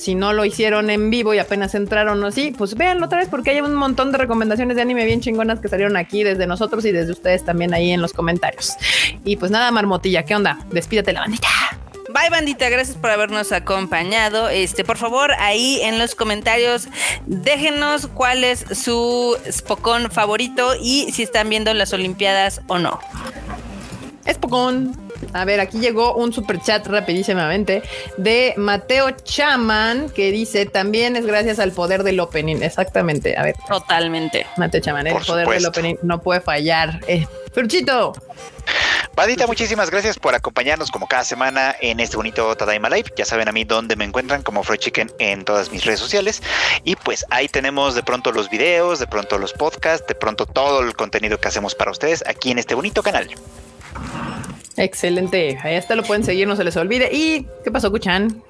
Si 0.05 0.13
no 0.13 0.33
lo 0.33 0.45
hicieron 0.45 0.91
en 0.91 1.09
vivo 1.09 1.33
y 1.33 1.39
apenas 1.39 1.73
entraron 1.73 2.23
o 2.23 2.27
así, 2.27 2.51
pues 2.55 2.75
véanlo 2.75 3.07
otra 3.07 3.17
vez 3.17 3.27
porque 3.27 3.49
hay 3.49 3.61
un 3.61 3.73
montón 3.73 4.11
de 4.11 4.19
recomendaciones 4.19 4.75
de 4.75 4.83
anime 4.83 5.03
bien 5.03 5.19
chingonas 5.19 5.59
que 5.59 5.67
salieron 5.67 5.97
aquí 5.97 6.23
desde 6.23 6.45
nosotros 6.45 6.85
y 6.85 6.91
desde 6.91 7.11
ustedes 7.11 7.43
también 7.43 7.73
ahí 7.73 7.89
en 7.89 8.03
los 8.03 8.13
comentarios. 8.13 8.75
Y 9.23 9.37
pues 9.37 9.49
nada, 9.49 9.71
Marmotilla, 9.71 10.23
¿qué 10.23 10.35
onda? 10.35 10.59
Despídete 10.69 11.11
la 11.11 11.21
bandita. 11.21 11.47
Bye 12.13 12.29
bandita, 12.29 12.69
gracias 12.69 12.95
por 12.97 13.09
habernos 13.09 13.51
acompañado. 13.51 14.47
Este, 14.49 14.83
por 14.83 14.97
favor, 14.97 15.31
ahí 15.39 15.79
en 15.81 15.97
los 15.97 16.13
comentarios 16.13 16.87
déjenos 17.25 18.05
cuál 18.05 18.43
es 18.43 18.63
su 18.73 19.35
Spokon 19.51 20.11
favorito 20.11 20.75
y 20.79 21.11
si 21.13 21.23
están 21.23 21.49
viendo 21.49 21.73
las 21.73 21.93
Olimpiadas 21.93 22.61
o 22.67 22.77
no. 22.77 22.99
Es 24.25 24.37
Pocón. 24.37 25.04
A 25.33 25.45
ver, 25.45 25.59
aquí 25.59 25.79
llegó 25.79 26.15
un 26.15 26.33
super 26.33 26.61
chat 26.61 26.85
rapidísimamente 26.87 27.83
de 28.17 28.53
Mateo 28.57 29.11
Chaman 29.11 30.09
que 30.09 30.31
dice 30.31 30.65
también 30.65 31.15
es 31.15 31.25
gracias 31.25 31.59
al 31.59 31.71
poder 31.71 32.03
del 32.03 32.19
opening. 32.19 32.61
Exactamente. 32.61 33.37
A 33.37 33.43
ver, 33.43 33.55
Totalmente. 33.67 34.45
Mateo 34.57 34.81
Chaman, 34.81 35.07
el 35.07 35.13
Por 35.13 35.25
poder 35.25 35.47
del 35.47 35.65
opening 35.65 35.95
no 36.01 36.21
puede 36.21 36.41
fallar. 36.41 36.99
Eh, 37.07 37.25
Ferchito, 37.53 38.13
Bandita, 39.15 39.47
muchísimas 39.47 39.89
gracias 39.89 40.19
por 40.19 40.35
acompañarnos 40.35 40.91
como 40.91 41.07
cada 41.07 41.23
semana 41.23 41.73
en 41.79 42.01
este 42.01 42.17
bonito 42.17 42.53
Tadaima 42.57 42.89
Live. 42.89 43.13
Ya 43.15 43.23
saben 43.23 43.47
a 43.47 43.53
mí 43.53 43.63
dónde 43.63 43.95
me 43.95 44.03
encuentran 44.03 44.43
como 44.43 44.61
Freud 44.61 44.79
Chicken 44.79 45.09
en 45.19 45.45
todas 45.45 45.71
mis 45.71 45.85
redes 45.85 46.01
sociales. 46.01 46.43
Y 46.83 46.97
pues 46.97 47.25
ahí 47.29 47.47
tenemos 47.47 47.95
de 47.95 48.03
pronto 48.03 48.33
los 48.33 48.49
videos, 48.49 48.99
de 48.99 49.07
pronto 49.07 49.37
los 49.37 49.53
podcasts, 49.53 50.05
de 50.05 50.15
pronto 50.15 50.45
todo 50.45 50.81
el 50.81 50.97
contenido 50.97 51.39
que 51.39 51.47
hacemos 51.47 51.75
para 51.75 51.91
ustedes 51.91 52.25
aquí 52.27 52.51
en 52.51 52.59
este 52.59 52.75
bonito 52.75 53.01
canal. 53.03 53.29
Excelente. 54.77 55.57
Ahí 55.63 55.75
hasta 55.75 55.95
lo 55.95 56.03
pueden 56.03 56.23
seguir, 56.23 56.47
no 56.47 56.55
se 56.55 56.63
les 56.63 56.75
olvide. 56.77 57.09
¿Y 57.11 57.45
qué 57.63 57.71
pasó, 57.71 57.91
Kuchan? 57.91 58.41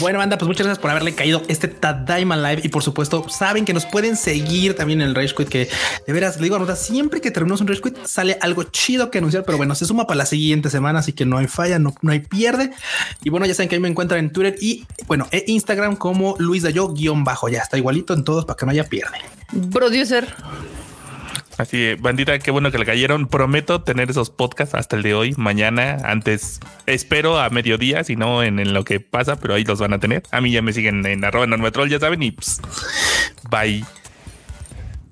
Bueno, 0.00 0.18
banda, 0.18 0.36
pues 0.36 0.46
muchas 0.46 0.66
gracias 0.66 0.80
por 0.80 0.90
haberle 0.90 1.14
caído 1.14 1.42
este 1.48 1.68
Tadaima 1.68 2.36
Live. 2.36 2.62
Y 2.64 2.68
por 2.68 2.82
supuesto, 2.82 3.28
saben 3.28 3.64
que 3.64 3.72
nos 3.72 3.86
pueden 3.86 4.16
seguir 4.16 4.74
también 4.74 5.00
en 5.00 5.08
el 5.08 5.14
Rage 5.14 5.34
Quit. 5.34 5.48
Que 5.48 5.68
de 6.06 6.12
veras, 6.12 6.36
le 6.36 6.44
digo 6.44 6.56
a 6.56 6.58
Nota, 6.58 6.76
siempre 6.76 7.20
que 7.20 7.30
terminamos 7.30 7.60
un 7.60 7.68
Rage 7.68 7.80
Quit 7.80 8.04
sale 8.04 8.36
algo 8.40 8.64
chido 8.64 9.10
que 9.10 9.18
anunciar. 9.18 9.44
Pero 9.44 9.58
bueno, 9.58 9.74
se 9.74 9.86
suma 9.86 10.06
para 10.06 10.18
la 10.18 10.26
siguiente 10.26 10.70
semana, 10.70 10.98
así 10.98 11.12
que 11.12 11.24
no 11.24 11.38
hay 11.38 11.46
falla, 11.46 11.78
no, 11.78 11.94
no 12.02 12.12
hay 12.12 12.20
pierde. 12.20 12.72
Y 13.22 13.30
bueno, 13.30 13.46
ya 13.46 13.54
saben 13.54 13.68
que 13.68 13.76
ahí 13.76 13.80
me 13.80 13.88
encuentran 13.88 14.20
en 14.20 14.32
Twitter 14.32 14.56
y 14.60 14.84
bueno, 15.06 15.28
e 15.30 15.44
Instagram 15.46 15.96
como 15.96 16.36
Luis 16.38 16.62
Dayo 16.62 16.88
guion 16.88 17.24
bajo. 17.24 17.48
Ya 17.48 17.60
está 17.60 17.78
igualito 17.78 18.12
en 18.12 18.24
todos 18.24 18.44
para 18.44 18.56
que 18.56 18.66
no 18.66 18.72
haya 18.72 18.84
pierde. 18.84 19.18
Producer. 19.72 20.26
Así, 21.58 21.94
bandita, 21.94 22.38
qué 22.38 22.50
bueno 22.50 22.70
que 22.70 22.78
le 22.78 22.84
cayeron. 22.84 23.26
Prometo 23.28 23.82
tener 23.82 24.10
esos 24.10 24.30
podcasts 24.30 24.74
hasta 24.74 24.96
el 24.96 25.02
de 25.02 25.14
hoy, 25.14 25.34
mañana, 25.36 25.98
antes. 26.04 26.60
Espero 26.84 27.40
a 27.40 27.48
mediodía, 27.48 28.04
si 28.04 28.14
no 28.14 28.42
en, 28.42 28.58
en 28.58 28.74
lo 28.74 28.84
que 28.84 29.00
pasa, 29.00 29.40
pero 29.40 29.54
ahí 29.54 29.64
los 29.64 29.80
van 29.80 29.94
a 29.94 29.98
tener. 29.98 30.22
A 30.30 30.40
mí 30.40 30.52
ya 30.52 30.60
me 30.60 30.72
siguen 30.72 31.04
en 31.06 31.24
arroba 31.24 31.46
normetrol, 31.46 31.88
ya 31.88 31.98
saben, 31.98 32.22
y 32.22 32.30
pues, 32.32 32.60
bye. 33.50 33.84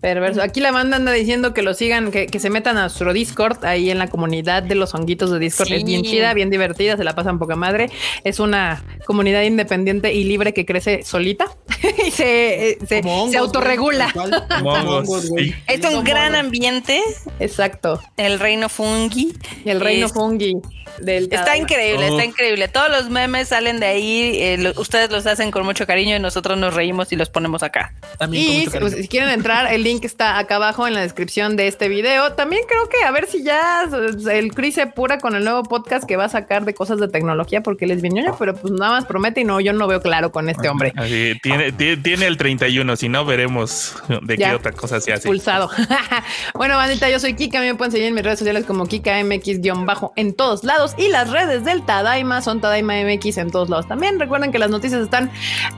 Perverso. 0.05 0.43
Aquí 0.43 0.61
la 0.61 0.71
banda 0.71 0.97
anda 0.99 1.13
diciendo 1.13 1.55
que 1.55 1.63
lo 1.63 1.73
sigan, 1.73 2.11
que, 2.11 2.27
que 2.27 2.39
se 2.39 2.51
metan 2.51 2.77
a 2.77 2.83
nuestro 2.83 3.15
Discord, 3.15 3.65
ahí 3.65 3.91
en 3.91 3.99
la 3.99 4.09
comunidad 4.09 4.63
de 4.63 4.75
los 4.75 4.93
honguitos 4.95 5.31
de 5.31 5.39
Discord. 5.39 5.69
Sí. 5.69 5.75
Es 5.77 5.85
bien 5.85 6.03
chida, 6.03 6.35
bien 6.35 6.51
divertida, 6.51 6.99
se 6.99 7.05
la 7.05 7.15
pasan 7.15 7.39
poca 7.39 7.57
madre. 7.57 7.89
Es 8.23 8.39
una 8.39 8.85
comunidad 9.07 9.41
independiente 9.45 10.13
y 10.13 10.25
libre 10.25 10.53
que 10.53 10.67
crece 10.67 11.03
solita 11.05 11.47
y 12.07 12.11
se, 12.11 12.73
eh, 12.73 12.79
se, 12.87 12.99
hongos, 13.03 13.31
se 13.31 13.39
autorregula. 13.39 14.13
hongos, 14.63 15.23
sí. 15.37 15.55
Es 15.67 15.83
un 15.87 16.05
gran 16.05 16.35
ambiente, 16.35 17.01
Exacto. 17.41 18.01
el 18.19 18.39
reino 18.39 18.69
fungi. 18.69 19.33
El 19.65 19.81
reino 19.81 20.07
Es- 20.07 20.13
fungi 20.13 20.53
del 20.99 21.25
Está 21.33 21.57
increíble, 21.57 22.07
está 22.09 22.25
increíble. 22.25 22.69
Todos 22.69 22.89
los 22.91 23.11
memes 23.11 23.49
salen 23.49 23.81
de 23.81 23.87
ahí. 23.87 24.39
eh, 24.41 24.57
lo- 24.59 24.81
ustedes 24.81 25.11
los 25.11 25.27
hacen 25.27 25.51
con 25.51 25.65
mucho 25.65 25.87
cariño 25.87 26.15
y 26.15 26.21
nosotros 26.21 26.57
nos 26.59 26.73
reímos 26.75 27.11
y 27.13 27.17
los 27.17 27.31
ponemos 27.31 27.63
acá. 27.65 27.95
También 28.19 28.45
con 28.47 28.53
Y 28.55 28.59
mucho 28.59 28.71
si, 28.71 28.73
cariño. 28.75 28.91
pues, 28.93 29.03
si 29.03 29.09
quieren 29.09 29.31
entrar, 29.31 29.73
el 29.73 29.83
link 29.83 29.94
está 30.03 30.39
acá 30.39 30.57
abajo 30.57 30.87
en 30.87 30.95
la 30.95 31.01
descripción 31.01 31.57
de 31.57 31.69
este 31.69 31.89
video. 31.89 32.33
También 32.33 32.63
creo 32.69 32.89
que 32.89 33.05
a 33.05 33.11
ver 33.11 33.27
si 33.27 33.43
ya 33.43 33.85
el 34.31 34.55
Chris 34.55 34.75
se 34.77 34.83
apura 34.83 35.19
con 35.19 35.35
el 35.35 35.45
nuevo 35.45 35.63
podcast 35.63 36.05
que 36.05 36.17
va 36.17 36.25
a 36.25 36.29
sacar 36.29 36.65
de 36.65 36.75
cosas 36.75 36.99
de 37.01 37.09
tecnología 37.09 37.63
porque 37.63 37.85
él 37.85 37.91
es 37.93 38.03
bien 38.03 38.15
ñoño, 38.15 38.37
pero 38.39 38.55
pues 38.55 38.73
nada 38.73 38.93
más 38.93 39.07
promete 39.07 39.41
y 39.41 39.45
no, 39.45 39.61
yo 39.61 39.73
no 39.73 39.87
veo 39.87 40.01
claro 40.01 40.33
con 40.33 40.49
este 40.49 40.69
hombre. 40.69 40.93
Así, 40.97 41.35
tiene, 41.43 41.73
tiene, 41.73 41.97
tiene 41.99 42.27
el 42.27 42.37
31, 42.37 42.97
si 42.97 43.09
no, 43.09 43.25
veremos 43.25 43.97
de 44.23 44.37
Ya. 44.37 44.51
qué 44.51 44.57
otra 44.57 44.73
cosa 44.73 45.01
se 45.01 45.13
hace. 45.13 45.29
Pulsado. 45.29 45.71
bueno, 46.55 46.77
bandita, 46.77 47.09
yo 47.11 47.19
soy 47.21 47.35
Kika. 47.35 47.61
Me 47.61 47.75
pueden 47.75 47.93
seguir 47.93 48.09
en 48.09 48.15
mis 48.15 48.25
redes 48.25 48.39
sociales 48.39 48.65
como 48.65 48.87
KikaMX-bajo 48.87 50.13
en 50.17 50.35
todos 50.35 50.65
lados. 50.65 50.95
Y 50.99 51.09
las 51.09 51.31
redes 51.31 51.65
del 51.65 51.85
Tadaima 51.85 52.43
son 52.43 52.61
Tadaima 52.61 52.95
MX 53.05 53.39
en 53.39 53.51
todos 53.51 53.69
lados 53.71 53.87
también. 53.89 54.19
Recuerden 54.21 54.53
que 54.53 54.59
las 54.59 54.71
noticias 54.71 55.01
están 55.03 55.31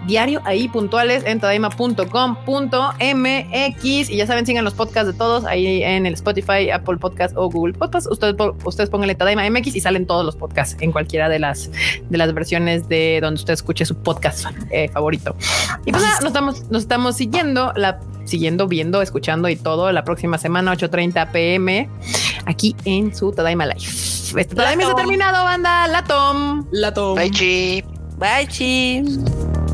diario 0.06 0.40
ahí 0.44 0.68
puntuales 0.68 1.24
en 1.26 1.40
tadaima.com.mx. 1.40 4.05
Y 4.10 4.16
ya 4.16 4.26
saben, 4.26 4.46
sigan 4.46 4.64
los 4.64 4.74
podcasts 4.74 5.12
de 5.12 5.18
todos 5.18 5.44
ahí 5.44 5.82
en 5.82 6.06
el 6.06 6.14
Spotify, 6.14 6.70
Apple 6.70 6.96
Podcast 6.98 7.36
o 7.36 7.48
Google 7.50 7.74
Podcast. 7.74 8.06
Ustedes, 8.10 8.34
ustedes 8.64 8.90
pónganle 8.90 9.14
Tadaima 9.14 9.48
MX 9.48 9.74
y 9.74 9.80
salen 9.80 10.06
todos 10.06 10.24
los 10.24 10.36
podcasts 10.36 10.76
en 10.80 10.92
cualquiera 10.92 11.28
de 11.28 11.38
las, 11.38 11.70
de 12.08 12.18
las 12.18 12.32
versiones 12.34 12.88
de 12.88 13.18
donde 13.20 13.40
usted 13.40 13.54
escuche 13.54 13.84
su 13.84 13.94
podcast 13.96 14.46
eh, 14.70 14.88
favorito. 14.88 15.36
Y 15.84 15.92
pues 15.92 16.02
nada, 16.02 16.16
nos 16.20 16.28
estamos, 16.28 16.70
nos 16.70 16.82
estamos 16.82 17.16
siguiendo, 17.16 17.72
la, 17.76 18.00
siguiendo, 18.24 18.66
viendo, 18.68 19.02
escuchando 19.02 19.48
y 19.48 19.56
todo 19.56 19.92
la 19.92 20.04
próxima 20.04 20.38
semana, 20.38 20.72
8:30 20.74 21.30
pm, 21.32 21.88
aquí 22.44 22.76
en 22.84 23.14
su 23.14 23.32
Tadaima 23.32 23.66
Live. 23.66 23.80
Este 23.80 24.54
Tadaima 24.54 24.84
se 24.84 24.90
ha 24.90 24.94
terminado, 24.94 25.44
banda. 25.44 25.86
Latom. 25.88 26.66
Lato. 26.70 27.14
Bye, 27.14 27.30
chi. 27.30 27.84
Bye, 28.18 28.46
chi. 28.48 29.65